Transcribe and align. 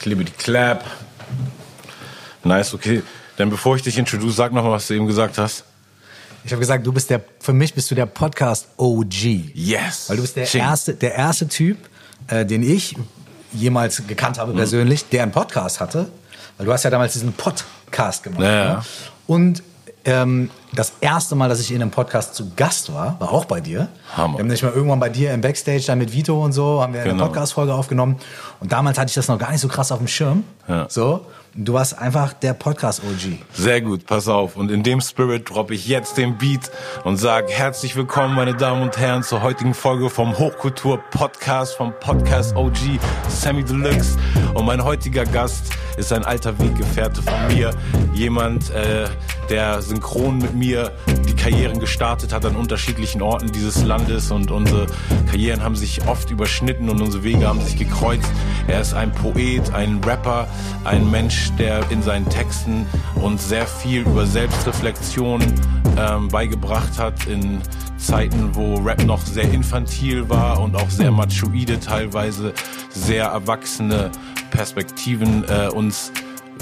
Klibbity 0.00 0.32
Clap. 0.32 0.84
Nice, 2.42 2.74
okay. 2.74 3.02
Dann 3.36 3.50
bevor 3.50 3.76
ich 3.76 3.82
dich 3.82 3.96
introduce, 3.98 4.34
sag 4.34 4.52
noch 4.52 4.64
mal, 4.64 4.72
was 4.72 4.86
du 4.86 4.94
eben 4.94 5.06
gesagt 5.06 5.38
hast. 5.38 5.64
Ich 6.42 6.52
habe 6.52 6.60
gesagt, 6.60 6.86
du 6.86 6.92
bist 6.92 7.10
der, 7.10 7.22
für 7.38 7.52
mich 7.52 7.74
bist 7.74 7.90
du 7.90 7.94
der 7.94 8.06
Podcast 8.06 8.68
OG. 8.78 9.14
Yes. 9.54 10.08
Weil 10.08 10.16
du 10.16 10.22
bist 10.22 10.36
der 10.36 10.52
erste, 10.54 10.94
der 10.94 11.14
erste 11.14 11.48
Typ, 11.48 11.76
äh, 12.28 12.46
den 12.46 12.62
ich 12.62 12.96
jemals 13.52 14.06
gekannt 14.06 14.38
habe 14.38 14.54
persönlich, 14.54 15.08
der 15.10 15.24
einen 15.24 15.32
Podcast 15.32 15.80
hatte. 15.80 16.08
Weil 16.56 16.66
du 16.66 16.72
hast 16.72 16.82
ja 16.82 16.90
damals 16.90 17.12
diesen 17.12 17.34
Podcast 17.34 18.22
gemacht. 18.22 18.42
Ja, 18.42 18.52
ja. 18.52 18.74
Ne? 18.74 18.82
Und 19.26 19.62
ähm, 20.06 20.50
das 20.72 20.92
erste 21.00 21.34
Mal, 21.34 21.48
dass 21.48 21.60
ich 21.60 21.72
in 21.72 21.82
einem 21.82 21.90
Podcast 21.90 22.34
zu 22.34 22.50
Gast 22.54 22.92
war, 22.94 23.16
war 23.18 23.32
auch 23.32 23.44
bei 23.44 23.60
dir. 23.60 23.88
Hammer. 24.16 24.34
Wir 24.34 24.42
haben 24.42 24.48
nicht 24.48 24.62
mal 24.62 24.72
irgendwann 24.72 25.00
bei 25.00 25.08
dir 25.08 25.32
im 25.34 25.40
Backstage 25.40 25.82
dann 25.86 25.98
mit 25.98 26.12
Vito 26.12 26.42
und 26.44 26.52
so, 26.52 26.80
haben 26.82 26.92
wir 26.94 27.00
eine 27.02 27.10
Genau. 27.10 27.26
Podcast-Folge 27.26 27.74
aufgenommen. 27.74 28.16
Und 28.60 28.70
damals 28.72 28.98
hatte 28.98 29.08
ich 29.08 29.14
das 29.14 29.26
noch 29.28 29.38
gar 29.38 29.50
nicht 29.50 29.60
so 29.60 29.68
krass 29.68 29.90
auf 29.90 29.98
dem 29.98 30.08
Schirm. 30.08 30.44
Ja. 30.68 30.86
So. 30.88 31.26
Du 31.52 31.72
warst 31.72 31.98
einfach 31.98 32.32
der 32.32 32.54
Podcast-OG. 32.54 33.38
Sehr 33.52 33.80
gut, 33.80 34.06
pass 34.06 34.28
auf. 34.28 34.54
Und 34.54 34.70
in 34.70 34.84
dem 34.84 35.00
Spirit 35.00 35.50
droppe 35.50 35.74
ich 35.74 35.88
jetzt 35.88 36.16
den 36.16 36.38
Beat 36.38 36.70
und 37.02 37.16
sage 37.16 37.48
herzlich 37.50 37.96
willkommen, 37.96 38.36
meine 38.36 38.54
Damen 38.54 38.82
und 38.82 38.96
Herren, 38.96 39.24
zur 39.24 39.42
heutigen 39.42 39.74
Folge 39.74 40.10
vom 40.10 40.38
Hochkultur-Podcast, 40.38 41.74
vom 41.74 41.92
Podcast 41.98 42.54
OG 42.54 43.00
Sammy 43.28 43.64
Deluxe. 43.64 44.16
Und 44.54 44.64
mein 44.64 44.84
heutiger 44.84 45.24
Gast 45.24 45.64
ist 45.96 46.12
ein 46.12 46.24
alter 46.24 46.56
Weggefährte 46.56 47.20
von 47.20 47.48
mir. 47.48 47.72
Jemand, 48.14 48.70
äh, 48.70 49.08
der 49.48 49.82
synchron 49.82 50.38
mit 50.38 50.54
mir 50.54 50.59
die 50.60 51.34
Karrieren 51.34 51.80
gestartet 51.80 52.32
hat 52.32 52.44
an 52.44 52.54
unterschiedlichen 52.54 53.22
Orten 53.22 53.50
dieses 53.50 53.82
Landes. 53.84 54.30
Und 54.30 54.50
unsere 54.50 54.86
Karrieren 55.26 55.62
haben 55.62 55.76
sich 55.76 56.06
oft 56.06 56.30
überschnitten 56.30 56.88
und 56.88 57.00
unsere 57.00 57.24
Wege 57.24 57.48
haben 57.48 57.60
sich 57.60 57.76
gekreuzt. 57.76 58.30
Er 58.68 58.80
ist 58.80 58.94
ein 58.94 59.12
Poet, 59.12 59.72
ein 59.72 60.00
Rapper, 60.04 60.46
ein 60.84 61.10
Mensch, 61.10 61.50
der 61.58 61.90
in 61.90 62.02
seinen 62.02 62.28
Texten 62.28 62.86
uns 63.16 63.48
sehr 63.48 63.66
viel 63.66 64.02
über 64.02 64.26
Selbstreflexion 64.26 65.42
ähm, 65.96 66.28
beigebracht 66.28 66.98
hat 66.98 67.26
in 67.26 67.60
Zeiten, 67.96 68.54
wo 68.54 68.76
Rap 68.76 69.04
noch 69.04 69.20
sehr 69.20 69.50
infantil 69.50 70.28
war 70.28 70.60
und 70.60 70.74
auch 70.76 70.90
sehr 70.90 71.10
machoide 71.10 71.80
teilweise, 71.80 72.52
sehr 72.90 73.26
erwachsene 73.26 74.10
Perspektiven 74.50 75.44
äh, 75.48 75.68
uns 75.68 76.12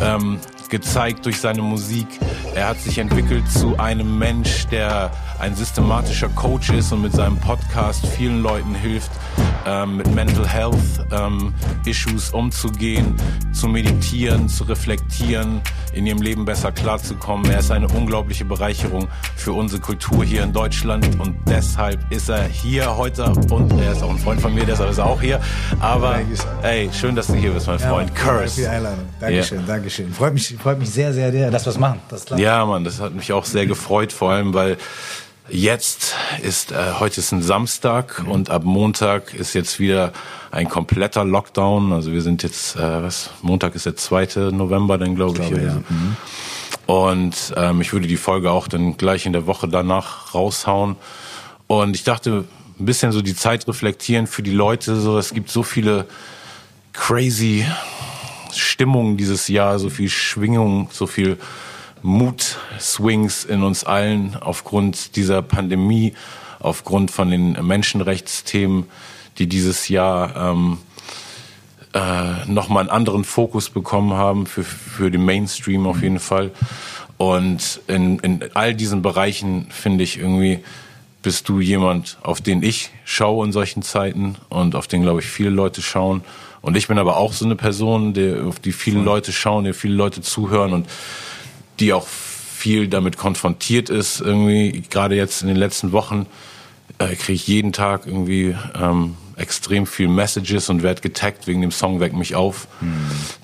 ähm, 0.00 0.38
gezeigt 0.68 1.26
durch 1.26 1.40
seine 1.40 1.62
Musik. 1.62 2.06
Er 2.54 2.68
hat 2.68 2.80
sich 2.80 2.98
entwickelt 2.98 3.48
zu 3.50 3.78
einem 3.78 4.18
Mensch, 4.18 4.66
der 4.66 5.10
ein 5.38 5.54
systematischer 5.54 6.28
Coach 6.30 6.70
ist 6.70 6.92
und 6.92 7.02
mit 7.02 7.12
seinem 7.12 7.38
Podcast 7.38 8.06
vielen 8.06 8.42
Leuten 8.42 8.74
hilft, 8.74 9.10
ähm, 9.66 9.98
mit 9.98 10.12
Mental 10.14 10.46
Health 10.46 11.06
ähm, 11.12 11.54
Issues 11.86 12.30
umzugehen, 12.30 13.14
zu 13.52 13.68
meditieren, 13.68 14.48
zu 14.48 14.64
reflektieren, 14.64 15.60
in 15.92 16.06
ihrem 16.06 16.20
Leben 16.20 16.44
besser 16.44 16.72
klarzukommen. 16.72 17.50
Er 17.50 17.60
ist 17.60 17.70
eine 17.70 17.88
unglaubliche 17.88 18.44
Bereicherung 18.44 19.08
für 19.36 19.52
unsere 19.52 19.80
Kultur 19.80 20.24
hier 20.24 20.42
in 20.42 20.52
Deutschland 20.52 21.20
und 21.20 21.36
deshalb 21.48 22.10
ist 22.10 22.28
er 22.28 22.44
hier 22.44 22.96
heute 22.96 23.32
und 23.50 23.72
er 23.80 23.92
ist 23.92 24.02
auch 24.02 24.10
ein 24.10 24.18
Freund 24.18 24.40
von 24.40 24.54
mir, 24.54 24.64
deshalb 24.64 24.90
ist 24.90 24.98
er 24.98 25.06
auch 25.06 25.20
hier. 25.20 25.40
Aber 25.80 26.18
ey, 26.62 26.90
schön, 26.92 27.14
dass 27.14 27.28
du 27.28 27.34
hier 27.34 27.52
bist, 27.52 27.66
mein 27.68 27.78
Freund. 27.78 28.08
Danke 28.10 28.20
für 28.20 28.38
Curse. 28.38 28.60
die 28.60 28.66
Einladung. 28.66 29.04
Dankeschön, 29.20 29.66
Dankeschön. 29.66 30.12
Freut 30.12 30.34
mich, 30.34 30.56
freut 30.62 30.78
mich 30.78 30.90
sehr, 30.90 31.12
sehr, 31.12 31.32
sehr, 31.32 31.50
dass 31.50 31.66
wir 31.66 31.70
es 31.70 31.78
machen. 31.78 32.00
Das 32.08 32.24
klar. 32.24 32.38
Ja, 32.38 32.64
Mann, 32.66 32.84
das 32.84 33.00
hat 33.00 33.14
mich 33.14 33.32
auch 33.32 33.44
sehr 33.44 33.66
gefreut, 33.66 34.12
vor 34.12 34.30
allem 34.30 34.54
weil 34.54 34.76
jetzt 35.48 36.14
ist, 36.42 36.72
äh, 36.72 36.92
heute 36.98 37.20
ist 37.20 37.32
ein 37.32 37.42
Samstag 37.42 38.22
und 38.26 38.50
ab 38.50 38.64
Montag 38.64 39.34
ist 39.34 39.54
jetzt 39.54 39.80
wieder 39.80 40.12
ein 40.50 40.68
kompletter 40.68 41.24
Lockdown. 41.24 41.92
Also 41.92 42.12
wir 42.12 42.22
sind 42.22 42.42
jetzt, 42.42 42.76
äh, 42.76 43.02
was, 43.02 43.30
Montag 43.42 43.74
ist 43.74 43.86
der 43.86 43.96
2. 43.96 44.50
November, 44.50 44.98
dann 44.98 45.14
glaube 45.14 45.42
ich. 45.42 45.48
glaube, 45.48 45.64
ja. 45.64 45.68
Also. 45.68 45.82
Und 46.86 47.54
ähm, 47.56 47.80
ich 47.80 47.92
würde 47.92 48.06
die 48.06 48.16
Folge 48.16 48.50
auch 48.50 48.68
dann 48.68 48.96
gleich 48.96 49.26
in 49.26 49.32
der 49.32 49.46
Woche 49.46 49.68
danach 49.68 50.34
raushauen. 50.34 50.96
Und 51.66 51.94
ich 51.94 52.04
dachte, 52.04 52.44
ein 52.80 52.86
bisschen 52.86 53.12
so 53.12 53.20
die 53.20 53.34
Zeit 53.34 53.66
reflektieren 53.68 54.26
für 54.26 54.42
die 54.42 54.52
Leute. 54.52 54.96
So, 54.96 55.18
es 55.18 55.34
gibt 55.34 55.50
so 55.50 55.62
viele 55.62 56.06
crazy 56.92 57.66
Stimmungen 58.54 59.16
dieses 59.16 59.48
Jahr, 59.48 59.78
so 59.78 59.90
viel 59.90 60.08
Schwingung, 60.08 60.88
so 60.92 61.06
viel 61.06 61.38
Mut-Swings 62.02 63.44
in 63.44 63.62
uns 63.62 63.84
allen 63.84 64.36
aufgrund 64.40 65.16
dieser 65.16 65.42
Pandemie, 65.42 66.14
aufgrund 66.60 67.10
von 67.10 67.30
den 67.30 67.52
Menschenrechtsthemen, 67.66 68.84
die 69.38 69.46
dieses 69.46 69.88
Jahr 69.88 70.34
ähm, 70.36 70.78
äh, 71.94 72.44
nochmal 72.46 72.82
einen 72.82 72.90
anderen 72.90 73.24
Fokus 73.24 73.70
bekommen 73.70 74.12
haben 74.12 74.46
für, 74.46 74.64
für 74.64 75.10
den 75.10 75.24
Mainstream 75.24 75.86
auf 75.86 76.02
jeden 76.02 76.18
Fall. 76.18 76.50
Und 77.16 77.80
in, 77.88 78.18
in 78.20 78.44
all 78.54 78.74
diesen 78.74 79.02
Bereichen 79.02 79.66
finde 79.70 80.04
ich 80.04 80.18
irgendwie, 80.18 80.60
bist 81.22 81.48
du 81.48 81.60
jemand, 81.60 82.18
auf 82.22 82.40
den 82.40 82.62
ich 82.62 82.90
schaue 83.04 83.44
in 83.44 83.52
solchen 83.52 83.82
Zeiten 83.82 84.36
und 84.48 84.74
auf 84.74 84.86
den, 84.86 85.02
glaube 85.02 85.20
ich, 85.20 85.26
viele 85.26 85.50
Leute 85.50 85.82
schauen. 85.82 86.22
Und 86.60 86.76
ich 86.76 86.88
bin 86.88 86.98
aber 86.98 87.16
auch 87.16 87.32
so 87.32 87.44
eine 87.44 87.56
Person, 87.56 88.14
der, 88.14 88.44
auf 88.46 88.58
die 88.58 88.72
viele 88.72 89.00
Leute 89.00 89.32
schauen, 89.32 89.64
der 89.64 89.74
viele 89.74 89.94
Leute 89.94 90.20
zuhören 90.20 90.72
und 90.72 90.86
die 91.80 91.92
auch 91.92 92.06
viel 92.06 92.88
damit 92.88 93.16
konfrontiert 93.16 93.90
ist. 93.90 94.20
Irgendwie, 94.20 94.82
gerade 94.90 95.14
jetzt 95.14 95.42
in 95.42 95.48
den 95.48 95.56
letzten 95.56 95.92
Wochen, 95.92 96.26
äh, 96.98 97.14
kriege 97.14 97.34
ich 97.34 97.46
jeden 97.46 97.72
Tag 97.72 98.06
irgendwie 98.06 98.56
ähm, 98.74 99.16
extrem 99.36 99.86
viel 99.86 100.08
Messages 100.08 100.68
und 100.68 100.82
werde 100.82 101.00
getaggt 101.00 101.46
wegen 101.46 101.60
dem 101.60 101.70
Song 101.70 102.00
Weck 102.00 102.12
mich 102.12 102.34
auf, 102.34 102.66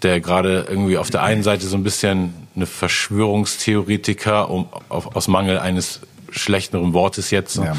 der 0.02 0.20
gerade 0.20 0.66
irgendwie 0.68 0.98
auf 0.98 1.10
der 1.10 1.22
einen 1.22 1.44
Seite 1.44 1.66
so 1.66 1.76
ein 1.76 1.84
bisschen 1.84 2.34
eine 2.56 2.66
Verschwörungstheoretiker 2.66 4.50
um, 4.50 4.66
auf, 4.88 5.14
aus 5.14 5.28
Mangel 5.28 5.58
eines 5.58 6.00
schlechteren 6.34 6.92
Wortes 6.92 7.30
jetzt 7.30 7.54
so, 7.54 7.64
Ja, 7.64 7.74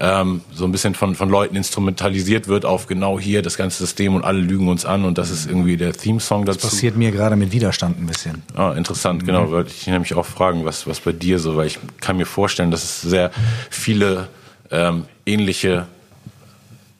ähm, 0.00 0.42
so 0.52 0.64
ein 0.64 0.72
bisschen 0.72 0.94
von, 0.94 1.14
von 1.14 1.28
Leuten 1.28 1.56
instrumentalisiert 1.56 2.48
wird 2.48 2.64
auf 2.64 2.86
genau 2.86 3.18
hier 3.18 3.42
das 3.42 3.56
ganze 3.56 3.78
System 3.78 4.14
und 4.14 4.24
alle 4.24 4.40
lügen 4.40 4.68
uns 4.68 4.84
an 4.84 5.04
und 5.04 5.18
das 5.18 5.30
ist 5.30 5.46
irgendwie 5.46 5.76
der 5.76 5.92
Theme-Song 5.92 6.44
dazu. 6.44 6.66
Passiert 6.68 6.96
mir 6.96 7.10
gerade 7.10 7.36
mit 7.36 7.52
Widerstand 7.52 8.00
ein 8.00 8.06
bisschen. 8.06 8.42
Ah, 8.54 8.72
interessant, 8.72 9.24
genau. 9.24 9.50
Wollte 9.50 9.70
ich 9.70 9.86
nämlich 9.86 10.14
auch 10.14 10.26
fragen, 10.26 10.64
was, 10.64 10.86
was 10.86 11.00
bei 11.00 11.12
dir 11.12 11.38
so, 11.38 11.56
weil 11.56 11.66
ich 11.66 11.78
kann 12.00 12.16
mir 12.16 12.26
vorstellen, 12.26 12.70
dass 12.70 12.84
es 12.84 13.00
sehr 13.00 13.30
viele 13.70 14.28
ähm, 14.70 15.04
ähnliche 15.26 15.86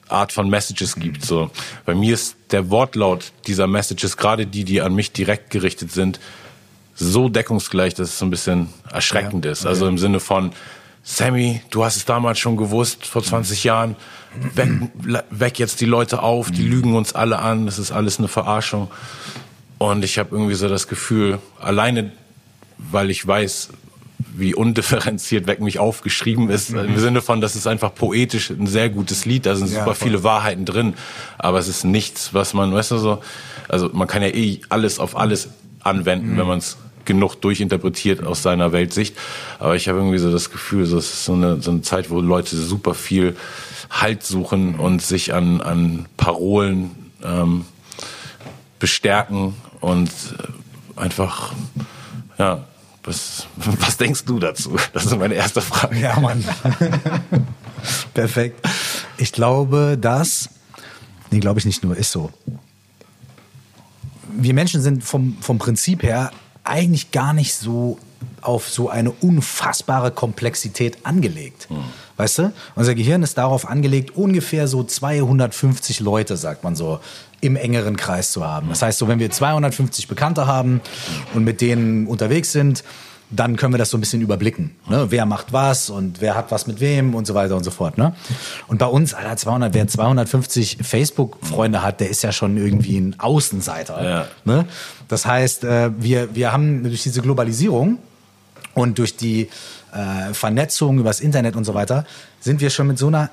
Art 0.09 0.31
von 0.31 0.49
Messages 0.49 0.95
gibt. 0.95 1.25
So. 1.25 1.49
Bei 1.85 1.95
mir 1.95 2.13
ist 2.13 2.35
der 2.51 2.69
Wortlaut 2.69 3.31
dieser 3.47 3.67
Messages, 3.67 4.17
gerade 4.17 4.45
die, 4.45 4.63
die 4.63 4.81
an 4.81 4.93
mich 4.93 5.11
direkt 5.11 5.49
gerichtet 5.49 5.91
sind, 5.91 6.19
so 6.95 7.29
deckungsgleich, 7.29 7.95
dass 7.95 8.09
es 8.09 8.19
so 8.19 8.25
ein 8.25 8.29
bisschen 8.29 8.69
erschreckend 8.91 9.45
Ja, 9.45 9.51
ist. 9.51 9.65
Also 9.65 9.87
im 9.87 9.97
Sinne 9.97 10.19
von, 10.19 10.51
Sammy, 11.03 11.61
du 11.69 11.83
hast 11.83 11.97
es 11.97 12.05
damals 12.05 12.39
schon 12.39 12.55
gewusst, 12.55 13.05
vor 13.05 13.21
20 13.23 13.63
Jahren, 13.65 13.95
weck, 14.55 14.69
weck 15.29 15.59
jetzt 15.59 15.81
die 15.81 15.85
Leute 15.85 16.23
auf, 16.23 16.49
die 16.49 16.63
lügen 16.63 16.95
uns 16.95 17.13
alle 17.13 17.39
an, 17.39 17.65
das 17.65 17.77
ist 17.77 17.91
alles 17.91 18.19
eine 18.19 18.29
Verarschung. 18.29 18.89
Und 19.79 20.05
ich 20.05 20.17
habe 20.17 20.29
irgendwie 20.31 20.53
so 20.55 20.69
das 20.69 20.87
Gefühl, 20.87 21.39
alleine 21.59 22.11
weil 22.91 23.09
ich 23.09 23.25
weiß, 23.25 23.69
wie 24.35 24.55
undifferenziert 24.55 25.47
Weck 25.47 25.61
mich 25.61 25.79
aufgeschrieben 25.79 26.49
ist, 26.49 26.71
im 26.71 26.97
Sinne 26.97 27.21
von, 27.21 27.39
das 27.39 27.55
ist 27.55 27.67
einfach 27.67 27.93
poetisch 27.93 28.49
ein 28.49 28.67
sehr 28.67 28.89
gutes 28.89 29.25
Lied, 29.25 29.45
da 29.45 29.55
sind 29.55 29.71
Ja, 29.71 29.79
super 29.79 29.95
voll. 29.95 30.07
viele 30.07 30.23
Wahrheiten 30.23 30.65
drin, 30.65 30.93
aber 31.37 31.59
es 31.59 31.67
ist 31.67 31.83
nichts, 31.83 32.33
was 32.33 32.53
man, 32.53 32.73
weißt 32.73 32.91
du 32.91 32.97
so, 32.97 33.21
also 33.69 33.89
man 33.93 34.07
kann 34.07 34.21
ja 34.21 34.29
eh 34.29 34.59
alles 34.69 34.99
auf 34.99 35.15
alles 35.15 35.49
anwenden, 35.81 36.37
wenn 36.37 36.47
man 36.47 36.57
es 36.59 36.77
genug 37.05 37.35
durchinterpretiert 37.35 38.25
aus 38.25 38.43
seiner 38.43 38.71
Weltsicht, 38.71 39.15
aber 39.59 39.75
ich 39.75 39.87
habe 39.87 39.99
irgendwie 39.99 40.17
so 40.17 40.31
das 40.31 40.51
Gefühl, 40.51 40.85
so, 40.85 40.97
es 40.97 41.05
ist 41.05 41.25
so 41.25 41.33
eine, 41.33 41.61
so 41.61 41.71
eine 41.71 41.81
Zeit, 41.81 42.09
wo 42.09 42.21
Leute 42.21 42.55
super 42.55 42.93
viel 42.93 43.35
Halt 43.89 44.23
suchen 44.23 44.75
und 44.75 45.01
sich 45.01 45.33
an, 45.33 45.61
an 45.61 46.07
Parolen 46.17 46.91
ähm, 47.23 47.65
bestärken 48.79 49.55
und 49.81 50.09
äh, 50.09 50.99
einfach, 50.99 51.53
ja, 52.37 52.65
was, 53.03 53.47
was 53.55 53.97
denkst 53.97 54.25
du 54.25 54.39
dazu? 54.39 54.77
Das 54.93 55.05
ist 55.05 55.17
meine 55.17 55.35
erste 55.35 55.61
Frage. 55.61 55.99
Ja, 55.99 56.19
Mann. 56.19 56.43
Perfekt. 58.13 58.65
Ich 59.17 59.31
glaube, 59.31 59.97
dass, 59.99 60.49
nee, 61.31 61.39
glaube 61.39 61.59
ich 61.59 61.65
nicht 61.65 61.83
nur, 61.83 61.95
ist 61.95 62.11
so. 62.11 62.31
Wir 64.35 64.53
Menschen 64.53 64.81
sind 64.81 65.03
vom, 65.03 65.37
vom 65.41 65.59
Prinzip 65.59 66.01
her 66.01 66.31
eigentlich 66.63 67.11
gar 67.11 67.33
nicht 67.33 67.55
so 67.55 67.97
auf 68.41 68.69
so 68.69 68.89
eine 68.89 69.11
unfassbare 69.11 70.11
Komplexität 70.11 70.97
angelegt. 71.03 71.67
Weißt 72.17 72.39
du? 72.39 72.53
Unser 72.75 72.95
Gehirn 72.95 73.23
ist 73.23 73.37
darauf 73.37 73.67
angelegt, 73.67 74.15
ungefähr 74.15 74.67
so 74.67 74.83
250 74.83 75.99
Leute, 75.99 76.37
sagt 76.37 76.63
man 76.63 76.75
so, 76.75 76.99
im 77.41 77.55
engeren 77.55 77.97
Kreis 77.97 78.31
zu 78.31 78.45
haben. 78.45 78.69
Das 78.69 78.81
heißt, 78.81 78.99
so 78.99 79.07
wenn 79.07 79.19
wir 79.19 79.29
250 79.29 80.07
Bekannte 80.07 80.47
haben 80.47 80.79
und 81.33 81.43
mit 81.43 81.59
denen 81.59 82.07
unterwegs 82.07 82.51
sind, 82.51 82.83
dann 83.35 83.55
können 83.55 83.73
wir 83.73 83.77
das 83.77 83.89
so 83.89 83.97
ein 83.97 83.99
bisschen 83.99 84.21
überblicken. 84.21 84.75
Ne? 84.87 85.07
Wer 85.09 85.25
macht 85.25 85.51
was 85.53 85.89
und 85.89 86.21
wer 86.21 86.35
hat 86.35 86.51
was 86.51 86.67
mit 86.67 86.79
wem 86.79 87.15
und 87.15 87.25
so 87.25 87.33
weiter 87.33 87.55
und 87.55 87.63
so 87.63 87.71
fort. 87.71 87.97
Ne? 87.97 88.13
Und 88.67 88.77
bei 88.77 88.85
uns, 88.85 89.13
Alter, 89.13 89.35
200, 89.35 89.73
wer 89.73 89.87
250 89.87 90.77
Facebook-Freunde 90.83 91.81
hat, 91.81 91.99
der 91.99 92.09
ist 92.09 92.21
ja 92.21 92.31
schon 92.31 92.57
irgendwie 92.57 92.99
ein 92.99 93.19
Außenseiter. 93.19 94.03
Ja. 94.03 94.27
Ne? 94.45 94.65
Das 95.13 95.27
heißt, 95.27 95.63
äh, 95.63 95.91
wir, 96.01 96.33
wir 96.33 96.51
haben 96.51 96.81
durch 96.81 97.03
diese 97.03 97.21
Globalisierung 97.21 97.99
und 98.73 98.97
durch 98.97 99.15
die 99.15 99.47
äh, 99.93 100.33
Vernetzung 100.33 100.97
übers 100.97 101.19
Internet 101.19 101.55
und 101.55 101.65
so 101.65 101.75
weiter, 101.75 102.03
sind 102.39 102.61
wir 102.61 102.71
schon 102.71 102.87
mit 102.87 102.97
so 102.97 103.09
einer 103.09 103.29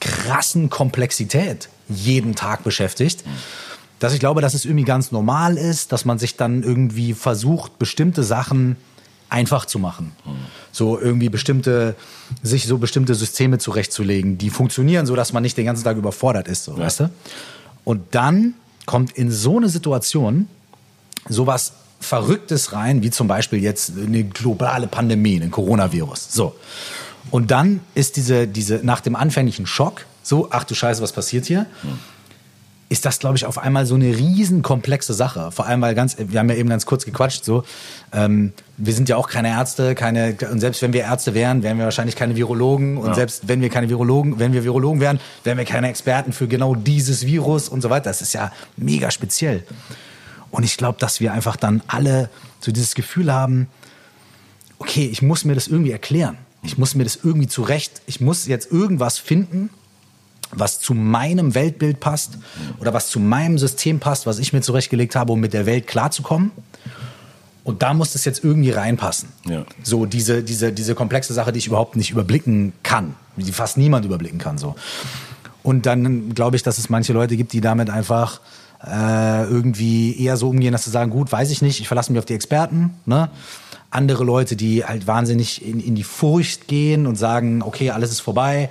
krassen 0.00 0.70
Komplexität 0.70 1.68
jeden 1.88 2.34
Tag 2.34 2.64
beschäftigt. 2.64 3.22
Dass 4.00 4.12
ich 4.12 4.18
glaube, 4.18 4.40
dass 4.40 4.54
es 4.54 4.64
irgendwie 4.64 4.84
ganz 4.84 5.12
normal 5.12 5.56
ist, 5.56 5.92
dass 5.92 6.04
man 6.04 6.18
sich 6.18 6.36
dann 6.36 6.64
irgendwie 6.64 7.14
versucht, 7.14 7.78
bestimmte 7.78 8.24
Sachen 8.24 8.74
einfach 9.28 9.66
zu 9.66 9.78
machen. 9.78 10.10
So 10.72 10.98
irgendwie 10.98 11.28
bestimmte, 11.28 11.94
sich 12.42 12.66
so 12.66 12.78
bestimmte 12.78 13.14
Systeme 13.14 13.58
zurechtzulegen, 13.58 14.36
die 14.36 14.50
funktionieren, 14.50 15.06
so 15.06 15.14
dass 15.14 15.32
man 15.32 15.44
nicht 15.44 15.56
den 15.56 15.66
ganzen 15.66 15.84
Tag 15.84 15.96
überfordert 15.96 16.48
ist, 16.48 16.64
so, 16.64 16.76
weißt 16.76 17.00
du? 17.00 17.10
Und 17.84 18.16
dann 18.16 18.54
kommt 18.84 19.12
in 19.12 19.30
so 19.30 19.58
eine 19.58 19.68
Situation 19.68 20.48
sowas 21.28 21.72
Verrücktes 22.00 22.72
rein, 22.72 23.02
wie 23.02 23.10
zum 23.10 23.28
Beispiel 23.28 23.62
jetzt 23.62 23.92
eine 23.96 24.24
globale 24.24 24.86
Pandemie, 24.86 25.40
ein 25.40 25.50
Coronavirus. 25.50 26.32
So. 26.32 26.54
Und 27.30 27.50
dann 27.50 27.80
ist 27.94 28.16
diese, 28.16 28.46
diese, 28.46 28.80
nach 28.82 29.00
dem 29.00 29.16
anfänglichen 29.16 29.66
Schock, 29.66 30.04
so, 30.22 30.48
ach 30.50 30.64
du 30.64 30.74
Scheiße, 30.74 31.02
was 31.02 31.12
passiert 31.12 31.46
hier? 31.46 31.66
ist 32.90 33.04
das, 33.04 33.18
glaube 33.18 33.36
ich, 33.36 33.46
auf 33.46 33.58
einmal 33.58 33.86
so 33.86 33.94
eine 33.94 34.16
riesen 34.16 34.62
komplexe 34.62 35.14
Sache. 35.14 35.50
Vor 35.50 35.66
allem, 35.66 35.80
weil 35.80 35.94
ganz, 35.94 36.16
wir 36.18 36.38
haben 36.38 36.48
ja 36.48 36.54
eben 36.54 36.68
ganz 36.68 36.86
kurz 36.86 37.04
gequatscht, 37.04 37.44
so, 37.44 37.64
ähm, 38.12 38.52
wir 38.76 38.92
sind 38.92 39.08
ja 39.08 39.16
auch 39.16 39.28
keine 39.28 39.48
Ärzte, 39.48 39.94
keine, 39.94 40.36
und 40.50 40.60
selbst 40.60 40.82
wenn 40.82 40.92
wir 40.92 41.00
Ärzte 41.02 41.34
wären, 41.34 41.62
wären 41.62 41.78
wir 41.78 41.86
wahrscheinlich 41.86 42.14
keine 42.14 42.36
Virologen. 42.36 42.98
Und 42.98 43.08
Ja. 43.08 43.14
selbst 43.14 43.48
wenn 43.48 43.60
wir 43.60 43.68
keine 43.70 43.88
Virologen, 43.88 44.38
wenn 44.38 44.52
wir 44.52 44.62
Virologen 44.64 45.00
wären, 45.00 45.18
wären 45.44 45.58
wir 45.58 45.64
keine 45.64 45.88
Experten 45.88 46.32
für 46.32 46.46
genau 46.46 46.74
dieses 46.74 47.26
Virus 47.26 47.68
und 47.68 47.80
so 47.80 47.90
weiter. 47.90 48.04
Das 48.10 48.22
ist 48.22 48.32
ja 48.34 48.52
mega 48.76 49.10
speziell. 49.10 49.64
Und 50.54 50.62
ich 50.62 50.76
glaube, 50.76 51.00
dass 51.00 51.18
wir 51.18 51.32
einfach 51.32 51.56
dann 51.56 51.82
alle 51.88 52.30
so 52.60 52.70
dieses 52.70 52.94
Gefühl 52.94 53.32
haben, 53.32 53.66
okay, 54.78 55.08
ich 55.10 55.20
muss 55.20 55.44
mir 55.44 55.56
das 55.56 55.66
irgendwie 55.66 55.90
erklären. 55.90 56.38
Ich 56.62 56.78
muss 56.78 56.94
mir 56.94 57.02
das 57.02 57.16
irgendwie 57.16 57.48
zurecht, 57.48 58.02
ich 58.06 58.20
muss 58.20 58.46
jetzt 58.46 58.70
irgendwas 58.70 59.18
finden, 59.18 59.68
was 60.52 60.78
zu 60.78 60.94
meinem 60.94 61.56
Weltbild 61.56 61.98
passt 61.98 62.38
oder 62.78 62.94
was 62.94 63.08
zu 63.08 63.18
meinem 63.18 63.58
System 63.58 63.98
passt, 63.98 64.26
was 64.26 64.38
ich 64.38 64.52
mir 64.52 64.60
zurechtgelegt 64.60 65.16
habe, 65.16 65.32
um 65.32 65.40
mit 65.40 65.54
der 65.54 65.66
Welt 65.66 65.88
klarzukommen. 65.88 66.52
Und 67.64 67.82
da 67.82 67.92
muss 67.92 68.12
das 68.12 68.24
jetzt 68.24 68.44
irgendwie 68.44 68.70
reinpassen. 68.70 69.30
Ja. 69.48 69.64
So 69.82 70.06
diese, 70.06 70.44
diese, 70.44 70.72
diese 70.72 70.94
komplexe 70.94 71.34
Sache, 71.34 71.50
die 71.50 71.58
ich 71.58 71.66
überhaupt 71.66 71.96
nicht 71.96 72.12
überblicken 72.12 72.74
kann, 72.84 73.16
die 73.36 73.50
fast 73.50 73.76
niemand 73.76 74.04
überblicken 74.04 74.38
kann. 74.38 74.56
So. 74.56 74.76
Und 75.64 75.84
dann 75.84 76.32
glaube 76.32 76.54
ich, 76.54 76.62
dass 76.62 76.78
es 76.78 76.90
manche 76.90 77.12
Leute 77.12 77.36
gibt, 77.36 77.52
die 77.52 77.60
damit 77.60 77.90
einfach 77.90 78.40
äh, 78.86 79.44
irgendwie 79.44 80.18
eher 80.22 80.36
so 80.36 80.48
umgehen, 80.48 80.72
dass 80.72 80.84
sie 80.84 80.90
sagen, 80.90 81.10
gut, 81.10 81.30
weiß 81.32 81.50
ich 81.50 81.62
nicht, 81.62 81.80
ich 81.80 81.88
verlasse 81.88 82.12
mich 82.12 82.18
auf 82.18 82.24
die 82.24 82.34
Experten. 82.34 82.90
Ne? 83.06 83.30
Andere 83.90 84.24
Leute, 84.24 84.56
die 84.56 84.84
halt 84.84 85.06
wahnsinnig 85.06 85.64
in, 85.64 85.80
in 85.80 85.94
die 85.94 86.02
Furcht 86.02 86.68
gehen 86.68 87.06
und 87.06 87.16
sagen, 87.16 87.62
okay, 87.62 87.90
alles 87.90 88.10
ist 88.10 88.20
vorbei. 88.20 88.70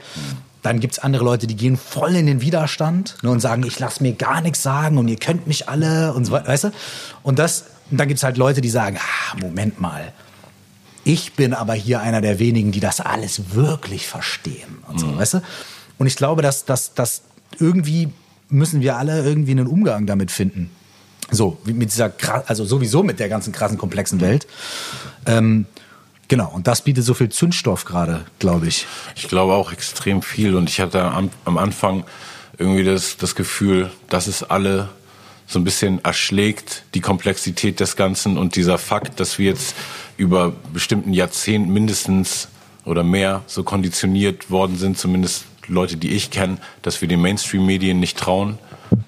Dann 0.62 0.80
gibt's 0.80 1.00
andere 1.00 1.24
Leute, 1.24 1.48
die 1.48 1.56
gehen 1.56 1.78
voll 1.78 2.16
in 2.16 2.26
den 2.26 2.42
Widerstand 2.42 3.18
ne, 3.22 3.30
und 3.32 3.40
sagen, 3.40 3.64
ich 3.64 3.80
lasse 3.80 4.02
mir 4.02 4.14
gar 4.14 4.42
nichts 4.42 4.64
sagen 4.64 4.98
und 4.98 5.08
ihr 5.08 5.18
könnt 5.18 5.46
mich 5.48 5.68
alle 5.68 6.14
und 6.14 6.26
so 6.26 6.32
weiter, 6.32 6.48
weißt 6.48 6.64
du? 6.66 6.72
Und 7.22 7.38
das, 7.40 7.66
und 7.92 8.00
dann 8.00 8.08
gibt's 8.08 8.24
halt 8.24 8.38
Leute, 8.38 8.62
die 8.62 8.70
sagen, 8.70 8.98
ah, 8.98 9.38
Moment 9.42 9.82
mal, 9.82 10.14
ich 11.04 11.34
bin 11.34 11.54
aber 11.54 11.74
hier 11.74 12.00
einer 12.00 12.22
der 12.22 12.40
wenigen, 12.40 12.72
die 12.72 12.80
das 12.80 13.02
alles 13.02 13.54
wirklich 13.54 14.08
verstehen 14.08 14.78
und 14.88 15.00
so, 15.00 15.18
weißt 15.18 15.36
du? 15.36 15.42
Und 15.98 16.08
ich 16.08 16.16
glaube, 16.16 16.42
dass, 16.42 16.64
dass, 16.64 16.94
dass 16.94 17.24
irgendwie 17.60 18.14
müssen 18.54 18.82
wir 18.82 18.98
alle 18.98 19.24
irgendwie 19.24 19.52
einen 19.52 19.68
Umgang 19.68 20.06
damit 20.06 20.32
finden. 20.32 20.70
So, 21.32 21.58
mit 21.66 21.92
dieser, 21.92 22.14
also 22.46 22.64
sowieso 22.64 23.02
mit 23.02 23.20
der 23.20 23.28
ganzen 23.28 23.52
krassen, 23.52 23.78
komplexen 23.78 24.22
Welt. 24.22 24.46
Ähm, 25.26 25.66
genau, 26.28 26.52
und 26.52 26.68
das 26.68 26.82
bietet 26.84 27.04
so 27.04 27.14
viel 27.14 27.30
Zündstoff 27.30 27.86
gerade, 27.86 28.26
glaube 28.40 28.68
ich. 28.68 28.86
Ich 29.16 29.28
glaube 29.28 29.54
auch 29.54 29.72
extrem 29.74 30.22
viel 30.22 30.56
und 30.56 30.70
ich 30.70 30.80
hatte 30.80 31.02
am, 31.02 31.30
am 31.46 31.58
Anfang 31.58 32.04
irgendwie 32.58 32.84
das, 32.84 33.18
das 33.18 33.36
Gefühl, 33.36 33.92
dass 34.10 34.28
es 34.28 34.44
alle 34.44 34.90
so 35.48 35.60
ein 35.60 35.64
bisschen 35.64 36.04
erschlägt, 36.06 36.84
die 36.94 37.02
Komplexität 37.02 37.80
des 37.80 37.96
Ganzen 37.96 38.38
und 38.38 38.56
dieser 38.56 38.78
Fakt, 38.78 39.20
dass 39.20 39.40
wir 39.40 39.48
jetzt 39.48 39.76
über 40.18 40.54
bestimmten 40.72 41.14
Jahrzehnten 41.14 41.74
mindestens 41.74 42.48
oder 42.86 43.04
mehr 43.04 43.42
so 43.48 43.64
konditioniert 43.64 44.52
worden 44.52 44.78
sind, 44.78 44.98
zumindest 44.98 45.46
Leute, 45.68 45.98
die 45.98 46.12
ich 46.12 46.32
kenne, 46.32 46.58
dass 46.82 47.02
wir 47.02 47.08
den 47.08 47.22
Mainstream-Medien 47.22 48.00
nicht 48.00 48.18
trauen, 48.18 48.58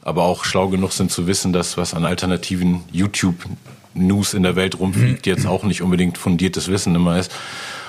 aber 0.02 0.24
auch 0.24 0.46
schlau 0.46 0.70
genug 0.70 0.94
sind 0.94 1.12
zu 1.12 1.28
wissen, 1.28 1.54
dass 1.54 1.78
was 1.78 1.94
an 1.94 2.06
alternativen 2.06 2.84
YouTube-News 2.92 4.34
in 4.34 4.44
der 4.44 4.56
Welt 4.56 4.80
rumfliegt, 4.80 5.28
jetzt 5.28 5.46
auch 5.46 5.64
nicht 5.64 5.82
unbedingt 5.82 6.18
fundiertes 6.18 6.68
Wissen 6.68 6.96
immer 6.96 7.18
ist. 7.18 7.32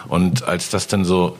Und 0.08 0.46
als 0.46 0.70
das 0.70 0.86
dann 0.86 1.04
so 1.04 1.36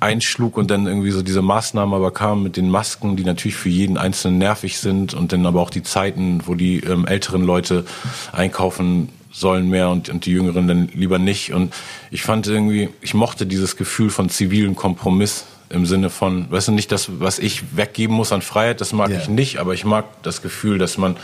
einschlug 0.00 0.56
und 0.56 0.70
dann 0.70 0.86
irgendwie 0.86 1.12
so 1.12 1.22
diese 1.22 1.42
Maßnahmen 1.42 1.94
aber 1.94 2.10
kamen 2.10 2.42
mit 2.42 2.56
den 2.56 2.68
Masken, 2.68 3.16
die 3.16 3.24
natürlich 3.24 3.56
für 3.56 3.68
jeden 3.68 3.96
Einzelnen 3.96 4.38
nervig 4.38 4.78
sind 4.78 5.14
und 5.14 5.32
dann 5.32 5.46
aber 5.46 5.60
auch 5.60 5.70
die 5.70 5.84
Zeiten, 5.84 6.42
wo 6.44 6.56
die 6.56 6.80
ähm, 6.80 7.06
älteren 7.06 7.44
Leute 7.44 7.84
einkaufen 8.32 9.10
sollen 9.30 9.68
mehr 9.68 9.88
und, 9.88 10.08
und 10.08 10.26
die 10.26 10.32
Jüngeren 10.32 10.66
dann 10.66 10.88
lieber 10.88 11.18
nicht. 11.18 11.52
Und 11.52 11.72
ich 12.10 12.22
fand 12.22 12.46
irgendwie, 12.48 12.90
ich 13.00 13.14
mochte 13.14 13.46
dieses 13.46 13.76
Gefühl 13.76 14.10
von 14.10 14.28
zivilen 14.28 14.74
Kompromiss 14.74 15.46
im 15.72 15.86
Sinne 15.86 16.10
von, 16.10 16.50
weißt 16.50 16.68
du, 16.68 16.72
nicht 16.72 16.92
das, 16.92 17.08
was 17.20 17.38
ich 17.38 17.76
weggeben 17.76 18.14
muss 18.14 18.32
an 18.32 18.42
Freiheit, 18.42 18.80
das 18.80 18.92
mag 18.92 19.10
Ja. 19.10 19.18
ich 19.18 19.28
nicht, 19.28 19.58
aber 19.58 19.74
ich 19.74 19.84
mag 19.84 20.04
das 20.22 20.42
Gefühl, 20.42 20.78
dass 20.78 20.98
man 20.98 21.16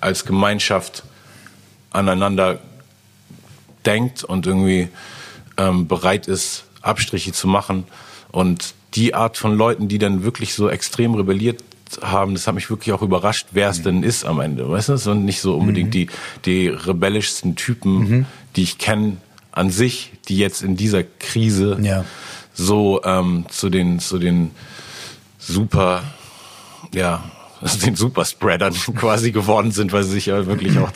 als 0.00 0.24
Gemeinschaft 0.24 1.02
aneinander 1.90 2.60
denkt 3.86 4.24
und 4.24 4.46
irgendwie 4.46 4.88
ähm, 5.56 5.86
bereit 5.88 6.28
ist, 6.28 6.64
Abstriche 6.82 7.32
zu 7.32 7.48
machen. 7.48 7.84
Und 8.30 8.74
die 8.94 9.14
Art 9.14 9.36
von 9.36 9.56
Leuten, 9.56 9.88
die 9.88 9.98
dann 9.98 10.22
wirklich 10.22 10.54
so 10.54 10.68
extrem 10.68 11.14
rebelliert 11.14 11.62
haben, 12.02 12.34
das 12.34 12.46
hat 12.46 12.54
mich 12.54 12.68
wirklich 12.70 12.92
auch 12.92 13.02
überrascht, 13.02 13.48
wer 13.52 13.70
es 13.70 13.82
denn 13.82 14.02
ist 14.02 14.24
am 14.24 14.40
Ende. 14.40 14.68
Weißt 14.68 14.90
du, 14.90 14.92
es 14.94 15.04
sind 15.04 15.24
nicht 15.24 15.40
so 15.40 15.56
unbedingt 15.56 15.94
die, 15.94 16.08
die 16.44 16.68
rebellischsten 16.68 17.56
Typen, 17.56 18.26
die 18.56 18.62
ich 18.62 18.78
kenne 18.78 19.16
an 19.52 19.70
sich, 19.70 20.12
die 20.28 20.36
jetzt 20.36 20.62
in 20.62 20.76
dieser 20.76 21.02
Krise 21.02 21.78
Ja. 21.82 22.04
So 22.58 23.00
ähm, 23.04 23.46
zu 23.48 23.70
den, 23.70 24.00
zu 24.00 24.18
den 24.18 24.50
super, 25.38 26.02
ja, 26.92 27.24
den 27.84 27.94
Superspreadern 27.94 28.74
quasi 28.96 29.30
geworden 29.30 29.70
sind, 29.70 29.92
weil 29.92 30.02
sie 30.02 30.10
sich 30.10 30.26
ja 30.26 30.46
wirklich 30.46 30.78
auch 30.78 30.92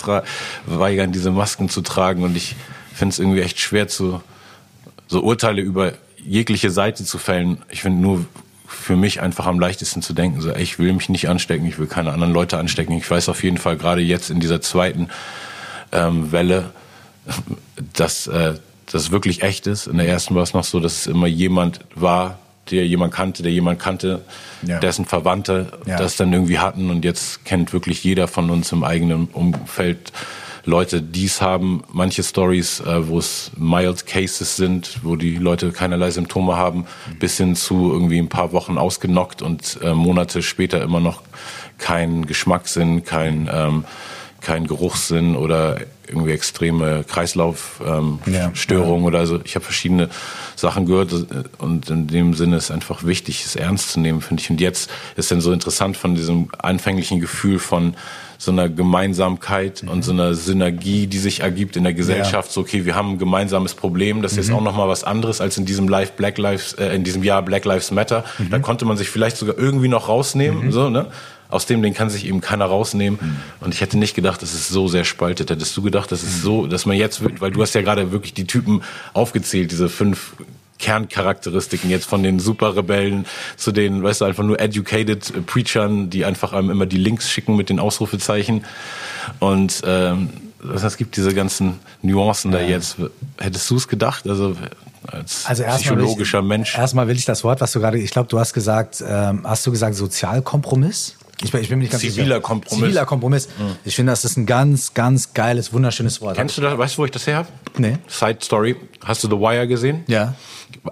weigern, 0.67 1.13
diese 1.13 1.31
Masken 1.31 1.69
zu 1.69 1.81
tragen. 1.81 2.25
Und 2.25 2.37
ich 2.37 2.57
finde 2.93 3.13
es 3.13 3.19
irgendwie 3.19 3.41
echt 3.41 3.61
schwer 3.61 3.89
zu 3.89 4.21
so 5.07 5.23
Urteile 5.23 5.63
über 5.63 5.93
jegliche 6.19 6.71
Seite 6.71 7.05
zu 7.05 7.19
fällen. 7.19 7.59
Ich 7.69 7.83
finde 7.83 8.03
nur 8.03 8.27
für 8.67 8.97
mich 8.97 9.21
einfach 9.21 9.47
am 9.47 9.61
leichtesten 9.61 10.03
zu 10.03 10.15
denken, 10.15 10.41
so, 10.41 10.51
ey, 10.51 10.63
ich 10.63 10.79
will 10.79 10.93
mich 10.93 11.09
nicht 11.09 11.29
anstecken, 11.29 11.67
ich 11.67 11.79
will 11.79 11.87
keine 11.87 12.13
anderen 12.13 12.33
Leute 12.33 12.59
anstecken. 12.59 12.97
Ich 12.97 13.09
weiß 13.09 13.29
auf 13.29 13.45
jeden 13.45 13.59
Fall 13.59 13.77
gerade 13.77 14.01
jetzt 14.01 14.31
in 14.31 14.41
dieser 14.41 14.61
zweiten 14.61 15.09
ähm, 15.93 16.33
Welle, 16.33 16.71
dass 17.93 18.27
äh, 18.27 18.55
das 18.87 19.11
wirklich 19.11 19.43
echt 19.43 19.67
ist. 19.67 19.87
In 19.87 19.99
der 19.99 20.09
ersten 20.09 20.35
war 20.35 20.43
es 20.43 20.55
noch 20.55 20.65
so, 20.65 20.81
dass 20.81 20.93
es 21.03 21.07
immer 21.07 21.27
jemand 21.27 21.81
war, 21.95 22.39
der 22.71 22.87
jemand 22.87 23.13
kannte, 23.13 23.43
der 23.43 23.53
jemand 23.53 23.79
kannte, 23.81 24.23
Ja. 24.63 24.79
dessen 24.79 25.05
Verwandte 25.05 25.73
Ja. 25.87 25.97
das 25.99 26.17
dann 26.17 26.33
irgendwie 26.33 26.59
hatten. 26.59 26.91
Und 26.91 27.05
jetzt 27.05 27.45
kennt 27.45 27.73
wirklich 27.73 28.05
jeder 28.05 28.29
von 28.29 28.51
uns 28.51 28.71
im 28.73 28.85
eigenen 28.85 29.27
Umfeld 29.33 30.13
Leute, 30.65 31.03
die 31.03 31.25
es 31.25 31.41
haben. 31.43 31.83
Manche 31.93 32.23
Stories, 32.23 32.79
äh, 32.81 33.09
wo 33.09 33.19
es 33.19 33.51
mild 33.57 34.07
Cases 34.07 34.55
sind, 34.57 35.01
wo 35.03 35.17
die 35.17 35.35
Leute 35.37 35.73
keinerlei 35.73 36.13
Symptome 36.13 36.55
haben, 36.57 36.87
bis 37.19 37.37
hin 37.37 37.57
zu 37.57 37.93
irgendwie 37.93 38.19
ein 38.19 38.29
paar 38.29 38.53
Wochen 38.53 38.79
ausgenockt 38.79 39.43
und 39.43 39.81
äh, 39.83 39.93
Monate 39.93 40.41
später 40.43 40.81
immer 40.81 41.01
noch 41.01 41.23
kein 41.79 42.27
Geschmackssinn, 42.27 43.03
kein 43.05 43.51
ähm, 43.53 43.85
kein 44.41 44.67
Geruchssinn 44.69 45.35
oder 45.37 45.79
irgendwie 46.07 46.33
extreme 46.33 47.05
Kreislaufstörungen 47.05 48.21
ähm, 48.27 48.33
Ja. 48.33 49.07
Oder 49.07 49.27
so. 49.27 49.41
Ich 49.45 49.55
habe 49.55 49.65
verschiedene 49.65 50.09
Sachen 50.57 50.87
gehört 50.87 51.13
äh, 51.13 51.43
und 51.59 51.91
in 51.91 52.07
dem 52.07 52.35
Sinne 52.35 52.57
ist 52.57 52.71
einfach 52.71 53.05
wichtig, 53.05 53.45
es 53.45 53.57
ernst 53.57 53.91
zu 53.93 54.01
nehmen, 54.01 54.21
finde 54.21 54.43
ich. 54.43 54.51
Und 54.51 54.61
jetzt 54.61 54.91
ist 55.17 55.31
dann 55.31 55.41
so 55.41 55.53
interessant 55.53 55.97
von 55.97 56.15
diesem 56.15 56.49
anfänglichen 56.59 57.21
Gefühl 57.21 57.59
von 57.59 57.95
so 58.39 58.51
einer 58.51 58.69
Gemeinsamkeit 58.69 59.85
und 59.87 60.03
so 60.03 60.11
einer 60.11 60.35
Synergie, 60.35 61.07
die 61.07 61.19
sich 61.19 61.41
ergibt 61.41 61.77
in 61.77 61.85
der 61.85 61.95
Gesellschaft. 61.95 62.51
So, 62.51 62.63
okay, 62.63 62.85
wir 62.85 62.97
haben 62.97 63.13
ein 63.13 63.19
gemeinsames 63.19 63.75
Problem. 63.75 64.21
Das 64.21 64.33
ist 64.33 64.39
jetzt 64.39 64.53
auch 64.53 64.61
noch 64.61 64.77
mal 64.77 64.89
was 64.89 65.05
anderes 65.05 65.41
als 65.41 65.59
in 65.59 65.65
diesem 65.65 65.89
Live 65.89 66.13
Black 66.13 66.39
Lives, 66.39 66.73
äh, 66.73 66.95
in 66.97 67.05
diesem 67.05 67.23
Jahr 67.23 67.43
Black 67.43 67.65
Lives 67.65 67.93
Matter. 67.93 68.25
Da 68.51 68.59
konnte 68.59 68.85
man 68.85 68.97
sich 68.97 69.09
vielleicht 69.09 69.37
sogar 69.37 69.57
irgendwie 69.57 69.87
noch 69.87 70.09
rausnehmen, 70.09 70.73
so, 70.73 70.91
ne? 70.91 71.07
Aus 71.53 71.67
dem 71.67 71.83
Ding 71.83 71.95
kann 71.95 72.09
sich 72.11 72.27
eben 72.27 72.41
keiner 72.41 72.65
rausnehmen. 72.65 73.19
Mhm. 73.21 73.37
Und 73.61 73.75
ich 73.75 73.81
hätte 73.81 73.99
nicht 73.99 74.15
gedacht, 74.15 74.43
dass 74.43 74.55
es 74.55 74.69
so 74.69 74.89
sehr 74.89 75.05
spaltet. 75.05 75.51
Hättest 75.51 75.77
du 75.77 75.83
gedacht, 75.83 76.11
dass 76.11 76.23
es 76.23 76.39
mhm. 76.39 76.43
so, 76.43 76.67
dass 76.67 76.87
man 76.87 76.97
jetzt, 76.97 77.23
weil 77.41 77.51
du 77.51 77.61
hast 77.61 77.75
ja 77.75 77.83
gerade 77.83 78.11
wirklich 78.11 78.35
die 78.35 78.47
Typen 78.47 78.83
aufgezählt, 79.13 79.71
diese 79.71 79.89
fünf 79.89 80.33
Kerncharakteristiken 80.79 81.91
jetzt 81.91 82.07
von 82.07 82.23
den 82.23 82.41
Superrebellen 82.41 83.27
zu 83.57 83.71
den, 83.71 84.03
weißt 84.03 84.23
du, 84.23 84.25
einfach 84.25 84.43
nur 84.43 84.59
educated 84.59 85.47
Preachern, 85.47 86.11
die 86.11 86.25
einfach 86.25 86.53
einem 86.55 86.71
immer 86.71 86.87
die 86.87 86.97
Links 86.97 87.31
schicken 87.31 87.55
mit 87.55 87.69
den 87.69 87.79
Ausrufezeichen. 87.79 88.65
Und 89.39 89.83
ähm, 89.87 90.31
es 90.75 90.97
gibt 90.97 91.17
diese 91.17 91.35
ganzen 91.35 91.81
Nuancen 92.03 92.53
ja. 92.53 92.59
da 92.59 92.65
jetzt. 92.65 92.97
Hättest 93.39 93.71
du 93.71 93.77
es 93.77 93.89
gedacht? 93.89 94.27
Also 94.29 94.57
als 95.07 95.47
also 95.47 95.65
psychologischer 95.65 96.41
ich, 96.41 96.45
Mensch. 96.45 96.79
Erstmal 96.79 97.09
will 97.09 97.17
ich 97.17 97.25
das 97.25 97.43
Wort, 97.45 97.61
was 97.61 97.73
du 97.73 97.81
gerade, 97.81 97.99
ich 97.99 98.11
glaube, 98.11 98.29
du 98.29 98.39
hast 98.39 98.53
gesagt, 98.53 99.03
ähm, 99.07 99.43
hast 99.45 99.67
du 99.67 99.71
gesagt 99.71 99.95
Sozialkompromiss? 99.95 101.17
Ich, 101.41 101.53
ich 101.53 101.69
bin 101.69 101.79
mir 101.79 101.85
nicht 101.85 101.91
ganz 101.91 102.03
Ziviler 102.03 102.27
sicher. 102.27 102.41
Kompromiss. 102.41 102.81
Ziviler 102.81 103.07
Kompromiss. 103.07 103.49
Mhm. 103.49 103.77
Ich 103.85 103.97
finde, 103.97 104.13
das 104.13 104.25
ist 104.25 104.37
ein 104.37 104.47
ganz, 104.47 104.95
ganz 104.95 105.35
geiles, 105.35 105.73
wunderschönes 105.73 106.21
Wort. 106.21 106.37
Kennst 106.37 106.57
du 106.57 106.63
das? 106.63 106.77
Weißt 106.79 106.95
du, 106.95 106.99
wo 106.99 107.05
ich 107.05 107.11
das 107.11 107.27
her 107.27 107.37
habe? 107.37 107.49
Nee. 107.79 107.99
Side 108.07 108.39
Story. 108.43 108.77
Hast 109.05 109.25
du 109.25 109.29
The 109.29 109.37
Wire 109.37 109.67
gesehen? 109.67 110.05
Ja. 110.07 110.35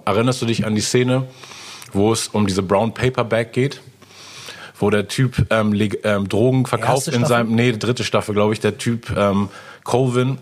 Erinnerst 0.05 0.41
du 0.41 0.45
dich 0.45 0.65
an 0.65 0.75
die 0.75 0.81
Szene, 0.81 1.27
wo 1.93 2.11
es 2.11 2.27
um 2.27 2.47
diese 2.47 2.63
Brown 2.63 2.93
Paper 2.93 3.23
Bag 3.23 3.53
geht? 3.53 3.81
Wo 4.77 4.89
der 4.89 5.07
Typ 5.07 5.45
ähm, 5.51 5.73
ähm, 6.03 6.27
Drogen 6.27 6.65
verkauft 6.65 7.07
in 7.07 7.23
seinem, 7.25 7.53
nee, 7.53 7.71
dritte 7.71 8.03
Staffel, 8.03 8.33
glaube 8.33 8.53
ich, 8.53 8.59
der 8.59 8.77
Typ 8.77 9.15
ähm, 9.15 9.49
Colvin, 9.83 10.39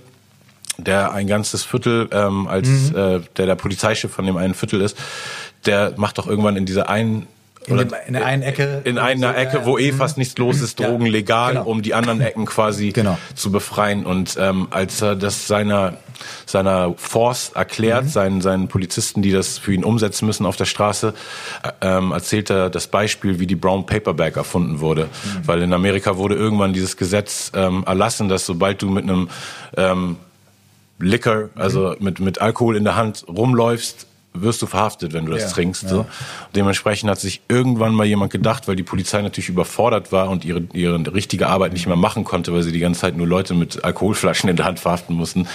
der 0.78 1.12
ein 1.12 1.28
ganzes 1.28 1.64
Viertel 1.64 2.08
ähm, 2.12 2.48
als 2.48 2.68
mhm. 2.68 2.96
äh, 2.96 3.22
der 3.36 3.46
der 3.46 3.56
Polizeichef 3.56 4.12
von 4.12 4.26
dem 4.26 4.38
einen 4.38 4.54
Viertel 4.54 4.80
ist, 4.82 4.98
der 5.66 5.94
macht 5.98 6.18
doch 6.18 6.26
irgendwann 6.26 6.56
in 6.56 6.66
dieser 6.66 6.90
einen 6.90 7.28
in, 7.70 7.78
dem, 7.78 7.94
in 8.08 8.14
der 8.14 8.26
einen 8.26 8.44
Ecke. 8.44 8.82
In 8.84 8.98
einer 8.98 9.38
Ecke, 9.38 9.66
wo 9.66 9.78
eh 9.78 9.92
fast 9.92 10.18
nichts 10.18 10.38
los 10.38 10.62
ist, 10.62 10.80
Drogen 10.80 11.06
ja, 11.06 11.12
legal, 11.12 11.54
genau. 11.54 11.66
um 11.66 11.82
die 11.82 11.94
anderen 11.94 12.22
Ecken 12.22 12.46
quasi 12.46 12.92
genau. 12.92 13.18
zu 13.36 13.52
befreien. 13.52 14.06
Und 14.06 14.38
ähm, 14.40 14.68
als 14.72 15.02
er 15.02 15.16
das 15.16 15.48
seiner 15.48 15.98
seiner 16.46 16.94
Force 16.98 17.52
erklärt, 17.56 18.06
mhm. 18.06 18.10
seinen, 18.10 18.42
seinen 18.42 18.68
Polizisten, 18.68 19.22
die 19.22 19.32
das 19.32 19.58
für 19.58 19.74
ihn 19.74 19.84
umsetzen 19.84 20.26
müssen 20.26 20.46
auf 20.46 20.56
der 20.56 20.66
Straße, 20.66 21.14
äh, 21.64 21.72
ähm, 21.82 22.12
erzählt 22.12 22.50
er 22.50 22.70
das 22.70 22.88
Beispiel, 22.88 23.40
wie 23.40 23.48
die 23.48 23.56
Brown 23.56 23.86
Paper 23.86 24.14
Bag 24.14 24.36
erfunden 24.36 24.80
wurde. 24.80 25.06
Mhm. 25.06 25.48
Weil 25.48 25.62
in 25.62 25.74
Amerika 25.74 26.18
wurde 26.18 26.36
irgendwann 26.36 26.74
dieses 26.74 26.98
Gesetz 26.98 27.52
ähm, 27.56 27.84
erlassen, 27.86 28.30
dass 28.30 28.46
sobald 28.46 28.82
du 28.82 28.90
mit 28.90 29.04
einem 29.04 29.30
ähm, 29.78 30.18
Liquor, 31.00 31.50
also 31.56 31.96
mhm. 31.98 32.06
mit, 32.06 32.20
mit 32.20 32.42
Alkohol 32.42 32.76
in 32.76 32.84
der 32.84 32.96
Hand 32.96 33.26
rumläufst, 33.28 34.08
wirst 34.42 34.62
du 34.62 34.66
verhaftet, 34.66 35.14
wenn 35.14 35.26
du 35.26 35.32
das 35.32 35.44
ja, 35.44 35.50
trinkst. 35.50 35.84
Ja. 35.84 35.90
So. 35.90 36.06
Dementsprechend 36.56 37.10
hat 37.10 37.20
sich 37.20 37.42
irgendwann 37.48 37.94
mal 37.94 38.06
jemand 38.06 38.32
gedacht, 38.32 38.68
weil 38.68 38.76
die 38.76 38.84
Polizei 38.84 39.22
natürlich 39.22 39.50
überfordert 39.50 40.12
war 40.12 40.30
und 40.30 40.46
ihre, 40.46 40.62
ihre 40.74 41.14
richtige 41.14 41.48
Arbeit 41.48 41.74
nicht 41.74 41.88
mehr 41.88 41.96
machen 41.96 42.24
konnte, 42.24 42.54
weil 42.54 42.64
sie 42.64 42.72
die 42.72 42.80
ganze 42.80 43.02
Zeit 43.02 43.18
nur 43.18 43.28
Leute 43.28 43.54
mit 43.54 43.84
Alkoholflaschen 43.84 44.50
in 44.50 44.56
der 44.56 44.66
Hand 44.66 44.80
verhaften 44.80 45.16
mussten, 45.16 45.48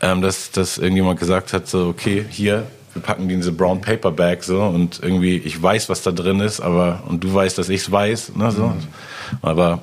ähm, 0.00 0.22
dass, 0.22 0.50
dass 0.50 0.78
irgendjemand 0.78 1.18
gesagt 1.18 1.52
hat, 1.52 1.68
so, 1.68 1.88
okay, 1.88 2.24
hier, 2.28 2.66
wir 2.92 3.02
packen 3.02 3.28
diese 3.28 3.52
Brown 3.52 3.80
Paper 3.80 4.12
Bag 4.12 4.44
so 4.44 4.62
und 4.62 5.00
irgendwie, 5.02 5.36
ich 5.36 5.60
weiß, 5.60 5.88
was 5.88 6.02
da 6.02 6.12
drin 6.12 6.40
ist, 6.40 6.60
aber 6.60 7.02
und 7.08 7.24
du 7.24 7.32
weißt, 7.34 7.58
dass 7.58 7.68
ich 7.68 7.82
es 7.82 7.90
weiß. 7.90 8.36
Ne, 8.36 8.50
so. 8.52 8.68
Mhm. 8.68 8.78
Aber 9.42 9.80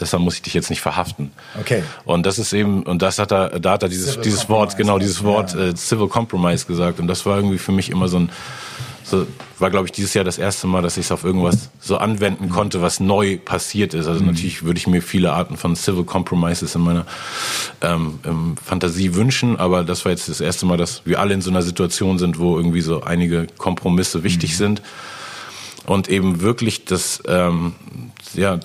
deshalb 0.00 0.22
muss 0.22 0.34
ich 0.34 0.42
dich 0.42 0.54
jetzt 0.54 0.70
nicht 0.70 0.80
verhaften. 0.80 1.30
Okay. 1.60 1.82
Und 2.04 2.26
das 2.26 2.38
ist 2.38 2.52
eben, 2.52 2.82
und 2.82 3.02
das 3.02 3.18
hat 3.18 3.32
er, 3.32 3.60
da 3.60 3.72
hat 3.72 3.82
er 3.82 3.88
dieses, 3.88 4.20
dieses 4.20 4.48
Wort, 4.48 4.76
genau, 4.76 4.98
dieses 4.98 5.22
Wort 5.22 5.54
ja. 5.54 5.68
äh, 5.68 5.76
Civil 5.76 6.08
Compromise 6.08 6.66
gesagt. 6.66 7.00
Und 7.00 7.06
das 7.06 7.26
war 7.26 7.36
irgendwie 7.36 7.58
für 7.58 7.72
mich 7.72 7.90
immer 7.90 8.08
so 8.08 8.18
ein, 8.18 8.30
so, 9.02 9.26
war 9.58 9.70
glaube 9.70 9.86
ich 9.86 9.92
dieses 9.92 10.14
Jahr 10.14 10.24
das 10.24 10.38
erste 10.38 10.66
Mal, 10.66 10.82
dass 10.82 10.96
ich 10.96 11.06
es 11.06 11.12
auf 11.12 11.24
irgendwas 11.24 11.70
so 11.80 11.98
anwenden 11.98 12.48
konnte, 12.48 12.80
was 12.80 13.00
neu 13.00 13.38
passiert 13.38 13.92
ist. 13.92 14.06
Also 14.06 14.20
mhm. 14.20 14.28
natürlich 14.28 14.62
würde 14.62 14.78
ich 14.78 14.86
mir 14.86 15.02
viele 15.02 15.32
Arten 15.32 15.56
von 15.56 15.76
Civil 15.76 16.04
Compromises 16.04 16.74
in 16.74 16.82
meiner 16.82 17.06
ähm, 17.80 18.20
ähm, 18.24 18.54
Fantasie 18.64 19.14
wünschen, 19.14 19.56
aber 19.56 19.84
das 19.84 20.04
war 20.04 20.12
jetzt 20.12 20.28
das 20.28 20.40
erste 20.40 20.66
Mal, 20.66 20.76
dass 20.76 21.02
wir 21.04 21.20
alle 21.20 21.34
in 21.34 21.42
so 21.42 21.50
einer 21.50 21.62
Situation 21.62 22.18
sind, 22.18 22.38
wo 22.38 22.56
irgendwie 22.56 22.82
so 22.82 23.02
einige 23.02 23.46
Kompromisse 23.58 24.22
wichtig 24.22 24.52
mhm. 24.52 24.56
sind 24.56 24.82
und 25.86 26.08
eben 26.08 26.40
wirklich 26.40 26.84
das, 26.84 27.22
ähm, 27.26 27.74
ja, 28.34 28.60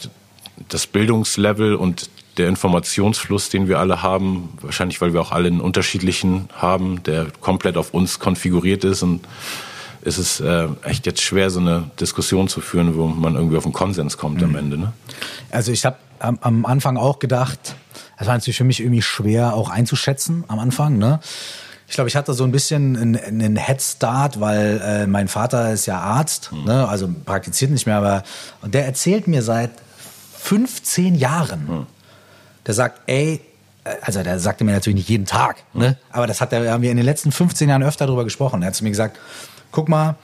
das 0.69 0.87
Bildungslevel 0.87 1.75
und 1.75 2.09
der 2.37 2.49
Informationsfluss, 2.49 3.49
den 3.49 3.67
wir 3.67 3.79
alle 3.79 4.01
haben, 4.01 4.49
wahrscheinlich 4.61 4.99
weil 5.01 5.13
wir 5.13 5.21
auch 5.21 5.31
alle 5.31 5.47
einen 5.47 5.61
unterschiedlichen 5.61 6.49
haben, 6.53 7.03
der 7.03 7.27
komplett 7.41 7.77
auf 7.77 7.93
uns 7.93 8.19
konfiguriert 8.19 8.83
ist 8.83 9.03
und 9.03 9.25
ist 10.01 10.17
es 10.17 10.39
äh, 10.39 10.67
echt 10.83 11.05
jetzt 11.05 11.21
schwer, 11.21 11.49
so 11.49 11.59
eine 11.59 11.89
Diskussion 11.99 12.47
zu 12.47 12.61
führen, 12.61 12.95
wo 12.95 13.07
man 13.07 13.35
irgendwie 13.35 13.57
auf 13.57 13.65
einen 13.65 13.73
Konsens 13.73 14.17
kommt 14.17 14.37
mhm. 14.37 14.43
am 14.43 14.55
Ende. 14.55 14.77
Ne? 14.77 14.93
Also 15.49 15.71
ich 15.71 15.85
habe 15.85 15.97
am, 16.19 16.37
am, 16.41 16.65
Anfang 16.65 16.97
auch 16.97 17.19
gedacht, 17.19 17.75
es 18.17 18.27
war 18.27 18.35
natürlich 18.35 18.57
für 18.57 18.63
mich 18.63 18.81
irgendwie 18.81 19.01
schwer 19.01 19.55
auch 19.55 19.69
einzuschätzen 19.69 20.43
am 20.47 20.59
Anfang. 20.59 20.97
Ne? 20.97 21.19
Ich 21.87 21.95
glaube, 21.95 22.07
ich 22.07 22.15
hatte 22.15 22.33
so 22.33 22.43
ein 22.43 22.51
bisschen 22.51 22.95
einen, 22.95 23.17
einen 23.17 23.57
Head 23.57 23.81
Start, 23.81 24.39
weil 24.39 24.81
äh, 24.83 25.07
mein 25.07 25.27
Vater 25.27 25.73
ist 25.73 25.87
ja 25.87 25.99
Arzt, 25.99 26.51
mhm. 26.51 26.65
ne? 26.65 26.87
also 26.87 27.09
praktiziert 27.25 27.71
nicht 27.71 27.87
mehr, 27.87 27.97
aber 27.97 28.23
und 28.61 28.73
der 28.73 28.85
erzählt 28.85 29.27
mir 29.27 29.41
seit 29.41 29.71
15 30.45 31.15
Jahren. 31.15 31.67
Hm. 31.67 31.85
Der 32.67 32.73
sagt, 32.73 33.01
ey, 33.07 33.41
also 34.01 34.21
der 34.21 34.39
sagte 34.39 34.63
mir 34.63 34.73
natürlich 34.73 34.97
nicht 34.97 35.09
jeden 35.09 35.25
Tag, 35.25 35.63
hm. 35.73 35.81
ne? 35.81 35.97
aber 36.11 36.27
das 36.27 36.39
hat 36.39 36.53
er, 36.53 36.71
haben 36.71 36.83
wir 36.83 36.91
in 36.91 36.97
den 36.97 37.05
letzten 37.05 37.31
15 37.31 37.67
Jahren 37.67 37.83
öfter 37.83 38.05
darüber 38.05 38.23
gesprochen. 38.23 38.61
Er 38.61 38.67
hat 38.67 38.75
zu 38.75 38.83
mir 38.83 38.91
gesagt, 38.91 39.17
guck 39.71 39.89
mal, 39.89 40.15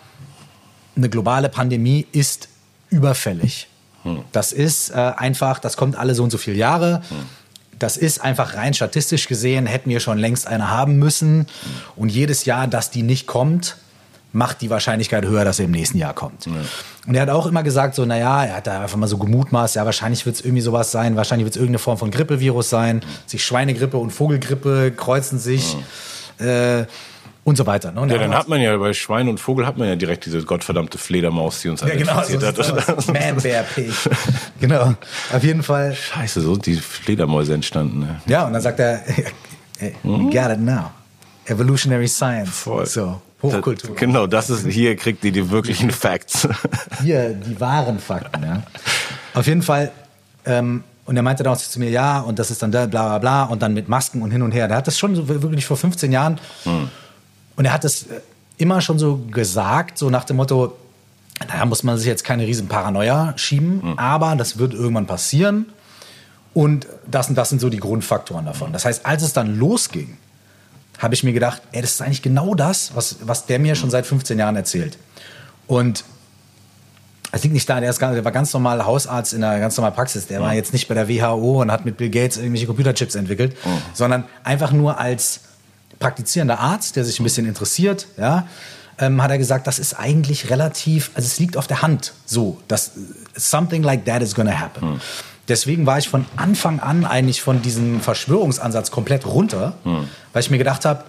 eine 0.95 1.09
globale 1.09 1.49
Pandemie 1.49 2.05
ist 2.11 2.49
überfällig. 2.89 3.67
Hm. 4.03 4.23
Das 4.31 4.51
ist 4.51 4.91
äh, 4.91 4.93
einfach, 4.93 5.59
das 5.59 5.75
kommt 5.75 5.95
alle 5.95 6.13
so 6.13 6.23
und 6.23 6.29
so 6.29 6.37
viele 6.37 6.57
Jahre. 6.57 7.01
Hm. 7.09 7.17
Das 7.79 7.97
ist 7.97 8.21
einfach 8.21 8.53
rein 8.53 8.75
statistisch 8.75 9.27
gesehen, 9.27 9.65
hätten 9.65 9.89
wir 9.89 9.99
schon 9.99 10.19
längst 10.19 10.45
eine 10.45 10.69
haben 10.69 10.97
müssen. 10.97 11.39
Hm. 11.39 11.47
Und 11.95 12.09
jedes 12.09 12.45
Jahr, 12.45 12.67
dass 12.67 12.91
die 12.91 13.01
nicht 13.01 13.25
kommt, 13.25 13.77
macht 14.33 14.61
die 14.61 14.69
Wahrscheinlichkeit 14.69 15.25
höher, 15.25 15.43
dass 15.43 15.59
er 15.59 15.65
im 15.65 15.71
nächsten 15.71 15.97
Jahr 15.97 16.13
kommt. 16.13 16.45
Ja. 16.45 16.53
Und 17.07 17.15
er 17.15 17.23
hat 17.23 17.29
auch 17.29 17.45
immer 17.47 17.63
gesagt, 17.63 17.95
so, 17.95 18.05
naja, 18.05 18.45
er 18.45 18.55
hat 18.57 18.67
da 18.67 18.81
einfach 18.81 18.97
mal 18.97 19.07
so 19.07 19.17
gemutmaßt, 19.17 19.75
ja, 19.75 19.85
wahrscheinlich 19.85 20.25
wird 20.25 20.35
es 20.35 20.41
irgendwie 20.41 20.61
sowas 20.61 20.91
sein, 20.91 21.15
wahrscheinlich 21.15 21.45
wird 21.45 21.55
es 21.55 21.57
irgendeine 21.57 21.79
Form 21.79 21.97
von 21.97 22.11
Grippevirus 22.11 22.69
sein, 22.69 23.01
sich 23.25 23.43
Schweinegrippe 23.43 23.97
und 23.97 24.11
Vogelgrippe 24.11 24.91
kreuzen 24.95 25.39
sich. 25.39 25.75
Ja. 26.39 26.79
Äh, 26.79 26.85
und 27.43 27.55
so 27.57 27.65
weiter. 27.65 27.91
Ne? 27.91 28.01
Und 28.01 28.11
ja, 28.11 28.19
dann 28.19 28.35
hat 28.35 28.47
man 28.47 28.61
ja 28.61 28.77
bei 28.77 28.93
Schwein 28.93 29.27
und 29.27 29.39
Vogel 29.39 29.65
hat 29.65 29.77
man 29.77 29.87
ja 29.87 29.95
direkt 29.95 30.25
diese 30.25 30.43
gottverdammte 30.43 30.97
Fledermaus, 30.97 31.61
die 31.61 31.69
uns 31.69 31.81
ja, 31.81 31.95
genau, 31.95 32.21
so 32.23 32.39
hat. 32.39 33.07
Man 33.07 33.35
Bear 33.41 33.63
Pig. 33.63 33.91
genau. 34.59 34.93
Auf 35.33 35.43
jeden 35.43 35.63
Fall. 35.63 35.95
Scheiße, 35.95 36.41
so 36.41 36.53
sind 36.53 36.67
die 36.67 36.75
Fledermäuse 36.75 37.55
entstanden. 37.55 38.01
Ne? 38.01 38.21
Ja, 38.27 38.45
und 38.45 38.53
dann 38.53 38.61
sagt 38.61 38.79
er, 38.79 39.01
you 40.03 40.29
got 40.29 40.51
it 40.51 40.59
now. 40.59 40.91
Evolutionary 41.45 42.07
Science. 42.07 42.59
Voll. 42.59 42.85
So. 42.85 43.19
Hochkultur. 43.41 43.95
Genau, 43.95 44.27
das 44.27 44.49
ist, 44.49 44.67
hier 44.67 44.95
kriegt 44.95 45.23
ihr 45.23 45.31
die 45.31 45.49
wirklichen 45.49 45.91
Facts. 45.91 46.47
Hier, 47.01 47.33
die 47.33 47.59
wahren 47.59 47.99
Fakten, 47.99 48.43
ja. 48.43 48.63
Auf 49.33 49.47
jeden 49.47 49.61
Fall, 49.61 49.91
ähm, 50.45 50.83
und 51.05 51.17
er 51.17 51.23
meinte 51.23 51.43
dann 51.43 51.53
auch 51.53 51.57
zu 51.57 51.79
mir, 51.79 51.89
ja, 51.89 52.19
und 52.19 52.37
das 52.37 52.51
ist 52.51 52.61
dann 52.61 52.71
da, 52.71 52.85
bla, 52.85 53.07
bla, 53.07 53.17
bla, 53.17 53.43
und 53.45 53.61
dann 53.61 53.73
mit 53.73 53.89
Masken 53.89 54.21
und 54.21 54.31
hin 54.31 54.41
und 54.41 54.51
her. 54.51 54.67
Der 54.67 54.77
hat 54.77 54.87
das 54.87 54.97
schon 54.99 55.15
so 55.15 55.27
wirklich 55.27 55.65
vor 55.65 55.77
15 55.77 56.11
Jahren, 56.11 56.39
hm. 56.63 56.89
und 57.55 57.65
er 57.65 57.73
hat 57.73 57.83
das 57.83 58.03
äh, 58.03 58.21
immer 58.57 58.81
schon 58.81 58.99
so 58.99 59.17
gesagt, 59.31 59.97
so 59.97 60.09
nach 60.09 60.23
dem 60.23 60.37
Motto, 60.37 60.77
da 61.47 61.65
muss 61.65 61.81
man 61.81 61.97
sich 61.97 62.05
jetzt 62.05 62.23
keine 62.23 62.45
riesen 62.45 62.67
Paranoia 62.67 63.33
schieben, 63.37 63.81
hm. 63.81 63.99
aber 63.99 64.35
das 64.35 64.59
wird 64.59 64.73
irgendwann 64.73 65.07
passieren. 65.07 65.65
Und 66.53 66.85
das 67.09 67.29
und 67.29 67.35
das 67.35 67.49
sind 67.49 67.61
so 67.61 67.69
die 67.69 67.79
Grundfaktoren 67.79 68.45
davon. 68.45 68.73
Das 68.73 68.83
heißt, 68.83 69.05
als 69.05 69.23
es 69.23 69.31
dann 69.31 69.57
losging, 69.57 70.17
habe 71.01 71.15
ich 71.15 71.23
mir 71.23 71.33
gedacht, 71.33 71.61
ey, 71.71 71.81
das 71.81 71.93
ist 71.93 72.01
eigentlich 72.01 72.21
genau 72.21 72.53
das, 72.53 72.91
was, 72.93 73.17
was 73.23 73.47
der 73.47 73.57
mir 73.57 73.75
schon 73.75 73.89
seit 73.89 74.05
15 74.05 74.37
Jahren 74.37 74.55
erzählt. 74.55 74.97
Und 75.65 76.03
es 77.31 77.43
liegt 77.43 77.53
nicht 77.53 77.67
da, 77.67 77.79
der, 77.79 77.89
ist, 77.89 77.99
der 77.99 78.23
war 78.23 78.31
ganz 78.31 78.53
normal 78.53 78.85
Hausarzt 78.85 79.33
in 79.33 79.43
einer 79.43 79.59
ganz 79.59 79.77
normalen 79.77 79.95
Praxis. 79.95 80.27
Der 80.27 80.39
ja. 80.39 80.45
war 80.45 80.53
jetzt 80.53 80.73
nicht 80.73 80.87
bei 80.87 80.93
der 80.93 81.09
WHO 81.09 81.61
und 81.61 81.71
hat 81.71 81.85
mit 81.85 81.97
Bill 81.97 82.09
Gates 82.09 82.37
irgendwelche 82.37 82.67
Computerchips 82.67 83.15
entwickelt, 83.15 83.57
oh. 83.65 83.69
sondern 83.93 84.25
einfach 84.43 84.71
nur 84.71 84.99
als 84.99 85.41
praktizierender 85.97 86.59
Arzt, 86.59 86.95
der 86.95 87.05
sich 87.05 87.19
ein 87.19 87.23
bisschen 87.23 87.47
interessiert, 87.47 88.07
ja, 88.17 88.47
ähm, 88.99 89.23
hat 89.23 89.31
er 89.31 89.37
gesagt, 89.37 89.65
das 89.65 89.79
ist 89.79 89.93
eigentlich 89.93 90.49
relativ, 90.49 91.11
also 91.15 91.25
es 91.25 91.39
liegt 91.39 91.57
auf 91.57 91.67
der 91.67 91.81
Hand 91.81 92.13
so, 92.25 92.59
dass 92.67 92.91
something 93.35 93.81
like 93.81 94.05
that 94.05 94.21
is 94.21 94.35
gonna 94.35 94.59
happen. 94.59 94.81
Hm. 94.81 95.01
Deswegen 95.47 95.85
war 95.85 95.97
ich 95.97 96.07
von 96.07 96.25
Anfang 96.35 96.79
an 96.79 97.05
eigentlich 97.05 97.41
von 97.41 97.61
diesem 97.61 97.99
Verschwörungsansatz 97.99 98.91
komplett 98.91 99.25
runter, 99.25 99.73
hm. 99.83 100.07
weil 100.33 100.41
ich 100.41 100.49
mir 100.49 100.57
gedacht 100.57 100.85
habe, 100.85 101.03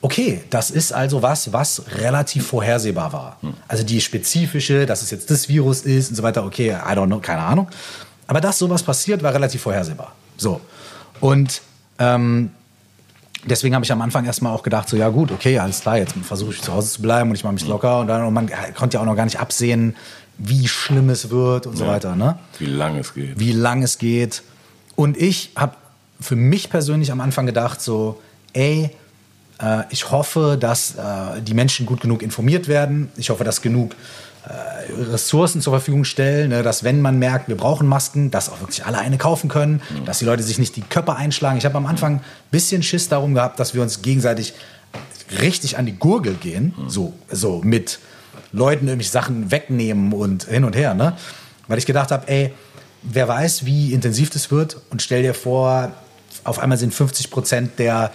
okay, 0.00 0.42
das 0.50 0.70
ist 0.70 0.92
also 0.92 1.22
was, 1.22 1.52
was 1.52 1.82
relativ 1.98 2.46
vorhersehbar 2.46 3.12
war. 3.12 3.36
Hm. 3.40 3.54
Also 3.66 3.82
die 3.82 4.00
spezifische, 4.00 4.86
dass 4.86 5.02
es 5.02 5.10
jetzt 5.10 5.30
das 5.30 5.48
Virus 5.48 5.82
ist 5.82 6.10
und 6.10 6.16
so 6.16 6.22
weiter, 6.22 6.44
okay, 6.44 6.70
I 6.70 6.92
don't 6.92 7.06
know, 7.06 7.18
keine 7.18 7.42
Ahnung. 7.42 7.68
Aber 8.26 8.40
dass 8.40 8.58
sowas 8.58 8.82
passiert, 8.82 9.22
war 9.22 9.34
relativ 9.34 9.62
vorhersehbar. 9.62 10.12
So. 10.36 10.60
Und 11.20 11.62
ähm, 11.98 12.50
deswegen 13.44 13.74
habe 13.74 13.84
ich 13.84 13.90
am 13.90 14.02
Anfang 14.02 14.24
erstmal 14.24 14.54
auch 14.54 14.62
gedacht, 14.62 14.88
so 14.88 14.96
ja 14.96 15.08
gut, 15.08 15.32
okay, 15.32 15.58
alles 15.58 15.80
klar, 15.80 15.98
jetzt 15.98 16.14
versuche 16.22 16.52
ich 16.52 16.62
zu 16.62 16.72
Hause 16.72 16.90
zu 16.90 17.02
bleiben 17.02 17.30
und 17.30 17.36
ich 17.36 17.42
mache 17.42 17.54
mich 17.54 17.62
hm. 17.62 17.70
locker 17.70 18.00
und 18.00 18.06
dann 18.06 18.24
und 18.24 18.34
man 18.34 18.48
konnte 18.76 18.96
ja 18.96 19.00
auch 19.00 19.06
noch 19.06 19.16
gar 19.16 19.24
nicht 19.24 19.40
absehen, 19.40 19.96
wie 20.38 20.68
schlimm 20.68 21.10
es 21.10 21.30
wird 21.30 21.66
und 21.66 21.76
so 21.76 21.84
Ja. 21.84 21.90
weiter. 21.90 22.16
Ne? 22.16 22.38
Wie 22.58 22.66
lange 22.66 23.00
es 23.00 23.12
geht. 23.14 23.38
wie 23.38 23.52
lang 23.52 23.82
es 23.82 23.98
geht. 23.98 24.42
Und 24.96 25.16
ich 25.16 25.50
habe 25.56 25.74
für 26.20 26.36
mich 26.36 26.70
persönlich 26.70 27.12
am 27.12 27.20
Anfang 27.20 27.46
gedacht, 27.46 27.80
so, 27.80 28.20
ey, 28.52 28.90
äh, 29.60 29.82
ich 29.90 30.10
hoffe, 30.10 30.56
dass 30.58 30.94
äh, 30.96 31.42
die 31.42 31.54
Menschen 31.54 31.86
gut 31.86 32.00
genug 32.00 32.22
informiert 32.22 32.68
werden. 32.68 33.08
Ich 33.16 33.30
hoffe, 33.30 33.44
dass 33.44 33.62
genug 33.62 33.94
äh, 34.46 34.92
Ressourcen 35.10 35.60
zur 35.60 35.72
Verfügung 35.72 36.04
stellen, 36.04 36.50
ne, 36.50 36.62
dass 36.62 36.82
wenn 36.84 37.00
man 37.00 37.18
merkt, 37.18 37.48
wir 37.48 37.56
brauchen 37.56 37.86
Masken, 37.86 38.30
dass 38.30 38.48
auch 38.50 38.60
wirklich 38.60 38.84
alle 38.86 38.98
eine 38.98 39.18
kaufen 39.18 39.48
können, 39.48 39.82
dass 40.06 40.20
die 40.20 40.24
Leute 40.24 40.42
sich 40.42 40.58
nicht 40.58 40.74
die 40.76 40.82
Köpfe 40.82 41.14
einschlagen. 41.16 41.58
Ich 41.58 41.64
habe 41.64 41.76
am 41.76 41.86
Anfang 41.86 42.16
ein 42.16 42.20
bisschen 42.50 42.82
Schiss 42.82 43.08
darum 43.08 43.34
gehabt, 43.34 43.58
dass 43.60 43.74
wir 43.74 43.82
uns 43.82 44.02
gegenseitig 44.02 44.54
richtig 45.42 45.76
an 45.78 45.86
die 45.86 45.92
Gurgel 45.96 46.34
gehen, 46.34 46.74
so, 46.86 47.12
so 47.30 47.60
mit 47.62 47.98
Leuten 48.52 48.86
irgendwelche 48.86 49.12
Sachen 49.12 49.50
wegnehmen 49.50 50.12
und 50.12 50.44
hin 50.44 50.64
und 50.64 50.76
her, 50.76 50.94
ne? 50.94 51.16
Weil 51.66 51.78
ich 51.78 51.86
gedacht 51.86 52.10
habe, 52.10 52.28
ey, 52.28 52.52
wer 53.02 53.28
weiß, 53.28 53.64
wie 53.64 53.92
intensiv 53.92 54.30
das 54.30 54.50
wird. 54.50 54.80
Und 54.90 55.02
stell 55.02 55.22
dir 55.22 55.34
vor, 55.34 55.92
auf 56.44 56.58
einmal 56.58 56.78
sind 56.78 56.94
50 56.94 57.30
Prozent 57.30 57.78
der 57.78 58.10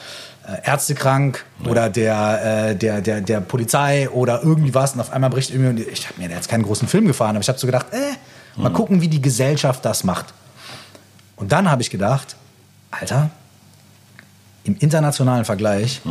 äh, 0.48 0.68
Ärzte 0.68 0.96
krank 0.96 1.46
oder 1.65 1.89
der, 1.89 2.70
äh, 2.72 2.75
der, 2.75 3.01
der, 3.01 3.22
der 3.22 3.42
Polizei 3.42 4.10
oder 4.10 4.42
irgendwie 4.44 4.74
was. 4.74 4.94
Und 4.94 5.01
auf 5.01 5.12
einmal 5.12 5.30
bricht 5.30 5.51
irgendwie, 5.51 5.84
ich 5.84 6.08
habe 6.08 6.22
mir 6.22 6.30
jetzt 6.30 6.50
keinen 6.50 6.63
großen 6.63 6.88
Film 6.88 7.08
gefahren, 7.08 7.36
aber 7.36 7.42
ich 7.42 7.48
habe 7.48 7.60
so 7.60 7.68
gedacht, 7.68 7.88
äh, 7.92 8.60
mal 8.60 8.72
gucken, 8.72 9.01
wie 9.01 9.08
die 9.08 9.22
Gesellschaft 9.22 9.86
das 9.86 10.03
macht. 10.03 10.34
Und 11.36 11.51
dann 11.51 11.70
habe 11.70 11.82
ich 11.82 11.89
gedacht, 11.89 12.36
Alter, 12.92 13.30
im 14.63 14.77
internationalen 14.77 15.46
Vergleich 15.46 16.01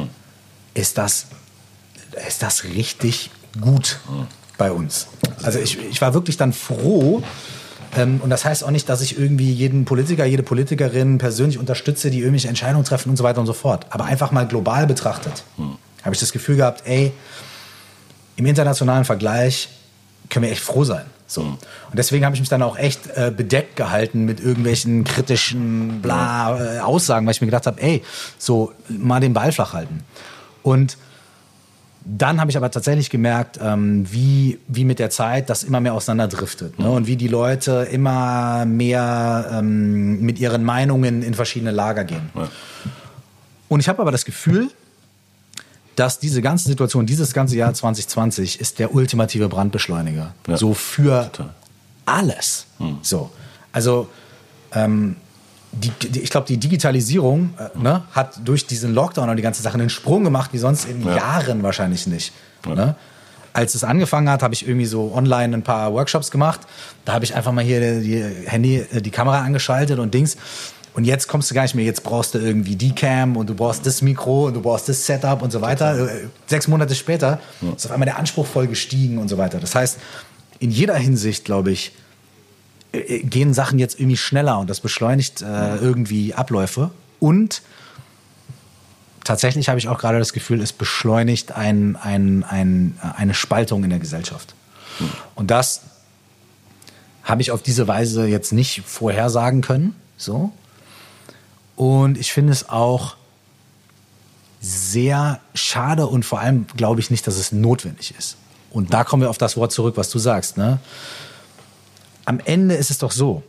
ist 0.74 0.98
das, 0.98 1.26
ist 2.26 2.42
das 2.42 2.64
richtig 2.64 3.30
gut 3.60 3.98
bei 4.58 4.70
uns. 4.70 5.08
Also 5.42 5.58
ich, 5.58 5.78
ich 5.78 6.00
war 6.00 6.14
wirklich 6.14 6.36
dann 6.36 6.52
froh. 6.52 7.22
Ähm, 7.96 8.20
und 8.22 8.30
das 8.30 8.44
heißt 8.44 8.64
auch 8.64 8.70
nicht, 8.70 8.88
dass 8.88 9.00
ich 9.02 9.18
irgendwie 9.18 9.52
jeden 9.52 9.84
Politiker, 9.84 10.24
jede 10.24 10.42
Politikerin 10.42 11.18
persönlich 11.18 11.58
unterstütze, 11.58 12.10
die 12.10 12.20
irgendwelche 12.20 12.48
Entscheidungen 12.48 12.84
treffen 12.84 13.10
und 13.10 13.16
so 13.16 13.24
weiter 13.24 13.40
und 13.40 13.46
so 13.46 13.52
fort. 13.52 13.86
Aber 13.90 14.04
einfach 14.04 14.30
mal 14.30 14.46
global 14.46 14.86
betrachtet, 14.86 15.44
habe 16.02 16.14
ich 16.14 16.20
das 16.20 16.32
Gefühl 16.32 16.56
gehabt, 16.56 16.82
ey, 16.86 17.12
im 18.36 18.46
internationalen 18.46 19.04
Vergleich 19.04 19.68
können 20.30 20.44
wir 20.44 20.52
echt 20.52 20.62
froh 20.62 20.84
sein. 20.84 21.04
So. 21.26 21.42
Und 21.42 21.58
deswegen 21.94 22.24
habe 22.24 22.34
ich 22.34 22.40
mich 22.40 22.48
dann 22.48 22.62
auch 22.62 22.78
echt 22.78 23.06
äh, 23.14 23.32
bedeckt 23.34 23.76
gehalten 23.76 24.24
mit 24.24 24.40
irgendwelchen 24.40 25.04
kritischen 25.04 26.02
bla 26.02 26.76
äh, 26.76 26.80
Aussagen, 26.80 27.26
weil 27.26 27.32
ich 27.32 27.40
mir 27.40 27.46
gedacht 27.46 27.66
habe, 27.66 27.80
ey, 27.80 28.02
so 28.38 28.72
mal 28.88 29.20
den 29.20 29.32
Ball 29.32 29.52
flach 29.52 29.72
halten. 29.72 30.04
Und 30.62 30.96
dann 32.04 32.40
habe 32.40 32.50
ich 32.50 32.56
aber 32.56 32.70
tatsächlich 32.70 33.10
gemerkt, 33.10 33.58
ähm, 33.62 34.06
wie, 34.10 34.58
wie 34.68 34.84
mit 34.84 34.98
der 34.98 35.10
Zeit 35.10 35.50
das 35.50 35.62
immer 35.64 35.80
mehr 35.80 35.94
auseinanderdriftet. 35.94 36.78
Ne? 36.78 36.90
Und 36.90 37.06
wie 37.06 37.16
die 37.16 37.28
Leute 37.28 37.88
immer 37.90 38.64
mehr 38.66 39.50
ähm, 39.52 40.20
mit 40.20 40.38
ihren 40.38 40.64
Meinungen 40.64 41.22
in 41.22 41.34
verschiedene 41.34 41.70
Lager 41.70 42.04
gehen. 42.04 42.30
Und 43.68 43.80
ich 43.80 43.88
habe 43.88 44.02
aber 44.02 44.10
das 44.10 44.24
Gefühl, 44.24 44.70
dass 45.96 46.18
diese 46.18 46.42
ganze 46.42 46.68
Situation, 46.68 47.06
dieses 47.06 47.32
ganze 47.32 47.56
Jahr 47.56 47.72
2020 47.72 48.60
ist 48.60 48.78
der 48.78 48.94
ultimative 48.94 49.48
Brandbeschleuniger. 49.48 50.34
Ja. 50.46 50.56
So 50.56 50.74
für 50.74 51.30
Total. 51.32 51.50
alles. 52.06 52.66
So. 53.02 53.30
Also, 53.72 54.08
ähm, 54.74 55.16
die, 55.72 55.90
die, 55.90 56.20
ich 56.20 56.30
glaube, 56.30 56.46
die 56.46 56.58
Digitalisierung 56.58 57.54
äh, 57.58 57.78
ne, 57.78 58.02
hat 58.12 58.40
durch 58.44 58.66
diesen 58.66 58.94
Lockdown 58.94 59.28
und 59.28 59.36
die 59.36 59.42
ganze 59.42 59.62
Sache 59.62 59.74
einen 59.74 59.90
Sprung 59.90 60.22
gemacht, 60.24 60.50
wie 60.52 60.58
sonst 60.58 60.84
in 60.86 61.04
Ja. 61.04 61.16
Jahren 61.16 61.62
wahrscheinlich 61.62 62.06
nicht. 62.06 62.32
Ne? 62.66 62.94
Als 63.54 63.74
es 63.74 63.82
angefangen 63.84 64.28
hat, 64.30 64.42
habe 64.42 64.54
ich 64.54 64.66
irgendwie 64.66 64.86
so 64.86 65.12
online 65.14 65.54
ein 65.56 65.62
paar 65.62 65.92
Workshops 65.92 66.30
gemacht. 66.30 66.60
Da 67.04 67.12
habe 67.14 67.24
ich 67.24 67.34
einfach 67.34 67.52
mal 67.52 67.64
hier 67.64 68.00
die 68.00 68.22
Handy, 68.46 68.76
äh, 68.78 69.00
die 69.00 69.10
Kamera 69.10 69.40
angeschaltet 69.40 69.98
und 69.98 70.12
Dings. 70.14 70.36
Und 70.94 71.04
jetzt 71.06 71.26
kommst 71.26 71.50
du 71.50 71.54
gar 71.54 71.62
nicht 71.62 71.74
mehr. 71.74 71.86
Jetzt 71.86 72.02
brauchst 72.02 72.34
du 72.34 72.38
irgendwie 72.38 72.76
die 72.76 72.94
Cam 72.94 73.38
und 73.38 73.48
du 73.48 73.54
brauchst 73.54 73.86
das 73.86 74.02
Mikro 74.02 74.48
und 74.48 74.54
du 74.54 74.60
brauchst 74.60 74.90
das 74.90 75.06
Setup 75.06 75.40
und 75.40 75.50
so 75.50 75.62
weiter. 75.62 75.98
Äh, 76.06 76.26
Sechs 76.46 76.68
Monate 76.68 76.94
später 76.94 77.40
ist 77.74 77.86
auf 77.86 77.92
einmal 77.92 78.04
der 78.06 78.18
Anspruch 78.18 78.46
voll 78.46 78.66
gestiegen 78.66 79.16
und 79.16 79.28
so 79.28 79.38
weiter. 79.38 79.58
Das 79.58 79.74
heißt, 79.74 79.98
in 80.58 80.70
jeder 80.70 80.94
Hinsicht, 80.96 81.46
glaube 81.46 81.70
ich, 81.72 81.92
gehen 82.92 83.54
Sachen 83.54 83.78
jetzt 83.78 83.98
irgendwie 83.98 84.16
schneller 84.16 84.58
und 84.58 84.68
das 84.68 84.80
beschleunigt 84.80 85.42
äh, 85.42 85.76
irgendwie 85.76 86.34
Abläufe. 86.34 86.90
Und 87.20 87.62
tatsächlich 89.24 89.68
habe 89.68 89.78
ich 89.78 89.88
auch 89.88 89.98
gerade 89.98 90.18
das 90.18 90.32
Gefühl, 90.32 90.60
es 90.60 90.72
beschleunigt 90.72 91.52
ein, 91.52 91.96
ein, 91.96 92.44
ein, 92.44 92.98
eine 93.16 93.34
Spaltung 93.34 93.84
in 93.84 93.90
der 93.90 93.98
Gesellschaft. 93.98 94.54
Und 95.34 95.50
das 95.50 95.82
habe 97.22 97.40
ich 97.40 97.50
auf 97.50 97.62
diese 97.62 97.88
Weise 97.88 98.26
jetzt 98.26 98.52
nicht 98.52 98.82
vorhersagen 98.84 99.62
können. 99.62 99.94
So. 100.16 100.52
Und 101.76 102.18
ich 102.18 102.32
finde 102.32 102.52
es 102.52 102.68
auch 102.68 103.16
sehr 104.60 105.40
schade 105.54 106.06
und 106.06 106.24
vor 106.24 106.40
allem 106.40 106.66
glaube 106.76 107.00
ich 107.00 107.10
nicht, 107.10 107.26
dass 107.26 107.36
es 107.36 107.52
notwendig 107.52 108.14
ist. 108.16 108.36
Und 108.70 108.94
da 108.94 109.04
kommen 109.04 109.22
wir 109.22 109.30
auf 109.30 109.38
das 109.38 109.56
Wort 109.56 109.72
zurück, 109.72 109.96
was 109.96 110.08
du 110.10 110.18
sagst. 110.18 110.56
Ne? 110.56 110.78
Am 112.24 112.40
Ende 112.44 112.74
ist 112.74 112.90
es 112.90 112.98
doch 112.98 113.12
so, 113.12 113.42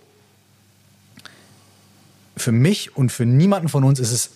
für 2.36 2.52
mich 2.52 2.96
und 2.98 3.12
für 3.12 3.26
niemanden 3.26 3.70
von 3.70 3.84
uns 3.84 4.00
ist 4.00 4.12
es 4.12 4.30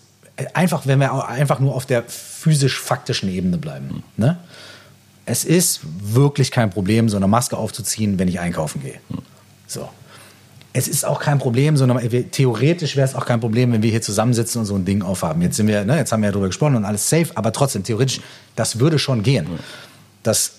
einfach, 0.54 0.86
wenn 0.86 1.00
wir 1.00 1.28
einfach 1.28 1.60
nur 1.60 1.76
auf 1.76 1.86
der 1.86 2.04
physisch-faktischen 2.04 3.30
Ebene 3.30 3.58
bleiben. 3.58 4.04
Ne? 4.18 4.38
Es 5.26 5.44
ist 5.44 5.82
wirklich 6.00 6.52
kein 6.52 6.70
Problem, 6.70 7.10
so 7.10 7.18
eine 7.18 7.28
Maske 7.28 7.58
aufzuziehen, 7.58 8.20
wenn 8.20 8.28
ich 8.28 8.40
einkaufen 8.40 8.82
gehe. 8.82 9.00
So. 9.66 9.90
Es 10.74 10.88
ist 10.88 11.06
auch 11.06 11.20
kein 11.20 11.40
Problem, 11.40 11.76
sondern 11.76 12.00
theoretisch 12.32 12.96
wäre 12.96 13.08
es 13.08 13.16
auch 13.16 13.26
kein 13.26 13.40
Problem, 13.40 13.72
wenn 13.72 13.82
wir 13.82 13.90
hier 13.90 14.02
zusammensitzen 14.02 14.60
und 14.62 14.68
so 14.68 14.76
ein 14.76 14.86
Ding 14.86 15.02
aufhaben. 15.02 15.42
Jetzt 15.42 15.58
sind 15.58 15.68
wir, 15.68 15.84
ne, 15.84 15.98
jetzt 15.98 16.12
haben 16.12 16.22
wir 16.22 16.28
ja 16.28 16.34
drüber 16.34 16.48
gesprochen 16.48 16.76
und 16.76 16.86
alles 16.86 17.10
safe, 17.10 17.32
aber 17.34 17.52
trotzdem, 17.52 17.84
theoretisch, 17.84 18.22
das 18.56 18.80
würde 18.80 19.00
schon 19.00 19.24
gehen. 19.24 19.48
Das, 20.22 20.52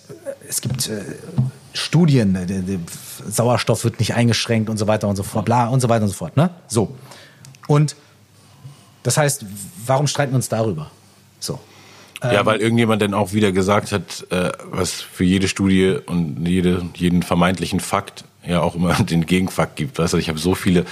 es 0.48 0.60
gibt 0.60 0.88
äh, 0.88 1.02
Studien, 1.72 2.34
der, 2.34 2.46
der 2.46 2.78
Sauerstoff 3.28 3.84
wird 3.84 3.98
nicht 3.98 4.14
eingeschränkt 4.14 4.70
und 4.70 4.76
so 4.76 4.86
weiter 4.86 5.08
und 5.08 5.16
so 5.16 5.22
fort, 5.22 5.44
bla 5.44 5.68
und 5.68 5.80
so 5.80 5.88
weiter 5.88 6.02
und 6.02 6.08
so 6.08 6.14
fort. 6.14 6.36
Ne? 6.36 6.50
So. 6.66 6.94
Und 7.66 7.96
das 9.02 9.16
heißt, 9.16 9.44
warum 9.86 10.06
streiten 10.06 10.32
wir 10.32 10.36
uns 10.36 10.48
darüber? 10.48 10.90
So. 11.40 11.60
Ja, 12.22 12.44
weil 12.44 12.60
irgendjemand 12.60 13.00
dann 13.00 13.14
auch 13.14 13.32
wieder 13.32 13.52
gesagt 13.52 13.92
hat, 13.92 14.26
äh, 14.30 14.50
was 14.70 14.92
für 14.92 15.22
jede 15.22 15.46
Studie 15.46 15.98
und 16.04 16.44
jede, 16.46 16.82
jeden 16.94 17.22
vermeintlichen 17.22 17.78
Fakt 17.78 18.24
ja 18.44 18.60
auch 18.60 18.74
immer 18.74 18.94
den 19.04 19.26
Gegenfakt 19.26 19.76
gibt. 19.76 19.98
Weißt 19.98 20.14
du, 20.14 20.16
ich 20.16 20.28
habe 20.28 20.38
so 20.38 20.54
viele 20.54 20.84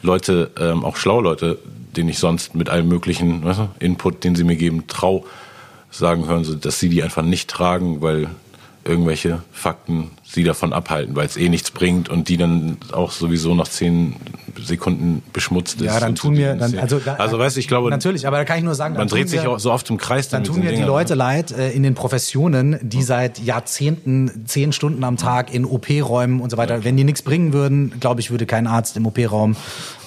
Leute, 0.00 0.50
ähm, 0.58 0.84
auch 0.84 0.96
schlaue 0.96 1.22
Leute, 1.22 1.58
denen 1.96 2.08
ich 2.08 2.18
sonst 2.18 2.54
mit 2.54 2.70
allem 2.70 2.88
möglichen 2.88 3.44
weißt 3.44 3.58
du, 3.58 3.68
Input, 3.78 4.24
den 4.24 4.34
sie 4.34 4.44
mir 4.44 4.56
geben, 4.56 4.86
trau 4.86 5.26
sagen 5.90 6.26
hören, 6.26 6.44
so, 6.44 6.54
dass 6.54 6.78
sie 6.78 6.88
die 6.88 7.02
einfach 7.02 7.22
nicht 7.22 7.50
tragen, 7.50 8.00
weil 8.00 8.28
irgendwelche 8.84 9.42
Fakten 9.52 10.10
sie 10.24 10.42
davon 10.42 10.72
abhalten, 10.72 11.14
weil 11.14 11.26
es 11.26 11.36
eh 11.36 11.48
nichts 11.48 11.70
bringt 11.70 12.08
und 12.08 12.28
die 12.28 12.36
dann 12.38 12.78
auch 12.92 13.10
sowieso 13.12 13.54
nach 13.54 13.68
zehn 13.68 14.16
Sekunden 14.64 15.22
beschmutzt 15.32 15.76
ist. 15.80 15.86
Ja, 15.86 16.00
dann 16.00 16.14
tun 16.14 16.34
dieses- 16.34 16.58
dann, 16.58 16.78
also, 16.78 16.98
da, 16.98 17.14
also 17.16 17.38
weißt 17.38 17.56
du, 17.56 17.60
ich 17.60 17.68
glaube, 17.68 17.90
Natürlich, 17.90 18.26
aber 18.26 18.38
da 18.38 18.44
kann 18.44 18.58
ich 18.58 18.64
nur 18.64 18.74
sagen, 18.74 18.94
man 18.96 19.06
dreht 19.08 19.28
sich 19.28 19.42
wir- 19.42 19.50
auch 19.50 19.58
so 19.60 19.70
oft 19.72 19.88
im 19.90 19.98
Kreis 19.98 20.28
Dann 20.28 20.44
tun 20.44 20.56
mir 20.56 20.62
die 20.62 20.68
Dingern, 20.68 20.82
ne? 20.82 20.86
Leute 20.86 21.14
leid 21.14 21.50
äh, 21.52 21.70
in 21.72 21.82
den 21.82 21.94
Professionen, 21.94 22.78
die 22.82 23.02
seit 23.02 23.38
Jahrzehnten 23.38 24.44
zehn 24.46 24.72
Stunden 24.72 25.04
am 25.04 25.16
Tag 25.16 25.52
in 25.52 25.64
OP-Räumen 25.66 26.40
und 26.40 26.50
so 26.50 26.56
weiter, 26.56 26.82
wenn 26.84 26.96
die 26.96 27.04
nichts 27.04 27.22
bringen 27.22 27.52
würden, 27.52 27.92
glaube 28.00 28.20
ich, 28.20 28.30
würde 28.30 28.46
kein 28.46 28.66
Arzt 28.66 28.96
im 28.96 29.06
OP-Raum 29.06 29.56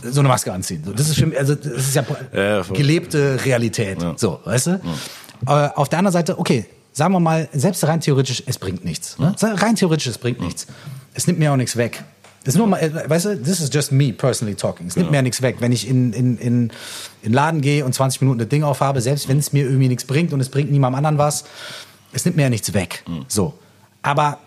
so 0.03 0.19
eine 0.19 0.29
Maske 0.29 0.51
anziehen. 0.51 0.83
So, 0.85 0.93
Das 0.93 1.09
ist, 1.09 1.23
mich- 1.25 1.37
also, 1.37 1.55
das 1.55 1.65
ist 1.73 1.95
ja, 1.95 2.03
Ja, 2.33 2.61
gelebte 2.61 3.39
Realität. 3.45 3.97
So, 4.17 4.39
weißt 4.45 4.67
du? 4.67 4.71
Äh, 5.47 5.69
auf 5.75 5.89
der 5.89 5.99
anderen 5.99 6.13
Seite, 6.13 6.39
okay, 6.39 6.65
sagen 6.93 7.13
wir 7.13 7.19
mal, 7.19 7.49
selbst 7.53 7.83
rein 7.85 7.99
theoretisch, 7.99 8.43
es 8.45 8.57
bringt 8.57 8.85
nichts. 8.85 9.17
Ne? 9.19 9.35
Rein 9.41 9.75
theoretisch, 9.75 10.07
es 10.07 10.17
bringt 10.17 10.39
nichts. 10.39 10.67
Es 11.13 11.27
nimmt 11.27 11.39
mir 11.39 11.51
auch 11.51 11.57
nichts 11.57 11.75
weg. 11.75 12.03
Das 12.43 12.55
ist 12.55 12.57
nur 12.57 12.67
mal, 12.67 12.77
äh, 12.77 13.09
weißt 13.09 13.25
du, 13.25 13.41
this 13.41 13.59
is 13.61 13.69
just 13.71 13.91
me 13.91 14.11
personally 14.11 14.55
talking. 14.55 14.87
Es 14.87 14.95
nimmt 14.95 15.11
mir 15.11 15.17
ja 15.17 15.21
nichts 15.21 15.41
weg. 15.41 15.57
Wenn 15.59 15.71
ich 15.71 15.87
in, 15.87 16.13
in, 16.13 16.37
in, 16.37 16.69
in 16.69 16.71
den 17.23 17.33
Laden 17.33 17.61
gehe 17.61 17.85
und 17.85 17.93
20 17.93 18.21
Minuten 18.21 18.39
das 18.39 18.49
Ding 18.49 18.63
aufhabe, 18.63 19.01
selbst 19.01 19.27
wenn 19.27 19.39
es 19.39 19.53
mir 19.53 19.63
irgendwie 19.63 19.87
nichts 19.87 20.05
bringt 20.05 20.33
und 20.33 20.39
es 20.39 20.49
bringt 20.49 20.71
niemandem 20.71 20.97
anderen 20.97 21.17
was, 21.17 21.45
es 22.11 22.25
nimmt 22.25 22.37
mir 22.37 22.43
ja 22.43 22.49
nichts 22.49 22.73
weg. 22.73 23.03
So. 23.27 23.53
Aber 24.01 24.39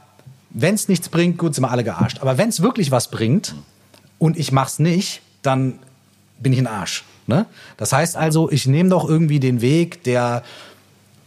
wenn 0.50 0.74
es 0.74 0.88
nichts 0.88 1.08
bringt, 1.08 1.38
gut, 1.38 1.54
sind 1.54 1.64
wir 1.64 1.70
alle 1.70 1.84
gearscht. 1.84 2.18
Aber 2.20 2.38
wenn 2.38 2.50
es 2.50 2.62
wirklich 2.62 2.90
was 2.90 3.10
bringt 3.10 3.54
und 4.18 4.36
ich 4.36 4.52
mach's 4.52 4.78
nicht, 4.78 5.22
dann 5.42 5.78
bin 6.38 6.52
ich 6.52 6.58
ein 6.58 6.66
Arsch. 6.66 7.04
Ne? 7.26 7.46
Das 7.76 7.92
heißt 7.92 8.16
also, 8.16 8.50
ich 8.50 8.66
nehme 8.66 8.90
doch 8.90 9.08
irgendwie 9.08 9.40
den 9.40 9.60
Weg 9.62 10.04
der, 10.04 10.42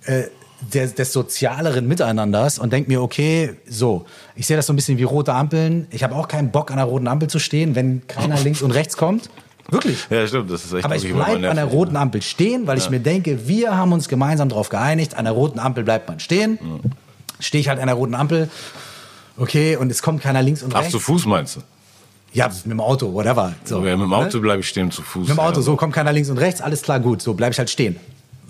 äh, 0.06 0.24
der, 0.62 0.88
des 0.88 1.14
sozialeren 1.14 1.88
Miteinanders 1.88 2.60
und 2.60 2.74
denke 2.74 2.90
mir, 2.90 3.02
okay, 3.02 3.56
so, 3.68 4.06
ich 4.36 4.46
sehe 4.48 4.58
das 4.58 4.66
so 4.68 4.74
ein 4.74 4.76
bisschen 4.76 4.98
wie 4.98 5.04
rote 5.04 5.34
Ampeln. 5.34 5.88
Ich 5.92 6.04
habe 6.04 6.16
auch 6.16 6.28
keinen 6.28 6.52
Bock, 6.52 6.72
an 6.72 6.78
der 6.78 6.86
roten 6.86 7.08
Ampel 7.08 7.30
zu 7.30 7.40
stehen, 7.40 7.76
wenn 7.76 8.06
keiner 8.08 8.38
links 8.40 8.62
und 8.62 8.72
rechts 8.72 8.98
kommt. 8.98 9.30
Wirklich. 9.72 10.08
Ja, 10.10 10.26
stimmt, 10.26 10.50
das 10.52 10.66
ist 10.66 10.74
echt 10.74 10.86
Aber 10.86 10.96
ich 10.96 11.12
bleibe 11.14 11.50
an 11.50 11.56
der 11.56 11.66
roten 11.66 11.96
Ampel 11.96 12.22
stehen, 12.22 12.66
weil 12.68 12.78
ich 12.78 12.90
mir 12.90 13.00
denke, 13.00 13.48
wir 13.48 13.78
haben 13.78 13.94
uns 13.94 14.08
gemeinsam 14.08 14.50
darauf 14.50 14.70
geeinigt, 14.70 15.16
an 15.16 15.26
der 15.26 15.34
roten 15.34 15.60
Ampel 15.60 15.84
bleibt 15.84 16.08
man 16.08 16.20
stehen. 16.20 16.58
Stehe 17.40 17.62
ich 17.62 17.70
halt 17.70 17.80
an 17.80 17.88
der 17.88 17.96
roten 17.96 18.16
Ampel, 18.16 18.50
okay, 19.38 19.76
und 19.78 19.92
es 19.92 20.02
kommt 20.02 20.22
keiner 20.22 20.42
links 20.42 20.64
und 20.64 20.74
Ach, 20.76 20.80
rechts. 20.80 20.92
zu 20.92 21.00
Fuß 21.00 21.26
meinst 21.26 21.58
du? 21.58 21.62
Ja, 22.34 22.48
mit 22.48 22.66
dem 22.66 22.80
Auto, 22.80 23.14
whatever. 23.14 23.54
So, 23.64 23.78
Ja, 23.86 23.96
mit 23.96 24.06
dem 24.06 24.10
ne? 24.10 24.16
Auto 24.16 24.40
bleibe 24.40 24.60
ich 24.62 24.68
stehen 24.70 24.92
zu 24.92 25.02
Fuß. 25.02 25.28
Mit 25.28 25.38
dem 25.38 25.40
Auto, 25.40 25.58
ja. 25.58 25.62
so 25.62 25.76
kommt 25.76 25.94
keiner 25.94 26.12
links 26.12 26.30
und 26.30 26.38
rechts, 26.38 26.62
alles 26.62 26.82
klar, 26.82 27.00
gut, 27.00 27.22
so 27.22 27.34
bleib 27.34 27.54
ich 27.54 27.60
halt 27.60 27.70
stehen. 27.70 27.96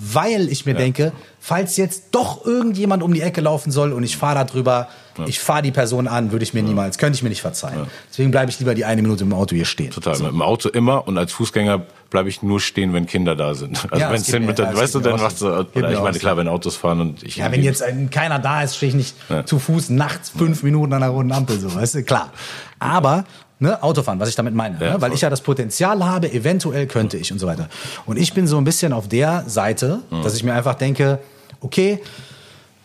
Weil 0.02 0.48
ich 0.50 0.66
mir 0.66 0.76
denke, 0.76 1.12
falls 1.42 1.76
jetzt 1.76 2.06
doch 2.12 2.46
irgendjemand 2.46 3.04
um 3.04 3.14
die 3.14 3.22
Ecke 3.22 3.42
laufen 3.42 3.70
soll 3.70 3.92
und 3.92 4.04
ich 4.04 4.16
fahre 4.16 4.36
da 4.36 4.44
drüber, 4.46 4.88
ich 5.26 5.40
fahre 5.40 5.62
die 5.62 5.72
Person 5.72 6.08
an, 6.08 6.32
würde 6.32 6.44
ich 6.44 6.54
mir 6.54 6.64
niemals, 6.64 6.98
könnte 6.98 7.18
ich 7.18 7.24
mir 7.24 7.28
nicht 7.28 7.42
verzeihen. 7.42 7.88
Deswegen 8.10 8.32
bleibe 8.32 8.50
ich 8.50 8.58
lieber 8.60 8.74
die 8.76 8.86
eine 8.86 9.02
Minute 9.02 9.26
im 9.26 9.34
Auto 9.34 9.56
hier 9.56 9.66
stehen. 9.66 9.92
Total. 9.92 10.18
Mit 10.20 10.32
dem 10.32 10.42
Auto 10.42 10.70
immer 10.70 11.06
und 11.06 11.18
als 11.18 11.34
Fußgänger 11.34 11.82
bleibe 12.10 12.30
ich 12.30 12.42
nur 12.42 12.62
stehen, 12.62 12.94
wenn 12.94 13.08
Kinder 13.08 13.36
da 13.36 13.54
sind. 13.56 13.84
Also 13.92 14.02
Ja, 14.02 14.10
wenn 14.10 14.22
es 14.22 14.28
hin 14.28 14.46
mit 14.46 14.58
der, 14.58 14.68
ja, 14.68 14.72
es 14.72 14.78
weißt 14.80 14.96
du, 14.96 15.00
dann 15.02 15.20
machst 15.20 15.42
du, 15.42 15.46
so. 15.48 15.66
Ich 15.74 15.82
meine, 15.82 16.14
so. 16.14 16.20
klar, 16.20 16.38
wenn 16.38 16.48
Autos 16.48 16.78
fahren 16.78 17.02
und 17.02 17.24
ich. 17.24 17.36
Ja, 17.36 17.52
wenn 17.52 17.62
jetzt 17.62 17.84
ein, 17.84 18.10
keiner 18.10 18.40
da 18.40 18.64
ist, 18.64 18.78
stehe 18.78 18.90
ich 18.90 18.96
nicht 18.96 19.16
Ja. 19.28 19.46
zu 19.46 19.60
Fuß 19.60 19.90
nachts 19.90 20.30
fünf 20.30 20.64
Minuten 20.64 20.94
an 20.94 21.02
der 21.02 21.10
roten 21.10 21.34
Ampel, 21.34 21.60
so, 21.60 21.76
weißt 21.76 21.96
du, 21.96 22.04
klar. 22.04 22.32
Aber, 22.80 23.26
ne, 23.60 23.82
Autofahren, 23.84 24.20
was 24.20 24.30
ich 24.30 24.36
damit 24.36 24.54
meine, 24.54 24.78
Ja, 24.84 24.94
ne? 24.94 25.02
weil 25.02 25.14
ich 25.14 25.22
ja 25.22 25.30
das 25.30 25.42
Potenzial 25.42 26.04
habe, 26.04 26.32
eventuell 26.32 26.88
könnte 26.88 27.18
ich 27.18 27.32
und 27.32 27.40
so 27.40 27.48
weiter. 27.48 27.70
Und 28.06 28.18
ich 28.18 28.34
bin 28.34 28.48
so 28.48 28.58
ein 28.58 28.64
bisschen 28.64 28.94
auf 28.94 29.08
der 29.08 29.44
Seite, 29.48 30.00
Mhm. 30.10 30.22
dass 30.24 30.36
ich 30.36 30.44
mir 30.44 30.54
einfach 30.54 30.76
denke, 30.76 31.20
okay, 31.62 32.00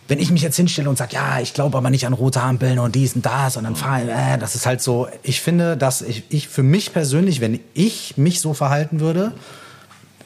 wenn 0.06 0.18
ich 0.18 0.30
mich 0.30 0.42
jetzt 0.42 0.56
hinstelle 0.56 0.90
und 0.90 0.98
sage, 0.98 1.14
ja, 1.14 1.40
ich 1.40 1.54
glaube 1.54 1.78
aber 1.78 1.88
nicht 1.88 2.06
an 2.06 2.12
rote 2.12 2.40
Ampeln 2.42 2.78
und 2.78 2.94
dies 2.94 3.14
und 3.14 3.24
das 3.24 3.56
und 3.56 3.64
dann 3.64 3.74
fahre 3.74 4.10
äh, 4.10 4.36
das 4.38 4.54
ist 4.54 4.66
halt 4.66 4.82
so, 4.82 5.08
ich 5.22 5.40
finde, 5.40 5.76
dass 5.78 6.02
ich, 6.02 6.24
ich 6.28 6.46
für 6.48 6.62
mich 6.62 6.92
persönlich, 6.92 7.40
wenn 7.40 7.58
ich 7.72 8.18
mich 8.18 8.40
so 8.40 8.52
verhalten 8.52 9.00
würde, 9.00 9.32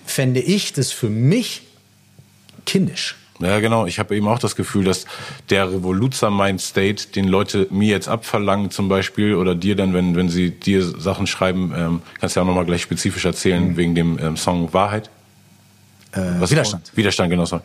fände 0.04 0.40
ich 0.40 0.72
das 0.72 0.90
für 0.90 1.08
mich 1.08 1.62
kindisch. 2.66 3.16
Ja, 3.40 3.60
genau. 3.60 3.86
Ich 3.86 3.98
habe 3.98 4.16
eben 4.16 4.26
auch 4.26 4.38
das 4.40 4.56
Gefühl, 4.56 4.84
dass 4.84 5.04
der 5.50 5.70
Revoluzer 5.72 6.30
Mind 6.30 6.60
State, 6.60 7.08
den 7.14 7.28
Leute 7.28 7.66
mir 7.70 7.88
jetzt 7.88 8.08
abverlangen, 8.08 8.70
zum 8.70 8.88
Beispiel, 8.88 9.34
oder 9.36 9.54
dir 9.54 9.76
dann, 9.76 9.94
wenn, 9.94 10.16
wenn 10.16 10.28
sie 10.28 10.50
dir 10.50 10.82
Sachen 10.82 11.26
schreiben, 11.26 11.72
ähm, 11.76 12.02
kannst 12.20 12.34
du 12.34 12.40
ja 12.40 12.42
auch 12.42 12.48
nochmal 12.48 12.64
gleich 12.66 12.82
spezifisch 12.82 13.24
erzählen, 13.24 13.76
wegen 13.76 13.94
dem 13.94 14.18
ähm, 14.18 14.36
Song 14.36 14.72
Wahrheit. 14.72 15.10
Was- 16.12 16.50
Mhm. 16.50 16.54
Widerstand. 16.56 16.92
Widerstand, 16.96 17.30
genau, 17.30 17.44
sorry. 17.44 17.62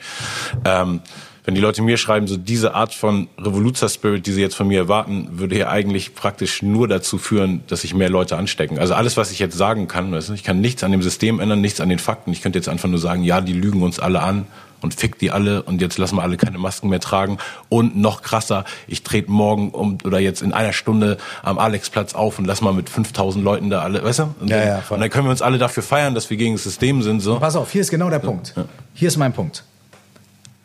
Ähm, 0.66 1.00
wenn 1.46 1.56
die 1.56 1.62
Leute 1.62 1.82
mir 1.82 1.98
schreiben, 1.98 2.28
so 2.28 2.38
diese 2.38 2.74
Art 2.76 2.94
von 2.94 3.28
Revoluzer-Spirit, 3.38 4.26
die 4.28 4.32
sie 4.32 4.42
jetzt 4.42 4.56
von 4.56 4.68
mir 4.68 4.80
erwarten, 4.80 5.28
würde 5.32 5.58
ja 5.58 5.70
eigentlich 5.70 6.14
praktisch 6.14 6.62
nur 6.62 6.88
dazu 6.88 7.18
führen, 7.18 7.64
dass 7.68 7.82
sich 7.82 7.94
mehr 7.94 8.10
Leute 8.10 8.38
anstecken. 8.38 8.80
Also 8.80 8.94
alles, 8.94 9.18
was 9.18 9.32
ich 9.32 9.40
jetzt 9.40 9.58
sagen 9.58 9.88
kann, 9.88 10.12
weißt 10.12 10.30
du, 10.30 10.34
ich 10.34 10.44
kann 10.44 10.62
nichts 10.62 10.84
an 10.84 10.92
dem 10.92 11.02
System 11.02 11.40
ändern, 11.40 11.60
nichts 11.62 11.82
an 11.82 11.90
den 11.90 12.00
Fakten. 12.00 12.32
Ich 12.32 12.42
könnte 12.42 12.60
jetzt 12.60 12.70
einfach 12.70 12.88
nur 12.88 13.00
sagen, 13.00 13.24
ja, 13.24 13.42
die 13.42 13.54
lügen 13.54 13.82
uns 13.82 14.00
alle 14.00 14.22
an 14.22 14.46
und 14.84 14.94
fick 14.94 15.18
die 15.18 15.32
alle 15.32 15.64
und 15.64 15.82
jetzt 15.82 15.98
lassen 15.98 16.18
wir 16.18 16.22
alle 16.22 16.38
keine 16.38 16.60
Masken 16.60 16.90
mehr 16.90 17.00
tragen. 17.00 17.40
Und 17.70 17.96
noch 17.98 18.22
krasser, 18.22 18.66
ich 18.88 19.02
trete 19.02 19.32
morgen 19.32 19.72
um 19.72 19.98
oder 20.04 20.20
jetzt 20.20 20.44
in 20.44 20.54
einer 20.54 20.74
Stunde 20.74 21.18
am 21.42 21.58
Alexplatz 21.58 22.14
auf 22.14 22.38
und 22.38 22.46
lass 22.46 22.62
mal 22.62 22.74
mit 22.74 22.90
5000 22.90 23.44
Leuten 23.44 23.72
da 23.72 23.82
alle, 23.82 24.04
weißt 24.04 24.20
du? 24.20 24.24
Und, 24.40 24.50
Ja, 24.50 24.60
dann, 24.60 24.68
ja, 24.68 24.82
voll. 24.82 24.96
und 24.98 25.02
dann 25.02 25.10
können 25.10 25.26
wir 25.26 25.32
uns 25.32 25.42
alle 25.42 25.58
dafür 25.58 25.82
feiern, 25.82 26.14
dass 26.14 26.30
wir 26.30 26.38
gegen 26.38 26.54
das 26.54 26.64
System 26.64 27.02
sind. 27.02 27.22
So. 27.22 27.40
Pass 27.40 27.56
auf, 27.56 27.72
hier 27.72 27.82
ist 27.82 27.90
genau 27.90 28.10
der 28.10 28.20
Punkt. 28.20 28.54
Hier 28.94 29.08
ist 29.08 29.18
mein 29.18 29.34
Punkt. 29.34 29.64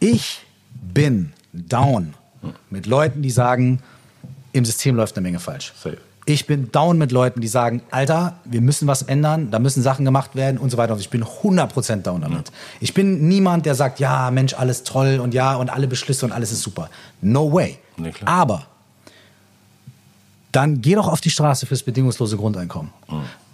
Ich 0.00 0.40
bin 0.72 1.32
down 1.52 2.14
mit 2.70 2.86
Leuten, 2.86 3.22
die 3.22 3.30
sagen, 3.30 3.80
im 4.52 4.64
System 4.64 4.96
läuft 4.96 5.16
eine 5.16 5.22
Menge 5.24 5.38
falsch. 5.38 5.72
Safe. 5.82 5.98
Ich 6.28 6.46
bin 6.46 6.70
down 6.70 6.98
mit 6.98 7.10
Leuten, 7.10 7.40
die 7.40 7.48
sagen, 7.48 7.80
Alter, 7.90 8.34
wir 8.44 8.60
müssen 8.60 8.86
was 8.86 9.00
ändern, 9.00 9.50
da 9.50 9.58
müssen 9.58 9.82
Sachen 9.82 10.04
gemacht 10.04 10.36
werden 10.36 10.58
und 10.58 10.68
so 10.68 10.76
weiter. 10.76 10.92
Und 10.92 11.00
ich 11.00 11.08
bin 11.08 11.24
100% 11.24 12.02
down 12.02 12.20
damit. 12.20 12.52
Ich 12.80 12.92
bin 12.92 13.28
niemand, 13.28 13.64
der 13.64 13.74
sagt, 13.74 13.98
ja, 13.98 14.30
Mensch, 14.30 14.52
alles 14.52 14.82
toll 14.82 15.20
und 15.22 15.32
ja, 15.32 15.54
und 15.54 15.70
alle 15.70 15.88
Beschlüsse 15.88 16.26
und 16.26 16.32
alles 16.32 16.52
ist 16.52 16.60
super. 16.60 16.90
No 17.22 17.50
way. 17.50 17.78
Nee. 17.96 18.12
Aber 18.26 18.66
dann 20.52 20.82
geh 20.82 20.96
doch 20.96 21.08
auf 21.08 21.22
die 21.22 21.30
Straße 21.30 21.64
fürs 21.64 21.82
bedingungslose 21.82 22.36
Grundeinkommen. 22.36 22.90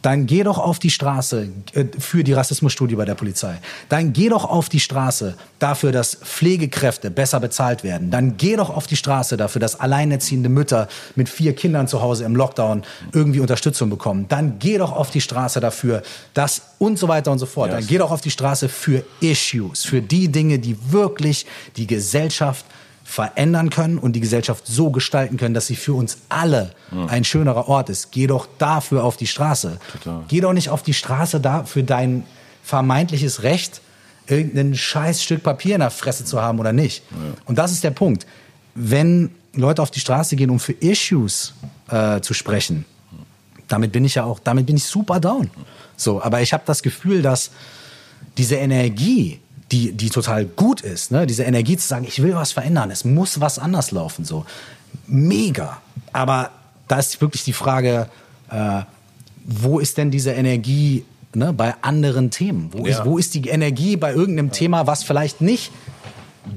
Dann 0.04 0.26
geh 0.26 0.42
doch 0.42 0.58
auf 0.58 0.78
die 0.78 0.90
Straße 0.90 1.48
äh, 1.72 1.86
für 1.98 2.24
die 2.24 2.34
Rassismusstudie 2.34 2.94
bei 2.94 3.06
der 3.06 3.14
Polizei. 3.14 3.56
Dann 3.88 4.12
geh 4.12 4.28
doch 4.28 4.44
auf 4.44 4.68
die 4.68 4.78
Straße 4.78 5.34
dafür, 5.58 5.92
dass 5.92 6.16
Pflegekräfte 6.16 7.10
besser 7.10 7.40
bezahlt 7.40 7.84
werden. 7.84 8.10
Dann 8.10 8.36
geh 8.36 8.54
doch 8.56 8.68
auf 8.68 8.86
die 8.86 8.96
Straße 8.96 9.38
dafür, 9.38 9.60
dass 9.60 9.80
alleinerziehende 9.80 10.50
Mütter 10.50 10.88
mit 11.16 11.30
vier 11.30 11.54
Kindern 11.54 11.88
zu 11.88 12.02
Hause 12.02 12.24
im 12.24 12.36
Lockdown 12.36 12.82
irgendwie 13.14 13.40
Unterstützung 13.40 13.88
bekommen. 13.88 14.26
Dann 14.28 14.58
geh 14.58 14.76
doch 14.76 14.92
auf 14.92 15.10
die 15.10 15.22
Straße 15.22 15.60
dafür, 15.60 16.02
dass 16.34 16.60
und 16.78 16.98
so 16.98 17.08
weiter 17.08 17.32
und 17.32 17.38
so 17.38 17.46
fort. 17.46 17.72
Dann 17.72 17.86
geh 17.86 17.96
doch 17.96 18.10
auf 18.10 18.20
die 18.20 18.30
Straße 18.30 18.68
für 18.68 19.02
Issues, 19.20 19.86
für 19.86 20.02
die 20.02 20.28
Dinge, 20.28 20.58
die 20.58 20.76
wirklich 20.92 21.46
die 21.78 21.86
Gesellschaft 21.86 22.66
verändern 23.04 23.68
können 23.70 23.98
und 23.98 24.14
die 24.14 24.20
Gesellschaft 24.20 24.66
so 24.66 24.90
gestalten 24.90 25.36
können, 25.36 25.54
dass 25.54 25.66
sie 25.66 25.76
für 25.76 25.92
uns 25.92 26.18
alle 26.30 26.72
ein 27.06 27.22
schönerer 27.22 27.68
Ort 27.68 27.90
ist. 27.90 28.10
Geh 28.10 28.26
doch 28.26 28.48
dafür 28.58 29.04
auf 29.04 29.16
die 29.18 29.26
Straße. 29.26 29.78
Total. 29.92 30.24
Geh 30.28 30.40
doch 30.40 30.54
nicht 30.54 30.70
auf 30.70 30.82
die 30.82 30.94
Straße 30.94 31.38
da 31.38 31.64
für 31.64 31.84
dein 31.84 32.24
vermeintliches 32.62 33.42
Recht, 33.42 33.82
irgendein 34.26 34.74
scheiß 34.74 35.22
Stück 35.22 35.42
Papier 35.42 35.74
in 35.74 35.80
der 35.80 35.90
Fresse 35.90 36.24
zu 36.24 36.40
haben 36.40 36.58
oder 36.58 36.72
nicht. 36.72 37.02
Und 37.44 37.58
das 37.58 37.72
ist 37.72 37.84
der 37.84 37.90
Punkt. 37.90 38.26
Wenn 38.74 39.30
Leute 39.52 39.82
auf 39.82 39.90
die 39.90 40.00
Straße 40.00 40.34
gehen, 40.34 40.50
um 40.50 40.58
für 40.58 40.72
Issues 40.72 41.52
äh, 41.88 42.20
zu 42.22 42.32
sprechen, 42.32 42.86
damit 43.68 43.92
bin 43.92 44.04
ich 44.04 44.14
ja 44.14 44.24
auch, 44.24 44.38
damit 44.38 44.66
bin 44.66 44.76
ich 44.76 44.84
super 44.84 45.20
down. 45.20 45.50
So, 45.96 46.22
aber 46.22 46.40
ich 46.40 46.52
habe 46.52 46.64
das 46.66 46.82
Gefühl, 46.82 47.22
dass 47.22 47.50
diese 48.36 48.56
Energie, 48.56 49.40
die, 49.72 49.92
die 49.92 50.10
total 50.10 50.44
gut 50.44 50.82
ist, 50.82 51.10
ne? 51.10 51.26
diese 51.26 51.42
Energie 51.44 51.76
zu 51.76 51.86
sagen, 51.86 52.04
ich 52.06 52.22
will 52.22 52.34
was 52.34 52.52
verändern, 52.52 52.90
es 52.90 53.04
muss 53.04 53.40
was 53.40 53.58
anders 53.58 53.90
laufen, 53.90 54.24
so 54.24 54.44
mega. 55.06 55.78
Aber 56.12 56.50
da 56.88 56.98
ist 56.98 57.20
wirklich 57.20 57.44
die 57.44 57.52
Frage, 57.52 58.08
äh, 58.50 58.82
wo 59.44 59.78
ist 59.78 59.98
denn 59.98 60.10
diese 60.10 60.32
Energie 60.32 61.04
ne, 61.34 61.52
bei 61.52 61.74
anderen 61.82 62.30
Themen? 62.30 62.68
Wo, 62.72 62.86
ist, 62.86 62.98
Ja. 62.98 63.04
wo 63.04 63.18
ist 63.18 63.34
die 63.34 63.48
Energie 63.48 63.96
bei 63.96 64.12
irgendeinem 64.12 64.52
Thema, 64.52 64.86
was 64.86 65.02
vielleicht 65.02 65.40
nicht 65.40 65.70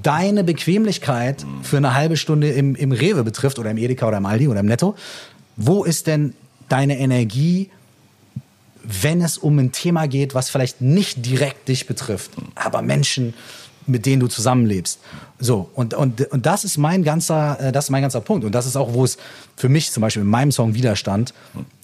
deine 0.03 0.43
Bequemlichkeit 0.43 1.45
für 1.63 1.77
eine 1.77 1.93
halbe 1.93 2.17
Stunde 2.17 2.49
im, 2.49 2.75
im 2.75 2.91
Rewe 2.91 3.23
betrifft 3.23 3.57
oder 3.57 3.71
im 3.71 3.77
Edeka 3.77 4.07
oder 4.07 4.17
im 4.17 4.25
Aldi 4.25 4.47
oder 4.49 4.59
im 4.59 4.65
Netto? 4.65 4.95
Wo 5.55 5.83
ist 5.83 6.07
denn 6.07 6.33
deine 6.69 6.99
Energie, 6.99 7.69
wenn 8.87 9.21
es 9.21 9.37
um 9.37 9.59
ein 9.59 9.71
Thema 9.71 10.07
geht, 10.07 10.33
was 10.33 10.49
vielleicht 10.49 10.81
nicht 10.81 11.25
direkt 11.25 11.67
dich 11.67 11.87
betrifft, 11.87 12.31
aber 12.55 12.81
Menschen, 12.81 13.33
mit 13.85 14.05
denen 14.05 14.19
du 14.19 14.27
zusammenlebst. 14.27 14.99
So, 15.39 15.69
und, 15.73 15.93
und, 15.93 16.21
und 16.31 16.45
das 16.45 16.63
ist 16.63 16.77
mein 16.77 17.03
ganzer, 17.03 17.59
äh, 17.59 17.71
das 17.71 17.85
ist 17.85 17.89
mein 17.89 18.01
ganzer 18.01 18.21
Punkt. 18.21 18.43
Und 18.43 18.53
das 18.53 18.65
ist 18.65 18.75
auch, 18.75 18.93
wo 18.93 19.05
es 19.05 19.17
für 19.55 19.69
mich 19.69 19.91
zum 19.91 20.01
Beispiel 20.01 20.23
in 20.23 20.29
meinem 20.29 20.51
Song 20.51 20.73
Widerstand 20.73 21.33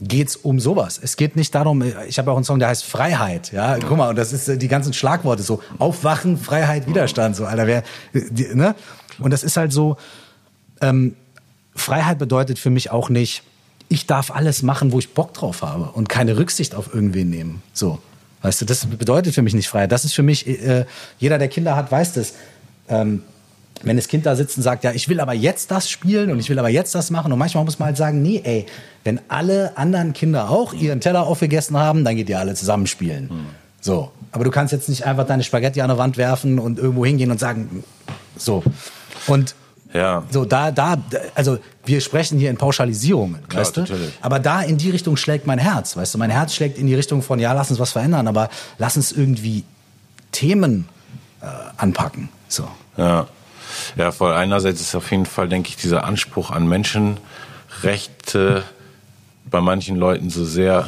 geht's 0.01 0.35
um 0.35 0.59
sowas. 0.59 0.99
Es 1.01 1.15
geht 1.15 1.35
nicht 1.35 1.55
darum, 1.55 1.81
äh, 1.81 2.05
ich 2.07 2.19
habe 2.19 2.31
auch 2.31 2.35
einen 2.35 2.43
Song, 2.43 2.59
der 2.59 2.67
heißt 2.67 2.83
Freiheit. 2.83 3.51
Ja, 3.53 3.77
guck 3.77 3.97
mal, 3.97 4.09
und 4.09 4.17
das 4.17 4.33
ist 4.33 4.49
äh, 4.49 4.57
die 4.57 4.67
ganzen 4.67 4.93
Schlagworte 4.93 5.43
so. 5.43 5.61
Aufwachen, 5.79 6.37
Freiheit, 6.37 6.87
Widerstand, 6.87 7.35
so, 7.35 7.45
Alter, 7.45 7.67
wer, 7.67 7.83
ne? 8.53 8.75
Und 9.19 9.31
das 9.31 9.43
ist 9.43 9.55
halt 9.55 9.71
so, 9.71 9.97
ähm, 10.81 11.15
Freiheit 11.75 12.17
bedeutet 12.17 12.59
für 12.59 12.69
mich 12.69 12.91
auch 12.91 13.09
nicht, 13.09 13.43
ich 13.89 14.07
darf 14.07 14.31
alles 14.31 14.63
machen, 14.63 14.91
wo 14.91 14.99
ich 14.99 15.13
Bock 15.13 15.33
drauf 15.33 15.61
habe 15.61 15.91
und 15.93 16.09
keine 16.09 16.37
Rücksicht 16.37 16.75
auf 16.75 16.93
irgendwen 16.93 17.29
nehmen. 17.29 17.61
So. 17.73 17.99
Weißt 18.41 18.61
du, 18.61 18.65
das 18.65 18.85
bedeutet 18.85 19.33
für 19.33 19.41
mich 19.41 19.53
nicht 19.53 19.69
Freiheit. 19.69 19.91
Das 19.91 20.03
ist 20.03 20.13
für 20.13 20.23
mich, 20.23 20.47
äh, 20.47 20.85
jeder, 21.17 21.37
der 21.37 21.47
Kinder 21.47 21.75
hat, 21.75 21.91
weiß 21.91 22.13
das. 22.13 22.33
Ähm, 22.89 23.23
wenn 23.83 23.95
das 23.95 24.07
Kind 24.07 24.25
da 24.25 24.35
sitzt 24.35 24.57
und 24.57 24.63
sagt, 24.63 24.83
ja, 24.83 24.91
ich 24.91 25.09
will 25.09 25.19
aber 25.19 25.33
jetzt 25.33 25.71
das 25.71 25.89
spielen 25.89 26.31
und 26.31 26.39
ich 26.39 26.49
will 26.49 26.59
aber 26.59 26.69
jetzt 26.69 26.95
das 26.95 27.09
machen. 27.09 27.31
Und 27.31 27.39
manchmal 27.39 27.63
muss 27.65 27.79
man 27.79 27.87
halt 27.87 27.97
sagen, 27.97 28.21
nee, 28.21 28.41
ey, 28.43 28.65
wenn 29.03 29.19
alle 29.27 29.77
anderen 29.77 30.13
Kinder 30.13 30.49
auch 30.49 30.73
ihren 30.73 31.01
Teller 31.01 31.25
aufgegessen 31.25 31.77
haben, 31.77 32.03
dann 32.03 32.15
geht 32.15 32.29
ihr 32.29 32.39
alle 32.39 32.53
zusammen 32.55 32.87
spielen. 32.87 33.29
So. 33.81 34.11
Aber 34.31 34.43
du 34.43 34.51
kannst 34.51 34.71
jetzt 34.71 34.89
nicht 34.89 35.05
einfach 35.05 35.27
deine 35.27 35.43
Spaghetti 35.43 35.81
an 35.81 35.89
der 35.89 35.97
Wand 35.97 36.17
werfen 36.17 36.59
und 36.59 36.79
irgendwo 36.79 37.05
hingehen 37.05 37.29
und 37.29 37.39
sagen, 37.39 37.83
so. 38.37 38.63
Und 39.27 39.55
Ja. 39.93 40.23
so, 40.31 40.43
da, 40.43 40.71
da, 40.71 40.97
also 41.35 41.59
wir 41.85 42.01
sprechen 42.01 42.39
hier 42.39 42.49
in 42.49 42.57
Pauschalisierungen, 42.57 43.47
Klar, 43.47 43.61
weißt 43.61 43.77
du? 43.77 43.81
natürlich. 43.81 44.11
Aber 44.21 44.39
da 44.39 44.61
in 44.61 44.77
die 44.77 44.89
Richtung 44.89 45.17
schlägt 45.17 45.45
mein 45.45 45.59
Herz, 45.59 45.95
weißt 45.95 46.15
du? 46.15 46.17
Mein 46.17 46.31
Herz 46.31 46.55
schlägt 46.55 46.77
in 46.79 46.87
die 46.87 46.95
Richtung 46.95 47.21
von, 47.21 47.37
ja, 47.39 47.53
lass 47.53 47.69
uns 47.69 47.79
was 47.79 47.91
verändern, 47.91 48.27
aber 48.27 48.49
lass 48.79 48.97
uns 48.97 49.11
irgendwie 49.11 49.63
Themen 50.31 50.89
äh, 51.41 51.45
anpacken. 51.77 52.29
So. 52.47 52.67
Ja. 52.97 53.27
Ja, 53.95 54.11
voll. 54.11 54.33
Einerseits 54.33 54.81
ist 54.81 54.95
auf 54.95 55.09
jeden 55.11 55.25
Fall, 55.25 55.47
denke 55.49 55.69
ich, 55.69 55.75
dieser 55.77 56.03
Anspruch 56.05 56.51
an 56.51 56.67
Menschenrechte 56.67 58.63
bei 59.49 59.61
manchen 59.61 59.95
Leuten 59.95 60.29
so 60.29 60.45
sehr, 60.45 60.87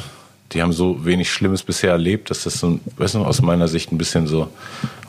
die 0.52 0.62
haben 0.62 0.72
so 0.72 1.04
wenig 1.04 1.30
Schlimmes 1.30 1.62
bisher 1.62 1.90
erlebt, 1.92 2.30
dass 2.30 2.44
das 2.44 2.58
so, 2.58 2.80
weißt 2.96 3.14
du, 3.16 3.24
aus 3.24 3.42
meiner 3.42 3.68
Sicht 3.68 3.92
ein 3.92 3.98
bisschen 3.98 4.26
so, 4.26 4.48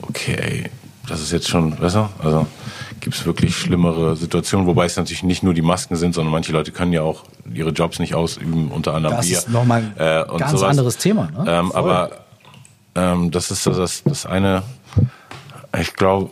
okay, 0.02 0.36
ey, 0.40 0.70
das 1.08 1.20
ist 1.20 1.32
jetzt 1.32 1.48
schon, 1.48 1.76
du, 1.76 1.82
also 1.82 2.46
gibt 3.00 3.16
es 3.16 3.24
wirklich 3.24 3.56
schlimmere 3.56 4.16
Situationen, 4.16 4.66
wobei 4.66 4.84
es 4.86 4.96
natürlich 4.96 5.22
nicht 5.22 5.42
nur 5.42 5.54
die 5.54 5.62
Masken 5.62 5.96
sind, 5.96 6.14
sondern 6.14 6.32
manche 6.32 6.52
Leute 6.52 6.72
können 6.72 6.92
ja 6.92 7.02
auch 7.02 7.24
ihre 7.52 7.70
Jobs 7.70 7.98
nicht 7.98 8.14
ausüben, 8.14 8.70
unter 8.70 8.94
anderem 8.94 9.16
Das 9.16 9.28
wir. 9.28 9.38
ist 9.38 9.48
nochmal 9.48 9.82
ein 9.82 9.92
äh, 9.96 10.24
ganz 10.38 10.52
sowas. 10.52 10.70
anderes 10.70 10.96
Thema, 10.98 11.30
ne? 11.30 11.44
Ähm, 11.46 11.72
aber 11.72 12.10
ähm, 12.94 13.30
das 13.30 13.50
ist 13.50 13.62
so 13.62 13.72
das, 13.72 14.02
das 14.04 14.26
eine, 14.26 14.62
ich 15.78 15.94
glaube, 15.94 16.30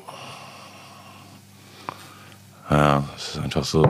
Ja, 2.70 3.04
das 3.14 3.28
ist 3.28 3.38
einfach 3.38 3.64
so. 3.64 3.82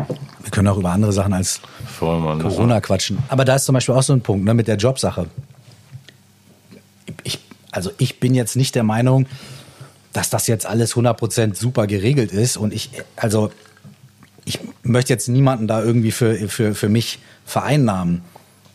Wir 0.43 0.51
können 0.51 0.69
auch 0.69 0.77
über 0.77 0.91
andere 0.91 1.13
Sachen 1.13 1.33
als 1.33 1.61
Voll, 1.99 2.21
Mann. 2.21 2.39
Das 2.39 2.55
Corona 2.55 2.81
quatschen. 2.81 3.19
Aber 3.29 3.45
da 3.45 3.55
ist 3.55 3.65
zum 3.65 3.73
Beispiel 3.73 3.95
auch 3.95 4.03
so 4.03 4.13
ein 4.13 4.21
Punkt 4.21 4.45
ne, 4.45 4.53
mit 4.55 4.69
der 4.69 4.77
Jobsache. 4.77 5.27
Ich, 7.25 7.39
also 7.71 7.91
ich 7.99 8.21
bin 8.21 8.35
jetzt 8.35 8.55
nicht 8.57 8.75
der 8.75 8.83
Meinung, 8.83 9.27
dass 10.17 10.31
das 10.31 10.47
jetzt 10.47 10.65
alles 10.65 10.95
100% 10.95 11.55
super 11.55 11.87
geregelt 11.87 12.33
ist. 12.33 12.57
Und 12.57 12.73
ich, 12.73 12.91
also 13.17 13.51
ich 14.47 14.61
möchte 14.83 15.13
jetzt 15.13 15.29
niemanden 15.29 15.67
da 15.67 15.83
irgendwie 15.83 16.11
für, 16.11 16.49
für, 16.49 16.75
für 16.75 16.89
mich 16.89 17.19
vereinnahmen. 17.45 18.23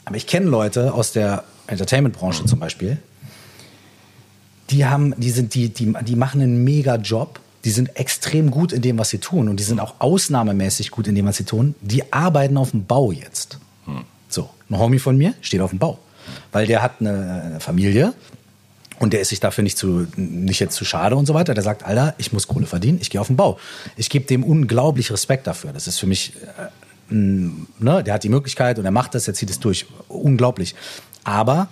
Aber 0.05 0.17
ich 0.17 0.27
kenne 0.27 0.45
Leute 0.45 0.93
aus 0.93 1.13
der 1.13 1.43
Entertainment-Branche 1.65 2.45
zum 2.45 2.59
Beispiel, 2.59 2.97
die 4.69 4.85
haben, 4.85 5.15
die 5.17 5.31
sind, 5.31 5.55
die, 5.55 5.69
die, 5.69 5.91
die 6.03 6.15
machen 6.15 6.41
einen 6.41 6.63
mega 6.63 6.95
Job. 6.97 7.39
Die 7.65 7.71
sind 7.71 7.97
extrem 7.97 8.51
gut 8.51 8.71
in 8.71 8.81
dem, 8.81 8.99
was 8.99 9.09
sie 9.09 9.17
tun. 9.17 9.49
Und 9.49 9.59
die 9.59 9.63
sind 9.63 9.79
auch 9.79 9.95
ausnahmemäßig 9.99 10.91
gut 10.91 11.07
in 11.07 11.15
dem, 11.15 11.25
was 11.25 11.37
sie 11.37 11.43
tun. 11.43 11.73
Die 11.81 12.13
arbeiten 12.13 12.57
auf 12.57 12.71
dem 12.71 12.85
Bau 12.85 13.11
jetzt. 13.11 13.57
So, 14.29 14.49
ein 14.69 14.77
Homie 14.77 14.99
von 14.99 15.17
mir 15.17 15.33
steht 15.41 15.61
auf 15.61 15.71
dem 15.71 15.79
Bau. 15.79 15.97
Weil 16.51 16.67
der 16.67 16.83
hat 16.83 16.93
eine, 16.99 17.43
eine 17.45 17.59
Familie 17.59 18.13
und 19.01 19.13
der 19.13 19.21
ist 19.21 19.29
sich 19.29 19.39
dafür 19.39 19.63
nicht, 19.63 19.79
zu, 19.79 20.05
nicht 20.15 20.59
jetzt 20.59 20.75
zu 20.75 20.85
schade 20.85 21.15
und 21.15 21.25
so 21.25 21.33
weiter. 21.33 21.55
Der 21.55 21.63
sagt, 21.63 21.83
Alter, 21.83 22.13
ich 22.19 22.33
muss 22.33 22.47
Kohle 22.47 22.67
verdienen, 22.67 22.99
ich 23.01 23.09
gehe 23.09 23.19
auf 23.19 23.27
den 23.27 23.35
Bau. 23.35 23.57
Ich 23.97 24.11
gebe 24.11 24.25
dem 24.25 24.43
unglaublich 24.43 25.11
Respekt 25.11 25.47
dafür. 25.47 25.73
Das 25.73 25.87
ist 25.87 25.97
für 25.97 26.05
mich, 26.05 26.33
äh, 27.09 27.15
ne, 27.15 28.03
der 28.03 28.13
hat 28.13 28.23
die 28.23 28.29
Möglichkeit 28.29 28.77
und 28.77 28.85
er 28.85 28.91
macht 28.91 29.15
das, 29.15 29.27
er 29.27 29.33
zieht 29.33 29.49
es 29.49 29.59
durch. 29.59 29.87
Unglaublich. 30.07 30.75
Aber 31.23 31.67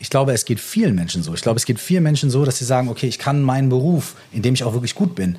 ich 0.00 0.10
glaube, 0.10 0.32
es 0.32 0.44
geht 0.44 0.58
vielen 0.58 0.96
Menschen 0.96 1.22
so. 1.22 1.32
Ich 1.34 1.42
glaube, 1.42 1.56
es 1.56 1.66
geht 1.66 1.78
vielen 1.78 2.02
Menschen 2.02 2.30
so, 2.30 2.44
dass 2.44 2.58
sie 2.58 2.64
sagen, 2.64 2.88
okay, 2.88 3.06
ich 3.06 3.20
kann 3.20 3.42
meinen 3.42 3.68
Beruf, 3.68 4.16
in 4.32 4.42
dem 4.42 4.54
ich 4.54 4.64
auch 4.64 4.72
wirklich 4.72 4.96
gut 4.96 5.14
bin, 5.14 5.38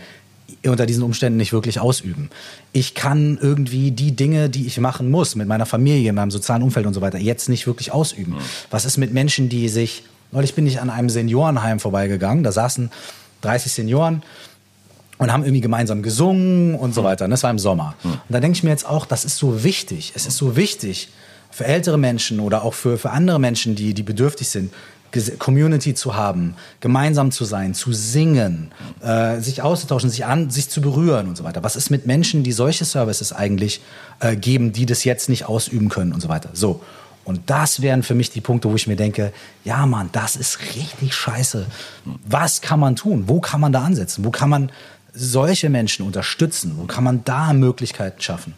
unter 0.65 0.85
diesen 0.85 1.03
Umständen 1.03 1.35
nicht 1.35 1.51
wirklich 1.51 1.81
ausüben. 1.81 2.29
Ich 2.71 2.95
kann 2.95 3.37
irgendwie 3.41 3.91
die 3.91 4.15
Dinge, 4.15 4.49
die 4.49 4.65
ich 4.65 4.79
machen 4.79 5.11
muss, 5.11 5.35
mit 5.35 5.49
meiner 5.49 5.65
Familie, 5.65 6.07
in 6.07 6.15
meinem 6.15 6.31
sozialen 6.31 6.63
Umfeld 6.63 6.85
und 6.85 6.93
so 6.93 7.01
weiter, 7.01 7.17
jetzt 7.17 7.49
nicht 7.49 7.67
wirklich 7.67 7.91
ausüben. 7.91 8.37
Was 8.69 8.85
ist 8.85 8.95
mit 8.95 9.11
Menschen, 9.11 9.49
die 9.49 9.67
sich, 9.67 10.03
neulich 10.33 10.55
bin 10.55 10.67
ich 10.67 10.81
an 10.81 10.89
einem 10.89 11.09
Seniorenheim 11.09 11.79
vorbeigegangen, 11.79 12.43
da 12.43 12.51
saßen 12.51 12.91
30 13.41 13.71
Senioren 13.71 14.23
und 15.17 15.31
haben 15.31 15.43
irgendwie 15.43 15.61
gemeinsam 15.61 16.01
gesungen 16.01 16.75
und 16.75 16.93
so 16.93 17.03
weiter. 17.03 17.25
Und 17.25 17.31
das 17.31 17.43
war 17.43 17.51
im 17.51 17.59
Sommer. 17.59 17.95
Und 18.03 18.19
da 18.29 18.39
denke 18.39 18.57
ich 18.57 18.63
mir 18.63 18.71
jetzt 18.71 18.85
auch, 18.85 19.05
das 19.05 19.25
ist 19.25 19.37
so 19.37 19.63
wichtig. 19.63 20.13
Es 20.15 20.25
ist 20.25 20.37
so 20.37 20.55
wichtig 20.55 21.09
für 21.51 21.65
ältere 21.65 21.97
Menschen 21.97 22.39
oder 22.39 22.63
auch 22.63 22.73
für, 22.73 22.97
für 22.97 23.11
andere 23.11 23.39
Menschen, 23.39 23.75
die, 23.75 23.93
die 23.93 24.03
bedürftig 24.03 24.49
sind, 24.49 24.73
Community 25.37 25.93
zu 25.93 26.15
haben, 26.15 26.55
gemeinsam 26.79 27.29
zu 27.29 27.45
sein, 27.45 27.75
zu 27.75 27.93
singen, 27.93 28.71
äh, 29.01 29.39
sich 29.39 29.61
auszutauschen, 29.61 30.09
sich 30.09 30.25
an, 30.25 30.49
sich 30.49 30.69
zu 30.69 30.81
berühren 30.81 31.27
und 31.27 31.37
so 31.37 31.43
weiter. 31.43 31.63
Was 31.63 31.75
ist 31.75 31.91
mit 31.91 32.07
Menschen, 32.07 32.41
die 32.41 32.51
solche 32.51 32.83
Services 32.83 33.31
eigentlich 33.31 33.81
äh, 34.19 34.35
geben, 34.35 34.73
die 34.73 34.87
das 34.87 35.03
jetzt 35.03 35.29
nicht 35.29 35.45
ausüben 35.45 35.89
können 35.89 36.13
und 36.13 36.21
so 36.21 36.29
weiter? 36.29 36.49
So. 36.53 36.81
Und 37.25 37.49
das 37.49 37.81
wären 37.81 38.03
für 38.03 38.15
mich 38.15 38.31
die 38.31 38.41
Punkte, 38.41 38.69
wo 38.69 38.75
ich 38.75 38.87
mir 38.87 38.95
denke, 38.95 39.31
ja 39.63 39.85
Mann, 39.85 40.09
das 40.11 40.35
ist 40.35 40.59
richtig 40.75 41.13
scheiße. 41.13 41.65
Was 42.25 42.61
kann 42.61 42.79
man 42.79 42.95
tun? 42.95 43.23
Wo 43.27 43.39
kann 43.39 43.61
man 43.61 43.71
da 43.71 43.83
ansetzen? 43.83 44.25
Wo 44.25 44.31
kann 44.31 44.49
man 44.49 44.71
solche 45.13 45.69
Menschen 45.69 46.05
unterstützen? 46.05 46.73
Wo 46.77 46.85
kann 46.85 47.03
man 47.03 47.23
da 47.23 47.53
Möglichkeiten 47.53 48.21
schaffen? 48.21 48.55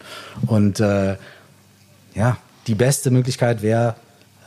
Und 0.48 0.80
äh, 0.80 1.18
ja, 2.16 2.38
die 2.68 2.76
beste 2.76 3.12
Möglichkeit 3.12 3.62
wäre, 3.62 3.96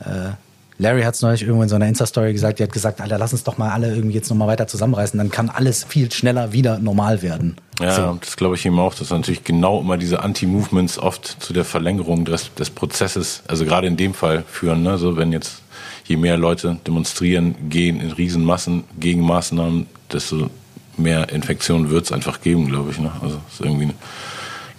äh, 0.01 0.31
Larry 0.79 1.03
hat 1.03 1.15
es 1.15 1.21
neulich 1.21 1.41
irgendwo 1.41 1.63
in 1.63 1.69
so 1.69 1.75
einer 1.75 1.87
Insta-Story 1.87 2.31
gesagt, 2.31 2.59
die 2.59 2.63
hat 2.63 2.71
gesagt, 2.71 3.01
Alter, 3.01 3.17
lass 3.17 3.33
uns 3.33 3.43
doch 3.43 3.57
mal 3.57 3.69
alle 3.71 3.93
irgendwie 3.93 4.15
jetzt 4.15 4.29
nochmal 4.29 4.47
weiter 4.47 4.65
zusammenreißen, 4.65 5.17
dann 5.17 5.29
kann 5.29 5.49
alles 5.49 5.83
viel 5.83 6.09
schneller 6.11 6.53
wieder 6.53 6.79
normal 6.79 7.21
werden. 7.21 7.57
Ja, 7.79 7.95
So. 7.95 8.17
das 8.19 8.37
glaube 8.37 8.55
ich 8.55 8.65
ihm 8.65 8.77
auch, 8.79 8.93
dass 8.93 9.09
natürlich 9.09 9.43
genau 9.43 9.79
immer 9.81 9.97
diese 9.97 10.21
Anti-Movements 10.21 10.99
oft 10.99 11.37
zu 11.41 11.53
der 11.53 11.65
Verlängerung 11.65 12.25
des, 12.25 12.53
des 12.55 12.69
Prozesses, 12.69 13.43
also 13.47 13.65
gerade 13.65 13.87
in 13.87 13.97
dem 13.97 14.13
Fall 14.13 14.43
führen. 14.47 14.83
Ne? 14.83 14.97
So, 14.97 15.17
wenn 15.17 15.31
jetzt 15.31 15.61
je 16.05 16.17
mehr 16.17 16.37
Leute 16.37 16.77
demonstrieren, 16.85 17.55
gehen 17.69 18.01
in 18.01 18.11
Riesenmassen 18.11 18.83
gegen 18.99 19.21
Maßnahmen, 19.21 19.87
desto 20.11 20.49
mehr 20.97 21.29
Infektionen 21.29 21.89
wird 21.89 22.05
es 22.05 22.11
einfach 22.11 22.41
geben, 22.41 22.67
glaube 22.67 22.91
ich. 22.91 22.99
Ne? 22.99 23.11
Also 23.21 23.39
ist 23.49 23.61
irgendwie 23.61 23.91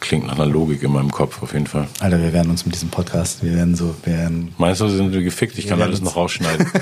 klingt 0.01 0.27
nach 0.27 0.35
einer 0.35 0.47
Logik 0.47 0.83
in 0.83 0.93
meinem 0.93 1.11
Kopf 1.11 1.43
auf 1.43 1.53
jeden 1.53 1.67
Fall. 1.67 1.87
Alter, 2.01 2.21
wir 2.21 2.33
werden 2.33 2.51
uns 2.51 2.65
mit 2.65 2.75
diesem 2.75 2.89
Podcast, 2.89 3.45
wir 3.45 3.55
werden 3.55 3.75
so, 3.77 3.95
wir 4.03 4.15
werden, 4.15 4.55
Meinst 4.59 4.81
du, 4.81 4.89
sind 4.89 5.13
wir 5.13 5.23
gefickt? 5.23 5.59
Ich 5.59 5.67
kann 5.67 5.81
alles 5.81 6.01
noch 6.01 6.17
rausschneiden. 6.17 6.67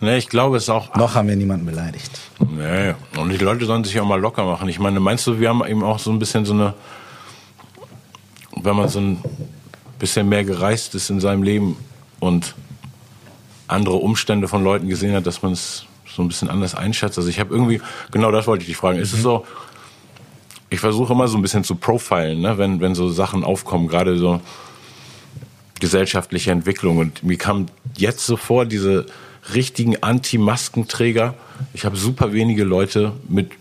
ne, 0.00 0.16
ich 0.16 0.28
glaube, 0.28 0.56
es 0.56 0.64
ist 0.64 0.70
auch 0.70 0.94
noch 0.94 1.14
haben 1.14 1.28
wir 1.28 1.36
niemanden 1.36 1.66
beleidigt. 1.66 2.10
Nee, 2.38 2.94
und 3.18 3.30
die 3.30 3.36
Leute 3.36 3.66
sollen 3.66 3.84
sich 3.84 3.98
auch 4.00 4.06
mal 4.06 4.20
locker 4.20 4.44
machen. 4.44 4.68
Ich 4.68 4.78
meine, 4.78 5.00
meinst 5.00 5.26
du, 5.26 5.40
wir 5.40 5.48
haben 5.48 5.64
eben 5.64 5.82
auch 5.82 5.98
so 5.98 6.10
ein 6.10 6.18
bisschen 6.18 6.44
so 6.44 6.52
eine, 6.52 6.74
wenn 8.54 8.76
man 8.76 8.88
so 8.88 9.00
ein 9.00 9.22
bisschen 9.98 10.28
mehr 10.28 10.44
gereist 10.44 10.94
ist 10.94 11.10
in 11.10 11.20
seinem 11.20 11.42
Leben 11.42 11.76
und 12.20 12.54
andere 13.68 13.96
Umstände 13.96 14.48
von 14.48 14.62
Leuten 14.62 14.88
gesehen 14.88 15.14
hat, 15.14 15.26
dass 15.26 15.42
man 15.42 15.52
es 15.52 15.86
so 16.06 16.22
ein 16.22 16.28
bisschen 16.28 16.48
anders 16.48 16.74
einschätzt. 16.74 17.18
Also 17.18 17.28
ich 17.28 17.40
habe 17.40 17.54
irgendwie, 17.54 17.80
genau 18.10 18.30
das 18.30 18.46
wollte 18.46 18.62
ich 18.62 18.68
dich 18.68 18.76
fragen. 18.76 18.98
Ist 18.98 19.12
es 19.12 19.22
so, 19.22 19.44
ich 20.70 20.80
versuche 20.80 21.12
immer 21.12 21.28
so 21.28 21.36
ein 21.36 21.42
bisschen 21.42 21.64
zu 21.64 21.76
profilen, 21.76 22.40
ne, 22.40 22.58
wenn, 22.58 22.80
wenn 22.80 22.94
so 22.94 23.08
Sachen 23.10 23.44
aufkommen, 23.44 23.88
gerade 23.88 24.16
so 24.18 24.40
gesellschaftliche 25.80 26.50
Entwicklung. 26.50 26.98
Und 26.98 27.22
mir 27.22 27.36
kam 27.36 27.66
jetzt 27.96 28.26
so 28.26 28.36
vor, 28.36 28.64
diese 28.64 29.06
richtigen 29.54 30.02
Anti-Maskenträger. 30.02 31.34
Ich 31.72 31.84
habe 31.84 31.96
super 31.96 32.32
wenige 32.32 32.64
Leute 32.64 33.12
mit 33.28 33.52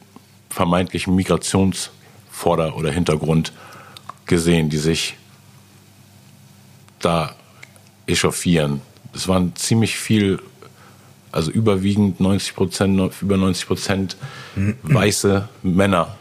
vermeintlichem 0.49 1.15
Migrationsvorder- 1.15 2.75
oder 2.75 2.91
Hintergrund 2.91 3.51
gesehen, 4.25 4.69
die 4.69 4.77
sich 4.77 5.15
da 6.99 7.35
echauffieren. 8.07 8.81
Es 9.13 9.27
waren 9.27 9.55
ziemlich 9.55 9.97
viel, 9.97 10.39
also 11.31 11.51
überwiegend 11.51 12.19
90 12.19 12.55
Prozent, 12.55 13.11
über 13.21 13.37
90 13.37 13.67
Prozent 13.67 14.17
weiße 14.83 15.47
Männer, 15.63 16.17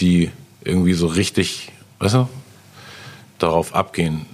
die 0.00 0.30
irgendwie 0.64 0.94
so 0.94 1.06
richtig, 1.06 1.72
weißt 1.98 2.14
du, 2.14 2.28
darauf 3.38 3.74
abgehen 3.74 4.26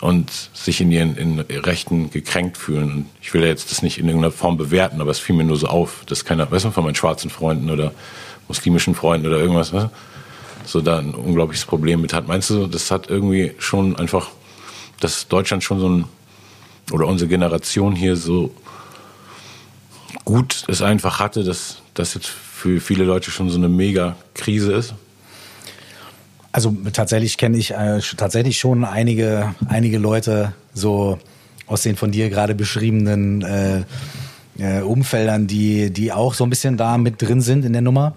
und 0.00 0.30
sich 0.52 0.80
in 0.80 0.92
ihren 0.92 1.16
in 1.16 1.40
Rechten 1.40 2.10
gekränkt 2.10 2.56
fühlen. 2.56 2.90
Und 2.92 3.06
ich 3.20 3.34
will 3.34 3.42
ja 3.42 3.48
jetzt 3.48 3.70
das 3.70 3.82
nicht 3.82 3.98
in 3.98 4.06
irgendeiner 4.06 4.32
Form 4.32 4.56
bewerten, 4.56 5.00
aber 5.00 5.10
es 5.10 5.18
fiel 5.18 5.34
mir 5.36 5.44
nur 5.44 5.56
so 5.56 5.66
auf, 5.66 6.04
dass 6.06 6.24
keiner, 6.24 6.50
weißt 6.50 6.66
du, 6.66 6.70
von 6.70 6.84
meinen 6.84 6.94
schwarzen 6.94 7.30
Freunden 7.30 7.70
oder 7.70 7.92
muslimischen 8.46 8.94
Freunden 8.94 9.26
oder 9.26 9.38
irgendwas, 9.38 9.72
weißt 9.72 9.86
du, 9.86 9.90
so 10.66 10.80
da 10.80 10.98
ein 10.98 11.14
unglaubliches 11.14 11.64
Problem 11.64 12.00
mit 12.00 12.12
hat. 12.12 12.28
Meinst 12.28 12.50
du, 12.50 12.66
das 12.66 12.90
hat 12.90 13.10
irgendwie 13.10 13.52
schon 13.58 13.96
einfach, 13.96 14.28
dass 15.00 15.28
Deutschland 15.28 15.64
schon 15.64 15.80
so 15.80 15.88
ein, 15.88 16.04
oder 16.92 17.06
unsere 17.06 17.28
Generation 17.28 17.94
hier 17.94 18.16
so 18.16 18.54
gut 20.24 20.64
es 20.68 20.82
einfach 20.82 21.20
hatte, 21.20 21.44
dass 21.44 21.82
das 21.94 22.14
jetzt 22.14 22.28
für 22.28 22.80
viele 22.80 23.04
Leute 23.04 23.30
schon 23.30 23.50
so 23.50 23.58
eine 23.58 23.68
mega 23.68 24.16
Krise 24.34 24.72
ist? 24.72 24.94
Also 26.52 26.74
tatsächlich 26.92 27.36
kenne 27.36 27.58
ich 27.58 27.72
äh, 27.72 28.00
tatsächlich 28.16 28.58
schon 28.58 28.84
einige, 28.84 29.54
einige 29.68 29.98
Leute 29.98 30.52
so 30.72 31.18
aus 31.66 31.82
den 31.82 31.96
von 31.96 32.10
dir 32.10 32.30
gerade 32.30 32.54
beschriebenen 32.54 33.42
äh, 33.42 33.82
äh, 34.58 34.80
Umfeldern, 34.80 35.46
die, 35.46 35.90
die 35.90 36.12
auch 36.12 36.34
so 36.34 36.44
ein 36.44 36.50
bisschen 36.50 36.76
da 36.76 36.98
mit 36.98 37.20
drin 37.20 37.40
sind 37.40 37.64
in 37.64 37.72
der 37.72 37.82
Nummer. 37.82 38.14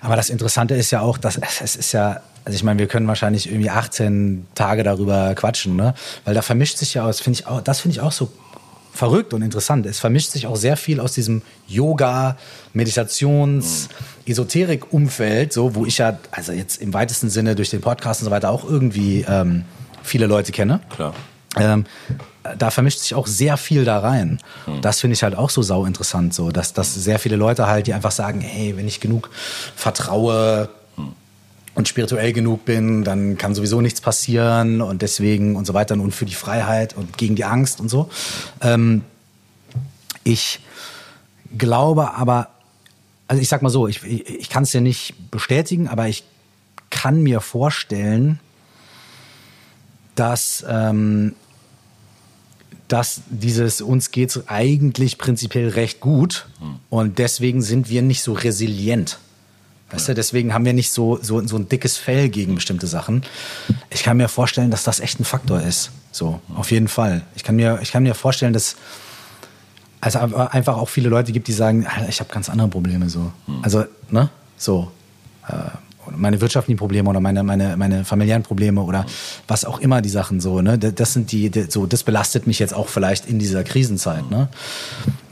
Aber 0.00 0.16
das 0.16 0.30
Interessante 0.30 0.74
ist 0.74 0.90
ja 0.90 1.00
auch, 1.00 1.18
dass 1.18 1.38
es, 1.60 1.76
ist 1.76 1.92
ja, 1.92 2.20
also 2.44 2.56
ich 2.56 2.62
meine, 2.62 2.78
wir 2.78 2.86
können 2.86 3.08
wahrscheinlich 3.08 3.50
irgendwie 3.50 3.70
18 3.70 4.46
Tage 4.54 4.82
darüber 4.82 5.34
quatschen, 5.34 5.76
ne? 5.76 5.94
Weil 6.24 6.34
da 6.34 6.42
vermischt 6.42 6.78
sich 6.78 6.94
ja, 6.94 7.06
das 7.06 7.20
finde 7.20 7.40
ich 7.40 7.46
auch, 7.46 7.60
das 7.60 7.80
finde 7.80 7.96
ich 7.96 8.00
auch 8.00 8.12
so 8.12 8.30
verrückt 8.92 9.32
und 9.34 9.42
interessant. 9.42 9.86
Es 9.86 9.98
vermischt 9.98 10.30
sich 10.30 10.46
auch 10.46 10.56
sehr 10.56 10.76
viel 10.76 11.00
aus 11.00 11.12
diesem 11.12 11.42
Yoga, 11.66 12.36
Meditations, 12.72 13.88
Esoterik-Umfeld, 14.26 15.52
so 15.52 15.74
wo 15.74 15.86
ich 15.86 15.98
ja, 15.98 16.18
also 16.30 16.52
jetzt 16.52 16.80
im 16.80 16.92
weitesten 16.94 17.30
Sinne 17.30 17.54
durch 17.54 17.70
den 17.70 17.80
Podcast 17.80 18.20
und 18.20 18.26
so 18.26 18.30
weiter 18.30 18.50
auch 18.50 18.64
irgendwie 18.64 19.24
ähm, 19.28 19.64
viele 20.02 20.26
Leute 20.26 20.52
kenne. 20.52 20.80
Klar. 20.90 21.14
Ähm, 21.56 21.84
da 22.56 22.70
vermischt 22.70 23.00
sich 23.00 23.14
auch 23.14 23.26
sehr 23.26 23.56
viel 23.56 23.84
da 23.84 23.98
rein. 23.98 24.38
Das 24.80 25.00
finde 25.00 25.14
ich 25.14 25.22
halt 25.22 25.34
auch 25.34 25.50
so 25.50 25.62
sau 25.62 25.84
interessant, 25.84 26.32
so 26.32 26.50
dass, 26.50 26.72
dass 26.72 26.94
sehr 26.94 27.18
viele 27.18 27.36
Leute 27.36 27.66
halt, 27.66 27.86
die 27.86 27.94
einfach 27.94 28.10
sagen, 28.10 28.40
hey, 28.40 28.76
wenn 28.76 28.86
ich 28.86 29.00
genug 29.00 29.30
vertraue 29.76 30.68
und 31.78 31.86
spirituell 31.86 32.32
genug 32.32 32.64
bin, 32.64 33.04
dann 33.04 33.38
kann 33.38 33.54
sowieso 33.54 33.80
nichts 33.80 34.00
passieren 34.00 34.80
und 34.80 35.00
deswegen 35.00 35.54
und 35.54 35.64
so 35.64 35.74
weiter 35.74 35.94
und 35.94 36.12
für 36.12 36.26
die 36.26 36.34
Freiheit 36.34 36.96
und 36.96 37.16
gegen 37.16 37.36
die 37.36 37.44
Angst 37.44 37.78
und 37.78 37.88
so. 37.88 38.10
Ähm, 38.60 39.02
ich 40.24 40.58
glaube 41.56 42.14
aber, 42.14 42.48
also 43.28 43.40
ich 43.40 43.48
sag 43.48 43.62
mal 43.62 43.68
so, 43.68 43.86
ich, 43.86 44.02
ich, 44.02 44.50
kann 44.50 44.64
es 44.64 44.72
ja 44.72 44.80
nicht 44.80 45.30
bestätigen, 45.30 45.86
aber 45.86 46.08
ich 46.08 46.24
kann 46.90 47.22
mir 47.22 47.40
vorstellen, 47.40 48.40
dass, 50.16 50.66
ähm, 50.68 51.36
dass 52.88 53.22
dieses 53.30 53.82
uns 53.82 54.10
geht's 54.10 54.48
eigentlich 54.48 55.16
prinzipiell 55.16 55.68
recht 55.68 56.00
gut 56.00 56.48
und 56.90 57.20
deswegen 57.20 57.62
sind 57.62 57.88
wir 57.88 58.02
nicht 58.02 58.24
so 58.24 58.32
resilient 58.32 59.20
Weißt 59.90 60.08
du, 60.08 60.14
deswegen 60.14 60.52
haben 60.52 60.64
wir 60.64 60.74
nicht 60.74 60.90
so, 60.90 61.18
so, 61.22 61.46
so 61.46 61.56
ein 61.56 61.68
dickes 61.68 61.96
Fell 61.96 62.28
gegen 62.28 62.54
bestimmte 62.54 62.86
Sachen. 62.86 63.22
Ich 63.88 64.02
kann 64.02 64.18
mir 64.18 64.28
vorstellen, 64.28 64.70
dass 64.70 64.84
das 64.84 65.00
echt 65.00 65.18
ein 65.18 65.24
Faktor 65.24 65.62
ist. 65.62 65.90
So, 66.12 66.40
auf 66.54 66.70
jeden 66.70 66.88
Fall. 66.88 67.22
Ich 67.34 67.44
kann 67.44 67.56
mir, 67.56 67.78
ich 67.82 67.90
kann 67.90 68.02
mir 68.02 68.14
vorstellen, 68.14 68.52
dass 68.52 68.76
also 70.00 70.18
einfach 70.18 70.76
auch 70.76 70.88
viele 70.88 71.08
Leute 71.08 71.32
gibt, 71.32 71.48
die 71.48 71.52
sagen, 71.52 71.86
ich 72.08 72.20
habe 72.20 72.32
ganz 72.32 72.48
andere 72.48 72.68
Probleme 72.68 73.08
so. 73.08 73.32
Also, 73.62 73.84
ne? 74.10 74.28
So. 74.56 74.92
Äh, 75.48 75.52
meine 76.16 76.40
wirtschaftlichen 76.40 76.78
Probleme 76.78 77.10
oder 77.10 77.20
meine, 77.20 77.42
meine, 77.42 77.76
meine 77.76 78.04
familiären 78.04 78.42
Probleme 78.42 78.80
oder 78.82 79.04
was 79.46 79.64
auch 79.64 79.78
immer 79.78 80.00
die 80.00 80.08
Sachen 80.08 80.40
so, 80.40 80.62
ne? 80.62 80.78
Das 80.78 81.12
sind 81.12 81.32
die, 81.32 81.50
die 81.50 81.64
so, 81.68 81.86
das 81.86 82.02
belastet 82.02 82.46
mich 82.46 82.58
jetzt 82.58 82.72
auch 82.72 82.88
vielleicht 82.88 83.26
in 83.26 83.38
dieser 83.38 83.64
Krisenzeit, 83.64 84.30
ne? 84.30 84.48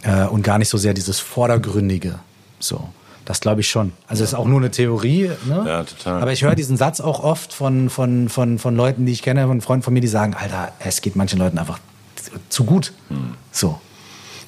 Äh, 0.03 0.27
und 0.27 0.43
gar 0.43 0.59
nicht 0.59 0.69
so 0.69 0.79
sehr 0.79 0.95
dieses 0.95 1.21
Vordergründige. 1.21 2.19
So. 2.59 2.89
Das 3.27 3.41
glaube 3.41 3.61
ich 3.61 3.69
schon. 3.69 3.93
Also 4.07 4.23
es 4.23 4.31
ist 4.31 4.35
auch 4.35 4.47
nur 4.47 4.61
eine 4.61 4.71
Theorie. 4.71 5.31
Ne? 5.47 5.65
Ja, 5.67 5.85
total. 5.85 6.23
Aber 6.23 6.33
ich 6.33 6.43
höre 6.43 6.55
diesen 6.55 6.77
Satz 6.77 7.01
auch 7.01 7.23
oft 7.23 7.53
von, 7.53 7.91
von, 7.91 8.29
von, 8.29 8.59
von 8.59 8.77
Leuten, 8.77 9.05
die 9.05 9.13
ich 9.13 9.23
kenne, 9.23 9.47
von 9.49 9.61
Freunden 9.61 9.83
von 9.83 9.93
mir, 9.93 10.01
die 10.01 10.07
sagen, 10.07 10.35
Alter, 10.35 10.73
es 10.79 11.03
geht 11.03 11.17
manchen 11.17 11.41
Leuten 11.41 11.59
einfach 11.59 11.81
zu 12.49 12.65
gut. 12.65 12.93
Hm. 13.09 13.35
So. 13.51 13.81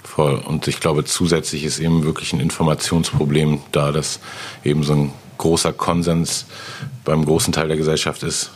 Voll. 0.05 0.37
Und 0.37 0.69
ich 0.69 0.79
glaube, 0.79 1.05
zusätzlich 1.05 1.65
ist 1.65 1.81
eben 1.81 2.05
wirklich 2.05 2.33
ein 2.33 2.41
Informationsproblem 2.41 3.61
da, 3.73 3.91
dass 3.91 4.21
eben 4.63 4.85
so 4.85 4.93
ein 4.95 5.13
großer 5.39 5.73
Konsens 5.73 6.47
beim 7.05 7.25
großen 7.25 7.53
Teil 7.53 7.69
der 7.69 7.77
Gesellschaft 7.77 8.23
ist, 8.23 8.51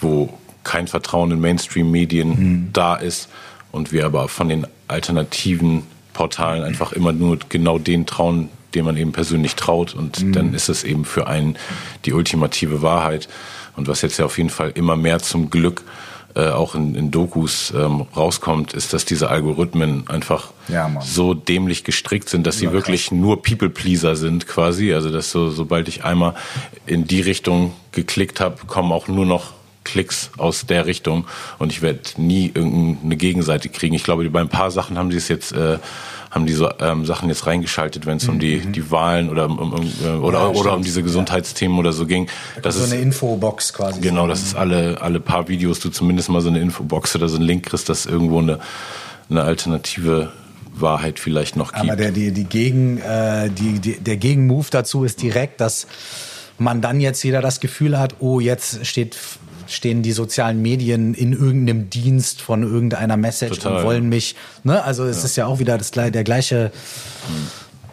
wo 0.00 0.32
kein 0.62 0.86
Vertrauen 0.86 1.32
in 1.32 1.40
Mainstream-Medien 1.40 2.28
mhm. 2.28 2.70
da 2.72 2.94
ist 2.94 3.28
und 3.72 3.90
wir 3.90 4.06
aber 4.06 4.28
von 4.28 4.48
den 4.48 4.66
alternativen 4.86 5.82
Portalen 6.12 6.62
einfach 6.62 6.92
immer 6.92 7.12
nur 7.12 7.38
genau 7.48 7.78
den 7.78 8.06
trauen, 8.06 8.48
dem 8.74 8.84
man 8.84 8.96
eben 8.96 9.12
persönlich 9.12 9.56
traut. 9.56 9.94
Und 9.94 10.22
mhm. 10.22 10.32
dann 10.32 10.54
ist 10.54 10.68
es 10.68 10.84
eben 10.84 11.04
für 11.04 11.26
einen 11.26 11.56
die 12.04 12.12
ultimative 12.12 12.82
Wahrheit. 12.82 13.28
Und 13.76 13.88
was 13.88 14.02
jetzt 14.02 14.18
ja 14.18 14.24
auf 14.24 14.38
jeden 14.38 14.50
Fall 14.50 14.70
immer 14.74 14.96
mehr 14.96 15.20
zum 15.20 15.50
Glück 15.50 15.82
äh, 16.34 16.48
auch 16.48 16.76
in, 16.76 16.94
in 16.94 17.10
Dokus 17.10 17.72
ähm, 17.76 18.02
rauskommt, 18.16 18.72
ist, 18.72 18.92
dass 18.92 19.04
diese 19.04 19.30
Algorithmen 19.30 20.08
einfach 20.08 20.52
ja, 20.68 20.88
so 21.00 21.34
dämlich 21.34 21.82
gestrickt 21.82 22.28
sind, 22.28 22.46
dass 22.46 22.58
sie 22.58 22.70
wirklich 22.70 23.08
krass. 23.08 23.18
nur 23.18 23.42
People-Pleaser 23.42 24.14
sind 24.14 24.46
quasi. 24.46 24.94
Also 24.94 25.10
dass 25.10 25.32
so, 25.32 25.50
sobald 25.50 25.88
ich 25.88 26.04
einmal 26.04 26.34
in 26.86 27.06
die 27.06 27.20
Richtung 27.20 27.72
geklickt 27.90 28.38
habe, 28.38 28.58
kommen 28.66 28.92
auch 28.92 29.08
nur 29.08 29.26
noch 29.26 29.54
Klicks 29.82 30.30
aus 30.36 30.66
der 30.66 30.86
Richtung 30.86 31.24
und 31.58 31.72
ich 31.72 31.82
werde 31.82 32.00
nie 32.16 32.52
irgendeine 32.54 33.16
Gegenseite 33.16 33.68
kriegen. 33.68 33.94
Ich 33.94 34.04
glaube, 34.04 34.28
bei 34.30 34.40
ein 34.40 34.48
paar 34.48 34.70
Sachen 34.70 34.98
haben 34.98 35.10
sie 35.10 35.16
es 35.16 35.28
jetzt 35.28 35.52
äh, 35.52 35.78
haben 36.30 36.46
die 36.46 36.52
so 36.52 36.70
ähm, 36.78 37.04
Sachen 37.04 37.28
jetzt 37.28 37.46
reingeschaltet, 37.46 38.06
wenn 38.06 38.18
es 38.18 38.28
um 38.28 38.38
die, 38.38 38.58
mhm. 38.58 38.72
die 38.72 38.90
Wahlen 38.90 39.30
oder 39.30 39.46
um, 39.46 39.58
um, 39.58 39.92
äh, 40.04 40.08
oder, 40.10 40.38
ja, 40.40 40.48
oder 40.48 40.74
um 40.74 40.82
diese 40.82 41.02
Gesundheitsthemen 41.02 41.76
ja. 41.76 41.80
oder 41.80 41.92
so 41.92 42.06
ging. 42.06 42.28
Das 42.62 42.76
so 42.76 42.84
ist, 42.84 42.92
eine 42.92 43.02
Infobox 43.02 43.72
quasi. 43.72 44.00
Genau, 44.00 44.28
das 44.28 44.42
ist 44.42 44.54
alle, 44.54 45.00
alle 45.00 45.18
paar 45.18 45.48
Videos, 45.48 45.80
du 45.80 45.90
zumindest 45.90 46.28
mal 46.28 46.40
so 46.40 46.48
eine 46.48 46.60
Infobox 46.60 47.16
oder 47.16 47.28
so 47.28 47.36
einen 47.36 47.46
Link 47.46 47.66
kriegst, 47.66 47.88
dass 47.88 48.06
irgendwo 48.06 48.38
eine, 48.38 48.60
eine 49.28 49.42
alternative 49.42 50.30
Wahrheit 50.74 51.18
vielleicht 51.18 51.56
noch 51.56 51.72
gibt. 51.72 51.84
Aber 51.84 51.96
der, 51.96 52.12
die, 52.12 52.30
die 52.30 52.44
Gegen, 52.44 52.98
äh, 52.98 53.50
die, 53.50 53.80
die, 53.80 53.98
der 53.98 54.16
Gegenmove 54.16 54.70
dazu 54.70 55.04
ist 55.04 55.20
direkt, 55.22 55.60
dass 55.60 55.88
man 56.58 56.80
dann 56.80 57.00
jetzt 57.00 57.24
wieder 57.24 57.40
das 57.40 57.58
Gefühl 57.58 57.98
hat, 57.98 58.16
oh, 58.20 58.38
jetzt 58.38 58.86
steht 58.86 59.16
stehen 59.70 60.02
die 60.02 60.12
sozialen 60.12 60.60
Medien 60.60 61.14
in 61.14 61.32
irgendeinem 61.32 61.90
Dienst 61.90 62.42
von 62.42 62.62
irgendeiner 62.62 63.16
Message 63.16 63.58
Total. 63.58 63.78
und 63.78 63.84
wollen 63.84 64.08
mich. 64.08 64.34
Ne? 64.64 64.82
Also 64.82 65.04
es 65.04 65.18
ja. 65.18 65.24
ist 65.24 65.36
ja 65.36 65.46
auch 65.46 65.58
wieder 65.58 65.78
das, 65.78 65.90
der 65.90 66.24
gleiche 66.24 66.72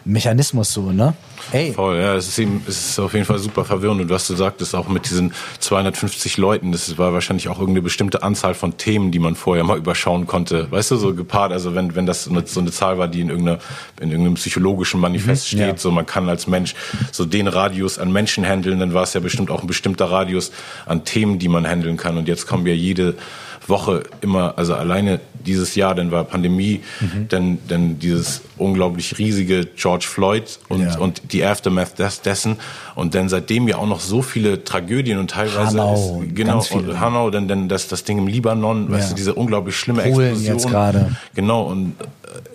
Mechanismus 0.08 0.72
so, 0.72 0.90
ne? 0.90 1.14
Hey. 1.50 1.72
Voll, 1.72 1.98
ja, 1.98 2.14
es 2.14 2.28
ist, 2.28 2.38
eben, 2.38 2.62
es 2.66 2.90
ist 2.90 2.98
auf 2.98 3.12
jeden 3.14 3.24
Fall 3.24 3.38
super 3.38 3.64
verwirrend. 3.64 4.00
Und 4.00 4.10
was 4.10 4.26
du 4.26 4.34
sagtest, 4.34 4.74
auch 4.74 4.88
mit 4.88 5.08
diesen 5.08 5.32
250 5.60 6.36
Leuten, 6.38 6.72
das 6.72 6.98
war 6.98 7.12
wahrscheinlich 7.12 7.48
auch 7.48 7.58
irgendeine 7.58 7.82
bestimmte 7.82 8.22
Anzahl 8.22 8.54
von 8.54 8.76
Themen, 8.76 9.12
die 9.12 9.18
man 9.18 9.34
vorher 9.34 9.64
mal 9.64 9.76
überschauen 9.76 10.26
konnte. 10.26 10.70
Weißt 10.70 10.90
du, 10.90 10.96
so 10.96 11.14
gepaart, 11.14 11.52
also 11.52 11.74
wenn, 11.74 11.94
wenn 11.94 12.06
das 12.06 12.24
so 12.24 12.30
eine, 12.30 12.46
so 12.46 12.60
eine 12.60 12.70
Zahl 12.70 12.98
war, 12.98 13.08
die 13.08 13.20
in, 13.20 13.28
irgendeiner, 13.28 13.58
in 14.00 14.10
irgendeinem 14.10 14.34
psychologischen 14.34 15.00
Manifest 15.00 15.52
mhm, 15.52 15.56
steht, 15.56 15.68
ja. 15.68 15.76
so 15.76 15.90
man 15.90 16.06
kann 16.06 16.28
als 16.28 16.46
Mensch 16.46 16.74
so 17.12 17.24
den 17.24 17.46
Radius 17.46 17.98
an 17.98 18.10
Menschen 18.10 18.46
handeln, 18.46 18.80
dann 18.80 18.94
war 18.94 19.02
es 19.02 19.14
ja 19.14 19.20
bestimmt 19.20 19.50
auch 19.50 19.60
ein 19.60 19.66
bestimmter 19.66 20.10
Radius 20.10 20.52
an 20.86 21.04
Themen, 21.04 21.38
die 21.38 21.48
man 21.48 21.66
handeln 21.66 21.96
kann. 21.96 22.16
Und 22.16 22.28
jetzt 22.28 22.46
kommen 22.46 22.64
wir 22.64 22.76
jede 22.76 23.14
Woche 23.68 24.04
immer, 24.20 24.56
also 24.56 24.74
alleine 24.74 25.20
dieses 25.44 25.74
Jahr, 25.74 25.94
dann 25.94 26.10
war 26.10 26.24
Pandemie, 26.24 26.80
mhm. 27.00 27.28
dann, 27.28 27.58
dann 27.68 27.98
dieses 27.98 28.42
unglaublich 28.56 29.18
riesige 29.18 29.66
George 29.76 30.06
Floyd 30.08 30.58
und, 30.68 30.82
ja. 30.82 30.98
und 30.98 31.32
die 31.32 31.44
Aftermath 31.44 31.98
des, 31.98 32.20
dessen 32.22 32.56
und 32.94 33.14
dann 33.14 33.28
seitdem 33.28 33.68
ja 33.68 33.76
auch 33.76 33.86
noch 33.86 34.00
so 34.00 34.22
viele 34.22 34.64
Tragödien 34.64 35.18
und 35.18 35.30
teilweise 35.30 35.80
Hanau, 35.80 36.22
ist, 36.22 36.34
genau 36.34 36.64
und 36.72 37.00
Hanau, 37.00 37.30
dann, 37.30 37.48
dann 37.48 37.68
das, 37.68 37.88
das 37.88 38.04
Ding 38.04 38.18
im 38.18 38.26
Libanon, 38.26 38.86
ja. 38.86 38.96
weißt 38.96 39.12
du, 39.12 39.14
diese 39.14 39.34
unglaublich 39.34 39.76
schlimme 39.76 40.02
Polen 40.02 40.30
Explosion. 40.30 40.58
jetzt 40.58 40.68
gerade. 40.68 41.16
Genau 41.34 41.62
und 41.62 41.94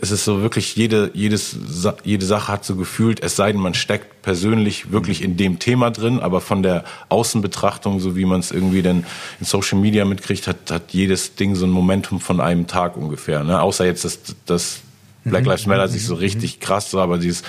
es 0.01 0.11
ist 0.11 0.25
so 0.25 0.41
wirklich 0.41 0.75
jede, 0.75 1.11
jedes, 1.13 1.55
jede 2.03 2.25
Sache 2.25 2.51
hat 2.51 2.65
so 2.65 2.75
gefühlt, 2.75 3.23
es 3.23 3.35
sei 3.35 3.51
denn, 3.51 3.61
man 3.61 3.73
steckt 3.73 4.21
persönlich 4.21 4.91
wirklich 4.91 5.21
in 5.21 5.37
dem 5.37 5.59
Thema 5.59 5.91
drin, 5.91 6.19
aber 6.19 6.41
von 6.41 6.63
der 6.63 6.83
Außenbetrachtung, 7.09 7.99
so 7.99 8.15
wie 8.15 8.25
man 8.25 8.39
es 8.39 8.51
irgendwie 8.51 8.81
dann 8.81 9.05
in 9.39 9.45
Social 9.45 9.79
Media 9.79 10.05
mitkriegt, 10.05 10.47
hat, 10.47 10.71
hat 10.71 10.91
jedes 10.91 11.35
Ding 11.35 11.55
so 11.55 11.65
ein 11.65 11.71
Momentum 11.71 12.19
von 12.19 12.39
einem 12.39 12.67
Tag 12.67 12.97
ungefähr. 12.97 13.43
Ne? 13.43 13.61
Außer 13.61 13.85
jetzt 13.85 14.05
das, 14.05 14.19
das 14.45 14.81
Black 15.23 15.43
mhm. 15.43 15.49
Lives 15.49 15.65
Matter 15.65 15.87
sich 15.87 16.05
so 16.05 16.15
mhm. 16.15 16.19
richtig 16.19 16.59
krass, 16.59 16.91
so, 16.91 16.99
aber 16.99 17.17
dieses 17.17 17.43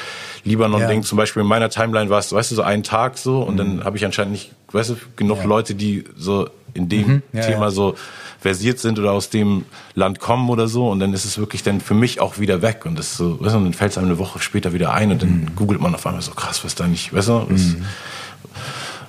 Libanon-Ding 0.44 1.00
ja. 1.00 1.06
zum 1.06 1.18
Beispiel 1.18 1.42
in 1.42 1.48
meiner 1.48 1.70
Timeline 1.70 2.10
war 2.10 2.20
es, 2.20 2.32
weißt 2.32 2.52
du, 2.52 2.54
so 2.56 2.62
einen 2.62 2.82
Tag 2.82 3.18
so 3.18 3.42
und 3.42 3.54
mhm. 3.54 3.58
dann 3.58 3.84
habe 3.84 3.96
ich 3.96 4.04
anscheinend 4.04 4.32
nicht, 4.32 4.52
weißt 4.74 4.90
du, 4.90 4.96
genug 5.16 5.38
ja. 5.38 5.44
Leute, 5.44 5.74
die 5.74 6.04
so 6.16 6.48
in 6.74 6.88
dem 6.88 7.06
mhm. 7.06 7.22
ja, 7.32 7.42
Thema 7.42 7.70
so 7.70 7.94
versiert 8.40 8.78
sind 8.78 8.98
oder 8.98 9.12
aus 9.12 9.30
dem 9.30 9.64
Land 9.94 10.18
kommen 10.20 10.50
oder 10.50 10.68
so. 10.68 10.90
Und 10.90 11.00
dann 11.00 11.12
ist 11.14 11.24
es 11.24 11.38
wirklich 11.38 11.62
dann 11.62 11.80
für 11.80 11.94
mich 11.94 12.20
auch 12.20 12.38
wieder 12.38 12.60
weg. 12.60 12.84
Und 12.84 12.98
das 12.98 13.16
so, 13.16 13.40
weißt 13.40 13.54
du, 13.54 13.60
dann 13.60 13.72
fällt 13.72 13.92
es 13.92 13.98
einem 13.98 14.08
eine 14.08 14.18
Woche 14.18 14.40
später 14.40 14.72
wieder 14.72 14.92
ein 14.92 15.12
und 15.12 15.22
dann 15.22 15.30
mhm. 15.30 15.56
googelt 15.56 15.80
man 15.80 15.94
auf 15.94 16.06
einmal 16.06 16.22
so 16.22 16.32
krass, 16.32 16.64
was 16.64 16.74
da 16.74 16.86
nicht, 16.86 17.14
weißt 17.14 17.28
du? 17.28 17.46
Was, 17.48 17.62
mhm. 17.62 17.84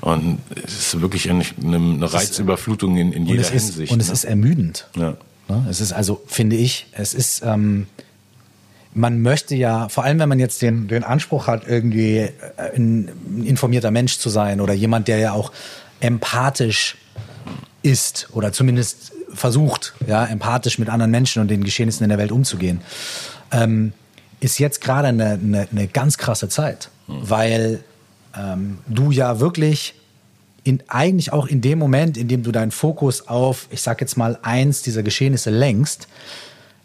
Und 0.01 0.39
es 0.63 0.93
ist 0.93 1.01
wirklich 1.01 1.30
eine, 1.32 1.43
eine 1.63 2.13
Reizüberflutung 2.13 2.95
in, 2.95 3.12
in 3.12 3.25
jeder 3.25 3.39
und 3.39 3.51
Hinsicht. 3.51 3.80
Ist, 3.80 3.91
und 3.91 3.99
es 3.99 4.08
ne? 4.08 4.13
ist 4.13 4.23
ermüdend. 4.23 4.88
Ja. 4.95 5.17
Ne? 5.47 5.65
Es 5.67 5.82
ist 5.82 5.93
also, 5.93 6.21
finde 6.28 6.56
ich, 6.56 6.86
es 6.91 7.15
ist, 7.15 7.41
ähm, 7.43 7.88
man 8.95 9.21
möchte 9.21 9.55
ja, 9.55 9.89
vor 9.89 10.05
allem 10.05 10.19
wenn 10.19 10.29
man 10.29 10.39
jetzt 10.39 10.62
den, 10.62 10.88
den 10.88 11.03
Anspruch 11.03 11.47
hat, 11.47 11.67
irgendwie 11.67 12.17
äh, 12.19 12.31
ein 12.75 13.43
informierter 13.45 13.91
Mensch 13.91 14.17
zu 14.17 14.29
sein 14.29 14.62
oder 14.62 14.73
jemand, 14.73 15.08
der 15.08 15.19
ja 15.19 15.34
auch 15.34 15.51
empathisch 15.99 16.97
ist 17.84 18.29
oder 18.31 18.53
zumindest 18.53 19.12
versucht, 19.34 19.93
ja, 20.08 20.25
empathisch 20.25 20.79
mit 20.79 20.89
anderen 20.89 21.12
Menschen 21.12 21.41
und 21.41 21.49
den 21.49 21.63
Geschehnissen 21.63 22.03
in 22.03 22.10
der 22.10 22.17
Welt 22.17 22.31
umzugehen, 22.31 22.81
ähm, 23.51 23.91
ist 24.39 24.60
jetzt 24.60 24.79
gerade 24.79 25.10
eine, 25.10 25.31
eine, 25.31 25.67
eine, 25.69 25.88
ganz 25.88 26.17
krasse 26.17 26.47
Zeit, 26.47 26.89
mhm. 27.08 27.13
weil 27.21 27.84
ähm, 28.38 28.79
du 28.88 29.12
ja 29.12 29.41
wirklich 29.41 29.95
in, 30.63 30.81
eigentlich 30.88 31.34
auch 31.34 31.47
in 31.47 31.60
dem 31.60 31.79
Moment, 31.79 32.17
in 32.17 32.29
dem 32.29 32.43
du 32.43 32.51
deinen 32.53 32.71
Fokus 32.71 33.27
auf, 33.27 33.67
ich 33.71 33.81
sag 33.81 33.99
jetzt 33.99 34.15
mal, 34.15 34.39
eins 34.41 34.81
dieser 34.84 35.03
Geschehnisse 35.03 35.49
lenkst, 35.49 36.08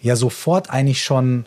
ja 0.03 0.16
sofort 0.16 0.70
eigentlich 0.70 1.05
schon 1.05 1.46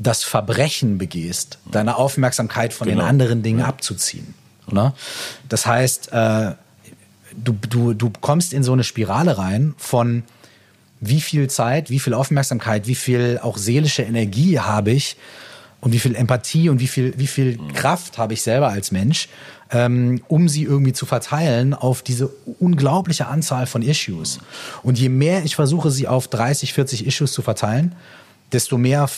das 0.00 0.24
Verbrechen 0.24 0.98
begehst, 0.98 1.58
deine 1.70 1.96
Aufmerksamkeit 1.96 2.72
von 2.72 2.88
genau. 2.88 3.02
den 3.02 3.08
anderen 3.08 3.42
Dingen 3.42 3.60
ja. 3.60 3.66
abzuziehen. 3.66 4.34
Ne? 4.70 4.92
Das 5.48 5.66
heißt, 5.66 6.12
äh, 6.12 6.52
du, 7.36 7.52
du, 7.68 7.92
du 7.92 8.10
kommst 8.20 8.52
in 8.52 8.62
so 8.62 8.72
eine 8.72 8.82
Spirale 8.82 9.38
rein 9.38 9.74
von 9.76 10.24
wie 11.00 11.20
viel 11.20 11.48
Zeit, 11.48 11.90
wie 11.90 12.00
viel 12.00 12.14
Aufmerksamkeit, 12.14 12.86
wie 12.86 12.94
viel 12.94 13.38
auch 13.42 13.56
seelische 13.56 14.02
Energie 14.02 14.58
habe 14.58 14.90
ich 14.90 15.16
und 15.80 15.92
wie 15.92 15.98
viel 15.98 16.14
Empathie 16.14 16.68
und 16.68 16.80
wie 16.80 16.88
viel, 16.88 17.14
wie 17.16 17.26
viel 17.26 17.58
Kraft 17.74 18.18
habe 18.18 18.34
ich 18.34 18.42
selber 18.42 18.68
als 18.68 18.90
Mensch, 18.92 19.28
ähm, 19.70 20.22
um 20.28 20.48
sie 20.48 20.64
irgendwie 20.64 20.92
zu 20.92 21.06
verteilen 21.06 21.74
auf 21.74 22.02
diese 22.02 22.28
unglaubliche 22.58 23.26
Anzahl 23.28 23.66
von 23.66 23.82
Issues. 23.82 24.40
Und 24.82 24.98
je 24.98 25.08
mehr 25.08 25.44
ich 25.44 25.56
versuche, 25.56 25.90
sie 25.90 26.08
auf 26.08 26.28
30, 26.28 26.72
40 26.74 27.06
Issues 27.06 27.32
zu 27.32 27.42
verteilen, 27.42 27.94
desto 28.52 28.76
mehr 28.76 29.08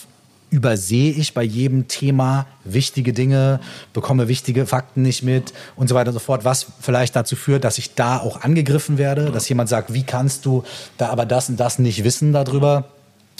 übersehe 0.52 1.12
ich 1.12 1.32
bei 1.32 1.42
jedem 1.42 1.88
Thema 1.88 2.46
wichtige 2.62 3.14
Dinge, 3.14 3.58
bekomme 3.94 4.28
wichtige 4.28 4.66
Fakten 4.66 5.00
nicht 5.00 5.22
mit 5.22 5.54
und 5.76 5.88
so 5.88 5.94
weiter 5.94 6.10
und 6.10 6.14
so 6.14 6.20
fort, 6.20 6.44
was 6.44 6.66
vielleicht 6.78 7.16
dazu 7.16 7.36
führt, 7.36 7.64
dass 7.64 7.78
ich 7.78 7.94
da 7.94 8.18
auch 8.18 8.42
angegriffen 8.42 8.98
werde, 8.98 9.32
dass 9.32 9.48
jemand 9.48 9.70
sagt, 9.70 9.94
wie 9.94 10.02
kannst 10.02 10.44
du 10.44 10.62
da 10.98 11.08
aber 11.08 11.24
das 11.24 11.48
und 11.48 11.58
das 11.58 11.78
nicht 11.78 12.04
wissen 12.04 12.34
darüber, 12.34 12.84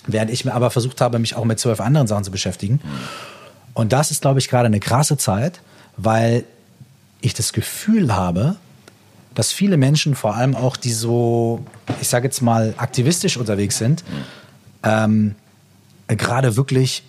während 0.06 0.30
ich 0.30 0.46
mir 0.46 0.54
aber 0.54 0.70
versucht 0.70 1.02
habe, 1.02 1.18
mich 1.18 1.36
auch 1.36 1.44
mit 1.44 1.60
zwölf 1.60 1.82
anderen 1.82 2.06
Sachen 2.06 2.24
zu 2.24 2.30
beschäftigen. 2.30 2.80
Und 3.74 3.92
das 3.92 4.10
ist, 4.10 4.22
glaube 4.22 4.38
ich, 4.38 4.48
gerade 4.48 4.66
eine 4.66 4.80
krasse 4.80 5.18
Zeit, 5.18 5.60
weil 5.98 6.44
ich 7.20 7.34
das 7.34 7.52
Gefühl 7.52 8.16
habe, 8.16 8.56
dass 9.34 9.52
viele 9.52 9.76
Menschen, 9.76 10.14
vor 10.14 10.34
allem 10.34 10.56
auch 10.56 10.78
die 10.78 10.92
so, 10.92 11.62
ich 12.00 12.08
sage 12.08 12.26
jetzt 12.26 12.40
mal, 12.40 12.72
aktivistisch 12.78 13.36
unterwegs 13.36 13.76
sind, 13.76 14.02
ähm, 14.82 15.34
gerade 16.08 16.56
wirklich 16.56 17.04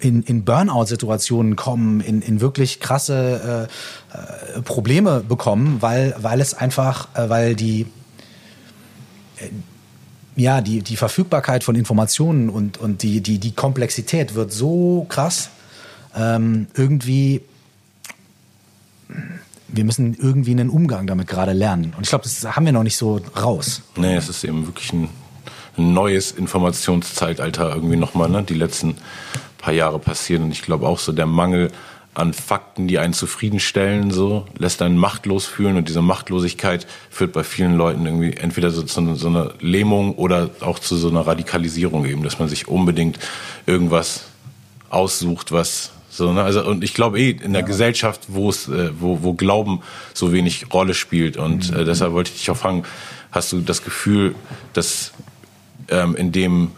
in, 0.00 0.22
in 0.22 0.44
Burnout-Situationen 0.44 1.56
kommen, 1.56 2.00
in, 2.00 2.22
in 2.22 2.40
wirklich 2.40 2.80
krasse 2.80 3.68
äh, 4.12 4.58
äh, 4.58 4.62
Probleme 4.62 5.20
bekommen, 5.20 5.78
weil, 5.80 6.14
weil 6.18 6.40
es 6.40 6.54
einfach, 6.54 7.08
äh, 7.14 7.28
weil 7.28 7.56
die, 7.56 7.86
äh, 9.38 9.48
ja, 10.36 10.60
die, 10.60 10.82
die 10.82 10.96
Verfügbarkeit 10.96 11.64
von 11.64 11.74
Informationen 11.74 12.48
und, 12.48 12.78
und 12.78 13.02
die, 13.02 13.20
die, 13.20 13.38
die 13.38 13.52
Komplexität 13.52 14.34
wird 14.34 14.52
so 14.52 15.06
krass, 15.08 15.50
ähm, 16.16 16.68
irgendwie, 16.74 17.42
wir 19.66 19.84
müssen 19.84 20.14
irgendwie 20.14 20.52
einen 20.52 20.70
Umgang 20.70 21.08
damit 21.08 21.26
gerade 21.26 21.52
lernen. 21.52 21.92
Und 21.96 22.04
ich 22.04 22.08
glaube, 22.08 22.24
das 22.24 22.44
haben 22.56 22.64
wir 22.64 22.72
noch 22.72 22.84
nicht 22.84 22.96
so 22.96 23.20
raus. 23.36 23.82
Nee, 23.96 24.14
es 24.14 24.28
ist 24.28 24.44
eben 24.44 24.66
wirklich 24.66 24.92
ein, 24.92 25.04
ein 25.04 25.10
neues 25.78 26.32
Informationszeitalter 26.32 27.74
irgendwie 27.74 27.96
nochmal, 27.96 28.28
ne? 28.28 28.42
Die 28.42 28.54
letzten 28.54 28.96
paar 29.58 29.74
Jahre 29.74 29.98
passieren. 29.98 30.44
Und 30.44 30.52
ich 30.52 30.62
glaube 30.62 30.86
auch 30.86 30.98
so 30.98 31.12
der 31.12 31.26
Mangel 31.26 31.70
an 32.14 32.32
Fakten, 32.32 32.88
die 32.88 32.98
einen 32.98 33.12
zufriedenstellen, 33.12 34.10
so 34.10 34.44
lässt 34.58 34.82
einen 34.82 34.98
machtlos 34.98 35.46
fühlen 35.46 35.76
und 35.76 35.88
diese 35.88 36.02
Machtlosigkeit 36.02 36.86
führt 37.10 37.32
bei 37.32 37.44
vielen 37.44 37.76
Leuten 37.76 38.04
irgendwie 38.06 38.36
entweder 38.36 38.70
so 38.70 38.82
zu 38.82 39.14
so 39.14 39.28
einer 39.28 39.52
Lähmung 39.60 40.14
oder 40.16 40.50
auch 40.60 40.80
zu 40.80 40.96
so 40.96 41.10
einer 41.10 41.26
Radikalisierung 41.26 42.06
eben, 42.06 42.24
dass 42.24 42.40
man 42.40 42.48
sich 42.48 42.66
unbedingt 42.66 43.20
irgendwas 43.66 44.24
aussucht, 44.90 45.52
was 45.52 45.92
so, 46.10 46.32
ne? 46.32 46.42
Also 46.42 46.66
und 46.66 46.82
ich 46.82 46.94
glaube 46.94 47.20
eh 47.20 47.30
in 47.30 47.52
der 47.52 47.60
ja. 47.60 47.66
Gesellschaft, 47.66 48.22
wo 48.28 48.50
es, 48.50 48.66
äh, 48.68 48.90
wo, 48.98 49.22
wo 49.22 49.34
Glauben 49.34 49.82
so 50.14 50.32
wenig 50.32 50.72
Rolle 50.72 50.94
spielt 50.94 51.36
und 51.36 51.72
äh, 51.72 51.84
deshalb 51.84 52.12
wollte 52.12 52.32
ich 52.32 52.38
dich 52.38 52.50
auch 52.50 52.56
fragen, 52.56 52.82
hast 53.30 53.52
du 53.52 53.60
das 53.60 53.84
Gefühl, 53.84 54.34
dass 54.72 55.12
ähm, 55.90 56.16
in 56.16 56.32
dem 56.32 56.72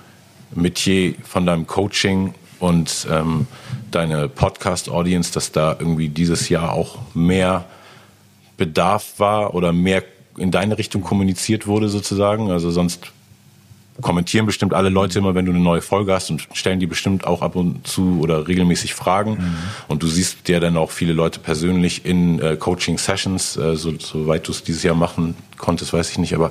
Metier 0.54 1.14
von 1.24 1.46
deinem 1.46 1.66
Coaching 1.66 2.34
und 2.58 3.06
ähm, 3.10 3.46
deine 3.90 4.28
Podcast-Audience, 4.28 5.32
dass 5.32 5.52
da 5.52 5.76
irgendwie 5.78 6.08
dieses 6.08 6.48
Jahr 6.48 6.72
auch 6.72 6.98
mehr 7.14 7.64
Bedarf 8.56 9.14
war 9.18 9.54
oder 9.54 9.72
mehr 9.72 10.02
in 10.36 10.50
deine 10.50 10.78
Richtung 10.78 11.02
kommuniziert 11.02 11.66
wurde 11.66 11.88
sozusagen? 11.88 12.50
Also 12.50 12.70
sonst 12.70 13.12
kommentieren 14.00 14.46
bestimmt 14.46 14.74
alle 14.74 14.88
Leute 14.88 15.18
immer, 15.18 15.34
wenn 15.34 15.44
du 15.44 15.52
eine 15.52 15.60
neue 15.60 15.82
Folge 15.82 16.12
hast 16.12 16.30
und 16.30 16.46
stellen 16.52 16.80
die 16.80 16.86
bestimmt 16.86 17.26
auch 17.26 17.42
ab 17.42 17.56
und 17.56 17.86
zu 17.86 18.18
oder 18.20 18.48
regelmäßig 18.48 18.94
Fragen. 18.94 19.32
Mhm. 19.32 19.56
Und 19.88 20.02
du 20.02 20.06
siehst 20.06 20.48
ja 20.48 20.60
dann 20.60 20.76
auch 20.76 20.90
viele 20.90 21.12
Leute 21.12 21.40
persönlich 21.40 22.04
in 22.04 22.40
äh, 22.40 22.56
Coaching-Sessions, 22.56 23.56
äh, 23.56 23.76
so, 23.76 23.92
soweit 23.98 24.46
du 24.46 24.52
es 24.52 24.62
dieses 24.62 24.82
Jahr 24.82 24.94
machen 24.94 25.34
konntest, 25.60 25.92
weiß 25.92 26.10
ich 26.10 26.18
nicht, 26.18 26.34
aber 26.34 26.50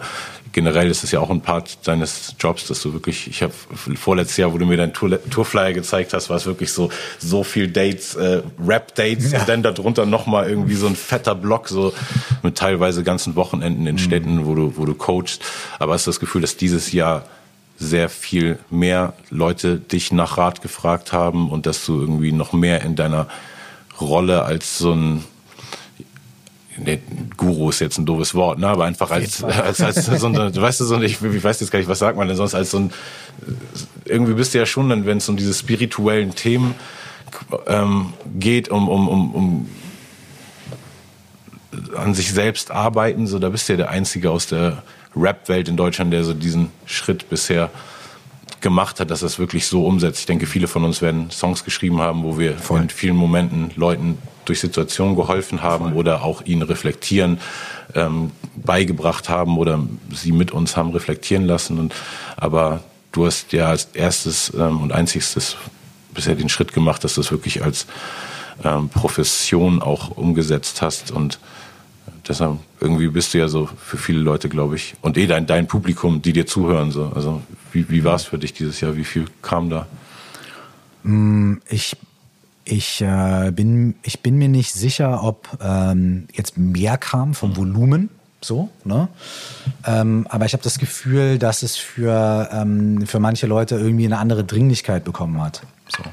generell 0.51 0.89
ist 0.89 1.03
es 1.03 1.11
ja 1.11 1.19
auch 1.19 1.29
ein 1.29 1.41
Part 1.41 1.87
deines 1.87 2.35
Jobs, 2.39 2.67
dass 2.67 2.81
du 2.81 2.93
wirklich, 2.93 3.27
ich 3.27 3.43
habe 3.43 3.53
vorletztes 3.95 4.37
Jahr, 4.37 4.53
wo 4.53 4.57
du 4.57 4.65
mir 4.65 4.77
deinen 4.77 4.93
Tour, 4.93 5.19
Tourflyer 5.29 5.73
gezeigt 5.73 6.13
hast, 6.13 6.29
war 6.29 6.37
es 6.37 6.45
wirklich 6.45 6.71
so 6.71 6.89
so 7.19 7.43
viel 7.43 7.67
Dates, 7.67 8.15
äh, 8.15 8.41
Rap-Dates 8.65 9.31
ja. 9.31 9.39
und 9.39 9.49
dann 9.49 9.63
darunter 9.63 10.05
nochmal 10.05 10.49
irgendwie 10.49 10.75
so 10.75 10.87
ein 10.87 10.95
fetter 10.95 11.35
Block, 11.35 11.67
so 11.67 11.93
mit 12.43 12.57
teilweise 12.57 13.03
ganzen 13.03 13.35
Wochenenden 13.35 13.85
in 13.87 13.95
mhm. 13.95 13.99
Städten, 13.99 14.45
wo 14.45 14.55
du, 14.55 14.77
wo 14.77 14.85
du 14.85 14.93
coachst. 14.93 15.43
Aber 15.77 15.93
hast 15.93 16.07
du 16.07 16.11
das 16.11 16.19
Gefühl, 16.19 16.41
dass 16.41 16.57
dieses 16.57 16.91
Jahr 16.91 17.25
sehr 17.77 18.09
viel 18.09 18.59
mehr 18.69 19.13
Leute 19.29 19.77
dich 19.77 20.11
nach 20.11 20.37
Rat 20.37 20.61
gefragt 20.61 21.13
haben 21.13 21.49
und 21.49 21.65
dass 21.65 21.85
du 21.85 21.99
irgendwie 21.99 22.33
noch 22.33 22.51
mehr 22.51 22.81
in 22.81 22.95
deiner 22.95 23.27
Rolle 24.01 24.43
als 24.43 24.77
so 24.77 24.93
ein 24.93 25.23
nee, 26.83 26.99
Guru 27.37 27.69
ist 27.69 27.79
jetzt 27.79 27.97
ein 27.97 28.05
doofes 28.05 28.35
Wort, 28.35 28.59
ne? 28.59 28.67
aber 28.67 28.85
einfach 28.85 29.11
als, 29.11 29.43
als, 29.43 29.81
als, 29.81 30.05
so 30.05 30.27
ein, 30.27 30.55
weißt 30.55 30.79
du, 30.79 30.85
so 30.85 30.95
ein, 30.95 31.03
ich, 31.03 31.21
ich 31.21 31.43
weiß 31.43 31.59
jetzt 31.59 31.71
gar 31.71 31.79
nicht, 31.79 31.89
was 31.89 31.99
sagt 31.99 32.17
man 32.17 32.27
denn 32.27 32.37
sonst, 32.37 32.55
als 32.55 32.71
so 32.71 32.79
ein, 32.79 32.93
irgendwie 34.05 34.33
bist 34.33 34.53
du 34.53 34.57
ja 34.57 34.65
schon 34.65 34.89
dann, 34.89 35.05
wenn 35.05 35.17
es 35.17 35.29
um 35.29 35.37
diese 35.37 35.53
spirituellen 35.53 36.35
Themen 36.35 36.75
ähm, 37.67 38.13
geht, 38.39 38.69
um, 38.69 38.87
um, 38.87 39.07
um, 39.07 39.35
um 39.35 39.69
an 41.95 42.13
sich 42.13 42.31
selbst 42.31 42.71
arbeiten, 42.71 43.27
so 43.27 43.39
da 43.39 43.49
bist 43.49 43.69
du 43.69 43.73
ja 43.73 43.77
der 43.77 43.89
Einzige 43.89 44.31
aus 44.31 44.47
der 44.47 44.83
Rap-Welt 45.15 45.67
in 45.67 45.77
Deutschland, 45.77 46.13
der 46.13 46.23
so 46.23 46.33
diesen 46.33 46.71
Schritt 46.85 47.29
bisher 47.29 47.69
gemacht 48.61 48.99
hat, 48.99 49.09
dass 49.11 49.21
das 49.21 49.39
wirklich 49.39 49.67
so 49.67 49.85
umsetzt. 49.85 50.19
Ich 50.21 50.25
denke, 50.25 50.45
viele 50.45 50.67
von 50.67 50.83
uns 50.83 51.01
werden 51.01 51.31
Songs 51.31 51.63
geschrieben 51.63 51.99
haben, 51.99 52.23
wo 52.23 52.37
wir 52.37 52.57
Voll. 52.57 52.81
in 52.81 52.89
vielen 52.89 53.15
Momenten 53.15 53.71
Leuten 53.75 54.17
durch 54.49 54.59
Situationen 54.59 55.15
geholfen 55.15 55.61
haben 55.61 55.93
oder 55.93 56.23
auch 56.23 56.41
ihnen 56.45 56.63
reflektieren 56.63 57.39
ähm, 57.95 58.31
beigebracht 58.55 59.29
haben 59.29 59.57
oder 59.57 59.79
sie 60.13 60.31
mit 60.31 60.51
uns 60.51 60.75
haben 60.75 60.91
reflektieren 60.91 61.45
lassen. 61.45 61.79
Und, 61.79 61.95
aber 62.35 62.83
du 63.11 63.25
hast 63.25 63.53
ja 63.53 63.67
als 63.67 63.85
erstes 63.93 64.51
ähm, 64.55 64.81
und 64.81 64.91
einzigstes 64.91 65.55
bisher 66.13 66.35
den 66.35 66.49
Schritt 66.49 66.73
gemacht, 66.73 67.03
dass 67.03 67.15
du 67.15 67.21
es 67.21 67.31
wirklich 67.31 67.63
als 67.63 67.85
ähm, 68.63 68.89
Profession 68.89 69.81
auch 69.81 70.09
umgesetzt 70.09 70.81
hast 70.81 71.11
und 71.11 71.39
deshalb 72.27 72.57
irgendwie 72.79 73.07
bist 73.07 73.33
du 73.33 73.39
ja 73.39 73.47
so 73.47 73.69
für 73.77 73.97
viele 73.97 74.19
Leute, 74.19 74.49
glaube 74.49 74.75
ich, 74.75 74.95
und 75.01 75.17
eh 75.17 75.27
dein, 75.27 75.45
dein 75.45 75.67
Publikum, 75.67 76.21
die 76.21 76.33
dir 76.33 76.45
zuhören. 76.45 76.91
So. 76.91 77.11
Also 77.15 77.41
wie, 77.71 77.89
wie 77.89 78.03
war 78.03 78.15
es 78.15 78.23
für 78.23 78.37
dich 78.37 78.53
dieses 78.53 78.81
Jahr? 78.81 78.95
Wie 78.95 79.03
viel 79.03 79.25
kam 79.41 79.69
da? 79.69 79.87
Mm, 81.03 81.55
ich, 81.69 81.95
ich, 82.71 83.01
äh, 83.01 83.51
bin, 83.51 83.95
ich 84.03 84.21
bin 84.21 84.37
mir 84.37 84.49
nicht 84.49 84.73
sicher, 84.73 85.23
ob 85.23 85.57
ähm, 85.61 86.27
jetzt 86.33 86.57
mehr 86.57 86.97
kam 86.97 87.33
vom 87.33 87.55
Volumen. 87.55 88.09
So, 88.41 88.69
ne? 88.85 89.09
Ähm, 89.85 90.25
aber 90.29 90.45
ich 90.45 90.53
habe 90.53 90.63
das 90.63 90.79
Gefühl, 90.79 91.39
dass 91.39 91.61
es 91.61 91.75
für, 91.75 92.49
ähm, 92.53 93.05
für 93.05 93.19
manche 93.19 93.47
Leute 93.47 93.75
irgendwie 93.75 94.05
eine 94.05 94.17
andere 94.17 94.45
Dringlichkeit 94.45 95.03
bekommen 95.03 95.41
hat. 95.41 95.61
So. 95.89 96.03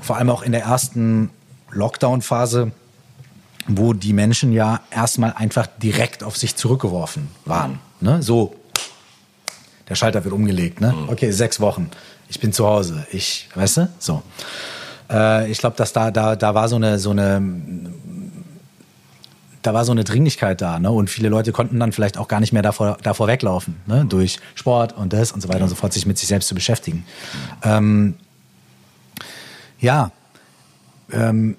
Vor 0.00 0.16
allem 0.16 0.30
auch 0.30 0.42
in 0.42 0.52
der 0.52 0.62
ersten 0.62 1.30
Lockdown-Phase 1.72 2.72
wo 3.66 3.92
die 3.92 4.12
Menschen 4.12 4.52
ja 4.52 4.80
erstmal 4.90 5.32
einfach 5.32 5.66
direkt 5.82 6.22
auf 6.22 6.36
sich 6.36 6.56
zurückgeworfen 6.56 7.28
waren. 7.44 7.78
Ne? 8.00 8.22
So, 8.22 8.54
der 9.88 9.94
Schalter 9.94 10.24
wird 10.24 10.34
umgelegt. 10.34 10.80
Ne? 10.80 10.92
Mhm. 10.92 11.08
Okay, 11.08 11.30
sechs 11.30 11.60
Wochen. 11.60 11.90
Ich 12.28 12.40
bin 12.40 12.52
zu 12.52 12.66
Hause. 12.66 13.06
Ich, 13.10 13.48
weißt 13.54 13.76
du? 13.78 13.88
So. 13.98 14.22
Äh, 15.10 15.50
ich 15.50 15.58
glaube, 15.58 15.76
dass 15.76 15.92
da, 15.92 16.10
da, 16.10 16.36
da 16.36 16.54
war 16.54 16.68
so 16.68 16.76
eine, 16.76 16.98
so 16.98 17.10
eine, 17.10 17.42
da 19.62 19.72
war 19.72 19.84
so 19.84 19.92
eine 19.92 20.04
Dringlichkeit 20.04 20.60
da, 20.60 20.78
ne? 20.78 20.90
Und 20.90 21.08
viele 21.08 21.28
Leute 21.28 21.52
konnten 21.52 21.80
dann 21.80 21.92
vielleicht 21.92 22.18
auch 22.18 22.28
gar 22.28 22.40
nicht 22.40 22.52
mehr 22.52 22.62
davor, 22.62 22.98
davor 23.02 23.26
weglaufen, 23.26 23.76
ne? 23.86 24.04
Durch 24.08 24.38
Sport 24.54 24.92
und 24.92 25.12
das 25.12 25.32
und 25.32 25.40
so 25.40 25.48
weiter 25.48 25.62
und 25.62 25.70
so 25.70 25.74
fort, 25.74 25.92
sich 25.92 26.06
mit 26.06 26.18
sich 26.18 26.28
selbst 26.28 26.48
zu 26.48 26.54
beschäftigen. 26.54 27.04
Ähm, 27.62 28.14
ja, 29.78 30.12
ähm, 31.10 31.56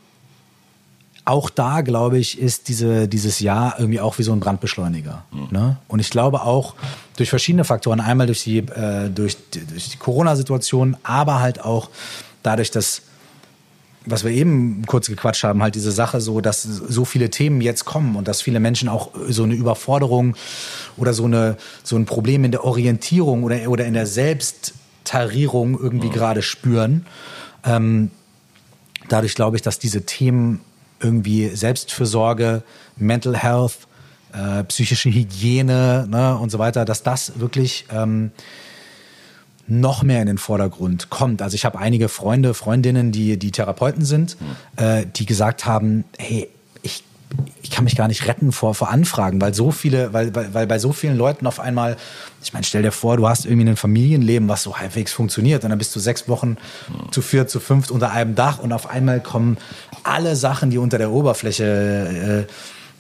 auch 1.26 1.50
da, 1.50 1.82
glaube 1.82 2.20
ich, 2.20 2.40
ist 2.40 2.68
diese, 2.68 3.08
dieses 3.08 3.40
Jahr 3.40 3.80
irgendwie 3.80 4.00
auch 4.00 4.20
wie 4.20 4.24
so 4.24 4.32
ein 4.32 4.40
Brandbeschleuniger. 4.40 5.24
Mhm. 5.32 5.48
Ne? 5.50 5.78
Und 5.88 6.00
ich 6.00 6.12
glaube 6.12 6.44
auch 6.44 6.76
durch 7.18 7.30
verschiedene 7.30 7.64
Faktoren, 7.64 8.00
einmal 8.00 8.28
durch 8.28 8.44
die, 8.44 8.60
äh, 8.60 9.10
durch, 9.10 9.38
durch 9.50 9.90
die 9.90 9.98
Corona-Situation, 9.98 10.96
aber 11.02 11.40
halt 11.40 11.60
auch 11.62 11.90
dadurch, 12.44 12.70
dass 12.70 13.02
was 14.06 14.24
wir 14.24 14.32
eben 14.32 14.84
kurz 14.86 15.08
gequatscht 15.08 15.44
haben, 15.44 15.62
halt 15.62 15.76
diese 15.76 15.92
Sache 15.92 16.22
so, 16.22 16.42
dass 16.42 16.64
so 16.64 17.06
viele 17.06 17.30
Themen 17.30 17.62
jetzt 17.62 17.86
kommen 17.86 18.16
und 18.16 18.28
dass 18.28 18.42
viele 18.42 18.60
Menschen 18.60 18.90
auch 18.90 19.12
so 19.30 19.44
eine 19.44 19.56
Überforderung 19.56 20.36
oder 20.98 21.14
so 21.14 21.26
eine 21.26 21.58
so 21.84 21.96
ein 21.96 22.06
Problem 22.06 22.44
in 22.44 22.52
der 22.52 22.64
Orientierung 22.64 23.44
oder 23.44 23.70
oder 23.70 23.86
in 23.86 23.94
der 23.94 24.06
Selbsttarierung 24.06 25.80
irgendwie 25.80 26.08
mhm. 26.08 26.14
gerade 26.14 26.42
spüren. 26.42 27.06
Ähm, 27.64 28.12
dadurch 29.10 29.36
glaube 29.36 29.58
ich, 29.58 29.62
dass 29.62 29.80
diese 29.80 30.06
Themen 30.06 30.62
irgendwie 31.00 31.50
Selbstfürsorge, 31.50 32.64
Mental 32.98 33.36
Health, 33.36 33.88
äh, 34.34 34.64
psychische 34.66 35.10
Hygiene 35.10 36.08
ne, 36.10 36.38
und 36.38 36.52
so 36.52 36.60
weiter, 36.60 36.86
dass 36.86 37.04
das 37.04 37.40
wirklich 37.40 37.86
ähm, 37.92 38.32
noch 39.68 40.04
mehr 40.04 40.22
in 40.22 40.28
den 40.28 40.38
Vordergrund 40.38 41.10
kommt. 41.10 41.42
Also 41.42 41.56
ich 41.56 41.66
habe 41.66 41.80
einige 41.80 42.10
Freunde, 42.10 42.54
Freundinnen, 42.54 43.12
die, 43.12 43.38
die 43.38 43.52
Therapeuten 43.52 44.06
sind, 44.06 44.38
mhm. 44.40 44.84
äh, 44.84 45.06
die 45.06 45.26
gesagt 45.26 45.66
haben, 45.66 46.04
hey, 46.18 46.50
ich 46.82 47.04
ich 47.62 47.72
kann 47.72 47.84
mich 47.84 47.96
gar 47.96 48.08
nicht 48.08 48.28
retten 48.28 48.52
vor, 48.52 48.76
vor 48.76 48.90
Anfragen, 48.90 49.42
weil 49.42 49.54
so 49.54 49.72
viele, 49.72 50.14
weil, 50.14 50.34
weil, 50.36 50.54
weil 50.54 50.68
bei 50.68 50.80
so 50.80 50.94
vielen 50.94 51.18
Leuten 51.18 51.48
auf 51.48 51.60
einmal, 51.60 51.98
ich 52.44 52.54
meine, 52.54 52.64
stell 52.64 52.84
dir 52.84 52.92
vor, 52.92 53.18
du 53.18 53.28
hast 53.28 53.46
irgendwie 53.46 53.68
ein 53.68 53.76
Familienleben, 53.76 54.48
was 54.48 54.64
so 54.64 54.78
halbwegs 54.78 55.12
funktioniert 55.12 55.64
und 55.64 55.72
dann 55.72 55.80
bist 55.80 55.96
du 55.96 56.00
sechs 56.00 56.30
Wochen 56.30 56.58
ja. 56.88 57.12
zu 57.12 57.22
viert, 57.22 57.50
zu 57.50 57.60
fünft 57.60 57.92
unter 57.92 58.12
einem 58.12 58.36
Dach 58.36 58.60
und 58.60 58.72
auf 58.72 58.90
einmal 58.90 59.20
kommen 59.20 59.58
alle 60.04 60.36
Sachen, 60.36 60.70
die 60.70 60.78
unter 60.78 60.98
der 60.98 61.12
Oberfläche 61.12 62.48
äh, 62.48 62.52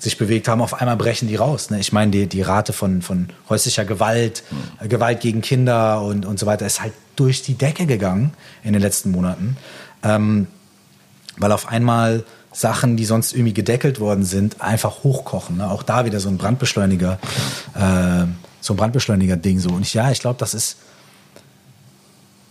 sich 0.05 0.17
bewegt 0.17 0.47
haben, 0.47 0.61
auf 0.61 0.73
einmal 0.73 0.95
brechen 0.95 1.27
die 1.27 1.35
raus. 1.35 1.69
Ne? 1.69 1.79
Ich 1.79 1.91
meine, 1.91 2.11
die, 2.11 2.27
die 2.27 2.41
Rate 2.41 2.71
von, 2.71 3.01
von 3.01 3.27
häuslicher 3.49 3.83
Gewalt, 3.83 4.43
ja. 4.79 4.87
Gewalt 4.87 5.19
gegen 5.19 5.41
Kinder 5.41 6.01
und, 6.01 6.25
und 6.25 6.39
so 6.39 6.45
weiter 6.45 6.65
ist 6.65 6.81
halt 6.81 6.93
durch 7.15 7.41
die 7.41 7.55
Decke 7.55 7.85
gegangen 7.85 8.33
in 8.63 8.73
den 8.73 8.81
letzten 8.81 9.11
Monaten, 9.11 9.57
ähm, 10.03 10.47
weil 11.37 11.51
auf 11.51 11.67
einmal 11.67 12.23
Sachen, 12.53 12.95
die 12.95 13.05
sonst 13.05 13.33
irgendwie 13.33 13.53
gedeckelt 13.53 13.99
worden 13.99 14.23
sind, 14.23 14.61
einfach 14.61 15.03
hochkochen. 15.03 15.57
Ne? 15.57 15.69
Auch 15.69 15.83
da 15.83 16.05
wieder 16.05 16.21
so 16.21 16.29
ein 16.29 16.37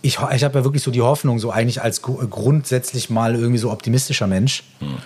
ich, 0.01 0.19
ich 0.19 0.43
habe 0.43 0.59
ja 0.59 0.63
wirklich 0.63 0.83
so 0.83 0.91
die 0.91 1.01
Hoffnung, 1.01 1.39
so 1.39 1.49
eigentlich 1.51 1.81
als 1.81 2.03
grundsätzlich 2.03 3.09
mal 3.09 3.33
irgendwie 3.33 3.57
so 3.57 3.71
optimistischer 3.71 4.27
Mensch, 4.27 4.63
hm. 4.79 4.97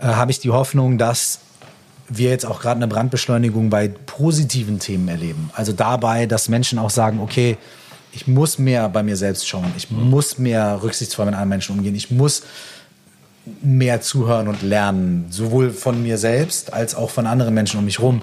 äh, 0.00 0.06
habe 0.06 0.30
ich 0.30 0.40
die 0.40 0.50
Hoffnung, 0.50 0.96
dass 0.96 1.40
wir 2.08 2.30
jetzt 2.30 2.46
auch 2.46 2.60
gerade 2.60 2.76
eine 2.76 2.88
Brandbeschleunigung 2.88 3.70
bei 3.70 3.88
positiven 3.88 4.78
Themen 4.78 5.08
erleben. 5.08 5.50
Also 5.54 5.72
dabei, 5.72 6.26
dass 6.26 6.48
Menschen 6.48 6.78
auch 6.78 6.90
sagen, 6.90 7.20
okay, 7.20 7.56
ich 8.12 8.26
muss 8.26 8.58
mehr 8.58 8.88
bei 8.88 9.02
mir 9.02 9.16
selbst 9.16 9.46
schauen, 9.46 9.72
ich 9.76 9.90
hm. 9.90 10.10
muss 10.10 10.38
mehr 10.38 10.80
rücksichtsvoll 10.82 11.26
mit 11.26 11.34
anderen 11.34 11.50
Menschen 11.50 11.76
umgehen, 11.76 11.94
ich 11.94 12.10
muss 12.10 12.42
mehr 13.62 14.00
zuhören 14.00 14.48
und 14.48 14.62
lernen, 14.62 15.26
sowohl 15.30 15.70
von 15.70 16.02
mir 16.02 16.18
selbst 16.18 16.72
als 16.72 16.94
auch 16.94 17.10
von 17.10 17.26
anderen 17.26 17.54
Menschen 17.54 17.78
um 17.78 17.84
mich 17.84 17.98
herum 17.98 18.22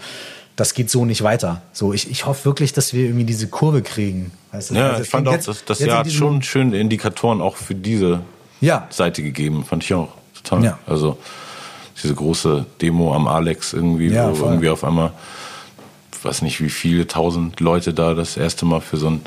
das 0.55 0.73
geht 0.73 0.89
so 0.89 1.05
nicht 1.05 1.23
weiter. 1.23 1.61
So, 1.73 1.93
ich, 1.93 2.09
ich 2.09 2.25
hoffe 2.25 2.45
wirklich, 2.45 2.73
dass 2.73 2.93
wir 2.93 3.05
irgendwie 3.05 3.25
diese 3.25 3.47
Kurve 3.47 3.81
kriegen. 3.81 4.31
Weißt 4.51 4.71
du? 4.71 4.75
Ja, 4.75 4.91
also 4.91 5.03
ich 5.03 5.09
fand 5.09 5.27
auch, 5.27 5.37
das, 5.37 5.65
das 5.65 5.79
Jahr 5.79 5.99
hat 5.99 6.11
schon 6.11 6.41
schöne 6.41 6.79
Indikatoren 6.79 7.41
auch 7.41 7.57
für 7.57 7.75
diese 7.75 8.21
ja. 8.61 8.87
Seite 8.89 9.21
gegeben. 9.21 9.65
Fand 9.65 9.83
ich 9.83 9.93
auch 9.93 10.13
total. 10.33 10.63
Ja. 10.63 10.79
Also 10.87 11.17
diese 12.01 12.13
große 12.13 12.65
Demo 12.81 13.13
am 13.13 13.27
Alex 13.27 13.73
irgendwie, 13.73 14.09
ja, 14.09 14.29
wo 14.29 14.35
voll. 14.35 14.47
irgendwie 14.49 14.69
auf 14.69 14.83
einmal, 14.83 15.13
weiß 16.23 16.41
nicht 16.41 16.61
wie 16.61 16.69
viele 16.69 17.07
tausend 17.07 17.59
Leute 17.59 17.93
da 17.93 18.13
das 18.13 18.37
erste 18.37 18.65
Mal 18.65 18.81
für 18.81 18.97
so 18.97 19.07
ein 19.07 19.21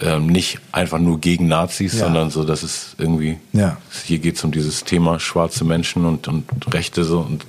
ähm, 0.00 0.26
nicht 0.26 0.58
einfach 0.72 0.98
nur 0.98 1.20
gegen 1.20 1.48
Nazis, 1.48 1.94
ja. 1.94 2.00
sondern 2.00 2.30
so, 2.30 2.44
dass 2.44 2.62
es 2.62 2.94
irgendwie, 2.98 3.38
ja. 3.54 3.78
hier 4.04 4.18
geht 4.18 4.36
es 4.36 4.44
um 4.44 4.52
dieses 4.52 4.84
Thema 4.84 5.18
schwarze 5.18 5.64
Menschen 5.64 6.04
und, 6.04 6.28
und 6.28 6.44
Rechte 6.72 7.04
so 7.04 7.20
und 7.20 7.46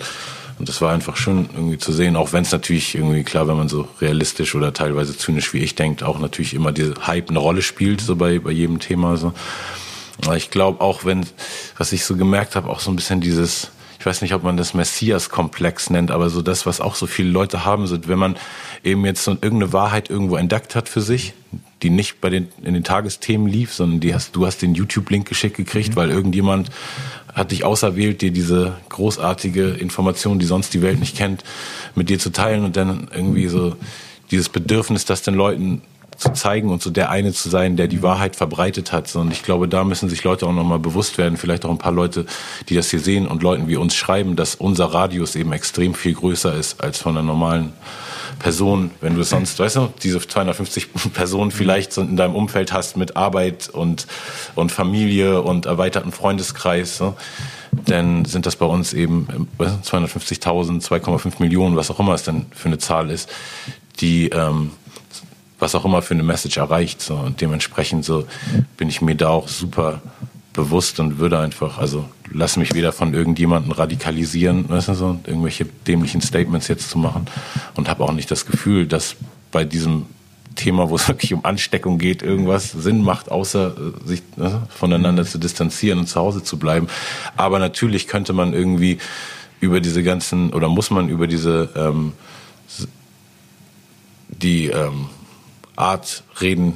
und 0.60 0.68
das 0.68 0.82
war 0.82 0.92
einfach 0.92 1.18
schön 1.18 1.50
irgendwie 1.54 1.78
zu 1.78 1.94
sehen, 1.94 2.16
auch 2.16 2.34
wenn 2.34 2.42
es 2.42 2.52
natürlich 2.52 2.96
irgendwie 2.96 3.24
klar, 3.24 3.48
wenn 3.48 3.58
man 3.58 3.70
so 3.70 3.88
realistisch 4.02 4.56
oder 4.56 4.74
teilweise 4.74 5.16
zynisch 5.16 5.54
wie 5.54 5.60
ich 5.60 5.76
denkt, 5.76 6.02
auch 6.02 6.18
natürlich 6.20 6.56
immer 6.56 6.72
diese 6.72 6.96
Hype 7.06 7.30
eine 7.30 7.40
Rolle 7.40 7.62
spielt, 7.62 8.02
so 8.02 8.16
bei, 8.16 8.40
bei 8.40 8.52
jedem 8.52 8.80
Thema. 8.80 9.18
So. 9.18 9.34
Aber 10.26 10.36
ich 10.36 10.50
glaube 10.50 10.82
auch, 10.82 11.06
wenn, 11.06 11.28
was 11.78 11.92
ich 11.92 12.06
so 12.06 12.16
gemerkt 12.16 12.56
habe, 12.56 12.70
auch 12.70 12.80
so 12.80 12.90
ein 12.90 12.96
bisschen 12.96 13.22
dieses, 13.22 13.70
ich 14.00 14.06
weiß 14.06 14.22
nicht, 14.22 14.34
ob 14.34 14.44
man 14.44 14.58
das 14.58 14.74
Messias-Komplex 14.74 15.90
nennt, 15.90 16.12
aber 16.12 16.30
so 16.30 16.42
das, 16.42 16.66
was 16.66 16.82
auch 16.82 16.96
so 16.96 17.08
viele 17.08 17.30
Leute 17.30 17.66
haben, 17.66 17.88
so 17.88 17.98
wenn 18.08 18.20
man 18.20 18.38
eben 18.84 19.06
jetzt 19.06 19.24
so 19.24 19.32
irgendeine 19.32 19.74
Wahrheit 19.74 20.10
irgendwo 20.10 20.36
entdeckt 20.36 20.76
hat 20.76 20.88
für 20.88 21.02
sich, 21.02 21.34
die 21.82 21.90
nicht 21.90 22.22
bei 22.22 22.30
den 22.30 22.48
in 22.64 22.74
den 22.74 22.84
Tagesthemen 22.84 23.48
lief, 23.48 23.74
sondern 23.74 24.00
die 24.00 24.14
hast 24.14 24.36
du 24.36 24.46
hast 24.46 24.62
den 24.62 24.76
YouTube-Link 24.76 25.28
geschickt 25.28 25.58
gekriegt, 25.58 25.92
mhm. 25.92 25.96
weil 25.96 26.10
irgendjemand 26.10 26.70
hat 27.34 27.52
dich 27.52 27.64
auserwählt, 27.64 28.22
dir 28.22 28.32
diese 28.32 28.78
großartige 28.90 29.70
Information, 29.70 30.40
die 30.40 30.46
sonst 30.46 30.74
die 30.74 30.82
Welt 30.82 31.00
nicht 31.00 31.16
kennt, 31.16 31.44
mit 31.94 32.10
dir 32.10 32.20
zu 32.20 32.32
teilen 32.32 32.64
und 32.64 32.76
dann 32.76 33.10
irgendwie 33.14 33.48
so 33.48 33.76
dieses 34.32 34.50
Bedürfnis, 34.50 35.06
das 35.06 35.22
den 35.22 35.36
Leuten 35.36 35.82
zu 36.18 36.34
zeigen 36.34 36.70
und 36.70 36.82
so 36.82 36.90
der 36.90 37.10
eine 37.10 37.32
zu 37.32 37.50
sein, 37.50 37.78
der 37.78 37.88
die 37.88 38.02
Wahrheit 38.02 38.36
verbreitet 38.36 38.92
hat. 38.92 39.16
Und 39.16 39.32
ich 39.32 39.44
glaube, 39.44 39.68
da 39.68 39.84
müssen 39.84 40.10
sich 40.10 40.24
Leute 40.24 40.48
auch 40.48 40.54
nochmal 40.54 40.80
bewusst 40.80 41.18
werden, 41.18 41.38
vielleicht 41.38 41.64
auch 41.64 41.70
ein 41.70 41.78
paar 41.78 41.92
Leute, 41.92 42.26
die 42.70 42.76
das 42.76 42.90
hier 42.90 43.00
sehen 43.00 43.28
und 43.28 43.44
Leuten 43.44 43.68
wie 43.68 43.78
uns 43.78 43.96
schreiben, 43.96 44.36
dass 44.36 44.56
unser 44.56 44.86
Radius 44.86 45.36
eben 45.36 45.54
extrem 45.54 45.94
viel 45.94 46.14
größer 46.14 46.54
ist 46.56 46.82
als 46.82 47.00
von 47.00 47.16
einer 47.16 47.26
normalen 47.26 47.74
Person, 48.40 48.92
wenn 49.02 49.16
du 49.16 49.24
sonst, 49.24 49.60
weißt 49.60 49.76
du, 49.78 49.94
diese 50.04 50.20
250 50.20 50.90
Personen 51.14 51.52
vielleicht 51.52 51.98
in 51.98 52.18
deinem 52.18 52.36
Umfeld 52.36 52.74
hast 52.74 52.98
mit 52.98 53.16
Arbeit 53.16 53.70
und, 53.70 54.08
und 54.56 54.72
Familie 54.72 55.42
und 55.42 55.66
erweiterten 55.66 56.12
Freundeskreis, 56.12 56.98
so, 56.98 57.16
dann 57.72 58.26
sind 58.26 58.46
das 58.46 58.56
bei 58.56 58.66
uns 58.66 58.94
eben 58.94 59.48
250.000, 59.60 60.84
2,5 60.84 61.34
Millionen, 61.40 61.76
was 61.76 61.92
auch 61.92 62.00
immer 62.00 62.14
es 62.14 62.24
denn 62.24 62.48
für 62.52 62.68
eine 62.68 62.78
Zahl 62.78 63.10
ist, 63.10 63.30
die, 64.00 64.30
ähm, 64.30 64.72
was 65.60 65.76
auch 65.76 65.86
immer 65.86 66.02
für 66.02 66.14
eine 66.14 66.24
Message 66.24 66.58
erreicht. 66.58 67.02
So. 67.02 67.16
Und 67.16 67.42
dementsprechend 67.42 68.06
so 68.06 68.26
bin 68.78 68.90
ich 68.90 69.02
mir 69.02 69.16
da 69.16 69.30
auch 69.30 69.48
super 69.48 70.02
bewusst 70.54 71.00
und 71.00 71.20
würde 71.20 71.40
einfach, 71.40 71.78
also 71.78 72.06
lass 72.32 72.58
mich 72.58 72.74
weder 72.74 72.92
von 72.92 73.14
irgendjemandem 73.14 73.72
radikalisieren, 73.72 74.68
weißt 74.68 74.90
du, 74.90 74.94
so, 74.96 75.20
irgendwelche 75.26 75.66
dämlichen 75.66 76.22
Statements 76.22 76.68
jetzt 76.68 76.90
zu 76.90 76.98
machen 76.98 77.28
und 77.76 77.88
habe 77.90 78.04
auch 78.04 78.12
nicht 78.12 78.32
das 78.32 78.46
Gefühl, 78.46 78.88
dass 78.88 79.16
bei 79.52 79.64
diesem 79.64 80.08
Thema, 80.56 80.90
wo 80.90 80.96
es 80.96 81.08
wirklich 81.08 81.34
um 81.34 81.46
Ansteckung 81.46 82.00
geht, 82.00 82.24
irgendwas 82.24 82.72
Sinn 82.72 83.04
macht, 83.04 83.30
außer 83.30 83.76
äh, 83.78 84.08
sich 84.08 84.24
ne, 84.36 84.64
voneinander 84.70 85.26
zu 85.26 85.38
distanzieren 85.38 86.00
und 86.00 86.08
zu 86.08 86.20
Hause 86.20 86.44
zu 86.44 86.58
bleiben. 86.58 86.88
Aber 87.36 87.60
natürlich 87.60 88.08
könnte 88.08 88.34
man 88.34 88.54
irgendwie 88.54 88.98
über 89.60 89.80
diese 89.80 90.04
ganzen, 90.04 90.54
oder 90.54 90.70
muss 90.70 90.90
man 90.90 91.08
über 91.08 91.28
diese 91.28 91.70
ähm, 91.76 92.14
die 94.30 94.68
ähm, 94.68 95.08
Art 95.78 96.24
reden, 96.42 96.74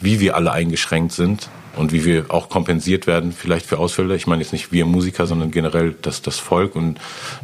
wie 0.00 0.20
wir 0.20 0.36
alle 0.36 0.52
eingeschränkt 0.52 1.12
sind 1.12 1.48
und 1.76 1.92
wie 1.92 2.04
wir 2.04 2.26
auch 2.28 2.48
kompensiert 2.48 3.06
werden 3.06 3.32
vielleicht 3.32 3.66
für 3.66 3.78
Ausfälle. 3.78 4.14
Ich 4.16 4.26
meine 4.26 4.42
jetzt 4.42 4.52
nicht 4.52 4.72
wir 4.72 4.84
Musiker, 4.84 5.26
sondern 5.26 5.50
generell 5.50 5.94
das, 6.02 6.20
das 6.20 6.38
Volk. 6.38 6.76
Und 6.76 6.98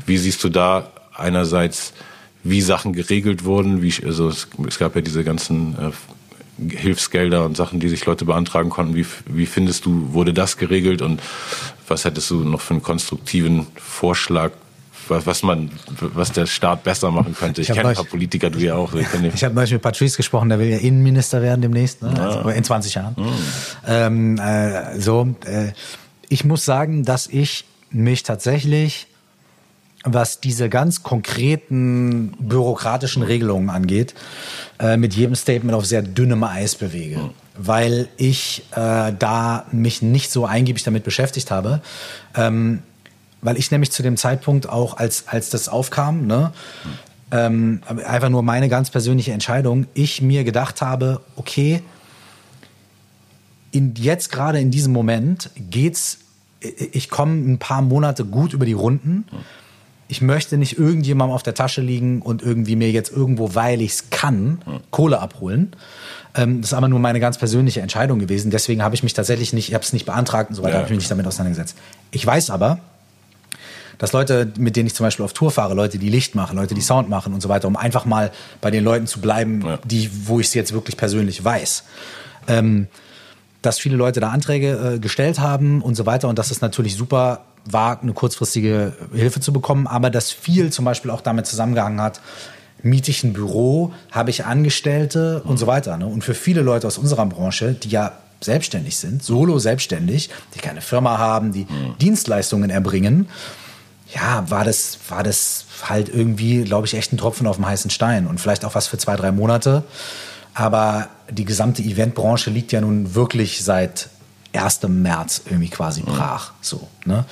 wie 0.04 0.18
siehst 0.18 0.44
du 0.44 0.48
da 0.48 0.90
einerseits, 1.14 1.94
wie 2.42 2.60
Sachen 2.60 2.92
geregelt 2.92 3.44
wurden? 3.44 3.80
Wie, 3.80 3.94
also 4.04 4.28
es, 4.28 4.48
es 4.66 4.78
gab 4.78 4.94
ja 4.96 5.00
diese 5.00 5.24
ganzen 5.24 5.76
äh, 5.78 6.76
Hilfsgelder 6.76 7.44
und 7.44 7.56
Sachen, 7.56 7.80
die 7.80 7.88
sich 7.88 8.04
Leute 8.04 8.24
beantragen 8.24 8.68
konnten. 8.68 8.96
Wie, 8.96 9.06
wie 9.26 9.46
findest 9.46 9.86
du, 9.86 10.12
wurde 10.12 10.34
das 10.34 10.56
geregelt 10.56 11.00
und 11.00 11.22
was 11.86 12.04
hättest 12.04 12.30
du 12.30 12.40
noch 12.40 12.60
für 12.60 12.74
einen 12.74 12.82
konstruktiven 12.82 13.66
Vorschlag 13.76 14.52
was 15.08 15.42
man, 15.42 15.70
was 16.00 16.32
der 16.32 16.46
Staat 16.46 16.84
besser 16.84 17.10
machen 17.10 17.34
könnte. 17.34 17.60
Ich, 17.60 17.68
ich 17.68 17.74
kenne 17.74 17.90
ein 17.90 17.94
paar 17.94 18.04
Politiker, 18.04 18.50
du 18.50 18.58
ja 18.58 18.74
auch. 18.74 18.94
Ich, 18.94 19.06
ich 19.34 19.44
habe 19.44 19.54
neulich 19.54 19.72
mit 19.72 19.82
Patrice 19.82 20.16
gesprochen, 20.16 20.48
der 20.48 20.58
will 20.58 20.68
ja 20.68 20.78
Innenminister 20.78 21.42
werden 21.42 21.62
demnächst, 21.62 22.02
ne? 22.02 22.14
Ja. 22.16 22.28
also 22.28 22.48
in 22.48 22.64
20 22.64 22.94
Jahren. 22.94 23.14
Mhm. 23.16 23.28
Ähm, 23.86 24.38
äh, 24.38 25.00
so, 25.00 25.34
äh, 25.44 25.72
ich 26.28 26.44
muss 26.44 26.64
sagen, 26.64 27.04
dass 27.04 27.26
ich 27.26 27.64
mich 27.90 28.22
tatsächlich 28.22 29.08
was 30.04 30.40
diese 30.40 30.68
ganz 30.68 31.02
konkreten 31.02 32.32
bürokratischen 32.38 33.22
Regelungen 33.22 33.68
angeht, 33.68 34.14
äh, 34.78 34.96
mit 34.96 35.14
jedem 35.14 35.34
Statement 35.34 35.74
auf 35.74 35.86
sehr 35.86 36.02
dünnem 36.02 36.44
Eis 36.44 36.76
bewege. 36.76 37.18
Mhm. 37.18 37.30
Weil 37.56 38.08
ich 38.16 38.62
äh, 38.72 39.12
da 39.18 39.66
mich 39.72 40.00
nicht 40.00 40.30
so 40.30 40.46
eingiebig 40.46 40.84
damit 40.84 41.02
beschäftigt 41.02 41.50
habe. 41.50 41.82
Ähm, 42.36 42.82
weil 43.40 43.56
ich 43.56 43.70
nämlich 43.70 43.92
zu 43.92 44.02
dem 44.02 44.16
Zeitpunkt 44.16 44.68
auch, 44.68 44.96
als, 44.96 45.28
als 45.28 45.50
das 45.50 45.68
aufkam, 45.68 46.26
ne, 46.26 46.52
ähm, 47.30 47.82
einfach 47.86 48.30
nur 48.30 48.42
meine 48.42 48.68
ganz 48.68 48.90
persönliche 48.90 49.32
Entscheidung, 49.32 49.86
ich 49.94 50.22
mir 50.22 50.44
gedacht 50.44 50.80
habe, 50.80 51.20
okay, 51.36 51.82
in, 53.70 53.94
jetzt 53.96 54.32
gerade 54.32 54.60
in 54.60 54.70
diesem 54.70 54.92
Moment 54.92 55.50
geht's, 55.56 56.18
ich 56.60 57.10
komme 57.10 57.34
ein 57.34 57.58
paar 57.58 57.82
Monate 57.82 58.24
gut 58.24 58.52
über 58.52 58.66
die 58.66 58.72
Runden. 58.72 59.24
Ich 60.08 60.22
möchte 60.22 60.56
nicht 60.56 60.78
irgendjemandem 60.78 61.34
auf 61.34 61.42
der 61.42 61.54
Tasche 61.54 61.82
liegen 61.82 62.22
und 62.22 62.42
irgendwie 62.42 62.76
mir 62.76 62.90
jetzt 62.90 63.12
irgendwo, 63.12 63.54
weil 63.54 63.82
ich 63.82 63.92
es 63.92 64.10
kann, 64.10 64.58
Kohle 64.90 65.20
abholen. 65.20 65.72
Ähm, 66.34 66.62
das 66.62 66.70
ist 66.70 66.74
aber 66.74 66.88
nur 66.88 66.98
meine 66.98 67.20
ganz 67.20 67.36
persönliche 67.36 67.82
Entscheidung 67.82 68.18
gewesen. 68.18 68.50
Deswegen 68.50 68.82
habe 68.82 68.94
ich 68.94 69.02
mich 69.02 69.12
tatsächlich 69.12 69.52
nicht, 69.52 69.68
ich 69.68 69.74
habe 69.74 69.84
es 69.84 69.92
nicht 69.92 70.06
beantragt 70.06 70.48
und 70.48 70.56
so 70.56 70.62
weiter, 70.62 70.74
ja. 70.74 70.78
habe 70.78 70.86
ich 70.86 70.90
mich 70.90 71.00
nicht 71.00 71.10
damit 71.10 71.26
auseinandergesetzt. 71.26 71.76
Ich 72.10 72.24
weiß 72.24 72.48
aber, 72.50 72.80
dass 73.98 74.12
Leute, 74.12 74.50
mit 74.58 74.76
denen 74.76 74.86
ich 74.86 74.94
zum 74.94 75.04
Beispiel 75.04 75.24
auf 75.24 75.32
Tour 75.32 75.50
fahre, 75.50 75.74
Leute, 75.74 75.98
die 75.98 76.08
Licht 76.08 76.34
machen, 76.34 76.56
Leute, 76.56 76.74
die 76.74 76.80
Sound 76.80 77.08
machen 77.08 77.34
und 77.34 77.40
so 77.40 77.48
weiter, 77.48 77.68
um 77.68 77.76
einfach 77.76 78.04
mal 78.04 78.30
bei 78.60 78.70
den 78.70 78.84
Leuten 78.84 79.06
zu 79.06 79.20
bleiben, 79.20 79.62
ja. 79.64 79.78
die, 79.84 80.10
wo 80.26 80.40
ich 80.40 80.46
es 80.46 80.54
jetzt 80.54 80.72
wirklich 80.72 80.96
persönlich 80.96 81.44
weiß. 81.44 81.84
Ähm, 82.46 82.86
dass 83.60 83.78
viele 83.80 83.96
Leute 83.96 84.20
da 84.20 84.30
Anträge 84.30 84.94
äh, 84.94 84.98
gestellt 85.00 85.40
haben 85.40 85.82
und 85.82 85.96
so 85.96 86.06
weiter 86.06 86.28
und 86.28 86.38
dass 86.38 86.52
es 86.52 86.60
natürlich 86.60 86.94
super 86.94 87.40
war, 87.64 88.00
eine 88.00 88.12
kurzfristige 88.12 88.94
Hilfe 89.12 89.40
zu 89.40 89.52
bekommen, 89.52 89.86
aber 89.86 90.10
dass 90.10 90.30
viel 90.30 90.70
zum 90.72 90.84
Beispiel 90.84 91.10
auch 91.10 91.20
damit 91.20 91.46
zusammengehangen 91.46 92.00
hat, 92.00 92.20
miete 92.82 93.10
ich 93.10 93.24
ein 93.24 93.32
Büro, 93.32 93.92
habe 94.12 94.30
ich 94.30 94.44
Angestellte 94.44 95.42
und 95.44 95.58
so 95.58 95.66
weiter. 95.66 95.96
Ne? 95.96 96.06
Und 96.06 96.22
für 96.22 96.34
viele 96.34 96.62
Leute 96.62 96.86
aus 96.86 96.96
unserer 96.96 97.26
Branche, 97.26 97.74
die 97.74 97.88
ja 97.88 98.12
selbstständig 98.40 98.96
sind, 98.96 99.22
solo 99.22 99.58
selbstständig, 99.58 100.30
die 100.54 100.60
keine 100.60 100.80
Firma 100.80 101.18
haben, 101.18 101.52
die 101.52 101.64
mhm. 101.64 101.98
Dienstleistungen 102.00 102.70
erbringen, 102.70 103.28
ja, 104.14 104.48
war 104.50 104.64
das, 104.64 104.98
war 105.08 105.22
das 105.22 105.64
halt 105.82 106.08
irgendwie, 106.08 106.64
glaube 106.64 106.86
ich, 106.86 106.94
echt 106.94 107.12
ein 107.12 107.18
Tropfen 107.18 107.46
auf 107.46 107.56
dem 107.56 107.66
heißen 107.66 107.90
Stein 107.90 108.26
und 108.26 108.40
vielleicht 108.40 108.64
auch 108.64 108.74
was 108.74 108.86
für 108.86 108.98
zwei, 108.98 109.16
drei 109.16 109.32
Monate. 109.32 109.84
Aber 110.54 111.08
die 111.30 111.44
gesamte 111.44 111.82
Eventbranche 111.82 112.50
liegt 112.50 112.72
ja 112.72 112.80
nun 112.80 113.14
wirklich 113.14 113.62
seit 113.62 114.08
1. 114.54 114.82
März 114.88 115.42
irgendwie 115.46 115.68
quasi 115.68 116.02
brach. 116.02 116.52
So, 116.62 116.88
ne? 117.04 117.26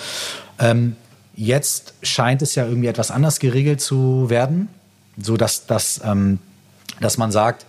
Ähm, 0.59 0.97
jetzt 1.35 1.95
scheint 2.03 2.43
es 2.43 2.55
ja 2.55 2.67
irgendwie 2.67 2.89
etwas 2.89 3.11
anders 3.11 3.41
geregelt 3.41 3.81
zu 3.81 4.29
werden, 4.29 4.69
so 5.21 5.37
dass, 5.37 5.67
dass, 5.67 6.01
ähm, 6.05 6.39
dass 7.01 7.17
man 7.17 7.33
sagt, 7.33 7.65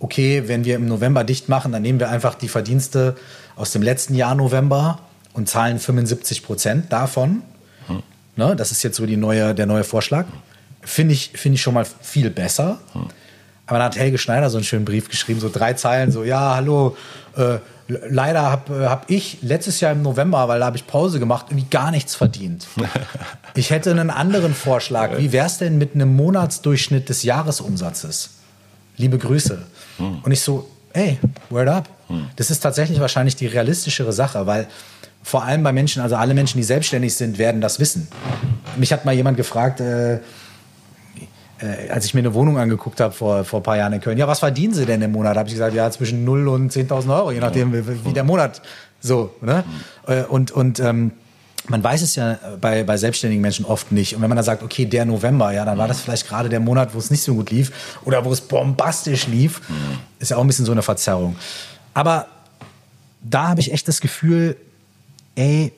okay, 0.00 0.44
wenn 0.46 0.64
wir 0.64 0.76
im 0.76 0.86
November 0.88 1.22
dicht 1.22 1.48
machen, 1.48 1.72
dann 1.72 1.82
nehmen 1.82 2.00
wir 2.00 2.08
einfach 2.08 2.34
die 2.34 2.48
Verdienste 2.48 3.16
aus 3.56 3.72
dem 3.72 3.82
letzten 3.82 4.14
Jahr 4.14 4.34
November 4.34 5.00
und 5.34 5.48
zahlen 5.48 5.78
75 5.78 6.42
Prozent 6.42 6.92
davon 6.92 7.42
Ne? 8.38 8.54
Das 8.54 8.70
ist 8.70 8.82
jetzt 8.84 8.96
so 8.96 9.04
die 9.04 9.16
neue, 9.16 9.54
der 9.54 9.66
neue 9.66 9.84
Vorschlag. 9.84 10.24
Finde 10.80 11.12
ich, 11.12 11.32
find 11.34 11.56
ich 11.56 11.60
schon 11.60 11.74
mal 11.74 11.84
viel 11.84 12.30
besser. 12.30 12.78
Aber 13.66 13.78
dann 13.78 13.86
hat 13.86 13.96
Helge 13.96 14.16
Schneider 14.16 14.48
so 14.48 14.56
einen 14.56 14.64
schönen 14.64 14.84
Brief 14.84 15.10
geschrieben, 15.10 15.40
so 15.40 15.50
drei 15.52 15.74
Zeilen, 15.74 16.12
so, 16.12 16.24
ja, 16.24 16.54
hallo, 16.54 16.96
äh, 17.36 17.58
leider 17.88 18.42
habe 18.50 18.84
äh, 18.84 18.86
hab 18.86 19.10
ich 19.10 19.38
letztes 19.42 19.80
Jahr 19.80 19.92
im 19.92 20.02
November, 20.02 20.46
weil 20.46 20.60
da 20.60 20.66
habe 20.66 20.76
ich 20.76 20.86
Pause 20.86 21.18
gemacht, 21.18 21.46
irgendwie 21.50 21.66
gar 21.68 21.90
nichts 21.90 22.14
verdient. 22.14 22.66
Ich 23.54 23.70
hätte 23.70 23.90
einen 23.90 24.10
anderen 24.10 24.54
Vorschlag. 24.54 25.18
Wie 25.18 25.32
wär's 25.32 25.58
denn 25.58 25.78
mit 25.78 25.94
einem 25.94 26.14
Monatsdurchschnitt 26.14 27.08
des 27.08 27.24
Jahresumsatzes? 27.24 28.30
Liebe 28.96 29.18
Grüße. 29.18 29.58
Hm. 29.96 30.20
Und 30.22 30.30
ich 30.30 30.42
so, 30.42 30.70
ey, 30.92 31.18
word 31.50 31.66
up. 31.66 31.88
Hm. 32.06 32.26
Das 32.36 32.52
ist 32.52 32.60
tatsächlich 32.60 33.00
wahrscheinlich 33.00 33.34
die 33.34 33.48
realistischere 33.48 34.12
Sache, 34.12 34.46
weil 34.46 34.68
vor 35.28 35.44
allem 35.44 35.62
bei 35.62 35.74
Menschen, 35.74 36.00
also 36.00 36.16
alle 36.16 36.32
Menschen, 36.32 36.56
die 36.56 36.64
selbstständig 36.64 37.14
sind, 37.14 37.36
werden 37.36 37.60
das 37.60 37.78
wissen. 37.78 38.08
Mich 38.78 38.94
hat 38.94 39.04
mal 39.04 39.12
jemand 39.12 39.36
gefragt, 39.36 39.78
äh, 39.78 40.14
äh, 40.14 40.20
als 41.90 42.06
ich 42.06 42.14
mir 42.14 42.20
eine 42.20 42.32
Wohnung 42.32 42.56
angeguckt 42.56 42.98
habe 42.98 43.12
vor, 43.12 43.44
vor 43.44 43.60
ein 43.60 43.62
paar 43.62 43.76
Jahren 43.76 43.92
in 43.92 44.00
Köln, 44.00 44.16
ja, 44.16 44.26
was 44.26 44.38
verdienen 44.38 44.72
Sie 44.72 44.86
denn 44.86 45.02
im 45.02 45.12
Monat? 45.12 45.36
Habe 45.36 45.46
ich 45.46 45.54
gesagt, 45.54 45.74
ja, 45.74 45.90
zwischen 45.90 46.24
0 46.24 46.48
und 46.48 46.72
10.000 46.72 47.14
Euro, 47.14 47.30
je 47.30 47.40
nachdem, 47.40 47.74
wie, 47.74 48.06
wie, 48.06 48.12
der 48.14 48.24
Monat 48.24 48.62
so. 49.00 49.34
Ne? 49.42 49.64
Äh, 50.06 50.22
und 50.22 50.50
und 50.50 50.80
ähm, 50.80 51.12
man 51.68 51.84
weiß 51.84 52.00
es 52.00 52.16
ja 52.16 52.38
bei, 52.58 52.84
bei 52.84 52.96
selbstständigen 52.96 53.42
Menschen 53.42 53.66
oft 53.66 53.92
nicht. 53.92 54.16
Und 54.16 54.22
wenn 54.22 54.30
man 54.30 54.36
dann 54.36 54.46
sagt, 54.46 54.62
okay, 54.62 54.86
der 54.86 55.04
November, 55.04 55.52
ja, 55.52 55.66
dann 55.66 55.76
war 55.76 55.88
das 55.88 56.00
vielleicht 56.00 56.26
gerade 56.26 56.48
der 56.48 56.60
Monat, 56.60 56.94
wo 56.94 56.98
es 56.98 57.10
nicht 57.10 57.22
so 57.22 57.34
gut 57.34 57.50
lief 57.50 57.98
oder 58.06 58.24
wo 58.24 58.32
es 58.32 58.40
bombastisch 58.40 59.26
lief, 59.26 59.60
ist 60.20 60.30
ja 60.30 60.38
auch 60.38 60.40
ein 60.40 60.46
bisschen 60.46 60.64
so 60.64 60.72
eine 60.72 60.80
Verzerrung. 60.80 61.36
Aber 61.92 62.28
da 63.20 63.48
habe 63.48 63.60
ich 63.60 63.74
echt 63.74 63.86
das 63.88 64.00
Gefühl, 64.00 64.56
ey, 65.38 65.72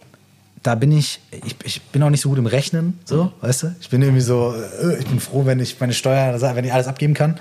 da 0.62 0.74
bin 0.74 0.92
ich, 0.92 1.20
ich, 1.44 1.56
ich 1.64 1.82
bin 1.82 2.02
auch 2.02 2.10
nicht 2.10 2.20
so 2.20 2.28
gut 2.30 2.38
im 2.38 2.46
Rechnen, 2.46 2.98
so, 3.04 3.32
weißt 3.40 3.62
du? 3.62 3.74
Ich 3.80 3.88
bin 3.88 4.02
irgendwie 4.02 4.20
so, 4.20 4.54
äh, 4.82 4.98
ich 4.98 5.06
bin 5.06 5.20
froh, 5.20 5.46
wenn 5.46 5.60
ich 5.60 5.78
meine 5.80 5.94
Steuer, 5.94 6.40
wenn 6.40 6.64
ich 6.64 6.72
alles 6.72 6.86
abgeben 6.86 7.14
kann. 7.14 7.38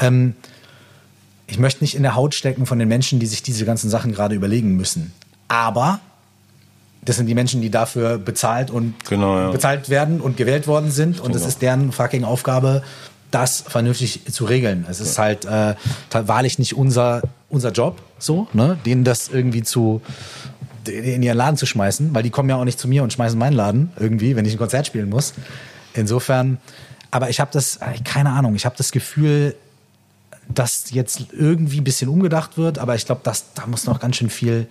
Ähm, 0.00 0.34
ich 1.46 1.58
möchte 1.58 1.82
nicht 1.82 1.94
in 1.94 2.02
der 2.02 2.14
Haut 2.14 2.34
stecken 2.34 2.66
von 2.66 2.78
den 2.78 2.88
Menschen, 2.88 3.20
die 3.20 3.26
sich 3.26 3.42
diese 3.42 3.64
ganzen 3.64 3.88
Sachen 3.88 4.12
gerade 4.12 4.34
überlegen 4.34 4.76
müssen. 4.76 5.12
Aber 5.48 6.00
das 7.02 7.16
sind 7.16 7.26
die 7.26 7.34
Menschen, 7.34 7.62
die 7.62 7.70
dafür 7.70 8.18
bezahlt 8.18 8.70
und 8.70 8.94
genau, 9.08 9.38
ja. 9.38 9.50
bezahlt 9.50 9.88
werden 9.88 10.20
und 10.20 10.36
gewählt 10.36 10.66
worden 10.66 10.90
sind. 10.90 11.20
Und 11.20 11.30
es 11.30 11.38
genau. 11.38 11.48
ist 11.48 11.62
deren 11.62 11.92
fucking 11.92 12.24
Aufgabe, 12.24 12.82
das 13.30 13.62
vernünftig 13.66 14.22
zu 14.30 14.44
regeln. 14.44 14.86
Es 14.90 15.00
ist 15.00 15.18
halt 15.18 15.46
äh, 15.46 15.74
wahrlich 16.12 16.58
nicht 16.58 16.76
unser, 16.76 17.22
unser 17.48 17.72
Job, 17.72 18.00
so, 18.18 18.46
ne, 18.52 18.78
denen 18.84 19.04
das 19.04 19.28
irgendwie 19.28 19.62
zu 19.62 20.02
in 20.88 21.22
ihren 21.22 21.36
Laden 21.36 21.56
zu 21.56 21.66
schmeißen, 21.66 22.14
weil 22.14 22.22
die 22.22 22.30
kommen 22.30 22.48
ja 22.48 22.56
auch 22.56 22.64
nicht 22.64 22.78
zu 22.78 22.88
mir 22.88 23.02
und 23.02 23.12
schmeißen 23.12 23.38
meinen 23.38 23.54
Laden 23.54 23.90
irgendwie, 23.98 24.36
wenn 24.36 24.44
ich 24.44 24.54
ein 24.54 24.58
Konzert 24.58 24.86
spielen 24.86 25.08
muss. 25.08 25.34
Insofern, 25.94 26.58
aber 27.10 27.30
ich 27.30 27.40
habe 27.40 27.50
das, 27.52 27.76
äh, 27.76 28.02
keine 28.04 28.30
Ahnung, 28.30 28.54
ich 28.54 28.64
habe 28.64 28.76
das 28.76 28.92
Gefühl, 28.92 29.54
dass 30.48 30.90
jetzt 30.90 31.26
irgendwie 31.32 31.80
ein 31.80 31.84
bisschen 31.84 32.08
umgedacht 32.08 32.56
wird, 32.56 32.78
aber 32.78 32.94
ich 32.94 33.04
glaube, 33.04 33.20
da 33.22 33.66
muss 33.66 33.86
noch 33.86 34.00
ganz 34.00 34.16
schön 34.16 34.30
viel 34.30 34.66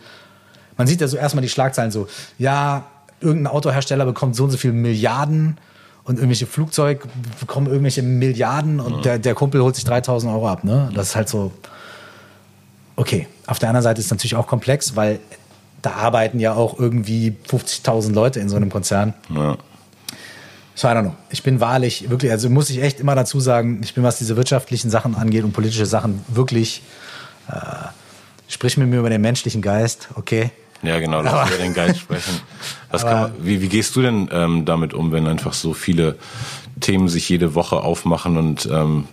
man 0.78 0.88
sieht 0.88 1.02
ja 1.02 1.08
so 1.08 1.18
erstmal 1.18 1.42
die 1.42 1.50
Schlagzeilen 1.50 1.92
so, 1.92 2.08
ja, 2.38 2.86
irgendein 3.20 3.52
Autohersteller 3.52 4.06
bekommt 4.06 4.36
so 4.36 4.44
und 4.44 4.52
so 4.52 4.58
viele 4.58 4.74
Milliarden 4.74 5.58
und 6.04 6.16
irgendwelche 6.18 6.46
Flugzeuge 6.46 7.08
bekommen 7.40 7.68
irgendwelche 7.68 8.04
Milliarden 8.04 8.80
und 8.80 8.98
ja. 8.98 9.02
der, 9.02 9.20
der 9.20 9.36
Kumpel 9.36 9.62
holt 9.62 9.76
sich 9.76 9.84
3000 9.86 10.32
Euro 10.32 10.48
ab. 10.48 10.64
Ne? 10.64 10.90
Das 10.94 11.10
ist 11.10 11.16
halt 11.16 11.28
so, 11.28 11.52
okay. 12.96 13.28
Auf 13.48 13.60
der 13.60 13.70
anderen 13.70 13.84
Seite 13.84 14.00
ist 14.00 14.06
es 14.06 14.12
natürlich 14.12 14.36
auch 14.36 14.48
komplex, 14.48 14.96
weil 14.96 15.20
da 15.88 15.94
arbeiten 15.94 16.40
ja 16.40 16.54
auch 16.54 16.78
irgendwie 16.78 17.36
50.000 17.50 18.14
Leute 18.14 18.40
in 18.40 18.50
so 18.50 18.56
einem 18.56 18.70
Konzern. 18.70 19.14
Ja. 19.34 19.58
So, 20.76 20.88
I 20.88 20.92
don't 20.92 21.04
know. 21.04 21.16
Ich 21.30 21.44
bin 21.44 21.60
wahrlich, 21.60 22.10
wirklich, 22.10 22.32
also 22.32 22.50
muss 22.50 22.70
ich 22.70 22.82
echt 22.82 23.00
immer 23.00 23.16
dazu 23.16 23.40
sagen, 23.40 23.80
ich 23.84 23.94
bin, 23.94 24.04
was 24.04 24.18
diese 24.18 24.36
wirtschaftlichen 24.36 24.90
Sachen 24.90 25.16
angeht 25.16 25.44
und 25.44 25.54
politische 25.54 25.86
Sachen, 25.86 26.24
wirklich, 26.28 26.84
äh, 27.48 27.88
sprich 28.48 28.78
mit 28.78 28.88
mir 28.90 29.00
über 29.00 29.10
den 29.10 29.22
menschlichen 29.22 29.62
Geist, 29.62 30.10
okay? 30.16 30.52
Ja, 30.84 31.00
genau, 31.00 31.22
lass 31.22 31.50
über 31.50 31.58
den 31.58 31.74
Geist 31.74 32.00
sprechen. 32.00 32.42
Was 32.92 33.04
man, 33.04 33.32
wie, 33.40 33.62
wie 33.62 33.70
gehst 33.70 33.96
du 33.96 34.02
denn 34.02 34.30
ähm, 34.32 34.66
damit 34.66 34.94
um, 34.94 35.12
wenn 35.12 35.26
einfach 35.26 35.54
so 35.54 35.74
viele 35.74 36.18
Themen 36.80 37.08
sich 37.08 37.28
jede 37.30 37.56
Woche 37.56 37.78
aufmachen 37.78 38.38
und 38.38 38.68
ähm, 38.72 39.08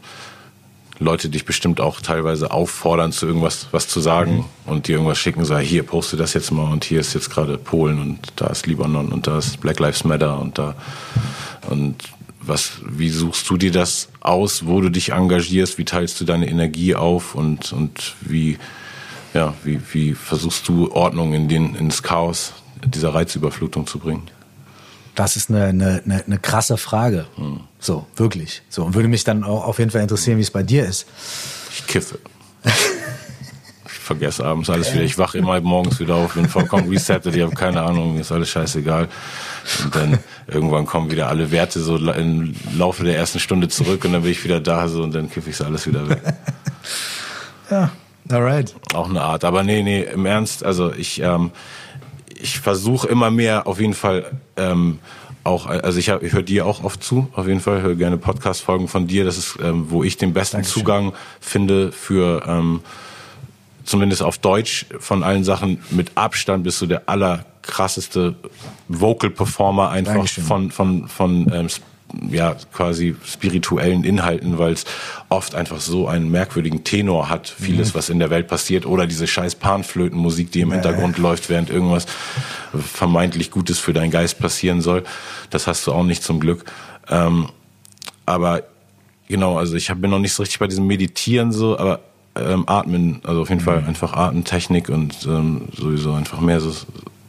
Leute 0.99 1.29
dich 1.29 1.45
bestimmt 1.45 1.81
auch 1.81 2.01
teilweise 2.01 2.53
auffordern, 2.53 3.13
zu 3.13 3.27
irgendwas 3.27 3.69
was 3.73 3.89
zu 3.89 4.01
sagen 4.01 4.37
mhm. 4.37 4.45
und 4.67 4.89
dir 4.89 4.93
irgendwas 4.93 5.19
schicken, 5.19 5.45
sagen, 5.45 5.67
hier 5.67 5.83
poste 5.83 6.17
das 6.17 6.35
jetzt 6.35 6.51
mal 6.53 6.71
und 6.71 6.85
hier 6.85 7.01
ist 7.01 7.15
jetzt 7.15 7.31
gerade 7.31 7.59
Polen 7.59 8.01
und 8.01 8.33
da 8.37 8.47
ist 8.47 8.67
Libanon 8.67 9.13
und 9.13 9.27
da 9.27 9.39
ist 9.39 9.61
Black 9.61 9.81
Lives 9.81 10.05
Matter 10.05 10.41
und 10.41 10.59
da 10.59 10.75
und 11.69 11.97
was, 12.47 12.73
wie 12.87 13.11
suchst 13.11 13.49
du 13.49 13.57
dir 13.57 13.73
das 13.73 14.09
aus, 14.21 14.67
wo 14.67 14.81
du 14.81 14.91
dich 14.91 15.13
engagierst, 15.13 15.79
wie 15.79 15.85
teilst 15.85 16.21
du 16.21 16.25
deine 16.25 16.49
Energie 16.49 16.95
auf 16.95 17.35
und, 17.35 17.73
und 17.73 18.15
wie, 18.21 18.59
ja, 19.33 19.55
wie, 19.65 19.81
wie 19.93 20.15
versuchst 20.15 20.69
du 20.69 20.93
Ordnung 20.93 21.33
in 21.33 21.49
den, 21.49 21.75
ins 21.75 22.03
Chaos 22.03 22.53
dieser 22.85 23.15
Reizüberflutung 23.15 23.87
zu 23.87 23.99
bringen? 23.99 24.23
Das 25.15 25.37
ist 25.37 25.51
eine, 25.51 25.65
eine, 25.67 26.03
eine, 26.05 26.25
eine 26.25 26.39
krasse 26.39 26.77
Frage. 26.77 27.27
Hm. 27.37 27.61
So, 27.79 28.07
wirklich. 28.17 28.63
So, 28.69 28.85
und 28.85 28.95
würde 28.95 29.09
mich 29.09 29.25
dann 29.25 29.45
auch 29.45 29.65
auf 29.65 29.79
jeden 29.79 29.91
Fall 29.91 30.03
interessieren, 30.03 30.39
wie 30.39 30.43
es 30.43 30.51
bei 30.51 30.63
dir 30.63 30.85
ist. 30.85 31.07
Ich 31.71 31.87
kiffe. 31.87 32.19
ich 32.65 33.93
vergesse 33.93 34.45
abends 34.45 34.71
alles 34.71 34.93
wieder. 34.93 35.05
Ich 35.05 35.19
wache 35.19 35.39
immer 35.39 35.61
morgens 35.61 36.01
wieder 36.01 36.17
auf, 36.17 36.35
bin 36.35 36.49
vollkommen 36.49 36.89
resettet, 36.89 37.37
ich 37.37 37.43
habe 37.43 37.55
keine 37.55 37.83
Ahnung, 37.83 38.15
mir 38.15 38.21
ist 38.21 38.33
alles 38.33 38.49
scheißegal. 38.49 39.09
Und 39.85 39.95
dann 39.95 40.19
irgendwann 40.47 40.87
kommen 40.87 41.11
wieder 41.11 41.29
alle 41.29 41.51
Werte 41.51 41.81
so 41.81 41.97
im 41.97 42.55
Laufe 42.77 43.05
der 43.05 43.17
ersten 43.17 43.39
Stunde 43.39 43.69
zurück 43.69 44.05
und 44.05 44.13
dann 44.13 44.23
bin 44.23 44.33
ich 44.33 44.45
wieder 44.45 44.61
da 44.61 44.89
so 44.89 45.03
und 45.03 45.15
dann 45.15 45.31
kiffe 45.31 45.51
ich 45.51 45.61
alles 45.61 45.87
wieder 45.87 46.09
weg. 46.09 46.21
ja, 47.71 47.91
Alright. 48.31 48.75
Auch 48.95 49.09
eine 49.09 49.23
Art. 49.23 49.45
Aber 49.45 49.63
nee, 49.63 49.83
nee, 49.83 50.03
im 50.03 50.27
Ernst, 50.27 50.65
also 50.65 50.93
ich, 50.93 51.21
ähm, 51.21 51.51
ich 52.45 52.61
versuche 52.61 53.09
immer 53.09 53.31
mehr 53.31 53.67
auf 53.67 53.81
jeden 53.81 53.95
Fall 53.95 54.31
ähm, 54.57 54.99
auch, 55.45 55.67
also 55.67 55.99
ich, 55.99 56.09
ich 56.09 56.33
höre 56.33 56.43
dir 56.43 56.67
auch 56.67 56.85
oft 56.85 57.03
zu, 57.03 57.29
auf 57.35 57.47
jeden 57.47 57.61
Fall, 57.61 57.83
höre 57.83 57.95
gerne 57.95 58.17
Podcast-Folgen 58.17 58.89
von 58.89 59.07
dir. 59.07 59.25
Das 59.25 59.37
ist, 59.37 59.59
ähm, 59.63 59.91
wo 59.91 60.03
ich 60.03 60.17
den 60.17 60.33
besten 60.33 60.59
Dankeschön. 60.59 60.81
Zugang 60.81 61.13
finde 61.41 61.93
für 61.93 62.43
ähm, 62.47 62.81
zumindest 63.85 64.23
auf 64.23 64.39
Deutsch 64.39 64.87
von 64.99 65.23
allen 65.23 65.45
Sachen 65.45 65.83
mit 65.91 66.13
Abstand 66.17 66.65
bist 66.65 66.81
du 66.81 66.87
der 66.87 67.09
allerkrasseste 67.09 68.35
Vocal 68.89 69.31
Performer 69.31 69.91
einfach 69.91 70.15
Dankeschön. 70.15 70.45
von 70.45 70.71
von 70.71 71.09
von 71.09 71.53
ähm, 71.53 71.69
ja 72.31 72.57
quasi 72.73 73.17
spirituellen 73.25 74.05
Inhalten, 74.05 74.59
weil 74.59 74.73
es 74.73 74.85
oft 75.29 75.55
einfach 75.55 75.81
so 75.81 76.09
einen 76.09 76.31
merkwürdigen 76.31 76.85
Tenor 76.85 77.29
hat, 77.29 77.49
vieles, 77.49 77.93
mhm. 77.93 77.99
was 77.99 78.09
in 78.11 78.19
der 78.19 78.31
Welt 78.31 78.49
passiert, 78.49 78.87
oder 78.87 79.07
diese 79.07 79.27
scheiß 79.27 79.57
Panflötenmusik, 79.57 80.51
die 80.51 80.61
im 80.61 80.69
ja, 80.69 80.75
Hintergrund 80.75 81.17
ja. 81.19 81.23
läuft, 81.23 81.49
während 81.49 81.71
irgendwas 81.71 82.07
vermeintlich 82.73 83.51
Gutes 83.51 83.79
für 83.79 83.93
deinen 83.93 84.11
Geist 84.11 84.39
passieren 84.39 84.81
soll. 84.81 85.05
Das 85.51 85.67
hast 85.67 85.87
du 85.87 85.93
auch 85.93 86.05
nicht 86.05 86.23
zum 86.23 86.41
Glück. 86.41 86.65
Ähm, 87.09 87.49
aber 88.27 88.63
genau, 89.29 89.59
also 89.59 89.77
ich 89.77 89.93
bin 89.95 90.11
noch 90.11 90.19
nicht 90.19 90.33
so 90.33 90.43
richtig 90.43 90.59
bei 90.59 90.67
diesem 90.67 90.87
Meditieren 90.87 91.53
so, 91.53 91.79
aber 91.79 92.01
ähm, 92.37 92.65
Atmen, 92.67 93.21
also 93.25 93.43
auf 93.43 93.49
jeden 93.49 93.61
mhm. 93.61 93.65
Fall 93.65 93.85
einfach 93.87 94.13
Atemtechnik 94.15 94.89
und 94.89 95.25
ähm, 95.27 95.69
sowieso 95.77 96.13
einfach 96.13 96.41
mehr 96.41 96.61
so 96.61 96.73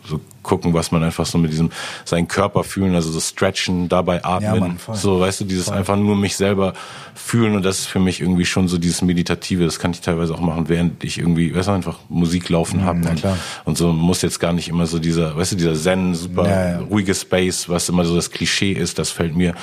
so 0.08 0.22
gucken, 0.46 0.74
was 0.74 0.92
man 0.92 1.04
einfach 1.04 1.26
so 1.26 1.38
mit 1.38 1.52
diesem 1.52 1.72
seinen 2.06 2.28
Körper 2.28 2.64
fühlen, 2.64 2.96
also 2.96 3.12
so 3.12 3.20
stretchen, 3.20 3.90
dabei 3.90 4.24
atmen, 4.24 4.54
ja, 4.54 4.60
Mann, 4.60 4.80
so 4.94 5.20
weißt 5.20 5.42
du, 5.42 5.46
dieses 5.46 5.66
voll. 5.66 5.78
einfach 5.78 5.98
nur 5.98 6.16
mich 6.16 6.36
selber 6.38 6.74
fühlen 7.16 7.56
und 7.56 7.64
das 7.64 7.80
ist 7.80 7.86
für 7.88 8.00
mich 8.00 8.22
irgendwie 8.22 8.46
schon 8.46 8.68
so 8.68 8.78
dieses 8.78 9.02
meditative, 9.02 9.66
das 9.66 9.80
kann 9.80 9.92
ich 9.92 10.02
teilweise 10.02 10.34
auch 10.34 10.40
machen, 10.40 10.70
während 10.70 11.04
ich 11.04 11.18
irgendwie, 11.18 11.54
weißt 11.54 11.68
du, 11.68 11.72
einfach 11.72 12.00
Musik 12.10 12.50
laufen 12.50 12.82
mhm, 12.82 12.86
habe 12.86 13.00
und, 13.10 13.24
und, 13.66 13.78
so 13.78 13.92
muss 13.92 14.22
jetzt 14.22 14.40
gar 14.40 14.54
nicht 14.54 14.70
immer 14.70 14.86
so 14.86 15.00
dieser, 15.00 15.36
weißt 15.36 15.54
du, 15.54 15.56
dieser 15.56 15.76
Zen 15.76 16.14
super 16.14 16.48
ja, 16.48 16.72
ja. 16.72 16.80
ruhige 16.80 17.16
Space, 17.16 17.68
was 17.68 17.90
immer 17.90 18.06
so 18.06 18.16
das 18.16 18.32
Klischee 18.32 18.72
ist, 18.72 19.00
das 19.00 19.10
fällt 19.10 19.36
mir 19.36 19.56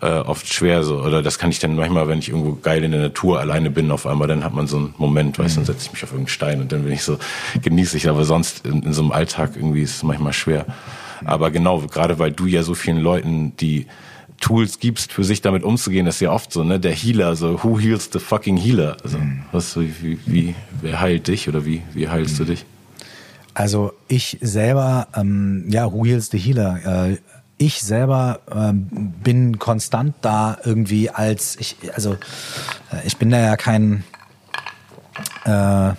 äh, 0.00 0.06
oft 0.06 0.52
schwer 0.52 0.84
so 0.84 1.00
oder 1.00 1.22
das 1.22 1.38
kann 1.38 1.50
ich 1.50 1.58
dann 1.58 1.74
manchmal, 1.74 2.08
wenn 2.08 2.18
ich 2.18 2.28
irgendwo 2.28 2.54
geil 2.54 2.84
in 2.84 2.92
der 2.92 3.00
Natur 3.00 3.40
alleine 3.40 3.70
bin, 3.70 3.90
auf 3.90 4.06
einmal 4.06 4.28
dann 4.28 4.44
hat 4.44 4.54
man 4.54 4.66
so 4.66 4.76
einen 4.76 4.94
Moment, 4.98 5.38
weißt 5.38 5.56
du, 5.56 5.60
mhm. 5.60 5.66
dann 5.66 5.74
setze 5.74 5.86
ich 5.86 5.92
mich 5.92 6.04
auf 6.04 6.10
irgendeinen 6.10 6.28
Stein 6.28 6.60
und 6.60 6.72
dann 6.72 6.84
bin 6.84 6.92
ich 6.92 7.02
so 7.02 7.18
genieße 7.60 7.96
ich, 7.96 8.08
aber 8.08 8.24
sonst 8.24 8.66
in, 8.66 8.82
in 8.82 8.92
so 8.92 9.02
einem 9.02 9.12
Alltag 9.12 9.52
irgendwie 9.56 9.82
ist 9.82 9.96
es 9.96 10.02
manchmal 10.08 10.32
schwer. 10.32 10.66
Aber 11.24 11.50
genau, 11.50 11.80
gerade 11.80 12.18
weil 12.18 12.32
du 12.32 12.46
ja 12.46 12.62
so 12.62 12.74
vielen 12.74 12.98
Leuten 12.98 13.56
die 13.56 13.86
Tools 14.40 14.78
gibst, 14.78 15.12
für 15.12 15.24
sich 15.24 15.40
damit 15.42 15.64
umzugehen, 15.64 16.06
das 16.06 16.16
ist 16.16 16.20
ja 16.20 16.32
oft 16.32 16.52
so, 16.52 16.62
ne? 16.62 16.78
Der 16.78 16.92
Healer, 16.92 17.34
so 17.34 17.62
who 17.62 17.78
heals 17.78 18.10
the 18.12 18.20
fucking 18.20 18.56
Healer? 18.56 18.96
Also, 19.02 19.18
mhm. 19.18 19.42
was, 19.52 19.76
wie, 19.76 20.18
wie, 20.26 20.54
wer 20.80 21.00
heilt 21.00 21.28
dich 21.28 21.48
oder 21.48 21.64
wie, 21.64 21.82
wie 21.92 22.08
heilst 22.08 22.34
mhm. 22.34 22.38
du 22.38 22.44
dich? 22.52 22.64
Also 23.54 23.92
ich 24.06 24.38
selber, 24.40 25.08
ähm, 25.16 25.64
ja, 25.68 25.92
who 25.92 26.06
heals 26.06 26.30
the 26.30 26.38
Healer? 26.38 27.08
Äh, 27.08 27.18
ich 27.56 27.82
selber 27.82 28.38
ähm, 28.54 28.86
bin 29.24 29.58
konstant 29.58 30.14
da 30.20 30.56
irgendwie 30.64 31.10
als 31.10 31.56
ich, 31.58 31.76
also 31.92 32.12
äh, 32.92 33.04
ich 33.04 33.16
bin 33.16 33.30
da 33.30 33.40
ja 33.40 33.56
kein 33.56 34.04
äh, 35.44 35.94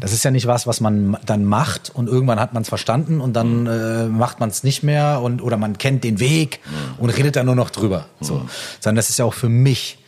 das 0.00 0.12
ist 0.12 0.24
ja 0.24 0.30
nicht 0.30 0.46
was, 0.46 0.66
was 0.66 0.80
man 0.80 1.16
dann 1.26 1.44
macht 1.44 1.90
und 1.94 2.08
irgendwann 2.08 2.38
hat 2.38 2.54
man 2.54 2.62
es 2.62 2.68
verstanden 2.68 3.20
und 3.20 3.34
dann 3.34 3.66
äh, 3.66 4.06
macht 4.06 4.40
man 4.40 4.48
es 4.48 4.62
nicht 4.62 4.82
mehr 4.82 5.20
und 5.22 5.42
oder 5.42 5.56
man 5.56 5.78
kennt 5.78 6.04
den 6.04 6.20
Weg 6.20 6.60
und 6.98 7.10
redet 7.10 7.36
dann 7.36 7.46
nur 7.46 7.56
noch 7.56 7.70
drüber. 7.70 8.06
So. 8.20 8.46
Sondern 8.80 8.96
das 8.96 9.10
ist 9.10 9.18
ja 9.18 9.24
auch 9.24 9.34
für 9.34 9.48
mich 9.48 9.98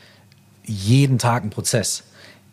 jeden 0.65 1.19
Tag 1.19 1.45
ein 1.45 1.51
Prozess. 1.51 2.05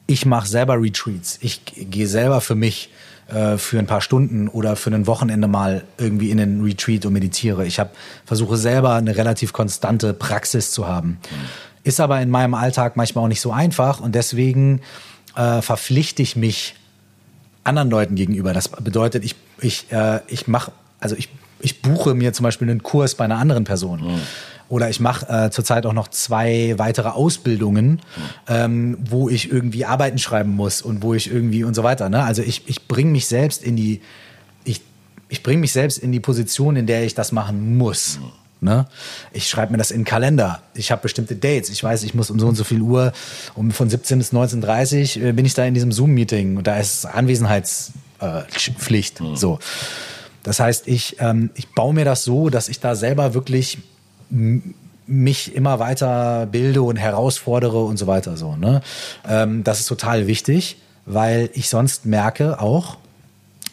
Ich 0.07 0.25
mache 0.25 0.47
selber 0.47 0.81
Retreats. 0.81 1.37
Ich 1.41 1.61
gehe 1.65 2.07
selber 2.07 2.41
für 2.41 2.55
mich 2.55 2.89
äh, 3.27 3.57
für 3.57 3.77
ein 3.77 3.87
paar 3.87 4.01
Stunden 4.01 4.47
oder 4.47 4.75
für 4.75 4.89
ein 4.89 5.05
Wochenende 5.05 5.47
mal 5.47 5.83
irgendwie 5.97 6.31
in 6.31 6.39
einen 6.39 6.63
Retreat 6.63 7.05
und 7.05 7.13
meditiere. 7.13 7.65
Ich 7.65 7.79
hab, 7.79 7.95
versuche 8.25 8.57
selber 8.57 8.93
eine 8.93 9.15
relativ 9.17 9.53
konstante 9.53 10.13
Praxis 10.13 10.71
zu 10.71 10.87
haben. 10.87 11.19
Ist 11.83 11.99
aber 11.99 12.21
in 12.21 12.29
meinem 12.29 12.53
Alltag 12.53 12.95
manchmal 12.95 13.25
auch 13.25 13.27
nicht 13.27 13.41
so 13.41 13.51
einfach 13.51 13.99
und 13.99 14.15
deswegen 14.15 14.81
äh, 15.35 15.61
verpflichte 15.61 16.21
ich 16.21 16.35
mich 16.35 16.75
anderen 17.67 17.89
Leuten 17.89 18.15
gegenüber. 18.15 18.53
Das 18.53 18.69
bedeutet, 18.69 19.23
ich, 19.23 19.35
ich, 19.61 19.91
äh, 19.91 20.19
ich 20.27 20.47
mache, 20.47 20.71
also 20.99 21.15
ich, 21.15 21.29
ich 21.59 21.81
buche 21.81 22.13
mir 22.13 22.33
zum 22.33 22.43
Beispiel 22.43 22.69
einen 22.69 22.83
Kurs 22.83 23.15
bei 23.15 23.25
einer 23.25 23.37
anderen 23.37 23.63
Person. 23.63 24.01
Mhm. 24.01 24.21
Oder 24.69 24.89
ich 24.89 24.99
mache 24.99 25.27
äh, 25.29 25.49
zurzeit 25.49 25.85
auch 25.85 25.93
noch 25.93 26.09
zwei 26.09 26.73
weitere 26.77 27.09
Ausbildungen, 27.09 27.89
mhm. 27.89 27.99
ähm, 28.47 28.97
wo 28.99 29.29
ich 29.29 29.51
irgendwie 29.51 29.85
Arbeiten 29.85 30.17
schreiben 30.17 30.51
muss 30.51 30.81
und 30.81 31.03
wo 31.03 31.13
ich 31.13 31.31
irgendwie 31.31 31.63
und 31.63 31.73
so 31.73 31.83
weiter. 31.83 32.09
Ne? 32.09 32.23
Also 32.23 32.41
ich, 32.41 32.63
ich 32.67 32.87
bringe 32.87 33.11
mich 33.11 33.27
selbst 33.27 33.63
in 33.63 33.75
die, 33.75 34.01
ich, 34.65 34.81
ich 35.29 35.41
bringe 35.41 35.61
mich 35.61 35.71
selbst 35.71 35.97
in 35.97 36.11
die 36.11 36.19
Position, 36.19 36.75
in 36.75 36.85
der 36.85 37.05
ich 37.05 37.15
das 37.15 37.31
machen 37.31 37.77
muss. 37.77 38.19
Mhm. 38.19 38.46
Ne? 38.59 38.87
Ich 39.33 39.49
schreibe 39.49 39.71
mir 39.71 39.77
das 39.77 39.91
in 39.91 39.99
den 39.99 40.05
Kalender. 40.05 40.63
Ich 40.73 40.91
habe 40.91 41.03
bestimmte 41.03 41.35
Dates. 41.35 41.69
Ich 41.69 41.83
weiß, 41.83 42.01
ich 42.03 42.15
muss 42.15 42.31
um 42.31 42.39
so 42.39 42.47
und 42.47 42.55
so 42.55 42.63
viel 42.63 42.81
Uhr, 42.81 43.13
um 43.53 43.69
von 43.71 43.87
17 43.89 44.17
bis 44.17 44.33
19.30 44.33 45.19
Uhr 45.19 45.25
äh, 45.27 45.33
bin 45.33 45.45
ich 45.45 45.53
da 45.53 45.63
in 45.65 45.75
diesem 45.75 45.91
Zoom-Meeting 45.91 46.57
und 46.57 46.65
da 46.65 46.77
ist 46.77 47.05
Anwesenheitspflicht. 47.05 49.19
Äh, 49.19 49.23
mhm. 49.23 49.35
So. 49.35 49.59
Das 50.43 50.59
heißt, 50.59 50.87
ich, 50.87 51.17
ähm, 51.19 51.49
ich 51.55 51.73
baue 51.73 51.93
mir 51.93 52.05
das 52.05 52.23
so, 52.23 52.49
dass 52.49 52.69
ich 52.69 52.79
da 52.79 52.95
selber 52.95 53.33
wirklich 53.33 53.79
mich 54.29 55.55
immer 55.55 55.79
weiter 55.79 56.47
bilde 56.47 56.81
und 56.81 56.97
herausfordere 56.97 57.83
und 57.83 57.97
so 57.97 58.07
weiter. 58.07 58.37
So, 58.37 58.55
ne? 58.55 58.81
Ähm, 59.27 59.63
das 59.63 59.79
ist 59.79 59.87
total 59.87 60.27
wichtig, 60.27 60.77
weil 61.05 61.49
ich 61.53 61.69
sonst 61.69 62.05
merke 62.05 62.59
auch, 62.59 62.97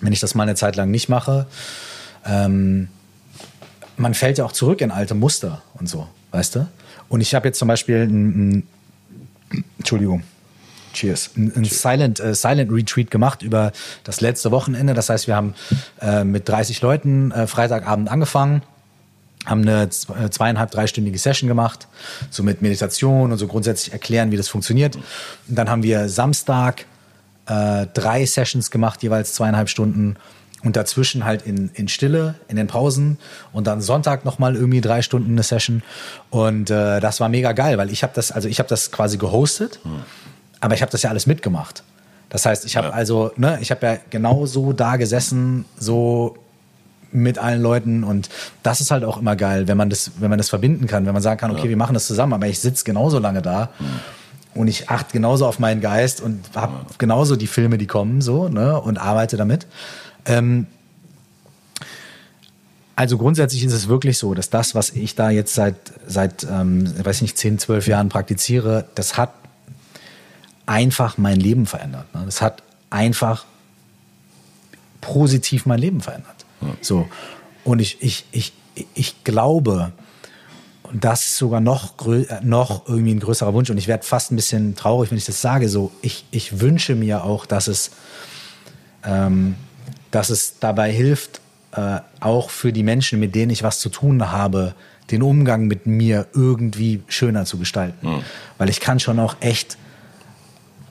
wenn 0.01 0.13
ich 0.13 0.21
das 0.21 0.35
mal 0.35 0.45
eine 0.45 0.55
Zeit 0.55 0.77
lang 0.77 0.91
nicht 0.91 1.09
mache, 1.09 1.47
ähm, 2.27 2.89
man 3.97 4.15
fällt 4.15 4.39
ja 4.39 4.45
auch 4.45 4.53
zurück 4.53 4.81
in 4.81 4.91
alte 4.91 5.15
Muster 5.15 5.63
und 5.75 5.89
so, 5.89 6.07
weißt 6.33 6.57
du? 6.57 6.69
Und 7.09 7.21
ich 7.21 7.35
habe 7.35 7.49
jetzt 7.49 7.59
zum 7.59 7.69
Beispiel 7.69 8.03
ein, 8.03 8.59
ein 8.59 9.65
Entschuldigung. 9.79 10.23
Cheers. 10.93 11.31
Ein, 11.37 11.53
ein 11.57 11.65
Silent, 11.65 12.21
äh, 12.21 12.35
Silent 12.35 12.73
Retreat 12.73 13.11
gemacht 13.11 13.43
über 13.43 13.73
das 14.05 14.21
letzte 14.21 14.51
Wochenende. 14.51 14.95
Das 14.95 15.11
heißt, 15.11 15.27
wir 15.27 15.37
haben 15.37 15.55
äh, 16.01 16.25
mit 16.25 16.49
30 16.49 16.81
Leuten 16.83 17.31
äh, 17.33 17.47
Freitagabend 17.47 18.11
angefangen, 18.11 18.63
haben 19.45 19.63
eine 19.63 19.83
äh, 19.83 20.31
zweieinhalb, 20.31 20.71
dreistündige 20.71 21.19
Session 21.19 21.49
gemacht, 21.49 21.89
so 22.31 22.43
mit 22.43 22.63
Meditation 22.63 23.33
und 23.33 23.39
so 23.39 23.47
grundsätzlich 23.47 23.93
erklären, 23.93 24.31
wie 24.31 24.37
das 24.37 24.49
funktioniert. 24.49 24.97
Und 24.97 25.05
dann 25.49 25.69
haben 25.69 25.83
wir 25.83 26.09
Samstag 26.09 26.87
äh, 27.47 27.87
drei 27.93 28.25
Sessions 28.25 28.71
gemacht, 28.71 29.03
jeweils 29.03 29.35
zweieinhalb 29.35 29.69
Stunden 29.69 30.17
und 30.65 30.77
dazwischen 30.77 31.25
halt 31.25 31.43
in, 31.43 31.71
in 31.75 31.89
Stille, 31.89 32.35
in 32.49 32.57
den 32.57 32.67
Pausen 32.67 33.19
und 33.53 33.67
dann 33.67 33.81
Sonntag 33.81 34.25
nochmal 34.25 34.57
irgendwie 34.57 34.81
drei 34.81 35.03
Stunden 35.03 35.33
eine 35.33 35.43
Session 35.43 35.83
und 36.31 36.71
äh, 36.71 37.01
das 37.01 37.21
war 37.21 37.29
mega 37.29 37.53
geil, 37.53 37.79
weil 37.79 37.91
ich 37.91 38.03
habe 38.03 38.13
das, 38.15 38.33
also 38.33 38.49
ich 38.49 38.59
habe 38.59 38.69
das 38.69 38.91
quasi 38.91 39.19
gehostet, 39.19 39.79
hm. 39.83 40.03
aber 40.61 40.75
ich 40.75 40.83
habe 40.83 40.91
das 40.91 41.03
ja 41.03 41.11
alles 41.11 41.27
mitgemacht. 41.27 41.85
Das 42.31 42.47
heißt, 42.47 42.65
ich 42.65 42.77
habe 42.77 42.89
ja. 42.89 42.95
also, 42.95 43.31
ne, 43.37 43.59
ich 43.61 43.71
habe 43.71 43.87
ja 43.87 43.97
genau 44.11 44.47
so 44.47 44.73
da 44.73 44.97
gesessen, 44.97 45.67
so 45.79 46.37
mit 47.13 47.39
allen 47.39 47.63
Leuten 47.63 48.03
und 48.03 48.29
das 48.65 48.81
ist 48.81 48.91
halt 48.91 49.05
auch 49.05 49.19
immer 49.19 49.37
geil, 49.37 49.69
wenn 49.69 49.77
man 49.77 49.89
das, 49.89 50.13
wenn 50.19 50.31
man 50.31 50.39
das 50.39 50.49
verbinden 50.49 50.89
kann, 50.89 51.07
wenn 51.07 51.13
man 51.13 51.23
sagen 51.23 51.39
kann, 51.39 51.53
okay, 51.53 51.65
ja. 51.65 51.69
wir 51.69 51.77
machen 51.77 51.95
das 51.95 52.09
zusammen, 52.09 52.33
aber 52.33 52.49
ich 52.49 52.59
sitze 52.59 52.85
genauso 52.85 53.21
lange 53.21 53.41
da. 53.41 53.71
Hm 53.79 53.87
und 54.55 54.69
ich 54.69 54.89
achte 54.89 55.13
genauso 55.13 55.47
auf 55.47 55.59
meinen 55.59 55.81
Geist 55.81 56.21
und 56.21 56.45
habe 56.55 56.87
genauso 56.99 57.37
die 57.37 57.47
Filme, 57.47 57.77
die 57.79 57.87
kommen, 57.87 58.21
so, 58.21 58.49
ne, 58.49 58.81
und 58.81 58.99
arbeite 58.99 59.37
damit. 59.37 59.67
Ähm, 60.27 60.67
also 62.97 63.19
grundsätzlich 63.19 63.65
ist 63.65 63.73
es 63.73 63.89
wirklich 63.89 64.19
so, 64.19 64.35
dass 64.35 64.51
das, 64.51 64.75
was 64.75 64.91
ich 64.91 65.15
da 65.15 65.31
jetzt 65.31 65.55
seit, 65.55 65.77
seit 66.07 66.45
ähm, 66.45 66.93
weiß 67.05 67.23
nicht, 67.23 67.37
10, 67.37 67.59
12 67.59 67.89
Jahren 67.89 68.09
praktiziere, 68.09 68.85
das 68.95 69.17
hat 69.17 69.33
einfach 70.67 71.19
mein 71.19 71.39
Leben 71.41 71.67
verändert. 71.67 72.13
Ne? 72.15 72.23
Das 72.25 72.41
hat 72.41 72.63
einfach 72.91 73.45
positiv 75.01 75.67
mein 75.67 75.81
Leben 75.81 76.01
verändert. 76.01 76.47
Ja. 76.61 76.69
So. 76.81 77.09
Und 77.65 77.81
ich, 77.81 78.01
ich, 78.01 78.25
ich, 78.31 78.53
ich 78.95 79.25
glaube, 79.25 79.93
und 80.85 81.05
das 81.05 81.27
ist 81.27 81.37
sogar 81.37 81.61
noch, 81.61 81.95
noch 82.43 82.89
irgendwie 82.89 83.15
ein 83.15 83.21
größerer 83.21 83.53
Wunsch, 83.53 83.71
und 83.71 83.79
ich 83.79 83.89
werde 83.89 84.05
fast 84.05 84.31
ein 84.31 84.37
bisschen 84.37 84.77
traurig, 84.77 85.11
wenn 85.11 85.19
ich 85.19 85.25
das 85.25 85.41
sage, 85.41 85.69
so, 85.69 85.91
ich, 86.03 86.25
ich 86.31 86.61
wünsche 86.61 86.95
mir 86.95 87.25
auch, 87.25 87.47
dass 87.47 87.67
es 87.67 87.91
ähm, 89.05 89.57
dass 90.15 90.31
es 90.31 90.59
dabei 90.61 90.93
hilft, 90.93 91.41
äh, 91.73 91.99
auch 92.21 92.51
für 92.51 92.73
die 92.73 92.85
Menschen, 92.85 93.19
mit 93.19 93.35
denen 93.35 93.51
ich 93.51 93.63
was 93.63 93.81
zu 93.81 93.89
tun 93.89 94.31
habe, 94.31 94.75
den 95.11 95.23
Umgang 95.23 95.67
mit 95.67 95.87
mir 95.87 96.27
irgendwie 96.33 97.03
schöner 97.09 97.45
zu 97.45 97.59
gestalten. 97.59 98.09
Mhm. 98.09 98.23
Weil 98.57 98.71
ich 98.71 98.81
kann 98.81 99.01
schon 99.01 99.19
auch 99.19 99.37
echt 99.41 99.77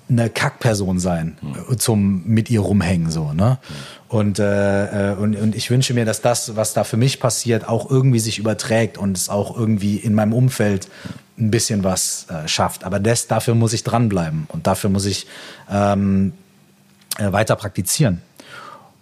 eine 0.10 0.30
Kackperson 0.30 1.00
sein 1.00 1.38
mhm. 1.42 1.80
zum 1.80 2.24
mit 2.26 2.50
ihr 2.50 2.60
rumhängen 2.60 3.10
so 3.10 3.32
ne 3.32 3.58
mhm. 3.62 4.18
und, 4.18 4.40
äh, 4.40 5.16
und 5.18 5.36
und 5.38 5.56
ich 5.56 5.70
wünsche 5.70 5.94
mir 5.94 6.04
dass 6.04 6.22
das 6.22 6.58
was 6.58 6.74
da 6.74 6.84
für 6.84 6.98
mich 6.98 7.22
passiert 7.22 7.68
auch 7.70 7.90
irgendwie 7.90 8.20
sich 8.20 8.38
überträgt 8.38 8.98
und 8.98 9.18
es 9.18 9.30
auch 9.30 9.58
irgendwie 9.58 9.96
in 9.96 10.14
meinem 10.14 10.34
Umfeld 10.34 10.90
ein 11.40 11.52
bisschen 11.52 11.86
was 11.86 12.28
äh, 12.30 12.48
schafft 12.50 12.84
aber 12.84 13.00
das 13.00 13.28
dafür 13.28 13.56
muss 13.56 13.72
ich 13.72 13.86
dranbleiben 13.86 14.46
und 14.50 14.68
dafür 14.68 14.90
muss 14.90 15.06
ich 15.06 15.26
ähm, 15.72 16.34
äh, 17.18 17.32
weiter 17.32 17.56
praktizieren 17.56 18.22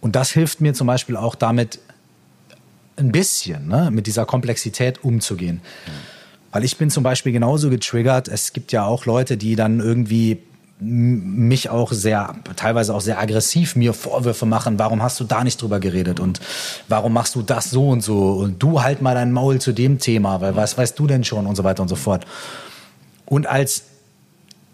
und 0.01 0.15
das 0.15 0.31
hilft 0.31 0.59
mir 0.59 0.73
zum 0.73 0.87
Beispiel 0.87 1.15
auch 1.15 1.35
damit, 1.35 1.79
ein 2.97 3.11
bisschen 3.11 3.67
ne, 3.67 3.89
mit 3.91 4.07
dieser 4.07 4.25
Komplexität 4.25 5.03
umzugehen. 5.03 5.57
Mhm. 5.57 5.91
Weil 6.51 6.63
ich 6.63 6.77
bin 6.77 6.89
zum 6.89 7.03
Beispiel 7.03 7.31
genauso 7.31 7.69
getriggert. 7.69 8.27
Es 8.27 8.53
gibt 8.53 8.71
ja 8.71 8.85
auch 8.85 9.05
Leute, 9.05 9.37
die 9.37 9.55
dann 9.55 9.79
irgendwie 9.79 10.39
mich 10.83 11.69
auch 11.69 11.91
sehr, 11.91 12.33
teilweise 12.55 12.95
auch 12.95 13.01
sehr 13.01 13.19
aggressiv 13.19 13.75
mir 13.75 13.93
Vorwürfe 13.93 14.47
machen, 14.47 14.79
warum 14.79 15.03
hast 15.03 15.19
du 15.19 15.23
da 15.23 15.43
nicht 15.43 15.61
drüber 15.61 15.79
geredet 15.79 16.19
und 16.19 16.39
warum 16.87 17.13
machst 17.13 17.35
du 17.35 17.43
das 17.43 17.69
so 17.69 17.89
und 17.89 18.01
so 18.01 18.31
und 18.31 18.63
du 18.63 18.81
halt 18.81 18.99
mal 18.99 19.13
dein 19.13 19.31
Maul 19.31 19.61
zu 19.61 19.73
dem 19.73 19.99
Thema, 19.99 20.41
weil 20.41 20.55
was 20.55 20.79
weißt 20.79 20.97
du 20.97 21.05
denn 21.05 21.23
schon 21.23 21.45
und 21.45 21.55
so 21.55 21.63
weiter 21.63 21.83
und 21.83 21.87
so 21.87 21.95
fort. 21.95 22.25
Und 23.27 23.45
als, 23.45 23.83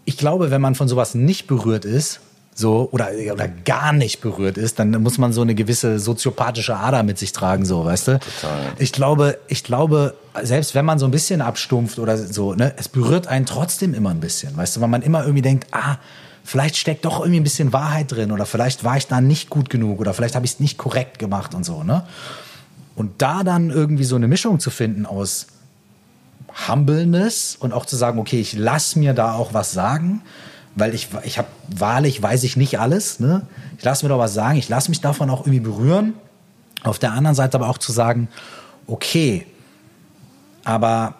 ich 0.06 0.16
glaube, 0.16 0.50
wenn 0.50 0.62
man 0.62 0.74
von 0.74 0.88
sowas 0.88 1.14
nicht 1.14 1.46
berührt 1.46 1.84
ist, 1.84 2.20
so 2.58 2.88
oder, 2.90 3.10
oder 3.32 3.46
gar 3.46 3.92
nicht 3.92 4.20
berührt 4.20 4.58
ist, 4.58 4.80
dann 4.80 4.90
muss 5.00 5.16
man 5.16 5.32
so 5.32 5.42
eine 5.42 5.54
gewisse 5.54 6.00
soziopathische 6.00 6.76
Ader 6.76 7.04
mit 7.04 7.16
sich 7.16 7.32
tragen, 7.32 7.64
so, 7.64 7.84
weißt 7.84 8.08
du? 8.08 8.18
Total. 8.18 8.58
Ich 8.78 8.90
glaube, 8.90 9.38
ich 9.46 9.62
glaube, 9.62 10.14
selbst 10.42 10.74
wenn 10.74 10.84
man 10.84 10.98
so 10.98 11.04
ein 11.04 11.12
bisschen 11.12 11.40
abstumpft 11.40 12.00
oder 12.00 12.16
so, 12.18 12.54
ne, 12.54 12.74
es 12.76 12.88
berührt 12.88 13.28
einen 13.28 13.46
trotzdem 13.46 13.94
immer 13.94 14.10
ein 14.10 14.18
bisschen, 14.18 14.56
weißt 14.56 14.74
du, 14.74 14.80
weil 14.80 14.88
man 14.88 15.02
immer 15.02 15.22
irgendwie 15.22 15.42
denkt, 15.42 15.68
ah, 15.70 15.98
vielleicht 16.42 16.76
steckt 16.76 17.04
doch 17.04 17.20
irgendwie 17.20 17.38
ein 17.38 17.44
bisschen 17.44 17.72
Wahrheit 17.72 18.10
drin 18.10 18.32
oder 18.32 18.44
vielleicht 18.44 18.82
war 18.82 18.96
ich 18.96 19.06
da 19.06 19.20
nicht 19.20 19.50
gut 19.50 19.70
genug 19.70 20.00
oder 20.00 20.12
vielleicht 20.12 20.34
habe 20.34 20.44
ich 20.44 20.54
es 20.54 20.60
nicht 20.60 20.78
korrekt 20.78 21.20
gemacht 21.20 21.54
und 21.54 21.64
so, 21.64 21.84
ne? 21.84 22.02
Und 22.96 23.22
da 23.22 23.44
dann 23.44 23.70
irgendwie 23.70 24.02
so 24.02 24.16
eine 24.16 24.26
Mischung 24.26 24.58
zu 24.58 24.70
finden 24.70 25.06
aus 25.06 25.46
Humbleness 26.66 27.56
und 27.60 27.72
auch 27.72 27.86
zu 27.86 27.94
sagen, 27.94 28.18
okay, 28.18 28.40
ich 28.40 28.54
lass 28.54 28.96
mir 28.96 29.14
da 29.14 29.34
auch 29.34 29.54
was 29.54 29.70
sagen, 29.70 30.22
weil 30.78 30.94
ich, 30.94 31.08
ich 31.24 31.38
habe 31.38 31.48
wahrlich, 31.68 32.22
weiß 32.22 32.44
ich 32.44 32.56
nicht 32.56 32.78
alles. 32.78 33.20
Ne? 33.20 33.42
Ich 33.78 33.84
lasse 33.84 34.04
mir 34.04 34.10
doch 34.10 34.18
was 34.18 34.34
sagen, 34.34 34.58
ich 34.58 34.68
lasse 34.68 34.90
mich 34.90 35.00
davon 35.00 35.30
auch 35.30 35.40
irgendwie 35.40 35.60
berühren. 35.60 36.14
Auf 36.82 36.98
der 36.98 37.12
anderen 37.12 37.34
Seite 37.34 37.56
aber 37.56 37.68
auch 37.68 37.78
zu 37.78 37.92
sagen, 37.92 38.28
okay, 38.86 39.46
aber 40.64 41.14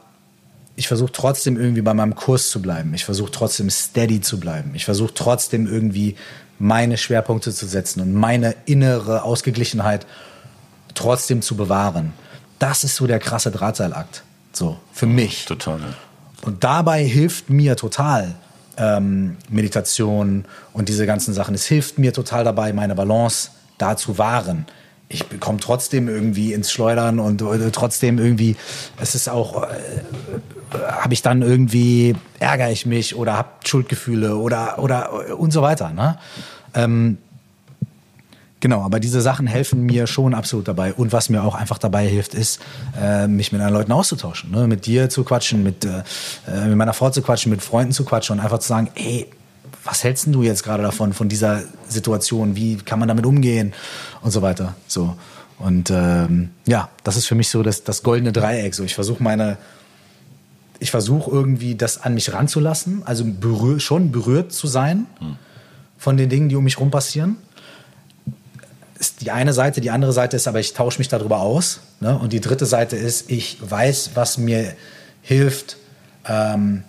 ich 0.76 0.86
versuche 0.86 1.10
trotzdem 1.10 1.56
irgendwie 1.58 1.82
bei 1.82 1.94
meinem 1.94 2.14
Kurs 2.14 2.50
zu 2.50 2.62
bleiben. 2.62 2.94
Ich 2.94 3.04
versuche 3.04 3.32
trotzdem 3.32 3.68
steady 3.70 4.20
zu 4.20 4.38
bleiben. 4.38 4.74
Ich 4.74 4.84
versuche 4.84 5.12
trotzdem 5.12 5.66
irgendwie 5.66 6.16
meine 6.58 6.96
Schwerpunkte 6.96 7.52
zu 7.52 7.66
setzen 7.66 8.00
und 8.00 8.14
meine 8.14 8.54
innere 8.66 9.22
Ausgeglichenheit 9.22 10.06
trotzdem 10.94 11.42
zu 11.42 11.56
bewahren. 11.56 12.12
Das 12.58 12.84
ist 12.84 12.96
so 12.96 13.06
der 13.06 13.18
krasse 13.18 13.50
Drahtseilakt. 13.50 14.22
So, 14.52 14.78
für 14.92 15.06
mich. 15.06 15.46
Total. 15.46 15.80
Und 16.42 16.64
dabei 16.64 17.04
hilft 17.04 17.50
mir 17.50 17.76
total, 17.76 18.34
ähm, 18.78 19.36
Meditation 19.48 20.44
und 20.72 20.88
diese 20.88 21.06
ganzen 21.06 21.34
Sachen. 21.34 21.54
Es 21.54 21.66
hilft 21.66 21.98
mir 21.98 22.12
total 22.12 22.44
dabei, 22.44 22.72
meine 22.72 22.94
Balance 22.94 23.50
da 23.78 23.96
zu 23.96 24.18
wahren. 24.18 24.66
Ich 25.08 25.24
komme 25.40 25.58
trotzdem 25.58 26.08
irgendwie 26.08 26.52
ins 26.52 26.70
Schleudern 26.70 27.18
und 27.18 27.40
äh, 27.40 27.70
trotzdem 27.70 28.18
irgendwie, 28.18 28.56
es 29.00 29.14
ist 29.14 29.28
auch, 29.28 29.62
äh, 29.62 29.68
habe 30.86 31.14
ich 31.14 31.22
dann 31.22 31.40
irgendwie, 31.42 32.14
ärgere 32.38 32.70
ich 32.70 32.84
mich 32.84 33.16
oder 33.16 33.36
habe 33.36 33.48
Schuldgefühle 33.64 34.36
oder, 34.36 34.78
oder 34.78 35.38
und 35.38 35.52
so 35.52 35.62
weiter. 35.62 35.90
Ne? 35.90 36.18
Ähm, 36.74 37.18
Genau, 38.60 38.82
aber 38.82 38.98
diese 38.98 39.20
Sachen 39.20 39.46
helfen 39.46 39.84
mir 39.84 40.06
schon 40.06 40.34
absolut 40.34 40.66
dabei. 40.66 40.92
Und 40.92 41.12
was 41.12 41.28
mir 41.28 41.44
auch 41.44 41.54
einfach 41.54 41.78
dabei 41.78 42.08
hilft, 42.08 42.34
ist, 42.34 42.60
äh, 43.00 43.28
mich 43.28 43.52
mit 43.52 43.60
anderen 43.60 43.78
Leuten 43.78 43.92
auszutauschen. 43.92 44.50
Ne? 44.50 44.66
Mit 44.66 44.86
dir 44.86 45.08
zu 45.08 45.22
quatschen, 45.22 45.62
mit, 45.62 45.84
äh, 45.84 46.02
äh 46.48 46.66
mit 46.66 46.76
meiner 46.76 46.92
Frau 46.92 47.10
zu 47.10 47.22
quatschen, 47.22 47.50
mit 47.50 47.62
Freunden 47.62 47.92
zu 47.92 48.04
quatschen 48.04 48.38
und 48.38 48.44
einfach 48.44 48.58
zu 48.58 48.68
sagen, 48.68 48.90
ey, 48.96 49.28
was 49.84 50.02
hältst 50.02 50.26
du 50.28 50.42
jetzt 50.42 50.64
gerade 50.64 50.82
davon, 50.82 51.12
von 51.12 51.28
dieser 51.28 51.62
Situation? 51.88 52.56
Wie 52.56 52.76
kann 52.76 52.98
man 52.98 53.06
damit 53.08 53.26
umgehen? 53.26 53.74
Und 54.22 54.32
so 54.32 54.42
weiter. 54.42 54.74
So. 54.88 55.16
Und 55.58 55.90
ähm, 55.90 56.50
ja, 56.66 56.88
das 57.04 57.16
ist 57.16 57.26
für 57.26 57.36
mich 57.36 57.48
so 57.48 57.62
das, 57.62 57.84
das 57.84 58.02
goldene 58.02 58.32
Dreieck. 58.32 58.74
So, 58.74 58.82
ich 58.82 58.94
versuche 58.94 59.22
meine, 59.22 59.56
ich 60.80 60.90
versuche 60.90 61.30
irgendwie 61.30 61.76
das 61.76 62.02
an 62.02 62.14
mich 62.14 62.32
ranzulassen, 62.32 63.02
also 63.04 63.24
berühr, 63.24 63.78
schon 63.78 64.10
berührt 64.10 64.52
zu 64.52 64.66
sein 64.66 65.06
hm. 65.20 65.36
von 65.96 66.16
den 66.16 66.28
Dingen, 66.28 66.48
die 66.48 66.56
um 66.56 66.64
mich 66.64 66.78
rum 66.80 66.90
passieren 66.90 67.36
ist 68.98 69.20
die 69.20 69.30
eine 69.30 69.52
Seite. 69.52 69.80
Die 69.80 69.90
andere 69.90 70.12
Seite 70.12 70.36
ist 70.36 70.48
aber, 70.48 70.60
ich 70.60 70.74
tausche 70.74 70.98
mich 70.98 71.08
darüber 71.08 71.40
aus. 71.40 71.80
Ne? 72.00 72.18
Und 72.18 72.32
die 72.32 72.40
dritte 72.40 72.66
Seite 72.66 72.96
ist, 72.96 73.30
ich 73.30 73.58
weiß, 73.60 74.12
was 74.14 74.38
mir 74.38 74.72
hilft, 75.22 75.76
ähm, 76.26 76.82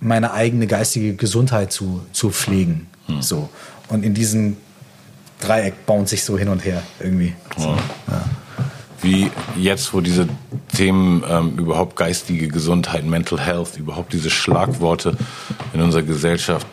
meine 0.00 0.32
eigene 0.32 0.66
geistige 0.66 1.14
Gesundheit 1.14 1.72
zu, 1.72 2.04
zu 2.12 2.30
pflegen. 2.30 2.86
Hm. 3.06 3.22
So. 3.22 3.48
Und 3.88 4.04
in 4.04 4.14
diesem 4.14 4.56
Dreieck 5.40 5.86
bauen 5.86 6.06
sich 6.06 6.24
so 6.24 6.38
hin 6.38 6.48
und 6.48 6.64
her 6.64 6.82
irgendwie. 7.00 7.34
So, 7.56 7.70
ja. 7.70 8.24
Wie 9.02 9.30
jetzt, 9.56 9.92
wo 9.92 10.00
diese 10.00 10.28
Themen 10.74 11.22
ähm, 11.28 11.58
überhaupt 11.58 11.96
geistige 11.96 12.48
Gesundheit, 12.48 13.04
Mental 13.04 13.38
Health, 13.38 13.76
überhaupt 13.76 14.14
diese 14.14 14.30
Schlagworte 14.30 15.16
in 15.74 15.82
unserer 15.82 16.02
Gesellschaft 16.02 16.66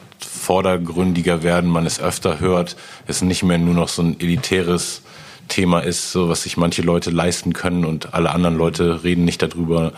vordergründiger 0.51 1.43
werden, 1.43 1.69
man 1.69 1.85
es 1.85 2.01
öfter 2.01 2.41
hört, 2.41 2.75
es 3.07 3.21
nicht 3.21 3.41
mehr 3.41 3.57
nur 3.57 3.73
noch 3.73 3.87
so 3.87 4.01
ein 4.01 4.19
elitäres 4.19 5.01
Thema 5.47 5.79
ist, 5.79 6.11
so 6.11 6.27
was 6.27 6.43
sich 6.43 6.57
manche 6.57 6.81
Leute 6.81 7.09
leisten 7.09 7.53
können 7.53 7.85
und 7.85 8.13
alle 8.13 8.31
anderen 8.31 8.57
Leute 8.57 9.01
reden 9.05 9.23
nicht 9.23 9.41
darüber. 9.41 9.93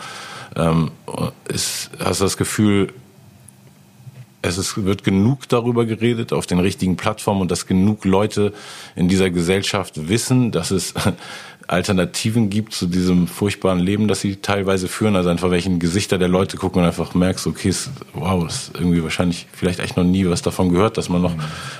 Ähm, 0.54 0.92
ist, 1.48 1.90
hast 1.98 2.20
du 2.20 2.24
das 2.26 2.36
Gefühl, 2.36 2.92
es 4.42 4.56
ist, 4.56 4.84
wird 4.84 5.02
genug 5.02 5.48
darüber 5.48 5.86
geredet 5.86 6.32
auf 6.32 6.46
den 6.46 6.60
richtigen 6.60 6.94
Plattformen 6.94 7.40
und 7.40 7.50
dass 7.50 7.66
genug 7.66 8.04
Leute 8.04 8.52
in 8.94 9.08
dieser 9.08 9.30
Gesellschaft 9.30 10.08
wissen, 10.08 10.52
dass 10.52 10.70
es 10.70 10.94
Alternativen 11.66 12.50
gibt 12.50 12.74
zu 12.74 12.86
diesem 12.86 13.26
furchtbaren 13.26 13.78
Leben, 13.78 14.08
das 14.08 14.20
sie 14.20 14.36
teilweise 14.36 14.88
führen. 14.88 15.16
Also 15.16 15.30
einfach 15.30 15.50
welchen 15.50 15.78
Gesichter 15.78 16.18
der 16.18 16.28
Leute 16.28 16.56
gucken 16.56 16.82
und 16.82 16.86
einfach 16.86 17.14
merkst, 17.14 17.46
okay, 17.46 17.70
ist, 17.70 17.90
wow, 18.12 18.46
ist 18.46 18.72
irgendwie 18.74 19.02
wahrscheinlich 19.02 19.46
vielleicht 19.52 19.80
echt 19.80 19.96
noch 19.96 20.04
nie 20.04 20.26
was 20.28 20.42
davon 20.42 20.70
gehört, 20.70 20.98
dass 20.98 21.08
man 21.08 21.22
noch 21.22 21.34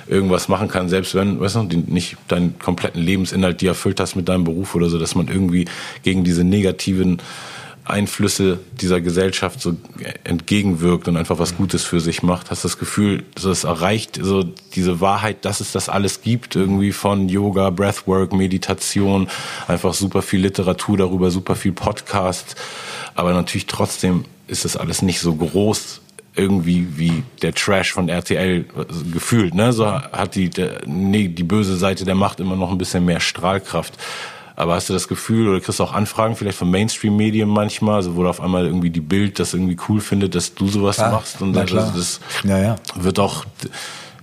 irgendwas 0.07 0.47
machen 0.47 0.67
kann, 0.67 0.89
selbst 0.89 1.13
wenn, 1.15 1.39
weißt 1.39 1.55
du, 1.55 1.63
nicht 1.87 2.17
deinen 2.27 2.57
kompletten 2.59 3.01
Lebensinhalt, 3.01 3.61
die 3.61 3.67
erfüllt 3.67 3.99
hast 3.99 4.15
mit 4.15 4.27
deinem 4.27 4.43
Beruf 4.43 4.75
oder 4.75 4.89
so, 4.89 4.97
dass 4.97 5.15
man 5.15 5.27
irgendwie 5.27 5.65
gegen 6.03 6.23
diese 6.23 6.43
negativen 6.43 7.21
Einflüsse 7.85 8.59
dieser 8.81 8.99
Gesellschaft 8.99 9.61
so 9.61 9.75
entgegenwirkt 10.23 11.07
und 11.07 11.17
einfach 11.17 11.37
was 11.37 11.55
Gutes 11.55 11.83
für 11.83 11.99
sich 11.99 12.23
macht. 12.23 12.49
Hast 12.49 12.65
das 12.65 12.79
Gefühl, 12.79 13.23
so 13.37 13.51
es 13.51 13.63
erreicht 13.63 14.19
so 14.21 14.43
diese 14.73 15.01
Wahrheit, 15.01 15.45
dass 15.45 15.59
es 15.59 15.71
das 15.71 15.87
alles 15.87 16.21
gibt, 16.21 16.55
irgendwie 16.55 16.91
von 16.91 17.29
Yoga, 17.29 17.69
Breathwork, 17.69 18.33
Meditation, 18.33 19.27
einfach 19.67 19.93
super 19.93 20.23
viel 20.23 20.41
Literatur 20.41 20.97
darüber, 20.97 21.29
super 21.29 21.55
viel 21.55 21.73
Podcast. 21.73 22.55
Aber 23.13 23.33
natürlich 23.33 23.67
trotzdem 23.67 24.25
ist 24.47 24.65
das 24.65 24.75
alles 24.75 25.01
nicht 25.01 25.19
so 25.19 25.35
groß 25.35 26.01
irgendwie 26.35 26.97
wie 26.97 27.23
der 27.41 27.53
Trash 27.53 27.93
von 27.93 28.09
RTL 28.09 28.65
gefühlt. 29.11 29.53
Ne? 29.53 29.71
So 29.73 29.89
hat 29.89 30.35
die, 30.35 30.49
der, 30.49 30.81
nee, 30.85 31.27
die 31.27 31.43
böse 31.43 31.77
Seite 31.77 32.03
der 32.03 32.15
Macht 32.15 32.39
immer 32.39 32.55
noch 32.55 32.71
ein 32.71 32.77
bisschen 32.77 33.05
mehr 33.05 33.19
Strahlkraft. 33.19 33.93
Aber 34.55 34.75
hast 34.75 34.89
du 34.89 34.93
das 34.93 35.07
Gefühl 35.07 35.49
oder 35.49 35.59
kriegst 35.59 35.79
du 35.79 35.83
auch 35.83 35.93
Anfragen 35.93 36.35
vielleicht 36.35 36.57
von 36.57 36.71
Mainstream-Medien 36.71 37.49
manchmal, 37.49 37.95
also 37.95 38.15
wo 38.15 38.23
du 38.23 38.29
auf 38.29 38.39
einmal 38.39 38.65
irgendwie 38.65 38.89
die 38.89 39.01
Bild 39.01 39.39
das 39.39 39.53
irgendwie 39.53 39.77
cool 39.89 39.99
findet, 39.99 40.33
dass 40.33 40.55
du 40.55 40.67
sowas 40.67 40.95
klar, 40.95 41.11
machst 41.11 41.41
und 41.41 41.53
das, 41.53 41.71
das 41.71 42.19
ja, 42.43 42.57
ja. 42.59 42.75
wird 42.95 43.19
auch 43.19 43.45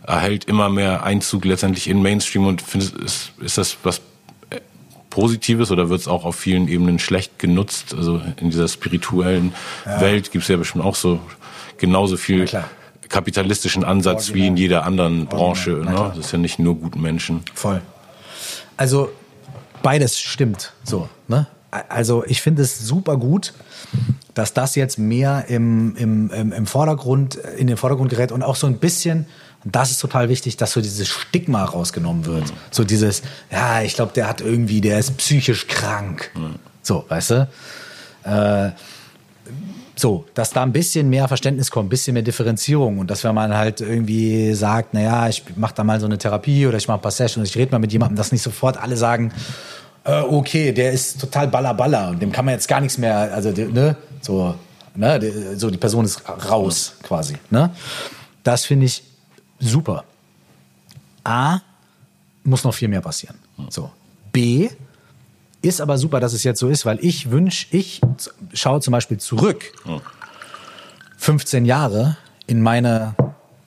erhält 0.07 0.47
immer 0.47 0.69
mehr 0.69 1.05
Einzug 1.05 1.45
letztendlich 1.45 1.89
in 1.89 2.03
Mainstream 2.03 2.47
und 2.47 2.63
findest, 2.63 2.97
ist, 2.97 3.33
ist 3.41 3.59
das 3.59 3.77
was 3.83 3.99
äh, 4.51 4.61
Positives 5.11 5.71
oder 5.71 5.91
wird 5.91 6.01
es 6.01 6.09
auch 6.09 6.25
auf 6.25 6.35
vielen 6.35 6.67
Ebenen 6.67 6.99
schlecht 6.99 7.39
genutzt? 7.39 7.95
Also 7.95 8.21
in 8.41 8.51
dieser 8.51 8.69
spirituellen 8.69 9.55
ja. 9.85 10.01
Welt 10.01 10.33
gibt 10.33 10.43
es 10.43 10.49
ja 10.49 10.57
bestimmt 10.57 10.85
auch 10.85 10.97
so 10.97 11.21
genauso 11.79 12.17
viel 12.17 12.49
kapitalistischen 13.09 13.85
Ansatz 13.85 14.31
Original. 14.31 14.35
wie 14.35 14.47
in 14.47 14.57
jeder 14.57 14.85
anderen 14.85 15.27
Branche. 15.27 15.71
Ne? 15.71 15.93
Das 15.93 16.19
ist 16.19 16.33
ja 16.33 16.39
nicht 16.39 16.59
nur 16.59 16.77
guten 16.77 17.01
Menschen. 17.03 17.43
Voll. 17.55 17.83
Also 18.77 19.11
beides 19.83 20.19
stimmt. 20.19 20.73
So, 20.85 21.09
ne? 21.29 21.47
Also 21.89 22.23
ich 22.27 22.43
finde 22.43 22.63
es 22.63 22.87
super 22.87 23.17
gut, 23.17 23.55
dass 24.35 24.53
das 24.53 24.75
jetzt 24.75 24.99
mehr 24.99 25.47
im, 25.49 25.97
im, 25.97 26.31
im, 26.31 26.53
im 26.53 26.67
Vordergrund, 26.67 27.37
in 27.37 27.67
den 27.67 27.79
Vordergrund 27.79 28.11
gerät 28.11 28.31
und 28.31 28.43
auch 28.43 28.57
so 28.57 28.67
ein 28.67 28.79
bisschen, 28.79 29.27
und 29.65 29.75
das 29.75 29.91
ist 29.91 29.99
total 29.99 30.29
wichtig, 30.29 30.57
dass 30.59 30.73
so 30.73 30.83
dieses 30.83 31.09
Stigma 31.09 31.65
rausgenommen 31.65 32.27
wird. 32.27 32.47
Mhm. 32.47 32.57
So 32.71 32.85
dieses, 32.85 33.23
ja, 33.51 33.83
ich 33.83 33.95
glaube, 33.95 34.13
der 34.13 34.29
hat 34.29 34.41
irgendwie, 34.41 34.81
der 34.83 34.99
ist 34.99 35.17
psychisch 35.17 35.67
krank. 35.67 36.31
Mhm. 36.35 36.57
So, 36.83 37.07
weißt 37.09 37.31
du? 37.31 37.49
Äh, 38.25 38.71
so, 39.95 40.25
dass 40.35 40.51
da 40.51 40.63
ein 40.63 40.73
bisschen 40.73 41.11
mehr 41.11 41.29
Verständnis 41.29 41.71
kommt, 41.71 41.87
ein 41.87 41.91
bisschen 41.91 42.15
mehr 42.15 42.23
Differenzierung 42.23 42.99
und 42.99 43.11
dass 43.11 43.25
wenn 43.25 43.35
man 43.35 43.55
halt 43.55 43.81
irgendwie 43.81 44.55
sagt, 44.55 44.95
naja, 44.95 45.29
ich 45.29 45.45
mache 45.57 45.75
da 45.75 45.85
mal 45.85 46.01
so 46.01 46.07
eine 46.07 46.19
Therapie 46.19 46.67
oder 46.67 46.79
ich 46.79 46.89
mache 46.89 46.99
ein 46.99 47.03
paar 47.03 47.11
Sessions, 47.11 47.51
ich 47.51 47.57
rede 47.57 47.73
mal 47.73 47.79
mit 47.79 47.93
jemandem, 47.93 48.17
dass 48.17 48.33
nicht 48.33 48.43
sofort 48.43 48.77
alle 48.77 48.97
sagen, 48.97 49.33
äh, 50.05 50.21
okay, 50.21 50.73
der 50.73 50.93
ist 50.93 51.21
total 51.21 51.49
ballerballer 51.49 52.11
und 52.11 52.23
dem 52.23 52.33
kann 52.33 52.45
man 52.45 52.55
jetzt 52.55 52.69
gar 52.69 52.81
nichts 52.81 52.99
mehr, 52.99 53.17
also 53.33 53.51
ne, 53.51 53.97
so, 54.21 54.55
ne, 54.95 55.57
so 55.57 55.71
die 55.71 55.79
Person 55.79 56.05
ist 56.05 56.23
raus 56.29 56.95
quasi, 57.03 57.35
ne? 57.51 57.71
Das 58.43 58.65
finde 58.65 58.87
ich 58.87 59.05
super. 59.61 60.05
A 61.23 61.61
muss 62.43 62.65
noch 62.65 62.75
viel 62.75 62.89
mehr 62.89 63.01
passieren. 63.01 63.37
So. 63.69 63.91
B 64.33 64.69
ist 65.63 65.81
aber 65.81 65.97
super, 65.97 66.21
dass 66.21 66.33
es 66.33 66.45
jetzt 66.45 66.59
so 66.59 66.69
ist, 66.69 66.85
weil 66.85 66.99
ich 67.01 67.31
wünsche, 67.31 67.67
ich 67.71 68.01
schaue 68.53 68.81
zum 68.81 68.93
Beispiel 68.93 69.19
zurück 69.19 69.73
15 71.17 71.65
Jahre 71.65 72.17
in 72.47 72.61
meine, 72.61 73.15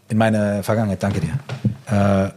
in 0.09 0.17
meine 0.17 0.61
Vergangenheit. 0.61 1.01
Danke 1.01 1.21
dir. 1.21 1.39
Äh, 1.87 2.31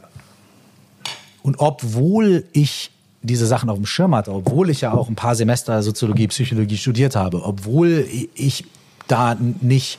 und 1.42 1.56
obwohl 1.58 2.44
ich 2.52 2.92
diese 3.22 3.46
Sachen 3.46 3.68
auf 3.68 3.76
dem 3.76 3.86
Schirm 3.86 4.14
hatte, 4.14 4.32
obwohl 4.32 4.70
ich 4.70 4.80
ja 4.82 4.92
auch 4.92 5.08
ein 5.08 5.16
paar 5.16 5.34
Semester 5.34 5.82
Soziologie, 5.82 6.28
Psychologie 6.28 6.76
studiert 6.76 7.16
habe, 7.16 7.42
obwohl 7.42 8.06
ich 8.34 8.64
da 9.08 9.36
nicht 9.60 9.98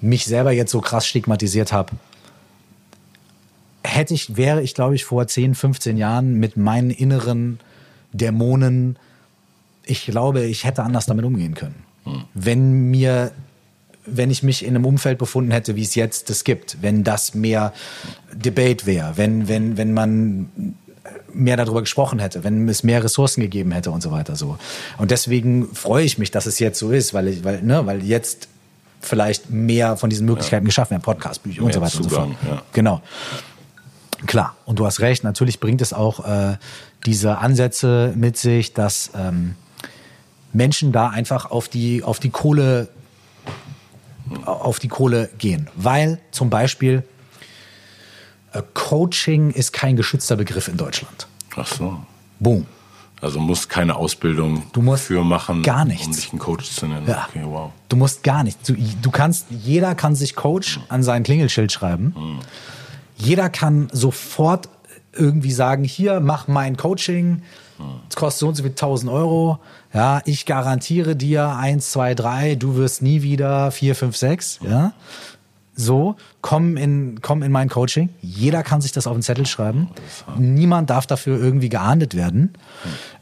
mich 0.00 0.24
selber 0.24 0.50
jetzt 0.50 0.72
so 0.72 0.80
krass 0.80 1.06
stigmatisiert 1.06 1.72
habe, 1.72 1.92
hätte 3.84 4.14
ich, 4.14 4.36
wäre 4.36 4.62
ich, 4.62 4.74
glaube 4.74 4.96
ich, 4.96 5.04
vor 5.04 5.26
10, 5.26 5.54
15 5.54 5.96
Jahren 5.96 6.34
mit 6.34 6.56
meinen 6.56 6.90
inneren 6.90 7.60
Dämonen, 8.12 8.98
ich 9.84 10.06
glaube, 10.06 10.42
ich 10.44 10.64
hätte 10.64 10.82
anders 10.82 11.06
damit 11.06 11.24
umgehen 11.24 11.54
können. 11.54 11.84
Hm. 12.04 12.24
Wenn 12.34 12.90
mir, 12.90 13.32
wenn 14.04 14.30
ich 14.30 14.42
mich 14.42 14.64
in 14.64 14.74
einem 14.74 14.84
Umfeld 14.84 15.18
befunden 15.18 15.50
hätte, 15.50 15.76
wie 15.76 15.82
es 15.82 15.94
jetzt 15.94 16.30
es 16.30 16.44
gibt, 16.44 16.78
wenn 16.82 17.04
das 17.04 17.34
mehr 17.34 17.72
Debate 18.32 18.86
wäre, 18.86 19.16
wenn, 19.16 19.48
wenn, 19.48 19.76
wenn 19.76 19.92
man 19.92 20.74
mehr 21.32 21.56
darüber 21.56 21.80
gesprochen 21.80 22.18
hätte, 22.18 22.44
wenn 22.44 22.68
es 22.68 22.82
mehr 22.82 23.04
Ressourcen 23.04 23.40
gegeben 23.40 23.72
hätte 23.72 23.90
und 23.90 24.02
so 24.02 24.10
weiter 24.10 24.36
so. 24.36 24.58
Und 24.98 25.10
deswegen 25.10 25.68
freue 25.74 26.04
ich 26.04 26.18
mich, 26.18 26.30
dass 26.30 26.46
es 26.46 26.58
jetzt 26.58 26.78
so 26.78 26.90
ist, 26.90 27.14
weil 27.14 27.28
ich, 27.28 27.44
weil, 27.44 27.62
ne, 27.62 27.86
weil 27.86 28.02
jetzt 28.02 28.48
vielleicht 29.00 29.50
mehr 29.50 29.96
von 29.96 30.10
diesen 30.10 30.26
Möglichkeiten 30.26 30.64
ja. 30.64 30.68
geschaffen 30.68 30.92
werden, 30.92 31.02
Podcast, 31.02 31.42
Bücher 31.42 31.62
und 31.62 31.72
so 31.72 31.80
weiter 31.80 32.02
Zugang, 32.02 32.30
und 32.30 32.36
so 32.40 32.46
fort. 32.46 32.56
Ja. 32.56 32.62
Genau. 32.72 33.02
Klar, 34.24 34.56
und 34.64 34.78
du 34.78 34.86
hast 34.86 35.00
recht, 35.00 35.24
natürlich 35.24 35.60
bringt 35.60 35.82
es 35.82 35.92
auch 35.92 36.24
äh, 36.24 36.56
diese 37.04 37.38
Ansätze 37.38 38.14
mit 38.16 38.38
sich, 38.38 38.72
dass 38.72 39.10
ähm, 39.14 39.56
Menschen 40.52 40.90
da 40.92 41.08
einfach 41.10 41.50
auf 41.50 41.68
die, 41.68 42.02
auf 42.02 42.18
die 42.18 42.30
Kohle 42.30 42.88
auf 44.44 44.78
die 44.78 44.88
Kohle 44.88 45.30
gehen. 45.38 45.68
Weil 45.76 46.18
zum 46.30 46.50
Beispiel 46.50 47.04
äh, 48.52 48.62
Coaching 48.74 49.50
ist 49.50 49.72
kein 49.72 49.96
geschützter 49.96 50.36
Begriff 50.36 50.68
in 50.68 50.76
Deutschland. 50.76 51.26
Ach 51.56 51.66
so. 51.66 52.00
Boom. 52.38 52.66
Also 53.20 53.40
musst 53.40 53.70
keine 53.70 53.96
Ausbildung 53.96 54.64
du 54.72 54.82
musst 54.82 55.04
für 55.04 55.24
machen, 55.24 55.62
gar 55.62 55.86
nichts. 55.86 56.06
um 56.06 56.12
dich 56.12 56.32
ein 56.34 56.38
Coach 56.38 56.70
zu 56.70 56.86
nennen. 56.86 57.06
Ja. 57.06 57.26
Okay, 57.30 57.44
wow. 57.44 57.70
Du 57.88 57.96
musst 57.96 58.22
gar 58.22 58.44
nichts. 58.44 58.66
Du, 58.66 58.74
du, 58.74 59.10
kannst, 59.10 59.46
jeder 59.50 59.94
kann 59.94 60.14
sich 60.14 60.36
Coach 60.36 60.80
an 60.88 61.02
sein 61.02 61.22
Klingelschild 61.22 61.72
schreiben. 61.72 62.14
Hm. 62.14 62.38
Jeder 63.16 63.48
kann 63.48 63.88
sofort 63.92 64.68
irgendwie 65.12 65.52
sagen, 65.52 65.84
hier, 65.84 66.20
mach 66.20 66.46
mein 66.48 66.76
Coaching. 66.76 67.42
Es 68.08 68.16
kostet 68.16 68.40
so 68.40 68.48
und 68.48 68.54
so 68.54 68.62
viel 68.62 68.72
1000 68.72 69.10
Euro. 69.10 69.58
Ja, 69.92 70.20
ich 70.24 70.46
garantiere 70.46 71.16
dir 71.16 71.50
eins, 71.56 71.90
zwei, 71.90 72.14
drei, 72.14 72.54
du 72.54 72.76
wirst 72.76 73.02
nie 73.02 73.22
wieder 73.22 73.70
vier, 73.70 73.94
fünf, 73.94 74.16
sechs. 74.16 74.58
Ja, 74.62 74.92
So, 75.74 76.16
komm 76.40 76.76
in, 76.78 77.20
komm 77.20 77.42
in 77.42 77.52
mein 77.52 77.68
Coaching. 77.68 78.08
Jeder 78.22 78.62
kann 78.62 78.80
sich 78.80 78.92
das 78.92 79.06
auf 79.06 79.12
den 79.14 79.22
Zettel 79.22 79.44
schreiben. 79.46 79.88
Niemand 80.38 80.88
darf 80.88 81.06
dafür 81.06 81.38
irgendwie 81.38 81.68
geahndet 81.68 82.14
werden. 82.14 82.54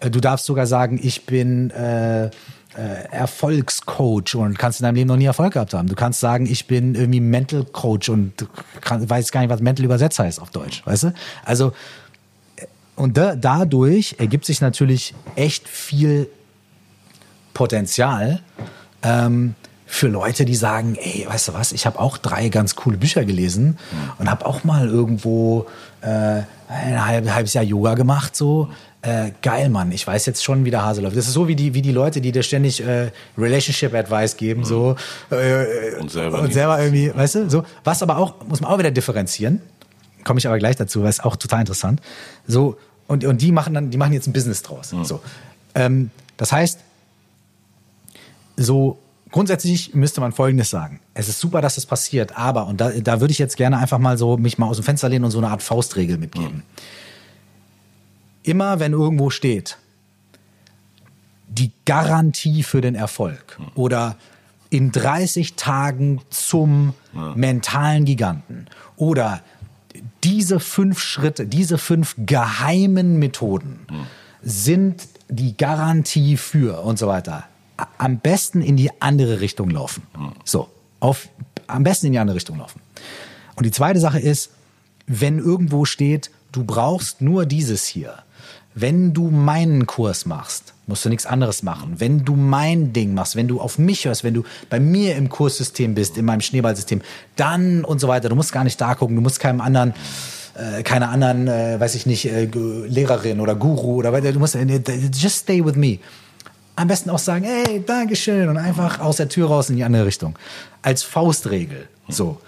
Äh, 0.01 0.11
Du 0.11 0.21
darfst 0.21 0.47
sogar 0.47 0.67
sagen, 0.67 1.01
ich 1.03 1.27
bin 1.27 1.71
äh, 1.71 2.31
Erfolgscoach 2.77 4.35
und 4.35 4.59
kannst 4.59 4.81
in 4.81 4.85
deinem 4.85 4.97
Leben 4.97 5.09
noch 5.09 5.17
nie 5.17 5.27
Erfolg 5.27 5.53
gehabt 5.53 5.75
haben. 5.75 5.89
Du 5.89 5.95
kannst 5.95 6.21
sagen, 6.21 6.47
ich 6.47 6.67
bin 6.67 6.95
irgendwie 6.95 7.21
Mental 7.21 7.65
Coach 7.65 8.09
und 8.09 8.41
du 8.41 8.47
kann, 8.81 9.09
weißt 9.09 9.33
gar 9.33 9.41
nicht, 9.41 9.51
was 9.51 9.61
Mental 9.61 9.85
übersetzt 9.85 10.19
heißt 10.19 10.41
auf 10.41 10.51
Deutsch, 10.51 10.83
weißt 10.85 11.05
du? 11.05 11.15
Also, 11.45 11.73
äh, 12.57 12.67
und 12.97 13.17
da, 13.17 13.37
dadurch 13.37 14.17
ergibt 14.19 14.45
sich 14.45 14.61
natürlich 14.61 15.15
echt 15.37 15.69
viel 15.69 16.29
Potenzial 17.53 18.41
ähm, 19.03 19.55
für 19.87 20.09
Leute, 20.09 20.45
die 20.45 20.57
sagen, 20.57 20.97
ey, 20.97 21.27
weißt 21.29 21.49
du 21.49 21.55
was, 21.55 21.71
ich 21.71 21.87
habe 21.87 22.01
auch 22.01 22.19
drei 22.19 22.49
ganz 22.49 22.75
coole 22.75 22.97
Bücher 22.97 23.25
gelesen 23.25 23.79
und 24.19 24.29
habe 24.29 24.45
auch 24.45 24.65
mal 24.65 24.89
irgendwo 24.89 25.67
äh, 26.01 26.43
ein 26.69 27.07
halb, 27.07 27.31
halbes 27.31 27.55
Jahr 27.55 27.65
Yoga 27.65 27.95
gemacht, 27.95 28.35
so. 28.35 28.69
Äh, 29.05 29.33
geil, 29.43 29.69
Mann, 29.69 29.93
ich 29.93 30.07
weiß 30.07 30.25
jetzt 30.25 30.43
schon, 30.43 30.65
wie 30.65 30.71
der 30.71 30.83
Hase 30.83 31.03
läuft. 31.03 31.15
Das 31.15 31.27
ist 31.27 31.35
so 31.35 31.47
wie 31.47 31.55
die, 31.55 31.75
wie 31.75 31.83
die 31.83 31.93
Leute, 31.93 32.23
die 32.23 32.33
dir 32.33 32.43
ständig 32.43 32.81
äh, 32.83 33.11
Relationship 33.37 33.93
Advice 33.93 34.35
geben, 34.39 34.65
so. 34.65 34.97
Äh, 35.31 35.97
Und 36.01 36.11
selber 36.11 36.41
und 36.41 36.55
selber 36.55 36.81
irgendwie, 36.81 37.15
weißt 37.15 37.35
du, 37.35 37.51
so. 37.51 37.65
Was 37.85 38.03
aber 38.03 38.17
auch, 38.17 38.47
muss 38.49 38.63
man 38.63 38.71
auch 38.71 38.79
wieder 38.79 38.91
differenzieren. 38.91 39.61
Komme 40.25 40.39
ich 40.39 40.47
aber 40.47 40.57
gleich 40.59 40.77
dazu, 40.77 41.03
weil 41.03 41.11
es 41.11 41.21
auch 41.21 41.37
total 41.37 41.61
interessant. 41.61 42.01
So, 42.47 42.79
und, 43.07 43.27
und 43.27 43.43
die 43.43 43.53
machen 43.53 43.75
dann, 43.75 43.91
die 43.91 43.99
machen 43.99 44.15
jetzt 44.15 44.27
ein 44.27 44.33
Business 44.33 44.63
draus. 44.63 44.95
So. 45.03 45.21
Ähm, 45.75 46.11
das 46.39 46.51
heißt, 46.51 46.81
so 48.57 48.99
grundsätzlich 49.31 49.95
müsste 49.95 50.23
man 50.23 50.33
Folgendes 50.33 50.71
sagen. 50.71 51.01
Es 51.13 51.29
ist 51.29 51.41
super, 51.41 51.61
dass 51.61 51.75
das 51.75 51.85
passiert, 51.85 52.39
aber, 52.39 52.67
und 52.69 52.81
da, 52.81 52.89
da 52.91 53.21
würde 53.21 53.33
ich 53.33 53.39
jetzt 53.39 53.59
gerne 53.59 53.77
einfach 53.77 53.99
mal 53.99 54.17
so 54.17 54.39
mich 54.39 54.57
mal 54.57 54.67
aus 54.67 54.77
dem 54.77 54.85
Fenster 54.85 55.11
lehnen 55.11 55.27
und 55.27 55.31
so 55.31 55.39
eine 55.39 55.49
Art 55.49 55.63
Faustregel 55.63 56.17
mitgeben. 56.17 56.63
Immer 58.45 58.79
wenn 58.79 58.93
irgendwo 58.93 59.31
steht, 59.31 59.79
die 61.49 61.73
Garantie 61.85 62.63
für 62.63 62.81
den 62.81 62.95
Erfolg 62.95 63.59
oder 63.75 64.17
in 64.71 64.93
30 64.93 65.55
Tagen 65.55 66.21
zum 66.31 66.95
mentalen 67.35 68.05
Giganten 68.05 68.67
oder 68.97 69.43
diese 70.23 70.61
fünf 70.61 71.01
Schritte, 71.01 71.47
diese 71.47 71.79
fünf 71.79 72.17
geheimen 72.19 73.19
Methoden 73.19 73.87
sind 74.43 75.09
die 75.29 75.57
Garantie 75.57 76.37
für 76.37 76.83
und 76.83 76.99
so 76.99 77.07
weiter. 77.07 77.45
Am 77.99 78.19
besten 78.19 78.61
in 78.61 78.77
die 78.77 78.91
andere 79.01 79.41
Richtung 79.41 79.71
laufen. 79.71 80.03
So, 80.45 80.69
auf, 81.01 81.29
am 81.67 81.83
besten 81.83 82.07
in 82.07 82.13
die 82.13 82.19
andere 82.19 82.37
Richtung 82.37 82.59
laufen. 82.59 82.81
Und 83.57 83.65
die 83.65 83.71
zweite 83.71 84.01
Sache 84.01 84.21
ist, 84.21 84.51
wenn 85.07 85.39
irgendwo 85.39 85.85
steht, 85.85 86.31
du 86.55 86.65
brauchst 86.65 87.21
nur 87.21 87.47
dieses 87.47 87.87
hier. 87.87 88.15
Wenn 88.75 89.13
du 89.13 89.31
meinen 89.31 89.87
Kurs 89.87 90.27
machst, 90.27 90.75
musst 90.87 91.05
du 91.05 91.09
nichts 91.09 91.27
anderes 91.27 91.63
machen. 91.63 91.95
Wenn 91.99 92.25
du 92.25 92.35
mein 92.35 92.93
Ding 92.93 93.15
machst, 93.15 93.37
wenn 93.37 93.49
du 93.49 93.61
auf 93.61 93.79
mich 93.79 94.05
hörst, 94.05 94.25
wenn 94.25 94.35
du 94.35 94.45
bei 94.69 94.81
mir 94.81 95.17
im 95.17 95.29
Kurssystem 95.29 95.95
bist, 95.95 96.19
in 96.19 96.25
meinem 96.25 96.41
Schneeballsystem, 96.41 97.01
dann 97.37 97.85
und 97.85 98.01
so 98.01 98.09
weiter. 98.09 98.29
Du 98.29 98.35
musst 98.35 98.53
gar 98.53 98.65
nicht 98.65 98.81
da 98.81 98.95
gucken, 98.95 99.17
du 99.17 99.23
musst 99.23 99.41
keinem 99.41 99.61
anderen, 99.61 99.95
äh, 100.55 100.83
keine 100.83 101.09
anderen, 101.09 101.49
äh, 101.49 101.79
weiß 101.79 101.95
ich 101.95 102.07
nicht, 102.07 102.27
äh, 102.27 102.47
Lehrerin 102.47 103.41
oder 103.41 103.55
Guru 103.55 103.97
oder 103.97 104.13
weiter. 104.13 104.33
Du 104.33 104.41
musst, 104.41 104.57
äh, 104.57 104.81
just 105.13 105.43
stay 105.43 105.65
with 105.65 105.77
me. 105.77 105.99
Am 106.77 106.89
besten 106.89 107.11
auch 107.11 107.21
sagen, 107.21 107.45
hey, 107.45 107.83
Dankeschön 107.87 108.49
und 108.49 108.57
einfach 108.57 108.99
aus 108.99 109.17
der 109.17 109.29
Tür 109.29 109.47
raus 109.47 109.71
in 109.71 109.77
die 109.77 109.85
andere 109.85 110.07
Richtung. 110.07 110.37
Als 110.83 111.05
Faustregel. 111.05 111.89
So. 112.09 112.41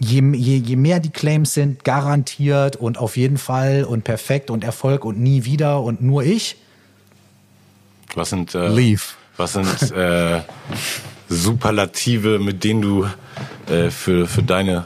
Je, 0.00 0.20
je, 0.32 0.58
je 0.58 0.76
mehr 0.76 1.00
die 1.00 1.10
Claims 1.10 1.54
sind, 1.54 1.84
garantiert 1.84 2.76
und 2.76 2.98
auf 2.98 3.16
jeden 3.16 3.38
Fall 3.38 3.84
und 3.84 4.02
perfekt 4.02 4.50
und 4.50 4.64
Erfolg 4.64 5.04
und 5.04 5.20
nie 5.20 5.44
wieder 5.44 5.82
und 5.82 6.02
nur 6.02 6.24
ich, 6.24 6.56
Was 8.14 8.30
sind, 8.30 8.54
äh, 8.54 8.68
Leave. 8.68 9.02
Was 9.36 9.54
sind 9.54 9.92
äh, 9.92 10.42
Superlative, 11.28 12.38
mit 12.38 12.62
denen 12.64 12.82
du 12.82 13.06
äh, 13.68 13.90
für, 13.90 14.26
für 14.26 14.42
deine 14.42 14.84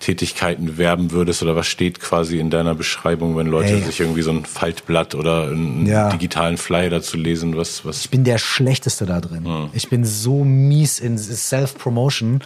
Coaching-Tätigkeiten 0.00 0.78
werben 0.78 1.10
würdest? 1.12 1.42
Oder 1.42 1.54
was 1.56 1.66
steht 1.66 2.00
quasi 2.00 2.38
in 2.38 2.50
deiner 2.50 2.74
Beschreibung, 2.74 3.36
wenn 3.36 3.46
Leute 3.46 3.72
Ey. 3.74 3.82
sich 3.82 4.00
irgendwie 4.00 4.22
so 4.22 4.30
ein 4.30 4.44
Faltblatt 4.44 5.14
oder 5.14 5.44
einen 5.48 5.86
Ja. 5.86 6.08
digitalen 6.10 6.56
Flyer 6.56 6.90
dazu 6.90 7.16
lesen? 7.16 7.56
Was, 7.56 7.84
was 7.84 8.00
ich 8.00 8.10
bin 8.10 8.24
der 8.24 8.38
Schlechteste 8.38 9.06
da 9.06 9.20
drin. 9.20 9.46
Ich 9.72 9.88
bin 9.88 10.04
so 10.04 10.44
mies 10.44 10.98
in 10.98 11.18
Self-Promotion. 11.18 12.40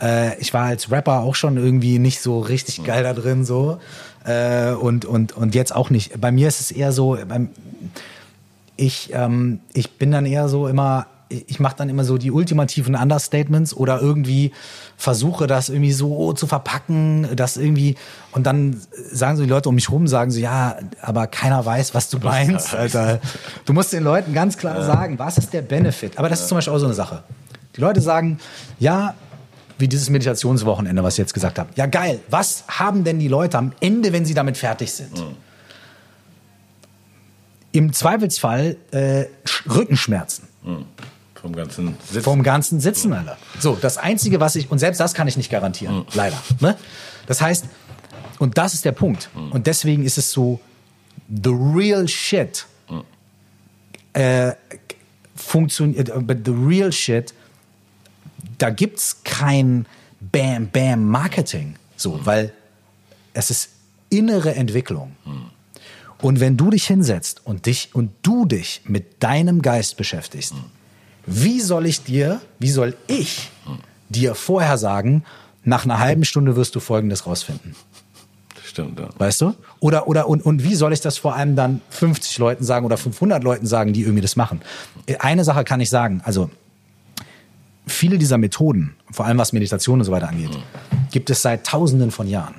Äh, 0.00 0.38
ich 0.40 0.54
war 0.54 0.64
als 0.66 0.90
Rapper 0.90 1.20
auch 1.20 1.34
schon 1.34 1.56
irgendwie 1.56 1.98
nicht 1.98 2.20
so 2.20 2.40
richtig 2.40 2.84
geil 2.84 3.02
da 3.02 3.12
drin, 3.14 3.44
so. 3.44 3.78
Äh, 4.24 4.72
und, 4.72 5.04
und, 5.04 5.32
und 5.32 5.54
jetzt 5.54 5.74
auch 5.74 5.90
nicht. 5.90 6.20
Bei 6.20 6.30
mir 6.30 6.48
ist 6.48 6.60
es 6.60 6.70
eher 6.70 6.92
so, 6.92 7.16
beim, 7.26 7.48
ich, 8.76 9.10
ähm, 9.12 9.60
ich 9.72 9.92
bin 9.92 10.10
dann 10.10 10.26
eher 10.26 10.48
so 10.48 10.68
immer, 10.68 11.06
ich 11.30 11.60
mache 11.60 11.76
dann 11.76 11.88
immer 11.88 12.02
so 12.04 12.18
die 12.18 12.32
ultimativen 12.32 12.96
Understatements 12.96 13.72
oder 13.72 14.00
irgendwie 14.00 14.50
versuche 14.96 15.46
das 15.46 15.68
irgendwie 15.68 15.92
so 15.92 16.32
zu 16.32 16.46
verpacken, 16.48 17.28
das 17.36 17.56
irgendwie 17.56 17.94
und 18.32 18.44
dann 18.46 18.80
sagen 19.12 19.36
so 19.36 19.44
die 19.44 19.48
Leute 19.48 19.68
um 19.68 19.76
mich 19.76 19.90
rum, 19.90 20.08
sagen 20.08 20.30
so, 20.32 20.40
ja, 20.40 20.76
aber 21.00 21.28
keiner 21.28 21.64
weiß, 21.64 21.94
was 21.94 22.08
du 22.10 22.18
meinst, 22.18 22.74
Alter. 22.74 23.20
Du 23.64 23.72
musst 23.72 23.92
den 23.92 24.02
Leuten 24.02 24.32
ganz 24.34 24.58
klar 24.58 24.84
sagen, 24.84 25.18
was 25.20 25.38
ist 25.38 25.52
der 25.52 25.62
Benefit? 25.62 26.18
Aber 26.18 26.28
das 26.28 26.40
ist 26.40 26.48
zum 26.48 26.56
Beispiel 26.58 26.74
auch 26.74 26.78
so 26.78 26.86
eine 26.86 26.94
Sache. 26.94 27.22
Die 27.76 27.80
Leute 27.80 28.00
sagen, 28.00 28.38
ja, 28.80 29.14
wie 29.78 29.86
dieses 29.88 30.10
Meditationswochenende, 30.10 31.02
was 31.02 31.14
ich 31.14 31.18
jetzt 31.18 31.32
gesagt 31.32 31.58
habe. 31.60 31.70
Ja, 31.76 31.86
geil. 31.86 32.18
Was 32.28 32.64
haben 32.68 33.04
denn 33.04 33.18
die 33.20 33.28
Leute 33.28 33.56
am 33.56 33.72
Ende, 33.80 34.12
wenn 34.12 34.24
sie 34.24 34.34
damit 34.34 34.56
fertig 34.58 34.92
sind? 34.92 35.22
Im 37.72 37.92
Zweifelsfall 37.92 38.76
äh, 38.90 39.26
Sch- 39.46 39.74
Rückenschmerzen 39.74 40.48
vom 41.40 41.54
ganzen 41.54 41.96
Sitzen? 42.04 42.22
vom 42.22 42.42
ganzen 42.42 42.80
Sitzen, 42.80 43.12
Alter. 43.12 43.38
So, 43.58 43.76
das 43.80 43.96
Einzige, 43.96 44.40
was 44.40 44.56
ich, 44.56 44.70
und 44.70 44.78
selbst 44.78 45.00
das 45.00 45.14
kann 45.14 45.26
ich 45.28 45.36
nicht 45.36 45.50
garantieren, 45.50 46.04
leider. 46.14 46.40
Ne? 46.60 46.76
Das 47.26 47.40
heißt, 47.40 47.64
und 48.38 48.58
das 48.58 48.74
ist 48.74 48.84
der 48.84 48.92
Punkt. 48.92 49.30
Und 49.50 49.66
deswegen 49.66 50.04
ist 50.04 50.18
es 50.18 50.32
so, 50.32 50.60
the 51.28 51.50
real 51.50 52.08
shit 52.08 52.66
äh, 54.12 54.52
funktioniert, 55.36 56.10
but 56.26 56.38
the 56.44 56.52
real 56.52 56.92
shit, 56.92 57.32
da 58.58 58.70
gibt's 58.70 59.22
kein 59.24 59.86
Bam, 60.20 60.68
Bam 60.68 61.04
Marketing. 61.04 61.76
So, 61.96 62.24
weil 62.24 62.52
es 63.32 63.50
ist 63.50 63.70
innere 64.08 64.54
Entwicklung. 64.54 65.16
Und 66.20 66.40
wenn 66.40 66.56
du 66.56 66.70
dich 66.70 66.86
hinsetzt 66.86 67.42
und 67.44 67.66
dich 67.66 67.90
und 67.94 68.12
du 68.22 68.44
dich 68.44 68.82
mit 68.84 69.22
deinem 69.22 69.62
Geist 69.62 69.96
beschäftigst, 69.96 70.54
wie 71.30 71.60
soll 71.60 71.86
ich 71.86 72.02
dir, 72.02 72.40
wie 72.58 72.70
soll 72.70 72.96
ich 73.06 73.50
dir 74.08 74.34
vorher 74.34 74.76
sagen, 74.78 75.24
nach 75.64 75.84
einer 75.84 76.00
halben 76.00 76.24
Stunde 76.24 76.56
wirst 76.56 76.74
du 76.74 76.80
Folgendes 76.80 77.26
rausfinden? 77.26 77.76
Stimmt, 78.64 78.98
ja. 78.98 79.08
Weißt 79.16 79.40
du? 79.40 79.54
Oder, 79.78 80.08
oder, 80.08 80.28
und, 80.28 80.44
und 80.44 80.64
wie 80.64 80.74
soll 80.74 80.92
ich 80.92 81.00
das 81.00 81.18
vor 81.18 81.34
allem 81.34 81.56
dann 81.56 81.80
50 81.90 82.38
Leuten 82.38 82.64
sagen 82.64 82.84
oder 82.84 82.96
500 82.96 83.42
Leuten 83.42 83.66
sagen, 83.66 83.92
die 83.92 84.02
irgendwie 84.02 84.22
das 84.22 84.36
machen? 84.36 84.60
Eine 85.20 85.44
Sache 85.44 85.64
kann 85.64 85.80
ich 85.80 85.90
sagen, 85.90 86.20
also 86.24 86.50
viele 87.86 88.18
dieser 88.18 88.38
Methoden, 88.38 88.96
vor 89.10 89.26
allem 89.26 89.38
was 89.38 89.52
Meditation 89.52 90.00
und 90.00 90.04
so 90.04 90.12
weiter 90.12 90.28
angeht, 90.28 90.50
gibt 91.10 91.30
es 91.30 91.42
seit 91.42 91.64
Tausenden 91.64 92.10
von 92.10 92.28
Jahren. 92.28 92.56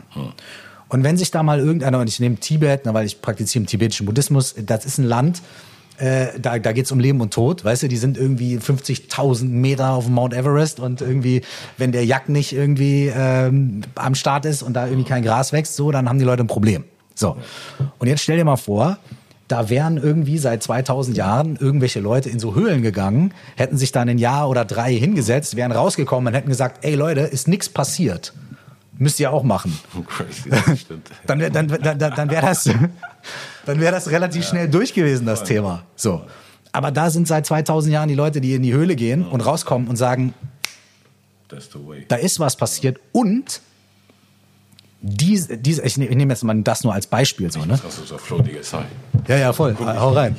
Und 0.90 1.04
wenn 1.04 1.18
sich 1.18 1.32
da 1.32 1.44
mal 1.44 1.60
irgendeiner, 1.60 2.00
und 2.00 2.08
ich 2.08 2.20
nehme 2.20 2.36
Tibet, 2.36 2.82
na, 2.86 2.94
weil 2.94 3.06
ich 3.06 3.22
praktiziere 3.22 3.64
im 3.64 3.68
tibetischen 3.68 4.06
Buddhismus, 4.06 4.56
das 4.58 4.86
ist 4.86 4.98
ein 4.98 5.06
Land, 5.06 5.42
äh, 5.98 6.40
da, 6.40 6.58
da 6.58 6.72
geht 6.72 6.86
es 6.86 6.92
um 6.92 7.00
Leben 7.00 7.22
und 7.22 7.34
Tod, 7.34 7.64
weißt 7.64 7.84
du, 7.84 7.88
die 7.88 7.98
sind 7.98 8.18
irgendwie 8.18 8.58
50.000 8.58 9.46
Meter 9.46 9.92
auf 9.92 10.06
dem 10.06 10.16
Mount 10.16 10.34
Everest 10.34 10.80
und 10.80 11.02
irgendwie, 11.02 11.42
wenn 11.78 11.92
der 11.92 12.06
Jack 12.06 12.30
nicht 12.30 12.54
irgendwie 12.54 13.12
ähm, 13.16 13.82
am 13.96 14.16
Start 14.16 14.46
ist 14.46 14.64
und 14.64 14.74
da 14.74 14.88
irgendwie 14.88 15.08
kein 15.08 15.24
Gras 15.24 15.54
wächst, 15.54 15.76
so, 15.76 15.92
dann 15.92 16.10
haben 16.10 16.20
die 16.20 16.26
Leute 16.26 16.44
ein 16.44 16.48
Problem. 16.48 16.84
So. 17.16 17.38
Und 18.00 18.08
jetzt 18.08 18.22
stell 18.24 18.38
dir 18.38 18.46
mal 18.46 18.58
vor, 18.58 18.98
da 19.48 19.70
wären 19.70 19.98
irgendwie 19.98 20.38
seit 20.38 20.64
2000 20.64 21.18
Jahren 21.18 21.58
irgendwelche 21.58 22.00
Leute 22.00 22.30
in 22.30 22.40
so 22.40 22.56
Höhlen 22.56 22.82
gegangen, 22.82 23.34
hätten 23.58 23.78
sich 23.78 23.92
dann 23.92 24.08
ein 24.08 24.18
Jahr 24.18 24.50
oder 24.50 24.64
drei 24.64 24.94
hingesetzt, 24.94 25.56
wären 25.58 25.74
rausgekommen 25.74 26.28
und 26.28 26.34
hätten 26.34 26.50
gesagt, 26.50 26.86
ey 26.86 26.96
Leute, 26.96 27.22
ist 27.22 27.48
nichts 27.48 27.68
passiert. 27.68 28.34
Müsst 28.98 29.20
ihr 29.20 29.32
auch 29.34 29.44
machen. 29.44 29.78
Crazy, 30.08 30.50
das 30.50 30.80
stimmt. 30.80 31.10
Dann, 31.26 31.40
dann, 31.52 31.68
dann, 31.68 31.98
dann 31.98 32.30
wäre 32.30 32.46
das, 32.46 32.70
dann 33.66 33.80
wäre 33.80 33.92
das 33.92 34.10
relativ 34.10 34.46
schnell 34.48 34.68
durch 34.70 34.94
gewesen, 34.94 35.26
das 35.26 35.44
Thema. 35.44 35.84
So. 35.96 36.22
Aber 36.72 36.92
da 36.92 37.10
sind 37.10 37.28
seit 37.28 37.46
2000 37.46 37.94
Jahren 37.94 38.08
die 38.10 38.16
Leute, 38.16 38.40
die 38.42 38.54
in 38.56 38.64
die 38.64 38.74
Höhle 38.74 38.96
gehen 38.96 39.26
und 39.28 39.42
rauskommen 39.42 39.88
und 39.88 39.98
sagen, 39.98 40.34
da 42.08 42.16
ist 42.16 42.40
was 42.40 42.56
passiert 42.56 43.00
und 43.12 43.62
diese, 45.02 45.58
diese 45.58 45.82
ich, 45.84 45.98
ne- 45.98 46.06
ich 46.08 46.16
nehme 46.16 46.32
jetzt 46.32 46.44
mal 46.44 46.56
das 46.62 46.84
nur 46.84 46.94
als 46.94 47.08
Beispiel 47.08 47.52
so, 47.52 47.66
ne? 47.66 47.80
Das 47.84 47.98
ist 47.98 48.14
Flow, 48.22 48.40
Digga, 48.40 48.62
sorry. 48.62 48.86
Ja, 49.28 49.38
ja, 49.38 49.52
voll. 49.54 49.76
Hau 49.78 50.12
rein. 50.12 50.36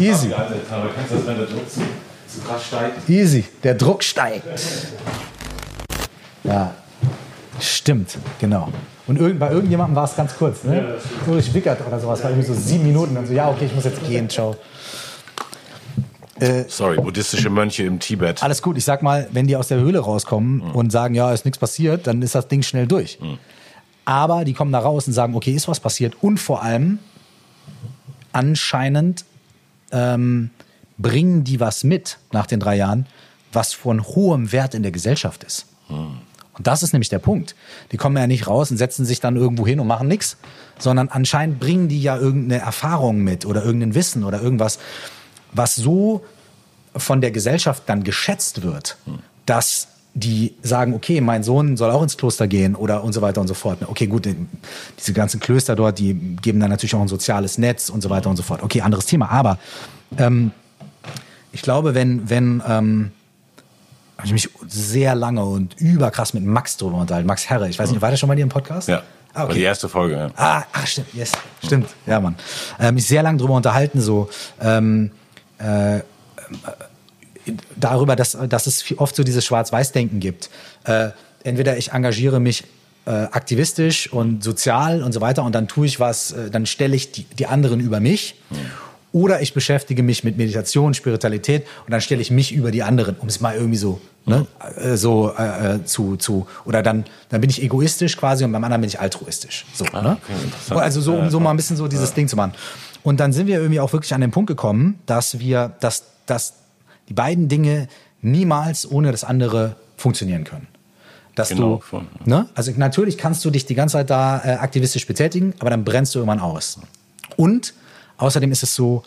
Easy. 0.00 0.32
Aber 0.32 0.46
kennst 0.94 1.10
du 1.12 1.16
das, 1.16 1.26
wenn 1.26 1.36
der 1.36 1.46
Druck 1.46 1.70
zu, 1.70 1.80
zu 2.26 2.40
krass 2.46 2.66
steigt? 2.66 3.08
Easy. 3.08 3.44
Der 3.62 3.74
Druck 3.74 4.02
steigt. 4.02 4.46
Ja, 6.42 6.74
stimmt, 7.60 8.18
genau. 8.38 8.68
Und 9.06 9.18
irgend, 9.18 9.40
bei 9.40 9.50
irgendjemandem 9.50 9.96
war 9.96 10.04
es 10.04 10.16
ganz 10.16 10.36
kurz, 10.36 10.64
ne? 10.64 10.96
Ulrich 11.26 11.52
Wickert 11.52 11.86
oder 11.86 11.98
sowas, 11.98 12.22
war 12.22 12.30
irgendwie 12.30 12.46
so 12.46 12.54
sieben 12.54 12.84
Minuten. 12.84 13.14
Dann 13.14 13.26
so, 13.26 13.32
ja, 13.32 13.50
okay, 13.50 13.66
ich 13.66 13.74
muss 13.74 13.84
jetzt 13.84 14.06
gehen, 14.06 14.28
ciao. 14.28 14.56
Sorry, 16.68 16.96
buddhistische 16.96 17.50
Mönche 17.50 17.82
im 17.82 17.98
Tibet. 17.98 18.42
Alles 18.42 18.62
gut, 18.62 18.78
ich 18.78 18.84
sag 18.84 19.02
mal, 19.02 19.28
wenn 19.32 19.46
die 19.46 19.56
aus 19.56 19.68
der 19.68 19.78
Höhle 19.78 19.98
rauskommen 19.98 20.62
und 20.62 20.90
sagen, 20.90 21.14
ja, 21.14 21.32
ist 21.32 21.44
nichts 21.44 21.58
passiert, 21.58 22.06
dann 22.06 22.22
ist 22.22 22.34
das 22.34 22.48
Ding 22.48 22.62
schnell 22.62 22.86
durch. 22.86 23.18
Aber 24.06 24.44
die 24.44 24.54
kommen 24.54 24.72
da 24.72 24.78
raus 24.78 25.06
und 25.06 25.12
sagen, 25.12 25.34
okay, 25.34 25.52
ist 25.52 25.68
was 25.68 25.80
passiert. 25.80 26.16
Und 26.22 26.38
vor 26.38 26.62
allem, 26.62 26.98
anscheinend 28.32 29.26
ähm, 29.92 30.48
bringen 30.96 31.44
die 31.44 31.60
was 31.60 31.84
mit 31.84 32.18
nach 32.32 32.46
den 32.46 32.58
drei 32.58 32.76
Jahren, 32.76 33.06
was 33.52 33.74
von 33.74 34.02
hohem 34.02 34.50
Wert 34.50 34.74
in 34.74 34.82
der 34.82 34.92
Gesellschaft 34.92 35.44
ist. 35.44 35.66
Und 36.60 36.66
das 36.66 36.82
ist 36.82 36.92
nämlich 36.92 37.08
der 37.08 37.20
Punkt. 37.20 37.54
Die 37.90 37.96
kommen 37.96 38.18
ja 38.18 38.26
nicht 38.26 38.46
raus 38.46 38.70
und 38.70 38.76
setzen 38.76 39.06
sich 39.06 39.18
dann 39.18 39.34
irgendwo 39.34 39.66
hin 39.66 39.80
und 39.80 39.86
machen 39.86 40.08
nichts, 40.08 40.36
sondern 40.78 41.08
anscheinend 41.08 41.58
bringen 41.58 41.88
die 41.88 42.02
ja 42.02 42.18
irgendeine 42.18 42.60
Erfahrung 42.60 43.20
mit 43.24 43.46
oder 43.46 43.64
irgendein 43.64 43.94
Wissen 43.94 44.24
oder 44.24 44.42
irgendwas, 44.42 44.78
was 45.52 45.74
so 45.74 46.22
von 46.94 47.22
der 47.22 47.30
Gesellschaft 47.30 47.84
dann 47.86 48.04
geschätzt 48.04 48.60
wird, 48.60 48.98
dass 49.46 49.88
die 50.12 50.54
sagen, 50.60 50.92
okay, 50.92 51.22
mein 51.22 51.42
Sohn 51.42 51.78
soll 51.78 51.90
auch 51.92 52.02
ins 52.02 52.18
Kloster 52.18 52.46
gehen 52.46 52.74
oder 52.74 53.04
und 53.04 53.14
so 53.14 53.22
weiter 53.22 53.40
und 53.40 53.48
so 53.48 53.54
fort. 53.54 53.78
Okay, 53.86 54.06
gut, 54.06 54.28
diese 54.98 55.14
ganzen 55.14 55.40
Klöster 55.40 55.74
dort, 55.76 55.98
die 55.98 56.12
geben 56.42 56.60
dann 56.60 56.68
natürlich 56.68 56.94
auch 56.94 57.00
ein 57.00 57.08
soziales 57.08 57.56
Netz 57.56 57.88
und 57.88 58.02
so 58.02 58.10
weiter 58.10 58.28
und 58.28 58.36
so 58.36 58.42
fort. 58.42 58.62
Okay, 58.62 58.82
anderes 58.82 59.06
Thema. 59.06 59.30
Aber 59.30 59.58
ähm, 60.18 60.50
ich 61.52 61.62
glaube, 61.62 61.94
wenn, 61.94 62.28
wenn 62.28 62.62
ähm, 62.68 63.12
habe 64.20 64.26
ich 64.26 64.32
mich 64.32 64.50
sehr 64.68 65.14
lange 65.14 65.44
und 65.44 65.74
überkrass 65.80 66.34
mit 66.34 66.44
Max 66.44 66.76
drüber 66.76 66.98
unterhalten. 66.98 67.26
Max 67.26 67.48
Herre, 67.48 67.68
ich 67.68 67.78
weiß 67.78 67.90
nicht, 67.90 68.02
war 68.02 68.10
der 68.10 68.16
schon 68.16 68.28
mal 68.28 68.34
hier 68.36 68.42
im 68.44 68.48
Podcast? 68.50 68.88
Ja. 68.88 69.02
Ah, 69.32 69.46
War 69.46 69.54
die 69.54 69.62
erste 69.62 69.88
Folge, 69.88 70.16
ja. 70.16 70.30
Ah, 70.36 70.64
ach, 70.72 70.86
stimmt, 70.86 71.14
yes, 71.14 71.32
stimmt, 71.64 71.88
ja, 72.04 72.18
Mann. 72.18 72.34
Ähm, 72.80 72.96
mich 72.96 73.06
sehr 73.06 73.22
lange 73.22 73.38
drüber 73.38 73.54
unterhalten, 73.54 74.00
so 74.00 74.28
ähm, 74.60 75.12
äh, 75.58 76.00
darüber, 77.76 78.16
dass, 78.16 78.36
dass 78.48 78.66
es 78.66 78.84
oft 78.98 79.14
so 79.14 79.22
dieses 79.22 79.44
Schwarz-Weiß-Denken 79.44 80.18
gibt. 80.18 80.50
Äh, 80.84 81.10
entweder 81.44 81.76
ich 81.76 81.92
engagiere 81.92 82.40
mich 82.40 82.64
äh, 83.06 83.10
aktivistisch 83.10 84.12
und 84.12 84.42
sozial 84.42 85.02
und 85.02 85.12
so 85.12 85.20
weiter 85.20 85.44
und 85.44 85.54
dann 85.54 85.68
tue 85.68 85.86
ich 85.86 86.00
was, 86.00 86.32
äh, 86.32 86.50
dann 86.50 86.66
stelle 86.66 86.96
ich 86.96 87.12
die, 87.12 87.24
die 87.24 87.46
anderen 87.46 87.80
über 87.80 88.00
mich. 88.00 88.34
Oder 89.12 89.42
ich 89.42 89.54
beschäftige 89.54 90.02
mich 90.02 90.22
mit 90.22 90.36
Meditation, 90.36 90.94
Spiritualität 90.94 91.66
und 91.84 91.90
dann 91.90 92.00
stelle 92.00 92.22
ich 92.22 92.30
mich 92.30 92.52
über 92.52 92.70
die 92.70 92.82
anderen, 92.82 93.16
um 93.16 93.26
es 93.26 93.40
mal 93.40 93.56
irgendwie 93.56 93.76
so, 93.76 94.00
ne, 94.24 94.46
äh, 94.76 94.96
so 94.96 95.32
äh, 95.36 95.74
äh, 95.74 95.84
zu, 95.84 96.16
zu, 96.16 96.46
oder 96.64 96.82
dann, 96.82 97.04
dann 97.28 97.40
bin 97.40 97.50
ich 97.50 97.60
egoistisch 97.62 98.16
quasi 98.16 98.44
und 98.44 98.52
beim 98.52 98.62
anderen 98.62 98.82
bin 98.82 98.88
ich 98.88 99.00
altruistisch. 99.00 99.66
So, 99.74 99.84
ne? 99.84 100.18
okay. 100.68 100.78
Also 100.78 101.00
so, 101.00 101.14
um 101.14 101.28
so 101.28 101.40
mal 101.40 101.50
ein 101.50 101.56
bisschen 101.56 101.76
so 101.76 101.88
dieses 101.88 102.14
Ding 102.14 102.28
zu 102.28 102.36
machen. 102.36 102.52
Und 103.02 103.18
dann 103.18 103.32
sind 103.32 103.48
wir 103.48 103.58
irgendwie 103.58 103.80
auch 103.80 103.92
wirklich 103.92 104.14
an 104.14 104.20
den 104.20 104.30
Punkt 104.30 104.48
gekommen, 104.48 104.98
dass 105.06 105.40
wir, 105.40 105.72
dass, 105.80 106.04
dass 106.26 106.54
die 107.08 107.14
beiden 107.14 107.48
Dinge 107.48 107.88
niemals 108.22 108.88
ohne 108.88 109.10
das 109.10 109.24
andere 109.24 109.74
funktionieren 109.96 110.44
können. 110.44 110.68
Dass 111.34 111.48
Genau, 111.48 111.82
du, 111.90 112.02
ne? 112.24 112.48
Also 112.54 112.72
natürlich 112.76 113.16
kannst 113.16 113.44
du 113.44 113.50
dich 113.50 113.64
die 113.64 113.74
ganze 113.74 113.94
Zeit 113.94 114.10
da 114.10 114.42
äh, 114.44 114.52
aktivistisch 114.54 115.06
betätigen, 115.06 115.54
aber 115.58 115.70
dann 115.70 115.84
brennst 115.84 116.14
du 116.14 116.18
irgendwann 116.18 116.40
aus. 116.40 116.78
Und 117.36 117.72
außerdem 118.20 118.52
ist 118.52 118.62
es 118.62 118.74
so, 118.74 119.02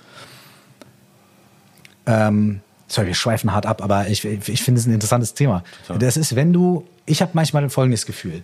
ähm, 2.06 2.62
sorry, 2.88 3.08
wir 3.08 3.16
schweifen 3.16 3.54
hart 3.54 3.66
ab, 3.66 3.82
aber 3.82 4.08
ich, 4.08 4.26
ich 4.26 4.62
finde 4.62 4.80
es 4.80 4.86
ein 4.86 4.94
interessantes 4.94 5.34
Thema. 5.34 5.64
Das 6.00 6.18
ist, 6.18 6.36
wenn 6.36 6.54
du, 6.54 6.86
ich 7.06 7.22
habe 7.22 7.32
manchmal 7.34 7.70
folgendes 7.70 8.06
Gefühl. 8.06 8.42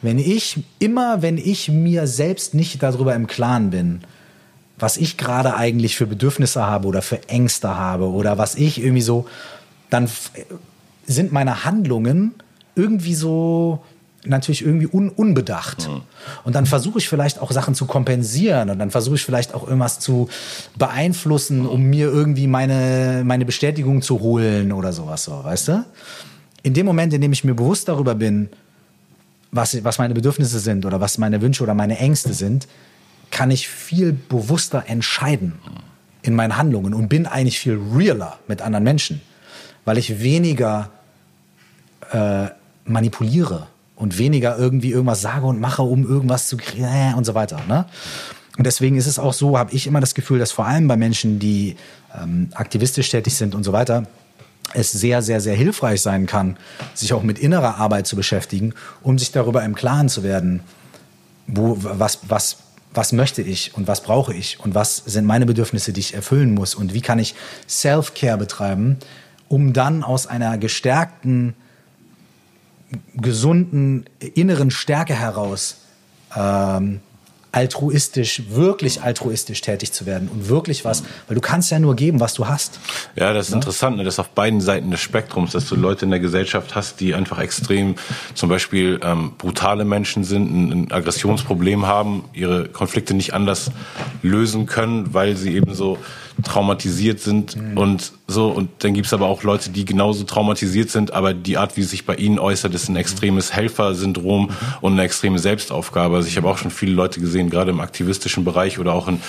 Wenn 0.00 0.18
ich, 0.18 0.62
immer 0.78 1.22
wenn 1.22 1.38
ich 1.38 1.68
mir 1.68 2.06
selbst 2.06 2.54
nicht 2.54 2.82
darüber 2.82 3.14
im 3.14 3.26
Klaren 3.26 3.70
bin, 3.70 4.00
was 4.78 4.96
ich 4.96 5.16
gerade 5.16 5.56
eigentlich 5.56 5.96
für 5.96 6.06
Bedürfnisse 6.06 6.64
habe 6.64 6.86
oder 6.86 7.02
für 7.02 7.28
Ängste 7.28 7.76
habe 7.76 8.08
oder 8.08 8.38
was 8.38 8.54
ich 8.54 8.80
irgendwie 8.80 9.02
so, 9.02 9.26
dann 9.90 10.08
sind 11.06 11.32
meine 11.32 11.64
Handlungen 11.64 12.34
irgendwie 12.76 13.14
so 13.14 13.82
natürlich 14.24 14.64
irgendwie 14.64 14.88
un 14.90 15.08
unbedacht. 15.10 15.88
Und 16.44 16.54
dann 16.54 16.66
versuche 16.66 16.98
ich 16.98 17.08
vielleicht 17.08 17.40
auch 17.40 17.52
Sachen 17.52 17.74
zu 17.74 17.86
kompensieren 17.86 18.70
und 18.70 18.78
dann 18.78 18.90
versuche 18.90 19.16
ich 19.16 19.24
vielleicht 19.24 19.54
auch 19.54 19.66
irgendwas 19.66 20.00
zu 20.00 20.28
beeinflussen, 20.76 21.66
um 21.66 21.84
mir 21.84 22.08
irgendwie 22.08 22.46
meine, 22.46 23.22
meine 23.24 23.44
Bestätigung 23.44 24.02
zu 24.02 24.20
holen 24.20 24.72
oder 24.72 24.92
sowas, 24.92 25.24
so, 25.24 25.44
weißt 25.44 25.68
du? 25.68 25.84
In 26.62 26.74
dem 26.74 26.86
Moment, 26.86 27.12
in 27.14 27.20
dem 27.20 27.32
ich 27.32 27.44
mir 27.44 27.54
bewusst 27.54 27.88
darüber 27.88 28.14
bin, 28.14 28.48
was, 29.52 29.82
was 29.84 29.98
meine 29.98 30.14
Bedürfnisse 30.14 30.58
sind 30.58 30.84
oder 30.84 31.00
was 31.00 31.18
meine 31.18 31.40
Wünsche 31.40 31.62
oder 31.62 31.74
meine 31.74 31.98
Ängste 31.98 32.34
sind, 32.34 32.66
kann 33.30 33.50
ich 33.50 33.68
viel 33.68 34.12
bewusster 34.12 34.84
entscheiden 34.86 35.54
in 36.22 36.34
meinen 36.34 36.56
Handlungen 36.56 36.92
und 36.92 37.08
bin 37.08 37.26
eigentlich 37.26 37.58
viel 37.58 37.80
realer 37.94 38.38
mit 38.48 38.60
anderen 38.60 38.84
Menschen, 38.84 39.20
weil 39.84 39.96
ich 39.96 40.20
weniger 40.20 40.90
äh, 42.10 42.48
manipuliere 42.84 43.68
und 43.98 44.16
weniger 44.16 44.56
irgendwie 44.56 44.92
irgendwas 44.92 45.20
sage 45.20 45.44
und 45.44 45.60
mache, 45.60 45.82
um 45.82 46.08
irgendwas 46.08 46.46
zu 46.46 46.56
kriegen 46.56 46.84
äh, 46.84 47.14
und 47.16 47.24
so 47.24 47.34
weiter. 47.34 47.58
Ne? 47.68 47.84
Und 48.56 48.64
deswegen 48.64 48.96
ist 48.96 49.06
es 49.06 49.18
auch 49.18 49.32
so, 49.32 49.58
habe 49.58 49.72
ich 49.72 49.86
immer 49.86 50.00
das 50.00 50.14
Gefühl, 50.14 50.38
dass 50.38 50.52
vor 50.52 50.66
allem 50.66 50.86
bei 50.86 50.96
Menschen, 50.96 51.40
die 51.40 51.76
ähm, 52.16 52.48
aktivistisch 52.54 53.10
tätig 53.10 53.34
sind 53.34 53.56
und 53.56 53.64
so 53.64 53.72
weiter, 53.72 54.06
es 54.72 54.92
sehr, 54.92 55.20
sehr, 55.22 55.40
sehr 55.40 55.56
hilfreich 55.56 56.00
sein 56.00 56.26
kann, 56.26 56.56
sich 56.94 57.12
auch 57.12 57.22
mit 57.22 57.38
innerer 57.38 57.78
Arbeit 57.78 58.06
zu 58.06 58.14
beschäftigen, 58.14 58.72
um 59.02 59.18
sich 59.18 59.32
darüber 59.32 59.64
im 59.64 59.74
Klaren 59.74 60.08
zu 60.08 60.22
werden, 60.22 60.60
wo, 61.48 61.76
was, 61.80 62.20
was, 62.28 62.58
was 62.94 63.12
möchte 63.12 63.42
ich 63.42 63.74
und 63.74 63.88
was 63.88 64.02
brauche 64.02 64.32
ich 64.32 64.60
und 64.60 64.76
was 64.76 64.96
sind 65.06 65.24
meine 65.24 65.46
Bedürfnisse, 65.46 65.92
die 65.92 66.00
ich 66.00 66.14
erfüllen 66.14 66.54
muss 66.54 66.74
und 66.74 66.94
wie 66.94 67.00
kann 67.00 67.18
ich 67.18 67.34
Self-Care 67.68 68.38
betreiben, 68.38 68.98
um 69.48 69.72
dann 69.72 70.04
aus 70.04 70.26
einer 70.26 70.56
gestärkten, 70.58 71.54
gesunden 73.14 74.06
inneren 74.34 74.70
Stärke 74.70 75.14
heraus 75.14 75.78
ähm, 76.36 77.00
altruistisch, 77.50 78.42
wirklich 78.50 79.02
altruistisch 79.02 79.62
tätig 79.62 79.92
zu 79.92 80.04
werden 80.04 80.28
und 80.28 80.48
wirklich 80.48 80.84
was, 80.84 81.02
weil 81.26 81.34
du 81.34 81.40
kannst 81.40 81.70
ja 81.70 81.78
nur 81.78 81.96
geben, 81.96 82.20
was 82.20 82.34
du 82.34 82.46
hast. 82.46 82.78
Ja, 83.16 83.32
das 83.32 83.48
ist 83.48 83.54
interessant, 83.54 83.96
ne, 83.96 84.04
dass 84.04 84.18
auf 84.18 84.28
beiden 84.28 84.60
Seiten 84.60 84.90
des 84.90 85.00
Spektrums, 85.00 85.52
dass 85.52 85.66
du 85.66 85.74
Leute 85.74 86.04
in 86.04 86.10
der 86.10 86.20
Gesellschaft 86.20 86.74
hast, 86.74 87.00
die 87.00 87.14
einfach 87.14 87.38
extrem 87.38 87.96
zum 88.34 88.48
Beispiel 88.50 89.00
ähm, 89.02 89.32
brutale 89.38 89.84
Menschen 89.84 90.24
sind, 90.24 90.50
ein, 90.50 90.72
ein 90.72 90.92
Aggressionsproblem 90.92 91.86
haben, 91.86 92.24
ihre 92.34 92.68
Konflikte 92.68 93.14
nicht 93.14 93.32
anders 93.32 93.70
lösen 94.22 94.66
können, 94.66 95.14
weil 95.14 95.36
sie 95.36 95.54
eben 95.54 95.74
so 95.74 95.98
traumatisiert 96.44 97.20
sind 97.20 97.56
und 97.74 98.12
so. 98.26 98.48
Und 98.48 98.70
dann 98.80 98.94
gibt's 98.94 99.12
aber 99.12 99.26
auch 99.26 99.42
Leute, 99.42 99.70
die 99.70 99.84
genauso 99.84 100.24
traumatisiert 100.24 100.90
sind, 100.90 101.12
aber 101.12 101.34
die 101.34 101.56
Art, 101.58 101.76
wie 101.76 101.80
es 101.80 101.90
sich 101.90 102.06
bei 102.06 102.14
ihnen 102.14 102.38
äußert, 102.38 102.74
ist 102.74 102.88
ein 102.88 102.96
extremes 102.96 103.52
Helfersyndrom 103.52 104.50
und 104.80 104.92
eine 104.92 105.02
extreme 105.02 105.38
Selbstaufgabe. 105.38 106.16
Also 106.16 106.28
ich 106.28 106.36
habe 106.36 106.48
auch 106.48 106.58
schon 106.58 106.70
viele 106.70 106.92
Leute 106.92 107.20
gesehen, 107.20 107.50
gerade 107.50 107.70
im 107.70 107.80
aktivistischen 107.80 108.44
Bereich 108.44 108.78
oder 108.78 108.92
auch 108.92 109.08
in 109.08 109.20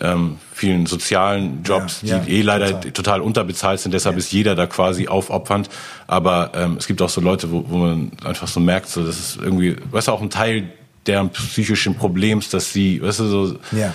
ähm, 0.00 0.36
vielen 0.52 0.86
sozialen 0.86 1.62
Jobs, 1.64 2.00
Ja, 2.02 2.18
die 2.18 2.32
ja, 2.32 2.38
eh 2.38 2.42
leider 2.42 2.68
total. 2.68 2.92
total 2.92 3.20
unterbezahlt 3.20 3.80
sind, 3.80 3.92
deshalb 3.92 4.16
ist 4.16 4.32
jeder 4.32 4.54
da 4.54 4.66
quasi 4.66 5.06
aufopfernd. 5.08 5.68
Aber 6.06 6.52
ähm, 6.54 6.76
es 6.78 6.86
gibt 6.86 7.00
auch 7.02 7.08
so 7.10 7.20
Leute, 7.20 7.50
wo, 7.52 7.64
wo 7.68 7.76
man 7.78 8.10
einfach 8.24 8.48
so 8.48 8.60
merkt, 8.60 8.88
so 8.88 9.04
das 9.04 9.18
ist 9.18 9.38
irgendwie, 9.40 9.76
weißt 9.90 10.08
du, 10.08 10.12
auch 10.12 10.22
ein 10.22 10.30
Teil 10.30 10.72
deren 11.06 11.28
psychischen 11.30 11.96
Problems, 11.96 12.48
dass 12.48 12.72
sie, 12.72 13.02
weißt 13.02 13.20
du, 13.20 13.26
so 13.28 13.58
Ja. 13.72 13.92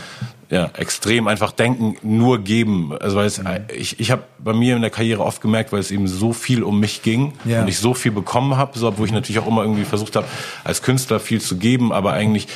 Ja, 0.50 0.72
extrem 0.78 1.28
einfach 1.28 1.52
denken, 1.52 1.96
nur 2.02 2.40
geben. 2.40 2.92
Also 3.00 3.18
weil 3.18 3.28
es, 3.28 3.38
Mhm. 3.38 3.48
ich, 3.76 4.00
ich 4.00 4.10
habe 4.12 4.24
bei 4.40 4.54
mir 4.54 4.76
in 4.76 4.82
der 4.82 4.90
Karriere 4.90 5.24
oft 5.24 5.42
gemerkt, 5.42 5.72
weil 5.72 5.80
es 5.80 5.92
eben 5.92 6.08
so 6.08 6.34
viel 6.34 6.64
um 6.64 6.80
mich 6.80 7.04
ging 7.04 7.34
Ja. 7.46 7.62
und 7.62 7.68
ich 7.68 7.78
so 7.78 7.94
viel 7.94 8.12
bekommen 8.12 8.58
habe, 8.58 8.78
so, 8.80 8.88
obwohl 8.88 9.06
ich 9.06 9.12
natürlich 9.12 9.40
auch 9.40 9.48
immer 9.48 9.62
irgendwie 9.62 9.84
versucht 9.86 10.16
habe, 10.16 10.26
als 10.64 10.82
Künstler 10.82 11.20
viel 11.20 11.40
zu 11.40 11.58
geben, 11.58 11.92
aber 11.94 12.14
eigentlich 12.14 12.48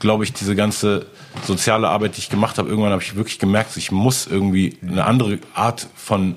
glaube 0.00 0.24
ich, 0.24 0.32
diese 0.32 0.54
ganze 0.56 1.06
soziale 1.44 1.88
Arbeit, 1.88 2.16
die 2.16 2.20
ich 2.20 2.30
gemacht 2.30 2.56
habe, 2.56 2.68
irgendwann 2.70 2.92
habe 2.92 3.02
ich 3.02 3.16
wirklich 3.16 3.38
gemerkt, 3.38 3.76
ich 3.76 3.92
muss 3.92 4.26
irgendwie 4.26 4.78
eine 4.86 5.04
andere 5.04 5.38
Art 5.54 5.88
von 5.94 6.36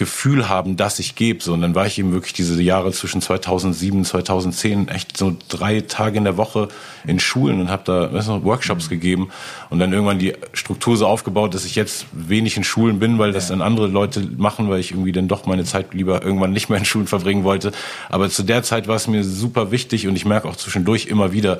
Gefühl 0.00 0.48
haben, 0.48 0.78
dass 0.78 0.98
ich 0.98 1.14
gebe. 1.14 1.42
So, 1.42 1.52
und 1.52 1.60
dann 1.60 1.74
war 1.74 1.84
ich 1.84 1.98
eben 1.98 2.14
wirklich 2.14 2.32
diese 2.32 2.60
Jahre 2.62 2.90
zwischen 2.90 3.20
2007 3.20 3.98
und 3.98 4.06
2010 4.06 4.88
echt 4.88 5.14
so 5.14 5.36
drei 5.50 5.82
Tage 5.82 6.16
in 6.16 6.24
der 6.24 6.38
Woche 6.38 6.68
in 7.06 7.20
Schulen 7.20 7.60
und 7.60 7.70
habe 7.70 7.82
da 7.84 8.10
weißt 8.10 8.28
du, 8.28 8.42
Workshops 8.44 8.88
gegeben 8.88 9.28
und 9.68 9.78
dann 9.78 9.92
irgendwann 9.92 10.18
die 10.18 10.32
Struktur 10.54 10.96
so 10.96 11.06
aufgebaut, 11.06 11.52
dass 11.52 11.66
ich 11.66 11.74
jetzt 11.74 12.06
wenig 12.12 12.56
in 12.56 12.64
Schulen 12.64 12.98
bin, 12.98 13.18
weil 13.18 13.32
das 13.32 13.48
dann 13.48 13.60
andere 13.60 13.88
Leute 13.88 14.26
machen, 14.38 14.70
weil 14.70 14.80
ich 14.80 14.92
irgendwie 14.92 15.12
dann 15.12 15.28
doch 15.28 15.44
meine 15.44 15.64
Zeit 15.64 15.92
lieber 15.92 16.22
irgendwann 16.22 16.52
nicht 16.52 16.70
mehr 16.70 16.78
in 16.78 16.86
Schulen 16.86 17.06
verbringen 17.06 17.44
wollte. 17.44 17.70
Aber 18.08 18.30
zu 18.30 18.42
der 18.42 18.62
Zeit 18.62 18.88
war 18.88 18.96
es 18.96 19.06
mir 19.06 19.22
super 19.22 19.70
wichtig 19.70 20.08
und 20.08 20.16
ich 20.16 20.24
merke 20.24 20.48
auch 20.48 20.56
zwischendurch 20.56 21.08
immer 21.08 21.32
wieder 21.32 21.58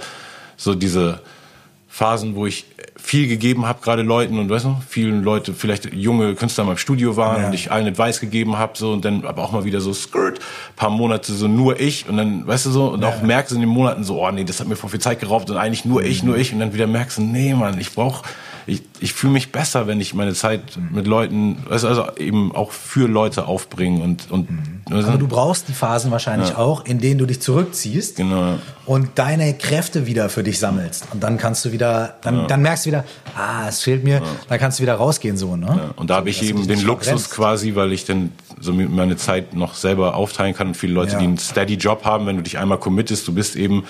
so 0.56 0.74
diese 0.74 1.20
Phasen, 1.92 2.36
wo 2.36 2.46
ich 2.46 2.66
viel 2.96 3.26
gegeben 3.26 3.66
habe, 3.66 3.80
gerade 3.82 4.02
Leuten 4.02 4.38
und 4.38 4.48
weißt 4.48 4.64
du, 4.64 4.76
vielen 4.88 5.24
Leute, 5.24 5.52
vielleicht 5.54 5.92
junge 5.92 6.34
Künstler 6.36 6.62
in 6.62 6.68
meinem 6.68 6.76
Studio 6.78 7.16
waren 7.16 7.42
Ja. 7.42 7.48
und 7.48 7.52
ich 7.54 7.72
allen 7.72 7.88
Advice 7.88 8.20
gegeben 8.20 8.58
habe, 8.58 8.78
so 8.78 8.92
und 8.92 9.04
dann 9.04 9.24
aber 9.24 9.42
auch 9.42 9.50
mal 9.50 9.64
wieder 9.64 9.80
so 9.80 9.92
skirt, 9.92 10.38
paar 10.76 10.90
Monate 10.90 11.32
so 11.32 11.48
nur 11.48 11.80
ich 11.80 12.08
und 12.08 12.16
dann, 12.16 12.46
weißt 12.46 12.66
du 12.66 12.70
so, 12.70 12.88
und 12.92 13.04
auch 13.04 13.22
merkst 13.22 13.52
in 13.52 13.60
den 13.60 13.68
Monaten 13.68 14.04
so, 14.04 14.24
oh 14.24 14.30
nee, 14.30 14.44
das 14.44 14.60
hat 14.60 14.68
mir 14.68 14.76
voll 14.76 14.90
viel 14.90 15.00
Zeit 15.00 15.18
geraubt 15.18 15.50
und 15.50 15.56
eigentlich 15.56 15.84
nur 15.84 16.04
ich, 16.04 16.22
nur 16.22 16.36
ich 16.36 16.52
und 16.52 16.60
dann 16.60 16.72
wieder 16.72 16.86
merkst 16.86 17.18
du, 17.18 17.22
nee, 17.22 17.54
Mann, 17.54 17.78
ich 17.80 17.92
brauch 17.92 18.22
ich, 18.66 18.82
ich 19.01 19.12
fühle 19.12 19.32
mich 19.32 19.53
besser, 19.53 19.87
wenn 19.87 20.01
ich 20.01 20.15
meine 20.15 20.35
Zeit 20.35 20.62
mit 20.93 21.07
Leuten, 21.07 21.57
du, 21.69 21.73
also 21.73 22.09
eben 22.16 22.55
auch 22.55 22.73
für 22.73 23.09
Leute 23.09 23.47
aufbringen 23.47 24.03
und, 24.03 24.31
und 24.31 24.49
weißt 24.91 25.09
Aber 25.09 25.19
du 25.19 25.28
brauchst 25.28 25.69
die 25.69 25.73
Phasen 25.73 26.11
wahrscheinlich 26.11 26.57
auch, 26.57 26.85
in 26.85 26.99
denen 26.99 27.19
du 27.19 27.27
dich 27.27 27.41
zurückziehst 27.41 28.16
Genau. 28.16 28.59
und 28.87 29.11
deine 29.16 29.55
Kräfte 29.55 30.07
wieder 30.07 30.28
für 30.28 30.43
dich 30.43 30.59
sammelst. 30.59 31.07
Und 31.12 31.23
dann 31.23 31.39
kannst 31.39 31.65
du 31.65 31.73
wieder, 31.73 32.16
dann, 32.23 32.47
dann 32.49 32.62
merkst 32.62 32.87
du 32.87 32.91
wieder, 32.91 33.05
ah, 33.37 33.69
es 33.69 33.81
fehlt 33.81 34.05
mir, 34.05 34.23
dann 34.49 34.59
kannst 34.59 34.78
du 34.78 34.82
wieder 34.82 34.95
rausgehen 34.95 35.37
so, 35.37 35.57
ne? 35.57 35.66
Ja, 35.66 35.91
und 35.97 36.11
da 36.11 36.16
habe 36.16 36.31
ich 36.31 36.43
eben 36.43 36.66
den 36.66 36.81
Luxus 36.82 37.07
verbrennst. 37.07 37.31
quasi, 37.31 37.74
weil 37.74 37.93
ich 37.93 38.05
dann 38.05 38.32
so 38.61 38.73
meine 38.73 39.16
Zeit 39.16 39.55
noch 39.55 39.74
selber 39.74 40.15
aufteilen 40.15 40.55
kann 40.55 40.69
und 40.69 40.77
viele 40.77 40.93
Leute, 40.93 41.12
Ja. 41.12 41.19
die 41.19 41.24
einen 41.24 41.39
steady 41.39 41.74
Job 41.74 42.05
haben, 42.05 42.27
wenn 42.27 42.37
du 42.37 42.43
dich 42.43 42.59
einmal 42.59 42.78
committest, 42.78 43.27
du 43.28 43.35
bist 43.35 43.57
eben 43.57 43.85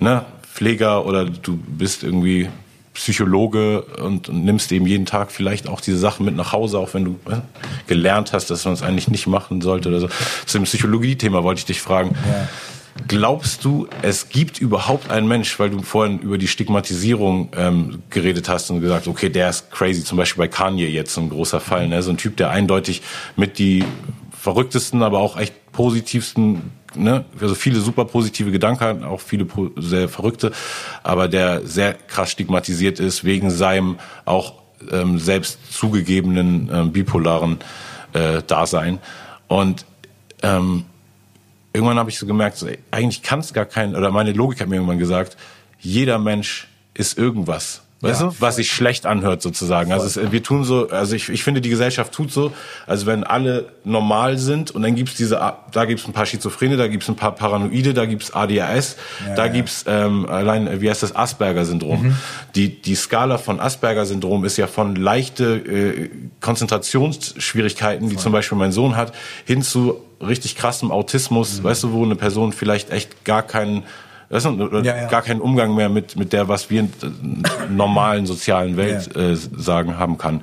ne, 0.00 0.24
Pfleger 0.54 1.04
oder 1.04 1.24
du 1.26 1.56
bist 1.56 2.04
irgendwie 2.04 2.48
Psychologe 2.94 3.82
und, 3.82 4.28
und 4.28 4.44
nimmst 4.44 4.72
eben 4.72 4.86
jeden 4.86 5.04
Tag 5.04 5.32
vielleicht 5.32 5.68
auch 5.68 5.80
diese 5.80 5.98
Sachen 5.98 6.24
mit 6.24 6.36
nach 6.36 6.52
Hause, 6.52 6.78
auch 6.78 6.94
wenn 6.94 7.04
du 7.04 7.18
äh, 7.28 7.40
gelernt 7.86 8.32
hast, 8.32 8.50
dass 8.50 8.64
man 8.64 8.74
es 8.74 8.82
eigentlich 8.82 9.08
nicht 9.08 9.26
machen 9.26 9.60
sollte 9.60 9.88
oder 9.88 10.00
so. 10.00 10.08
Zu 10.46 10.58
dem 10.58 10.64
Psychologie-Thema 10.64 11.42
wollte 11.42 11.58
ich 11.58 11.64
dich 11.64 11.80
fragen. 11.80 12.16
Glaubst 13.08 13.64
du, 13.64 13.88
es 14.02 14.28
gibt 14.28 14.60
überhaupt 14.60 15.10
einen 15.10 15.26
Mensch, 15.26 15.58
weil 15.58 15.70
du 15.70 15.82
vorhin 15.82 16.20
über 16.20 16.38
die 16.38 16.46
Stigmatisierung 16.46 17.50
ähm, 17.56 18.02
geredet 18.08 18.48
hast 18.48 18.70
und 18.70 18.80
gesagt, 18.80 19.08
okay, 19.08 19.28
der 19.28 19.50
ist 19.50 19.72
crazy, 19.72 20.04
zum 20.04 20.16
Beispiel 20.16 20.44
bei 20.44 20.48
Kanye 20.48 20.86
jetzt 20.86 21.18
ein 21.18 21.28
großer 21.28 21.58
Fall, 21.58 21.88
ne? 21.88 22.02
so 22.02 22.10
ein 22.10 22.16
Typ, 22.16 22.36
der 22.36 22.50
eindeutig 22.50 23.02
mit 23.34 23.58
die 23.58 23.84
verrücktesten, 24.40 25.02
aber 25.02 25.18
auch 25.18 25.36
echt 25.36 25.54
positivsten, 25.72 26.70
ne? 26.96 27.24
also 27.40 27.54
viele 27.54 27.80
super 27.80 28.04
positive 28.04 28.50
Gedanken 28.50 29.04
auch 29.04 29.20
viele 29.20 29.46
sehr 29.76 30.08
verrückte, 30.08 30.52
aber 31.02 31.28
der 31.28 31.66
sehr 31.66 31.94
krass 31.94 32.30
stigmatisiert 32.30 33.00
ist 33.00 33.24
wegen 33.24 33.50
seinem 33.50 33.98
auch 34.24 34.54
ähm, 34.90 35.18
selbst 35.18 35.72
zugegebenen 35.72 36.70
ähm, 36.72 36.92
bipolaren 36.92 37.58
äh, 38.12 38.42
Dasein 38.42 38.98
und 39.48 39.84
ähm, 40.42 40.84
irgendwann 41.72 41.98
habe 41.98 42.10
ich 42.10 42.18
so 42.18 42.26
gemerkt, 42.26 42.56
so, 42.56 42.68
eigentlich 42.90 43.22
kann 43.22 43.40
es 43.40 43.52
gar 43.52 43.66
kein, 43.66 43.94
oder 43.94 44.10
meine 44.10 44.32
Logik 44.32 44.60
hat 44.60 44.68
mir 44.68 44.76
irgendwann 44.76 44.98
gesagt, 44.98 45.36
jeder 45.78 46.18
Mensch 46.18 46.68
ist 46.94 47.18
irgendwas. 47.18 47.83
Weißt 48.04 48.20
Ja, 48.20 48.26
du, 48.28 48.34
was 48.38 48.56
sich 48.56 48.70
schlecht 48.70 49.06
anhört 49.06 49.40
sozusagen. 49.40 49.90
Also 49.90 50.06
es, 50.06 50.32
wir 50.32 50.42
tun 50.42 50.64
so, 50.64 50.88
also 50.90 51.16
ich, 51.16 51.30
ich 51.30 51.42
finde 51.42 51.60
die 51.60 51.70
Gesellschaft 51.70 52.12
tut 52.12 52.30
so, 52.30 52.52
also 52.86 53.06
wenn 53.06 53.24
alle 53.24 53.72
normal 53.84 54.36
sind 54.38 54.70
und 54.70 54.82
dann 54.82 54.94
gibt's 54.94 55.14
diese, 55.14 55.36
da 55.72 55.84
gibt's 55.86 56.06
ein 56.06 56.12
paar 56.12 56.26
Schizophrene, 56.26 56.76
da 56.76 56.86
gibt's 56.86 57.08
ein 57.08 57.16
paar 57.16 57.32
Paranoide, 57.34 57.94
da 57.94 58.04
gibt's 58.04 58.32
ADHS, 58.34 58.96
da 59.36 59.46
ja. 59.46 59.52
gibt's 59.52 59.84
ähm, 59.88 60.26
allein, 60.26 60.80
wie 60.80 60.90
heißt 60.90 61.02
das, 61.02 61.16
Asperger-Syndrom. 61.16 62.14
Die, 62.54 62.80
die 62.82 62.94
Skala 62.94 63.38
von 63.38 63.58
Asperger-Syndrom 63.58 64.44
ist 64.44 64.58
ja 64.58 64.66
von 64.66 64.96
leichte 64.96 65.56
äh, 65.56 66.10
Konzentrationsschwierigkeiten, 66.40 68.08
die 68.08 68.16
zum 68.16 68.32
Beispiel 68.32 68.58
mein 68.58 68.72
Sohn 68.72 68.96
hat, 68.96 69.14
hin 69.44 69.62
zu 69.62 70.00
richtig 70.20 70.56
krassem 70.56 70.90
Autismus, 70.90 71.62
weißt 71.62 71.84
du, 71.84 71.92
wo 71.92 72.04
eine 72.04 72.16
Person 72.16 72.52
vielleicht 72.52 72.90
echt 72.90 73.24
gar 73.24 73.42
keinen 73.42 73.84
weißt 74.30 74.46
du, 74.46 74.50
oder 74.50 74.82
Ja, 74.82 74.96
ja. 74.96 75.08
gar 75.08 75.22
keinen 75.22 75.40
Umgang 75.40 75.74
mehr 75.74 75.88
mit, 75.88 76.16
mit 76.16 76.32
der, 76.32 76.48
was 76.48 76.70
wir 76.70 76.80
in 76.80 76.92
der 77.00 77.10
normalen 77.70 78.26
sozialen 78.26 78.76
Welt 78.76 79.14
äh, 79.16 79.36
sagen 79.36 79.98
haben 79.98 80.18
kann. 80.18 80.40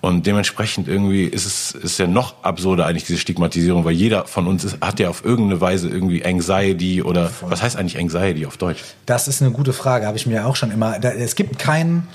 Und 0.00 0.26
dementsprechend 0.26 0.88
irgendwie 0.88 1.24
ist 1.24 1.44
es 1.44 1.72
ist 1.72 1.98
ja 1.98 2.06
noch 2.06 2.42
absurder 2.42 2.86
eigentlich 2.86 3.04
diese 3.04 3.18
Stigmatisierung, 3.18 3.84
weil 3.84 3.92
jeder 3.92 4.24
von 4.24 4.46
uns 4.46 4.64
ist, 4.64 4.80
hat 4.80 4.98
ja 4.98 5.10
auf 5.10 5.24
irgendeine 5.24 5.60
Weise 5.60 5.90
irgendwie 5.90 6.24
Anxiety 6.24 7.02
oder 7.02 7.30
was 7.42 7.62
heißt 7.62 7.76
eigentlich 7.76 7.98
Anxiety 7.98 8.46
auf 8.46 8.56
Deutsch? 8.56 8.82
Das 9.04 9.28
ist 9.28 9.42
eine 9.42 9.50
gute 9.50 9.74
Frage, 9.74 10.06
habe 10.06 10.16
ich 10.16 10.26
mir 10.26 10.46
auch 10.46 10.56
schon 10.56 10.70
immer. 10.70 10.98
Da, 10.98 11.10
es 11.10 11.34
gibt 11.34 11.58
keinen, 11.58 12.08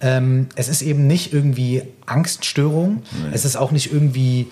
ähm, 0.00 0.46
es 0.54 0.68
ist 0.68 0.82
eben 0.82 1.08
nicht 1.08 1.32
irgendwie 1.32 1.82
Angststörung, 2.06 3.02
es 3.32 3.44
ist 3.44 3.56
auch 3.56 3.72
nicht 3.72 3.92
irgendwie 3.92 4.46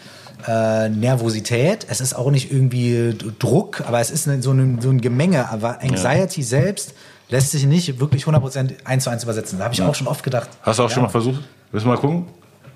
äh, 0.47 0.89
Nervosität, 0.89 1.87
es 1.89 2.01
ist 2.01 2.15
auch 2.15 2.31
nicht 2.31 2.53
irgendwie 2.53 3.17
Druck, 3.39 3.83
aber 3.87 4.01
es 4.01 4.11
ist 4.11 4.25
so, 4.25 4.53
ein, 4.53 4.81
so 4.81 4.91
ein 4.91 5.01
Gemenge. 5.01 5.51
Aber 5.51 5.83
Anxiety 5.83 6.43
selbst 6.43 6.95
lässt 7.29 7.51
sich 7.53 7.65
nicht 7.65 8.01
wirklich 8.01 8.25
100% 8.25 8.73
eins 8.85 9.05
zu 9.05 9.11
eins 9.11 9.25
übersetzen. 9.25 9.59
Da 9.59 9.65
habe 9.65 9.75
ich 9.75 9.83
auch 9.83 9.95
schon 9.95 10.07
oft 10.07 10.23
gedacht. 10.23 10.49
Hast 10.63 10.79
du 10.79 10.83
auch 10.83 10.89
ja. 10.89 10.95
schon 10.95 11.03
mal 11.05 11.09
versucht? 11.09 11.41
Willst 11.73 11.85
du 11.85 11.89
mal 11.89 11.99
gucken, 11.99 12.27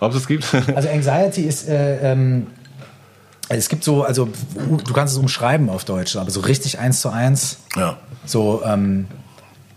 ob 0.01 0.13
es 0.13 0.19
es 0.19 0.27
gibt? 0.27 0.47
Also 0.75 0.89
Anxiety 0.89 1.43
ist, 1.43 1.69
äh, 1.69 2.13
ähm, 2.13 2.47
es 3.49 3.69
gibt 3.69 3.85
so, 3.85 4.05
also 4.05 4.29
du 4.85 4.93
kannst 4.93 5.13
es 5.15 5.19
umschreiben 5.19 5.69
auf 5.69 5.85
Deutsch, 5.85 6.17
aber 6.17 6.31
so 6.31 6.41
richtig 6.41 6.79
eins 6.79 7.01
zu 7.01 7.11
eins. 7.11 7.59
ja. 7.77 7.99
So, 8.27 8.63
ähm, 8.65 9.07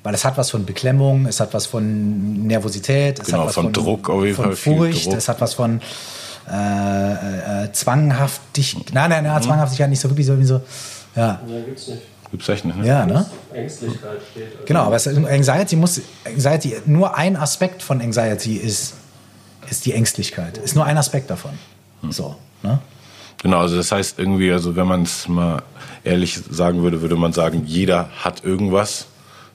weil 0.03 0.13
es 0.13 0.23
hat 0.23 0.37
was 0.37 0.51
von 0.51 0.65
Beklemmung, 0.65 1.25
es 1.25 1.41
hat 1.41 1.53
was 1.53 1.65
von 1.65 2.47
Nervosität, 2.47 3.19
es 3.19 3.25
Genau, 3.25 3.39
hat 3.39 3.47
was 3.47 3.55
von 3.55 3.73
Druck 3.73 4.09
auf 4.09 4.23
jeden 4.23 4.37
von 4.37 4.45
Fall, 4.45 4.55
viel 4.55 4.77
Furcht, 4.77 5.05
Druck. 5.07 5.15
es 5.15 5.27
hat 5.27 5.41
was 5.41 5.53
von 5.53 5.81
äh, 6.49 7.63
äh, 7.65 7.71
zwanghaftig, 7.73 8.75
nein, 8.93 9.09
nein, 9.09 9.23
Mhm. 9.23 9.29
nein, 9.29 9.41
zwanghaftigkeit 9.43 9.89
nicht 9.89 9.99
so 9.99 10.09
wirklich 10.09 10.27
so, 10.27 10.33
ja, 10.33 10.61
Ja, 11.15 11.41
gibt's 11.65 11.87
nicht. 11.87 12.01
Gibt's 12.31 12.49
echt 12.49 12.65
nicht, 12.65 12.77
ne? 12.77 12.85
ja, 12.85 13.05
ne? 13.05 13.25
Ängstlichkeit 13.53 14.19
steht. 14.31 14.47
Also 14.53 14.65
Genau, 14.65 14.81
aber 14.83 14.95
es, 14.97 15.07
Anxiety 15.07 15.75
muss, 15.77 16.01
Anxiety, 16.25 16.75
nur 16.85 17.15
ein 17.17 17.37
Aspekt 17.37 17.81
von 17.81 18.01
Anxiety 18.01 18.57
ist, 18.57 18.93
ist 19.69 19.85
die 19.85 19.93
Ängstlichkeit, 19.93 20.57
ist 20.57 20.75
nur 20.75 20.85
ein 20.85 20.97
Aspekt 20.97 21.29
davon. 21.29 21.51
Hm. 22.01 22.11
So, 22.11 22.35
ne? 22.63 22.79
Genau, 23.41 23.59
also 23.59 23.75
das 23.77 23.91
heißt 23.91 24.19
irgendwie, 24.19 24.51
also 24.51 24.75
wenn 24.75 24.87
man 24.87 25.03
es 25.03 25.27
mal 25.27 25.61
ehrlich 26.03 26.39
sagen 26.49 26.81
würde, 26.83 27.01
würde 27.01 27.15
man 27.15 27.33
sagen, 27.33 27.63
jeder 27.65 28.09
hat 28.23 28.43
irgendwas. 28.43 29.05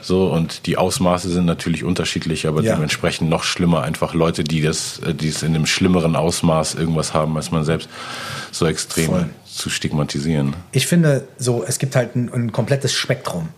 So, 0.03 0.27
und 0.33 0.67
die 0.67 0.77
Ausmaße 0.77 1.31
sind 1.31 1.47
natürlich 1.47 1.85
unterschiedlich, 1.85 2.47
aber 2.47 2.63
Ja. 2.63 2.75
dementsprechend 2.75 3.31
noch 3.31 3.45
schlimmer. 3.45 3.83
Einfach 3.83 4.15
Leute, 4.15 4.43
die 4.45 4.61
das, 4.61 4.99
äh, 4.99 5.15
die 5.15 5.29
es 5.29 5.43
in 5.43 5.55
einem 5.55 5.65
schlimmeren 5.67 6.17
Ausmaß 6.17 6.75
irgendwas 6.75 7.15
haben, 7.15 7.37
als 7.37 7.51
man 7.53 7.65
selbst, 7.65 7.89
so 8.51 8.67
extrem 8.67 9.07
Voll. 9.07 9.31
zu 9.47 9.71
stigmatisieren. 9.71 10.55
Ich 10.73 10.87
finde 10.87 11.25
so, 11.39 11.65
es 11.67 11.79
gibt 11.79 11.95
halt 11.97 12.17
ein, 12.17 12.31
ein 12.33 12.53
komplettes 12.53 12.93
Spektrum. 12.93 13.49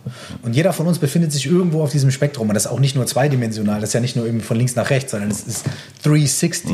Und 0.43 0.55
jeder 0.55 0.71
von 0.71 0.85
uns 0.87 0.99
befindet 0.99 1.31
sich 1.31 1.47
irgendwo 1.47 1.81
auf 1.83 1.91
diesem 1.91 2.11
Spektrum. 2.11 2.47
Und 2.49 2.53
das 2.53 2.65
ist 2.65 2.71
auch 2.71 2.79
nicht 2.79 2.95
nur 2.95 3.05
zweidimensional, 3.07 3.81
das 3.81 3.89
ist 3.89 3.93
ja 3.93 3.99
nicht 3.99 4.15
nur 4.15 4.25
irgendwie 4.25 4.45
von 4.45 4.57
links 4.57 4.75
nach 4.75 4.89
rechts, 4.91 5.11
sondern 5.11 5.31
es 5.31 5.43
ist 5.43 5.65
360. 6.03 6.71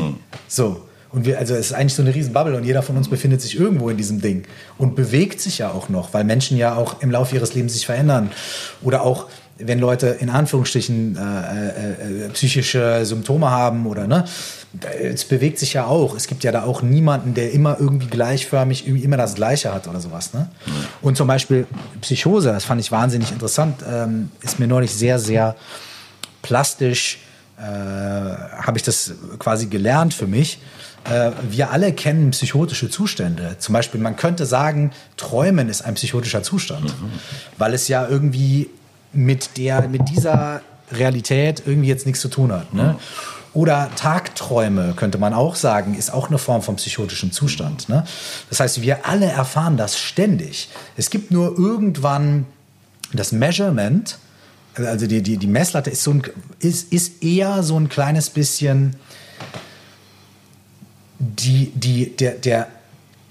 So. 0.48 0.82
Und 1.10 1.26
wir, 1.26 1.38
also 1.38 1.52
es 1.54 1.66
ist 1.66 1.72
eigentlich 1.74 1.92
so 1.92 2.00
eine 2.02 2.14
riesen 2.14 2.32
Bubble 2.32 2.56
und 2.56 2.64
jeder 2.64 2.82
von 2.82 2.96
uns 2.96 3.08
befindet 3.08 3.42
sich 3.42 3.58
irgendwo 3.60 3.90
in 3.90 3.98
diesem 3.98 4.22
Ding 4.22 4.44
und 4.78 4.96
bewegt 4.96 5.42
sich 5.42 5.58
ja 5.58 5.70
auch 5.70 5.90
noch, 5.90 6.14
weil 6.14 6.24
Menschen 6.24 6.56
ja 6.56 6.74
auch 6.74 7.02
im 7.02 7.10
Laufe 7.10 7.34
ihres 7.34 7.52
Lebens 7.54 7.74
sich 7.74 7.84
verändern. 7.84 8.30
Oder 8.80 9.02
auch, 9.02 9.26
wenn 9.64 9.78
Leute 9.78 10.08
in 10.08 10.30
Anführungsstrichen 10.30 11.16
äh, 11.16 11.20
äh, 11.20 12.26
äh, 12.26 12.28
psychische 12.30 13.04
Symptome 13.04 13.50
haben 13.50 13.86
oder 13.86 14.06
ne, 14.06 14.24
es 15.00 15.24
bewegt 15.24 15.58
sich 15.58 15.74
ja 15.74 15.84
auch. 15.84 16.16
Es 16.16 16.26
gibt 16.26 16.44
ja 16.44 16.52
da 16.52 16.62
auch 16.62 16.82
niemanden, 16.82 17.34
der 17.34 17.52
immer 17.52 17.76
irgendwie 17.78 18.06
gleichförmig, 18.06 18.86
irgendwie 18.86 19.04
immer 19.04 19.16
das 19.16 19.34
Gleiche 19.34 19.72
hat 19.72 19.86
oder 19.86 20.00
sowas. 20.00 20.32
Ne? 20.32 20.48
Und 21.02 21.16
zum 21.16 21.28
Beispiel 21.28 21.66
Psychose, 22.00 22.48
das 22.52 22.64
fand 22.64 22.80
ich 22.80 22.90
wahnsinnig 22.90 23.30
interessant, 23.30 23.82
ähm, 23.88 24.30
ist 24.40 24.58
mir 24.58 24.66
neulich 24.66 24.92
sehr, 24.92 25.18
sehr 25.18 25.56
plastisch, 26.40 27.18
äh, 27.58 27.62
habe 27.62 28.76
ich 28.76 28.82
das 28.82 29.12
quasi 29.38 29.66
gelernt 29.66 30.14
für 30.14 30.26
mich. 30.26 30.58
Äh, 31.04 31.32
wir 31.50 31.70
alle 31.70 31.92
kennen 31.92 32.30
psychotische 32.30 32.88
Zustände. 32.88 33.56
Zum 33.58 33.72
Beispiel, 33.74 34.00
man 34.00 34.16
könnte 34.16 34.46
sagen, 34.46 34.92
Träumen 35.16 35.68
ist 35.68 35.82
ein 35.82 35.94
psychotischer 35.94 36.42
Zustand, 36.42 36.94
weil 37.58 37.74
es 37.74 37.88
ja 37.88 38.06
irgendwie 38.08 38.70
mit, 39.12 39.56
der, 39.56 39.88
mit 39.88 40.08
dieser 40.08 40.60
Realität 40.90 41.62
irgendwie 41.66 41.88
jetzt 41.88 42.06
nichts 42.06 42.20
zu 42.20 42.28
tun 42.28 42.52
hat. 42.52 42.74
Ne? 42.74 42.96
Oder 43.54 43.90
Tagträume, 43.96 44.94
könnte 44.96 45.18
man 45.18 45.34
auch 45.34 45.56
sagen, 45.56 45.94
ist 45.94 46.12
auch 46.12 46.28
eine 46.28 46.38
Form 46.38 46.62
von 46.62 46.76
psychotischem 46.76 47.32
Zustand. 47.32 47.88
Ne? 47.88 48.04
Das 48.48 48.60
heißt, 48.60 48.80
wir 48.80 49.06
alle 49.06 49.26
erfahren 49.26 49.76
das 49.76 49.98
ständig. 49.98 50.70
Es 50.96 51.10
gibt 51.10 51.30
nur 51.30 51.58
irgendwann 51.58 52.46
das 53.12 53.32
Measurement, 53.32 54.18
also 54.74 55.06
die, 55.06 55.22
die, 55.22 55.36
die 55.36 55.46
Messlatte 55.46 55.90
ist, 55.90 56.02
so 56.02 56.12
ein, 56.12 56.22
ist, 56.60 56.92
ist 56.92 57.22
eher 57.22 57.62
so 57.62 57.78
ein 57.78 57.90
kleines 57.90 58.30
bisschen 58.30 58.96
die, 61.18 61.70
die, 61.74 62.16
der, 62.16 62.32
der, 62.32 62.68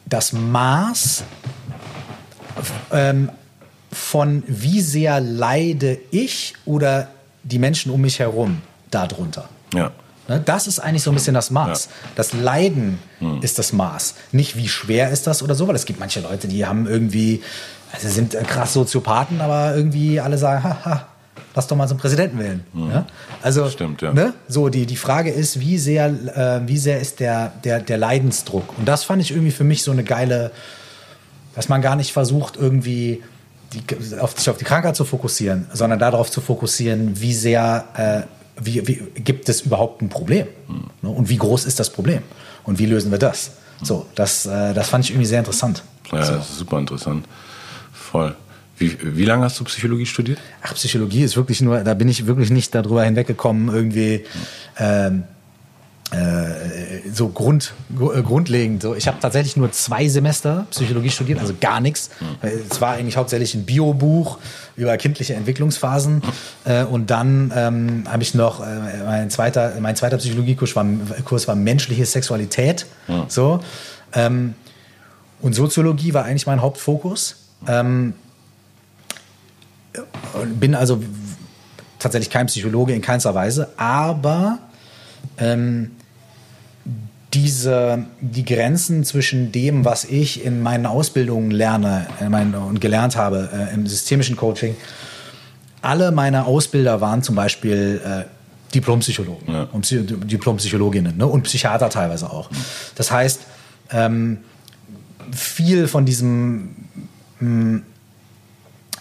das 0.05 0.33
Maß 0.33 1.23
ähm, 2.91 3.29
von 3.91 4.43
wie 4.47 4.81
sehr 4.81 5.19
leide 5.19 5.97
ich 6.11 6.53
oder 6.65 7.09
die 7.43 7.59
Menschen 7.59 7.91
um 7.91 8.01
mich 8.01 8.19
herum 8.19 8.61
darunter. 8.89 9.49
Ja. 9.73 9.91
Ne, 10.27 10.41
Das 10.45 10.67
ist 10.67 10.79
eigentlich 10.79 11.03
so 11.03 11.11
ein 11.11 11.15
bisschen 11.15 11.33
das 11.33 11.51
Maß. 11.51 11.85
Ja. 11.85 11.91
Das 12.15 12.33
Leiden 12.33 12.99
ist 13.41 13.59
das 13.59 13.73
Maß. 13.73 14.15
Nicht 14.31 14.55
wie 14.55 14.67
schwer 14.67 15.09
ist 15.09 15.27
das 15.27 15.43
oder 15.43 15.55
so, 15.55 15.67
weil 15.67 15.75
es 15.75 15.85
gibt 15.85 15.99
manche 15.99 16.21
Leute, 16.21 16.47
die 16.47 16.65
haben 16.65 16.87
irgendwie, 16.87 17.41
also 17.91 18.07
sind 18.07 18.35
äh, 18.35 18.43
krass 18.43 18.73
Soziopathen, 18.73 19.41
aber 19.41 19.75
irgendwie 19.75 20.19
alle 20.19 20.37
sagen, 20.37 20.63
haha, 20.63 21.07
lass 21.55 21.67
doch 21.67 21.75
mal 21.75 21.87
so 21.87 21.93
einen 21.95 21.99
Präsidenten 21.99 22.39
wählen. 22.39 22.63
Ja? 22.73 23.05
Also, 23.41 23.69
Stimmt, 23.69 24.01
ja. 24.01 24.13
ne? 24.13 24.33
so 24.47 24.69
die, 24.69 24.85
die 24.85 24.95
Frage 24.95 25.31
ist, 25.31 25.59
wie 25.59 25.77
sehr, 25.77 26.05
äh, 26.07 26.67
wie 26.67 26.77
sehr 26.77 26.99
ist 26.99 27.19
der, 27.19 27.51
der, 27.63 27.79
der 27.79 27.97
Leidensdruck? 27.97 28.77
Und 28.77 28.85
das 28.85 29.03
fand 29.03 29.21
ich 29.21 29.31
irgendwie 29.31 29.51
für 29.51 29.63
mich 29.63 29.83
so 29.83 29.91
eine 29.91 30.03
geile, 30.03 30.51
dass 31.55 31.67
man 31.67 31.81
gar 31.81 31.95
nicht 31.95 32.13
versucht, 32.13 32.55
irgendwie 32.57 33.21
die, 33.73 34.19
auf, 34.19 34.37
sich 34.37 34.49
auf 34.49 34.57
die 34.57 34.65
Krankheit 34.65 34.95
zu 34.95 35.05
fokussieren, 35.05 35.67
sondern 35.73 35.99
darauf 35.99 36.29
zu 36.29 36.41
fokussieren, 36.41 37.19
wie 37.19 37.33
sehr, 37.33 37.85
äh, 37.95 38.63
wie, 38.63 38.87
wie 38.87 39.21
gibt 39.21 39.49
es 39.49 39.61
überhaupt 39.61 40.01
ein 40.01 40.09
Problem? 40.09 40.47
Ne? 41.01 41.09
Und 41.09 41.29
wie 41.29 41.37
groß 41.37 41.65
ist 41.65 41.79
das 41.79 41.89
Problem? 41.89 42.21
Und 42.63 42.79
wie 42.79 42.85
lösen 42.85 43.11
wir 43.11 43.17
das? 43.17 43.51
So, 43.81 44.05
das, 44.15 44.45
äh, 44.45 44.73
das 44.73 44.89
fand 44.89 45.05
ich 45.05 45.11
irgendwie 45.11 45.27
sehr 45.27 45.39
interessant. 45.39 45.83
Ja, 46.11 46.23
so. 46.23 46.33
das 46.33 46.49
ist 46.49 46.57
super 46.57 46.79
interessant. 46.79 47.25
Voll. 47.93 48.35
Wie, 48.77 48.97
wie 49.01 49.25
lange 49.25 49.43
hast 49.43 49.59
du 49.59 49.63
Psychologie 49.63 50.05
studiert? 50.05 50.39
Ach, 50.63 50.73
Psychologie 50.73 51.23
ist 51.23 51.37
wirklich 51.37 51.61
nur, 51.61 51.81
da 51.81 51.93
bin 51.93 52.09
ich 52.09 52.25
wirklich 52.25 52.49
nicht 52.49 52.73
darüber 52.73 53.03
hinweggekommen, 53.03 53.73
irgendwie 53.73 54.25
ähm, 54.77 55.19
äh, 55.19 55.40
so 57.13 57.29
Grund, 57.29 57.73
gru- 57.95 58.11
äh, 58.11 58.21
grundlegend. 58.21 58.81
So. 58.81 58.95
Ich 58.95 59.07
habe 59.07 59.17
tatsächlich 59.21 59.55
nur 59.55 59.71
zwei 59.71 60.09
Semester 60.09 60.67
Psychologie 60.69 61.09
studiert, 61.09 61.39
also 61.39 61.53
gar 61.59 61.79
nichts. 61.79 62.09
Es 62.69 62.81
war 62.81 62.93
eigentlich 62.93 63.15
hauptsächlich 63.15 63.53
ein 63.55 63.65
Biobuch 63.65 64.37
über 64.75 64.97
kindliche 64.97 65.35
Entwicklungsphasen. 65.35 66.21
Äh, 66.65 66.83
und 66.83 67.09
dann 67.11 67.53
ähm, 67.55 68.03
habe 68.09 68.23
ich 68.23 68.33
noch, 68.33 68.59
äh, 68.59 69.03
mein, 69.05 69.29
zweiter, 69.29 69.73
mein 69.79 69.95
zweiter 69.95 70.17
Psychologiekurs 70.17 70.75
war, 70.75 70.85
Kurs 71.23 71.47
war 71.47 71.55
menschliche 71.55 72.05
Sexualität. 72.05 72.85
So. 73.29 73.61
Ähm, 74.13 74.55
und 75.41 75.53
Soziologie 75.53 76.13
war 76.13 76.25
eigentlich 76.25 76.45
mein 76.45 76.61
Hauptfokus. 76.61 77.37
Ähm, 77.67 78.13
bin 80.55 80.75
also 80.75 81.01
tatsächlich 81.99 82.29
kein 82.29 82.47
Psychologe 82.47 82.93
in 82.93 83.01
keinster 83.01 83.33
Weise, 83.35 83.69
aber 83.77 84.59
ähm, 85.37 85.91
diese, 87.33 88.05
die 88.19 88.43
Grenzen 88.43 89.03
zwischen 89.03 89.51
dem, 89.51 89.85
was 89.85 90.03
ich 90.05 90.43
in 90.43 90.61
meinen 90.61 90.85
Ausbildungen 90.85 91.51
lerne 91.51 92.07
äh, 92.19 92.57
und 92.57 92.81
gelernt 92.81 93.15
habe 93.15 93.49
äh, 93.53 93.73
im 93.73 93.87
systemischen 93.87 94.35
Coaching, 94.35 94.75
alle 95.81 96.11
meine 96.11 96.45
Ausbilder 96.45 97.01
waren 97.01 97.23
zum 97.23 97.35
Beispiel 97.35 98.01
äh, 98.05 98.25
Diplompsychologen 98.73 99.53
Ja. 99.53 99.63
und 99.71 99.81
Psy 99.81 100.05
Diplompsychologinnen 100.05 101.17
ne? 101.17 101.27
und 101.27 101.43
Psychiater 101.43 101.89
teilweise 101.89 102.29
auch. 102.29 102.49
Das 102.95 103.11
heißt, 103.11 103.41
ähm, 103.91 104.39
viel 105.31 105.87
von 105.87 106.05
diesem 106.05 106.75
mh, 107.39 107.81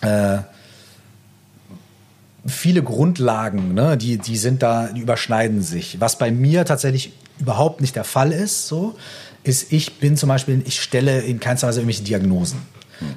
äh, 0.02 0.38
viele 2.46 2.82
Grundlagen, 2.82 3.74
ne, 3.74 3.96
die, 3.96 4.18
die 4.18 4.36
sind 4.36 4.62
da, 4.62 4.88
die 4.88 5.00
überschneiden 5.00 5.62
sich. 5.62 6.00
Was 6.00 6.16
bei 6.18 6.30
mir 6.30 6.64
tatsächlich 6.64 7.12
überhaupt 7.40 7.80
nicht 7.80 7.96
der 7.96 8.04
Fall 8.04 8.32
ist, 8.32 8.68
so, 8.68 8.94
ist, 9.42 9.72
ich 9.72 9.98
bin 9.98 10.16
zum 10.16 10.28
Beispiel, 10.28 10.62
ich 10.66 10.80
stelle 10.80 11.20
in 11.20 11.40
keinster 11.40 11.68
Weise 11.68 11.80
irgendwelche 11.80 12.04
Diagnosen. 12.04 12.60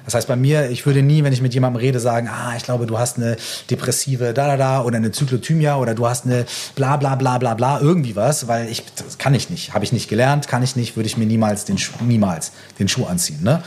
Das 0.06 0.14
heißt, 0.14 0.30
bei 0.30 0.38
mir, 0.38 0.70
ich 0.70 0.86
würde 0.86 1.02
nie, 1.02 1.26
wenn 1.26 1.34
ich 1.34 1.41
mit 1.41 1.54
jemandem 1.54 1.82
rede, 1.82 2.00
sagen, 2.00 2.30
ah, 2.30 2.54
ich 2.56 2.64
glaube, 2.64 2.86
du 2.86 2.98
hast 2.98 3.18
eine 3.18 3.36
depressive 3.70 4.34
da 4.34 4.48
da 4.48 4.56
da 4.56 4.82
oder 4.82 4.95
eine 4.95 5.12
Zyklothymia 5.12 5.76
oder 5.76 5.94
du 5.94 6.08
hast 6.08 6.26
eine 6.26 6.45
bla 6.76 6.95
bla 6.95 7.16
bla 7.16 7.38
bla 7.38 7.54
bla 7.54 7.82
irgendwie 7.82 8.16
was, 8.16 8.48
weil 8.48 8.70
ich 8.70 8.84
das 8.95 9.18
kann 9.18 9.34
ich 9.34 9.50
nicht, 9.50 9.74
habe 9.74 9.84
ich 9.84 9.91
nicht 9.91 10.08
gelernt, 10.08 10.48
kann 10.48 10.64
ich 10.64 10.78
nicht, 10.78 10.95
würde 10.95 11.08
ich 11.08 11.18
mir 11.18 11.26
niemals 11.26 11.66
den 11.66 11.78
Schuh, 11.78 12.02
niemals 12.02 12.54
den 12.80 12.88
Schuh 12.88 13.06
anziehen. 13.06 13.44
Ne? 13.44 13.62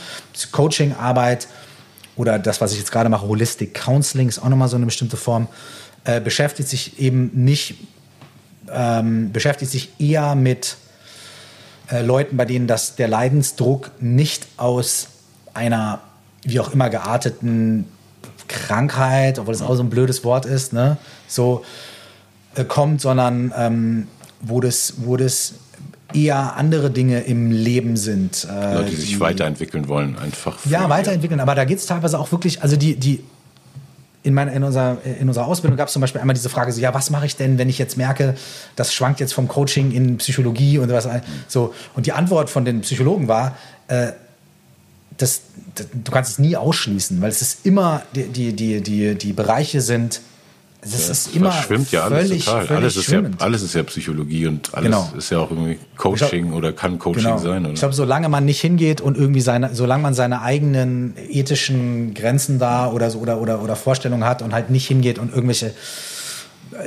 Coaching, 0.51 0.95
Arbeit, 0.95 1.47
oder 2.15 2.39
das, 2.39 2.61
was 2.61 2.71
ich 2.71 2.79
jetzt 2.79 2.91
gerade 2.91 3.09
mache, 3.09 3.27
Holistic 3.27 3.75
Counseling, 3.75 4.27
ist 4.27 4.39
auch 4.39 4.49
nochmal 4.49 4.67
so 4.67 4.75
eine 4.75 4.85
bestimmte 4.85 5.17
Form, 5.17 5.47
äh, 6.03 6.19
beschäftigt 6.19 6.67
sich 6.67 6.99
eben 6.99 7.29
nicht, 7.33 7.75
ähm, 8.71 9.31
beschäftigt 9.31 9.71
sich 9.71 9.89
eher 9.99 10.35
mit 10.35 10.77
äh, 11.91 12.01
Leuten, 12.01 12.37
bei 12.37 12.45
denen 12.45 12.67
das, 12.67 12.95
der 12.95 13.07
Leidensdruck 13.07 13.91
nicht 13.99 14.47
aus 14.57 15.07
einer 15.53 16.01
wie 16.43 16.59
auch 16.59 16.71
immer 16.73 16.89
gearteten 16.89 17.85
Krankheit, 18.47 19.39
obwohl 19.39 19.53
das 19.53 19.61
auch 19.61 19.75
so 19.75 19.83
ein 19.83 19.89
blödes 19.89 20.23
Wort 20.23 20.45
ist, 20.45 20.73
ne, 20.73 20.97
so 21.27 21.63
äh, 22.55 22.63
kommt, 22.63 23.01
sondern 23.01 23.53
ähm, 23.57 24.07
wo, 24.41 24.61
das, 24.61 24.93
wo 24.97 25.17
das 25.17 25.55
eher 26.13 26.55
andere 26.55 26.89
Dinge 26.89 27.21
im 27.21 27.51
Leben 27.51 27.97
sind. 27.97 28.47
Äh, 28.49 28.75
Leute, 28.75 28.89
die 28.91 28.95
sich 28.95 29.19
weiterentwickeln 29.19 29.87
wollen, 29.87 30.17
einfach. 30.17 30.57
ja, 30.65 30.89
weiterentwickeln. 30.89 31.39
Aber 31.39 31.55
da 31.55 31.65
geht 31.65 31.79
es 31.79 31.85
teilweise 31.85 32.17
auch 32.17 32.31
wirklich, 32.31 32.61
also 32.61 32.77
die, 32.77 32.95
die 32.95 33.23
in, 34.27 34.33
meiner, 34.33 34.51
in, 34.51 34.61
unserer, 34.61 34.97
in 35.05 35.29
unserer 35.29 35.47
Ausbildung 35.47 35.77
gab 35.77 35.87
es 35.87 35.93
zum 35.93 36.01
Beispiel 36.01 36.19
einmal 36.19 36.33
diese 36.33 36.49
Frage, 36.49 36.73
so, 36.73 36.81
ja, 36.81 36.93
was 36.93 37.09
mache 37.09 37.25
ich 37.25 37.37
denn, 37.37 37.57
wenn 37.57 37.69
ich 37.69 37.77
jetzt 37.77 37.95
merke, 37.95 38.35
das 38.75 38.93
schwankt 38.93 39.21
jetzt 39.21 39.33
vom 39.33 39.47
Coaching 39.47 39.91
in 39.91 40.17
Psychologie 40.17 40.79
und 40.79 40.91
was 40.91 41.07
so. 41.47 41.73
Und 41.95 42.05
die 42.05 42.11
Antwort 42.11 42.49
von 42.49 42.65
den 42.65 42.81
Psychologen 42.81 43.29
war, 43.29 43.55
äh, 43.87 44.11
das, 45.17 45.41
das, 45.75 45.87
du 45.93 46.11
kannst 46.11 46.31
es 46.31 46.39
nie 46.39 46.57
ausschließen, 46.57 47.21
weil 47.21 47.29
es 47.29 47.41
ist 47.41 47.65
immer, 47.65 48.03
die, 48.13 48.27
die, 48.27 48.53
die, 48.53 48.81
die, 48.81 49.15
die 49.15 49.31
Bereiche 49.31 49.79
sind, 49.79 50.19
Ja, 50.85 51.11
ist 51.11 51.35
immer 51.35 51.51
verschwimmt 51.51 51.91
ja 51.91 52.03
alles 52.03 52.27
völlig, 52.27 52.45
total. 52.45 52.65
völlig 52.67 52.81
alles, 52.83 52.97
ist 52.97 53.11
ja, 53.11 53.21
alles 53.39 53.61
ist 53.63 53.73
ja 53.75 53.83
Psychologie 53.83 54.47
und 54.47 54.73
alles 54.73 54.85
Genau. 54.85 55.11
ist 55.17 55.29
ja 55.31 55.39
auch 55.39 55.49
irgendwie 55.51 55.79
Coaching 55.97 56.53
oder 56.53 56.71
kann 56.71 56.99
Coaching 56.99 57.23
Genau. 57.23 57.37
sein. 57.39 57.63
Oder? 57.65 57.73
Ich 57.73 57.79
glaube, 57.79 57.95
solange 57.95 58.29
man 58.29 58.45
nicht 58.45 58.61
hingeht 58.61 59.01
und 59.01 59.17
irgendwie 59.17 59.41
seine, 59.41 59.73
solange 59.75 60.03
man 60.03 60.13
seine 60.13 60.41
eigenen 60.43 61.15
ethischen 61.29 62.13
Grenzen 62.13 62.59
da 62.59 62.91
oder 62.91 63.09
so 63.09 63.19
oder, 63.19 63.41
oder, 63.41 63.61
oder 63.63 63.75
Vorstellungen 63.75 64.23
hat 64.23 64.41
und 64.41 64.53
halt 64.53 64.69
nicht 64.69 64.87
hingeht 64.87 65.19
und 65.19 65.33
irgendwelche 65.33 65.73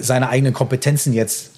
seine 0.00 0.28
eigenen 0.28 0.52
Kompetenzen 0.54 1.12
jetzt 1.12 1.52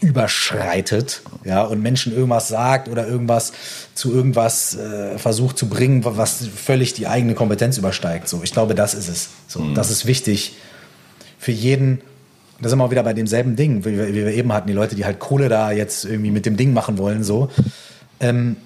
überschreitet, 0.00 1.22
ja, 1.44 1.62
und 1.62 1.80
Menschen 1.82 2.14
irgendwas 2.14 2.48
sagt 2.48 2.88
oder 2.88 3.06
irgendwas 3.06 3.52
zu 3.94 4.12
irgendwas 4.12 4.74
äh, 4.76 5.18
versucht 5.18 5.56
zu 5.56 5.68
bringen, 5.68 6.02
was 6.04 6.46
völlig 6.54 6.92
die 6.94 7.06
eigene 7.06 7.34
Kompetenz 7.34 7.78
übersteigt. 7.78 8.28
So, 8.28 8.40
ich 8.42 8.52
glaube, 8.52 8.74
das 8.74 8.94
ist 8.94 9.08
es. 9.08 9.28
So, 9.46 9.70
das 9.74 9.90
ist 9.90 10.06
wichtig 10.06 10.56
für 11.46 11.52
jeden. 11.52 12.00
Da 12.60 12.68
sind 12.68 12.78
wir 12.78 12.90
wieder 12.90 13.04
bei 13.04 13.12
demselben 13.12 13.54
Ding, 13.54 13.84
wie 13.84 13.96
wir, 13.96 14.08
wie 14.08 14.14
wir 14.14 14.32
eben 14.32 14.52
hatten, 14.52 14.66
die 14.66 14.72
Leute, 14.72 14.96
die 14.96 15.04
halt 15.04 15.20
Kohle 15.20 15.48
da 15.48 15.70
jetzt 15.70 16.04
irgendwie 16.04 16.32
mit 16.32 16.44
dem 16.44 16.56
Ding 16.56 16.72
machen 16.72 16.98
wollen, 16.98 17.22
so. 17.22 17.48
Ähm, 18.18 18.56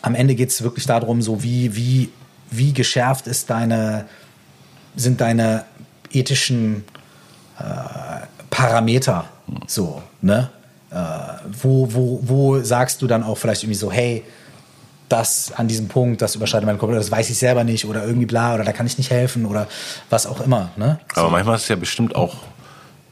am 0.00 0.16
Ende 0.16 0.34
geht 0.34 0.48
es 0.48 0.62
wirklich 0.62 0.86
darum, 0.86 1.22
so 1.22 1.44
wie, 1.44 1.76
wie, 1.76 2.08
wie 2.50 2.72
geschärft 2.72 3.28
ist 3.28 3.48
deine, 3.48 4.06
sind 4.96 5.20
deine 5.20 5.64
ethischen 6.10 6.82
äh, 7.60 8.26
Parameter 8.50 9.26
so, 9.68 10.02
ne? 10.20 10.50
Äh, 10.90 10.96
wo, 11.62 11.94
wo, 11.94 12.20
wo 12.22 12.60
sagst 12.60 13.02
du 13.02 13.06
dann 13.06 13.22
auch 13.22 13.38
vielleicht 13.38 13.62
irgendwie 13.62 13.78
so, 13.78 13.92
hey, 13.92 14.24
das 15.12 15.52
an 15.54 15.68
diesem 15.68 15.88
Punkt, 15.88 16.22
das 16.22 16.34
überschreitet 16.34 16.66
meine 16.66 16.78
Kompetenz, 16.78 17.06
das 17.06 17.16
weiß 17.16 17.30
ich 17.30 17.38
selber 17.38 17.64
nicht 17.64 17.84
oder 17.84 18.04
irgendwie 18.04 18.26
bla 18.26 18.54
oder 18.54 18.64
da 18.64 18.72
kann 18.72 18.86
ich 18.86 18.98
nicht 18.98 19.10
helfen 19.10 19.44
oder 19.44 19.68
was 20.10 20.26
auch 20.26 20.40
immer, 20.40 20.70
ne? 20.76 20.98
Aber 21.14 21.30
manchmal 21.30 21.56
ist 21.56 21.62
es 21.62 21.68
ja 21.68 21.76
bestimmt 21.76 22.16
auch 22.16 22.36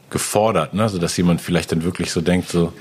gefordert, 0.09 0.73
ne? 0.73 0.89
so 0.89 0.97
dass 0.97 1.15
jemand 1.15 1.41
vielleicht 1.41 1.71
dann 1.71 1.83
wirklich 1.83 2.11
so 2.11 2.21
denkt, 2.21 2.49
so 2.49 2.73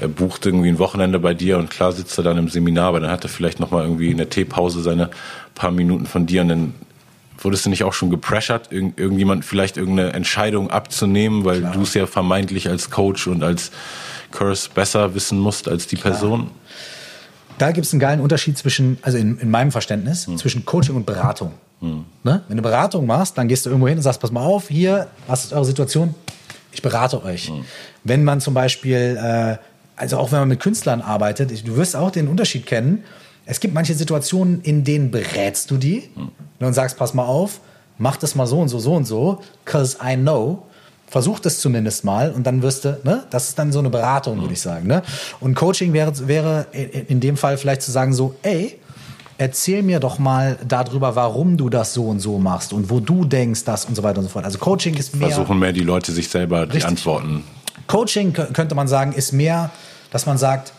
er 0.00 0.08
bucht 0.08 0.44
irgendwie 0.44 0.68
ein 0.68 0.78
Wochenende 0.78 1.18
bei 1.18 1.34
dir 1.34 1.58
und 1.58 1.70
klar 1.70 1.92
sitzt 1.92 2.18
er 2.18 2.24
dann 2.24 2.36
im 2.38 2.48
Seminar, 2.48 2.88
aber 2.88 3.00
dann 3.00 3.10
hat 3.10 3.24
er 3.24 3.28
vielleicht 3.28 3.60
noch 3.60 3.70
mal 3.70 3.84
irgendwie 3.84 4.10
in 4.10 4.16
der 4.16 4.28
Teepause 4.28 4.82
seine 4.82 5.10
paar 5.54 5.70
Minuten 5.70 6.06
von 6.06 6.26
dir 6.26 6.42
und 6.42 6.48
dann 6.48 6.74
wurdest 7.38 7.66
du 7.66 7.70
nicht 7.70 7.84
auch 7.84 7.92
schon 7.92 8.10
gepressured, 8.10 8.72
irgend, 8.72 8.98
irgendjemand 8.98 9.44
vielleicht 9.44 9.76
irgendeine 9.76 10.12
Entscheidung 10.12 10.70
abzunehmen, 10.70 11.44
weil 11.44 11.60
du 11.60 11.82
es 11.82 11.94
ja 11.94 12.06
vermeintlich 12.06 12.68
als 12.68 12.90
Coach 12.90 13.26
und 13.26 13.42
als 13.42 13.70
Curse 14.30 14.70
besser 14.74 15.14
wissen 15.14 15.38
musst 15.38 15.68
als 15.68 15.86
die 15.86 15.96
Person? 15.96 16.50
Da 17.58 17.72
gibt 17.72 17.86
es 17.86 17.92
einen 17.92 18.00
geilen 18.00 18.20
Unterschied 18.20 18.58
zwischen, 18.58 18.98
also 19.02 19.18
in, 19.18 19.38
in 19.38 19.50
meinem 19.50 19.70
Verständnis, 19.72 20.26
zwischen 20.36 20.64
Coaching 20.64 20.96
und 20.96 21.06
Beratung. 21.06 21.52
Ne? 22.22 22.42
Wenn 22.48 22.56
du 22.56 22.62
Beratung 22.62 23.06
machst, 23.06 23.36
dann 23.36 23.46
gehst 23.48 23.66
du 23.66 23.70
irgendwo 23.70 23.88
hin 23.88 23.98
und 23.98 24.02
sagst, 24.02 24.20
pass 24.20 24.30
mal 24.32 24.42
auf, 24.42 24.68
hier, 24.68 25.08
was 25.26 25.44
ist 25.44 25.52
eure 25.52 25.64
Situation? 25.66 26.14
Ich 26.72 26.80
berate 26.82 27.22
euch. 27.24 27.52
Wenn 28.04 28.24
man 28.24 28.40
zum 28.40 28.54
Beispiel, 28.54 29.18
äh, 29.22 29.56
also 29.96 30.16
auch 30.18 30.32
wenn 30.32 30.40
man 30.40 30.48
mit 30.48 30.60
Künstlern 30.60 31.02
arbeitet, 31.02 31.50
ich- 31.52 31.62
du 31.64 31.76
wirst 31.76 31.94
auch 31.94 32.10
den 32.10 32.26
Unterschied 32.28 32.66
kennen. 32.66 33.04
Es 33.46 33.60
gibt 33.60 33.74
manche 33.74 33.94
Situationen, 33.94 34.62
in 34.62 34.82
denen 34.84 35.10
berätst 35.10 35.70
du 35.70 35.76
die 35.76 36.08
und 36.58 36.72
sagst, 36.72 36.96
pass 36.96 37.12
mal 37.12 37.24
auf, 37.26 37.60
mach 37.98 38.16
das 38.16 38.34
mal 38.34 38.46
so 38.46 38.58
und 38.60 38.68
so, 38.68 38.78
so 38.78 38.94
und 38.94 39.04
so, 39.04 39.42
cause 39.66 39.98
I 40.02 40.16
know. 40.16 40.62
Versuch 41.14 41.38
das 41.38 41.60
zumindest 41.60 42.02
mal 42.04 42.32
und 42.32 42.42
dann 42.44 42.60
wirst 42.60 42.84
du, 42.84 42.98
ne? 43.04 43.22
Das 43.30 43.48
ist 43.48 43.56
dann 43.56 43.70
so 43.70 43.78
eine 43.78 43.88
Beratung, 43.88 44.40
würde 44.40 44.52
ich 44.52 44.60
sagen, 44.60 44.88
ne? 44.88 45.00
Und 45.38 45.54
Coaching 45.54 45.92
wäre, 45.92 46.12
wäre 46.26 46.66
in 46.72 47.20
dem 47.20 47.36
Fall 47.36 47.56
vielleicht 47.56 47.82
zu 47.82 47.92
sagen 47.92 48.12
so, 48.12 48.34
ey, 48.42 48.80
erzähl 49.38 49.84
mir 49.84 50.00
doch 50.00 50.18
mal 50.18 50.58
darüber, 50.66 51.14
warum 51.14 51.56
du 51.56 51.68
das 51.70 51.94
so 51.94 52.08
und 52.08 52.18
so 52.18 52.38
machst 52.40 52.72
und 52.72 52.90
wo 52.90 52.98
du 52.98 53.24
denkst, 53.24 53.62
das 53.62 53.84
und 53.84 53.94
so 53.94 54.02
weiter 54.02 54.18
und 54.18 54.24
so 54.24 54.30
fort. 54.30 54.44
Also 54.44 54.58
Coaching 54.58 54.94
ist 54.94 55.14
mehr. 55.14 55.28
Versuchen 55.28 55.56
mehr 55.60 55.72
die 55.72 55.82
Leute 55.82 56.10
sich 56.10 56.28
selber 56.28 56.66
die 56.66 56.72
Richtig. 56.72 56.86
Antworten. 56.86 57.44
Coaching 57.86 58.32
kö- 58.32 58.52
könnte 58.52 58.74
man 58.74 58.88
sagen, 58.88 59.12
ist 59.12 59.30
mehr, 59.32 59.70
dass 60.10 60.26
man 60.26 60.36
sagt, 60.36 60.72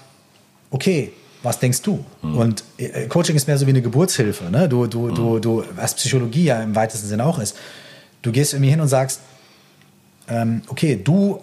okay, 0.69 1.13
was 1.43 1.59
denkst 1.59 1.81
du? 1.81 2.03
Und 2.21 2.65
äh, 2.77 3.07
Coaching 3.07 3.37
ist 3.37 3.47
mehr 3.47 3.57
so 3.57 3.65
wie 3.67 3.69
eine 3.69 3.81
Geburtshilfe. 3.81 4.51
Ne? 4.51 4.67
Du, 4.67 4.85
du, 4.87 5.11
du, 5.11 5.39
du, 5.39 5.63
was 5.77 5.93
Psychologie 5.93 6.43
ja 6.43 6.61
im 6.61 6.75
weitesten 6.75 7.07
Sinne 7.07 7.25
auch 7.25 7.39
ist. 7.39 7.55
Du 8.21 8.33
gehst 8.33 8.53
irgendwie 8.53 8.71
hin 8.71 8.81
und 8.81 8.89
sagst, 8.89 9.21
ähm, 10.29 10.61
okay, 10.67 10.99
du 11.01 11.41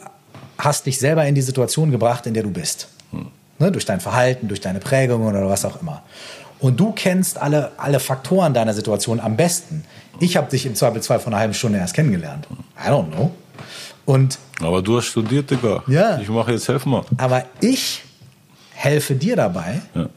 hast 0.59 0.87
dich 0.87 0.99
selber 0.99 1.25
in 1.27 1.35
die 1.35 1.43
Situation 1.43 1.91
gebracht, 1.91 2.27
in 2.27 2.35
der 2.35 2.43
du 2.43 2.51
bist. 2.51 2.89
Hm. 3.11 3.27
Ne, 3.59 3.71
durch 3.71 3.85
dein 3.85 4.01
Verhalten, 4.01 4.49
durch 4.49 4.61
deine 4.61 4.81
Prägung 4.81 5.27
oder 5.27 5.49
was 5.49 5.65
auch 5.65 5.81
immer. 5.81 6.03
Und 6.59 6.79
du 6.79 6.93
kennst 6.93 7.39
alle, 7.39 7.73
alle 7.77 7.99
Faktoren 7.99 8.55
deiner 8.55 8.73
Situation 8.73 9.19
am 9.19 9.37
besten. 9.37 9.85
Ich 10.21 10.37
habe 10.37 10.49
dich 10.49 10.65
im 10.65 10.75
Zweifelsfall 10.75 11.19
von 11.19 11.33
einer 11.33 11.41
halben 11.41 11.55
Stunde 11.55 11.79
erst 11.79 11.95
kennengelernt. 11.95 12.47
I 12.79 12.89
don't 12.89 13.11
know. 13.11 13.33
Und 14.05 14.39
aber 14.61 14.83
du 14.83 14.97
hast 14.97 15.07
studiert, 15.07 15.51
Digga. 15.51 15.83
Ja. 15.87 16.19
Ich 16.19 16.29
mache 16.29 16.53
jetzt, 16.53 16.69
helf 16.69 16.87
mal. 16.87 17.03
Aber 17.17 17.45
ich 17.61 18.03
helfe 18.75 19.15
dir 19.15 19.37
dabei, 19.37 19.81
ja. 19.95 20.09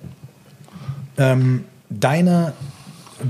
ähm, 1.17 1.65
deine, 1.89 2.53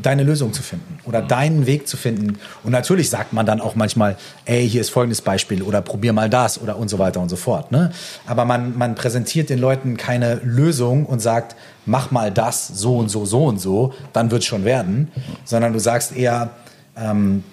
deine 0.02 0.24
Lösung 0.24 0.54
zu 0.54 0.64
finden 0.64 1.00
oder 1.06 1.22
mhm. 1.22 1.28
deinen 1.28 1.66
Weg 1.66 1.88
zu 1.88 1.98
finden. 1.98 2.40
Und 2.64 2.72
natürlich 2.72 3.10
sagt 3.10 3.34
man 3.34 3.46
dann 3.46 3.62
auch 3.62 3.76
manchmal, 3.76 4.18
ey, 4.46 4.68
hier 4.68 4.82
ist 4.82 4.90
folgendes 4.90 5.22
Beispiel 5.22 5.62
oder 5.62 5.82
probier 5.82 6.14
mal 6.14 6.30
das 6.30 6.62
oder 6.62 6.78
und 6.78 6.90
so 6.90 7.00
weiter 7.00 7.20
und 7.22 7.30
so 7.30 7.36
fort. 7.36 7.72
Ne? 7.72 7.92
Aber 8.26 8.46
man, 8.46 8.78
man 8.78 8.96
präsentiert 8.96 9.50
den 9.50 9.60
Leuten 9.60 9.98
keine 9.98 10.36
Lösung 10.44 11.06
und 11.06 11.20
sagt, 11.20 11.56
mach 11.86 12.12
mal 12.12 12.32
das 12.32 12.68
so 12.68 12.98
und 12.98 13.10
so, 13.10 13.26
so 13.26 13.46
und 13.46 13.60
so, 13.60 13.94
dann 14.14 14.32
wird 14.32 14.42
es 14.42 14.48
schon 14.48 14.66
werden. 14.66 15.12
Sondern 15.44 15.74
du 15.74 15.80
sagst 15.80 16.16
eher, 16.16 16.52
ähm, 16.98 17.44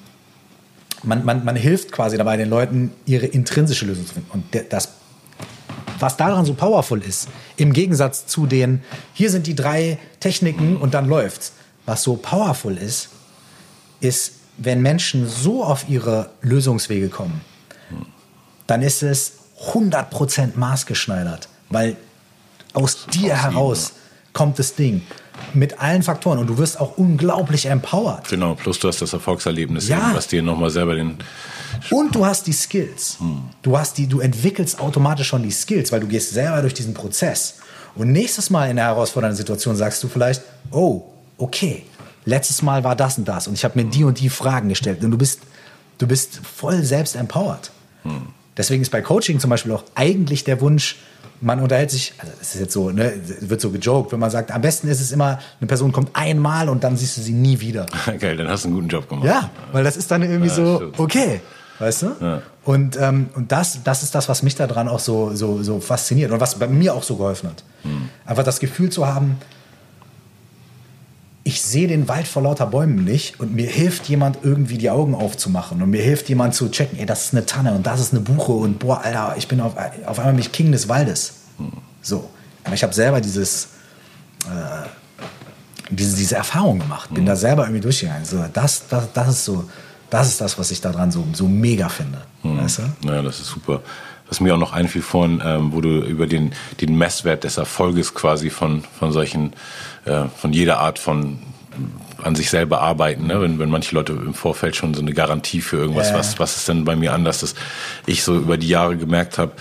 man, 1.02 1.24
man, 1.24 1.44
man 1.44 1.56
hilft 1.56 1.92
quasi 1.92 2.16
dabei, 2.16 2.36
den 2.36 2.48
Leuten 2.48 2.92
ihre 3.06 3.26
intrinsische 3.26 3.84
Lösung 3.84 4.06
zu 4.06 4.14
finden. 4.14 4.30
Und 4.30 4.44
das, 4.70 4.88
was 5.98 6.16
daran 6.16 6.44
so 6.44 6.54
powerful 6.54 7.02
ist, 7.02 7.28
im 7.56 7.72
Gegensatz 7.72 8.26
zu 8.26 8.46
den, 8.46 8.82
hier 9.12 9.30
sind 9.30 9.46
die 9.46 9.54
drei 9.54 9.98
Techniken 10.20 10.76
und 10.76 10.94
dann 10.94 11.08
läuft's. 11.08 11.52
Was 11.92 12.04
so 12.04 12.16
powerful 12.16 12.74
ist, 12.78 13.10
ist, 14.00 14.32
wenn 14.56 14.80
Menschen 14.80 15.28
so 15.28 15.62
auf 15.62 15.90
ihre 15.90 16.30
Lösungswege 16.40 17.10
kommen, 17.10 17.42
dann 18.66 18.80
ist 18.80 19.02
es 19.02 19.32
100% 19.74 20.52
maßgeschneidert, 20.56 21.50
weil 21.68 21.98
aus 22.72 23.04
dir 23.12 23.36
heraus 23.36 23.92
kommt 24.32 24.58
das 24.58 24.74
Ding 24.74 25.02
mit 25.52 25.80
allen 25.80 26.02
Faktoren 26.02 26.38
und 26.38 26.46
du 26.46 26.56
wirst 26.56 26.80
auch 26.80 26.96
unglaublich 26.96 27.66
empowered. 27.66 28.26
Genau, 28.26 28.54
plus 28.54 28.78
du 28.78 28.88
hast 28.88 29.02
das 29.02 29.12
Erfolgserlebnis, 29.12 29.86
ja. 29.86 29.98
eben, 29.98 30.16
was 30.16 30.28
dir 30.28 30.42
nochmal 30.42 30.70
selber 30.70 30.94
den. 30.94 31.18
Und 31.90 32.14
du 32.14 32.24
hast 32.24 32.46
die 32.46 32.54
Skills. 32.54 33.18
Hm. 33.18 33.42
Du 33.60 33.76
hast 33.76 33.98
die, 33.98 34.06
du 34.06 34.20
entwickelst 34.20 34.80
automatisch 34.80 35.28
schon 35.28 35.42
die 35.42 35.50
Skills, 35.50 35.92
weil 35.92 36.00
du 36.00 36.06
gehst 36.06 36.30
selber 36.32 36.62
durch 36.62 36.72
diesen 36.72 36.94
Prozess. 36.94 37.56
Und 37.94 38.12
nächstes 38.12 38.48
Mal 38.48 38.70
in 38.70 38.76
der 38.76 38.86
herausfordernden 38.86 39.36
Situation 39.36 39.76
sagst 39.76 40.02
du 40.02 40.08
vielleicht, 40.08 40.40
oh, 40.70 41.12
okay, 41.42 41.82
letztes 42.24 42.62
Mal 42.62 42.84
war 42.84 42.96
das 42.96 43.18
und 43.18 43.26
das 43.26 43.48
und 43.48 43.54
ich 43.54 43.64
habe 43.64 43.82
mir 43.82 43.88
die 43.88 44.04
und 44.04 44.20
die 44.20 44.28
Fragen 44.28 44.68
gestellt 44.68 45.02
und 45.04 45.10
du 45.10 45.18
bist, 45.18 45.40
du 45.98 46.06
bist 46.06 46.40
voll 46.44 46.82
selbst 46.82 47.16
empowered. 47.16 47.70
Hm. 48.04 48.28
Deswegen 48.56 48.82
ist 48.82 48.90
bei 48.90 49.00
Coaching 49.00 49.40
zum 49.40 49.50
Beispiel 49.50 49.72
auch 49.72 49.84
eigentlich 49.94 50.44
der 50.44 50.60
Wunsch, 50.60 50.96
man 51.40 51.58
unterhält 51.58 51.90
sich, 51.90 52.14
also 52.18 52.32
das 52.38 52.54
ist 52.54 52.60
jetzt 52.60 52.72
so, 52.72 52.90
ne, 52.90 53.12
wird 53.40 53.60
so 53.60 53.70
gejoked, 53.70 54.12
wenn 54.12 54.20
man 54.20 54.30
sagt, 54.30 54.52
am 54.52 54.60
besten 54.60 54.86
ist 54.86 55.00
es 55.00 55.10
immer, 55.10 55.40
eine 55.60 55.66
Person 55.66 55.90
kommt 55.90 56.10
einmal 56.14 56.68
und 56.68 56.84
dann 56.84 56.96
siehst 56.96 57.16
du 57.16 57.20
sie 57.20 57.32
nie 57.32 57.58
wieder. 57.58 57.86
Geil, 58.20 58.36
dann 58.36 58.48
hast 58.48 58.64
du 58.64 58.68
einen 58.68 58.76
guten 58.76 58.88
Job 58.88 59.08
gemacht. 59.08 59.26
Ja, 59.26 59.50
weil 59.72 59.82
das 59.82 59.96
ist 59.96 60.10
dann 60.10 60.22
irgendwie 60.22 60.48
ja, 60.48 60.54
so, 60.54 60.76
stimmt. 60.76 61.00
okay, 61.00 61.40
weißt 61.80 62.02
du? 62.02 62.06
Ja. 62.20 62.42
Und, 62.64 62.96
ähm, 63.00 63.30
und 63.34 63.50
das, 63.50 63.82
das 63.82 64.04
ist 64.04 64.14
das, 64.14 64.28
was 64.28 64.44
mich 64.44 64.54
daran 64.54 64.86
auch 64.86 65.00
so, 65.00 65.34
so, 65.34 65.62
so 65.64 65.80
fasziniert 65.80 66.30
und 66.30 66.40
was 66.40 66.56
bei 66.56 66.68
mir 66.68 66.94
auch 66.94 67.02
so 67.02 67.16
geholfen 67.16 67.50
hat. 67.50 67.64
Hm. 67.82 68.08
Einfach 68.24 68.44
das 68.44 68.60
Gefühl 68.60 68.90
zu 68.90 69.08
haben, 69.08 69.38
ich 71.52 71.60
sehe 71.60 71.86
den 71.86 72.08
Wald 72.08 72.26
vor 72.26 72.42
lauter 72.42 72.66
Bäumen 72.66 73.04
nicht 73.04 73.38
und 73.38 73.54
mir 73.54 73.68
hilft 73.68 74.08
jemand 74.08 74.38
irgendwie 74.42 74.78
die 74.78 74.88
Augen 74.88 75.14
aufzumachen 75.14 75.82
und 75.82 75.90
mir 75.90 76.02
hilft 76.02 76.30
jemand 76.30 76.54
zu 76.54 76.70
checken, 76.70 76.98
ey, 76.98 77.04
das 77.04 77.26
ist 77.26 77.34
eine 77.34 77.44
Tanne 77.44 77.74
und 77.74 77.86
das 77.86 78.00
ist 78.00 78.12
eine 78.12 78.22
Buche 78.22 78.52
und 78.52 78.78
boah, 78.78 79.02
Alter, 79.02 79.34
ich 79.36 79.48
bin 79.48 79.60
auf, 79.60 79.74
auf 80.06 80.18
einmal 80.18 80.34
mich 80.34 80.50
King 80.50 80.72
des 80.72 80.88
Waldes. 80.88 81.34
So. 82.00 82.30
Aber 82.64 82.74
ich 82.74 82.82
habe 82.82 82.94
selber 82.94 83.20
dieses, 83.20 83.68
äh, 84.46 84.88
diese, 85.90 86.16
diese 86.16 86.36
Erfahrung 86.36 86.78
gemacht, 86.78 87.12
bin 87.12 87.24
mhm. 87.24 87.28
da 87.28 87.36
selber 87.36 87.64
irgendwie 87.64 87.82
durchgegangen. 87.82 88.24
So, 88.24 88.42
das, 88.52 88.88
das, 88.88 89.12
das 89.12 89.28
ist 89.28 89.44
so, 89.44 89.68
das 90.08 90.28
ist 90.28 90.40
das, 90.40 90.58
was 90.58 90.70
ich 90.70 90.80
daran 90.80 91.10
so, 91.10 91.22
so 91.34 91.46
mega 91.46 91.88
finde. 91.90 92.22
Mhm. 92.42 92.58
Weißt 92.62 92.78
du? 92.78 93.08
Ja, 93.08 93.20
das 93.20 93.40
ist 93.40 93.48
super. 93.48 93.82
Was 94.28 94.40
mir 94.40 94.54
auch 94.54 94.58
noch 94.58 94.72
einfiel 94.72 95.02
vorhin, 95.02 95.42
ähm, 95.44 95.72
wo 95.72 95.80
du 95.80 96.00
über 96.00 96.26
den, 96.26 96.52
den 96.80 96.96
Messwert 96.96 97.44
des 97.44 97.58
Erfolges 97.58 98.14
quasi 98.14 98.50
von, 98.50 98.82
von 98.98 99.12
solchen 99.12 99.52
äh, 100.04 100.24
von 100.36 100.52
jeder 100.52 100.78
Art 100.78 100.98
von 100.98 101.38
an 102.22 102.34
sich 102.34 102.50
selber 102.50 102.80
arbeiten, 102.80 103.26
ne? 103.26 103.40
wenn, 103.40 103.58
wenn 103.58 103.70
manche 103.70 103.94
Leute 103.94 104.12
im 104.12 104.34
Vorfeld 104.34 104.76
schon 104.76 104.94
so 104.94 105.00
eine 105.00 105.12
Garantie 105.12 105.60
für 105.60 105.78
irgendwas, 105.78 106.10
ja. 106.10 106.18
was, 106.18 106.38
was 106.38 106.56
ist 106.56 106.68
denn 106.68 106.84
bei 106.84 106.96
mir 106.96 107.12
anders, 107.12 107.40
dass 107.40 107.54
ich 108.06 108.22
so 108.22 108.36
über 108.36 108.56
die 108.56 108.68
Jahre 108.68 108.96
gemerkt 108.96 109.38
habe, 109.38 109.52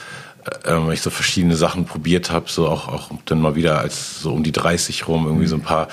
äh, 0.63 0.73
weil 0.73 0.93
ich 0.93 1.01
so 1.01 1.09
verschiedene 1.09 1.55
Sachen 1.55 1.85
probiert 1.85 2.31
habe, 2.31 2.49
so 2.49 2.67
auch, 2.67 2.87
auch 2.87 3.09
dann 3.25 3.41
mal 3.41 3.55
wieder 3.55 3.79
als 3.79 4.21
so 4.21 4.33
um 4.33 4.43
die 4.43 4.51
30 4.51 5.07
rum 5.07 5.25
irgendwie 5.25 5.47
so 5.47 5.55
ein 5.55 5.61
paar 5.61 5.87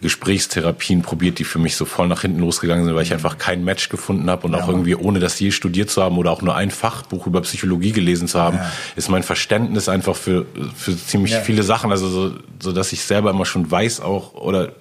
Gesprächstherapien 0.00 1.02
probiert, 1.02 1.38
die 1.38 1.44
für 1.44 1.58
mich 1.58 1.76
so 1.76 1.84
voll 1.84 2.08
nach 2.08 2.22
hinten 2.22 2.40
losgegangen 2.40 2.84
sind, 2.84 2.94
weil 2.94 3.02
ich 3.02 3.12
einfach 3.12 3.38
kein 3.38 3.64
Match 3.64 3.88
gefunden 3.88 4.30
habe 4.30 4.46
und 4.46 4.54
ja. 4.54 4.62
auch 4.62 4.68
irgendwie 4.68 4.94
ohne 4.94 5.18
das 5.18 5.38
je 5.38 5.50
studiert 5.50 5.90
zu 5.90 6.02
haben 6.02 6.16
oder 6.18 6.30
auch 6.30 6.42
nur 6.42 6.56
ein 6.56 6.70
Fachbuch 6.70 7.26
über 7.26 7.40
Psychologie 7.42 7.92
gelesen 7.92 8.28
zu 8.28 8.40
haben, 8.40 8.56
ja. 8.56 8.72
ist 8.96 9.08
mein 9.08 9.22
Verständnis 9.22 9.88
einfach 9.88 10.16
für 10.16 10.46
für 10.74 10.96
ziemlich 10.96 11.32
ja. 11.32 11.40
viele 11.40 11.62
Sachen, 11.62 11.90
also 11.90 12.08
so, 12.08 12.34
so 12.60 12.72
dass 12.72 12.92
ich 12.92 13.02
selber 13.02 13.30
immer 13.30 13.46
schon 13.46 13.70
weiß 13.70 14.00
auch 14.00 14.34
oder 14.34 14.72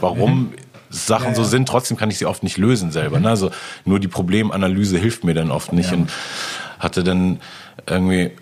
warum 0.00 0.40
mhm. 0.40 0.54
Sachen 0.90 1.34
so 1.34 1.44
sind, 1.44 1.68
trotzdem 1.68 1.96
kann 1.96 2.10
ich 2.10 2.18
sie 2.18 2.26
oft 2.26 2.42
nicht 2.42 2.58
lösen 2.58 2.90
selber. 2.90 3.20
Ne? 3.20 3.28
Also 3.28 3.52
nur 3.84 4.00
die 4.00 4.08
Problemanalyse 4.08 4.98
hilft 4.98 5.22
mir 5.22 5.34
dann 5.34 5.52
oft 5.52 5.72
nicht 5.72 5.92
und 5.92 6.10
hatte 6.80 7.04
dann 7.04 7.40
irgendwie 7.86 8.32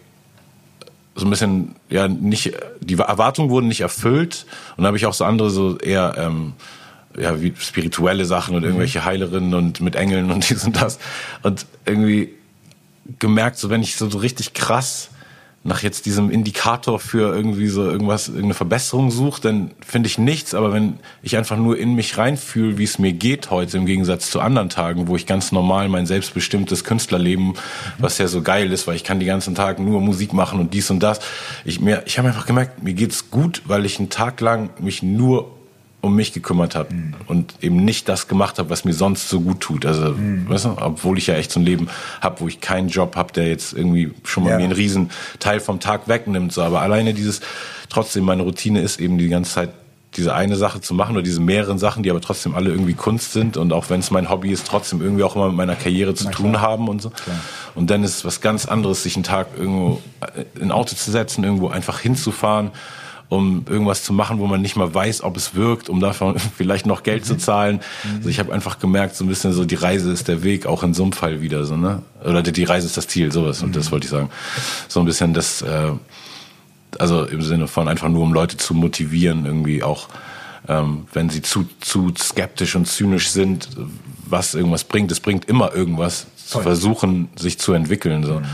so 1.18 1.26
ein 1.26 1.30
bisschen, 1.30 1.74
ja, 1.90 2.06
nicht, 2.06 2.52
die 2.80 2.94
Erwartungen 2.94 3.50
wurden 3.50 3.66
nicht 3.66 3.80
erfüllt. 3.80 4.46
Und 4.70 4.78
dann 4.78 4.86
habe 4.86 4.96
ich 4.96 5.06
auch 5.06 5.14
so 5.14 5.24
andere, 5.24 5.50
so 5.50 5.76
eher, 5.78 6.14
ähm, 6.16 6.52
ja, 7.18 7.42
wie 7.42 7.52
spirituelle 7.58 8.24
Sachen 8.24 8.54
und 8.54 8.62
irgendwelche 8.62 9.04
Heilerinnen 9.04 9.52
und 9.52 9.80
mit 9.80 9.96
Engeln 9.96 10.30
und 10.30 10.48
dies 10.50 10.64
und 10.64 10.80
das. 10.80 10.98
Und 11.42 11.66
irgendwie 11.84 12.34
gemerkt, 13.18 13.58
so 13.58 13.68
wenn 13.68 13.82
ich 13.82 13.96
so, 13.96 14.08
so 14.08 14.18
richtig 14.18 14.54
krass 14.54 15.10
nach 15.64 15.82
jetzt 15.82 16.06
diesem 16.06 16.30
Indikator 16.30 17.00
für 17.00 17.34
irgendwie 17.34 17.68
so 17.68 17.84
irgendwas, 17.84 18.28
irgendeine 18.28 18.54
Verbesserung 18.54 19.10
suche, 19.10 19.40
dann 19.40 19.72
finde 19.84 20.06
ich 20.06 20.16
nichts. 20.16 20.54
Aber 20.54 20.72
wenn 20.72 20.98
ich 21.22 21.36
einfach 21.36 21.56
nur 21.56 21.76
in 21.76 21.94
mich 21.94 22.16
reinfühle, 22.16 22.78
wie 22.78 22.84
es 22.84 22.98
mir 22.98 23.12
geht 23.12 23.50
heute, 23.50 23.76
im 23.76 23.86
Gegensatz 23.86 24.30
zu 24.30 24.40
anderen 24.40 24.68
Tagen, 24.68 25.08
wo 25.08 25.16
ich 25.16 25.26
ganz 25.26 25.50
normal 25.50 25.88
mein 25.88 26.06
selbstbestimmtes 26.06 26.84
Künstlerleben, 26.84 27.54
was 27.98 28.18
ja 28.18 28.28
so 28.28 28.40
geil 28.42 28.72
ist, 28.72 28.86
weil 28.86 28.96
ich 28.96 29.04
kann 29.04 29.20
die 29.20 29.26
ganzen 29.26 29.54
Tag 29.54 29.80
nur 29.80 30.00
Musik 30.00 30.32
machen 30.32 30.60
und 30.60 30.74
dies 30.74 30.90
und 30.90 31.00
das. 31.02 31.20
Ich, 31.64 31.80
mir, 31.80 32.02
ich 32.06 32.18
habe 32.18 32.28
einfach 32.28 32.46
gemerkt, 32.46 32.82
mir 32.82 32.94
geht's 32.94 33.30
gut, 33.30 33.62
weil 33.66 33.84
ich 33.84 33.98
einen 33.98 34.10
Tag 34.10 34.40
lang 34.40 34.70
mich 34.80 35.02
nur 35.02 35.57
um 36.00 36.14
mich 36.14 36.32
gekümmert 36.32 36.74
habe 36.76 36.94
mhm. 36.94 37.14
und 37.26 37.54
eben 37.60 37.84
nicht 37.84 38.08
das 38.08 38.28
gemacht 38.28 38.58
habe, 38.58 38.70
was 38.70 38.84
mir 38.84 38.92
sonst 38.92 39.28
so 39.28 39.40
gut 39.40 39.60
tut. 39.60 39.84
Also, 39.84 40.12
mhm. 40.12 40.48
weißt 40.48 40.66
du, 40.66 40.76
obwohl 40.78 41.18
ich 41.18 41.26
ja 41.26 41.34
echt 41.34 41.50
so 41.50 41.58
ein 41.58 41.66
Leben 41.66 41.88
habe, 42.20 42.40
wo 42.40 42.48
ich 42.48 42.60
keinen 42.60 42.88
Job 42.88 43.16
habe, 43.16 43.32
der 43.32 43.48
jetzt 43.48 43.72
irgendwie 43.72 44.12
schon 44.22 44.44
mal 44.44 44.50
ja. 44.50 44.56
mir 44.58 44.64
einen 44.64 44.72
riesen 44.72 45.10
Teil 45.40 45.58
vom 45.58 45.80
Tag 45.80 46.06
wegnimmt. 46.06 46.52
So, 46.52 46.62
aber 46.62 46.82
alleine 46.82 47.14
dieses, 47.14 47.40
trotzdem 47.88 48.24
meine 48.24 48.42
Routine 48.42 48.80
ist 48.80 49.00
eben 49.00 49.18
die 49.18 49.28
ganze 49.28 49.52
Zeit 49.52 49.70
diese 50.16 50.34
eine 50.34 50.56
Sache 50.56 50.80
zu 50.80 50.94
machen 50.94 51.16
oder 51.16 51.22
diese 51.22 51.40
mehreren 51.40 51.78
Sachen, 51.78 52.02
die 52.02 52.10
aber 52.10 52.20
trotzdem 52.20 52.54
alle 52.54 52.70
irgendwie 52.70 52.94
Kunst 52.94 53.32
sind 53.32 53.56
und 53.56 53.72
auch 53.72 53.90
wenn 53.90 54.00
es 54.00 54.10
mein 54.10 54.30
Hobby 54.30 54.50
ist, 54.50 54.66
trotzdem 54.66 55.02
irgendwie 55.02 55.22
auch 55.22 55.36
immer 55.36 55.48
mit 55.48 55.56
meiner 55.56 55.76
Karriere 55.76 56.14
zu 56.14 56.24
Na, 56.24 56.30
tun 56.30 56.52
klar. 56.52 56.62
haben 56.62 56.88
und 56.88 57.02
so. 57.02 57.10
Klar. 57.10 57.36
Und 57.74 57.90
dann 57.90 58.02
ist 58.04 58.16
es 58.16 58.24
was 58.24 58.40
ganz 58.40 58.66
anderes, 58.66 59.02
sich 59.02 59.16
einen 59.16 59.24
Tag 59.24 59.48
irgendwo 59.56 60.00
in 60.54 60.62
ein 60.62 60.72
Auto 60.72 60.96
zu 60.96 61.10
setzen, 61.10 61.44
irgendwo 61.44 61.68
einfach 61.68 62.00
hinzufahren 62.00 62.70
um 63.28 63.64
irgendwas 63.68 64.04
zu 64.04 64.12
machen, 64.12 64.38
wo 64.38 64.46
man 64.46 64.62
nicht 64.62 64.76
mal 64.76 64.92
weiß, 64.92 65.22
ob 65.22 65.36
es 65.36 65.54
wirkt, 65.54 65.88
um 65.88 66.00
davon 66.00 66.38
vielleicht 66.56 66.86
noch 66.86 67.02
Geld 67.02 67.26
zu 67.26 67.36
zahlen. 67.36 67.80
Also 68.16 68.28
ich 68.28 68.38
habe 68.38 68.52
einfach 68.52 68.78
gemerkt, 68.78 69.16
so 69.16 69.24
ein 69.24 69.28
bisschen 69.28 69.52
so, 69.52 69.64
die 69.64 69.74
Reise 69.74 70.10
ist 70.10 70.28
der 70.28 70.42
Weg, 70.42 70.66
auch 70.66 70.82
in 70.82 70.94
so 70.94 71.02
einem 71.02 71.12
Fall 71.12 71.40
wieder 71.42 71.64
so, 71.64 71.76
ne? 71.76 72.02
Oder 72.24 72.42
die 72.42 72.64
Reise 72.64 72.86
ist 72.86 72.96
das 72.96 73.06
Ziel, 73.06 73.30
sowas. 73.30 73.62
Und 73.62 73.76
das 73.76 73.86
mhm. 73.86 73.92
wollte 73.92 74.04
ich 74.06 74.10
sagen. 74.10 74.30
So 74.88 75.00
ein 75.00 75.06
bisschen 75.06 75.34
das, 75.34 75.62
äh, 75.62 75.92
also 76.98 77.24
im 77.24 77.42
Sinne 77.42 77.68
von 77.68 77.86
einfach 77.86 78.08
nur, 78.08 78.22
um 78.22 78.32
Leute 78.32 78.56
zu 78.56 78.72
motivieren, 78.72 79.44
irgendwie 79.44 79.82
auch, 79.82 80.08
ähm, 80.66 81.06
wenn 81.12 81.28
sie 81.28 81.42
zu, 81.42 81.66
zu 81.80 82.12
skeptisch 82.16 82.76
und 82.76 82.86
zynisch 82.86 83.28
sind, 83.28 83.68
was 84.26 84.54
irgendwas 84.54 84.84
bringt. 84.84 85.12
Es 85.12 85.20
bringt 85.20 85.44
immer 85.44 85.74
irgendwas, 85.74 86.26
Voll. 86.36 86.46
zu 86.46 86.60
versuchen, 86.60 87.28
sich 87.36 87.58
zu 87.58 87.74
entwickeln. 87.74 88.24
So. 88.24 88.40
Mhm. 88.40 88.44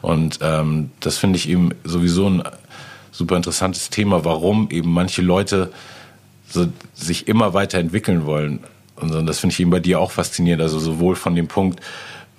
Und 0.00 0.38
ähm, 0.42 0.90
das 1.00 1.18
finde 1.18 1.36
ich 1.36 1.48
eben 1.48 1.70
sowieso 1.84 2.28
ein 2.28 2.42
super 3.22 3.36
interessantes 3.36 3.88
Thema, 3.88 4.24
warum 4.24 4.68
eben 4.70 4.92
manche 4.92 5.22
Leute 5.22 5.70
so 6.48 6.66
sich 6.92 7.28
immer 7.28 7.54
weiterentwickeln 7.54 8.26
wollen. 8.26 8.60
Und 8.96 9.26
das 9.26 9.38
finde 9.38 9.54
ich 9.54 9.60
eben 9.60 9.70
bei 9.70 9.80
dir 9.80 10.00
auch 10.00 10.10
faszinierend. 10.10 10.60
Also 10.60 10.80
sowohl 10.80 11.14
von 11.14 11.36
dem 11.36 11.46
Punkt, 11.46 11.80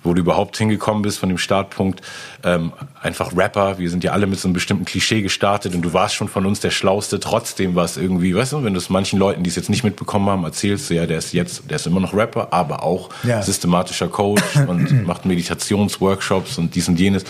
wo 0.02 0.12
du 0.12 0.20
überhaupt 0.20 0.58
hingekommen 0.58 1.02
bist 1.02 1.18
von 1.18 1.30
dem 1.30 1.38
Startpunkt. 1.38 2.02
Ähm, 2.44 2.72
einfach 3.00 3.34
Rapper, 3.34 3.78
wir 3.78 3.88
sind 3.88 4.04
ja 4.04 4.12
alle 4.12 4.26
mit 4.26 4.38
so 4.38 4.46
einem 4.46 4.52
bestimmten 4.52 4.84
Klischee 4.84 5.22
gestartet 5.22 5.74
und 5.74 5.80
du 5.80 5.94
warst 5.94 6.14
schon 6.14 6.28
von 6.28 6.44
uns 6.44 6.60
der 6.60 6.70
Schlauste. 6.70 7.18
Trotzdem 7.18 7.74
war 7.74 7.86
es 7.86 7.96
irgendwie, 7.96 8.34
weißt 8.34 8.52
du, 8.52 8.62
wenn 8.62 8.74
du 8.74 8.78
es 8.78 8.90
manchen 8.90 9.18
Leuten, 9.18 9.42
die 9.42 9.48
es 9.48 9.56
jetzt 9.56 9.70
nicht 9.70 9.82
mitbekommen 9.82 10.28
haben, 10.28 10.44
erzählst, 10.44 10.90
ja, 10.90 11.06
der 11.06 11.18
ist 11.18 11.32
jetzt, 11.32 11.70
der 11.70 11.76
ist 11.76 11.86
immer 11.86 12.00
noch 12.00 12.12
Rapper, 12.12 12.52
aber 12.52 12.82
auch 12.82 13.08
ja. 13.22 13.40
systematischer 13.40 14.08
Coach 14.08 14.56
und 14.68 15.06
macht 15.06 15.24
Meditationsworkshops 15.24 16.58
und 16.58 16.74
dies 16.74 16.86
und 16.88 17.00
jenes. 17.00 17.24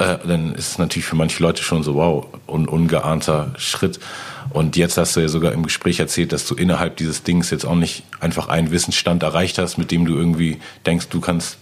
Äh, 0.00 0.16
dann 0.26 0.54
ist 0.54 0.68
es 0.68 0.78
natürlich 0.78 1.04
für 1.04 1.14
manche 1.14 1.42
Leute 1.42 1.62
schon 1.62 1.82
so, 1.82 1.94
wow, 1.94 2.26
un 2.46 2.66
ungeahnter 2.66 3.52
Schritt. 3.58 4.00
Und 4.48 4.76
jetzt 4.76 4.96
hast 4.96 5.14
du 5.14 5.20
ja 5.20 5.28
sogar 5.28 5.52
im 5.52 5.62
Gespräch 5.62 6.00
erzählt, 6.00 6.32
dass 6.32 6.46
du 6.46 6.54
innerhalb 6.54 6.96
dieses 6.96 7.22
Dings 7.22 7.50
jetzt 7.50 7.66
auch 7.66 7.74
nicht 7.74 8.04
einfach 8.18 8.48
einen 8.48 8.70
Wissensstand 8.70 9.22
erreicht 9.22 9.58
hast, 9.58 9.76
mit 9.76 9.90
dem 9.90 10.06
du 10.06 10.14
irgendwie 10.14 10.58
denkst, 10.86 11.08
du 11.10 11.20
kannst 11.20 11.58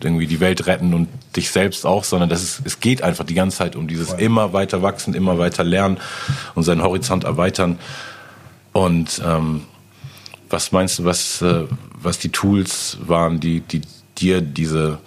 irgendwie 0.00 0.28
die 0.28 0.38
Welt 0.38 0.68
retten 0.68 0.94
und 0.94 1.08
dich 1.34 1.50
selbst 1.50 1.84
auch, 1.84 2.04
sondern 2.04 2.28
dass 2.28 2.44
es, 2.44 2.62
es 2.64 2.78
geht 2.78 3.02
einfach 3.02 3.24
die 3.24 3.34
ganze 3.34 3.58
Zeit 3.58 3.74
um 3.74 3.88
dieses 3.88 4.12
immer 4.12 4.52
weiter 4.52 4.80
wachsen, 4.82 5.12
immer 5.12 5.38
weiter 5.38 5.64
lernen 5.64 5.98
und 6.54 6.62
seinen 6.62 6.84
Horizont 6.84 7.24
erweitern. 7.24 7.80
Und 8.72 9.20
ähm, 9.26 9.62
was 10.48 10.70
meinst 10.70 11.00
du, 11.00 11.04
was, 11.04 11.42
äh, 11.42 11.64
was 12.00 12.20
die 12.20 12.28
Tools 12.28 12.98
waren, 13.00 13.40
die, 13.40 13.62
die 13.62 13.80
dir 14.16 14.42
diese 14.42 15.00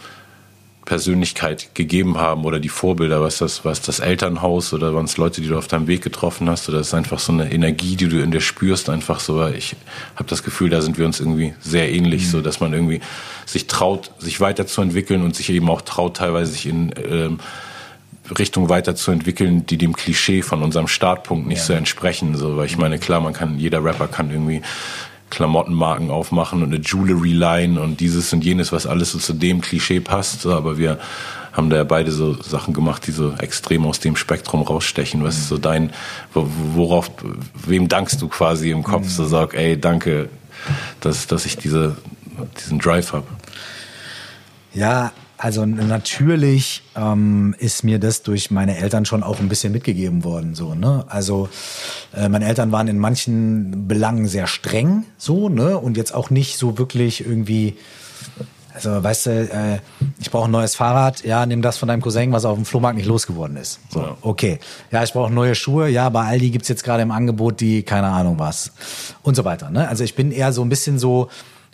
Persönlichkeit 0.92 1.74
gegeben 1.74 2.18
haben 2.18 2.44
oder 2.44 2.60
die 2.60 2.68
Vorbilder, 2.68 3.22
was 3.22 3.38
das, 3.38 3.64
was 3.64 3.82
das 3.82 4.02
Elternhaus 4.02 4.74
oder 4.74 4.94
waren 4.94 5.06
es 5.06 5.16
Leute, 5.16 5.40
die 5.40 5.48
du 5.48 5.58
auf 5.58 5.70
deinem 5.70 5.88
Weg 5.88 6.02
getroffen 6.02 6.50
hast 6.50 6.68
oder 6.68 6.82
ist 6.82 6.94
einfach 6.94 7.18
so 7.18 7.32
eine 7.32 7.50
Energie, 7.50 7.96
die 7.96 8.10
du 8.10 8.22
in 8.22 8.30
dir 8.30 8.42
spürst, 8.42 8.90
einfach 8.90 9.22
so, 9.22 9.48
ich 9.48 9.78
habe 10.16 10.28
das 10.28 10.44
Gefühl, 10.44 10.70
da 10.70 10.82
sind 10.82 10.98
wir 10.98 11.06
uns 11.06 11.22
irgendwie 11.22 11.54
sehr 11.62 11.90
ähnlich, 11.90 12.24
mhm. 12.24 12.28
so 12.28 12.42
dass 12.42 12.60
man 12.60 12.74
irgendwie 12.74 13.00
sich 13.46 13.68
traut, 13.68 14.12
sich 14.20 14.42
weiterzuentwickeln 14.42 15.24
und 15.24 15.34
sich 15.34 15.50
eben 15.50 15.70
auch 15.70 15.80
traut, 15.80 16.18
teilweise 16.18 16.52
sich 16.52 16.66
in 16.66 16.94
ähm, 17.10 17.40
Richtung 18.38 18.68
weiterzuentwickeln, 18.68 19.66
die 19.66 19.78
dem 19.78 19.94
Klischee 19.96 20.42
von 20.42 20.62
unserem 20.62 20.90
Startpunkt 20.90 21.48
nicht 21.48 21.60
ja. 21.60 21.66
so 21.68 21.74
entsprechen. 21.74 22.36
So, 22.36 22.58
weil 22.58 22.66
ich 22.66 22.78
meine, 22.78 23.00
klar, 23.00 23.22
man 23.22 23.32
kann, 23.32 23.58
jeder 23.60 23.82
Rapper 23.82 24.10
kann 24.10 24.30
irgendwie 24.30 24.62
Klamottenmarken 25.32 26.12
aufmachen 26.12 26.62
und 26.62 26.74
eine 26.74 26.84
Jewelry 26.84 27.32
Line 27.32 27.82
und 27.82 28.00
dieses 28.00 28.32
und 28.34 28.46
jenes, 28.46 28.72
was 28.72 28.86
alles 28.86 29.14
so 29.14 29.18
zu 29.18 29.34
dem 29.34 29.62
Klischee 29.62 30.00
passt. 30.00 30.46
Aber 30.46 30.78
wir 30.78 31.00
haben 31.54 31.70
da 31.70 31.78
ja 31.78 31.84
beide 31.84 32.12
so 32.12 32.34
Sachen 32.42 32.74
gemacht, 32.74 33.08
die 33.08 33.12
so 33.12 33.34
extrem 33.40 33.86
aus 33.86 34.00
dem 34.00 34.16
Spektrum 34.16 34.62
rausstechen. 34.62 35.24
Was 35.24 35.38
ist 35.38 35.48
so 35.48 35.58
dein, 35.58 35.92
worauf, 36.34 37.10
wem 37.66 37.88
dankst 37.88 38.22
du 38.22 38.28
quasi 38.28 38.70
im 38.70 38.84
Kopf? 38.84 39.10
So 39.10 39.26
sag, 39.26 39.56
ey, 39.56 39.80
danke, 39.80 40.30
dass, 41.00 41.28
dass 41.28 41.46
ich 41.46 41.58
diese, 41.58 41.98
diesen 42.60 42.80
Drive 42.80 43.14
habe. 43.14 43.28
Ja, 44.74 45.12
also 45.42 45.66
natürlich 45.66 46.84
ähm, 46.96 47.56
ist 47.58 47.84
mir 47.84 47.98
das 47.98 48.22
durch 48.22 48.52
meine 48.52 48.78
Eltern 48.78 49.06
schon 49.06 49.24
auch 49.24 49.40
ein 49.40 49.50
bisschen 49.50 49.74
mitgegeben 49.74 50.24
worden. 50.24 50.54
So, 50.54 50.76
ne? 50.76 51.04
Also 51.08 51.50
äh, 52.16 52.30
meine 52.30 52.46
Eltern 52.46 52.72
waren 52.72 52.88
in 52.88 53.00
manchen 53.00 53.88
Belangen 53.88 54.28
sehr 54.28 54.46
streng, 54.46 55.06
so, 55.18 55.50
ne? 55.50 55.80
Und 55.80 55.98
jetzt 55.98 56.14
auch 56.14 56.30
nicht 56.30 56.60
so 56.60 56.78
wirklich 56.78 57.26
irgendwie. 57.26 57.76
Also, 58.74 59.04
weißt 59.04 59.26
du, 59.26 59.32
äh, 59.32 59.80
ich 60.20 60.30
brauche 60.30 60.46
ein 60.46 60.52
neues 60.52 60.76
Fahrrad, 60.76 61.26
ja, 61.26 61.46
nimm 61.46 61.64
das 61.64 61.78
von 61.78 61.90
deinem 61.90 62.02
Cousin, 62.02 62.32
was 62.32 62.46
auf 62.46 62.56
dem 62.56 62.64
Flohmarkt 62.64 62.98
nicht 62.98 63.08
losgeworden 63.08 63.58
ist. 63.58 63.80
So, 63.90 64.18
okay. 64.22 64.60
Ja, 64.92 65.04
ich 65.04 65.12
brauche 65.12 65.34
neue 65.34 65.56
Schuhe, 65.56 65.90
ja, 65.90 66.08
bei 66.10 66.24
Aldi 66.24 66.52
gibt's 66.52 66.70
jetzt 66.70 66.84
gerade 66.84 67.02
im 67.02 67.12
Angebot 67.12 67.60
die, 67.60 67.84
keine 67.84 68.08
Ahnung 68.08 68.40
was. 68.40 68.72
Und 69.24 69.36
so 69.36 69.44
weiter. 69.44 69.72
Ne? 69.72 69.90
Also 69.90 70.06
ich 70.06 70.16
bin 70.16 70.32
eher 70.32 70.54
so 70.54 70.62
ein 70.62 70.70
bisschen 70.70 71.00
so, 71.00 71.30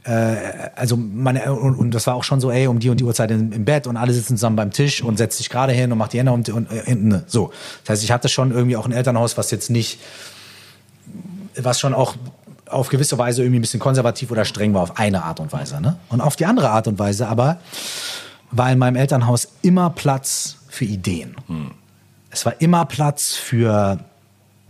äh, 0.07 0.69
also 0.75 0.95
meine, 0.95 1.53
und, 1.53 1.75
und, 1.75 1.93
das 1.93 2.07
war 2.07 2.15
auch 2.15 2.23
schon 2.23 2.39
so, 2.39 2.49
ey, 2.49 2.67
um 2.67 2.79
die 2.79 2.89
und 2.89 2.99
die 2.99 3.03
Uhrzeit 3.03 3.29
im, 3.29 3.51
im 3.51 3.65
Bett 3.65 3.87
und 3.87 3.97
alle 3.97 4.13
sitzen 4.13 4.37
zusammen 4.37 4.55
beim 4.55 4.71
Tisch 4.71 5.03
und 5.03 5.17
setzt 5.17 5.37
sich 5.37 5.49
gerade 5.49 5.73
hin 5.73 5.91
und 5.91 5.97
macht 5.97 6.13
die 6.13 6.19
Hände 6.19 6.31
um 6.31 6.43
und, 6.53 6.71
äh, 6.71 6.95
ne, 6.95 7.23
so. 7.27 7.51
Das 7.83 7.95
heißt, 7.95 8.03
ich 8.03 8.11
hatte 8.11 8.29
schon 8.29 8.51
irgendwie 8.51 8.77
auch 8.77 8.85
ein 8.85 8.93
Elternhaus, 8.93 9.37
was 9.37 9.51
jetzt 9.51 9.69
nicht, 9.69 9.99
was 11.57 11.79
schon 11.79 11.93
auch 11.93 12.15
auf 12.67 12.87
gewisse 12.87 13.17
Weise 13.17 13.41
irgendwie 13.41 13.59
ein 13.59 13.61
bisschen 13.61 13.81
konservativ 13.81 14.31
oder 14.31 14.45
streng 14.45 14.73
war 14.73 14.83
auf 14.83 14.97
eine 14.97 15.23
Art 15.23 15.41
und 15.41 15.51
Weise, 15.51 15.81
ne? 15.81 15.97
Und 16.09 16.21
auf 16.21 16.37
die 16.37 16.45
andere 16.45 16.69
Art 16.69 16.87
und 16.87 16.99
Weise 16.99 17.27
aber 17.27 17.57
war 18.51 18.71
in 18.71 18.79
meinem 18.79 18.95
Elternhaus 18.95 19.49
immer 19.61 19.89
Platz 19.89 20.57
für 20.69 20.85
Ideen. 20.85 21.35
Hm. 21.47 21.71
Es 22.29 22.45
war 22.45 22.61
immer 22.61 22.85
Platz 22.85 23.35
für 23.35 23.99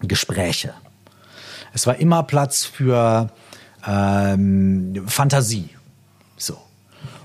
Gespräche. 0.02 0.74
Es 1.74 1.86
war 1.86 1.98
immer 1.98 2.24
Platz 2.24 2.66
für 2.66 3.30
ähm, 3.88 5.04
Fantasie. 5.08 5.70
So. 6.38 6.67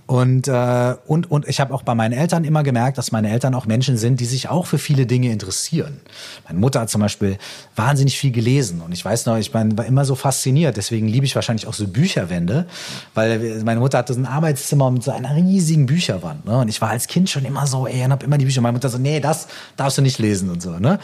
Und, 0.06 0.48
äh, 0.48 0.94
und, 1.06 1.30
und 1.30 1.48
ich 1.48 1.60
habe 1.60 1.72
auch 1.72 1.82
bei 1.82 1.94
meinen 1.94 2.12
Eltern 2.12 2.44
immer 2.44 2.62
gemerkt, 2.62 2.98
dass 2.98 3.12
meine 3.12 3.30
Eltern 3.30 3.54
auch 3.54 3.66
Menschen 3.66 3.96
sind, 3.96 4.18
die 4.20 4.24
sich 4.24 4.48
auch 4.48 4.66
für 4.66 4.78
viele 4.78 5.06
Dinge 5.06 5.30
interessieren. 5.30 6.00
Meine 6.46 6.58
Mutter 6.58 6.80
hat 6.80 6.90
zum 6.90 7.00
Beispiel 7.00 7.38
wahnsinnig 7.76 8.18
viel 8.18 8.32
gelesen 8.32 8.82
und 8.82 8.92
ich 8.92 9.04
weiß 9.04 9.26
noch, 9.26 9.36
ich 9.36 9.54
mein, 9.54 9.78
war 9.78 9.86
immer 9.86 10.04
so 10.04 10.14
fasziniert. 10.14 10.76
Deswegen 10.76 11.06
liebe 11.06 11.24
ich 11.24 11.34
wahrscheinlich 11.36 11.66
auch 11.68 11.72
so 11.72 11.86
Bücherwände, 11.86 12.66
weil 13.14 13.62
meine 13.64 13.80
Mutter 13.80 13.98
hatte 13.98 14.12
so 14.12 14.20
ein 14.20 14.26
Arbeitszimmer 14.26 14.90
mit 14.90 15.04
so 15.04 15.12
einer 15.12 15.36
riesigen 15.36 15.86
Bücherwand. 15.86 16.44
Ne? 16.46 16.58
Und 16.58 16.68
ich 16.68 16.80
war 16.80 16.90
als 16.90 17.06
Kind 17.06 17.30
schon 17.30 17.44
immer 17.44 17.66
so, 17.66 17.86
ey, 17.86 18.04
und 18.04 18.12
hab 18.12 18.24
immer 18.24 18.38
die 18.38 18.44
Bücher. 18.44 18.60
Meine 18.60 18.72
Mutter 18.74 18.88
so, 18.88 18.98
nee, 18.98 19.20
das 19.20 19.46
darfst 19.76 19.98
du 19.98 20.02
nicht 20.02 20.18
lesen 20.18 20.50
und 20.50 20.60
so. 20.60 20.72
Ne? 20.78 20.98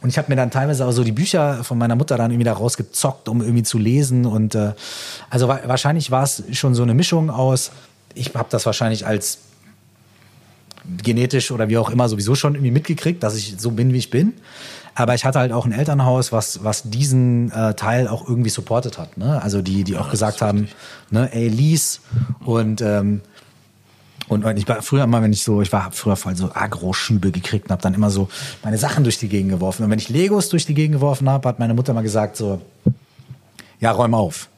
Und 0.00 0.10
ich 0.10 0.18
habe 0.18 0.30
mir 0.30 0.36
dann 0.36 0.50
teilweise 0.50 0.86
auch 0.86 0.92
so 0.92 1.02
die 1.02 1.12
Bücher 1.12 1.64
von 1.64 1.78
meiner 1.78 1.96
Mutter 1.96 2.16
dann 2.16 2.30
irgendwie 2.30 2.44
da 2.44 2.52
rausgezockt, 2.52 3.28
um 3.28 3.40
irgendwie 3.40 3.62
zu 3.62 3.78
lesen. 3.78 4.26
Und 4.26 4.54
äh, 4.54 4.74
also 5.30 5.48
wa 5.48 5.60
wahrscheinlich 5.64 6.10
war 6.10 6.22
es 6.22 6.42
schon 6.52 6.74
so 6.74 6.82
eine 6.82 6.92
Mischung 6.94 7.30
aus, 7.30 7.70
ich 8.14 8.34
habe 8.34 8.48
das 8.50 8.66
wahrscheinlich 8.66 9.06
als 9.06 9.38
genetisch 11.02 11.50
oder 11.50 11.68
wie 11.68 11.78
auch 11.78 11.90
immer 11.90 12.08
sowieso 12.08 12.34
schon 12.34 12.54
irgendwie 12.54 12.70
mitgekriegt, 12.70 13.22
dass 13.22 13.36
ich 13.36 13.56
so 13.58 13.70
bin, 13.70 13.92
wie 13.92 13.98
ich 13.98 14.10
bin. 14.10 14.34
Aber 14.94 15.14
ich 15.14 15.24
hatte 15.24 15.40
halt 15.40 15.50
auch 15.50 15.64
ein 15.66 15.72
Elternhaus, 15.72 16.30
was, 16.30 16.62
was 16.62 16.82
diesen 16.84 17.50
äh, 17.50 17.74
Teil 17.74 18.06
auch 18.06 18.28
irgendwie 18.28 18.50
supportet 18.50 18.98
hat. 18.98 19.16
Ne? 19.16 19.42
Also 19.42 19.60
die, 19.60 19.82
die 19.82 19.96
auch 19.96 20.10
gesagt 20.10 20.40
haben, 20.40 20.68
ne, 21.10 21.30
ey, 21.32 21.48
lies 21.48 22.00
und 22.44 22.80
ähm, 22.80 23.22
und 24.26 24.46
ich 24.56 24.66
war 24.66 24.80
früher 24.80 25.04
immer, 25.04 25.20
wenn 25.20 25.34
ich 25.34 25.42
so, 25.42 25.60
ich 25.60 25.70
war 25.70 25.84
hab 25.84 25.94
früher 25.94 26.16
voll 26.16 26.34
so 26.34 26.50
Agro-Schübe 26.54 27.30
gekriegt 27.30 27.66
und 27.66 27.72
habe 27.72 27.82
dann 27.82 27.92
immer 27.92 28.10
so 28.10 28.28
meine 28.62 28.78
Sachen 28.78 29.04
durch 29.04 29.18
die 29.18 29.28
Gegend 29.28 29.50
geworfen. 29.50 29.84
Und 29.84 29.90
wenn 29.90 29.98
ich 29.98 30.08
Legos 30.08 30.48
durch 30.48 30.64
die 30.64 30.72
Gegend 30.72 30.94
geworfen 30.94 31.28
habe, 31.28 31.46
hat 31.46 31.58
meine 31.58 31.74
Mutter 31.74 31.92
mal 31.92 32.02
gesagt 32.02 32.36
so, 32.36 32.62
ja, 33.80 33.90
räum 33.90 34.14
auf. 34.14 34.48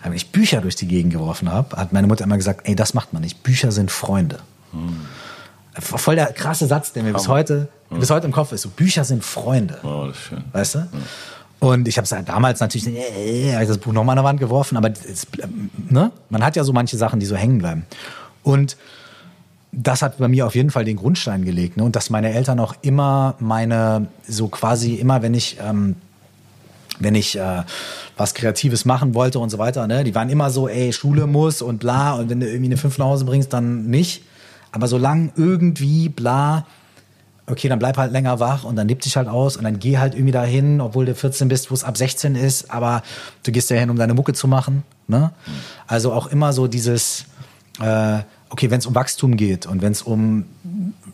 Aber 0.00 0.10
wenn 0.10 0.16
ich 0.16 0.30
Bücher 0.30 0.60
durch 0.60 0.76
die 0.76 0.86
Gegend 0.86 1.12
geworfen 1.12 1.50
habe, 1.50 1.76
hat 1.76 1.92
meine 1.92 2.06
Mutter 2.06 2.24
immer 2.24 2.36
gesagt, 2.36 2.62
ey, 2.64 2.74
das 2.74 2.94
macht 2.94 3.12
man 3.12 3.22
nicht. 3.22 3.42
Bücher 3.42 3.72
sind 3.72 3.90
Freunde. 3.90 4.40
Hm. 4.72 5.00
Voll 5.78 6.16
der 6.16 6.32
krasse 6.32 6.66
Satz, 6.66 6.92
der 6.92 7.02
mir 7.02 7.12
bis 7.12 7.28
heute, 7.28 7.68
hm. 7.90 8.00
bis 8.00 8.10
heute 8.10 8.26
im 8.26 8.32
Kopf 8.32 8.52
ist. 8.52 8.62
So, 8.62 8.68
Bücher 8.70 9.04
sind 9.04 9.24
Freunde. 9.24 9.78
Oh, 9.82 10.06
das 10.06 10.16
ist 10.16 10.22
schön. 10.22 10.44
Weißt 10.52 10.74
du? 10.74 10.78
Hm. 10.80 10.88
Und 11.60 11.88
ich 11.88 11.98
habe 11.98 12.06
es 12.06 12.12
halt 12.12 12.28
damals 12.28 12.60
natürlich 12.60 12.88
äh, 12.88 13.54
hab 13.54 13.62
ich 13.62 13.68
das 13.68 13.78
Buch 13.78 13.92
nochmal 13.92 14.14
an 14.14 14.24
der 14.24 14.24
Wand 14.24 14.40
geworfen, 14.40 14.78
aber 14.78 14.90
es, 14.90 15.26
ne? 15.90 16.10
man 16.30 16.42
hat 16.42 16.56
ja 16.56 16.64
so 16.64 16.72
manche 16.72 16.96
Sachen, 16.96 17.20
die 17.20 17.26
so 17.26 17.36
hängen 17.36 17.58
bleiben. 17.58 17.84
Und 18.42 18.78
das 19.70 20.00
hat 20.02 20.18
bei 20.18 20.28
mir 20.28 20.46
auf 20.46 20.54
jeden 20.54 20.70
Fall 20.70 20.84
den 20.84 20.96
Grundstein 20.96 21.44
gelegt. 21.44 21.76
Ne? 21.76 21.84
Und 21.84 21.96
dass 21.96 22.08
meine 22.08 22.32
Eltern 22.32 22.58
auch 22.60 22.74
immer 22.80 23.34
meine, 23.38 24.08
so 24.26 24.48
quasi 24.48 24.94
immer, 24.94 25.22
wenn 25.22 25.34
ich, 25.34 25.58
ähm, 25.62 25.96
wenn 27.00 27.14
ich 27.14 27.36
äh, 27.36 27.62
was 28.16 28.34
Kreatives 28.34 28.84
machen 28.84 29.14
wollte 29.14 29.38
und 29.38 29.50
so 29.50 29.58
weiter, 29.58 29.86
ne? 29.86 30.04
die 30.04 30.14
waren 30.14 30.30
immer 30.30 30.50
so, 30.50 30.68
ey, 30.68 30.92
Schule 30.92 31.26
muss 31.26 31.62
und 31.62 31.78
bla. 31.78 32.12
Und 32.14 32.30
wenn 32.30 32.40
du 32.40 32.46
irgendwie 32.46 32.66
eine 32.66 32.76
5 32.76 32.98
nach 32.98 33.06
Hause 33.06 33.24
bringst, 33.24 33.52
dann 33.52 33.86
nicht. 33.86 34.22
Aber 34.70 34.86
solange 34.86 35.32
irgendwie 35.36 36.08
bla, 36.08 36.66
okay, 37.46 37.68
dann 37.68 37.78
bleib 37.78 37.96
halt 37.96 38.12
länger 38.12 38.38
wach 38.38 38.64
und 38.64 38.76
dann 38.76 38.86
lebt 38.86 39.04
dich 39.04 39.16
halt 39.16 39.26
aus 39.26 39.56
und 39.56 39.64
dann 39.64 39.78
geh 39.78 39.98
halt 39.98 40.14
irgendwie 40.14 40.32
dahin, 40.32 40.80
obwohl 40.80 41.06
du 41.06 41.14
14 41.14 41.48
bist, 41.48 41.70
wo 41.70 41.74
es 41.74 41.82
ab 41.82 41.96
16 41.96 42.36
ist, 42.36 42.70
aber 42.70 43.02
du 43.42 43.50
gehst 43.50 43.70
ja 43.70 43.76
hin, 43.76 43.90
um 43.90 43.96
deine 43.96 44.14
Mucke 44.14 44.32
zu 44.32 44.46
machen. 44.46 44.84
Ne? 45.08 45.32
Also 45.86 46.12
auch 46.12 46.28
immer 46.28 46.52
so 46.52 46.68
dieses, 46.68 47.24
äh, 47.80 48.20
okay, 48.50 48.70
wenn 48.70 48.78
es 48.78 48.86
um 48.86 48.94
Wachstum 48.94 49.36
geht 49.36 49.66
und 49.66 49.80
wenn 49.80 49.92
es 49.92 50.02
um 50.02 50.44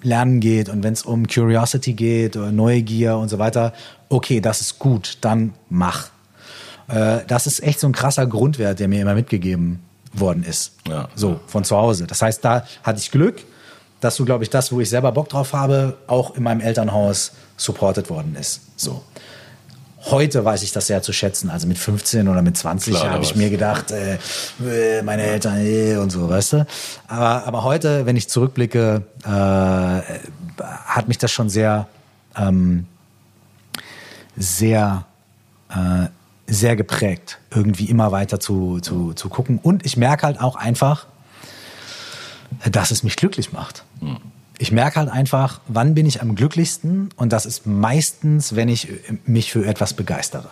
Lernen 0.02 0.40
geht 0.40 0.68
und 0.68 0.82
wenn 0.82 0.92
es 0.92 1.02
um 1.02 1.26
Curiosity 1.26 1.92
geht 1.92 2.36
oder 2.36 2.50
Neugier 2.50 3.16
und 3.16 3.28
so 3.28 3.38
weiter, 3.38 3.72
okay, 4.08 4.40
das 4.40 4.60
ist 4.60 4.78
gut, 4.78 5.18
dann 5.20 5.52
mach. 5.68 6.08
Äh, 6.88 7.20
das 7.26 7.46
ist 7.46 7.62
echt 7.62 7.80
so 7.80 7.86
ein 7.86 7.92
krasser 7.92 8.26
Grundwert, 8.26 8.80
der 8.80 8.88
mir 8.88 9.00
immer 9.00 9.14
mitgegeben 9.14 9.80
worden 10.12 10.44
ist. 10.44 10.72
Ja. 10.88 11.08
So, 11.14 11.40
von 11.46 11.64
zu 11.64 11.76
Hause. 11.76 12.06
Das 12.06 12.22
heißt, 12.22 12.44
da 12.44 12.64
hatte 12.82 13.00
ich 13.00 13.10
Glück, 13.10 13.42
dass 14.00 14.16
so, 14.16 14.24
glaube 14.24 14.44
ich, 14.44 14.50
das, 14.50 14.72
wo 14.72 14.80
ich 14.80 14.88
selber 14.88 15.12
Bock 15.12 15.28
drauf 15.28 15.52
habe, 15.52 15.96
auch 16.06 16.36
in 16.36 16.42
meinem 16.42 16.60
Elternhaus 16.60 17.32
supported 17.56 18.10
worden 18.10 18.36
ist. 18.38 18.60
So. 18.76 19.02
Heute 20.10 20.44
weiß 20.44 20.62
ich 20.62 20.70
das 20.70 20.86
sehr 20.86 21.02
zu 21.02 21.12
schätzen. 21.12 21.50
Also 21.50 21.66
mit 21.66 21.78
15 21.78 22.28
oder 22.28 22.40
mit 22.42 22.56
20 22.56 22.94
habe 23.04 23.24
ich 23.24 23.34
mir 23.34 23.50
gedacht, 23.50 23.90
äh, 23.90 24.18
äh, 24.64 25.02
meine 25.02 25.22
Eltern 25.22 25.58
äh, 25.58 25.96
und 25.96 26.10
so, 26.10 26.28
weißt 26.28 26.52
du. 26.52 26.66
Aber, 27.08 27.46
aber 27.46 27.64
heute, 27.64 28.06
wenn 28.06 28.16
ich 28.16 28.28
zurückblicke, 28.28 29.02
äh, 29.24 29.28
hat 30.62 31.08
mich 31.08 31.18
das 31.18 31.32
schon 31.32 31.48
sehr, 31.48 31.88
ähm, 32.36 32.86
sehr, 34.36 35.06
äh, 35.70 36.06
sehr 36.46 36.76
geprägt, 36.76 37.38
irgendwie 37.50 37.86
immer 37.86 38.12
weiter 38.12 38.38
zu, 38.38 38.78
zu, 38.78 39.12
zu 39.12 39.28
gucken. 39.28 39.58
Und 39.60 39.84
ich 39.84 39.96
merke 39.96 40.26
halt 40.26 40.40
auch 40.40 40.54
einfach, 40.54 41.06
dass 42.70 42.92
es 42.92 43.02
mich 43.02 43.16
glücklich 43.16 43.52
macht. 43.52 43.84
Ich 44.58 44.72
merke 44.72 45.00
halt 45.00 45.10
einfach, 45.10 45.60
wann 45.68 45.94
bin 45.94 46.06
ich 46.06 46.22
am 46.22 46.34
glücklichsten 46.34 47.10
und 47.16 47.32
das 47.32 47.46
ist 47.46 47.66
meistens, 47.66 48.56
wenn 48.56 48.68
ich 48.68 48.88
mich 49.26 49.52
für 49.52 49.66
etwas 49.66 49.92
begeistere. 49.92 50.48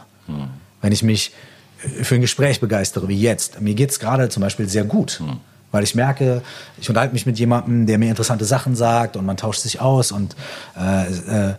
Wenn 0.82 0.92
ich 0.92 1.02
mich 1.02 1.32
für 1.78 2.14
ein 2.14 2.20
Gespräch 2.20 2.60
begeistere, 2.60 3.08
wie 3.08 3.20
jetzt. 3.20 3.60
Mir 3.60 3.74
geht's 3.74 3.98
gerade 3.98 4.28
zum 4.28 4.42
Beispiel 4.42 4.68
sehr 4.68 4.84
gut. 4.84 5.22
Weil 5.70 5.82
ich 5.82 5.94
merke, 5.94 6.42
ich 6.80 6.88
unterhalte 6.88 7.14
mich 7.14 7.26
mit 7.26 7.38
jemandem, 7.38 7.86
der 7.86 7.98
mir 7.98 8.08
interessante 8.08 8.44
Sachen 8.44 8.76
sagt 8.76 9.16
und 9.16 9.26
man 9.26 9.36
tauscht 9.36 9.60
sich 9.60 9.80
aus 9.80 10.12
und 10.12 10.36
äh, 10.78 11.50
äh, 11.50 11.54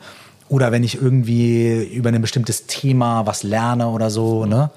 oder 0.48 0.72
wenn 0.72 0.84
ich 0.84 1.02
irgendwie 1.02 1.84
über 1.84 2.10
ein 2.10 2.22
bestimmtes 2.22 2.66
Thema 2.68 3.26
was 3.26 3.44
lerne 3.44 3.90
oder 3.90 4.10
so, 4.10 4.46
ne? 4.46 4.70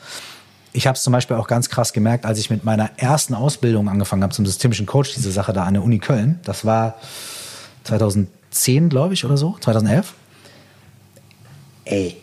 Ich 0.72 0.86
habe 0.86 0.96
es 0.96 1.02
zum 1.02 1.12
Beispiel 1.12 1.36
auch 1.36 1.46
ganz 1.46 1.70
krass 1.70 1.92
gemerkt, 1.92 2.24
als 2.24 2.38
ich 2.38 2.50
mit 2.50 2.64
meiner 2.64 2.90
ersten 2.96 3.34
Ausbildung 3.34 3.88
angefangen 3.88 4.22
habe 4.22 4.34
zum 4.34 4.44
systemischen 4.44 4.86
Coach, 4.86 5.14
diese 5.14 5.30
Sache 5.30 5.52
da 5.52 5.64
an 5.64 5.74
der 5.74 5.82
Uni 5.82 5.98
Köln. 5.98 6.40
Das 6.44 6.64
war 6.64 6.96
2010, 7.88 8.88
glaube 8.88 9.14
ich, 9.14 9.24
oder 9.24 9.36
so, 9.36 9.56
2011. 9.60 10.14
Ey, 11.84 12.16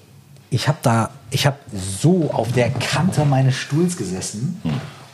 ich 0.49 0.67
habe 0.67 0.77
da, 0.81 1.09
ich 1.31 1.45
habe 1.45 1.57
so 1.73 2.29
auf 2.31 2.51
der 2.51 2.69
Kante 2.69 3.25
meines 3.25 3.55
Stuhls 3.55 3.97
gesessen 3.97 4.61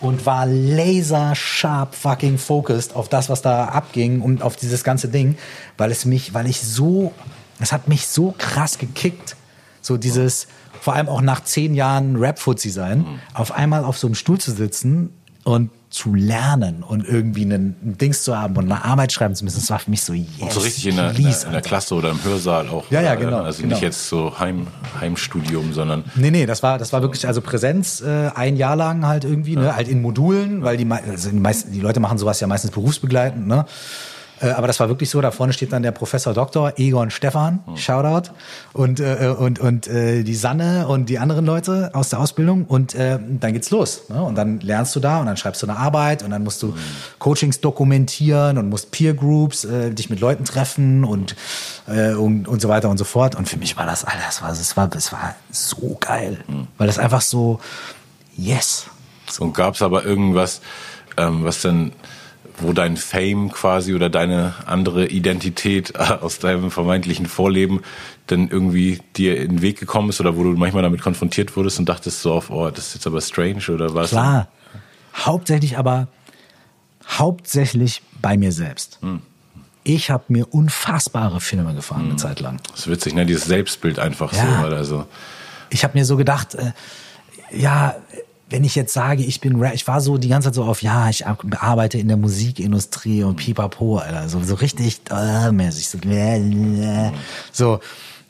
und 0.02 0.26
war 0.26 0.46
laser 0.46 1.36
sharp 1.36 1.96
fucking 1.96 2.38
focused 2.38 2.96
auf 2.96 3.08
das, 3.08 3.30
was 3.30 3.42
da 3.42 3.66
abging 3.66 4.22
und 4.22 4.42
auf 4.42 4.56
dieses 4.58 4.84
ganze 4.84 5.08
Ding, 5.08 5.38
weil 5.78 5.90
es 5.90 6.06
mich, 6.06 6.34
weil 6.34 6.48
ich 6.48 6.60
so, 6.60 7.14
es 7.60 7.72
hat 7.72 7.88
mich 7.88 8.08
so 8.08 8.36
krass 8.38 8.78
gekickt, 8.78 9.38
so 9.82 9.98
dieses, 9.98 10.48
vor 10.82 10.96
allem 10.96 11.08
auch 11.08 11.22
nach 11.22 11.44
zehn 11.44 11.74
Jahren 11.76 12.18
Rap-Fuzzi 12.18 12.70
sein, 12.70 13.06
auf 13.34 13.54
einmal 13.54 13.86
auf 13.86 13.98
so 13.98 14.08
einem 14.08 14.16
Stuhl 14.16 14.40
zu 14.40 14.52
sitzen 14.52 15.12
und 15.44 15.70
zu 15.90 16.16
lernen 16.16 16.84
und 16.84 17.06
irgendwie 17.06 17.44
einen, 17.44 17.76
ein 17.84 17.98
Dings 17.98 18.24
zu 18.24 18.38
haben 18.38 18.56
und 18.56 18.72
eine 18.72 18.86
Arbeit 18.86 19.12
schreiben 19.12 19.36
zu 19.36 19.44
müssen, 19.44 19.60
das 19.60 19.70
war 19.70 19.80
für 19.80 19.90
mich 19.90 20.02
so, 20.02 20.14
yes, 20.14 20.26
Und 20.40 20.54
so 20.54 20.62
richtig 20.62 20.88
in 20.88 20.96
der, 20.96 21.10
please, 21.10 21.46
in 21.46 21.52
der. 21.52 21.62
Klasse 21.62 21.96
oder 21.96 22.12
im 22.12 22.24
Hörsaal 22.24 22.70
auch. 22.70 22.90
Ja, 22.90 23.02
ja, 23.02 23.14
äh, 23.14 23.18
genau, 23.18 23.42
Also 23.42 23.62
genau. 23.62 23.76
nicht 23.76 23.84
jetzt 23.84 24.08
so 24.08 24.40
Heim, 24.40 24.68
Heimstudium, 25.02 25.74
sondern 25.74 26.06
Nee, 26.16 26.32
nee, 26.32 26.46
das 26.46 26.64
war, 26.64 26.78
das 26.78 26.94
war 26.94 27.02
wirklich 27.02 27.28
also 27.28 27.42
Präsenz 27.42 28.00
äh, 28.00 28.30
ein 28.34 28.56
Jahr 28.56 28.78
lang 28.78 29.06
halt 29.06 29.26
irgendwie, 29.26 29.58
ne, 29.58 29.76
halt 29.76 29.90
in 29.90 30.02
Modulen, 30.02 30.64
weil 30.64 30.78
die, 30.78 30.90
also 30.90 31.30
die, 31.30 31.40
meisten, 31.40 31.74
die 31.74 31.82
Leute 31.82 32.00
machen 32.00 32.18
sowas 32.18 32.40
ja 32.40 32.48
meistens 32.48 32.72
berufsbegleitend, 32.72 33.46
ne. 33.46 33.66
Äh, 34.42 34.50
aber 34.52 34.68
das 34.68 34.80
war 34.80 34.90
wirklich 34.90 35.10
so, 35.10 35.22
da 35.22 35.32
vorne 35.32 35.54
steht 35.54 35.72
dann 35.72 35.84
der 35.84 35.92
Professor 35.92 36.34
Doktor 36.34 36.74
Egon 36.78 37.12
Stefan, 37.12 37.60
Shoutout, 37.76 38.32
und, 38.74 39.00
äh, 39.00 39.34
und, 39.38 39.60
und 39.60 39.88
äh, 39.88 40.24
die 40.24 40.36
Sanne 40.36 40.88
und 40.88 41.08
die 41.10 41.20
anderen 41.20 41.46
Leute 41.46 41.92
aus 41.94 42.10
der 42.10 42.20
Ausbildung 42.20 42.66
und 42.66 42.96
äh, 42.96 43.20
dann 43.20 43.54
geht's 43.54 43.70
los. 43.70 44.10
Ne? 44.10 44.22
Und 44.22 44.36
dann 44.36 44.60
lernst 44.60 44.96
du 44.96 45.00
da 45.00 45.20
und 45.20 45.28
dann 45.28 45.38
schreibst 45.38 45.62
du 45.62 45.68
eine 45.68 45.78
Arbeit 45.78 46.24
und 46.24 46.32
dann 46.32 46.44
musst 46.44 46.62
du 46.64 46.74
Coachings 47.20 47.62
dokumentieren 47.62 48.58
und 48.58 48.70
musst 48.70 48.92
Peer 48.92 49.14
Groups, 49.14 49.64
äh, 49.64 49.92
dich 49.92 50.10
mit 50.10 50.20
Leuten 50.20 50.46
treffen 50.46 51.04
und, 51.04 51.36
äh, 51.88 52.14
und, 52.14 52.48
und 52.48 52.62
so 52.62 52.70
weiter 52.70 52.90
und 52.90 52.98
so 52.98 53.06
fort. 53.06 53.36
Und 53.36 53.48
für 53.48 53.58
mich 53.58 53.78
war 53.78 53.86
das, 53.86 54.04
Alter, 54.04 54.24
das 54.26 54.42
war, 54.42 54.50
das 54.50 54.78
war, 54.78 54.88
das 54.88 55.12
war 55.12 55.36
so 55.52 55.98
geil, 56.00 56.40
weil 56.78 56.88
das 56.88 56.98
einfach 57.00 57.22
so, 57.22 57.60
yes. 58.36 58.88
Und 59.40 59.54
gab 59.54 59.76
es 59.76 59.82
aber 59.82 60.04
irgendwas, 60.04 60.62
ähm, 61.18 61.44
was 61.44 61.62
dann, 61.62 61.92
wo 62.60 62.74
dein 62.74 62.98
Fame 62.98 63.52
quasi 63.52 63.94
oder 63.94 64.10
deine 64.10 64.54
andere 64.66 65.08
Identität 65.08 65.94
äh, 65.96 65.98
aus 66.22 66.40
deinem 66.40 66.72
vermeintlichen 66.72 67.26
Vorleben 67.26 67.82
dann 68.28 68.48
irgendwie 68.50 69.00
dir 69.18 69.38
in 69.38 69.50
den 69.50 69.62
Weg 69.62 69.80
gekommen 69.80 70.10
ist 70.10 70.20
oder 70.22 70.38
wo 70.38 70.44
du 70.44 70.52
manchmal 70.52 70.84
damit 70.84 71.02
konfrontiert 71.02 71.56
wurdest 71.56 71.80
und 71.80 71.90
dachtest 71.90 72.22
so 72.22 72.34
auf, 72.34 72.50
oh, 72.50 72.70
das 72.70 72.88
ist 72.88 72.94
jetzt 72.96 73.08
aber 73.08 73.22
strange 73.22 73.64
oder 73.70 73.94
was? 73.94 74.12
Klar. 74.12 74.48
Hauptsächlich 75.14 75.78
aber, 75.78 76.08
hauptsächlich 77.08 78.02
bei 78.22 78.38
mir 78.38 78.52
selbst. 78.52 79.00
Ich 79.84 80.10
habe 80.12 80.26
mir 80.28 80.48
unfassbare 80.54 81.42
Filme 81.42 81.74
gefahren 81.74 82.06
eine 82.06 82.16
Zeit 82.16 82.40
lang. 82.40 82.60
Das 82.72 82.82
ist 82.82 82.88
witzig, 82.90 83.14
ne? 83.16 83.26
Dieses 83.26 83.46
Selbstbild 83.46 84.00
einfach 84.00 84.32
Ja. 84.34 84.62
so, 84.62 84.68
oder 84.68 84.78
also. 84.78 85.06
Ich 85.70 85.84
habe 85.84 85.98
mir 85.98 86.06
so 86.06 86.18
gedacht, 86.18 86.56
äh, 86.56 86.72
ja, 87.52 87.96
wenn 88.52 88.64
ich 88.64 88.76
jetzt 88.76 88.94
sage, 88.94 89.24
ich 89.24 89.42
bin 89.42 89.60
Rap, 89.60 89.74
ich 89.74 89.88
war 89.88 90.02
so 90.02 90.18
die 90.18 90.28
ganze 90.28 90.50
Zeit 90.50 90.56
so 90.56 90.64
auf, 90.66 90.82
ja, 90.84 91.10
ich 91.10 91.26
ar- 91.26 91.38
arbeite 91.60 91.98
in 91.98 92.08
der 92.10 92.18
Musikindustrie 92.18 93.24
und 93.24 93.38
pipapo, 93.38 93.98
Alter, 93.98 94.30
so, 94.30 94.44
so 94.44 94.56
richtig 94.56 95.02
äh, 95.10 95.52
mäßig, 95.52 95.90
so, 95.90 95.98
so. 97.52 97.80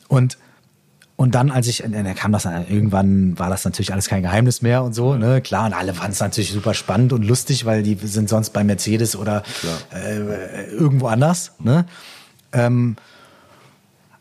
Und, 0.08 0.38
und 1.16 1.34
dann, 1.34 1.50
als 1.50 1.66
ich, 1.66 1.82
äh, 1.84 1.88
dann 1.88 2.14
kam 2.14 2.32
das, 2.32 2.44
äh, 2.44 2.62
irgendwann 2.68 3.38
war 3.38 3.50
das 3.50 3.64
natürlich 3.64 3.92
alles 3.92 4.08
kein 4.08 4.22
Geheimnis 4.22 4.62
mehr 4.62 4.82
und 4.84 4.94
so, 4.94 5.14
ne, 5.16 5.40
klar, 5.40 5.66
und 5.66 5.72
alle 5.74 5.92
fanden 5.92 6.12
es 6.12 6.20
natürlich 6.20 6.52
super 6.52 6.74
spannend 6.74 7.12
und 7.12 7.24
lustig, 7.24 7.64
weil 7.64 7.82
die 7.82 7.98
sind 8.02 8.28
sonst 8.28 8.50
bei 8.50 8.62
Mercedes 8.64 9.16
oder 9.16 9.42
äh, 9.92 10.66
irgendwo 10.70 11.08
anders, 11.08 11.52
ne. 11.58 11.84
Ähm, 12.52 12.96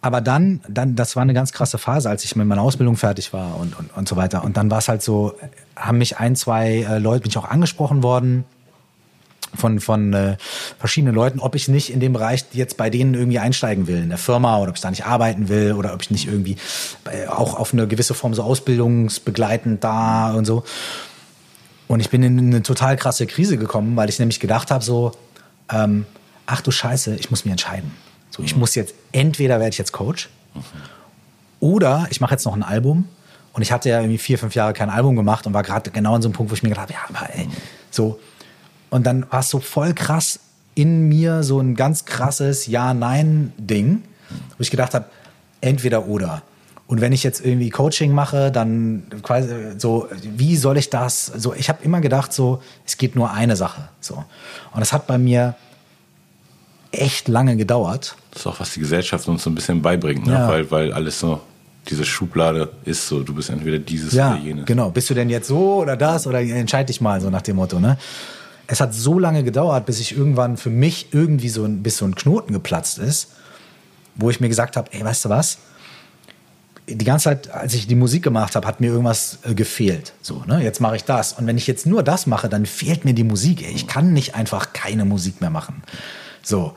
aber 0.02 0.20
dann, 0.20 0.62
dann, 0.68 0.96
das 0.96 1.16
war 1.16 1.22
eine 1.22 1.34
ganz 1.34 1.52
krasse 1.52 1.78
Phase, 1.78 2.10
als 2.10 2.24
ich 2.24 2.36
mit 2.36 2.48
meiner 2.48 2.62
Ausbildung 2.62 2.98
fertig 2.98 3.34
war 3.34 3.60
und, 3.60 3.78
und, 3.78 3.96
und 3.96 4.10
so 4.10 4.16
weiter. 4.16 4.44
Und 4.44 4.58
dann 4.58 4.72
war 4.72 4.80
es 4.80 4.88
halt 4.88 5.04
so, 5.04 5.36
haben 5.76 6.00
mich 6.00 6.18
ein, 6.18 6.36
zwei 6.36 6.80
äh, 6.80 6.98
Leute, 6.98 7.22
bin 7.22 7.30
ich 7.30 7.38
auch 7.38 7.50
angesprochen 7.50 8.02
worden 8.02 8.44
von, 9.54 9.80
von 9.80 10.14
äh, 10.14 10.38
verschiedenen 10.80 11.14
Leuten, 11.14 11.40
ob 11.40 11.54
ich 11.54 11.68
nicht 11.68 11.92
in 11.92 12.00
dem 12.00 12.14
Bereich 12.14 12.46
jetzt 12.54 12.78
bei 12.78 12.90
denen 12.90 13.14
irgendwie 13.14 13.38
einsteigen 13.38 13.86
will, 13.86 14.02
in 14.02 14.10
der 14.10 14.18
Firma 14.18 14.58
oder 14.58 14.70
ob 14.70 14.76
ich 14.76 14.82
da 14.82 14.90
nicht 14.90 15.06
arbeiten 15.06 15.50
will 15.50 15.74
oder 15.74 15.94
ob 15.94 16.02
ich 16.02 16.10
nicht 16.10 16.28
irgendwie 16.28 16.58
äh, 17.12 17.28
auch 17.28 17.60
auf 17.60 17.74
eine 17.74 17.88
gewisse 17.88 18.16
Form 18.16 18.34
so 18.34 18.42
ausbildungsbegleitend 18.42 19.84
da 19.84 20.34
und 20.34 20.46
so. 20.46 20.64
Und 21.88 22.00
ich 22.00 22.10
bin 22.10 22.24
in 22.24 22.40
eine 22.40 22.64
total 22.64 22.96
krasse 22.96 23.28
Krise 23.28 23.58
gekommen, 23.58 23.96
weil 23.98 24.10
ich 24.10 24.18
nämlich 24.18 24.40
gedacht 24.40 24.72
habe 24.72 24.84
so, 24.84 25.12
ähm, 25.72 26.06
ach 26.48 26.62
du 26.62 26.72
Scheiße, 26.72 27.16
ich 27.18 27.30
muss 27.30 27.46
mich 27.46 27.52
entscheiden. 27.52 27.92
So, 28.32 28.42
ich 28.44 28.56
muss 28.56 28.76
jetzt, 28.76 28.96
entweder 29.12 29.60
werde 29.60 29.70
ich 29.70 29.78
jetzt 29.78 29.92
Coach 29.92 30.30
oder 31.60 32.08
ich 32.10 32.20
mache 32.22 32.34
jetzt 32.34 32.46
noch 32.46 32.56
ein 32.56 32.64
Album. 32.64 33.08
Und 33.54 33.62
ich 33.62 33.72
hatte 33.72 33.90
ja 33.90 34.00
irgendwie 34.00 34.18
vier, 34.18 34.38
fünf 34.40 34.56
Jahre 34.56 34.74
kein 34.74 34.90
Album 34.90 35.16
gemacht 35.16 35.46
und 35.46 35.54
war 35.54 35.64
gerade 35.64 35.92
genau 35.92 36.16
an 36.16 36.22
so 36.22 36.30
einem 36.30 36.34
Punkt, 36.34 36.52
wo 36.52 36.56
ich 36.56 36.64
mir 36.64 36.70
gedacht 36.70 36.90
habe, 36.90 36.94
ja, 36.94 37.00
aber 37.10 37.34
ey, 37.36 37.50
so. 37.90 38.20
Und 38.90 39.06
dann 39.06 39.30
war 39.30 39.42
es 39.42 39.50
so 39.50 39.60
voll 39.60 39.94
krass 39.94 40.40
in 40.74 41.10
mir 41.10 41.44
so 41.44 41.60
ein 41.60 41.76
ganz 41.76 42.06
krasses 42.06 42.68
Ja-Nein-Ding, 42.68 44.04
wo 44.58 44.62
ich 44.62 44.72
gedacht 44.72 44.94
habe, 44.94 45.06
entweder 45.60 46.08
oder. 46.08 46.44
Und 46.88 47.00
wenn 47.00 47.14
ich 47.14 47.24
jetzt 47.24 47.46
irgendwie 47.46 47.70
Coaching 47.70 48.14
mache, 48.14 48.52
dann 48.52 49.04
quasi 49.22 49.78
so, 49.78 50.10
wie 50.24 50.58
soll 50.58 50.78
ich 50.78 50.90
das? 50.90 51.26
So, 51.26 51.54
ich 51.54 51.70
habe 51.70 51.84
immer 51.84 52.02
gedacht, 52.02 52.34
so, 52.34 52.62
es 52.86 52.98
geht 52.98 53.16
nur 53.16 53.32
eine 53.32 53.56
Sache. 53.56 53.90
So. 54.00 54.16
Und 54.16 54.80
das 54.80 54.92
hat 54.92 55.08
bei 55.08 55.18
mir 55.18 55.56
echt 56.92 57.28
lange 57.28 57.56
gedauert. 57.56 58.16
Das 58.32 58.42
ist 58.42 58.48
auch, 58.48 58.60
was 58.60 58.72
die 58.74 58.80
Gesellschaft 58.80 59.28
uns 59.28 59.44
so 59.44 59.50
ein 59.50 59.56
bisschen 59.56 59.82
beibringt, 59.82 60.26
ne? 60.26 60.34
Ja. 60.34 60.48
weil, 60.48 60.70
weil 60.72 60.94
alles 60.94 61.20
so, 61.20 61.42
diese 61.90 62.06
Schublade 62.06 62.70
ist 62.86 63.08
so, 63.08 63.22
du 63.24 63.34
bist 63.34 63.50
entweder 63.50 63.78
dieses 63.80 64.14
Ja, 64.14 64.34
oder 64.34 64.42
jenes. 64.42 64.66
genau. 64.66 64.90
Bist 64.90 65.10
du 65.10 65.14
denn 65.14 65.30
jetzt 65.30 65.48
so 65.48 65.82
oder 65.82 65.98
das 65.98 66.28
oder 66.28 66.40
entscheid 66.40 66.88
dich 66.88 67.02
mal 67.02 67.20
so 67.20 67.30
nach 67.30 67.42
dem 67.42 67.58
Motto, 67.58 67.80
ne? 67.80 67.98
Es 68.68 68.80
hat 68.80 68.94
so 68.94 69.20
lange 69.20 69.44
gedauert, 69.44 69.86
bis 69.86 70.00
ich 70.00 70.16
irgendwann 70.16 70.56
für 70.56 70.70
mich 70.70 71.08
irgendwie 71.12 71.50
so 71.50 71.66
ein, 71.66 71.84
bis 71.84 71.98
so 71.98 72.06
ein 72.06 72.16
Knoten 72.16 72.54
geplatzt 72.54 73.00
ist, 73.00 73.32
wo 74.16 74.30
ich 74.30 74.40
mir 74.40 74.48
gesagt 74.48 74.78
habe, 74.78 74.90
ey, 74.94 75.04
weißt 75.04 75.26
du 75.26 75.30
was? 75.30 75.58
Die 76.88 77.04
ganze 77.06 77.26
Zeit, 77.26 77.52
als 77.52 77.74
ich 77.74 77.88
die 77.88 77.96
Musik 77.96 78.24
gemacht 78.24 78.56
habe, 78.56 78.66
hat 78.68 78.80
mir 78.80 78.88
irgendwas 78.92 79.40
äh, 79.44 79.54
gefehlt. 79.54 80.14
So, 80.22 80.44
ne? 80.48 80.64
Jetzt 80.64 80.80
mache 80.80 80.96
ich 80.96 81.04
das. 81.04 81.34
Und 81.34 81.48
wenn 81.48 81.58
ich 81.58 81.68
jetzt 81.68 81.86
nur 81.86 82.02
das 82.02 82.28
mache, 82.28 82.48
dann 82.48 82.66
fehlt 82.66 83.04
mir 83.06 83.14
die 83.14 83.24
Musik. 83.26 83.62
Ey. 83.64 83.74
Ich 83.74 83.88
kann 83.88 84.14
nicht 84.14 84.36
einfach 84.36 84.72
keine 84.74 85.04
Musik 85.06 85.42
mehr 85.42 85.50
machen. 85.50 85.84
So. 86.42 86.74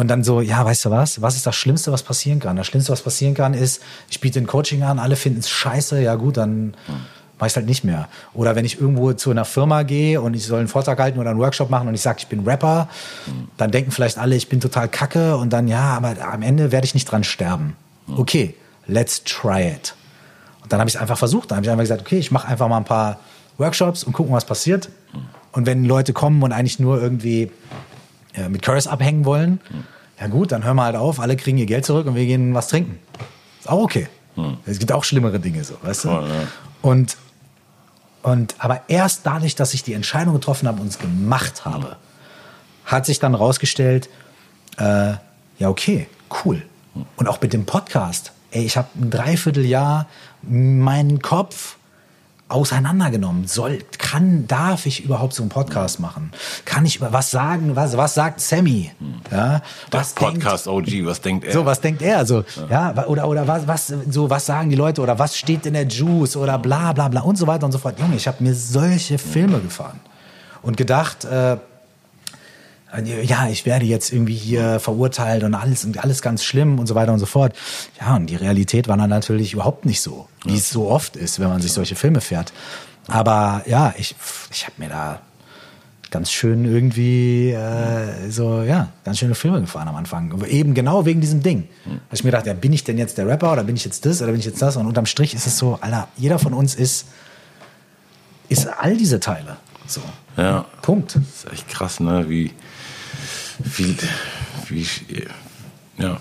Und 0.00 0.08
dann 0.08 0.24
so, 0.24 0.40
ja, 0.40 0.64
weißt 0.64 0.86
du 0.86 0.90
was? 0.90 1.20
Was 1.20 1.36
ist 1.36 1.46
das 1.46 1.54
Schlimmste, 1.54 1.92
was 1.92 2.02
passieren 2.02 2.40
kann? 2.40 2.56
Das 2.56 2.66
Schlimmste, 2.66 2.90
was 2.90 3.02
passieren 3.02 3.34
kann, 3.34 3.52
ist, 3.52 3.82
ich 4.08 4.18
biete 4.18 4.38
ein 4.38 4.46
Coaching 4.46 4.82
an, 4.82 4.98
alle 4.98 5.14
finden 5.14 5.40
es 5.40 5.50
scheiße, 5.50 6.00
ja 6.00 6.14
gut, 6.14 6.38
dann 6.38 6.72
mache 7.38 7.48
ich 7.48 7.54
halt 7.54 7.66
nicht 7.66 7.84
mehr. 7.84 8.08
Oder 8.32 8.56
wenn 8.56 8.64
ich 8.64 8.80
irgendwo 8.80 9.12
zu 9.12 9.30
einer 9.30 9.44
Firma 9.44 9.82
gehe 9.82 10.22
und 10.22 10.32
ich 10.32 10.46
soll 10.46 10.60
einen 10.60 10.68
Vortrag 10.68 10.98
halten 10.98 11.18
oder 11.18 11.28
einen 11.28 11.38
Workshop 11.38 11.68
machen 11.68 11.86
und 11.86 11.92
ich 11.92 12.00
sage, 12.00 12.16
ich 12.20 12.28
bin 12.28 12.48
Rapper, 12.48 12.88
dann 13.58 13.72
denken 13.72 13.90
vielleicht 13.90 14.16
alle, 14.16 14.36
ich 14.36 14.48
bin 14.48 14.58
total 14.58 14.88
kacke 14.88 15.36
und 15.36 15.52
dann, 15.52 15.68
ja, 15.68 15.94
aber 15.98 16.14
am 16.32 16.40
Ende 16.40 16.72
werde 16.72 16.86
ich 16.86 16.94
nicht 16.94 17.04
dran 17.04 17.22
sterben. 17.22 17.76
Okay, 18.16 18.54
let's 18.86 19.22
try 19.24 19.68
it. 19.68 19.94
Und 20.62 20.72
dann 20.72 20.80
habe 20.80 20.88
ich 20.88 20.94
es 20.94 21.00
einfach 21.02 21.18
versucht. 21.18 21.50
Dann 21.50 21.56
habe 21.56 21.66
ich 21.66 21.70
einfach 21.70 21.82
gesagt, 21.82 22.00
okay, 22.00 22.18
ich 22.18 22.30
mache 22.30 22.48
einfach 22.48 22.68
mal 22.68 22.78
ein 22.78 22.84
paar 22.84 23.20
Workshops 23.58 24.02
und 24.02 24.14
gucken, 24.14 24.32
was 24.32 24.46
passiert. 24.46 24.88
Und 25.52 25.66
wenn 25.66 25.84
Leute 25.84 26.14
kommen 26.14 26.42
und 26.42 26.52
eigentlich 26.52 26.78
nur 26.78 27.02
irgendwie 27.02 27.50
äh, 28.34 28.48
mit 28.48 28.62
Curse 28.62 28.90
abhängen 28.90 29.24
wollen, 29.24 29.60
ja 30.20 30.26
gut, 30.26 30.52
dann 30.52 30.64
hören 30.64 30.76
wir 30.76 30.84
halt 30.84 30.96
auf, 30.96 31.18
alle 31.18 31.36
kriegen 31.36 31.56
ihr 31.58 31.66
Geld 31.66 31.86
zurück 31.86 32.06
und 32.06 32.14
wir 32.14 32.26
gehen 32.26 32.54
was 32.54 32.68
trinken. 32.68 32.98
Ist 33.58 33.68
auch 33.68 33.82
okay. 33.82 34.08
Es 34.66 34.78
gibt 34.78 34.92
auch 34.92 35.04
schlimmere 35.04 35.40
Dinge 35.40 35.64
so, 35.64 35.74
weißt 35.82 36.04
du? 36.04 36.08
Voll, 36.08 36.28
ja. 36.28 36.46
Und, 36.82 37.16
und 38.22 38.54
aber 38.58 38.82
erst 38.88 39.26
dadurch, 39.26 39.54
dass 39.54 39.74
ich 39.74 39.82
die 39.82 39.92
Entscheidung 39.92 40.34
getroffen 40.34 40.68
habe 40.68 40.80
und 40.80 40.88
es 40.88 40.98
gemacht 40.98 41.64
habe, 41.64 41.96
hat 42.84 43.06
sich 43.06 43.18
dann 43.18 43.34
rausgestellt, 43.34 44.08
äh, 44.78 45.14
ja 45.58 45.68
okay, 45.68 46.06
cool. 46.44 46.62
Und 47.16 47.28
auch 47.28 47.40
mit 47.40 47.52
dem 47.52 47.66
Podcast. 47.66 48.32
Ey, 48.50 48.64
ich 48.64 48.76
habe 48.76 48.88
ein 48.96 49.10
Dreivierteljahr 49.10 50.06
meinen 50.42 51.22
Kopf 51.22 51.76
auseinandergenommen. 52.50 53.46
Soll, 53.46 53.78
kann, 53.98 54.46
darf 54.46 54.86
ich 54.86 55.04
überhaupt 55.04 55.34
so 55.34 55.42
einen 55.42 55.50
Podcast 55.50 56.00
machen? 56.00 56.32
Kann 56.64 56.84
ich 56.84 56.96
über 56.96 57.12
was 57.12 57.30
sagen? 57.30 57.76
Was, 57.76 57.96
was 57.96 58.14
sagt 58.14 58.40
Sammy? 58.40 58.90
Ja, 59.30 59.62
was 59.90 60.14
Podcast 60.14 60.66
denkt, 60.66 60.88
OG, 60.88 61.06
was 61.06 61.20
denkt 61.20 61.44
er? 61.44 61.52
So, 61.52 61.64
was 61.64 61.80
denkt 61.80 62.02
er? 62.02 62.18
Also, 62.18 62.44
ja, 62.68 62.92
ja 62.94 63.06
oder, 63.06 63.28
oder 63.28 63.46
was, 63.46 63.66
was, 63.66 63.94
so, 64.10 64.28
was 64.28 64.46
sagen 64.46 64.70
die 64.70 64.76
Leute? 64.76 65.00
Oder 65.00 65.18
was 65.18 65.36
steht 65.36 65.66
in 65.66 65.74
der 65.74 65.86
Juice? 65.86 66.36
Oder 66.36 66.58
bla, 66.58 66.92
bla, 66.92 67.08
bla 67.08 67.20
und 67.22 67.36
so 67.36 67.46
weiter 67.46 67.66
und 67.66 67.72
so 67.72 67.78
fort. 67.78 67.98
Junge, 67.98 68.16
ich 68.16 68.26
habe 68.26 68.42
mir 68.42 68.54
solche 68.54 69.18
Filme 69.18 69.60
gefahren 69.60 70.00
und 70.62 70.76
gedacht, 70.76 71.24
äh, 71.24 71.56
ja, 73.22 73.48
ich 73.48 73.66
werde 73.66 73.84
jetzt 73.84 74.12
irgendwie 74.12 74.34
hier 74.34 74.80
verurteilt 74.80 75.44
und 75.44 75.54
alles 75.54 75.84
und 75.84 76.02
alles 76.02 76.22
ganz 76.22 76.42
schlimm 76.42 76.78
und 76.78 76.86
so 76.86 76.94
weiter 76.94 77.12
und 77.12 77.20
so 77.20 77.26
fort. 77.26 77.54
Ja, 78.00 78.16
und 78.16 78.26
die 78.26 78.36
Realität 78.36 78.88
war 78.88 78.96
dann 78.96 79.10
natürlich 79.10 79.52
überhaupt 79.52 79.86
nicht 79.86 80.00
so, 80.00 80.26
wie 80.44 80.56
es 80.56 80.70
so 80.70 80.88
oft 80.88 81.16
ist, 81.16 81.40
wenn 81.40 81.48
man 81.48 81.60
sich 81.60 81.72
solche 81.72 81.96
Filme 81.96 82.20
fährt. 82.20 82.52
Aber 83.08 83.62
ja, 83.66 83.94
ich, 83.98 84.14
ich 84.50 84.66
habe 84.66 84.74
mir 84.78 84.88
da 84.88 85.20
ganz 86.10 86.30
schön 86.30 86.64
irgendwie 86.64 87.50
äh, 87.50 88.30
so, 88.30 88.62
ja, 88.62 88.88
ganz 89.04 89.18
schöne 89.18 89.34
Filme 89.34 89.60
gefahren 89.60 89.88
am 89.88 89.96
Anfang. 89.96 90.42
Eben 90.46 90.74
genau 90.74 91.06
wegen 91.06 91.20
diesem 91.20 91.42
Ding. 91.42 91.68
Mhm. 91.84 92.00
ich 92.12 92.24
mir 92.24 92.30
gedacht, 92.30 92.46
ja, 92.46 92.54
bin 92.54 92.72
ich 92.72 92.84
denn 92.84 92.98
jetzt 92.98 93.18
der 93.18 93.26
Rapper 93.26 93.52
oder 93.52 93.64
bin 93.64 93.76
ich 93.76 93.84
jetzt 93.84 94.04
das 94.06 94.20
oder 94.20 94.32
bin 94.32 94.40
ich 94.40 94.46
jetzt 94.46 94.60
das? 94.60 94.76
Und 94.76 94.86
unterm 94.86 95.06
Strich 95.06 95.34
ist 95.34 95.46
es 95.46 95.58
so, 95.58 95.78
Alter, 95.80 96.08
jeder 96.16 96.38
von 96.38 96.52
uns 96.52 96.74
ist, 96.74 97.06
ist 98.48 98.66
all 98.66 98.96
diese 98.96 99.20
Teile. 99.20 99.56
So. 99.86 100.02
Ja. 100.36 100.66
Punkt. 100.82 101.16
Das 101.16 101.22
ist 101.22 101.52
echt 101.52 101.68
krass, 101.68 102.00
ne? 102.00 102.28
Wie, 102.28 102.52
wie, 103.58 103.96
wie, 104.68 104.86
ja, 105.98 106.18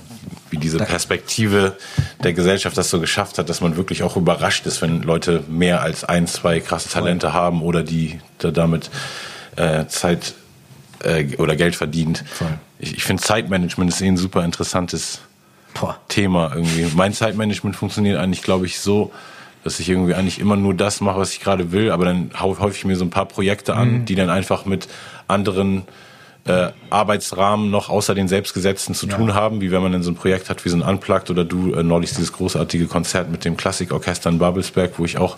wie 0.52 0.58
diese 0.58 0.78
Perspektive 0.78 1.78
der 2.24 2.34
Gesellschaft 2.34 2.78
das 2.78 2.90
so 2.90 3.00
geschafft 3.00 3.38
hat, 3.38 3.50
dass 3.50 3.62
man 3.62 3.76
wirklich 3.78 4.04
auch 4.04 4.18
überrascht 4.18 4.66
ist, 4.66 4.82
wenn 4.82 5.02
Leute 5.02 5.44
mehr 5.48 5.82
als 5.82 6.04
ein, 6.04 6.28
zwei 6.28 6.60
krasse 6.60 6.90
Talente 6.90 7.34
haben 7.34 7.62
oder 7.62 7.84
die 7.84 8.20
da 8.40 8.52
damit 8.52 8.90
äh, 9.56 9.86
Zeit 9.88 10.34
äh, 11.04 11.36
oder 11.38 11.56
Geld 11.56 11.76
verdient. 11.76 12.24
Voll. 12.32 12.58
Ich, 12.80 12.96
ich 12.98 13.04
finde 13.04 13.22
Zeitmanagement 13.22 13.92
ist 13.92 14.02
eh 14.02 14.08
ein 14.08 14.18
super 14.18 14.44
interessantes 14.44 15.20
Boah. 15.74 16.00
Thema 16.08 16.52
irgendwie. 16.54 16.88
Mein 16.96 17.14
Zeitmanagement 17.14 17.76
funktioniert 17.76 18.18
eigentlich, 18.20 18.42
glaube 18.42 18.66
ich, 18.66 18.80
so, 18.80 19.12
dass 19.64 19.80
ich 19.80 19.90
irgendwie 19.90 20.16
eigentlich 20.16 20.40
immer 20.40 20.56
nur 20.56 20.74
das 20.74 21.02
mache, 21.02 21.20
was 21.20 21.34
ich 21.34 21.42
gerade 21.42 21.72
will, 21.72 21.92
aber 21.92 22.06
dann 22.06 22.32
hau 22.40 22.70
ich 22.70 22.86
mir 22.86 22.96
so 22.96 23.06
ein 23.06 23.10
paar 23.10 23.28
Projekte 23.28 23.76
an, 23.76 23.92
mhm. 23.92 24.06
die 24.06 24.16
dann 24.16 24.30
einfach 24.30 24.66
mit 24.66 24.88
anderen 25.28 25.84
äh, 26.50 26.72
Arbeitsrahmen 26.90 27.70
noch 27.70 27.90
außer 27.90 28.16
den 28.16 28.28
Selbstgesetzten 28.28 28.96
zu 28.96 29.08
ja. 29.08 29.16
tun 29.16 29.36
haben, 29.36 29.62
wie 29.62 29.72
wenn 29.72 29.84
man 29.84 29.92
dann 29.92 30.04
so 30.04 30.12
ein 30.12 30.16
Projekt 30.16 30.50
hat 30.50 30.66
wie 30.66 30.70
so 30.70 30.78
ein 30.78 30.82
Unplugged 30.82 31.30
oder 31.30 31.46
du 31.46 31.74
äh, 31.74 31.84
neulich 31.84 32.10
dieses 32.10 32.34
großartige 32.34 32.88
Konzert 32.88 33.30
mit 33.30 33.46
dem 33.46 33.56
Klassikorchester 33.56 34.30
in 34.30 34.40
Babelsberg, 34.40 34.94
wo 34.98 35.06
ich 35.06 35.20
auch 35.20 35.38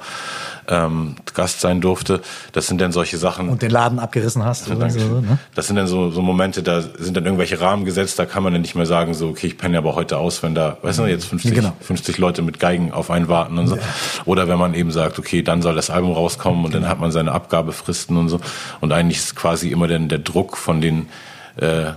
ähm, 0.71 1.15
Gast 1.33 1.59
sein 1.59 1.81
durfte. 1.81 2.21
Das 2.53 2.67
sind 2.67 2.79
dann 2.79 2.93
solche 2.93 3.17
Sachen. 3.17 3.49
Und 3.49 3.61
den 3.61 3.71
Laden 3.71 3.99
abgerissen 3.99 4.43
hast. 4.43 4.69
Ja, 4.69 4.89
so, 4.89 4.99
ne? 5.19 5.37
Das 5.53 5.67
sind 5.67 5.75
dann 5.75 5.87
so, 5.87 6.11
so 6.11 6.21
Momente, 6.21 6.63
da 6.63 6.81
sind 6.81 7.17
dann 7.17 7.25
irgendwelche 7.25 7.59
Rahmen 7.59 7.83
gesetzt, 7.83 8.17
da 8.17 8.25
kann 8.25 8.41
man 8.41 8.53
dann 8.53 8.61
nicht 8.61 8.75
mehr 8.75 8.85
sagen, 8.85 9.13
so, 9.13 9.27
okay, 9.27 9.47
ich 9.47 9.57
penne 9.57 9.77
aber 9.77 9.95
heute 9.95 10.17
aus, 10.17 10.41
wenn 10.41 10.55
da, 10.55 10.77
weißt 10.81 10.99
du, 10.99 11.05
jetzt 11.05 11.25
50, 11.25 11.53
genau. 11.53 11.73
50 11.81 12.17
Leute 12.17 12.41
mit 12.41 12.59
Geigen 12.59 12.93
auf 12.93 13.11
einen 13.11 13.27
warten 13.27 13.57
und 13.57 13.67
so. 13.67 13.75
Ja. 13.75 13.81
Oder 14.25 14.47
wenn 14.47 14.57
man 14.57 14.73
eben 14.73 14.91
sagt, 14.91 15.19
okay, 15.19 15.43
dann 15.43 15.61
soll 15.61 15.75
das 15.75 15.89
Album 15.89 16.13
rauskommen 16.13 16.63
und 16.63 16.71
genau. 16.71 16.83
dann 16.83 16.89
hat 16.89 16.99
man 16.99 17.11
seine 17.11 17.33
Abgabefristen 17.33 18.15
und 18.15 18.29
so. 18.29 18.39
Und 18.79 18.93
eigentlich 18.93 19.17
ist 19.17 19.35
quasi 19.35 19.69
immer 19.69 19.87
dann 19.87 20.07
der 20.07 20.19
Druck 20.19 20.55
von 20.55 20.79
den 20.79 21.09
äh, 21.57 21.91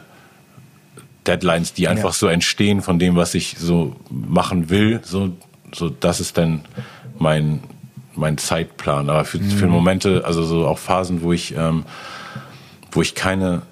Deadlines, 1.29 1.75
die 1.75 1.87
einfach 1.87 2.11
ja. 2.11 2.13
so 2.13 2.27
entstehen 2.27 2.83
von 2.83 2.99
dem, 2.99 3.15
was 3.15 3.35
ich 3.35 3.57
so 3.57 3.95
machen 4.11 4.69
will, 4.69 5.01
so, 5.05 5.31
so 5.73 5.89
das 5.89 6.21
ist 6.21 6.37
dann 6.37 6.63
mein 7.19 7.61
mein 8.17 8.39
Zeitplan. 8.39 9.11
Aber 9.11 9.25
für, 9.25 9.39
mhm. 9.39 9.51
für 9.51 9.67
Momente, 9.67 10.23
also 10.25 10.43
so 10.43 10.67
auch 10.67 10.79
Phasen, 10.79 11.23
wo 11.23 11.33
ich, 11.33 11.57
ähm, 11.57 11.85
wo 12.91 13.03
ich 13.03 13.15
keine 13.15 13.63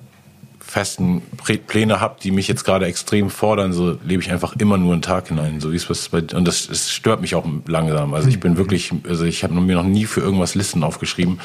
festen 0.60 1.20
Pläne 1.66 2.00
habe, 2.00 2.16
die 2.22 2.30
mich 2.30 2.48
jetzt 2.48 2.64
gerade 2.64 2.86
extrem 2.86 3.28
fordern, 3.28 3.74
so 3.74 3.98
lebe 4.04 4.22
ich 4.22 4.30
einfach 4.32 4.56
immer 4.56 4.78
nur 4.78 4.94
einen 4.94 5.02
Tag 5.02 5.28
hinein. 5.28 5.60
So 5.60 5.72
wie 5.72 5.76
es 5.76 6.08
bei, 6.08 6.22
und 6.34 6.46
das, 6.46 6.68
das 6.68 6.90
stört 6.90 7.20
mich 7.20 7.34
auch 7.34 7.44
langsam. 7.66 8.14
Also 8.14 8.28
ich 8.28 8.40
bin 8.40 8.52
mhm. 8.52 8.56
wirklich, 8.56 8.92
also 9.06 9.24
ich 9.24 9.44
habe 9.44 9.54
mir 9.54 9.76
noch 9.76 9.84
nie 9.84 10.06
für 10.06 10.20
irgendwas 10.20 10.54
Listen 10.54 10.82
aufgeschrieben. 10.82 11.40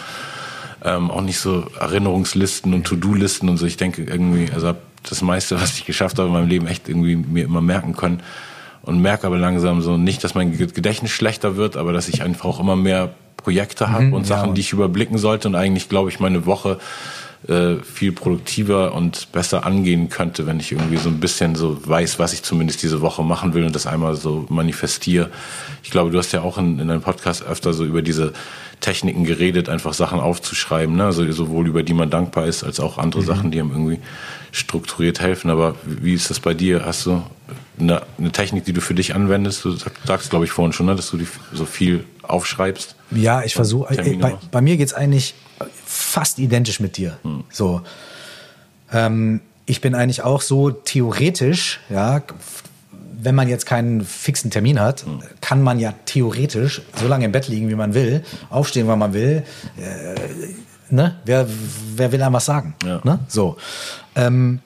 Ähm, 0.84 1.12
auch 1.12 1.22
nicht 1.22 1.40
so 1.40 1.68
Erinnerungslisten 1.80 2.74
und 2.74 2.86
To-Do-Listen 2.86 3.50
und 3.50 3.58
so. 3.58 3.66
Ich 3.66 3.78
denke 3.78 4.04
irgendwie, 4.04 4.50
also 4.54 4.68
hab 4.70 4.78
das 5.04 5.22
meiste, 5.22 5.56
was 5.62 5.78
ich 5.78 5.86
geschafft 5.86 6.20
habe 6.20 6.28
in 6.30 6.34
meinem 6.34 6.48
Leben, 6.48 6.68
echt 6.68 6.88
irgendwie 6.88 7.18
mir 7.18 7.44
immer 7.44 7.62
merken 7.62 7.96
können 7.96 8.22
und 8.88 9.02
merke 9.02 9.28
aber 9.28 9.38
langsam 9.38 9.82
so 9.82 9.98
nicht, 9.98 10.24
dass 10.24 10.34
mein 10.34 10.58
Gedächtnis 10.58 11.12
schlechter 11.12 11.56
wird, 11.56 11.78
aber 11.78 11.94
dass 11.94 12.08
ich 12.08 12.22
einfach 12.22 12.46
auch 12.46 12.60
immer 12.60 12.76
mehr 12.76 13.14
Projekte 13.36 13.90
habe 13.90 14.06
mhm, 14.06 14.14
und 14.14 14.28
Sachen, 14.28 14.50
ja. 14.50 14.54
die 14.54 14.62
ich 14.62 14.74
überblicken 14.74 15.18
sollte 15.18 15.48
und 15.48 15.56
eigentlich 15.56 15.90
glaube 15.90 16.10
ich 16.10 16.20
meine 16.20 16.46
Woche 16.46 16.80
äh, 17.48 17.76
viel 17.84 18.12
produktiver 18.14 18.94
und 18.94 19.32
besser 19.32 19.66
angehen 19.66 20.10
könnte, 20.10 20.48
wenn 20.48 20.60
ich 20.60 20.72
irgendwie 20.72 20.98
so 20.98 21.10
ein 21.10 21.20
bisschen 21.20 21.56
so 21.56 21.78
weiß, 21.88 22.18
was 22.18 22.34
ich 22.34 22.44
zumindest 22.44 22.82
diese 22.82 23.02
Woche 23.02 23.24
machen 23.24 23.54
will 23.54 23.64
und 23.64 23.76
das 23.76 23.86
einmal 23.86 24.16
so 24.16 24.46
manifestiere. 24.50 25.30
Ich 25.84 25.92
glaube, 25.92 26.12
du 26.12 26.18
hast 26.18 26.32
ja 26.32 26.42
auch 26.42 26.58
in, 26.58 26.80
in 26.80 26.88
deinem 26.88 27.02
Podcast 27.02 27.46
öfter 27.46 27.74
so 27.74 27.86
über 27.86 28.02
diese 28.02 28.34
Techniken 28.80 29.24
geredet, 29.24 29.70
einfach 29.70 29.94
Sachen 29.94 30.20
aufzuschreiben, 30.20 30.96
ne? 30.96 31.06
also 31.06 31.30
sowohl 31.32 31.68
über 31.68 31.84
die 31.84 31.94
man 31.94 32.10
dankbar 32.10 32.48
ist, 32.48 32.64
als 32.64 32.80
auch 32.80 32.98
andere 32.98 33.22
mhm. 33.22 33.28
Sachen, 33.28 33.52
die 33.52 33.60
einem 33.60 33.72
irgendwie 33.72 34.00
strukturiert 34.52 35.20
helfen. 35.20 35.50
Aber 35.50 35.76
wie 35.86 36.14
ist 36.14 36.30
das 36.30 36.40
bei 36.40 36.54
dir? 36.54 36.86
Hast 36.86 37.06
du 37.06 37.24
eine, 37.80 38.02
eine 38.18 38.32
Technik, 38.32 38.66
die 38.66 38.74
du 38.74 38.82
für 38.82 38.94
dich 38.94 39.16
anwendest? 39.16 39.64
Du 39.66 39.76
sagst, 40.06 40.30
glaube 40.30 40.46
ich, 40.46 40.52
vorhin 40.52 40.74
schon, 40.74 40.86
ne, 40.86 40.96
dass 40.96 41.10
du 41.10 41.18
die 41.18 41.28
so 41.54 41.66
viel 41.66 42.06
aufschreibst. 42.24 42.96
Ja, 43.12 43.44
ich 43.44 43.54
versuche. 43.54 43.98
Äh, 43.98 44.16
bei, 44.16 44.36
bei, 44.52 44.62
mir 44.62 44.78
geht 44.78 44.88
es 44.88 44.94
eigentlich 44.94 45.36
fast 45.86 46.40
identisch 46.40 46.80
mit 46.80 46.98
dir. 46.98 47.18
Hm. 47.24 47.44
So. 47.52 47.82
Ähm, 48.92 49.42
ich 49.66 49.82
bin 49.82 49.96
eigentlich 49.96 50.22
auch 50.22 50.42
so 50.42 50.72
theoretisch, 50.72 51.80
ja, 51.90 52.22
wenn 53.20 53.36
man 53.36 53.48
jetzt 53.48 53.66
keinen 53.66 54.06
fixen 54.06 54.52
Termin 54.52 54.80
hat, 54.80 55.06
hm. 55.06 55.20
kann 55.42 55.62
man 55.62 55.80
ja 55.80 55.94
theoretisch 56.06 56.82
so 57.00 57.08
lange 57.08 57.26
im 57.26 57.32
Bett 57.32 57.48
liegen, 57.48 57.70
wie 57.70 57.76
man 57.76 57.94
will, 57.94 58.24
aufstehen, 58.50 58.88
wann 58.88 59.00
man 59.00 59.14
will. 59.14 59.44
Äh, 59.78 60.94
ne? 60.94 61.16
wer, 61.26 61.48
wer 61.96 62.12
will 62.12 62.22
einem 62.22 62.34
was 62.34 62.46
sagen? 62.46 62.76
Ja. 62.86 63.02
Ne? 63.04 63.20
So. 63.28 63.58
Ähm, 64.16 64.60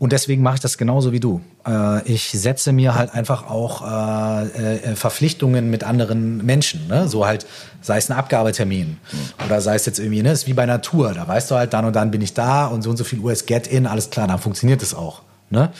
und 0.00 0.12
deswegen 0.12 0.42
mache 0.42 0.54
ich 0.54 0.60
das 0.60 0.78
genauso 0.78 1.12
wie 1.12 1.20
du. 1.20 1.42
Äh, 1.66 2.02
ich 2.10 2.30
setze 2.30 2.72
mir 2.72 2.94
halt 2.94 3.12
einfach 3.12 3.50
auch 3.50 3.82
äh, 3.82 4.46
äh, 4.46 4.96
Verpflichtungen 4.96 5.68
mit 5.68 5.84
anderen 5.84 6.38
Menschen. 6.38 6.88
Ne? 6.88 7.06
So 7.06 7.26
halt, 7.26 7.44
sei 7.82 7.98
es 7.98 8.10
ein 8.10 8.16
Abgabetermin 8.16 8.96
mhm. 8.96 9.44
oder 9.44 9.60
sei 9.60 9.74
es 9.74 9.84
jetzt 9.84 9.98
irgendwie, 9.98 10.22
ne, 10.22 10.32
ist 10.32 10.46
wie 10.46 10.54
bei 10.54 10.64
Natur. 10.64 11.12
Da 11.12 11.28
weißt 11.28 11.50
du 11.50 11.56
halt, 11.56 11.74
dann 11.74 11.84
und 11.84 11.94
dann 11.94 12.10
bin 12.10 12.22
ich 12.22 12.32
da 12.32 12.64
und 12.64 12.80
so 12.80 12.88
und 12.88 12.96
so 12.96 13.04
viel 13.04 13.18
Uhr 13.18 13.30
ist 13.30 13.46
Get-In, 13.46 13.86
alles 13.86 14.08
klar, 14.08 14.26
dann 14.26 14.38
funktioniert 14.38 14.82
es 14.82 14.94
auch. 14.94 15.20
Ne? 15.50 15.70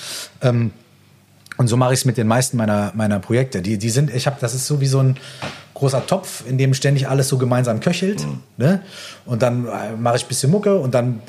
Ähm, 0.43 0.73
und 1.57 1.69
so 1.69 1.79
mache 1.79 1.95
ich 1.95 2.01
es 2.01 2.05
mit 2.05 2.19
den 2.19 2.27
meisten 2.27 2.59
meiner, 2.59 2.93
meiner 2.95 3.21
Projekte. 3.21 3.63
Die, 3.63 3.79
die 3.79 3.91
sind, 3.91 4.15
ich 4.15 4.27
habe, 4.27 4.37
das 4.39 4.55
ist 4.55 4.67
so 4.67 4.83
wie 4.83 4.87
so 4.87 4.99
ein 4.99 5.17
großer 5.81 6.07
Topf, 6.07 6.45
in 6.47 6.59
dem 6.59 6.75
ständig 6.75 7.09
alles 7.09 7.29
so 7.29 7.39
gemeinsam 7.39 7.81
köchelt. 7.81 8.25
Mhm. 8.25 8.41
Ne? 8.59 8.83
Und 9.25 9.43
dann 9.43 9.67
äh, 9.67 9.97
mache 9.99 10.17
ich 10.17 10.25
ein 10.25 10.29
bisschen 10.29 10.51
Mucke 10.51 10.79
und 10.79 10.95
dann 10.95 11.21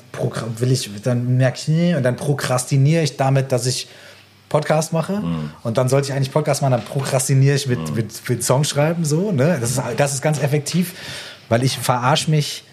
will 0.58 0.72
ich, 0.72 0.90
dann 1.02 1.38
merke 1.38 1.58
ich, 1.58 1.96
und 1.96 2.04
dann 2.04 2.18
prokrastiniere 2.18 3.02
ich 3.02 3.18
damit, 3.18 3.52
dass 3.52 3.66
ich 3.66 3.88
Podcast 4.50 4.92
mache. 4.92 5.14
Mhm. 5.14 5.52
Und 5.64 5.78
dann 5.78 5.88
sollte 5.88 6.10
ich 6.10 6.14
eigentlich 6.14 6.32
Podcast 6.32 6.62
machen, 6.62 6.74
dann 6.74 6.86
prokrastiniere 6.86 7.56
ich 7.56 7.66
mit, 7.68 7.80
mhm. 7.80 7.96
mit, 7.96 8.30
mit 8.30 8.44
Songschreiben 8.44 9.06
so. 9.06 9.32
Ne? 9.32 9.58
Das, 9.60 9.72
ist, 9.72 9.82
das 9.98 10.14
ist 10.14 10.22
ganz 10.22 10.44
effektiv, 10.44 10.94
weil 11.48 11.64
ich 11.64 11.78
verarsche 11.78 12.30
mich 12.30 12.66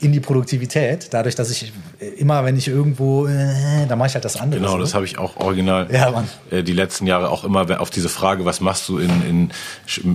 in 0.00 0.12
die 0.12 0.20
Produktivität, 0.20 1.08
dadurch, 1.12 1.34
dass 1.34 1.50
ich 1.50 1.72
immer, 2.18 2.44
wenn 2.44 2.56
ich 2.56 2.68
irgendwo, 2.68 3.26
äh, 3.26 3.86
da 3.88 3.96
mache 3.96 4.08
ich 4.08 4.14
halt 4.14 4.24
das 4.24 4.36
andere. 4.36 4.60
Genau, 4.60 4.76
das 4.76 4.92
habe 4.92 5.04
ich 5.04 5.18
auch 5.18 5.36
original 5.36 5.88
ja, 5.90 6.10
Mann. 6.10 6.28
Äh, 6.50 6.62
die 6.62 6.72
letzten 6.72 7.06
Jahre 7.06 7.30
auch 7.30 7.44
immer 7.44 7.80
auf 7.80 7.90
diese 7.90 8.08
Frage, 8.08 8.44
was 8.44 8.60
machst 8.60 8.88
du 8.88 8.98
in, 8.98 9.10
in 9.28 9.50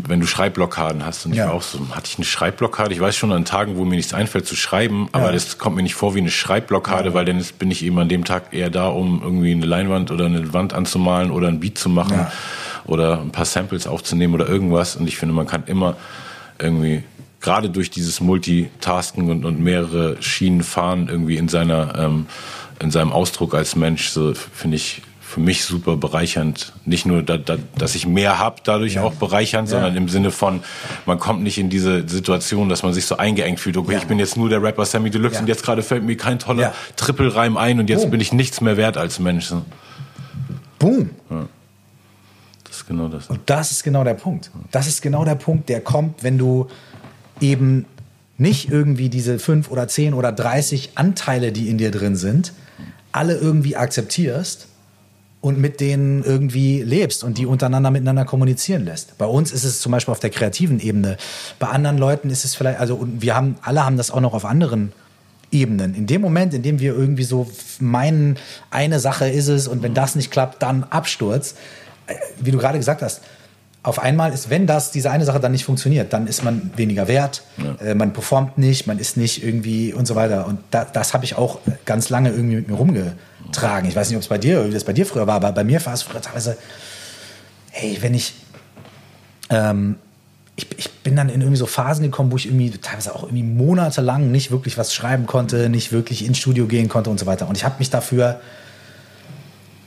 wenn 0.08 0.20
du 0.20 0.28
Schreibblockaden 0.28 1.06
hast? 1.06 1.26
Und 1.26 1.32
ich 1.32 1.38
ja. 1.38 1.48
war 1.48 1.54
auch 1.54 1.62
so, 1.62 1.80
hatte 1.92 2.08
ich 2.08 2.18
eine 2.18 2.26
Schreibblockade? 2.26 2.94
Ich 2.94 3.00
weiß 3.00 3.16
schon 3.16 3.32
an 3.32 3.46
Tagen, 3.46 3.78
wo 3.78 3.86
mir 3.86 3.96
nichts 3.96 4.14
einfällt 4.14 4.46
zu 4.46 4.56
schreiben, 4.56 5.08
aber 5.14 5.28
ja. 5.28 5.32
das 5.32 5.58
kommt 5.58 5.78
mir 5.78 5.84
nicht 5.84 5.96
vor 5.96 6.14
wie 6.14 6.20
eine 6.20 6.32
Schreibblockade, 6.32 7.14
weil 7.14 7.26
dann 7.26 7.44
bin 7.58 7.72
ich 7.72 7.84
eben 7.84 7.98
an 8.00 8.10
dem 8.10 8.26
Tag 8.26 8.54
eher 8.54 8.70
da, 8.70 8.90
um 8.90 9.22
irgendwie 9.24 9.52
eine 9.54 9.66
Leinwand 9.66 10.12
oder 10.12 10.26
eine 10.26 10.54
Wand 10.54 10.74
anzumalen 10.74 11.32
oder 11.32 11.48
ein 11.48 11.60
Beat 11.60 11.78
zu 11.78 11.90
machen 11.90 12.28
oder 12.86 13.22
ein 13.22 13.32
paar 13.32 13.46
Samples 13.46 13.88
aufzunehmen 13.88 14.34
oder 14.34 14.48
irgendwas. 14.48 14.98
Und 14.98 15.08
ich 15.08 15.18
finde, 15.18 15.34
man 15.34 15.48
kann 15.48 15.64
immer 15.68 15.96
irgendwie 16.60 17.04
gerade 17.42 17.70
durch 17.70 17.90
dieses 17.90 18.22
Multitasken 18.22 19.30
und, 19.30 19.46
und 19.46 19.60
mehrere 19.60 20.22
Schienen 20.22 20.64
fahren 20.64 21.08
irgendwie 21.10 21.38
in 21.38 21.48
seiner 21.48 21.98
ähm, 21.98 22.26
in 22.80 22.92
seinem 22.92 23.12
Ausdruck 23.12 23.54
als 23.54 23.76
Mensch 23.76 24.10
so 24.10 24.34
finde 24.34 24.78
ich 24.78 25.02
für 25.30 25.40
mich 25.42 25.64
super 25.64 25.96
bereichernd. 25.96 26.74
Nicht 26.86 27.06
nur, 27.06 27.22
da, 27.22 27.38
da, 27.38 27.58
dass 27.78 27.94
ich 27.94 28.08
mehr 28.08 28.40
hab, 28.40 28.64
dadurch 28.64 28.96
ja. 28.96 29.04
auch 29.04 29.14
bereichernd, 29.14 29.68
ja. 29.68 29.74
sondern 29.74 29.96
im 29.96 30.10
Sinne 30.10 30.32
von, 30.32 30.62
man 31.06 31.20
kommt 31.20 31.44
nicht 31.44 31.60
in 31.60 31.70
diese 31.70 32.10
Situation, 32.10 32.68
dass 32.68 32.82
man 32.82 32.94
sich 32.94 33.06
so 33.06 33.18
eingeengt 33.18 33.60
fühlt. 33.60 33.78
Okay, 33.78 33.94
ja. 33.94 34.00
ich 34.00 34.06
bin 34.06 34.18
jetzt 34.18 34.38
nur 34.38 34.50
der 34.50 34.64
Rapper 34.64 34.86
Sammy 34.86 35.12
Deluxe 35.12 35.40
und 35.40 35.48
jetzt 35.48 35.64
gerade 35.64 35.84
fällt 35.84 36.04
mir 36.04 36.18
kein 36.18 36.40
toller 36.40 36.74
Trippelreim 36.96 37.58
ein 37.58 37.80
und 37.80 37.92
jetzt 37.92 38.02
Boom. 38.02 38.12
bin 38.12 38.22
ich 38.22 38.34
nichts 38.34 38.60
mehr 38.60 38.76
wert 38.76 38.98
als 38.98 39.20
Mensch. 39.20 39.54
Boom. 40.80 41.12
Das 42.64 42.78
ist 42.78 42.88
genau 42.88 43.08
das. 43.08 43.28
Und 43.28 43.42
das 43.46 43.70
ist 43.70 43.84
genau 43.84 44.04
der 44.04 44.16
Punkt. 44.16 44.50
Das 44.72 44.88
ist 44.88 45.00
genau 45.04 45.26
der 45.26 45.36
Punkt, 45.36 45.70
der 45.70 45.82
kommt, 45.82 46.24
wenn 46.24 46.40
du 46.40 46.68
eben 47.42 47.86
nicht 48.38 48.72
irgendwie 48.72 49.10
diese 49.10 49.38
fünf 49.38 49.70
oder 49.70 49.88
zehn 49.88 50.14
oder 50.14 50.32
30 50.32 50.92
Anteile, 50.96 51.52
die 51.52 51.70
in 51.70 51.78
dir 51.78 51.92
drin 51.92 52.16
sind, 52.16 52.54
alle 53.12 53.36
irgendwie 53.36 53.76
akzeptierst 53.76 54.68
und 55.42 55.60
mit 55.60 55.80
denen 55.80 56.24
irgendwie 56.24 56.82
lebst 56.82 57.24
und 57.24 57.38
die 57.38 57.46
untereinander 57.46 57.92
miteinander 57.92 58.26
kommunizieren 58.26 58.86
lässt. 58.86 59.18
Bei 59.18 59.26
uns 59.26 59.52
ist 59.52 59.64
es 59.64 59.80
zum 59.80 59.92
Beispiel 59.92 60.12
auf 60.12 60.20
der 60.20 60.30
kreativen 60.30 60.80
Ebene. 60.80 61.18
Bei 61.60 61.68
anderen 61.68 61.98
Leuten 61.98 62.30
ist 62.30 62.46
es 62.46 62.56
vielleicht, 62.56 62.80
also 62.80 62.96
und 62.96 63.22
wir 63.22 63.36
haben, 63.36 63.56
alle 63.62 63.86
haben 63.86 63.98
das 63.98 64.12
auch 64.12 64.22
noch 64.22 64.34
auf 64.34 64.46
anderen 64.46 64.92
Ebenen. 65.52 65.96
In 65.96 66.08
dem 66.08 66.22
Moment, 66.22 66.54
in 66.54 66.62
dem 66.62 66.80
wir 66.80 66.94
irgendwie 66.94 67.24
so 67.24 67.50
meinen, 67.80 68.38
eine 68.70 69.00
Sache 69.00 69.30
ist 69.30 69.48
es 69.48 69.68
und 69.68 69.82
wenn 69.82 69.94
das 69.94 70.16
nicht 70.16 70.32
klappt, 70.32 70.62
dann 70.62 70.84
Absturz. 70.84 71.56
Äh, 72.08 72.16
wie 72.40 72.52
du 72.52 72.58
gerade 72.58 72.78
gesagt 72.78 73.02
hast, 73.02 73.22
auf 73.82 74.00
einmal 74.00 74.34
ist, 74.34 74.50
wenn 74.50 74.68
das, 74.68 74.92
diese 74.92 75.10
eine 75.10 75.24
Sache 75.24 75.40
dann 75.40 75.54
nicht 75.54 75.64
funktioniert, 75.64 76.12
dann 76.12 76.28
ist 76.28 76.44
man 76.44 76.72
weniger 76.76 77.08
wert, 77.08 77.44
ja. 77.58 77.86
äh, 77.86 77.96
man 77.96 78.12
performt 78.12 78.58
nicht, 78.58 78.88
man 78.88 79.00
ist 79.00 79.16
nicht 79.16 79.44
irgendwie 79.44 79.94
und 79.94 80.06
so 80.06 80.16
weiter. 80.16 80.48
Und 80.48 80.60
da, 80.72 80.84
das 80.84 81.14
habe 81.14 81.24
ich 81.24 81.36
auch 81.36 81.60
ganz 81.86 82.10
lange 82.10 82.30
irgendwie 82.30 82.58
mit 82.58 82.68
mir 82.68 82.76
rumgetragen. 82.76 83.90
Ich 83.90 83.96
weiß 83.96 84.10
nicht, 84.10 84.18
ob 84.18 84.24
es 84.24 84.28
bei 84.28 84.38
dir, 84.38 84.68
wie 84.68 84.74
das 84.74 84.84
bei 84.84 84.92
dir 84.92 85.06
früher 85.06 85.28
war, 85.28 85.36
aber 85.36 85.54
bei 85.54 85.64
mir 85.64 85.84
war 85.86 85.94
es 85.94 86.02
früher 86.02 86.22
teilweise, 86.22 86.58
hey, 87.72 87.98
wenn 88.02 88.14
ich, 88.14 88.34
ähm, 89.50 89.96
ich, 90.58 90.68
ich 90.78 90.92
bin 91.00 91.16
dann 91.16 91.30
in 91.30 91.40
irgendwie 91.40 91.58
so 91.58 91.66
Phasen 91.66 92.04
gekommen, 92.04 92.34
wo 92.34 92.36
ich 92.36 92.48
irgendwie 92.48 92.72
teilweise 92.72 93.16
auch 93.16 93.24
irgendwie 93.24 93.44
monatelang 93.44 94.30
nicht 94.30 94.52
wirklich 94.52 94.78
was 94.78 94.94
schreiben 94.94 95.26
konnte, 95.26 95.70
nicht 95.70 95.94
wirklich 95.94 96.26
ins 96.26 96.38
Studio 96.38 96.68
gehen 96.68 96.90
konnte 96.90 97.10
und 97.10 97.18
so 97.18 97.26
weiter. 97.26 97.48
Und 97.48 97.56
ich 97.56 97.64
habe 97.64 97.76
mich 97.80 97.90
dafür, 97.90 98.42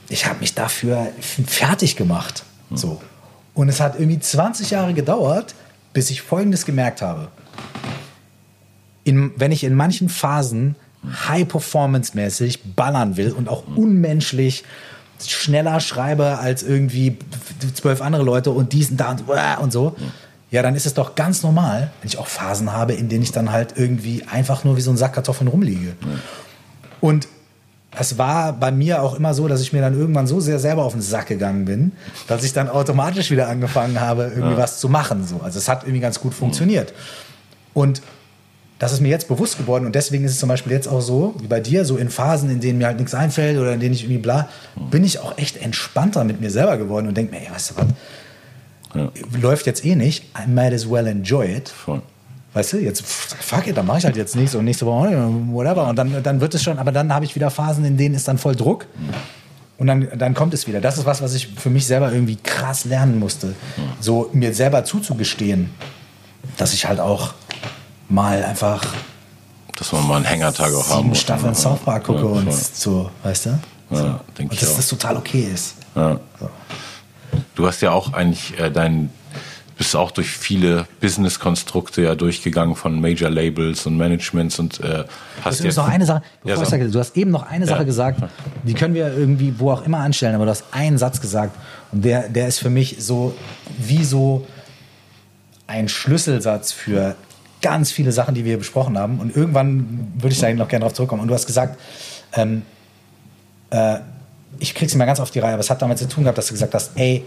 ich 0.09 0.25
habe 0.25 0.41
mich 0.41 0.55
dafür 0.55 1.09
fertig 1.47 1.97
gemacht. 1.97 2.45
So. 2.75 3.03
Und 3.55 3.69
es 3.69 3.81
hat 3.81 3.99
irgendwie 3.99 4.19
20 4.19 4.71
Jahre 4.71 4.95
gedauert, 4.95 5.55
bis 5.93 6.11
ich 6.11 6.23
Folgendes 6.23 6.65
gemerkt 6.65 7.03
habe. 7.03 7.29
In, 9.05 9.33
wenn 9.37 9.53
ich 9.53 9.65
in 9.65 9.75
manchen 9.75 10.09
Phasen 10.09 10.77
high-performance-mäßig 11.05 12.75
ballern 12.77 13.17
will 13.17 13.33
und 13.33 13.49
auch 13.49 13.65
unmenschlich 13.77 14.65
schneller 15.21 15.81
schreibe 15.81 16.39
als 16.39 16.63
irgendwie 16.63 17.19
zwölf 17.75 18.01
andere 18.01 18.23
Leute 18.23 18.51
und 18.51 18.73
diesen 18.73 18.97
da 18.97 19.11
und, 19.11 19.29
und 19.29 19.73
so, 19.73 19.97
ja, 20.51 20.63
dann 20.63 20.75
ist 20.75 20.87
es 20.87 20.95
doch 20.95 21.15
ganz 21.15 21.43
normal, 21.43 21.91
wenn 22.01 22.09
ich 22.09 22.19
auch 22.19 22.27
Phasen 22.27 22.73
habe, 22.73 22.93
in 22.93 23.09
denen 23.09 23.23
ich 23.23 23.33
dann 23.33 23.53
halt 23.53 23.75
irgendwie 23.77 24.25
einfach 24.31 24.65
nur 24.65 24.77
wie 24.77 24.81
so 24.81 24.91
ein 24.91 24.97
Sack 24.97 25.15
Kartoffeln 25.15 25.49
rumliege. 25.49 25.97
Und 27.01 27.27
es 27.99 28.17
war 28.17 28.55
bei 28.55 28.73
mir 28.73 29.03
auch 29.03 29.15
immer 29.15 29.35
so, 29.35 29.49
dass 29.49 29.61
ich 29.61 29.73
mir 29.73 29.81
dann 29.81 29.99
irgendwann 29.99 30.27
so 30.27 30.41
sehr 30.41 30.59
selber 30.59 30.85
auf 30.85 30.93
den 30.93 31.03
Sack 31.03 31.27
gegangen 31.27 31.67
bin, 31.67 31.93
dass 32.27 32.43
ich 32.43 32.53
dann 32.53 32.69
automatisch 32.69 33.31
wieder 33.31 33.49
angefangen 33.49 34.01
habe, 34.01 34.25
irgendwie 34.25 34.53
ja. 34.53 34.57
was 34.57 34.81
zu 34.81 34.89
machen. 34.89 35.27
So. 35.27 35.41
Also 35.43 35.59
es 35.59 35.69
hat 35.69 35.83
irgendwie 35.83 36.01
ganz 36.01 36.19
gut 36.19 36.33
funktioniert. 36.33 36.95
Und 37.75 38.01
das 38.79 38.93
ist 38.93 39.01
mir 39.01 39.11
jetzt 39.11 39.29
bewusst 39.29 39.59
geworden 39.59 39.87
und 39.87 39.95
deswegen 39.95 40.25
ist 40.25 40.33
es 40.33 40.39
zum 40.41 40.49
Beispiel 40.49 40.73
jetzt 40.73 40.89
auch 40.89 41.01
so, 41.01 41.35
wie 41.39 41.47
bei 41.47 41.61
dir, 41.61 41.85
so 41.85 41.97
in 41.99 42.11
Phasen, 42.11 42.51
in 42.51 42.61
denen 42.61 42.79
mir 42.79 42.87
halt 42.87 42.99
nichts 42.99 43.15
einfällt 43.15 43.57
oder 43.59 43.75
in 43.75 43.79
denen 43.79 43.95
ich 43.95 44.03
irgendwie 44.03 44.21
bla, 44.21 44.49
bin 44.91 45.05
ich 45.05 45.21
auch 45.21 45.39
echt 45.39 45.57
entspannter 45.59 46.25
mit 46.25 46.41
mir 46.41 46.51
selber 46.51 46.77
geworden 46.79 47.07
und 47.07 47.17
denke 47.17 47.33
mir, 47.33 47.43
ey, 47.43 47.55
weißt 47.55 47.71
du 47.71 47.75
was, 47.77 47.87
ja. 48.95 49.13
läuft 49.41 49.67
jetzt 49.67 49.85
eh 49.85 49.95
nicht, 49.95 50.25
I 50.37 50.49
might 50.49 50.73
as 50.73 50.91
well 50.91 51.07
enjoy 51.07 51.47
it. 51.47 51.69
Voll 51.69 52.03
weißt 52.55 52.75
du, 52.75 52.79
jetzt, 52.79 53.03
fuck 53.03 53.67
it, 53.67 53.77
dann 53.77 53.87
mache 53.87 53.99
ich 53.99 54.05
halt 54.05 54.17
jetzt 54.17 54.37
nichts 54.37 54.55
und 54.55 54.65
nächste 54.65 54.87
Woche, 54.87 55.11
whatever. 55.51 55.89
Und 55.89 55.97
dann, 55.97 56.23
dann 56.23 56.41
wird 56.41 56.55
es 56.55 56.63
schon, 56.63 56.79
aber 56.79 56.93
dann 56.93 57.13
habe 57.13 57.25
ich 57.25 57.35
wieder 57.35 57.51
Phasen, 57.51 57.85
in 57.85 57.97
denen 57.97 58.15
ist 58.15 58.29
dann 58.29 58.39
voll 58.39 58.55
Druck. 58.55 58.87
Und 59.79 59.87
dann, 59.87 60.09
dann 60.17 60.35
kommt 60.35 60.55
es 60.55 60.67
wieder. 60.69 60.81
Das 60.81 60.99
ist 60.99 61.07
was, 61.07 61.23
was 61.23 61.35
ich 61.35 61.49
für 61.57 61.71
mich 61.71 61.87
selber 61.87 62.13
irgendwie 62.13 62.37
krass 62.37 62.85
lernen 62.85 63.19
musste. 63.19 63.55
So 64.01 64.31
mir 64.33 64.55
selber 64.55 64.85
zuzugestehen, 64.85 65.71
dass 66.57 66.73
ich 66.73 66.87
halt 66.87 67.01
auch 67.01 67.35
mal 68.09 68.45
einfach. 68.45 68.85
Dass 69.77 69.91
man 69.93 70.07
mal 70.07 70.17
einen 70.17 70.25
Hängertag 70.27 70.73
auch 70.75 70.89
haben 70.89 71.09
muss. 71.09 71.21
Staffeln 71.21 71.55
South 71.55 71.81
Park 71.81 72.05
gucke 72.05 72.21
ja, 72.21 72.27
und 72.27 72.53
so, 72.53 73.11
weißt 73.25 73.47
du? 73.47 73.51
Ja, 73.91 73.97
so. 73.97 74.03
denke 74.39 74.55
ich. 74.55 74.61
Und 74.61 74.63
dass 74.63 74.77
das 74.77 74.87
total 74.87 75.17
okay 75.17 75.49
ist. 75.53 75.75
Ja. 75.97 76.21
So. 76.39 76.51
Du 77.55 77.67
hast 77.67 77.81
ja 77.81 77.91
auch 77.91 78.13
eigentlich 78.13 78.57
äh, 78.61 78.71
deinen 78.71 79.11
bist 79.83 79.97
auch 79.97 80.13
durch 80.13 80.31
viele 80.31 80.87
Business-Konstrukte 81.01 82.03
ja 82.03 82.15
durchgegangen 82.15 82.77
von 82.77 83.01
Major 83.01 83.29
Labels 83.29 83.85
und 83.85 83.97
Managements 83.97 84.61
und 84.61 84.79
äh, 84.79 85.03
hast 85.43 85.59
du 85.59 85.67
hast 85.67 85.77
noch 85.77 85.89
eine 85.89 86.07
Sache, 86.07 86.23
ja, 86.45 86.57
so. 86.57 86.65
sage, 86.65 86.89
du 86.89 87.01
hast 87.01 87.17
eben 87.17 87.33
noch 87.33 87.43
eine 87.43 87.67
Sache 87.67 87.81
ja. 87.81 87.85
gesagt, 87.85 88.23
die 88.63 88.75
können 88.75 88.95
wir 88.95 89.13
irgendwie 89.13 89.59
wo 89.59 89.73
auch 89.73 89.85
immer 89.85 89.99
anstellen, 89.99 90.37
aber 90.37 90.45
du 90.45 90.53
hast 90.53 90.67
einen 90.71 90.99
Satz 90.99 91.21
gesagt 91.21 91.57
und 91.91 92.05
der, 92.05 92.29
der 92.29 92.47
ist 92.47 92.61
für 92.61 92.71
mich 92.71 92.99
so 93.01 93.35
wie 93.77 94.05
so 94.05 94.47
ein 95.67 95.89
Schlüsselsatz 95.89 96.71
für 96.71 97.17
ganz 97.61 97.91
viele 97.91 98.13
Sachen, 98.13 98.37
die 98.37 98.45
wir 98.45 98.59
besprochen 98.59 98.97
haben 98.97 99.19
und 99.19 99.37
irgendwann 99.37 100.13
würde 100.15 100.33
ich 100.33 100.39
da 100.39 100.53
noch 100.55 100.69
gerne 100.69 100.85
drauf 100.85 100.95
zurückkommen 100.95 101.23
und 101.23 101.27
du 101.27 101.35
hast 101.35 101.47
gesagt, 101.47 101.77
ähm, 102.35 102.63
äh, 103.71 103.99
ich 104.61 104.77
krieg's 104.77 104.93
nicht 104.93 104.99
mehr 104.99 105.09
ganz 105.09 105.19
auf 105.19 105.33
die 105.33 105.41
Reihe, 105.41 105.55
aber 105.55 105.61
es 105.61 105.71
hat 105.71 105.83
damit 105.83 105.99
zu 105.99 106.07
tun 106.07 106.23
gehabt, 106.23 106.39
dass 106.39 106.47
du 106.47 106.53
gesagt 106.53 106.73
hast, 106.73 106.93
ey, 106.95 107.25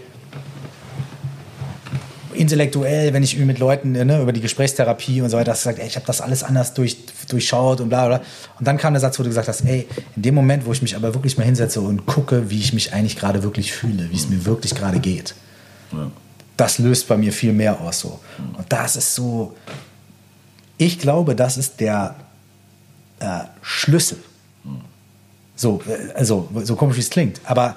intellektuell, 2.36 3.12
wenn 3.12 3.22
ich 3.22 3.36
mit 3.38 3.58
Leuten 3.58 3.92
ne, 3.92 4.22
über 4.22 4.32
die 4.32 4.40
Gesprächstherapie 4.40 5.20
und 5.20 5.30
so 5.30 5.36
weiter 5.36 5.52
gesagt, 5.52 5.78
ey, 5.78 5.86
ich 5.86 5.96
habe 5.96 6.06
das 6.06 6.20
alles 6.20 6.42
anders 6.42 6.74
durch, 6.74 6.96
durchschaut 7.28 7.80
und 7.80 7.88
bla 7.88 8.06
bla. 8.06 8.20
Und 8.58 8.66
dann 8.66 8.76
kam 8.76 8.94
der 8.94 9.00
Satz, 9.00 9.18
wo 9.18 9.22
du 9.22 9.28
gesagt 9.28 9.48
hast, 9.48 9.64
ey, 9.64 9.86
in 10.14 10.22
dem 10.22 10.34
Moment, 10.34 10.66
wo 10.66 10.72
ich 10.72 10.82
mich 10.82 10.96
aber 10.96 11.14
wirklich 11.14 11.36
mal 11.38 11.44
hinsetze 11.44 11.80
und 11.80 12.06
gucke, 12.06 12.50
wie 12.50 12.58
ich 12.58 12.72
mich 12.72 12.92
eigentlich 12.92 13.16
gerade 13.16 13.42
wirklich 13.42 13.72
fühle, 13.72 14.10
wie 14.10 14.16
es 14.16 14.28
mir 14.28 14.44
wirklich 14.44 14.74
gerade 14.74 15.00
geht, 15.00 15.34
ja. 15.92 16.10
das 16.56 16.78
löst 16.78 17.08
bei 17.08 17.16
mir 17.16 17.32
viel 17.32 17.52
mehr 17.52 17.80
aus 17.80 18.00
so. 18.00 18.20
Und 18.38 18.66
das 18.68 18.96
ist 18.96 19.14
so, 19.14 19.54
ich 20.78 20.98
glaube, 20.98 21.34
das 21.34 21.56
ist 21.56 21.80
der 21.80 22.16
äh, 23.20 23.40
Schlüssel. 23.62 24.18
So, 25.56 25.80
äh, 25.88 26.12
also, 26.14 26.48
so 26.62 26.76
komisch 26.76 26.96
wie 26.96 27.00
es 27.00 27.10
klingt, 27.10 27.40
aber 27.44 27.76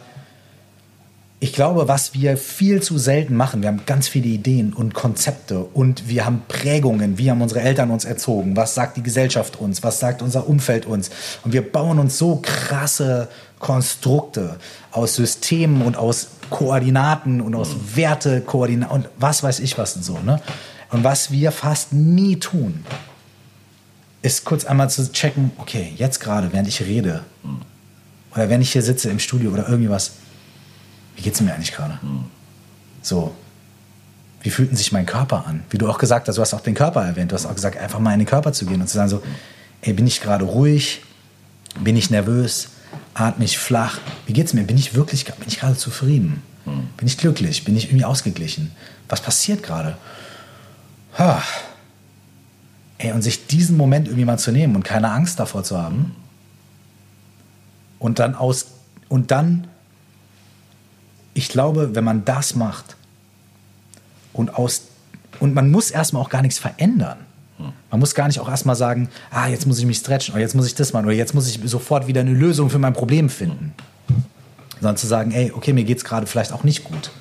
ich 1.41 1.53
glaube, 1.53 1.87
was 1.87 2.13
wir 2.13 2.35
viel 2.35 2.81
zu 2.81 2.97
selten 2.97 3.33
machen, 3.33 3.61
wir 3.61 3.69
haben 3.69 3.83
ganz 3.85 4.09
viele 4.09 4.27
Ideen 4.27 4.73
und 4.73 4.93
Konzepte 4.93 5.59
und 5.59 6.09
wir 6.09 6.25
haben 6.25 6.41
Prägungen, 6.49 7.17
wie 7.17 7.31
haben 7.31 7.41
unsere 7.41 7.61
Eltern 7.61 7.91
uns 7.91 8.03
erzogen, 8.03 8.57
was 8.57 8.75
sagt 8.75 8.97
die 8.97 9.03
Gesellschaft 9.03 9.57
uns, 9.57 9.81
was 9.81 9.99
sagt 9.99 10.21
unser 10.21 10.49
Umfeld 10.49 10.85
uns. 10.85 11.09
Und 11.45 11.53
wir 11.53 11.61
bauen 11.61 11.97
uns 11.97 12.17
so 12.17 12.41
krasse 12.41 13.29
Konstrukte 13.59 14.57
aus 14.91 15.15
Systemen 15.15 15.81
und 15.81 15.95
aus 15.95 16.27
Koordinaten 16.49 17.39
und 17.39 17.55
aus 17.55 17.69
Wertekoordinaten 17.95 18.93
und 18.93 19.09
was 19.17 19.41
weiß 19.41 19.61
ich 19.61 19.77
was 19.77 19.95
und 19.95 20.03
so. 20.03 20.19
Ne? 20.19 20.41
Und 20.91 21.05
was 21.05 21.31
wir 21.31 21.53
fast 21.53 21.93
nie 21.93 22.35
tun, 22.35 22.83
ist 24.21 24.43
kurz 24.43 24.65
einmal 24.65 24.89
zu 24.89 25.09
checken, 25.09 25.51
okay, 25.57 25.93
jetzt 25.95 26.19
gerade, 26.19 26.51
während 26.51 26.67
ich 26.67 26.81
rede 26.81 27.23
oder 28.35 28.49
wenn 28.49 28.61
ich 28.61 28.73
hier 28.73 28.81
sitze 28.83 29.09
im 29.09 29.19
Studio 29.19 29.51
oder 29.51 29.69
irgendwie 29.69 29.89
was, 29.89 30.11
wie 31.19 31.23
geht 31.23 31.33
es 31.33 31.41
mir 31.41 31.53
eigentlich 31.53 31.73
gerade? 31.73 31.99
Mhm. 32.01 32.23
So, 33.01 33.35
wie 34.41 34.49
fühlt 34.49 34.75
sich 34.77 34.93
mein 34.93 35.05
Körper 35.05 35.45
an? 35.45 35.63
Wie 35.69 35.77
du 35.77 35.89
auch 35.89 35.97
gesagt 35.97 36.29
hast, 36.29 36.37
du 36.37 36.41
hast 36.41 36.53
auch 36.53 36.61
den 36.61 36.75
Körper 36.75 37.05
erwähnt, 37.05 37.33
du 37.33 37.35
hast 37.35 37.45
auch 37.45 37.53
gesagt, 37.53 37.77
einfach 37.77 37.99
mal 37.99 38.13
in 38.13 38.19
den 38.19 38.25
Körper 38.25 38.53
zu 38.53 38.65
gehen 38.65 38.79
und 38.79 38.87
zu 38.87 38.95
sagen 38.95 39.09
so, 39.09 39.21
ey, 39.81 39.91
bin 39.91 40.07
ich 40.07 40.21
gerade 40.21 40.45
ruhig? 40.45 41.01
Bin 41.81 41.97
ich 41.97 42.09
nervös? 42.09 42.69
Atme 43.13 43.43
ich 43.43 43.57
flach? 43.57 43.99
Wie 44.27 44.33
geht's 44.33 44.53
mir? 44.53 44.63
Bin 44.63 44.77
ich 44.77 44.93
wirklich, 44.93 45.25
bin 45.25 45.47
ich 45.47 45.59
gerade 45.59 45.75
zufrieden? 45.75 46.41
Bin 46.95 47.07
ich 47.07 47.17
glücklich? 47.17 47.65
Bin 47.65 47.75
ich 47.75 47.87
irgendwie 47.87 48.05
ausgeglichen? 48.05 48.71
Was 49.09 49.19
passiert 49.19 49.61
gerade? 49.61 49.97
Ey, 52.97 53.11
und 53.11 53.23
sich 53.23 53.45
diesen 53.47 53.75
Moment 53.75 54.07
irgendwie 54.07 54.23
mal 54.23 54.39
zu 54.39 54.53
nehmen 54.53 54.73
und 54.77 54.83
keine 54.83 55.11
Angst 55.11 55.37
davor 55.37 55.65
zu 55.65 55.77
haben. 55.77 56.15
Und 57.97 58.19
dann 58.19 58.35
aus, 58.35 58.67
und 59.09 59.31
dann 59.31 59.67
ich 61.39 61.47
glaube, 61.47 61.95
wenn 61.95 62.03
man 62.03 62.25
das 62.25 62.55
macht 62.55 62.97
und 64.33 64.55
aus 64.55 64.83
und 65.39 65.53
man 65.53 65.71
muss 65.71 65.89
erstmal 65.89 66.21
auch 66.21 66.29
gar 66.29 66.41
nichts 66.41 66.59
verändern. 66.59 67.17
Man 67.89 67.99
muss 67.99 68.13
gar 68.13 68.27
nicht 68.27 68.39
auch 68.39 68.49
erstmal 68.49 68.75
sagen, 68.75 69.09
ah, 69.31 69.47
jetzt 69.47 69.65
muss 69.65 69.79
ich 69.79 69.85
mich 69.85 69.97
stretchen 69.97 70.33
oder 70.33 70.41
jetzt 70.41 70.53
muss 70.53 70.65
ich 70.65 70.75
das 70.75 70.91
machen 70.93 71.05
oder 71.05 71.15
jetzt 71.15 71.33
muss 71.33 71.47
ich 71.47 71.59
sofort 71.63 72.07
wieder 72.07 72.21
eine 72.21 72.33
Lösung 72.33 72.69
für 72.69 72.79
mein 72.79 72.93
Problem 72.93 73.29
finden. 73.29 73.73
Sondern 74.79 74.97
zu 74.97 75.07
sagen, 75.07 75.31
ey, 75.31 75.51
okay, 75.51 75.71
mir 75.71 75.85
geht 75.85 75.97
es 75.97 76.03
gerade 76.03 76.25
vielleicht 76.25 76.51
auch 76.51 76.63
nicht 76.63 76.83
gut. 76.83 77.11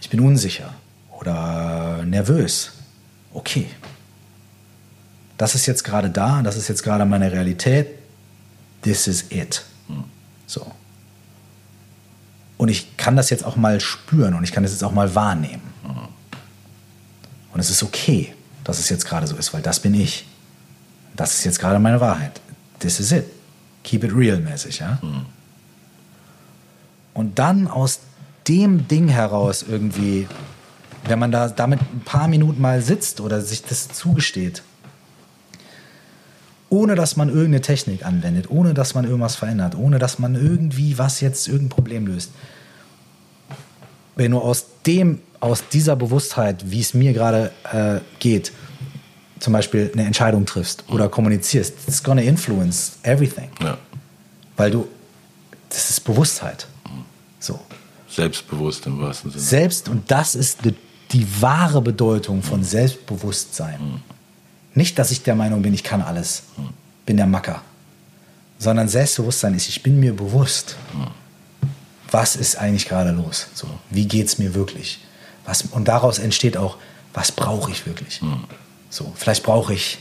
Ich 0.00 0.10
bin 0.10 0.20
unsicher 0.20 0.74
oder 1.18 2.02
nervös. 2.04 2.72
Okay. 3.32 3.66
Das 5.38 5.54
ist 5.54 5.66
jetzt 5.66 5.84
gerade 5.84 6.10
da, 6.10 6.42
das 6.42 6.56
ist 6.56 6.68
jetzt 6.68 6.82
gerade 6.82 7.04
meine 7.06 7.32
Realität. 7.32 7.88
This 8.82 9.06
is 9.06 9.24
it. 9.30 9.62
So. 10.46 10.66
Und 12.60 12.68
ich 12.68 12.98
kann 12.98 13.16
das 13.16 13.30
jetzt 13.30 13.42
auch 13.42 13.56
mal 13.56 13.80
spüren 13.80 14.34
und 14.34 14.44
ich 14.44 14.52
kann 14.52 14.62
das 14.62 14.72
jetzt 14.72 14.84
auch 14.84 14.92
mal 14.92 15.14
wahrnehmen. 15.14 15.62
Und 17.54 17.58
es 17.58 17.70
ist 17.70 17.82
okay, 17.82 18.34
dass 18.64 18.78
es 18.78 18.90
jetzt 18.90 19.06
gerade 19.06 19.26
so 19.26 19.34
ist, 19.34 19.54
weil 19.54 19.62
das 19.62 19.80
bin 19.80 19.94
ich. 19.94 20.26
Das 21.16 21.32
ist 21.32 21.44
jetzt 21.44 21.58
gerade 21.58 21.78
meine 21.78 22.02
Wahrheit. 22.02 22.38
This 22.78 23.00
is 23.00 23.12
it. 23.12 23.24
Keep 23.82 24.04
it 24.04 24.14
real 24.14 24.38
mäßig, 24.38 24.80
ja. 24.80 24.98
Und 27.14 27.38
dann 27.38 27.66
aus 27.66 28.00
dem 28.46 28.86
Ding 28.86 29.08
heraus 29.08 29.64
irgendwie 29.66 30.28
wenn 31.04 31.18
man 31.18 31.30
da 31.30 31.48
damit 31.48 31.80
ein 31.80 32.02
paar 32.04 32.28
Minuten 32.28 32.60
mal 32.60 32.82
sitzt 32.82 33.20
oder 33.20 33.40
sich 33.40 33.62
das 33.62 33.88
zugesteht, 33.88 34.62
ohne 36.70 36.94
dass 36.94 37.16
man 37.16 37.28
irgendeine 37.28 37.60
Technik 37.60 38.06
anwendet, 38.06 38.48
ohne 38.48 38.72
dass 38.72 38.94
man 38.94 39.04
irgendwas 39.04 39.36
verändert, 39.36 39.74
ohne 39.76 39.98
dass 39.98 40.18
man 40.18 40.36
irgendwie 40.36 40.96
was 40.96 41.20
jetzt 41.20 41.48
irgendein 41.48 41.68
Problem 41.68 42.06
löst. 42.06 42.30
Wenn 44.16 44.30
du 44.30 44.38
aus 44.38 44.66
dem, 44.86 45.20
aus 45.40 45.64
dieser 45.72 45.96
Bewusstheit, 45.96 46.70
wie 46.70 46.80
es 46.80 46.94
mir 46.94 47.12
gerade 47.12 47.50
äh, 47.72 48.00
geht, 48.20 48.52
zum 49.40 49.52
Beispiel 49.52 49.90
eine 49.92 50.04
Entscheidung 50.04 50.46
triffst 50.46 50.84
oder 50.88 51.08
kommunizierst, 51.08 51.74
it's 51.88 52.02
gonna 52.02 52.22
influence 52.22 52.98
everything. 53.02 53.48
Ja. 53.62 53.76
Weil 54.56 54.70
du, 54.70 54.86
das 55.68 55.90
ist 55.90 56.00
Bewusstheit. 56.00 56.68
So. 57.40 57.58
Selbstbewusst 58.08 58.86
im 58.86 59.00
wahrsten 59.00 59.30
Sinne. 59.30 59.42
Selbst, 59.42 59.88
und 59.88 60.10
das 60.10 60.34
ist 60.34 60.64
die, 60.64 60.74
die 61.12 61.26
wahre 61.40 61.80
Bedeutung 61.80 62.42
von 62.42 62.62
Selbstbewusstsein. 62.62 64.02
Nicht, 64.74 64.98
dass 64.98 65.10
ich 65.10 65.22
der 65.22 65.34
Meinung 65.34 65.62
bin, 65.62 65.74
ich 65.74 65.84
kann 65.84 66.02
alles, 66.02 66.44
bin 67.06 67.16
der 67.16 67.26
Macker. 67.26 67.62
Sondern 68.58 68.88
Selbstbewusstsein 68.88 69.54
ist, 69.54 69.68
ich 69.68 69.82
bin 69.82 69.98
mir 69.98 70.14
bewusst, 70.14 70.76
was 72.10 72.36
ist 72.36 72.56
eigentlich 72.56 72.88
gerade 72.88 73.10
los? 73.10 73.48
So, 73.54 73.68
wie 73.90 74.06
geht 74.06 74.26
es 74.26 74.38
mir 74.38 74.54
wirklich? 74.54 75.00
Was, 75.44 75.62
und 75.62 75.88
daraus 75.88 76.18
entsteht 76.18 76.56
auch, 76.56 76.76
was 77.14 77.32
brauche 77.32 77.70
ich 77.70 77.86
wirklich? 77.86 78.20
So, 78.90 79.12
vielleicht 79.16 79.42
brauche 79.42 79.74
ich 79.74 79.98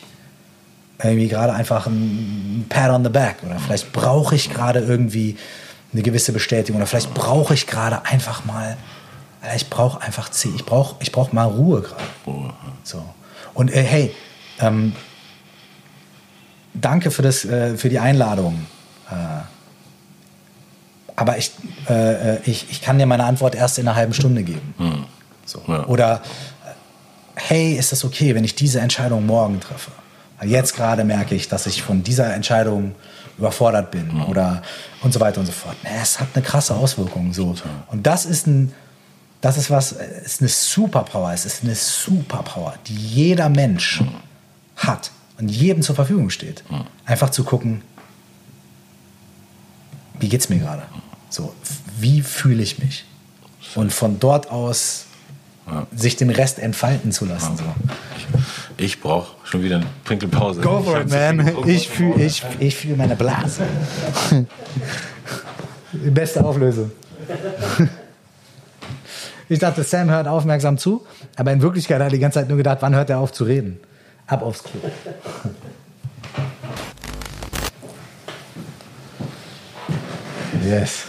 irgendwie 1.01 1.27
gerade 1.27 1.53
einfach 1.53 1.87
ein 1.87 2.65
Pat 2.67 2.91
on 2.91 3.03
the 3.03 3.09
back 3.09 3.37
oder 3.45 3.57
vielleicht 3.59 3.93
brauche 3.93 4.35
ich 4.35 4.49
gerade 4.49 4.79
irgendwie 4.79 5.37
eine 5.93 6.01
gewisse 6.01 6.33
Bestätigung 6.33 6.79
oder 6.79 6.87
vielleicht 6.87 7.13
brauche 7.13 7.53
ich 7.53 7.67
gerade 7.67 8.05
einfach 8.05 8.45
mal, 8.45 8.77
ich 9.55 9.69
brauche 9.69 10.01
einfach 10.01 10.29
C, 10.29 10.49
ich 10.53 10.65
brauche 10.65 10.95
ich 10.99 11.11
brauch 11.11 11.31
mal 11.31 11.45
Ruhe 11.45 11.81
gerade. 11.81 12.03
So. 12.83 13.03
Und 13.53 13.71
äh, 13.73 13.81
hey, 13.81 14.15
ähm, 14.59 14.93
danke 16.73 17.11
für, 17.11 17.21
das, 17.21 17.45
äh, 17.45 17.77
für 17.77 17.89
die 17.89 17.99
Einladung. 17.99 18.65
Äh, 19.09 19.15
aber 21.15 21.37
ich, 21.37 21.51
äh, 21.89 22.35
äh, 22.35 22.39
ich, 22.45 22.67
ich 22.69 22.81
kann 22.81 22.97
dir 22.97 23.05
meine 23.05 23.25
Antwort 23.25 23.55
erst 23.55 23.77
in 23.77 23.87
einer 23.87 23.97
halben 23.97 24.13
Stunde 24.13 24.43
geben. 24.43 25.05
So. 25.45 25.61
Ja. 25.67 25.85
Oder 25.87 26.21
äh, 26.65 26.69
hey, 27.35 27.73
ist 27.73 27.91
es 27.91 28.05
okay, 28.05 28.35
wenn 28.35 28.43
ich 28.43 28.55
diese 28.55 28.79
Entscheidung 28.79 29.25
morgen 29.25 29.59
treffe? 29.59 29.91
Jetzt 30.41 30.75
gerade 30.75 31.03
merke 31.03 31.35
ich, 31.35 31.49
dass 31.49 31.65
ich 31.65 31.81
von 31.83 32.03
dieser 32.03 32.33
Entscheidung 32.33 32.95
überfordert 33.37 33.91
bin 33.91 34.21
oder 34.21 34.61
und 35.01 35.13
so 35.13 35.19
weiter 35.19 35.39
und 35.41 35.45
so 35.45 35.51
fort. 35.51 35.75
Es 35.83 36.19
hat 36.19 36.29
eine 36.33 36.43
krasse 36.43 36.75
Auswirkung. 36.75 37.33
So. 37.33 37.55
Und 37.87 38.07
das 38.07 38.25
ist 38.25 38.47
ein, 38.47 38.73
das 39.41 39.57
ist 39.57 39.69
was, 39.69 39.93
äh, 39.93 40.05
ist 40.23 40.41
eine 40.41 40.49
Superpower. 40.49 41.33
Es 41.33 41.45
ist 41.45 41.63
eine 41.63 41.75
Superpower, 41.75 42.75
die 42.87 42.95
jeder 42.95 43.49
Mensch 43.49 44.01
hat 44.79 45.11
und 45.37 45.49
jedem 45.49 45.81
zur 45.81 45.95
Verfügung 45.95 46.29
steht. 46.29 46.63
Einfach 47.05 47.29
zu 47.29 47.43
gucken, 47.43 47.81
wie 50.19 50.29
geht's 50.29 50.49
mir 50.49 50.59
gerade? 50.59 50.83
So, 51.29 51.53
wie 51.99 52.21
fühle 52.21 52.61
ich 52.63 52.79
mich? 52.79 53.05
Und 53.75 53.93
von 53.93 54.19
dort 54.19 54.49
aus 54.51 55.05
sich 55.95 56.15
den 56.15 56.29
Rest 56.29 56.59
entfalten 56.59 57.11
zu 57.11 57.25
lassen. 57.25 57.57
So. 57.57 57.63
Ich 58.77 59.01
brauche 59.01 59.35
schon 59.43 59.63
wieder 59.63 59.77
eine 59.77 59.85
Pinkelpause. 60.03 60.61
Go 60.61 60.81
for 60.81 60.97
Ich 60.97 61.13
it, 61.13 61.35
man. 61.35 61.67
Ich 61.67 61.89
fühle 61.89 62.23
ich, 62.23 62.43
ich 62.59 62.75
fühl 62.75 62.95
meine 62.95 63.15
Blase. 63.15 63.63
Die 65.91 66.09
beste 66.09 66.43
Auflösung. 66.43 66.91
Ich 69.51 69.57
dachte, 69.57 69.83
Sam 69.83 70.11
hört 70.11 70.27
aufmerksam 70.27 70.77
zu, 70.77 71.07
aber 71.35 71.51
in 71.51 71.63
Wirklichkeit 71.63 71.99
hat 71.99 72.09
er 72.09 72.11
die 72.11 72.19
ganze 72.19 72.37
Zeit 72.37 72.49
nur 72.49 72.57
gedacht, 72.57 72.77
wann 72.81 72.93
hört 72.93 73.09
er 73.09 73.17
auf 73.17 73.33
zu 73.33 73.45
reden? 73.45 73.79
Ab 74.29 74.43
aufs 74.43 74.61
Klo. 74.63 74.79
Yes. 80.63 81.05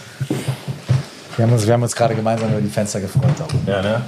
Wir 1.35 1.45
haben 1.45 1.53
uns, 1.53 1.67
wir 1.67 1.73
haben 1.73 1.83
uns 1.83 1.95
gerade 1.95 2.15
gemeinsam 2.15 2.49
über 2.49 2.61
die 2.61 2.69
Fenster 2.69 2.99
gefreut. 2.99 3.29
Auch. 3.39 3.67
Ja, 3.67 3.83
ne? 3.83 4.01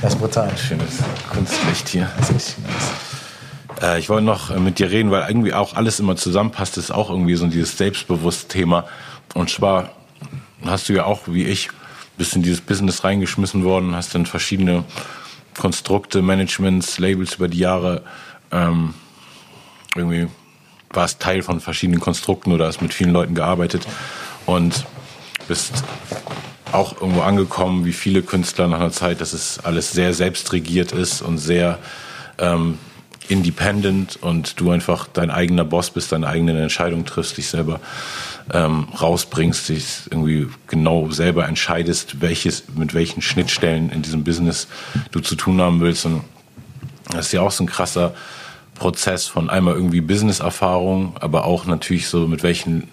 Das 0.00 0.14
ist 0.14 0.20
brutal. 0.20 0.56
Schönes 0.56 0.98
Kunstlicht 1.32 1.88
hier. 1.88 2.08
Das 2.16 2.30
ist 2.30 2.36
richtig 2.36 2.64
nice. 2.64 3.82
Äh, 3.82 3.98
ich 3.98 4.08
wollte 4.08 4.24
noch 4.24 4.50
äh, 4.50 4.60
mit 4.60 4.78
dir 4.78 4.88
reden, 4.88 5.10
weil 5.10 5.26
irgendwie 5.26 5.52
auch 5.52 5.74
alles 5.74 5.98
immer 5.98 6.14
zusammenpasst. 6.14 6.76
Das 6.76 6.84
ist 6.84 6.90
auch 6.92 7.10
irgendwie 7.10 7.34
so 7.34 7.48
dieses 7.48 7.76
Selbstbewusst-Thema. 7.76 8.84
Und 9.34 9.50
zwar 9.50 9.90
hast 10.64 10.88
du 10.88 10.92
ja 10.92 11.06
auch, 11.06 11.22
wie 11.26 11.44
ich, 11.44 11.70
bist 12.16 12.36
in 12.36 12.42
dieses 12.42 12.60
Business 12.60 13.02
reingeschmissen 13.02 13.64
worden, 13.64 13.96
hast 13.96 14.14
dann 14.14 14.26
verschiedene 14.26 14.84
Konstrukte, 15.58 16.22
Managements, 16.22 16.98
Labels 17.00 17.34
über 17.34 17.48
die 17.48 17.58
Jahre 17.58 18.02
ähm, 18.52 18.94
irgendwie 19.94 20.28
warst 20.92 21.20
Teil 21.20 21.42
von 21.42 21.60
verschiedenen 21.60 22.00
Konstrukten 22.00 22.52
oder 22.52 22.66
hast 22.66 22.82
mit 22.82 22.92
vielen 22.92 23.12
Leuten 23.12 23.34
gearbeitet 23.34 23.86
und 24.46 24.86
bist 25.46 25.84
auch 26.72 27.00
irgendwo 27.00 27.22
angekommen, 27.22 27.84
wie 27.84 27.92
viele 27.92 28.22
Künstler 28.22 28.68
nach 28.68 28.80
einer 28.80 28.92
Zeit, 28.92 29.20
dass 29.20 29.32
es 29.32 29.58
alles 29.60 29.92
sehr 29.92 30.14
selbstregiert 30.14 30.92
ist 30.92 31.22
und 31.22 31.38
sehr 31.38 31.78
ähm, 32.38 32.78
independent 33.28 34.18
und 34.20 34.58
du 34.60 34.70
einfach 34.70 35.06
dein 35.12 35.30
eigener 35.30 35.64
Boss 35.64 35.90
bist, 35.90 36.12
deine 36.12 36.26
eigenen 36.26 36.56
Entscheidungen 36.56 37.06
triffst, 37.06 37.36
dich 37.36 37.48
selber 37.48 37.80
ähm, 38.52 38.88
rausbringst, 39.00 39.68
dich 39.68 39.86
irgendwie 40.10 40.48
genau 40.66 41.10
selber 41.10 41.46
entscheidest, 41.46 42.20
welches, 42.20 42.64
mit 42.74 42.94
welchen 42.94 43.22
Schnittstellen 43.22 43.90
in 43.90 44.02
diesem 44.02 44.24
Business 44.24 44.66
du 45.12 45.20
zu 45.20 45.36
tun 45.36 45.60
haben 45.60 45.80
willst. 45.80 46.06
Und 46.06 46.22
das 47.12 47.26
ist 47.26 47.32
ja 47.32 47.40
auch 47.42 47.52
so 47.52 47.64
ein 47.64 47.68
krasser 47.68 48.14
Prozess 48.80 49.26
von 49.26 49.50
einmal 49.50 49.74
irgendwie 49.74 50.00
Business-Erfahrung, 50.00 51.14
aber 51.20 51.44
auch 51.44 51.66
natürlich 51.66 52.08
so 52.08 52.26
mit 52.26 52.42
welchen 52.42 52.88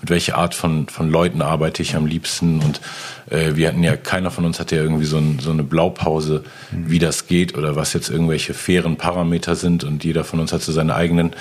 mit 0.00 0.10
welcher 0.10 0.38
Art 0.38 0.54
von, 0.54 0.88
von 0.88 1.10
Leuten 1.10 1.42
arbeite 1.42 1.82
ich 1.82 1.94
am 1.94 2.06
liebsten. 2.06 2.60
Und 2.60 2.80
äh, 3.28 3.56
wir 3.56 3.68
hatten 3.68 3.82
ja, 3.82 3.96
keiner 3.96 4.30
von 4.30 4.46
uns 4.46 4.58
hatte 4.58 4.76
ja 4.76 4.82
irgendwie 4.82 5.04
so, 5.04 5.18
ein, 5.18 5.38
so 5.40 5.50
eine 5.50 5.62
Blaupause, 5.62 6.42
wie 6.70 6.98
das 6.98 7.26
geht 7.26 7.54
oder 7.56 7.76
was 7.76 7.92
jetzt 7.92 8.08
irgendwelche 8.08 8.54
fairen 8.54 8.96
Parameter 8.96 9.56
sind. 9.56 9.84
Und 9.84 10.02
jeder 10.02 10.24
von 10.24 10.40
uns 10.40 10.52
hat 10.54 10.62
so 10.62 10.72
seine 10.72 10.94
eigenen 10.94 11.32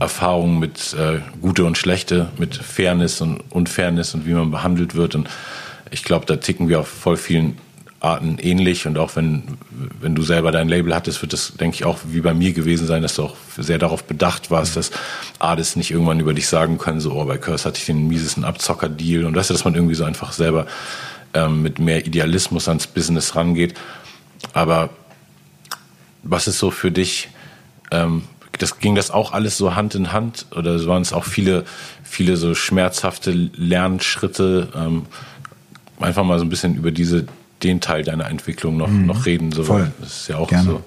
Erfahrungen 0.00 0.58
mit 0.58 0.94
äh, 0.94 1.20
gute 1.40 1.64
und 1.64 1.78
schlechte, 1.78 2.28
mit 2.38 2.56
Fairness 2.56 3.20
und 3.20 3.40
Unfairness 3.50 4.14
und 4.14 4.26
wie 4.26 4.32
man 4.32 4.50
behandelt 4.50 4.96
wird. 4.96 5.14
Und 5.14 5.28
ich 5.92 6.02
glaube, 6.02 6.26
da 6.26 6.36
ticken 6.36 6.68
wir 6.68 6.80
auf 6.80 6.88
voll 6.88 7.16
vielen 7.16 7.56
Arten 8.00 8.38
ähnlich. 8.38 8.86
Und 8.86 8.98
auch 8.98 9.16
wenn, 9.16 9.42
wenn 10.00 10.14
du 10.14 10.22
selber 10.22 10.52
dein 10.52 10.68
Label 10.68 10.94
hattest, 10.94 11.20
wird 11.22 11.32
das, 11.32 11.54
denke 11.54 11.76
ich, 11.76 11.84
auch 11.84 11.98
wie 12.04 12.20
bei 12.20 12.34
mir 12.34 12.52
gewesen 12.52 12.86
sein, 12.86 13.02
dass 13.02 13.16
du 13.16 13.24
auch 13.24 13.36
sehr 13.56 13.78
darauf 13.78 14.04
bedacht 14.04 14.50
warst, 14.50 14.76
dass 14.76 14.90
Artists 15.38 15.76
nicht 15.76 15.90
irgendwann 15.90 16.20
über 16.20 16.34
dich 16.34 16.48
sagen 16.48 16.78
können, 16.78 17.00
so, 17.00 17.12
oh, 17.12 17.24
bei 17.24 17.38
Curse 17.38 17.64
hatte 17.64 17.78
ich 17.78 17.86
den 17.86 18.06
miesesten 18.06 18.44
Abzocker-Deal. 18.44 19.24
Und 19.24 19.34
weißt 19.34 19.50
du, 19.50 19.54
dass 19.54 19.64
man 19.64 19.74
irgendwie 19.74 19.96
so 19.96 20.04
einfach 20.04 20.32
selber 20.32 20.66
ähm, 21.34 21.62
mit 21.62 21.78
mehr 21.78 22.06
Idealismus 22.06 22.68
ans 22.68 22.86
Business 22.86 23.34
rangeht. 23.34 23.74
Aber 24.52 24.90
was 26.22 26.46
ist 26.46 26.58
so 26.58 26.70
für 26.70 26.92
dich, 26.92 27.28
ähm, 27.90 28.22
das, 28.58 28.78
ging 28.78 28.94
das 28.94 29.10
auch 29.10 29.32
alles 29.32 29.56
so 29.56 29.74
Hand 29.74 29.96
in 29.96 30.12
Hand? 30.12 30.46
Oder 30.54 30.84
waren 30.86 31.02
es 31.02 31.12
auch 31.12 31.24
viele, 31.24 31.64
viele 32.04 32.36
so 32.36 32.54
schmerzhafte 32.54 33.32
Lernschritte, 33.32 34.68
ähm, 34.76 35.06
einfach 35.98 36.22
mal 36.22 36.38
so 36.38 36.44
ein 36.44 36.48
bisschen 36.48 36.76
über 36.76 36.92
diese 36.92 37.26
den 37.62 37.80
Teil 37.80 38.04
deiner 38.04 38.28
Entwicklung 38.28 38.76
noch, 38.76 38.88
noch 38.88 39.26
reden. 39.26 39.52
So, 39.52 39.64
Voll. 39.64 39.92
Das 40.00 40.20
ist 40.20 40.28
ja 40.28 40.36
auch 40.36 40.48
Gerne. 40.48 40.64
so 40.64 40.84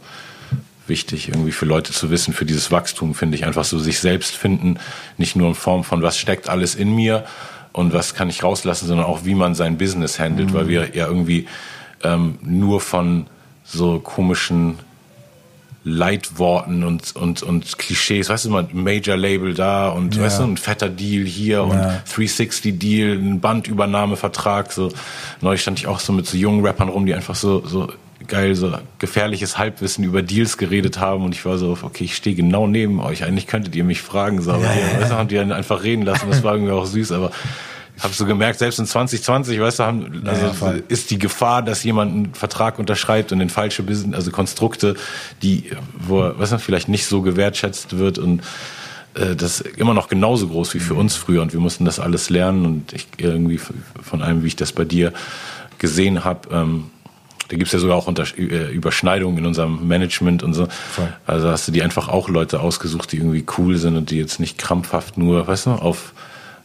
wichtig, 0.87 1.29
irgendwie 1.29 1.51
für 1.51 1.65
Leute 1.65 1.93
zu 1.93 2.09
wissen, 2.09 2.33
für 2.33 2.45
dieses 2.45 2.71
Wachstum, 2.71 3.13
finde 3.13 3.37
ich, 3.37 3.45
einfach 3.45 3.63
so 3.63 3.79
sich 3.79 3.99
selbst 3.99 4.35
finden, 4.35 4.77
nicht 5.17 5.35
nur 5.35 5.47
in 5.47 5.55
Form 5.55 5.83
von, 5.83 6.01
was 6.01 6.17
steckt 6.17 6.49
alles 6.49 6.75
in 6.75 6.93
mir 6.95 7.25
und 7.71 7.93
was 7.93 8.13
kann 8.13 8.29
ich 8.29 8.43
rauslassen, 8.43 8.87
sondern 8.87 9.05
auch, 9.05 9.23
wie 9.23 9.35
man 9.35 9.55
sein 9.55 9.77
Business 9.77 10.19
handelt, 10.19 10.53
weil 10.53 10.67
wir 10.67 10.95
ja 10.95 11.07
irgendwie 11.07 11.47
ähm, 12.03 12.37
nur 12.41 12.81
von 12.81 13.27
so 13.63 13.99
komischen 13.99 14.79
Leitworten 15.83 16.83
und, 16.83 17.15
und, 17.15 17.41
und 17.41 17.77
Klischees, 17.77 18.29
weißt 18.29 18.45
du 18.45 18.49
mal, 18.51 18.67
Major 18.71 19.17
Label 19.17 19.53
da 19.53 19.89
und 19.89 20.15
Ja. 20.15 20.23
weißt 20.23 20.39
du, 20.39 20.43
ein 20.43 20.57
fetter 20.57 20.89
Deal 20.89 21.25
hier 21.25 21.63
und 21.63 21.77
Ja. 21.79 22.01
360 22.13 22.77
Deal, 22.77 23.17
ein 23.17 23.39
Bandübernahmevertrag, 23.39 24.71
so. 24.71 24.91
Neulich 25.41 25.61
stand 25.61 25.79
ich 25.79 25.87
auch 25.87 25.99
so 25.99 26.13
mit 26.13 26.27
so 26.27 26.37
jungen 26.37 26.65
Rappern 26.65 26.89
rum, 26.89 27.05
die 27.05 27.15
einfach 27.15 27.35
so, 27.35 27.65
so 27.65 27.89
geil, 28.27 28.53
so 28.55 28.71
gefährliches 28.99 29.57
Halbwissen 29.57 30.03
über 30.03 30.21
Deals 30.21 30.57
geredet 30.57 30.99
haben 30.99 31.25
und 31.25 31.33
ich 31.33 31.43
war 31.45 31.57
so, 31.57 31.75
okay, 31.81 32.03
ich 32.03 32.15
stehe 32.15 32.35
genau 32.35 32.67
neben 32.67 32.99
euch, 32.99 33.23
eigentlich 33.23 33.47
könntet 33.47 33.75
ihr 33.75 33.83
mich 33.83 34.01
fragen, 34.03 34.41
so, 34.43 34.51
aber 34.51 34.63
Ja, 34.65 34.71
die, 34.73 35.01
ja, 35.01 35.09
haben 35.17 35.27
die 35.27 35.35
dann 35.35 35.51
einfach 35.51 35.83
reden 35.83 36.03
lassen, 36.03 36.27
das 36.29 36.43
war 36.43 36.53
irgendwie 36.53 36.71
auch 36.71 36.85
süß, 36.85 37.11
aber 37.13 37.31
ich 38.01 38.03
habe 38.03 38.15
so 38.15 38.25
gemerkt, 38.25 38.57
selbst 38.57 38.79
in 38.79 38.87
2020, 38.87 39.61
weißt 39.61 39.77
du, 39.77 39.83
haben, 39.83 40.23
also 40.25 40.65
ja, 40.65 40.73
ist 40.87 41.11
die 41.11 41.19
Gefahr, 41.19 41.61
dass 41.61 41.83
jemand 41.83 42.11
einen 42.11 42.33
Vertrag 42.33 42.79
unterschreibt 42.79 43.31
und 43.31 43.39
in 43.41 43.49
falsche 43.49 43.83
Business, 43.83 44.15
also 44.15 44.31
Konstrukte, 44.31 44.95
die, 45.43 45.69
wo, 45.99 46.21
er, 46.21 46.39
weißt 46.39 46.53
du, 46.53 46.57
vielleicht 46.57 46.89
nicht 46.89 47.05
so 47.05 47.21
gewertschätzt 47.21 47.99
wird 47.99 48.17
und 48.17 48.41
äh, 49.13 49.35
das 49.35 49.61
ist 49.61 49.77
immer 49.77 49.93
noch 49.93 50.07
genauso 50.07 50.47
groß 50.47 50.73
wie 50.73 50.79
für 50.79 50.95
uns 50.95 51.15
früher 51.15 51.43
und 51.43 51.53
wir 51.53 51.59
mussten 51.59 51.85
das 51.85 51.99
alles 51.99 52.31
lernen 52.31 52.65
und 52.65 52.91
ich 52.91 53.05
irgendwie 53.17 53.59
von 53.59 54.23
allem, 54.23 54.41
wie 54.41 54.47
ich 54.47 54.55
das 54.55 54.71
bei 54.71 54.83
dir 54.83 55.13
gesehen 55.77 56.23
habe, 56.23 56.49
ähm, 56.51 56.89
da 57.49 57.57
gibt's 57.57 57.71
ja 57.71 57.77
sogar 57.77 57.97
auch 57.97 58.07
Unter 58.07 58.23
äh, 58.35 58.73
Überschneidungen 58.73 59.37
in 59.37 59.45
unserem 59.45 59.87
Management 59.87 60.41
und 60.41 60.55
so. 60.55 60.67
Voll. 60.89 61.13
Also 61.27 61.49
hast 61.49 61.67
du 61.67 61.71
die 61.71 61.83
einfach 61.83 62.07
auch 62.07 62.29
Leute 62.29 62.61
ausgesucht, 62.61 63.11
die 63.11 63.17
irgendwie 63.17 63.45
cool 63.59 63.77
sind 63.77 63.95
und 63.95 64.09
die 64.09 64.17
jetzt 64.17 64.39
nicht 64.39 64.57
krampfhaft 64.57 65.19
nur, 65.19 65.45
weißt 65.45 65.67
du, 65.67 65.71
auf 65.71 66.13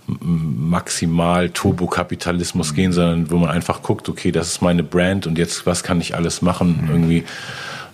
maximal 0.06 1.50
Turbokapitalismus 1.50 2.74
gehen, 2.74 2.92
sondern 2.92 3.30
wo 3.30 3.38
man 3.38 3.50
einfach 3.50 3.82
guckt, 3.82 4.08
okay, 4.08 4.30
das 4.30 4.48
ist 4.48 4.62
meine 4.62 4.82
Brand 4.82 5.26
und 5.26 5.36
jetzt 5.38 5.66
was 5.66 5.82
kann 5.82 6.00
ich 6.00 6.14
alles 6.14 6.42
machen 6.42 6.88
irgendwie 6.88 7.24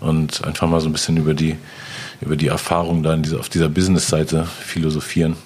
und 0.00 0.44
einfach 0.44 0.68
mal 0.68 0.80
so 0.80 0.88
ein 0.88 0.92
bisschen 0.92 1.16
über 1.16 1.34
die 1.34 1.56
über 2.20 2.36
die 2.36 2.46
Erfahrung 2.46 3.02
da 3.02 3.14
in 3.14 3.22
dieser, 3.22 3.40
auf 3.40 3.48
dieser 3.48 3.68
Business-Seite 3.68 4.44
philosophieren. 4.44 5.36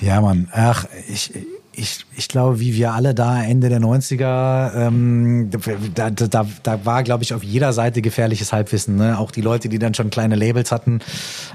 Ja, 0.00 0.20
Mann. 0.20 0.48
Ach, 0.52 0.86
ich, 1.08 1.32
ich, 1.72 2.06
ich 2.16 2.28
glaube, 2.28 2.60
wie 2.60 2.74
wir 2.74 2.92
alle 2.92 3.14
da 3.14 3.42
Ende 3.42 3.68
der 3.68 3.80
90er, 3.80 4.74
ähm, 4.74 5.50
da, 5.94 6.10
da, 6.10 6.46
da 6.62 6.84
war, 6.84 7.02
glaube 7.02 7.22
ich, 7.24 7.34
auf 7.34 7.44
jeder 7.44 7.72
Seite 7.72 8.00
gefährliches 8.00 8.52
Halbwissen. 8.52 8.96
Ne? 8.96 9.18
Auch 9.18 9.30
die 9.30 9.42
Leute, 9.42 9.68
die 9.68 9.78
dann 9.78 9.94
schon 9.94 10.10
kleine 10.10 10.36
Labels 10.36 10.72
hatten, 10.72 11.00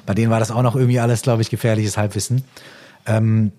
bei 0.05 0.13
denen 0.13 0.29
war 0.29 0.39
das 0.39 0.51
auch 0.51 0.61
noch 0.61 0.75
irgendwie 0.75 0.99
alles, 0.99 1.23
glaube 1.23 1.41
ich, 1.41 1.49
gefährliches 1.49 1.97
Halbwissen. 1.97 2.43
Ähm, 3.05 3.51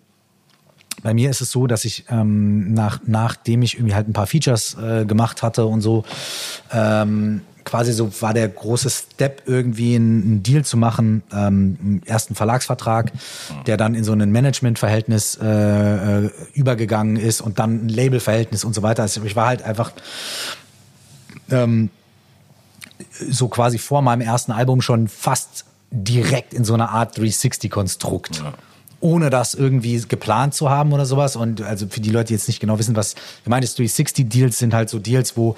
bei 1.03 1.15
mir 1.15 1.31
ist 1.31 1.41
es 1.41 1.51
so, 1.51 1.67
dass 1.67 1.85
ich 1.85 2.05
ähm, 2.11 2.73
nach, 2.73 3.01
nachdem 3.07 3.63
ich 3.63 3.75
irgendwie 3.75 3.95
halt 3.95 4.09
ein 4.09 4.13
paar 4.13 4.27
Features 4.27 4.77
äh, 4.81 5.05
gemacht 5.05 5.43
hatte 5.43 5.67
und 5.67 5.81
so, 5.81 6.05
ähm, 6.73 7.43
quasi 7.65 7.93
so 7.93 8.11
war 8.21 8.35
der 8.35 8.49
große 8.49 8.91
Step 8.91 9.43
irgendwie 9.47 9.97
einen, 9.97 10.43
Deal 10.43 10.65
zu 10.65 10.77
machen, 10.77 11.23
ähm, 11.33 11.79
einen 11.81 12.03
ersten 12.05 12.35
Verlagsvertrag, 12.35 13.13
der 13.67 13.77
dann 13.77 13.95
in 13.95 14.05
so 14.05 14.13
ein 14.13 14.31
Managementverhältnis 14.31 15.39
äh, 15.41 16.27
äh, 16.27 16.31
übergegangen 16.53 17.17
ist 17.17 17.41
und 17.41 17.59
dann 17.59 17.87
ein 17.87 17.89
Labelverhältnis 17.89 18.65
und 18.65 18.75
so 18.75 18.83
weiter. 18.83 19.03
Also 19.03 19.23
ich 19.25 19.37
war 19.37 19.49
halt 19.49 19.63
einfach 19.63 19.93
ähm, 21.51 21.91
so 23.29 23.49
quasi 23.49 23.79
vor 23.79 24.03
meinem 24.03 24.21
ersten 24.21 24.53
Album 24.53 24.81
schon 24.81 25.09
fast 25.09 25.65
direkt 25.91 26.55
in 26.55 26.65
so 26.65 26.75
einer 26.75 26.91
Art 26.91 27.17
360-Konstrukt. 27.17 28.43
Ohne 29.05 29.29
das 29.29 29.53
irgendwie 29.53 30.03
geplant 30.09 30.55
zu 30.55 30.71
haben 30.71 30.95
oder 30.95 31.05
sowas. 31.05 31.37
Und 31.37 31.61
also 31.61 31.87
für 31.89 32.01
die 32.01 32.11
Leute, 32.11 32.29
die 32.29 32.35
jetzt 32.35 32.49
nicht 32.49 32.59
genau 32.59 32.79
wissen, 32.79 32.97
was 32.97 33.15
gemeint 33.45 33.63
ist, 33.63 33.79
360-Deals 33.79 34.59
sind 34.59 34.73
halt 34.73 34.89
so 34.89 34.99
Deals, 34.99 35.37
wo 35.37 35.57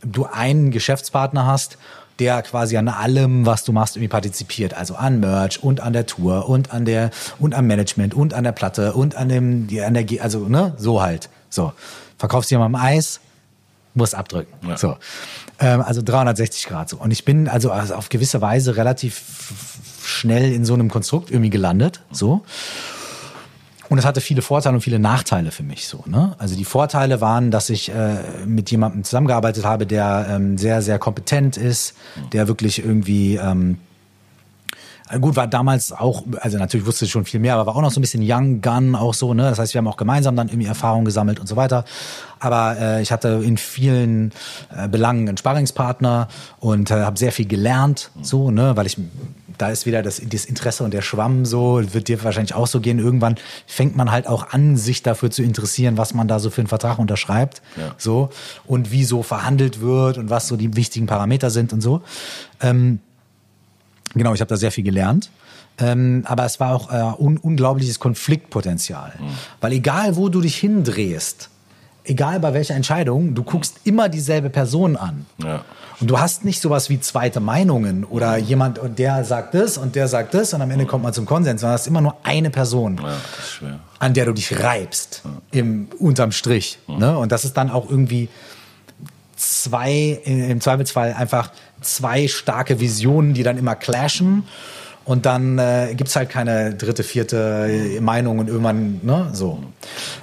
du 0.00 0.24
einen 0.24 0.70
Geschäftspartner 0.70 1.44
hast, 1.44 1.76
der 2.18 2.40
quasi 2.40 2.78
an 2.78 2.88
allem, 2.88 3.44
was 3.44 3.64
du 3.64 3.72
machst, 3.72 3.96
irgendwie 3.96 4.08
partizipiert. 4.08 4.72
Also 4.72 4.94
an 4.94 5.20
Merch 5.20 5.62
und 5.62 5.80
an 5.80 5.92
der 5.92 6.06
Tour 6.06 6.48
und 6.48 6.72
an 6.72 6.86
der 6.86 7.10
und 7.38 7.54
am 7.54 7.66
Management 7.66 8.14
und 8.14 8.32
an 8.32 8.44
der 8.44 8.52
Platte 8.52 8.94
und 8.94 9.14
an 9.14 9.28
dem, 9.28 9.66
die, 9.66 9.82
an 9.82 9.92
der, 9.92 10.06
also 10.22 10.48
ne, 10.48 10.72
so 10.78 11.02
halt. 11.02 11.28
So. 11.50 11.74
Verkaufst 12.16 12.50
jemandem 12.50 12.80
Eis, 12.80 13.20
muss 13.92 14.14
abdrücken. 14.14 14.54
Ja. 14.66 14.78
So. 14.78 14.96
Ähm, 15.58 15.82
also 15.82 16.00
360 16.02 16.66
Grad 16.66 16.88
so. 16.88 16.96
Und 16.96 17.10
ich 17.10 17.24
bin 17.26 17.46
also, 17.48 17.70
also 17.70 17.94
auf 17.94 18.08
gewisse 18.08 18.40
Weise 18.40 18.76
relativ 18.76 19.22
schnell 20.06 20.52
in 20.52 20.64
so 20.64 20.74
einem 20.74 20.90
Konstrukt 20.90 21.30
irgendwie 21.30 21.50
gelandet. 21.50 22.00
So. 22.10 22.42
Und 23.88 23.98
es 23.98 24.04
hatte 24.04 24.20
viele 24.20 24.42
Vorteile 24.42 24.74
und 24.74 24.80
viele 24.80 24.98
Nachteile 24.98 25.50
für 25.50 25.62
mich 25.62 25.86
so. 25.86 26.02
Ne? 26.06 26.34
Also 26.38 26.56
die 26.56 26.64
Vorteile 26.64 27.20
waren, 27.20 27.50
dass 27.50 27.70
ich 27.70 27.88
äh, 27.88 28.16
mit 28.44 28.70
jemandem 28.70 29.04
zusammengearbeitet 29.04 29.64
habe, 29.64 29.86
der 29.86 30.26
ähm, 30.28 30.58
sehr, 30.58 30.82
sehr 30.82 30.98
kompetent 30.98 31.56
ist, 31.56 31.94
der 32.32 32.48
wirklich 32.48 32.84
irgendwie 32.84 33.36
ähm, 33.36 33.78
Gut, 35.20 35.36
war 35.36 35.46
damals 35.46 35.92
auch, 35.92 36.24
also 36.40 36.58
natürlich 36.58 36.84
wusste 36.84 37.04
ich 37.04 37.12
schon 37.12 37.24
viel 37.24 37.38
mehr, 37.38 37.54
aber 37.54 37.66
war 37.66 37.76
auch 37.76 37.80
noch 37.80 37.92
so 37.92 38.00
ein 38.00 38.02
bisschen 38.02 38.24
Young 38.24 38.60
Gun 38.60 38.96
auch 38.96 39.14
so, 39.14 39.34
ne? 39.34 39.44
Das 39.44 39.60
heißt, 39.60 39.72
wir 39.72 39.78
haben 39.78 39.86
auch 39.86 39.96
gemeinsam 39.96 40.34
dann 40.34 40.48
irgendwie 40.48 40.66
Erfahrungen 40.66 41.04
gesammelt 41.04 41.38
und 41.38 41.46
so 41.46 41.54
weiter. 41.54 41.84
Aber 42.40 42.76
äh, 42.76 43.02
ich 43.02 43.12
hatte 43.12 43.40
in 43.44 43.56
vielen 43.56 44.32
äh, 44.76 44.88
Belangen 44.88 45.28
einen 45.28 45.36
Sparringspartner 45.36 46.26
und 46.58 46.90
äh, 46.90 46.94
habe 47.04 47.16
sehr 47.16 47.30
viel 47.30 47.46
gelernt, 47.46 48.10
so, 48.20 48.50
ne? 48.50 48.76
Weil 48.76 48.86
ich 48.86 48.98
da 49.58 49.70
ist 49.70 49.86
wieder 49.86 50.02
das, 50.02 50.20
das 50.24 50.44
Interesse 50.44 50.84
und 50.84 50.92
der 50.94 51.02
Schwamm 51.02 51.44
so, 51.44 51.80
wird 51.92 52.08
dir 52.08 52.22
wahrscheinlich 52.22 52.54
auch 52.54 52.66
so 52.66 52.80
gehen. 52.80 52.98
Irgendwann 52.98 53.36
fängt 53.66 53.96
man 53.96 54.10
halt 54.10 54.26
auch 54.26 54.50
an, 54.50 54.76
sich 54.76 55.02
dafür 55.02 55.30
zu 55.30 55.42
interessieren, 55.42 55.96
was 55.96 56.14
man 56.14 56.28
da 56.28 56.38
so 56.38 56.50
für 56.50 56.60
einen 56.60 56.68
Vertrag 56.68 56.98
unterschreibt. 56.98 57.62
Ja. 57.76 57.94
So. 57.98 58.30
Und 58.66 58.90
wie 58.90 59.04
so 59.04 59.22
verhandelt 59.22 59.80
wird 59.80 60.18
und 60.18 60.30
was 60.30 60.48
so 60.48 60.56
die 60.56 60.76
wichtigen 60.76 61.06
Parameter 61.06 61.50
sind 61.50 61.72
und 61.72 61.80
so. 61.80 62.02
Ähm, 62.60 63.00
Genau, 64.16 64.32
ich 64.32 64.40
habe 64.40 64.48
da 64.48 64.56
sehr 64.56 64.72
viel 64.72 64.84
gelernt. 64.84 65.30
Ähm, 65.78 66.22
aber 66.26 66.46
es 66.46 66.58
war 66.58 66.74
auch 66.74 66.90
äh, 66.90 67.22
un 67.22 67.36
unglaubliches 67.36 67.98
Konfliktpotenzial. 67.98 69.12
Weil 69.60 69.72
egal, 69.72 70.16
wo 70.16 70.30
du 70.30 70.40
dich 70.40 70.56
hindrehst, 70.56 71.50
egal 72.04 72.40
bei 72.40 72.54
welcher 72.54 72.74
Entscheidung, 72.74 73.34
du 73.34 73.42
guckst 73.42 73.80
immer 73.84 74.08
dieselbe 74.08 74.48
Person 74.48 74.96
an. 74.96 75.26
Ja. 75.42 75.64
Und 76.00 76.10
du 76.10 76.18
hast 76.18 76.44
nicht 76.44 76.60
sowas 76.60 76.90
wie 76.90 77.00
zweite 77.00 77.40
Meinungen 77.40 78.04
oder 78.04 78.36
jemand, 78.36 78.78
und 78.78 78.98
der 78.98 79.24
sagt 79.24 79.54
das 79.54 79.78
und 79.78 79.94
der 79.94 80.08
sagt 80.08 80.34
das 80.34 80.52
und 80.52 80.60
am 80.60 80.70
Ende 80.70 80.84
kommt 80.84 81.02
man 81.02 81.12
zum 81.12 81.24
Konsens, 81.24 81.62
sondern 81.62 81.76
du 81.76 81.80
hast 81.80 81.86
immer 81.86 82.00
nur 82.02 82.16
eine 82.22 82.50
Person, 82.50 83.00
Ja, 83.02 83.80
an 83.98 84.12
der 84.12 84.26
du 84.26 84.32
dich 84.32 84.62
reibst, 84.62 85.22
im, 85.52 85.88
unterm 85.98 86.32
Strich. 86.32 86.78
Ne? 86.86 87.16
Und 87.16 87.32
das 87.32 87.44
ist 87.44 87.56
dann 87.56 87.70
auch 87.70 87.88
irgendwie 87.88 88.28
zwei, 89.36 90.20
im 90.24 90.60
Zweifelsfall 90.60 91.14
einfach 91.14 91.50
zwei 91.80 92.28
starke 92.28 92.80
Visionen, 92.80 93.34
die 93.34 93.42
dann 93.42 93.56
immer 93.56 93.74
clashen. 93.74 94.44
Und 95.06 95.24
dann 95.24 95.58
äh, 95.58 95.94
gibt's 95.96 96.16
halt 96.16 96.30
keine 96.30 96.74
dritte, 96.74 97.04
vierte 97.04 97.98
Meinung 98.00 98.40
und 98.40 98.48
irgendwann, 98.48 99.00
ne, 99.04 99.30
so. 99.32 99.62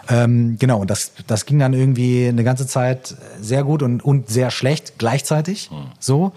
Ähm, 0.10 0.57
genau, 0.60 0.81
und 0.81 0.89
das, 0.89 1.14
das 1.26 1.45
ging 1.45 1.57
dann 1.57 1.72
irgendwie 1.72 2.27
eine 2.27 2.43
ganze 2.43 2.68
Zeit 2.68 3.15
sehr 3.39 3.64
gut 3.64 3.81
und, 3.81 4.03
und 4.03 4.30
sehr 4.30 4.51
schlecht 4.51 4.95
gleichzeitig. 4.97 5.72
So. 5.99 6.34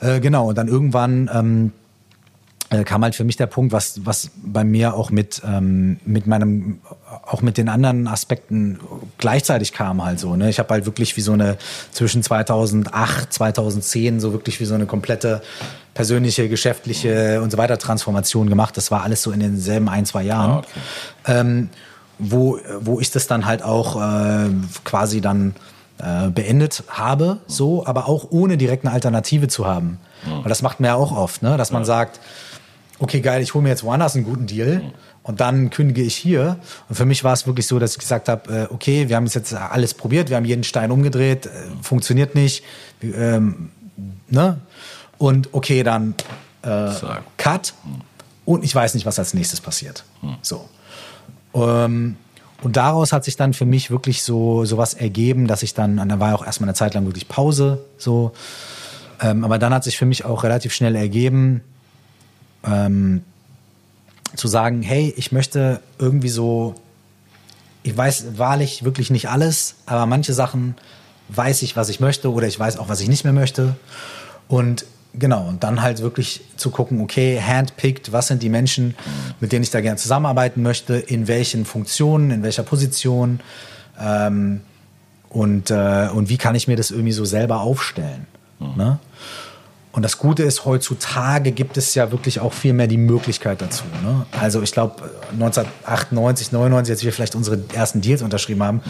Äh, 0.00 0.18
genau, 0.18 0.48
und 0.48 0.58
dann 0.58 0.66
irgendwann 0.66 1.30
ähm, 1.32 1.72
äh, 2.70 2.82
kam 2.82 3.04
halt 3.04 3.14
für 3.14 3.22
mich 3.22 3.36
der 3.36 3.46
Punkt, 3.46 3.72
was, 3.72 4.04
was 4.04 4.30
bei 4.42 4.64
mir 4.64 4.94
auch 4.94 5.10
mit, 5.10 5.40
ähm, 5.46 5.98
mit 6.04 6.26
meinem, 6.26 6.80
auch 7.26 7.42
mit 7.42 7.58
den 7.58 7.68
anderen 7.68 8.08
Aspekten 8.08 8.80
gleichzeitig 9.18 9.72
kam 9.72 10.04
halt 10.04 10.18
so. 10.18 10.34
Ne? 10.34 10.50
Ich 10.50 10.58
habe 10.58 10.70
halt 10.70 10.84
wirklich 10.84 11.16
wie 11.16 11.20
so 11.20 11.32
eine 11.32 11.58
zwischen 11.92 12.24
2008, 12.24 13.32
2010 13.32 14.18
so 14.18 14.32
wirklich 14.32 14.58
wie 14.58 14.64
so 14.64 14.74
eine 14.74 14.86
komplette 14.86 15.42
persönliche, 15.96 16.50
geschäftliche 16.50 17.40
und 17.40 17.50
so 17.50 17.56
weiter 17.56 17.78
Transformation 17.78 18.50
gemacht. 18.50 18.76
Das 18.76 18.90
war 18.90 19.02
alles 19.02 19.22
so 19.22 19.32
in 19.32 19.40
denselben 19.40 19.88
ein, 19.88 20.04
zwei 20.04 20.22
Jahren. 20.22 20.50
Ah, 20.50 20.58
okay. 20.58 20.80
ähm, 21.26 21.70
wo, 22.18 22.58
wo 22.80 23.00
ich 23.00 23.10
das 23.10 23.26
dann 23.26 23.46
halt 23.46 23.62
auch 23.62 23.96
äh, 23.96 24.48
quasi 24.84 25.22
dann 25.22 25.54
äh, 25.98 26.28
beendet 26.28 26.84
habe, 26.88 27.38
so, 27.46 27.86
aber 27.86 28.08
auch 28.08 28.26
ohne 28.30 28.58
direkt 28.58 28.84
eine 28.84 28.92
Alternative 28.92 29.48
zu 29.48 29.66
haben. 29.66 29.98
Weil 30.42 30.48
das 30.48 30.60
macht 30.60 30.80
man 30.80 30.88
ja 30.88 30.94
auch 30.96 31.12
oft, 31.16 31.42
ne? 31.42 31.56
dass 31.56 31.72
man 31.72 31.84
sagt, 31.84 32.20
okay, 32.98 33.20
geil, 33.20 33.42
ich 33.42 33.54
hole 33.54 33.62
mir 33.62 33.68
jetzt 33.68 33.84
woanders 33.84 34.14
einen 34.14 34.24
guten 34.24 34.46
Deal 34.46 34.82
und 35.22 35.40
dann 35.40 35.70
kündige 35.70 36.02
ich 36.02 36.16
hier. 36.16 36.58
Und 36.88 36.96
für 36.96 37.04
mich 37.04 37.24
war 37.24 37.32
es 37.32 37.46
wirklich 37.46 37.66
so, 37.66 37.78
dass 37.78 37.92
ich 37.92 37.98
gesagt 37.98 38.28
habe, 38.28 38.68
äh, 38.70 38.72
okay, 38.72 39.08
wir 39.08 39.16
haben 39.16 39.24
es 39.24 39.34
jetzt 39.34 39.54
alles 39.54 39.94
probiert, 39.94 40.28
wir 40.28 40.36
haben 40.36 40.44
jeden 40.44 40.64
Stein 40.64 40.90
umgedreht, 40.90 41.46
äh, 41.46 41.50
funktioniert 41.82 42.34
nicht, 42.34 42.64
ähm, 43.02 43.70
ne? 44.28 44.58
Und 45.18 45.52
okay, 45.52 45.82
dann 45.82 46.14
äh. 46.62 46.90
Cut 47.36 47.74
und 48.44 48.64
ich 48.64 48.74
weiß 48.74 48.94
nicht, 48.94 49.06
was 49.06 49.18
als 49.18 49.34
nächstes 49.34 49.60
passiert. 49.60 50.04
So. 50.42 50.68
Ähm, 51.54 52.16
und 52.62 52.76
daraus 52.76 53.12
hat 53.12 53.24
sich 53.24 53.36
dann 53.36 53.52
für 53.52 53.66
mich 53.66 53.90
wirklich 53.90 54.22
so 54.22 54.64
sowas 54.64 54.94
ergeben, 54.94 55.46
dass 55.46 55.62
ich 55.62 55.74
dann, 55.74 55.98
und 55.98 56.08
da 56.08 56.20
war 56.20 56.30
ja 56.30 56.34
auch 56.34 56.46
erstmal 56.46 56.68
eine 56.68 56.74
Zeit 56.74 56.94
lang 56.94 57.04
wirklich 57.04 57.28
Pause, 57.28 57.84
so. 57.98 58.32
Ähm, 59.20 59.44
aber 59.44 59.58
dann 59.58 59.72
hat 59.72 59.84
sich 59.84 59.96
für 59.96 60.06
mich 60.06 60.24
auch 60.24 60.42
relativ 60.44 60.74
schnell 60.74 60.94
ergeben, 60.94 61.62
ähm, 62.64 63.22
zu 64.34 64.48
sagen, 64.48 64.82
hey, 64.82 65.14
ich 65.16 65.32
möchte 65.32 65.80
irgendwie 65.98 66.28
so, 66.28 66.74
ich 67.82 67.96
weiß 67.96 68.36
wahrlich 68.36 68.84
wirklich 68.84 69.10
nicht 69.10 69.28
alles, 69.28 69.76
aber 69.86 70.06
manche 70.06 70.34
Sachen 70.34 70.74
weiß 71.28 71.62
ich, 71.62 71.76
was 71.76 71.88
ich 71.88 72.00
möchte 72.00 72.32
oder 72.32 72.46
ich 72.46 72.58
weiß 72.58 72.78
auch, 72.78 72.88
was 72.88 73.00
ich 73.00 73.08
nicht 73.08 73.24
mehr 73.24 73.32
möchte. 73.32 73.76
Und 74.48 74.84
genau, 75.18 75.46
und 75.48 75.62
dann 75.64 75.82
halt 75.82 76.00
wirklich 76.00 76.42
zu 76.56 76.70
gucken, 76.70 77.00
okay, 77.00 77.40
handpicked, 77.40 78.12
was 78.12 78.28
sind 78.28 78.42
die 78.42 78.48
Menschen, 78.48 78.94
mit 79.40 79.52
denen 79.52 79.62
ich 79.62 79.70
da 79.70 79.80
gerne 79.80 79.96
zusammenarbeiten 79.96 80.62
möchte, 80.62 80.96
in 80.96 81.28
welchen 81.28 81.64
Funktionen, 81.64 82.30
in 82.30 82.42
welcher 82.42 82.62
Position 82.62 83.40
ähm, 84.00 84.60
und, 85.28 85.70
äh, 85.70 86.08
und 86.12 86.28
wie 86.28 86.38
kann 86.38 86.54
ich 86.54 86.68
mir 86.68 86.76
das 86.76 86.90
irgendwie 86.90 87.12
so 87.12 87.24
selber 87.24 87.60
aufstellen. 87.60 88.26
Ne? 88.76 88.98
Und 89.92 90.02
das 90.02 90.18
Gute 90.18 90.42
ist, 90.42 90.64
heutzutage 90.64 91.52
gibt 91.52 91.78
es 91.78 91.94
ja 91.94 92.10
wirklich 92.10 92.40
auch 92.40 92.52
viel 92.52 92.74
mehr 92.74 92.86
die 92.86 92.98
Möglichkeit 92.98 93.62
dazu. 93.62 93.84
Ne? 94.02 94.26
Also 94.38 94.62
ich 94.62 94.72
glaube, 94.72 95.10
1998, 95.32 96.52
99, 96.52 96.92
als 96.92 97.04
wir 97.04 97.12
vielleicht 97.12 97.34
unsere 97.34 97.58
ersten 97.72 98.02
Deals 98.02 98.22
unterschrieben 98.22 98.62
haben, 98.62 98.82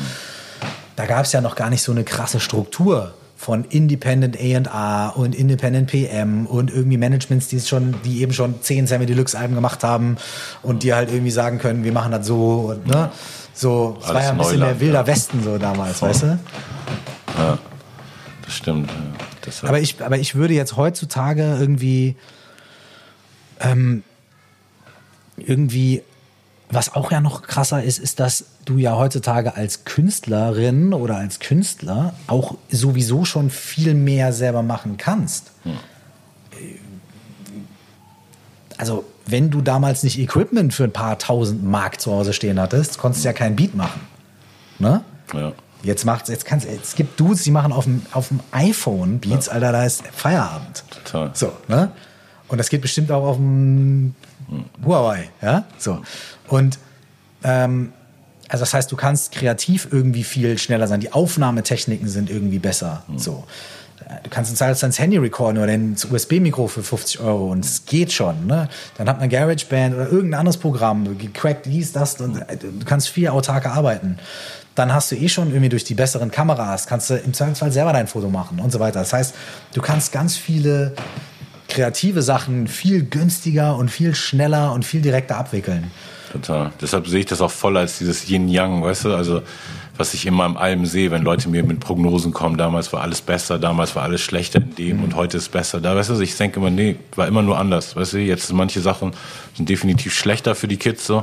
da 0.97 1.07
gab 1.07 1.25
es 1.25 1.33
ja 1.33 1.41
noch 1.41 1.55
gar 1.55 1.71
nicht 1.71 1.83
so 1.83 1.93
eine 1.93 2.05
krasse 2.05 2.41
Struktur 2.41 3.15
von 3.37 3.65
Independent 3.65 4.37
A&R 4.39 5.13
und 5.17 5.35
Independent 5.35 5.91
PM 5.91 6.47
und 6.47 6.71
irgendwie 6.73 6.97
Managements, 6.97 7.49
die 7.49 7.57
es 7.57 7.69
schon, 7.69 7.95
die 8.05 8.23
eben 8.23 8.33
schon 8.33 8.63
zehn 8.63 8.87
Sammy 8.87 9.05
Deluxe 9.07 9.39
Alben 9.39 9.55
gemacht 9.55 9.85
haben 9.85 10.17
und 10.63 10.83
die 10.83 10.95
halt 10.95 11.11
irgendwie 11.11 11.31
sagen 11.31 11.59
können, 11.59 11.85
wir 11.85 11.93
machen 11.93 12.13
das 12.13 12.27
so 12.27 12.73
und 12.75 12.87
ne, 12.87 13.11
so, 13.53 13.99
es 14.01 14.09
war 14.09 14.23
ja 14.23 14.31
ein 14.31 14.39
bisschen 14.39 14.59
Neuland, 14.59 14.73
mehr 14.73 14.81
wilder 14.81 15.01
ja. 15.01 15.07
Westen 15.07 15.43
so 15.45 15.59
damals, 15.59 16.01
weißt 16.01 16.23
du? 16.23 16.39
das 18.43 18.55
stimmt. 18.55 18.91
Ja. 18.91 19.69
Aber, 19.69 19.79
ich, 19.79 20.03
aber 20.03 20.19
ich 20.19 20.35
würde 20.35 20.55
jetzt 20.55 20.77
heutzutage 20.77 21.43
irgendwie 21.43 22.17
ähm, 23.61 24.03
irgendwie, 25.37 26.03
was 26.69 26.95
auch 26.95 27.13
ja 27.13 27.21
noch 27.21 27.43
krasser 27.43 27.83
ist, 27.83 27.99
ist, 27.99 28.19
dass 28.19 28.45
du 28.65 28.79
ja 28.79 28.97
heutzutage 28.97 29.55
als 29.55 29.85
Künstlerin 29.85 30.93
oder 30.93 31.17
als 31.17 31.39
Künstler 31.39 32.15
auch 32.27 32.57
sowieso 32.71 33.25
schon 33.25 33.51
viel 33.51 33.95
mehr 33.95 34.33
selber 34.33 34.63
machen 34.63 34.97
kannst. 34.97 35.53
Hm. 35.63 35.77
Also, 38.79 39.05
wenn 39.27 39.51
du 39.51 39.61
damals 39.61 40.03
nicht 40.03 40.19
Equipment 40.19 40.75
für 40.75 40.85
ein 40.85 40.93
paar 40.93 41.19
tausend 41.19 41.65
Mark 41.65 42.01
zu 42.01 42.13
Hause 42.13 42.33
stehen 42.33 42.61
hattest, 42.61 42.99
konntest 42.99 43.25
du 43.25 43.29
ja 43.29 43.33
keinen 43.33 43.57
Beat 43.57 43.75
machen. 43.75 44.01
Ne? 44.79 45.03
Ja. 45.33 45.53
Jetzt 45.83 46.05
macht's, 46.05 46.29
jetzt 46.29 46.45
kannst, 46.45 46.67
es 46.67 46.95
gibt 46.95 47.19
Dudes, 47.19 47.43
die 47.45 47.51
machen 47.51 47.73
auf 47.73 47.85
dem, 47.85 48.03
auf 48.13 48.29
dem 48.29 48.41
iPhone 48.51 49.19
Beats, 49.21 49.47
ja. 49.47 49.53
Alter, 49.53 49.73
da 49.73 49.85
ist 49.85 50.03
Feierabend. 50.09 50.85
Total. 50.91 51.31
So, 51.33 51.53
ne? 51.69 51.91
Und 52.49 52.59
das 52.59 52.69
geht 52.69 52.83
bestimmt 52.83 53.11
auch 53.11 53.25
auf 53.25 53.37
dem 53.37 54.15
Huawei, 54.85 55.31
ja? 55.43 55.65
So. 55.79 56.03
Und 56.49 56.79
ähm, 57.43 57.93
also 58.49 58.63
das 58.63 58.75
heißt, 58.75 58.93
du 58.93 58.97
kannst 58.97 59.33
kreativ 59.33 59.89
irgendwie 59.91 60.25
viel 60.25 60.59
schneller 60.59 60.87
sein. 60.87 61.01
Die 61.01 61.13
Aufnahmetechniken 61.13 62.09
sind 62.09 62.31
irgendwie 62.31 62.59
besser. 62.59 63.03
Mhm. 63.09 63.19
So. 63.19 63.45
Du 64.23 64.31
kannst 64.31 64.53
ein 64.53 64.57
Teil 64.57 64.77
ans 64.77 64.99
Handy 65.01 65.17
recorden 65.17 65.61
oder 65.61 65.73
ins 65.73 66.05
USB-Mikro 66.05 66.69
für 66.69 66.85
50 66.85 67.19
Euro 67.21 67.51
und 67.51 67.65
es 67.65 67.87
geht 67.87 68.13
schon. 68.13 68.47
Ne? 68.47 68.69
Dann 68.99 69.09
hat 69.09 69.19
man 69.19 69.29
GarageBand 69.29 69.97
oder 69.97 70.09
irgendein 70.09 70.41
anderes 70.41 70.59
Programm, 70.59 71.19
gecrackt 71.19 71.67
dies, 71.67 71.93
das 71.93 72.21
und 72.21 72.37
äh, 72.37 72.57
du 72.57 72.85
kannst 72.85 73.09
viel 73.09 73.29
autarker 73.29 73.73
arbeiten. 73.73 74.19
Dann 74.77 74.95
hast 74.95 75.11
du 75.11 75.17
eh 75.17 75.29
schon 75.29 75.49
irgendwie 75.49 75.71
durch 75.71 75.83
die 75.83 75.95
besseren 75.95 76.31
Kameras, 76.31 76.87
kannst 76.87 77.11
du 77.11 77.17
im 77.17 77.35
Zweifelsfall 77.35 77.73
selber 77.73 77.93
dein 77.93 78.07
Foto 78.07 78.29
machen 78.29 78.61
und 78.61 78.71
so 78.71 78.79
weiter. 78.79 79.01
Das 79.01 79.13
heißt, 79.13 79.35
du 79.73 79.81
kannst 79.81 80.13
ganz 80.13 80.37
viele 80.37 80.95
kreative 81.69 82.23
Sachen 82.23 82.69
viel 82.69 83.05
günstiger 83.05 83.77
und 83.77 83.91
viel 83.91 84.15
schneller 84.15 84.73
und 84.73 84.85
viel 84.85 85.03
direkter 85.03 85.37
abwickeln. 85.37 85.91
Total. 86.33 86.73
Deshalb 86.81 87.07
sehe 87.07 87.21
ich 87.21 87.27
das 87.27 87.41
auch 87.41 87.51
voll 87.51 87.77
als 87.77 87.99
dieses 87.99 88.29
Yin-Yang, 88.29 88.83
weißt 88.83 89.07
du? 89.07 89.15
Also, 89.15 89.43
was 89.97 90.13
ich 90.13 90.27
immer 90.27 90.45
im 90.45 90.57
Allem 90.57 90.85
sehe, 90.85 91.11
wenn 91.11 91.23
Leute 91.23 91.49
mir 91.49 91.63
mit 91.63 91.81
Prognosen 91.81 92.33
kommen, 92.33 92.59
damals 92.59 92.93
war 92.93 93.01
alles 93.01 93.21
besser, 93.21 93.59
damals 93.59 93.97
war 93.97 94.03
alles 94.03 94.21
schlechter 94.21 94.61
in 94.61 94.75
dem 94.75 94.97
mhm. 94.99 95.05
und 95.05 95.17
heute 95.17 95.39
ist 95.39 95.51
besser. 95.51 95.81
Da, 95.81 95.97
weißt 95.97 96.11
du, 96.11 96.21
ich 96.21 96.37
denke 96.37 96.61
immer, 96.61 96.71
nee, 96.71 96.97
war 97.15 97.27
immer 97.27 97.43
nur 97.43 97.59
anders. 97.59 97.97
Weißt 97.97 98.15
du, 98.15 98.19
jetzt 98.19 98.53
manche 98.53 98.81
Sachen 98.81 99.13
sind 99.55 99.69
definitiv 99.69 100.15
schlechter 100.15 100.55
für 100.55 100.69
die 100.69 100.77
Kids, 100.77 101.07
so. 101.07 101.23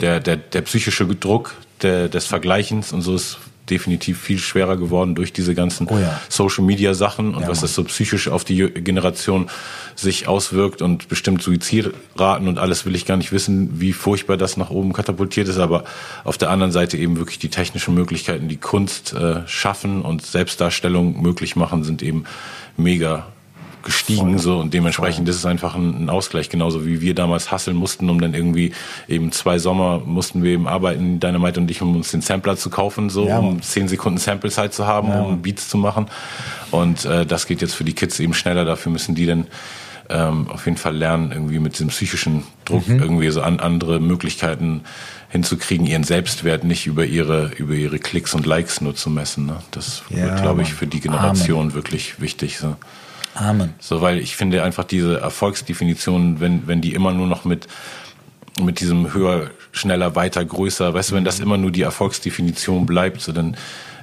Der, 0.00 0.18
der, 0.18 0.36
der 0.38 0.62
psychische 0.62 1.04
Druck 1.06 1.54
der, 1.82 2.08
des 2.08 2.26
Vergleichens 2.26 2.92
und 2.92 3.02
so 3.02 3.14
ist 3.14 3.38
definitiv 3.70 4.20
viel 4.20 4.38
schwerer 4.38 4.76
geworden 4.76 5.14
durch 5.14 5.32
diese 5.32 5.54
ganzen 5.54 5.86
oh 5.88 5.98
ja. 5.98 6.20
Social 6.28 6.64
Media 6.64 6.94
Sachen 6.94 7.34
und 7.34 7.42
ja, 7.42 7.48
was 7.48 7.60
das 7.60 7.74
so 7.74 7.84
psychisch 7.84 8.28
auf 8.28 8.44
die 8.44 8.70
Generation 8.70 9.48
sich 9.94 10.28
auswirkt 10.28 10.82
und 10.82 11.08
bestimmt 11.08 11.42
Suizidraten 11.42 12.48
und 12.48 12.58
alles 12.58 12.86
will 12.86 12.94
ich 12.94 13.06
gar 13.06 13.16
nicht 13.16 13.32
wissen, 13.32 13.80
wie 13.80 13.92
furchtbar 13.92 14.36
das 14.36 14.56
nach 14.56 14.70
oben 14.70 14.92
katapultiert 14.92 15.48
ist, 15.48 15.58
aber 15.58 15.84
auf 16.24 16.38
der 16.38 16.50
anderen 16.50 16.72
Seite 16.72 16.96
eben 16.96 17.18
wirklich 17.18 17.38
die 17.38 17.50
technischen 17.50 17.94
Möglichkeiten, 17.94 18.48
die 18.48 18.56
Kunst 18.56 19.12
äh, 19.12 19.46
schaffen 19.46 20.02
und 20.02 20.24
Selbstdarstellung 20.24 21.20
möglich 21.20 21.56
machen, 21.56 21.84
sind 21.84 22.02
eben 22.02 22.24
mega 22.76 23.26
gestiegen 23.82 24.32
Voll. 24.32 24.38
so 24.38 24.58
und 24.58 24.74
dementsprechend 24.74 25.26
Voll. 25.26 25.30
ist 25.30 25.36
es 25.36 25.46
einfach 25.46 25.74
ein, 25.74 26.04
ein, 26.04 26.10
Ausgleich, 26.10 26.48
genauso 26.48 26.86
wie 26.86 27.00
wir 27.00 27.14
damals 27.14 27.50
hasseln 27.50 27.76
mussten, 27.76 28.08
um 28.10 28.20
dann 28.20 28.34
irgendwie 28.34 28.72
eben 29.08 29.32
zwei 29.32 29.58
Sommer 29.58 30.00
mussten 30.04 30.42
wir 30.42 30.52
eben 30.52 30.66
arbeiten, 30.66 31.20
Dynamite 31.20 31.60
und 31.60 31.70
ich, 31.70 31.82
um 31.82 31.96
uns 31.96 32.10
den 32.10 32.20
Sampler 32.20 32.56
zu 32.56 32.70
kaufen, 32.70 33.10
so 33.10 33.26
ja, 33.26 33.38
um 33.38 33.62
zehn 33.62 33.88
Sekunden 33.88 34.18
Sample-Zeit 34.18 34.74
zu 34.74 34.86
haben, 34.86 35.08
ja. 35.08 35.20
um 35.20 35.42
Beats 35.42 35.68
zu 35.68 35.78
machen 35.78 36.06
und 36.70 37.04
äh, 37.04 37.26
das 37.26 37.46
geht 37.46 37.60
jetzt 37.60 37.74
für 37.74 37.84
die 37.84 37.94
Kids 37.94 38.20
eben 38.20 38.34
schneller, 38.34 38.64
dafür 38.64 38.92
müssen 38.92 39.14
die 39.14 39.26
dann 39.26 39.46
ähm, 40.10 40.48
auf 40.50 40.66
jeden 40.66 40.76
Fall 40.76 40.96
lernen, 40.96 41.30
irgendwie 41.32 41.60
mit 41.60 41.74
diesem 41.74 41.88
psychischen 41.88 42.42
Druck 42.64 42.88
mhm. 42.88 42.98
irgendwie 42.98 43.30
so 43.30 43.42
an 43.42 43.60
andere 43.60 44.00
Möglichkeiten 44.00 44.82
hinzukriegen, 45.28 45.86
ihren 45.86 46.02
Selbstwert 46.02 46.64
nicht 46.64 46.86
über 46.86 47.04
ihre, 47.04 47.52
über 47.56 47.74
ihre 47.74 48.00
Klicks 48.00 48.34
und 48.34 48.44
Likes 48.44 48.80
nur 48.80 48.96
zu 48.96 49.08
messen. 49.08 49.46
Ne? 49.46 49.58
Das 49.70 50.02
ja, 50.10 50.24
wird, 50.24 50.42
glaube 50.42 50.62
ich, 50.62 50.74
für 50.74 50.88
die 50.88 51.00
Generation 51.00 51.60
Amen. 51.60 51.74
wirklich 51.74 52.20
wichtig. 52.20 52.58
So. 52.58 52.76
Amen. 53.40 53.72
So, 53.80 54.02
weil 54.02 54.18
ich 54.18 54.36
finde 54.36 54.62
einfach 54.62 54.84
diese 54.84 55.18
Erfolgsdefinition, 55.18 56.40
wenn, 56.40 56.66
wenn 56.66 56.82
die 56.82 56.92
immer 56.92 57.12
nur 57.12 57.26
noch 57.26 57.46
mit, 57.46 57.68
mit 58.60 58.80
diesem 58.80 59.14
höher, 59.14 59.50
schneller, 59.72 60.14
weiter, 60.14 60.44
größer, 60.44 60.92
weißt 60.92 61.10
du, 61.10 61.14
wenn 61.14 61.24
das 61.24 61.40
immer 61.40 61.56
nur 61.56 61.70
die 61.70 61.80
Erfolgsdefinition 61.80 62.84
bleibt, 62.84 63.22
so 63.22 63.32
dann 63.32 63.56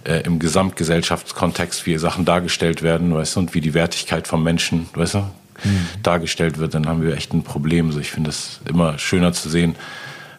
äh, 0.06 0.22
im 0.22 0.40
Gesamtgesellschaftskontext, 0.40 1.86
wie 1.86 1.98
Sachen 1.98 2.26
dargestellt 2.26 2.82
werden, 2.82 3.14
weißt 3.14 3.36
du, 3.36 3.42
und 3.42 3.54
wie 3.54 3.62
die 3.62 3.76
Wertigkeit 3.76 4.28
vom 4.28 4.42
Menschen, 4.42 4.90
weißt 4.96 5.14
du, 5.14 5.20
mhm. 5.20 5.88
dargestellt 6.02 6.58
wird, 6.58 6.74
dann 6.74 6.88
haben 6.88 7.04
wir 7.04 7.16
echt 7.16 7.32
ein 7.32 7.44
Problem. 7.44 7.92
So, 7.92 8.00
ich 8.00 8.10
finde 8.10 8.32
es 8.32 8.60
immer 8.68 8.98
schöner 8.98 9.34
zu 9.34 9.50
sehen, 9.50 9.76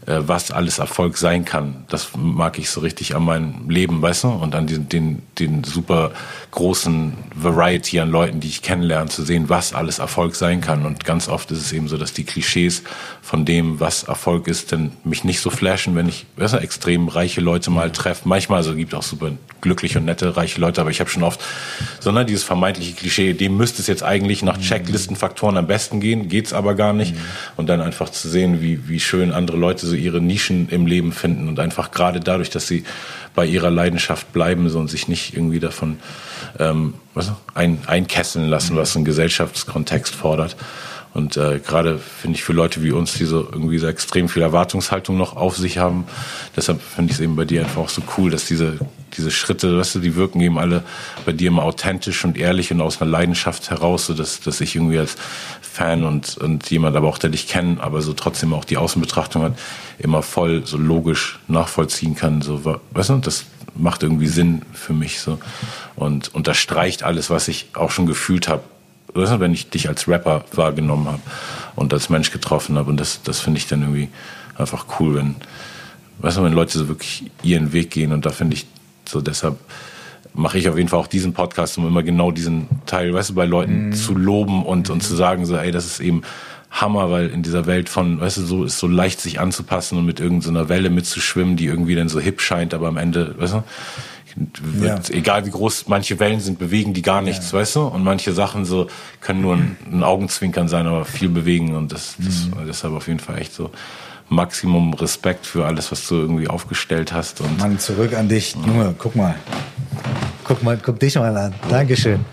was 0.08 0.50
alles 0.50 0.78
Erfolg 0.78 1.18
sein 1.18 1.44
kann. 1.44 1.84
Das 1.88 2.10
mag 2.16 2.58
ich 2.58 2.70
so 2.70 2.80
richtig 2.80 3.14
an 3.14 3.24
meinem 3.24 3.68
Leben, 3.68 4.00
weißt 4.00 4.24
du? 4.24 4.28
Und 4.28 4.54
an 4.54 4.66
den, 4.66 4.88
den, 4.88 5.22
den 5.38 5.64
super 5.64 6.12
großen 6.50 7.12
Variety 7.34 8.00
an 8.00 8.10
Leuten, 8.10 8.40
die 8.40 8.48
ich 8.48 8.62
kennenlerne, 8.62 9.10
zu 9.10 9.22
sehen, 9.22 9.48
was 9.48 9.74
alles 9.74 9.98
Erfolg 9.98 10.34
sein 10.34 10.60
kann. 10.60 10.86
Und 10.86 11.04
ganz 11.04 11.28
oft 11.28 11.50
ist 11.50 11.58
es 11.58 11.72
eben 11.72 11.88
so, 11.88 11.98
dass 11.98 12.12
die 12.12 12.24
Klischees 12.24 12.82
von 13.20 13.44
dem, 13.44 13.80
was 13.80 14.04
Erfolg 14.04 14.48
ist, 14.48 14.72
dann 14.72 14.92
mich 15.04 15.24
nicht 15.24 15.40
so 15.40 15.50
flashen, 15.50 15.94
wenn 15.94 16.08
ich 16.08 16.26
weißt 16.36 16.54
du, 16.54 16.58
extrem 16.58 17.08
reiche 17.08 17.40
Leute 17.40 17.70
mal 17.70 17.90
treffe. 17.90 18.28
Manchmal, 18.28 18.58
also 18.58 18.74
gibt 18.74 18.94
auch 18.94 19.02
super 19.02 19.32
glückliche 19.60 19.98
und 19.98 20.06
nette 20.06 20.36
reiche 20.36 20.60
Leute, 20.60 20.80
aber 20.80 20.90
ich 20.90 21.00
habe 21.00 21.10
schon 21.10 21.22
oft 21.22 21.40
so 22.00 22.12
ne, 22.12 22.24
dieses 22.24 22.44
vermeintliche 22.44 22.94
Klischee, 22.94 23.32
dem 23.34 23.56
müsste 23.56 23.82
es 23.82 23.88
jetzt 23.88 24.02
eigentlich 24.02 24.42
nach 24.42 24.58
Checklistenfaktoren 24.58 25.56
am 25.56 25.66
besten 25.66 26.00
gehen, 26.00 26.28
geht's 26.28 26.52
aber 26.52 26.74
gar 26.74 26.92
nicht. 26.92 27.14
Mhm. 27.14 27.20
Und 27.56 27.66
dann 27.68 27.80
einfach 27.80 28.08
zu 28.08 28.28
sehen, 28.28 28.62
wie, 28.62 28.88
wie 28.88 29.00
schön 29.00 29.32
andere 29.32 29.56
Leute 29.56 29.86
so 29.86 29.97
ihre 29.98 30.20
Nischen 30.20 30.68
im 30.68 30.86
Leben 30.86 31.12
finden 31.12 31.48
und 31.48 31.60
einfach 31.60 31.90
gerade 31.90 32.20
dadurch, 32.20 32.50
dass 32.50 32.66
sie 32.66 32.84
bei 33.34 33.46
ihrer 33.46 33.70
Leidenschaft 33.70 34.32
bleiben 34.32 34.68
so, 34.68 34.78
und 34.78 34.88
sich 34.88 35.08
nicht 35.08 35.34
irgendwie 35.34 35.60
davon 35.60 35.98
ähm, 36.58 36.94
was, 37.14 37.32
ein, 37.54 37.78
einkesseln 37.86 38.48
lassen, 38.48 38.76
was 38.76 38.96
ein 38.96 39.04
Gesellschaftskontext 39.04 40.14
fordert. 40.14 40.56
Und 41.14 41.36
äh, 41.36 41.58
gerade 41.58 41.98
finde 41.98 42.36
ich 42.36 42.44
für 42.44 42.52
Leute 42.52 42.82
wie 42.82 42.92
uns, 42.92 43.14
die 43.14 43.24
so 43.24 43.48
irgendwie 43.50 43.78
so 43.78 43.86
extrem 43.86 44.28
viel 44.28 44.42
Erwartungshaltung 44.42 45.16
noch 45.16 45.36
auf 45.36 45.56
sich 45.56 45.78
haben, 45.78 46.04
deshalb 46.56 46.80
finde 46.80 47.10
ich 47.10 47.18
es 47.18 47.20
eben 47.22 47.34
bei 47.34 47.44
dir 47.44 47.62
einfach 47.62 47.82
auch 47.82 47.88
so 47.88 48.02
cool, 48.16 48.30
dass 48.30 48.44
diese, 48.44 48.78
diese 49.16 49.30
Schritte, 49.30 49.78
weißt 49.78 49.96
du, 49.96 49.98
die 50.00 50.16
wirken 50.16 50.40
eben 50.40 50.58
alle 50.58 50.84
bei 51.24 51.32
dir 51.32 51.48
immer 51.48 51.64
authentisch 51.64 52.24
und 52.24 52.36
ehrlich 52.36 52.70
und 52.72 52.80
aus 52.80 53.00
einer 53.00 53.10
Leidenschaft 53.10 53.70
heraus, 53.70 54.06
so 54.06 54.14
dass, 54.14 54.40
dass 54.40 54.60
ich 54.60 54.76
irgendwie 54.76 54.98
als 54.98 55.16
Fan 55.60 56.04
und, 56.04 56.36
und 56.38 56.70
jemand 56.70 56.96
aber 56.96 57.08
auch, 57.08 57.18
der 57.18 57.30
dich 57.30 57.48
kennt, 57.48 57.80
aber 57.80 58.02
so 58.02 58.12
trotzdem 58.12 58.52
auch 58.52 58.64
die 58.64 58.76
Außenbetrachtung 58.76 59.42
hat, 59.42 59.58
immer 59.98 60.22
voll 60.22 60.66
so 60.66 60.76
logisch 60.76 61.38
nachvollziehen 61.48 62.14
kann. 62.14 62.42
So, 62.42 62.64
weißt 62.64 63.10
du, 63.10 63.18
das 63.18 63.46
macht 63.74 64.02
irgendwie 64.02 64.26
Sinn 64.26 64.62
für 64.72 64.92
mich 64.92 65.20
so 65.20 65.38
und 65.96 66.34
unterstreicht 66.34 67.02
alles, 67.02 67.30
was 67.30 67.48
ich 67.48 67.68
auch 67.74 67.90
schon 67.90 68.06
gefühlt 68.06 68.48
habe, 68.48 68.62
wenn 69.14 69.52
ich 69.52 69.70
dich 69.70 69.88
als 69.88 70.08
Rapper 70.08 70.44
wahrgenommen 70.52 71.06
habe 71.06 71.22
und 71.76 71.92
als 71.92 72.10
Mensch 72.10 72.30
getroffen 72.30 72.76
habe. 72.76 72.90
Und 72.90 72.98
das, 72.98 73.22
das 73.22 73.40
finde 73.40 73.58
ich 73.58 73.66
dann 73.66 73.82
irgendwie 73.82 74.08
einfach 74.56 74.86
cool, 74.98 75.16
wenn, 75.16 75.36
weißt 76.18 76.38
du, 76.38 76.44
wenn 76.44 76.52
Leute 76.52 76.78
so 76.78 76.88
wirklich 76.88 77.30
ihren 77.42 77.72
Weg 77.72 77.90
gehen. 77.90 78.12
Und 78.12 78.26
da 78.26 78.30
finde 78.30 78.54
ich 78.54 78.66
so 79.08 79.20
deshalb 79.20 79.58
mache 80.34 80.58
ich 80.58 80.68
auf 80.68 80.76
jeden 80.76 80.88
Fall 80.88 81.00
auch 81.00 81.06
diesen 81.06 81.32
Podcast, 81.32 81.78
um 81.78 81.86
immer 81.86 82.02
genau 82.02 82.30
diesen 82.30 82.68
Teil, 82.86 83.12
weißt 83.12 83.30
du, 83.30 83.34
bei 83.34 83.44
Leuten 83.44 83.88
mm. 83.88 83.92
zu 83.94 84.14
loben 84.14 84.64
und, 84.64 84.88
und 84.88 85.02
zu 85.02 85.16
sagen, 85.16 85.46
so, 85.46 85.56
ey, 85.56 85.72
das 85.72 85.84
ist 85.84 86.00
eben 86.00 86.22
Hammer, 86.70 87.10
weil 87.10 87.28
in 87.30 87.42
dieser 87.42 87.66
Welt 87.66 87.88
von, 87.88 88.20
weißt 88.20 88.36
du, 88.38 88.42
so 88.42 88.64
ist 88.64 88.78
so 88.78 88.86
leicht 88.86 89.20
sich 89.20 89.40
anzupassen 89.40 89.98
und 89.98 90.06
mit 90.06 90.20
irgendeiner 90.20 90.64
so 90.64 90.68
Welle 90.68 90.90
mitzuschwimmen, 90.90 91.56
die 91.56 91.66
irgendwie 91.66 91.94
dann 91.94 92.08
so 92.08 92.20
hip 92.20 92.40
scheint, 92.40 92.74
aber 92.74 92.88
am 92.88 92.98
Ende, 92.98 93.34
weißt 93.38 93.54
du, 93.54 93.64
wird, 94.36 95.08
ja. 95.08 95.14
egal 95.14 95.46
wie 95.46 95.50
groß 95.50 95.88
manche 95.88 96.18
Wellen 96.20 96.40
sind, 96.40 96.58
bewegen 96.58 96.94
die 96.94 97.02
gar 97.02 97.22
nichts, 97.22 97.52
ja. 97.52 97.58
weißt 97.58 97.76
du? 97.76 97.86
Und 97.86 98.04
manche 98.04 98.32
Sachen 98.32 98.64
so 98.64 98.88
können 99.20 99.40
nur 99.40 99.56
ein, 99.56 99.76
ein 99.90 100.02
Augenzwinkern 100.02 100.68
sein, 100.68 100.86
aber 100.86 101.04
viel 101.04 101.28
bewegen 101.28 101.74
und 101.74 101.92
das, 101.92 102.16
das 102.18 102.46
mhm. 102.46 102.66
deshalb 102.66 102.94
auf 102.94 103.08
jeden 103.08 103.20
Fall 103.20 103.38
echt 103.38 103.52
so 103.54 103.70
Maximum 104.28 104.92
Respekt 104.94 105.46
für 105.46 105.64
alles, 105.64 105.90
was 105.90 106.06
du 106.06 106.16
irgendwie 106.16 106.48
aufgestellt 106.48 107.12
hast. 107.12 107.40
Und 107.40 107.58
Mann, 107.58 107.78
zurück 107.78 108.14
an 108.14 108.28
dich. 108.28 108.54
Junge, 108.54 108.94
guck 108.98 109.16
mal. 109.16 109.34
Guck 110.44 110.62
mal, 110.62 110.78
guck 110.82 110.98
dich 110.98 111.14
mal 111.14 111.36
an. 111.36 111.54
Dankeschön. 111.68 112.24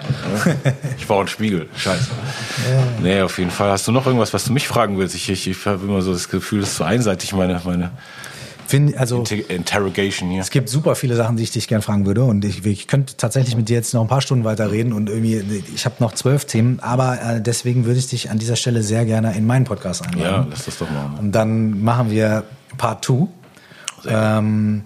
Ich 0.97 1.09
war 1.09 1.21
ein 1.21 1.27
Spiegel. 1.27 1.67
Scheiße. 1.75 2.09
Ja. 2.69 2.83
Nee, 3.01 3.21
auf 3.21 3.37
jeden 3.37 3.51
Fall. 3.51 3.69
Hast 3.71 3.87
du 3.87 3.91
noch 3.91 4.05
irgendwas, 4.05 4.33
was 4.33 4.45
du 4.45 4.53
mich 4.53 4.67
fragen 4.67 4.97
willst? 4.97 5.15
Ich, 5.15 5.29
ich, 5.29 5.47
ich 5.47 5.65
habe 5.65 5.85
immer 5.85 6.01
so 6.01 6.13
das 6.13 6.29
Gefühl, 6.29 6.61
das 6.61 6.69
ist 6.69 6.77
so 6.77 6.83
einseitig, 6.83 7.33
meine, 7.33 7.61
meine 7.65 7.91
Find, 8.67 8.97
also, 8.97 9.23
Interrogation 9.47 10.29
hier. 10.29 10.41
Es 10.41 10.49
gibt 10.49 10.69
super 10.69 10.95
viele 10.95 11.15
Sachen, 11.15 11.37
die 11.37 11.43
ich 11.43 11.51
dich 11.51 11.67
gerne 11.67 11.81
fragen 11.81 12.05
würde. 12.05 12.23
Und 12.23 12.43
ich, 12.45 12.65
ich 12.65 12.87
könnte 12.87 13.15
tatsächlich 13.17 13.55
mit 13.55 13.69
dir 13.69 13.75
jetzt 13.75 13.93
noch 13.93 14.01
ein 14.01 14.07
paar 14.07 14.21
Stunden 14.21 14.43
weiterreden. 14.43 14.93
Und 14.93 15.09
irgendwie, 15.09 15.63
ich 15.73 15.85
habe 15.85 15.95
noch 15.99 16.13
zwölf 16.13 16.45
Themen. 16.45 16.79
Aber 16.81 17.21
äh, 17.21 17.41
deswegen 17.41 17.85
würde 17.85 17.99
ich 17.99 18.07
dich 18.07 18.29
an 18.29 18.39
dieser 18.39 18.55
Stelle 18.55 18.83
sehr 18.83 19.05
gerne 19.05 19.35
in 19.35 19.45
meinen 19.45 19.65
Podcast 19.65 20.05
einladen. 20.05 20.23
Ja, 20.23 20.47
lass 20.49 20.65
das 20.65 20.77
doch 20.77 20.89
machen. 20.89 21.17
Und 21.19 21.31
dann 21.31 21.83
machen 21.83 22.09
wir 22.11 22.43
Part 22.77 23.05
2. 23.05 23.27
Ähm, 24.07 24.83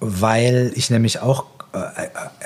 weil 0.00 0.72
ich 0.74 0.90
nämlich 0.90 1.20
auch 1.20 1.46
äh, 1.72 1.78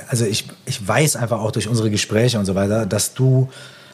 also 0.08 0.24
ich, 0.24 0.46
ich 0.64 0.86
weiß 0.86 1.16
einfach 1.16 1.40
auch 1.40 1.50
durch 1.50 1.68
unsere 1.68 1.90
Gespräche 1.90 2.38
und 2.38 2.46
so 2.46 2.54
weiter, 2.54 2.86
dass 2.86 3.14
du 3.14 3.48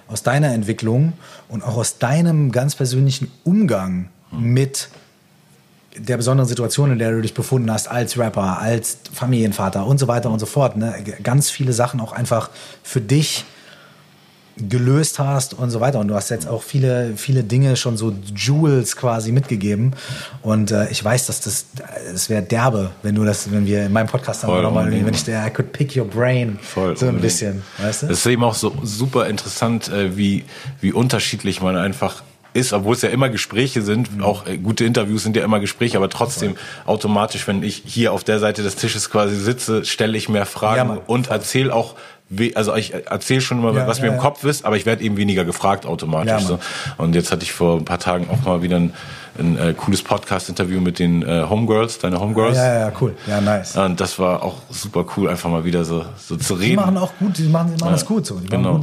aus 0.09 0.23
deiner 0.23 0.53
Entwicklung 0.53 1.15
und 1.49 1.63
auch 1.63 1.77
aus 1.77 1.99
deinem 1.99 2.53
ganz 2.53 2.75
persönlichen 2.75 3.31
Umgang 3.45 4.09
mit 4.31 4.89
der 5.97 6.17
besonderen 6.17 6.49
Situation, 6.49 6.93
in 6.93 6.99
der 6.99 7.13
du 7.13 7.21
dich 7.21 7.35
befunden 7.35 7.71
hast, 7.71 7.89
als 7.89 8.19
Rapper, 8.19 8.59
als 8.59 8.99
Familienvater 9.13 9.87
und 9.87 9.99
so 9.99 10.09
weiter 10.09 10.31
und 10.31 10.39
so 10.39 10.47
fort, 10.47 10.77
ne, 10.77 10.95
ganz 11.23 11.51
viele 11.51 11.73
Sachen 11.73 12.01
auch 12.01 12.13
einfach 12.13 12.51
für 12.83 13.01
dich 13.01 13.45
gelöst 14.57 15.19
hast 15.19 15.55
und 15.55 15.71
so 15.71 15.81
weiter. 15.81 15.99
Und 15.99 16.09
du 16.09 16.15
hast 16.15 16.29
jetzt 16.31 16.47
auch 16.47 16.63
viele, 16.63 17.15
viele 17.17 17.43
Dinge 17.43 17.77
schon 17.77 17.97
so 17.97 18.15
Jewels 18.37 18.97
quasi 18.97 19.33
mitgegeben. 19.33 19.95
Und 20.43 20.71
äh, 20.71 20.91
ich 20.91 21.03
weiß, 21.03 21.27
dass 21.27 21.41
das, 21.41 21.67
es 22.13 22.29
wäre 22.29 22.43
derbe, 22.43 22.91
wenn 23.03 23.15
du 23.15 23.25
das, 23.25 23.51
wenn 23.51 23.67
wir 23.67 23.87
in 23.87 23.93
meinem 23.93 24.09
Podcast 24.09 24.43
dann 24.43 24.63
nochmal, 24.63 24.91
wenn 24.91 25.15
ich 25.15 25.25
der 25.25 25.47
I 25.47 25.51
could 25.51 25.73
pick 25.73 25.97
your 25.97 26.07
brain 26.07 26.59
Voll 26.61 26.97
so 26.97 27.07
ein 27.07 27.15
unbedingt. 27.17 27.23
bisschen, 27.23 27.63
weißt 27.79 28.03
du? 28.03 28.07
Das 28.09 28.19
ist 28.19 28.27
eben 28.27 28.45
auch 28.45 28.55
so 28.55 28.75
super 28.83 29.27
interessant, 29.27 29.89
äh, 29.89 30.17
wie, 30.17 30.45
wie 30.81 30.93
unterschiedlich 30.93 31.63
man 31.63 31.77
einfach 31.77 32.23
ist, 32.55 32.73
obwohl 32.73 32.95
es 32.95 33.03
ja 33.03 33.09
immer 33.09 33.29
Gespräche 33.29 33.83
sind, 33.83 34.17
Mhm. 34.17 34.23
auch 34.25 34.47
äh, 34.47 34.59
gute 34.59 34.85
Interviews 34.85 35.23
sind 35.23 35.37
ja 35.37 35.45
immer 35.45 35.61
Gespräche, 35.61 35.97
aber 35.97 36.09
trotzdem 36.11 36.55
automatisch, 36.87 37.47
wenn 37.49 37.63
ich 37.63 37.83
hier 37.87 38.13
auf 38.13 38.25
der 38.25 38.39
Seite 38.39 38.63
des 38.63 38.77
Tisches 38.77 39.11
quasi 39.11 39.37
sitze, 39.37 39.85
stelle 39.85 40.17
ich 40.19 40.29
mehr 40.29 40.43
Ja, 40.43 40.47
Fragen 40.47 40.89
Mann. 40.89 40.99
und 41.07 41.29
erzähle 41.31 41.75
auch, 41.75 41.95
also 42.55 42.75
ich 42.77 42.95
erzähle 42.95 43.41
schon 43.43 43.59
immer, 43.59 43.75
Ja, 43.75 43.87
was 43.87 43.99
ja, 43.99 44.05
mir 44.05 44.09
im 44.11 44.15
ja. 44.17 44.21
Kopf 44.21 44.45
ist, 44.45 44.65
aber 44.65 44.77
ich 44.77 44.87
werde 44.87 45.03
eben 45.05 45.17
weniger 45.17 45.45
gefragt 45.45 45.85
automatisch. 45.87 46.31
Ja, 46.31 46.41
so. 46.41 46.59
Und 46.99 47.15
jetzt 47.15 47.31
hatte 47.31 47.43
ich 47.43 47.53
vor 47.53 47.77
ein 47.79 47.85
paar 47.85 47.99
Tagen 47.99 48.29
auch 48.31 48.43
mal 48.47 48.63
wieder 48.63 48.77
ein, 48.77 48.95
ein 49.39 49.59
äh, 49.59 49.75
cooles 49.75 50.03
Podcast-Interview 50.03 50.81
mit 50.81 50.99
den 50.99 51.23
äh, 51.23 51.45
Homegirls, 51.49 51.99
deine 51.99 52.21
Homegirls. 52.21 52.57
ja, 52.57 52.81
ja, 52.89 52.93
cool. 53.01 53.15
Ja, 53.27 53.41
nice. 53.41 53.77
Und 53.77 54.01
das 54.01 54.19
war 54.19 54.43
auch 54.43 54.57
super 54.71 55.05
cool, 55.17 55.29
einfach 55.29 55.51
mal 55.51 55.65
wieder 55.65 55.85
so, 55.85 56.05
so 56.19 56.37
zu 56.37 56.55
reden. 56.55 56.71
Die 56.71 56.77
machen 56.77 56.97
auch 56.99 57.13
gut, 57.19 57.37
die 57.39 57.45
machen, 57.45 57.75
die 57.77 57.83
machen 57.83 57.93
das 57.93 58.05
gut 58.07 58.25
so. 58.27 58.39
Die 58.41 58.47
Genau. 58.49 58.81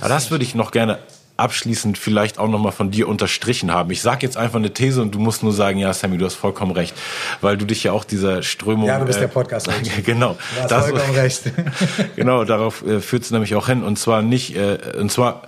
Aber 0.00 0.08
das 0.08 0.30
würde 0.30 0.44
ich 0.44 0.54
noch 0.54 0.70
gerne 0.70 0.98
abschließend 1.40 1.98
vielleicht 1.98 2.38
auch 2.38 2.48
nochmal 2.48 2.72
von 2.72 2.90
dir 2.90 3.08
unterstrichen 3.08 3.72
haben. 3.72 3.90
Ich 3.90 4.02
sage 4.02 4.26
jetzt 4.26 4.36
einfach 4.36 4.58
eine 4.58 4.72
These 4.72 5.02
und 5.02 5.14
du 5.14 5.18
musst 5.18 5.42
nur 5.42 5.52
sagen, 5.52 5.78
ja, 5.78 5.92
Sammy, 5.92 6.18
du 6.18 6.24
hast 6.24 6.34
vollkommen 6.34 6.72
recht. 6.72 6.94
Weil 7.40 7.56
du 7.56 7.64
dich 7.64 7.82
ja 7.82 7.92
auch 7.92 8.04
dieser 8.04 8.42
Strömung... 8.42 8.86
Ja, 8.86 8.98
du 8.98 9.06
bist 9.06 9.18
äh, 9.18 9.22
der 9.22 9.28
Podcast-OG. 9.28 10.04
genau. 10.04 10.36
Du 10.54 10.62
hast 10.62 10.70
Das- 10.70 10.88
vollkommen 10.88 11.14
recht. 11.14 11.42
genau, 12.16 12.44
darauf 12.44 12.86
äh, 12.86 13.00
führt 13.00 13.22
es 13.24 13.30
nämlich 13.30 13.54
auch 13.54 13.66
hin. 13.66 13.82
Und 13.82 13.98
zwar 13.98 14.22
nicht, 14.22 14.56
äh, 14.56 14.78
und 14.98 15.10
zwar, 15.10 15.42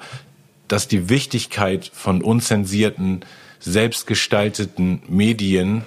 dass 0.69 0.89
die 0.89 1.09
Wichtigkeit 1.09 1.90
von 1.94 2.23
unzensierten, 2.23 3.24
selbstgestalteten 3.60 5.02
Medien 5.09 5.85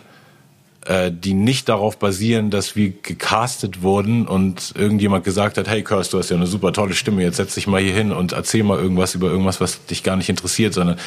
äh, 0.86 1.12
die 1.12 1.34
nicht 1.34 1.70
darauf 1.70 1.98
basieren, 1.98 2.49
dass 2.49 2.76
wir 2.76 2.91
gecastet 3.02 3.82
wurden 3.82 4.28
und 4.28 4.74
irgendjemand 4.76 5.24
gesagt 5.24 5.57
hat, 5.57 5.68
hey 5.68 5.84
Curse, 5.84 6.12
du 6.12 6.20
hast 6.20 6.30
ja 6.30 6.36
eine 6.36 6.48
super 6.48 6.74
tolle 6.74 6.94
Stimme, 6.94 7.24
jetzt 7.24 7.38
setz 7.38 7.56
dich 7.56 7.68
mal 7.68 7.82
hier 7.82 7.94
hin 7.94 8.12
und 8.12 8.34
erzähl 8.34 8.64
mal 8.64 8.78
irgendwas 8.78 9.16
über 9.16 9.28
irgendwas, 9.28 9.60
was 9.60 9.86
dich 9.86 10.03
gar 10.03 10.16
nicht 10.16 10.30
interessiert, 10.30 10.74
sondern 10.74 10.98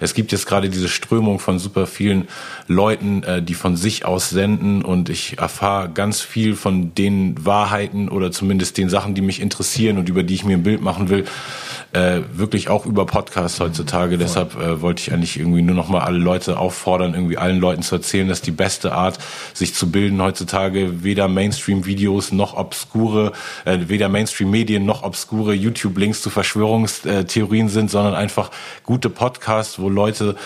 es 0.00 0.14
gibt 0.14 0.32
jetzt 0.32 0.46
gerade 0.46 0.68
diese 0.68 0.88
Strömung 0.88 1.38
von 1.38 1.58
super 1.58 1.86
vielen 1.86 2.28
Leuten, 2.68 3.22
äh, 3.22 3.42
die 3.42 3.54
von 3.54 3.76
sich 3.76 4.04
aus 4.04 4.30
senden 4.30 4.82
und 4.82 5.08
ich 5.08 5.38
erfahre 5.38 5.88
ganz 5.88 6.20
viel 6.20 6.54
von 6.54 6.94
den 6.94 7.44
Wahrheiten 7.44 8.08
oder 8.08 8.32
zumindest 8.32 8.78
den 8.78 8.88
Sachen, 8.88 9.14
die 9.14 9.22
mich 9.22 9.40
interessieren 9.40 9.98
und 9.98 10.08
über 10.08 10.22
die 10.22 10.34
ich 10.34 10.44
mir 10.44 10.56
ein 10.56 10.62
Bild 10.62 10.82
machen 10.82 11.08
will, 11.08 11.24
äh, 11.92 12.20
wirklich 12.32 12.68
auch 12.70 12.86
über 12.86 13.06
Podcasts 13.06 13.60
heutzutage. 13.60 14.16
Deshalb 14.16 14.56
äh, 14.56 14.80
wollte 14.80 15.02
ich 15.02 15.12
eigentlich 15.12 15.38
irgendwie 15.38 15.62
nur 15.62 15.76
noch 15.76 15.88
mal 15.88 16.00
alle 16.00 16.18
Leute 16.18 16.58
auffordern, 16.58 17.14
irgendwie 17.14 17.36
allen 17.36 17.60
Leuten 17.60 17.82
zu 17.82 17.96
erzählen, 17.96 18.28
dass 18.28 18.40
die 18.40 18.50
beste 18.50 18.92
Art, 18.92 19.18
sich 19.54 19.74
zu 19.74 19.90
bilden 19.90 20.20
heutzutage 20.20 21.02
weder 21.02 21.28
Mainstream-Videos 21.28 22.32
noch 22.32 22.54
obskure, 22.54 23.32
äh, 23.64 23.78
weder 23.86 24.08
Mainstream-Medien 24.08 24.84
noch 24.84 25.02
obskure 25.02 25.54
YouTube-Links 25.54 26.22
zu 26.22 26.30
Verschwörungstheorien 26.30 27.68
sind, 27.68 27.90
sondern 27.90 28.14
einfach 28.14 28.50
gute 28.84 29.10
Podcasts, 29.10 29.78
wo 29.78 29.88
Leute 29.88 30.36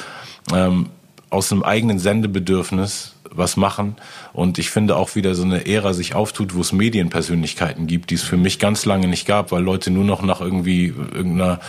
ähm, 0.52 0.90
aus 1.30 1.52
einem 1.52 1.62
eigenen 1.62 1.98
Sendebedürfnis 1.98 3.16
was 3.30 3.56
machen. 3.56 3.96
Und 4.32 4.58
ich 4.58 4.70
finde 4.70 4.96
auch 4.96 5.14
wieder 5.14 5.34
so 5.34 5.42
eine 5.42 5.66
Ära 5.66 5.92
sich 5.92 6.14
auftut, 6.14 6.54
wo 6.54 6.60
es 6.60 6.72
Medienpersönlichkeiten 6.72 7.86
gibt, 7.86 8.10
die 8.10 8.14
es 8.14 8.22
für 8.22 8.36
mich 8.36 8.58
ganz 8.58 8.84
lange 8.84 9.08
nicht 9.08 9.26
gab, 9.26 9.52
weil 9.52 9.62
Leute 9.62 9.90
nur 9.90 10.04
noch 10.04 10.22
nach 10.22 10.40
irgendwie 10.40 10.86
irgendeiner 10.86 11.60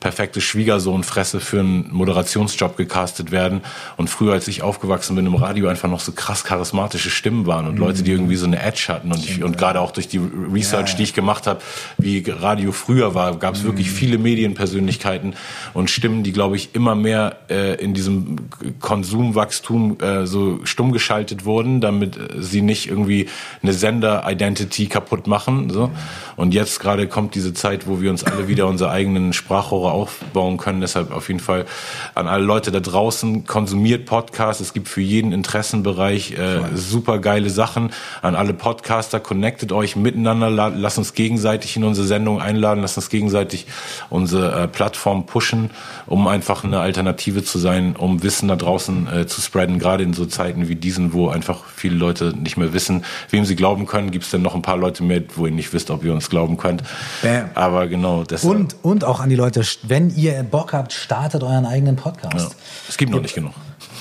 perfekte 0.00 0.40
Schwiegersohnfresse 0.40 1.40
für 1.40 1.60
einen 1.60 1.92
Moderationsjob 1.92 2.76
gecastet 2.76 3.30
werden. 3.30 3.60
Und 3.96 4.10
früher, 4.10 4.32
als 4.32 4.48
ich 4.48 4.62
aufgewachsen 4.62 5.16
bin 5.16 5.26
im 5.26 5.34
Radio, 5.34 5.68
einfach 5.68 5.88
noch 5.88 6.00
so 6.00 6.12
krass 6.12 6.44
charismatische 6.44 7.10
Stimmen 7.10 7.46
waren 7.46 7.66
und 7.66 7.78
Leute, 7.78 8.02
die 8.02 8.12
irgendwie 8.12 8.36
so 8.36 8.46
eine 8.46 8.60
Edge 8.62 8.86
hatten. 8.88 9.12
Und, 9.12 9.24
ich, 9.24 9.42
und 9.42 9.58
gerade 9.58 9.80
auch 9.80 9.90
durch 9.90 10.08
die 10.08 10.18
Research, 10.18 10.96
die 10.96 11.02
ich 11.02 11.14
gemacht 11.14 11.46
habe, 11.46 11.60
wie 11.98 12.24
Radio 12.28 12.72
früher 12.72 13.14
war, 13.14 13.36
gab 13.36 13.54
es 13.54 13.64
wirklich 13.64 13.90
viele 13.90 14.18
Medienpersönlichkeiten 14.18 15.34
und 15.74 15.90
Stimmen, 15.90 16.22
die, 16.22 16.32
glaube 16.32 16.56
ich, 16.56 16.74
immer 16.74 16.94
mehr 16.94 17.36
äh, 17.48 17.74
in 17.76 17.94
diesem 17.94 18.36
Konsumwachstum 18.80 19.98
äh, 20.00 20.26
so 20.26 20.60
stumm 20.64 20.92
geschaltet 20.92 21.44
wurden, 21.44 21.80
damit 21.80 22.16
äh, 22.16 22.42
sie 22.42 22.62
nicht 22.62 22.88
irgendwie 22.88 23.28
eine 23.62 23.72
Sender-Identity 23.72 24.86
kaputt 24.86 25.26
machen. 25.26 25.70
So. 25.70 25.90
Und 26.36 26.54
jetzt 26.54 26.80
gerade 26.80 27.08
kommt 27.08 27.34
diese 27.34 27.54
Zeit, 27.54 27.86
wo 27.86 28.00
wir 28.00 28.10
uns 28.10 28.24
alle 28.24 28.48
wieder 28.48 28.66
unsere 28.66 28.90
eigenen 28.90 29.32
Sprachrohre 29.32 29.85
aufbauen 29.92 30.56
können. 30.56 30.80
Deshalb 30.80 31.12
auf 31.12 31.28
jeden 31.28 31.40
Fall 31.40 31.66
an 32.14 32.28
alle 32.28 32.44
Leute 32.44 32.70
da 32.70 32.80
draußen, 32.80 33.44
konsumiert 33.46 34.06
Podcasts. 34.06 34.60
Es 34.60 34.72
gibt 34.72 34.88
für 34.88 35.00
jeden 35.00 35.32
Interessenbereich 35.32 36.32
äh, 36.32 36.60
super 36.74 37.18
geile 37.18 37.50
Sachen. 37.50 37.90
An 38.22 38.34
alle 38.34 38.54
Podcaster, 38.54 39.20
connectet 39.20 39.72
euch 39.72 39.96
miteinander, 39.96 40.50
la- 40.50 40.68
lasst 40.68 40.98
uns 40.98 41.14
gegenseitig 41.14 41.76
in 41.76 41.84
unsere 41.84 42.06
Sendung 42.06 42.40
einladen, 42.40 42.80
lasst 42.82 42.96
uns 42.96 43.08
gegenseitig 43.08 43.66
unsere 44.10 44.62
äh, 44.64 44.68
Plattform 44.68 45.26
pushen, 45.26 45.70
um 46.06 46.26
einfach 46.28 46.64
eine 46.64 46.80
Alternative 46.80 47.42
zu 47.44 47.58
sein, 47.58 47.96
um 47.96 48.22
Wissen 48.22 48.48
da 48.48 48.56
draußen 48.56 49.08
äh, 49.12 49.26
zu 49.26 49.40
spreaden, 49.40 49.78
gerade 49.78 50.04
in 50.04 50.12
so 50.12 50.26
Zeiten 50.26 50.68
wie 50.68 50.74
diesen, 50.76 51.12
wo 51.12 51.28
einfach 51.28 51.64
viele 51.74 51.96
Leute 51.96 52.34
nicht 52.36 52.56
mehr 52.56 52.72
wissen, 52.72 53.04
wem 53.30 53.44
sie 53.44 53.56
glauben 53.56 53.86
können. 53.86 54.10
Gibt 54.10 54.24
es 54.24 54.30
dann 54.30 54.42
noch 54.42 54.54
ein 54.54 54.62
paar 54.62 54.76
Leute 54.76 55.02
mehr, 55.02 55.22
wo 55.34 55.46
ihr 55.46 55.52
nicht 55.52 55.72
wisst, 55.72 55.90
ob 55.90 56.04
ihr 56.04 56.12
uns 56.12 56.28
glauben 56.30 56.56
könnt. 56.56 56.82
Bam. 57.22 57.50
Aber 57.54 57.86
genau, 57.86 58.24
deshalb, 58.24 58.54
Und, 58.54 58.76
und 58.82 59.04
auch 59.04 59.20
an 59.20 59.28
die 59.28 59.36
Leute, 59.36 59.62
wenn 59.82 60.14
ihr 60.16 60.42
Bock 60.42 60.72
habt, 60.72 60.92
startet 60.92 61.42
euren 61.42 61.66
eigenen 61.66 61.96
Podcast. 61.96 62.34
ja, 62.50 62.56
es 62.88 62.96
gibt 62.96 63.12
noch 63.12 63.20
nicht 63.22 63.34
genug. 63.34 63.52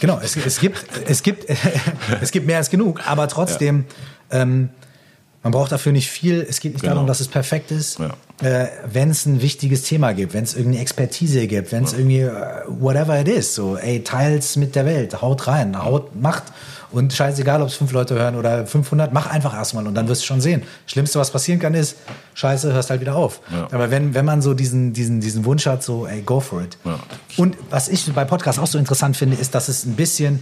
Genau, 0.01 0.19
es, 0.21 0.35
es 0.35 0.59
gibt, 0.59 0.83
es 1.07 1.23
gibt, 1.23 1.45
es 2.21 2.31
gibt 2.31 2.47
mehr 2.47 2.57
als 2.57 2.69
genug, 2.69 3.01
aber 3.07 3.27
trotzdem, 3.27 3.85
ähm, 4.31 4.69
man 5.43 5.51
braucht 5.51 5.71
dafür 5.71 5.91
nicht 5.91 6.09
viel. 6.09 6.45
Es 6.49 6.59
geht 6.59 6.73
nicht 6.73 6.81
Genau. 6.81 6.95
darum, 6.95 7.07
dass 7.07 7.19
es 7.19 7.27
perfekt 7.27 7.69
ist. 7.71 7.99
Ja. 7.99 8.09
Äh, 8.41 8.67
wenn 8.91 9.11
es 9.11 9.25
ein 9.25 9.41
wichtiges 9.41 9.83
Thema 9.83 10.11
gibt, 10.13 10.33
wenn 10.33 10.43
es 10.43 10.55
irgendeine 10.55 10.81
Expertise 10.81 11.45
gibt, 11.47 11.71
wenn 11.71 11.83
es 11.83 11.93
irgendwie 11.93 12.21
äh, 12.21 12.31
whatever 12.67 13.19
it 13.21 13.27
is, 13.27 13.53
so, 13.55 13.77
ey, 13.77 14.03
teils 14.03 14.55
mit 14.57 14.75
der 14.75 14.85
Welt, 14.85 15.21
haut 15.21 15.47
rein, 15.47 15.81
haut, 15.81 16.15
macht. 16.15 16.43
Und 16.95 17.11
scheißegal, 17.11 17.61
ob 17.61 17.67
es 17.67 17.75
fünf 17.75 17.91
Leute 17.91 18.15
hören 18.15 18.37
oder 18.37 18.65
500, 18.65 19.11
mach 19.11 19.27
einfach 19.27 19.53
erstmal 19.53 19.85
und 19.85 19.95
dann 19.95 20.07
wirst 20.07 20.21
du 20.21 20.27
schon 20.27 20.39
sehen. 20.39 20.63
Schlimmste, 20.87 21.19
was 21.19 21.29
passieren 21.29 21.59
kann, 21.59 21.73
ist, 21.73 21.97
scheiße, 22.35 22.71
hörst 22.71 22.89
halt 22.89 23.01
wieder 23.01 23.17
auf. 23.17 23.41
Ja. 23.51 23.67
Aber 23.69 23.91
wenn, 23.91 24.13
wenn 24.13 24.23
man 24.23 24.41
so 24.41 24.53
diesen, 24.53 24.93
diesen, 24.93 25.19
diesen 25.19 25.43
Wunsch 25.43 25.65
hat, 25.65 25.83
so, 25.83 26.07
ey, 26.07 26.21
go 26.21 26.39
for 26.39 26.61
it. 26.61 26.77
Ja. 26.85 26.97
Und 27.35 27.57
was 27.69 27.89
ich 27.89 28.09
bei 28.13 28.23
Podcasts 28.23 28.61
auch 28.61 28.67
so 28.67 28.77
interessant 28.77 29.17
finde, 29.17 29.35
ist, 29.35 29.53
dass 29.53 29.67
es 29.67 29.83
ein 29.83 29.97
bisschen 29.97 30.41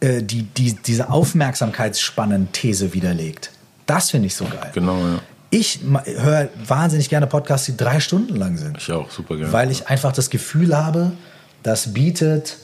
äh, 0.00 0.22
die, 0.22 0.44
die, 0.44 0.72
diese 0.72 1.10
Aufmerksamkeitsspannen-These 1.10 2.94
widerlegt. 2.94 3.50
Das 3.84 4.10
finde 4.10 4.28
ich 4.28 4.36
so 4.36 4.46
geil. 4.46 4.70
Genau, 4.72 4.96
ja. 4.96 5.18
Ich 5.50 5.80
höre 5.82 6.48
wahnsinnig 6.66 7.10
gerne 7.10 7.26
Podcasts, 7.26 7.66
die 7.66 7.76
drei 7.76 8.00
Stunden 8.00 8.36
lang 8.36 8.56
sind. 8.56 8.78
Ich 8.78 8.90
auch, 8.90 9.10
super 9.10 9.36
gerne. 9.36 9.52
Weil 9.52 9.70
ich 9.70 9.86
einfach 9.88 10.12
das 10.12 10.30
Gefühl 10.30 10.74
habe, 10.74 11.12
das 11.62 11.92
bietet 11.92 12.56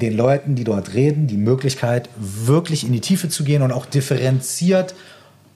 den 0.00 0.16
Leuten, 0.16 0.54
die 0.54 0.64
dort 0.64 0.94
reden, 0.94 1.26
die 1.26 1.36
Möglichkeit, 1.36 2.08
wirklich 2.16 2.84
in 2.84 2.92
die 2.92 3.00
Tiefe 3.00 3.28
zu 3.28 3.44
gehen 3.44 3.62
und 3.62 3.72
auch 3.72 3.86
differenziert 3.86 4.94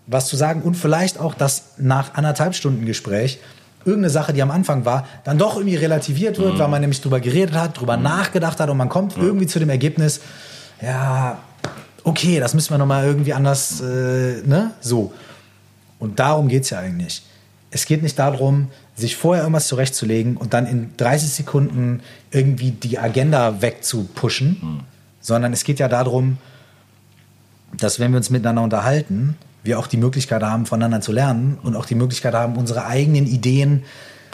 was 0.07 0.27
zu 0.27 0.37
sagen 0.37 0.63
und 0.63 0.77
vielleicht 0.77 1.19
auch, 1.19 1.35
dass 1.35 1.75
nach 1.79 2.15
anderthalb 2.15 2.55
Stunden 2.55 2.87
Gespräch 2.87 3.39
irgendeine 3.85 4.11
Sache, 4.11 4.33
die 4.33 4.43
am 4.43 4.51
Anfang 4.51 4.85
war, 4.85 5.07
dann 5.25 5.39
doch 5.39 5.57
irgendwie 5.57 5.77
relativiert 5.77 6.39
wird, 6.39 6.59
weil 6.59 6.69
man 6.69 6.81
nämlich 6.81 7.01
drüber 7.01 7.21
geredet 7.21 7.55
hat, 7.55 7.81
drüber 7.81 7.97
nachgedacht 7.97 8.61
hat 8.61 8.71
und 8.71 8.77
man 8.77 8.89
kommt 8.89 9.17
irgendwie 9.17 9.47
zu 9.47 9.59
dem 9.59 9.71
Ergebnis, 9.71 10.21
ja, 10.81 11.39
okay, 12.05 12.41
das 12.41 12.55
müssen 12.55 12.73
wir 12.73 12.79
nochmal 12.79 13.07
irgendwie 13.07 13.33
anders, 13.33 13.81
äh, 13.81 14.43
ne, 14.45 14.73
so. 14.81 15.13
Und 15.99 16.19
darum 16.19 16.49
geht 16.49 16.65
es 16.65 16.71
ja 16.71 16.81
eigentlich. 16.81 17.23
Es 17.75 17.87
geht 17.87 18.03
nicht 18.03 18.19
darum, 18.19 18.69
sich 18.95 19.17
vorher 19.17 19.43
irgendwas 19.43 19.67
zurechtzulegen 19.67 20.37
und 20.37 20.53
dann 20.53 20.67
in 20.67 20.91
30 20.99 21.31
Sekunden 21.31 22.03
irgendwie 22.31 22.71
die 22.71 22.99
Agenda 22.99 23.63
wegzupushen, 23.63 24.83
sondern 25.21 25.55
es 25.55 25.65
geht 25.65 25.79
ja 25.79 25.89
darum, 25.89 26.37
dass 27.77 27.99
wenn 27.99 28.13
wir 28.13 28.19
uns 28.19 28.29
miteinander 28.29 28.63
unterhalten, 28.63 29.37
wir 29.65 29.79
auch 29.79 29.87
die 29.87 29.97
Möglichkeit 29.97 30.43
haben, 30.43 30.67
voneinander 30.67 31.01
zu 31.01 31.13
lernen 31.13 31.59
und 31.63 31.75
auch 31.75 31.87
die 31.87 31.95
Möglichkeit 31.95 32.35
haben, 32.35 32.57
unsere 32.57 32.85
eigenen 32.85 33.27
Ideen 33.27 33.85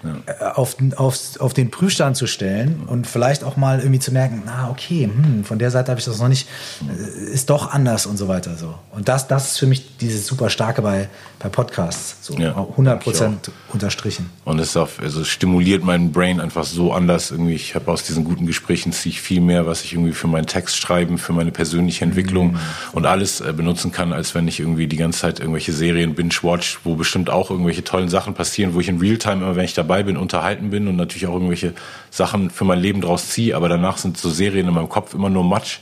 ja. 0.05 0.53
auf, 0.53 0.77
auf, 0.97 1.19
auf 1.41 1.55
den 1.55 1.71
Prüfstand 1.71 2.17
zu 2.17 2.27
stellen 2.27 2.83
und 2.87 3.07
vielleicht 3.07 3.45
auch 3.45 3.57
mal 3.57 3.79
irgendwie 3.79 3.99
zu 3.99 4.13
merken, 4.13 4.43
na 4.47 4.71
okay, 4.71 5.05
hm, 5.05 5.45
von 5.45 5.59
der 5.59 5.71
Seite 5.71 5.91
habe 5.91 5.99
ich 5.99 6.05
das 6.05 6.19
noch 6.19 6.29
nicht, 6.29 6.49
äh, 6.89 7.33
ist 7.33 7.51
doch 7.51 7.73
anders 7.73 8.07
und 8.07 8.17
so 8.17 8.29
weiter. 8.29 8.57
So. 8.57 8.75
Und 8.93 9.09
das, 9.09 9.29
das 9.29 9.53
ist 9.53 9.59
für 9.59 9.67
mich 9.67 9.97
dieses 9.99 10.27
super 10.27 10.51
starke 10.51 10.83
bei, 10.83 11.09
bei 11.39 11.49
Podcasts. 11.49 12.17
So 12.21 12.35
ja, 12.35 12.55
100 12.57 13.03
Prozent 13.03 13.51
unterstrichen. 13.73 14.31
Und 14.45 14.59
es 14.59 14.77
auch, 14.77 14.89
also 15.01 15.25
stimuliert 15.25 15.85
meinen 15.85 16.13
Brain 16.13 16.41
einfach 16.41 16.65
so 16.65 16.93
anders. 16.93 17.31
Irgendwie, 17.31 17.55
ich 17.55 17.75
habe 17.75 17.91
aus 17.91 18.03
diesen 18.03 18.25
guten 18.25 18.47
Gesprächen 18.47 18.93
ziehe 18.93 19.13
ich 19.13 19.21
viel 19.21 19.41
mehr, 19.41 19.67
was 19.67 19.85
ich 19.85 19.93
irgendwie 19.95 20.13
für 20.13 20.27
meinen 20.29 20.47
Text 20.47 20.77
schreiben, 20.77 21.19
für 21.19 21.33
meine 21.33 21.51
persönliche 21.51 22.05
Entwicklung 22.05 22.53
mhm. 22.53 22.59
und 22.93 23.07
alles 23.07 23.41
äh, 23.41 23.53
benutzen 23.53 23.93
kann, 23.93 24.13
als 24.13 24.35
wenn 24.35 24.47
ich 24.49 24.61
irgendwie 24.61 24.87
die 24.87 24.97
ganze 24.97 25.21
Zeit 25.21 25.41
irgendwelche 25.41 25.73
Serien 25.73 26.15
binge-watch, 26.15 26.81
wo 26.85 26.95
bestimmt 26.95 27.31
auch 27.31 27.51
irgendwelche 27.51 27.85
tollen 27.85 28.09
Sachen 28.09 28.35
passieren, 28.35 28.75
wo 28.75 28.81
ich 28.81 28.89
in 28.89 28.99
Realtime 28.99 29.37
immer, 29.37 29.57
wenn 29.57 29.65
ich 29.65 29.75
dabei 29.89 30.03
bin, 30.03 30.17
unterhalten 30.17 30.71
bin 30.71 30.87
und 30.87 30.97
natürlich 30.97 31.27
auch 31.27 31.33
irgendwelche 31.33 31.73
Sachen 32.11 32.51
für 32.51 32.65
mein 32.65 32.79
Leben 32.79 33.01
draus 33.01 33.31
ziehe. 33.31 33.57
Aber 33.57 33.69
danach 33.69 33.97
sind 33.97 34.19
so 34.19 34.29
Serien 34.31 34.69
in 34.69 34.75
meinem 34.75 34.89
Kopf 34.89 35.15
immer 35.15 35.31
nur 35.31 35.45
Matsch 35.45 35.79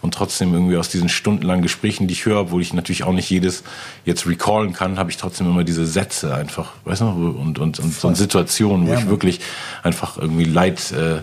und 0.00 0.14
trotzdem 0.14 0.52
irgendwie 0.52 0.76
aus 0.76 0.88
diesen 0.88 1.08
stundenlangen 1.08 1.62
Gesprächen, 1.62 2.08
die 2.08 2.14
ich 2.14 2.24
höre, 2.24 2.40
obwohl 2.40 2.62
ich 2.62 2.72
natürlich 2.72 3.04
auch 3.04 3.12
nicht 3.12 3.30
jedes 3.30 3.62
jetzt 4.04 4.26
recallen 4.26 4.72
kann, 4.72 4.98
habe 4.98 5.10
ich 5.10 5.16
trotzdem 5.16 5.46
immer 5.46 5.62
diese 5.62 5.86
Sätze 5.86 6.34
einfach, 6.34 6.72
weißt 6.84 7.02
du, 7.02 7.06
und, 7.06 7.58
und, 7.58 7.78
und 7.78 7.94
so 7.94 8.12
Situationen, 8.14 8.88
wo 8.88 8.92
ja, 8.92 8.98
ich 8.98 9.08
wirklich 9.08 9.40
einfach 9.84 10.18
irgendwie 10.18 10.44
Leid, 10.44 10.90
äh, 10.92 11.20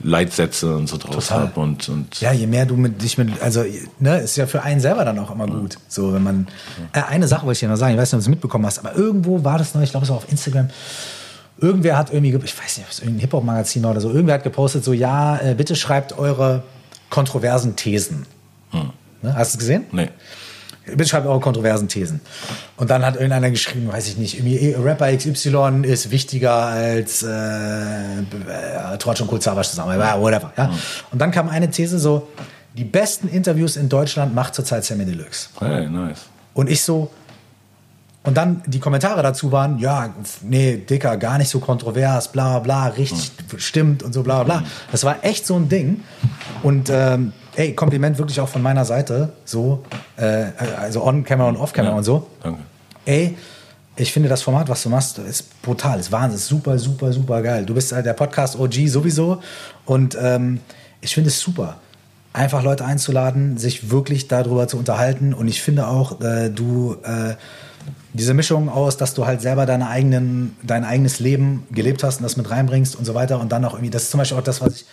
Leitsätze 0.00 0.76
und 0.76 0.86
so 0.86 0.96
draus 0.96 1.30
habe 1.30 1.58
und, 1.58 1.88
und 1.88 2.20
ja 2.20 2.32
je 2.32 2.46
mehr 2.46 2.66
du 2.66 2.76
mit 2.76 3.02
dich 3.02 3.18
mit 3.18 3.42
also 3.42 3.64
ne 3.98 4.18
ist 4.18 4.36
ja 4.36 4.46
für 4.46 4.62
einen 4.62 4.80
selber 4.80 5.04
dann 5.04 5.18
auch 5.18 5.32
immer 5.32 5.48
gut 5.48 5.76
so 5.88 6.12
wenn 6.12 6.22
man 6.22 6.46
äh, 6.92 7.02
eine 7.02 7.26
Sache 7.26 7.44
wollte 7.46 7.56
ich 7.56 7.60
dir 7.60 7.68
noch 7.68 7.76
sagen 7.76 7.94
ich 7.94 8.00
weiß 8.00 8.12
nicht 8.12 8.18
ob 8.18 8.20
du 8.20 8.22
es 8.22 8.28
mitbekommen 8.28 8.64
hast 8.64 8.78
aber 8.78 8.94
irgendwo 8.94 9.42
war 9.42 9.58
das 9.58 9.74
noch 9.74 9.82
ich 9.82 9.90
glaube 9.90 10.04
es 10.04 10.10
war 10.10 10.18
auf 10.18 10.30
Instagram 10.30 10.70
irgendwer 11.60 11.96
hat 11.96 12.12
irgendwie 12.12 12.34
ich 12.44 12.58
weiß 12.58 12.78
nicht 12.78 12.86
ob 12.86 12.92
es 12.92 13.00
irgendein 13.00 13.20
Hip 13.20 13.32
Hop 13.32 13.44
Magazin 13.44 13.82
war 13.82 13.90
oder 13.90 14.00
so 14.00 14.10
irgendwer 14.10 14.34
hat 14.34 14.44
gepostet 14.44 14.84
so 14.84 14.92
ja 14.92 15.38
äh, 15.38 15.54
bitte 15.54 15.76
schreibt 15.76 16.18
eure 16.18 16.62
kontroversen 17.10 17.76
Thesen. 17.76 18.26
Hm. 18.70 18.90
Ne? 19.22 19.34
Hast 19.34 19.54
du 19.54 19.56
es 19.56 19.58
gesehen? 19.58 19.84
Nee. 19.92 20.10
Bitte 20.86 21.06
schreibt 21.06 21.26
eure 21.26 21.40
kontroversen 21.40 21.88
Thesen. 21.88 22.20
Und 22.76 22.88
dann 22.88 23.04
hat 23.04 23.16
irgendeiner 23.16 23.50
geschrieben, 23.50 23.92
weiß 23.92 24.08
ich 24.08 24.16
nicht, 24.16 24.38
irgendwie 24.38 24.72
Rapper 24.72 25.14
XY 25.14 25.82
ist 25.82 26.10
wichtiger 26.10 26.54
als 26.54 27.22
äh, 27.22 27.28
äh, 27.28 28.98
Trotsch 28.98 29.20
und 29.20 29.26
Kulzawasch 29.26 29.68
zusammen, 29.68 29.98
whatever. 29.98 30.52
Ja? 30.56 30.68
Hm. 30.68 30.78
Und 31.12 31.18
dann 31.18 31.30
kam 31.30 31.50
eine 31.50 31.70
These 31.70 31.98
so, 31.98 32.28
die 32.74 32.84
besten 32.84 33.28
Interviews 33.28 33.76
in 33.76 33.88
Deutschland 33.88 34.34
macht 34.34 34.54
zurzeit 34.54 34.84
Sammy 34.84 35.04
Deluxe. 35.04 35.50
Hey, 35.58 35.88
nice. 35.90 36.26
Und 36.54 36.70
ich 36.70 36.82
so, 36.82 37.10
und 38.28 38.34
dann 38.34 38.62
die 38.66 38.78
Kommentare 38.78 39.22
dazu 39.22 39.52
waren, 39.52 39.78
ja, 39.78 40.14
nee, 40.42 40.76
Dicker, 40.76 41.16
gar 41.16 41.38
nicht 41.38 41.48
so 41.48 41.60
kontrovers, 41.60 42.30
bla 42.30 42.58
bla, 42.58 42.88
richtig 42.88 43.32
mhm. 43.50 43.58
stimmt 43.58 44.02
und 44.02 44.12
so 44.12 44.22
bla 44.22 44.42
bla. 44.42 44.64
Das 44.92 45.02
war 45.04 45.24
echt 45.24 45.46
so 45.46 45.56
ein 45.56 45.70
Ding. 45.70 46.02
Und 46.62 46.90
ähm, 46.90 47.32
ey, 47.56 47.72
Kompliment 47.72 48.18
wirklich 48.18 48.38
auch 48.42 48.50
von 48.50 48.60
meiner 48.60 48.84
Seite, 48.84 49.32
so, 49.46 49.82
äh, 50.18 50.44
also 50.78 51.06
on-camera 51.06 51.48
und 51.48 51.56
off-camera 51.56 51.92
ja, 51.92 51.96
und 51.96 52.04
so. 52.04 52.26
Danke. 52.42 52.60
Ey, 53.06 53.38
ich 53.96 54.12
finde 54.12 54.28
das 54.28 54.42
Format, 54.42 54.68
was 54.68 54.82
du 54.82 54.90
machst, 54.90 55.16
ist 55.20 55.62
brutal, 55.62 55.98
ist 55.98 56.12
Wahnsinn, 56.12 56.36
ist 56.36 56.48
super, 56.48 56.78
super, 56.78 57.10
super 57.14 57.40
geil. 57.40 57.64
Du 57.64 57.72
bist 57.72 57.92
halt 57.92 58.04
der 58.04 58.12
Podcast-OG 58.12 58.88
sowieso 58.88 59.40
und 59.86 60.18
ähm, 60.20 60.60
ich 61.00 61.14
finde 61.14 61.28
es 61.28 61.40
super 61.40 61.78
einfach 62.34 62.62
Leute 62.62 62.84
einzuladen, 62.84 63.56
sich 63.56 63.90
wirklich 63.90 64.28
darüber 64.28 64.68
zu 64.68 64.76
unterhalten. 64.76 65.32
Und 65.32 65.48
ich 65.48 65.62
finde 65.62 65.88
auch, 65.88 66.20
äh, 66.20 66.50
du 66.50 66.96
äh, 67.02 67.34
diese 68.12 68.34
Mischung 68.34 68.68
aus, 68.68 68.96
dass 68.96 69.14
du 69.14 69.26
halt 69.26 69.40
selber 69.40 69.66
deine 69.66 69.88
eigenen, 69.88 70.56
dein 70.62 70.84
eigenes 70.84 71.20
Leben 71.20 71.66
gelebt 71.70 72.02
hast 72.02 72.16
und 72.16 72.24
das 72.24 72.36
mit 72.36 72.50
reinbringst 72.50 72.96
und 72.96 73.04
so 73.04 73.14
weiter 73.14 73.40
und 73.40 73.52
dann 73.52 73.64
auch 73.64 73.74
irgendwie, 73.74 73.90
das 73.90 74.04
ist 74.04 74.10
zum 74.10 74.18
Beispiel 74.18 74.38
auch 74.38 74.42
das, 74.42 74.60
was 74.60 74.74
ich, 74.76 74.86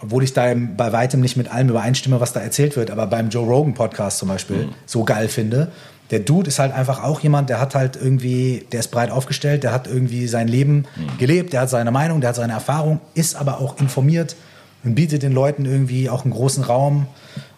obwohl 0.00 0.22
ich 0.22 0.32
da 0.32 0.52
bei 0.54 0.92
weitem 0.92 1.20
nicht 1.20 1.36
mit 1.36 1.52
allem 1.52 1.70
übereinstimme, 1.70 2.20
was 2.20 2.32
da 2.32 2.40
erzählt 2.40 2.76
wird, 2.76 2.90
aber 2.90 3.06
beim 3.06 3.30
Joe 3.30 3.46
Rogan 3.46 3.74
Podcast 3.74 4.18
zum 4.18 4.28
Beispiel 4.28 4.66
mhm. 4.66 4.74
so 4.86 5.04
geil 5.04 5.28
finde. 5.28 5.72
Der 6.10 6.20
Dude 6.20 6.48
ist 6.48 6.58
halt 6.58 6.72
einfach 6.72 7.02
auch 7.02 7.20
jemand, 7.20 7.50
der 7.50 7.60
hat 7.60 7.74
halt 7.74 7.96
irgendwie, 7.96 8.66
der 8.72 8.80
ist 8.80 8.88
breit 8.88 9.10
aufgestellt, 9.10 9.62
der 9.62 9.72
hat 9.72 9.86
irgendwie 9.86 10.26
sein 10.26 10.48
Leben 10.48 10.86
mhm. 10.96 11.18
gelebt, 11.18 11.52
der 11.52 11.62
hat 11.62 11.70
seine 11.70 11.90
Meinung, 11.90 12.20
der 12.20 12.28
hat 12.28 12.36
seine 12.36 12.52
Erfahrung, 12.52 13.00
ist 13.14 13.36
aber 13.36 13.60
auch 13.60 13.78
informiert 13.78 14.36
und 14.84 14.94
bietet 14.94 15.22
den 15.22 15.32
Leuten 15.32 15.64
irgendwie 15.64 16.08
auch 16.08 16.24
einen 16.24 16.32
großen 16.32 16.64
Raum 16.64 17.06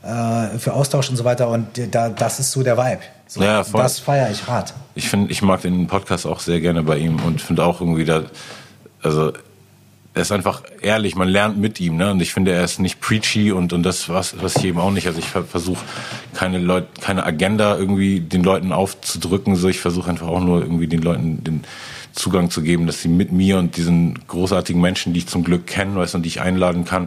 äh, 0.03 0.59
für 0.59 0.73
Austausch 0.73 1.11
und 1.11 1.17
so 1.17 1.25
weiter. 1.25 1.49
Und 1.49 1.67
da, 1.93 2.09
das 2.09 2.41
ist 2.41 2.53
so 2.53 2.63
der 2.63 2.77
Vibe. 2.77 3.03
So, 3.31 3.41
ja, 3.45 3.63
voll. 3.63 3.81
Das 3.81 4.01
feiere 4.01 4.29
ich 4.29 4.49
hart. 4.49 4.75
Ich 4.97 5.09
finde, 5.09 5.31
ich 5.31 5.41
mag 5.41 5.63
den 5.63 5.87
Podcast 5.87 6.27
auch 6.27 6.41
sehr 6.41 6.61
gerne 6.61 6.83
bei 6.83 6.99
ihm 6.99 7.21
und 7.21 7.41
finde 7.41 7.65
auch 7.65 7.81
irgendwie 7.81 8.05
da, 8.05 8.25
also 9.03 9.33
er 10.15 10.23
ist 10.23 10.33
einfach 10.33 10.65
ehrlich, 10.83 11.15
man 11.15 11.29
lernt 11.29 11.57
mit 11.57 11.79
ihm, 11.79 11.97
ne? 11.97 12.11
Und 12.11 12.21
ich 12.21 12.33
finde, 12.33 12.51
er 12.51 12.65
ist 12.65 12.81
nicht 12.81 13.01
preachy 13.01 13.53
und, 13.53 13.73
und 13.73 13.85
das, 13.85 14.09
was, 14.09 14.43
was 14.43 14.57
ich 14.57 14.65
eben 14.65 14.81
auch 14.81 14.91
nicht. 14.91 15.07
Also 15.07 15.21
ich 15.21 15.27
versuche 15.27 15.85
keine 16.35 16.59
Leute, 16.59 16.89
keine 17.01 17.25
Agenda 17.25 17.77
irgendwie 17.77 18.19
den 18.19 18.43
Leuten 18.43 18.73
aufzudrücken. 18.73 19.55
So, 19.55 19.69
ich 19.69 19.79
versuche 19.79 20.11
einfach 20.11 20.27
auch 20.27 20.41
nur 20.41 20.63
irgendwie 20.63 20.89
den 20.89 21.01
Leuten 21.01 21.45
den 21.45 21.63
Zugang 22.11 22.51
zu 22.51 22.63
geben, 22.63 22.89
dass 22.89 23.01
sie 23.01 23.09
mit 23.09 23.31
mir 23.31 23.59
und 23.59 23.77
diesen 23.77 24.19
großartigen 24.27 24.83
Menschen, 24.83 25.13
die 25.13 25.21
ich 25.21 25.29
zum 25.29 25.45
Glück 25.45 25.69
kenne, 25.69 25.95
weißt 25.95 26.17
und 26.17 26.25
die 26.25 26.31
ich 26.31 26.41
einladen 26.41 26.85
kann, 26.85 27.07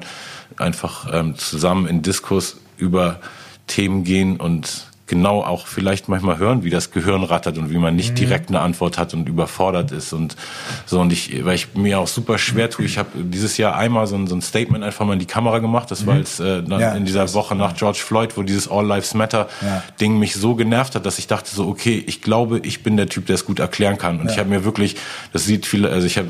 einfach 0.56 1.14
ähm, 1.14 1.38
zusammen 1.38 1.86
in 1.86 2.02
Diskurs 2.02 2.62
über 2.78 3.20
Themen 3.68 4.06
gehen 4.06 4.38
und 4.38 4.93
genau 5.06 5.44
auch 5.44 5.68
vielleicht 5.68 6.08
manchmal 6.08 6.38
hören, 6.38 6.64
wie 6.64 6.70
das 6.70 6.92
Gehirn 6.92 7.24
rattert 7.24 7.58
und 7.58 7.70
wie 7.70 7.78
man 7.78 7.96
nicht 7.96 8.12
mhm. 8.12 8.16
direkt 8.16 8.50
eine 8.50 8.62
Antwort 8.62 8.98
hat 8.98 9.14
und 9.14 9.28
überfordert 9.28 9.92
ist 9.92 10.14
und 10.14 10.38
so 10.86 11.02
und 11.02 11.12
ich, 11.12 11.44
weil 11.44 11.56
ich 11.56 11.74
mir 11.76 12.00
auch 12.00 12.08
super 12.08 12.38
schwer 12.38 12.70
tue. 12.70 12.86
Ich 12.86 12.98
habe 12.98 13.10
dieses 13.16 13.58
Jahr 13.58 13.76
einmal 13.76 14.08
so 14.08 14.16
ein, 14.16 14.28
so 14.28 14.36
ein 14.36 14.42
Statement 14.42 14.84
einfach 14.84 15.06
mal 15.06 15.14
in 15.14 15.20
die 15.20 15.26
Kamera 15.26 15.60
gemacht. 15.60 15.92
Das 15.92 16.02
mhm. 16.02 16.08
war 16.08 16.18
jetzt 16.18 16.40
äh, 16.40 16.62
ja, 16.62 16.94
in 16.94 17.06
dieser 17.06 17.32
Woche 17.34 17.54
nach 17.56 17.76
George 17.76 18.00
Floyd, 18.00 18.38
wo 18.38 18.44
dieses 18.44 18.70
All 18.70 18.86
Lives 18.86 19.14
Matter 19.14 19.50
ja. 19.62 19.84
Ding 20.00 20.20
mich 20.20 20.36
so 20.36 20.56
genervt 20.56 20.96
hat, 20.96 21.06
dass 21.06 21.20
ich 21.20 21.28
dachte 21.28 21.54
so, 21.54 21.68
okay, 21.68 22.02
ich 22.08 22.22
glaube, 22.22 22.60
ich 22.60 22.82
bin 22.82 22.96
der 22.96 23.10
Typ, 23.10 23.26
der 23.26 23.36
es 23.36 23.46
gut 23.46 23.60
erklären 23.60 23.98
kann. 23.98 24.20
Und 24.20 24.28
ja. 24.28 24.32
ich 24.32 24.40
habe 24.40 24.50
mir 24.50 24.64
wirklich, 24.64 24.96
das 25.34 25.44
sieht 25.44 25.66
viele, 25.66 25.90
also 25.90 26.08
ich 26.08 26.18
hab, 26.18 26.26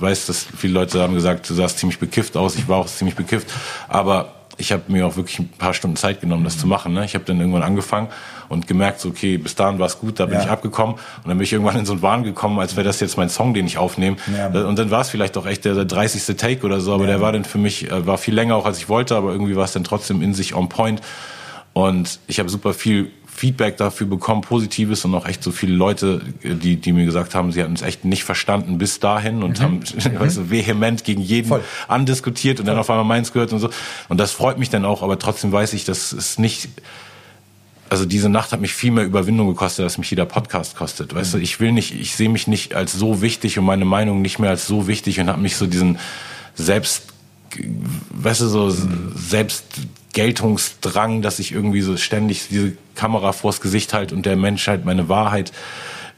weiß, 0.00 0.26
dass 0.26 0.46
viele 0.56 0.74
Leute 0.74 1.00
haben 1.00 1.14
gesagt, 1.14 1.48
du 1.48 1.54
sahst 1.54 1.78
ziemlich 1.78 2.00
bekifft 2.00 2.36
aus. 2.36 2.56
Ich 2.56 2.68
war 2.68 2.78
auch 2.78 2.86
ziemlich 2.86 3.14
bekifft, 3.14 3.46
aber 3.88 4.32
ich 4.58 4.72
habe 4.72 4.82
mir 4.88 5.06
auch 5.06 5.16
wirklich 5.16 5.38
ein 5.38 5.48
paar 5.48 5.74
Stunden 5.74 5.96
Zeit 5.96 6.20
genommen, 6.20 6.44
das 6.44 6.58
zu 6.58 6.66
machen. 6.66 6.94
Ne? 6.94 7.04
Ich 7.04 7.14
habe 7.14 7.24
dann 7.24 7.38
irgendwann 7.38 7.62
angefangen 7.62 8.08
und 8.48 8.66
gemerkt, 8.66 9.00
so, 9.00 9.08
okay, 9.10 9.36
bis 9.36 9.54
dahin 9.54 9.78
war 9.78 9.86
es 9.86 9.98
gut, 9.98 10.18
da 10.18 10.26
bin 10.26 10.34
ja. 10.34 10.44
ich 10.44 10.50
abgekommen. 10.50 10.94
Und 10.94 11.28
dann 11.28 11.36
bin 11.36 11.44
ich 11.44 11.52
irgendwann 11.52 11.76
in 11.76 11.86
so 11.86 11.92
einen 11.92 12.02
Wahn 12.02 12.22
gekommen, 12.22 12.58
als 12.58 12.76
wäre 12.76 12.86
das 12.86 13.00
jetzt 13.00 13.16
mein 13.16 13.28
Song, 13.28 13.54
den 13.54 13.66
ich 13.66 13.78
aufnehme. 13.78 14.16
Ja. 14.34 14.52
Äh, 14.52 14.64
und 14.64 14.78
dann 14.78 14.90
war 14.90 15.00
es 15.00 15.10
vielleicht 15.10 15.36
auch 15.36 15.46
echt 15.46 15.64
der, 15.64 15.74
der 15.74 15.84
30. 15.84 16.36
Take 16.36 16.64
oder 16.64 16.80
so, 16.80 16.94
aber 16.94 17.04
ja. 17.04 17.10
der 17.10 17.20
war 17.20 17.32
dann 17.32 17.44
für 17.44 17.58
mich, 17.58 17.90
äh, 17.90 18.06
war 18.06 18.18
viel 18.18 18.34
länger 18.34 18.56
auch, 18.56 18.66
als 18.66 18.78
ich 18.78 18.88
wollte, 18.88 19.16
aber 19.16 19.32
irgendwie 19.32 19.56
war 19.56 19.64
es 19.64 19.72
dann 19.72 19.84
trotzdem 19.84 20.22
in 20.22 20.32
sich 20.34 20.54
on 20.54 20.68
point. 20.68 21.00
Und 21.72 22.20
ich 22.26 22.38
habe 22.38 22.48
super 22.48 22.72
viel 22.72 23.10
Feedback 23.36 23.76
dafür 23.76 24.06
bekommen, 24.06 24.40
positives 24.40 25.04
und 25.04 25.14
auch 25.14 25.26
echt 25.26 25.42
so 25.42 25.50
viele 25.50 25.74
Leute, 25.74 26.22
die, 26.42 26.76
die 26.76 26.92
mir 26.92 27.04
gesagt 27.04 27.34
haben, 27.34 27.52
sie 27.52 27.62
hatten 27.62 27.74
es 27.74 27.82
echt 27.82 28.04
nicht 28.04 28.24
verstanden 28.24 28.78
bis 28.78 28.98
dahin 28.98 29.42
und 29.42 29.58
mhm. 29.58 29.62
haben 29.62 29.74
mhm. 29.80 30.20
weißt 30.20 30.38
du, 30.38 30.50
vehement 30.50 31.04
gegen 31.04 31.20
jeden 31.20 31.48
Voll. 31.48 31.64
andiskutiert 31.86 32.58
und 32.58 32.66
Voll. 32.66 32.72
dann 32.74 32.80
auf 32.80 32.88
einmal 32.88 33.04
meins 33.04 33.32
gehört 33.32 33.52
und 33.52 33.58
so. 33.58 33.70
Und 34.08 34.18
das 34.18 34.32
freut 34.32 34.58
mich 34.58 34.70
dann 34.70 34.84
auch, 34.84 35.02
aber 35.02 35.18
trotzdem 35.18 35.52
weiß 35.52 35.74
ich, 35.74 35.84
dass 35.84 36.12
es 36.12 36.38
nicht 36.38 36.68
also 37.88 38.04
diese 38.04 38.28
Nacht 38.28 38.50
hat 38.50 38.60
mich 38.60 38.74
viel 38.74 38.90
mehr 38.90 39.04
Überwindung 39.04 39.46
gekostet, 39.46 39.84
als 39.84 39.96
mich 39.96 40.10
jeder 40.10 40.26
Podcast 40.26 40.74
kostet. 40.76 41.14
Weißt 41.14 41.34
mhm. 41.34 41.38
du, 41.38 41.44
ich 41.44 41.60
will 41.60 41.70
nicht, 41.70 41.94
ich 41.94 42.16
sehe 42.16 42.28
mich 42.28 42.46
nicht 42.48 42.74
als 42.74 42.92
so 42.92 43.22
wichtig 43.22 43.58
und 43.58 43.64
meine 43.64 43.84
Meinung 43.84 44.22
nicht 44.22 44.38
mehr 44.38 44.50
als 44.50 44.66
so 44.66 44.88
wichtig 44.88 45.20
und 45.20 45.28
habe 45.28 45.40
mich 45.40 45.56
so 45.56 45.66
diesen 45.66 45.98
selbst, 46.56 47.04
weißt 48.10 48.40
du, 48.40 48.48
so 48.48 48.64
mhm. 48.66 49.12
selbst 49.14 49.66
Geltungsdrang, 50.14 51.22
dass 51.22 51.38
ich 51.38 51.52
irgendwie 51.52 51.82
so 51.82 51.96
ständig 51.96 52.48
diese 52.48 52.72
Kamera 52.96 53.32
vors 53.32 53.60
Gesicht 53.60 53.94
halte 53.94 54.14
und 54.14 54.26
der 54.26 54.36
Menschheit 54.36 54.84
meine 54.84 55.08
Wahrheit 55.08 55.52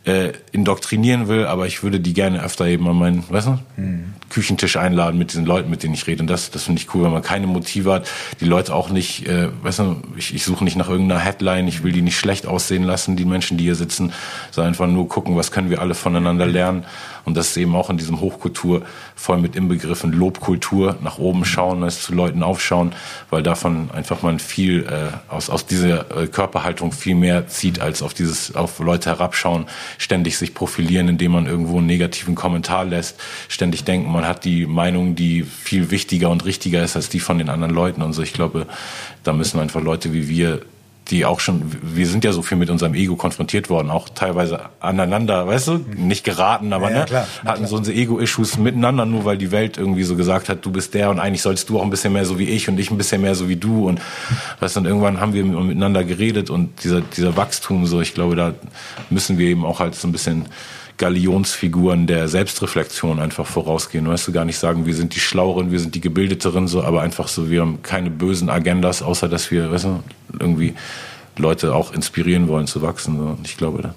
äh, 0.08 0.32
indoktrinieren 0.52 1.28
will, 1.28 1.44
aber 1.44 1.66
ich 1.66 1.82
würde 1.82 2.00
die 2.00 2.14
gerne 2.14 2.42
öfter 2.42 2.66
eben 2.66 2.88
an 2.88 2.96
meinen, 2.96 3.24
weißt 3.28 3.48
du, 3.48 3.58
mhm. 3.76 4.14
Küchentisch 4.30 4.76
einladen 4.76 5.18
mit 5.18 5.32
diesen 5.32 5.44
Leuten, 5.44 5.70
mit 5.70 5.82
denen 5.82 5.94
ich 5.94 6.06
rede. 6.06 6.22
Und 6.22 6.28
das, 6.28 6.50
das 6.50 6.62
finde 6.64 6.80
ich 6.80 6.94
cool, 6.94 7.04
wenn 7.04 7.12
man 7.12 7.22
keine 7.22 7.46
Motive 7.46 7.92
hat, 7.92 8.08
die 8.40 8.44
Leute 8.44 8.74
auch 8.74 8.90
nicht, 8.90 9.26
äh, 9.26 9.48
weißt 9.62 9.80
du, 9.80 9.96
ich, 10.16 10.34
ich 10.34 10.44
suche 10.44 10.64
nicht 10.64 10.76
nach 10.76 10.88
irgendeiner 10.88 11.20
Headline, 11.20 11.68
ich 11.68 11.82
will 11.82 11.92
die 11.92 12.02
nicht 12.02 12.18
schlecht 12.18 12.46
aussehen 12.46 12.84
lassen, 12.84 13.16
die 13.16 13.24
Menschen, 13.24 13.58
die 13.58 13.64
hier 13.64 13.74
sitzen, 13.74 14.12
sondern 14.50 14.72
einfach 14.72 14.86
nur 14.86 15.08
gucken, 15.08 15.36
was 15.36 15.50
können 15.50 15.68
wir 15.68 15.80
alle 15.80 15.94
voneinander 15.94 16.46
lernen 16.46 16.84
und 17.24 17.36
das 17.36 17.50
ist 17.50 17.56
eben 17.56 17.74
auch 17.74 17.90
in 17.90 17.96
diesem 17.96 18.20
Hochkultur 18.20 18.82
voll 19.14 19.38
mit 19.38 19.56
inbegriffen 19.56 20.12
Lobkultur, 20.12 20.96
nach 21.02 21.18
oben 21.18 21.44
schauen, 21.44 21.82
es 21.82 22.02
zu 22.02 22.14
Leuten 22.14 22.42
aufschauen, 22.42 22.94
weil 23.30 23.42
davon 23.42 23.90
einfach 23.92 24.22
man 24.22 24.38
viel 24.38 24.86
äh, 24.86 25.32
aus, 25.32 25.50
aus 25.50 25.66
dieser 25.66 26.16
äh, 26.16 26.26
Körperhaltung 26.26 26.92
viel 26.92 27.14
mehr 27.14 27.48
zieht, 27.48 27.80
als 27.80 28.02
auf 28.02 28.14
dieses, 28.14 28.54
auf 28.54 28.78
Leute 28.78 29.10
herabschauen, 29.10 29.66
ständig 29.98 30.38
sich 30.38 30.54
profilieren, 30.54 31.08
indem 31.08 31.32
man 31.32 31.46
irgendwo 31.46 31.78
einen 31.78 31.86
negativen 31.86 32.34
Kommentar 32.34 32.84
lässt, 32.84 33.20
ständig 33.48 33.84
denken, 33.84 34.10
man 34.10 34.26
hat 34.26 34.44
die 34.44 34.66
Meinung, 34.66 35.14
die 35.14 35.42
viel 35.42 35.90
wichtiger 35.90 36.30
und 36.30 36.44
richtiger 36.44 36.82
ist 36.82 36.96
als 36.96 37.08
die 37.08 37.20
von 37.20 37.38
den 37.38 37.48
anderen 37.48 37.74
Leuten 37.74 38.02
und 38.02 38.12
so. 38.12 38.22
Ich 38.22 38.32
glaube, 38.32 38.66
da 39.24 39.32
müssen 39.32 39.60
einfach 39.60 39.82
Leute 39.82 40.12
wie 40.12 40.28
wir 40.28 40.62
die 41.10 41.24
auch 41.24 41.40
schon, 41.40 41.62
wir 41.82 42.06
sind 42.06 42.24
ja 42.24 42.32
so 42.32 42.42
viel 42.42 42.58
mit 42.58 42.70
unserem 42.70 42.94
Ego 42.94 43.16
konfrontiert 43.16 43.70
worden, 43.70 43.90
auch 43.90 44.08
teilweise 44.08 44.60
aneinander, 44.80 45.46
weißt 45.46 45.68
du, 45.68 45.84
nicht 45.96 46.24
geraten, 46.24 46.72
aber 46.72 46.90
Ja, 46.90 46.98
ne, 46.98 47.04
klar, 47.06 47.26
hatten 47.44 47.66
so 47.66 47.76
unsere 47.76 47.96
Ego-Issues 47.96 48.58
miteinander, 48.58 49.06
nur 49.06 49.24
weil 49.24 49.38
die 49.38 49.50
Welt 49.50 49.78
irgendwie 49.78 50.04
so 50.04 50.16
gesagt 50.16 50.48
hat, 50.48 50.64
du 50.64 50.70
bist 50.70 50.94
der 50.94 51.10
und 51.10 51.18
eigentlich 51.18 51.42
sollst 51.42 51.68
du 51.70 51.78
auch 51.78 51.82
ein 51.82 51.90
bisschen 51.90 52.12
mehr 52.12 52.24
so 52.24 52.38
wie 52.38 52.48
ich 52.48 52.68
und 52.68 52.78
ich 52.78 52.90
ein 52.90 52.98
bisschen 52.98 53.22
mehr 53.22 53.34
so 53.34 53.48
wie 53.48 53.56
du 53.56 53.88
und 53.88 54.00
weißt 54.60 54.76
du, 54.76 54.80
und 54.80 54.86
irgendwann 54.86 55.20
haben 55.20 55.32
wir 55.32 55.44
miteinander 55.44 56.04
geredet 56.04 56.50
und 56.50 56.84
dieser, 56.84 57.00
dieser 57.00 57.36
Wachstum 57.36 57.86
so, 57.86 58.00
ich 58.00 58.14
glaube, 58.14 58.36
da 58.36 58.54
müssen 59.10 59.38
wir 59.38 59.48
eben 59.48 59.64
auch 59.64 59.80
halt 59.80 59.94
so 59.94 60.08
ein 60.08 60.12
bisschen 60.12 60.46
Galionsfiguren 60.98 62.06
der 62.06 62.28
Selbstreflexion 62.28 63.20
einfach 63.20 63.46
vorausgehen. 63.46 64.06
Weißt 64.06 64.28
du, 64.28 64.32
gar 64.32 64.44
nicht 64.44 64.58
sagen, 64.58 64.84
wir 64.84 64.94
sind 64.94 65.14
die 65.14 65.20
Schlaueren, 65.20 65.70
wir 65.70 65.80
sind 65.80 65.94
die 65.94 66.00
Gebildeteren, 66.00 66.68
so, 66.68 66.82
aber 66.82 67.02
einfach 67.02 67.28
so, 67.28 67.48
wir 67.48 67.60
haben 67.60 67.82
keine 67.82 68.10
bösen 68.10 68.50
Agendas, 68.50 69.00
außer 69.00 69.28
dass 69.28 69.50
wir, 69.50 69.70
weißt 69.70 69.84
du, 69.84 70.02
irgendwie 70.38 70.74
Leute 71.36 71.74
auch 71.74 71.92
inspirieren 71.92 72.48
wollen 72.48 72.66
zu 72.66 72.82
wachsen. 72.82 73.16
So. 73.16 73.24
Und 73.24 73.46
ich 73.46 73.56
glaube, 73.56 73.82
da, 73.82 73.94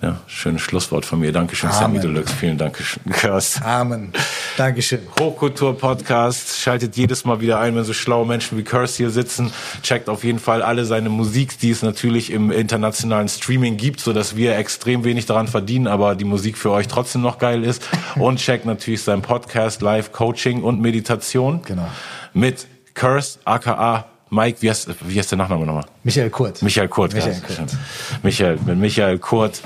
ja, 0.00 0.20
schönes 0.28 0.62
Schlusswort 0.62 1.04
von 1.04 1.18
mir. 1.18 1.32
Dankeschön, 1.32 1.72
Sammy. 1.72 1.98
Deluxe. 1.98 2.32
Vielen 2.32 2.56
Dank, 2.56 2.78
Kirst. 3.12 3.60
Amen. 3.62 4.12
Dankeschön. 4.56 5.00
Hochkultur-Podcast. 5.18 6.60
Schaltet 6.60 6.96
jedes 6.96 7.24
Mal 7.24 7.40
wieder 7.40 7.58
ein, 7.58 7.74
wenn 7.74 7.82
so 7.82 7.92
schlaue 7.92 8.24
Menschen 8.24 8.56
wie 8.58 8.62
Curse 8.62 8.98
hier 8.98 9.10
sitzen. 9.10 9.52
Checkt 9.82 10.08
auf 10.08 10.22
jeden 10.22 10.38
Fall 10.38 10.62
alle 10.62 10.84
seine 10.84 11.08
Musik, 11.08 11.58
die 11.58 11.70
es 11.70 11.82
natürlich 11.82 12.30
im 12.30 12.52
internationalen 12.52 13.28
Streaming 13.28 13.76
gibt, 13.76 13.98
so 13.98 14.12
dass 14.12 14.36
wir 14.36 14.56
extrem 14.56 15.02
wenig 15.02 15.26
daran 15.26 15.48
verdienen, 15.48 15.88
aber 15.88 16.14
die 16.14 16.24
Musik 16.24 16.58
für 16.58 16.70
euch 16.70 16.86
trotzdem 16.86 17.22
noch 17.22 17.38
geil 17.38 17.64
ist. 17.64 17.88
Und 18.14 18.38
checkt 18.38 18.66
natürlich 18.66 19.02
seinen 19.02 19.22
Podcast, 19.22 19.82
Live 19.82 20.12
Coaching 20.12 20.62
und 20.62 20.80
Meditation. 20.80 21.62
Genau. 21.64 21.88
Mit 22.34 22.68
Curse, 22.94 23.40
aka 23.44 24.06
Mike, 24.30 24.58
wie 24.60 24.70
heißt, 24.70 24.88
wie 25.06 25.18
heißt 25.18 25.30
der 25.30 25.38
Nachname 25.38 25.64
nochmal? 25.64 25.84
Michael 26.04 26.30
Kurt. 26.30 26.62
Michael 26.62 26.88
Kurt. 26.88 27.14
Michael 27.14 27.40
Kurt. 27.40 27.76
Michael, 28.22 28.58
mit 28.66 28.78
Michael 28.78 29.18
Kurt. 29.18 29.60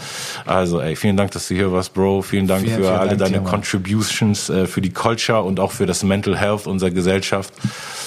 Also, 0.47 0.80
ey, 0.80 0.94
vielen 0.97 1.16
Dank, 1.16 1.32
dass 1.32 1.48
du 1.48 1.55
hier 1.55 1.72
warst, 1.72 1.94
Bro. 1.94 2.22
Vielen 2.22 2.47
Dank 2.47 2.62
Vielen, 2.62 2.76
für 2.76 2.82
vielen 2.84 2.94
alle 2.97 3.16
Dank 3.16 3.32
deine 3.32 3.44
dir. 3.44 3.51
Contributions 3.51 4.48
äh, 4.51 4.66
für 4.66 4.80
die 4.80 4.90
Culture 4.90 5.43
und 5.43 5.59
auch 5.60 5.72
für 5.72 5.86
das 5.86 6.02
Mental 6.02 6.36
Health 6.39 6.66
unserer 6.66 6.90
Gesellschaft. 6.90 7.52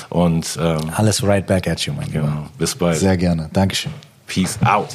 Und 0.10 0.58
ähm, 0.62 0.78
Alles 0.96 1.24
right 1.24 1.46
back 1.46 1.68
at 1.68 1.82
you, 1.82 1.94
mein 1.94 2.08
Lieber. 2.08 2.22
genau, 2.22 2.46
bis 2.58 2.76
bald. 2.76 2.98
Sehr 2.98 3.18
gerne. 3.18 3.50
Dankeschön. 3.52 3.92
Peace 4.28 4.58
out. 4.64 4.90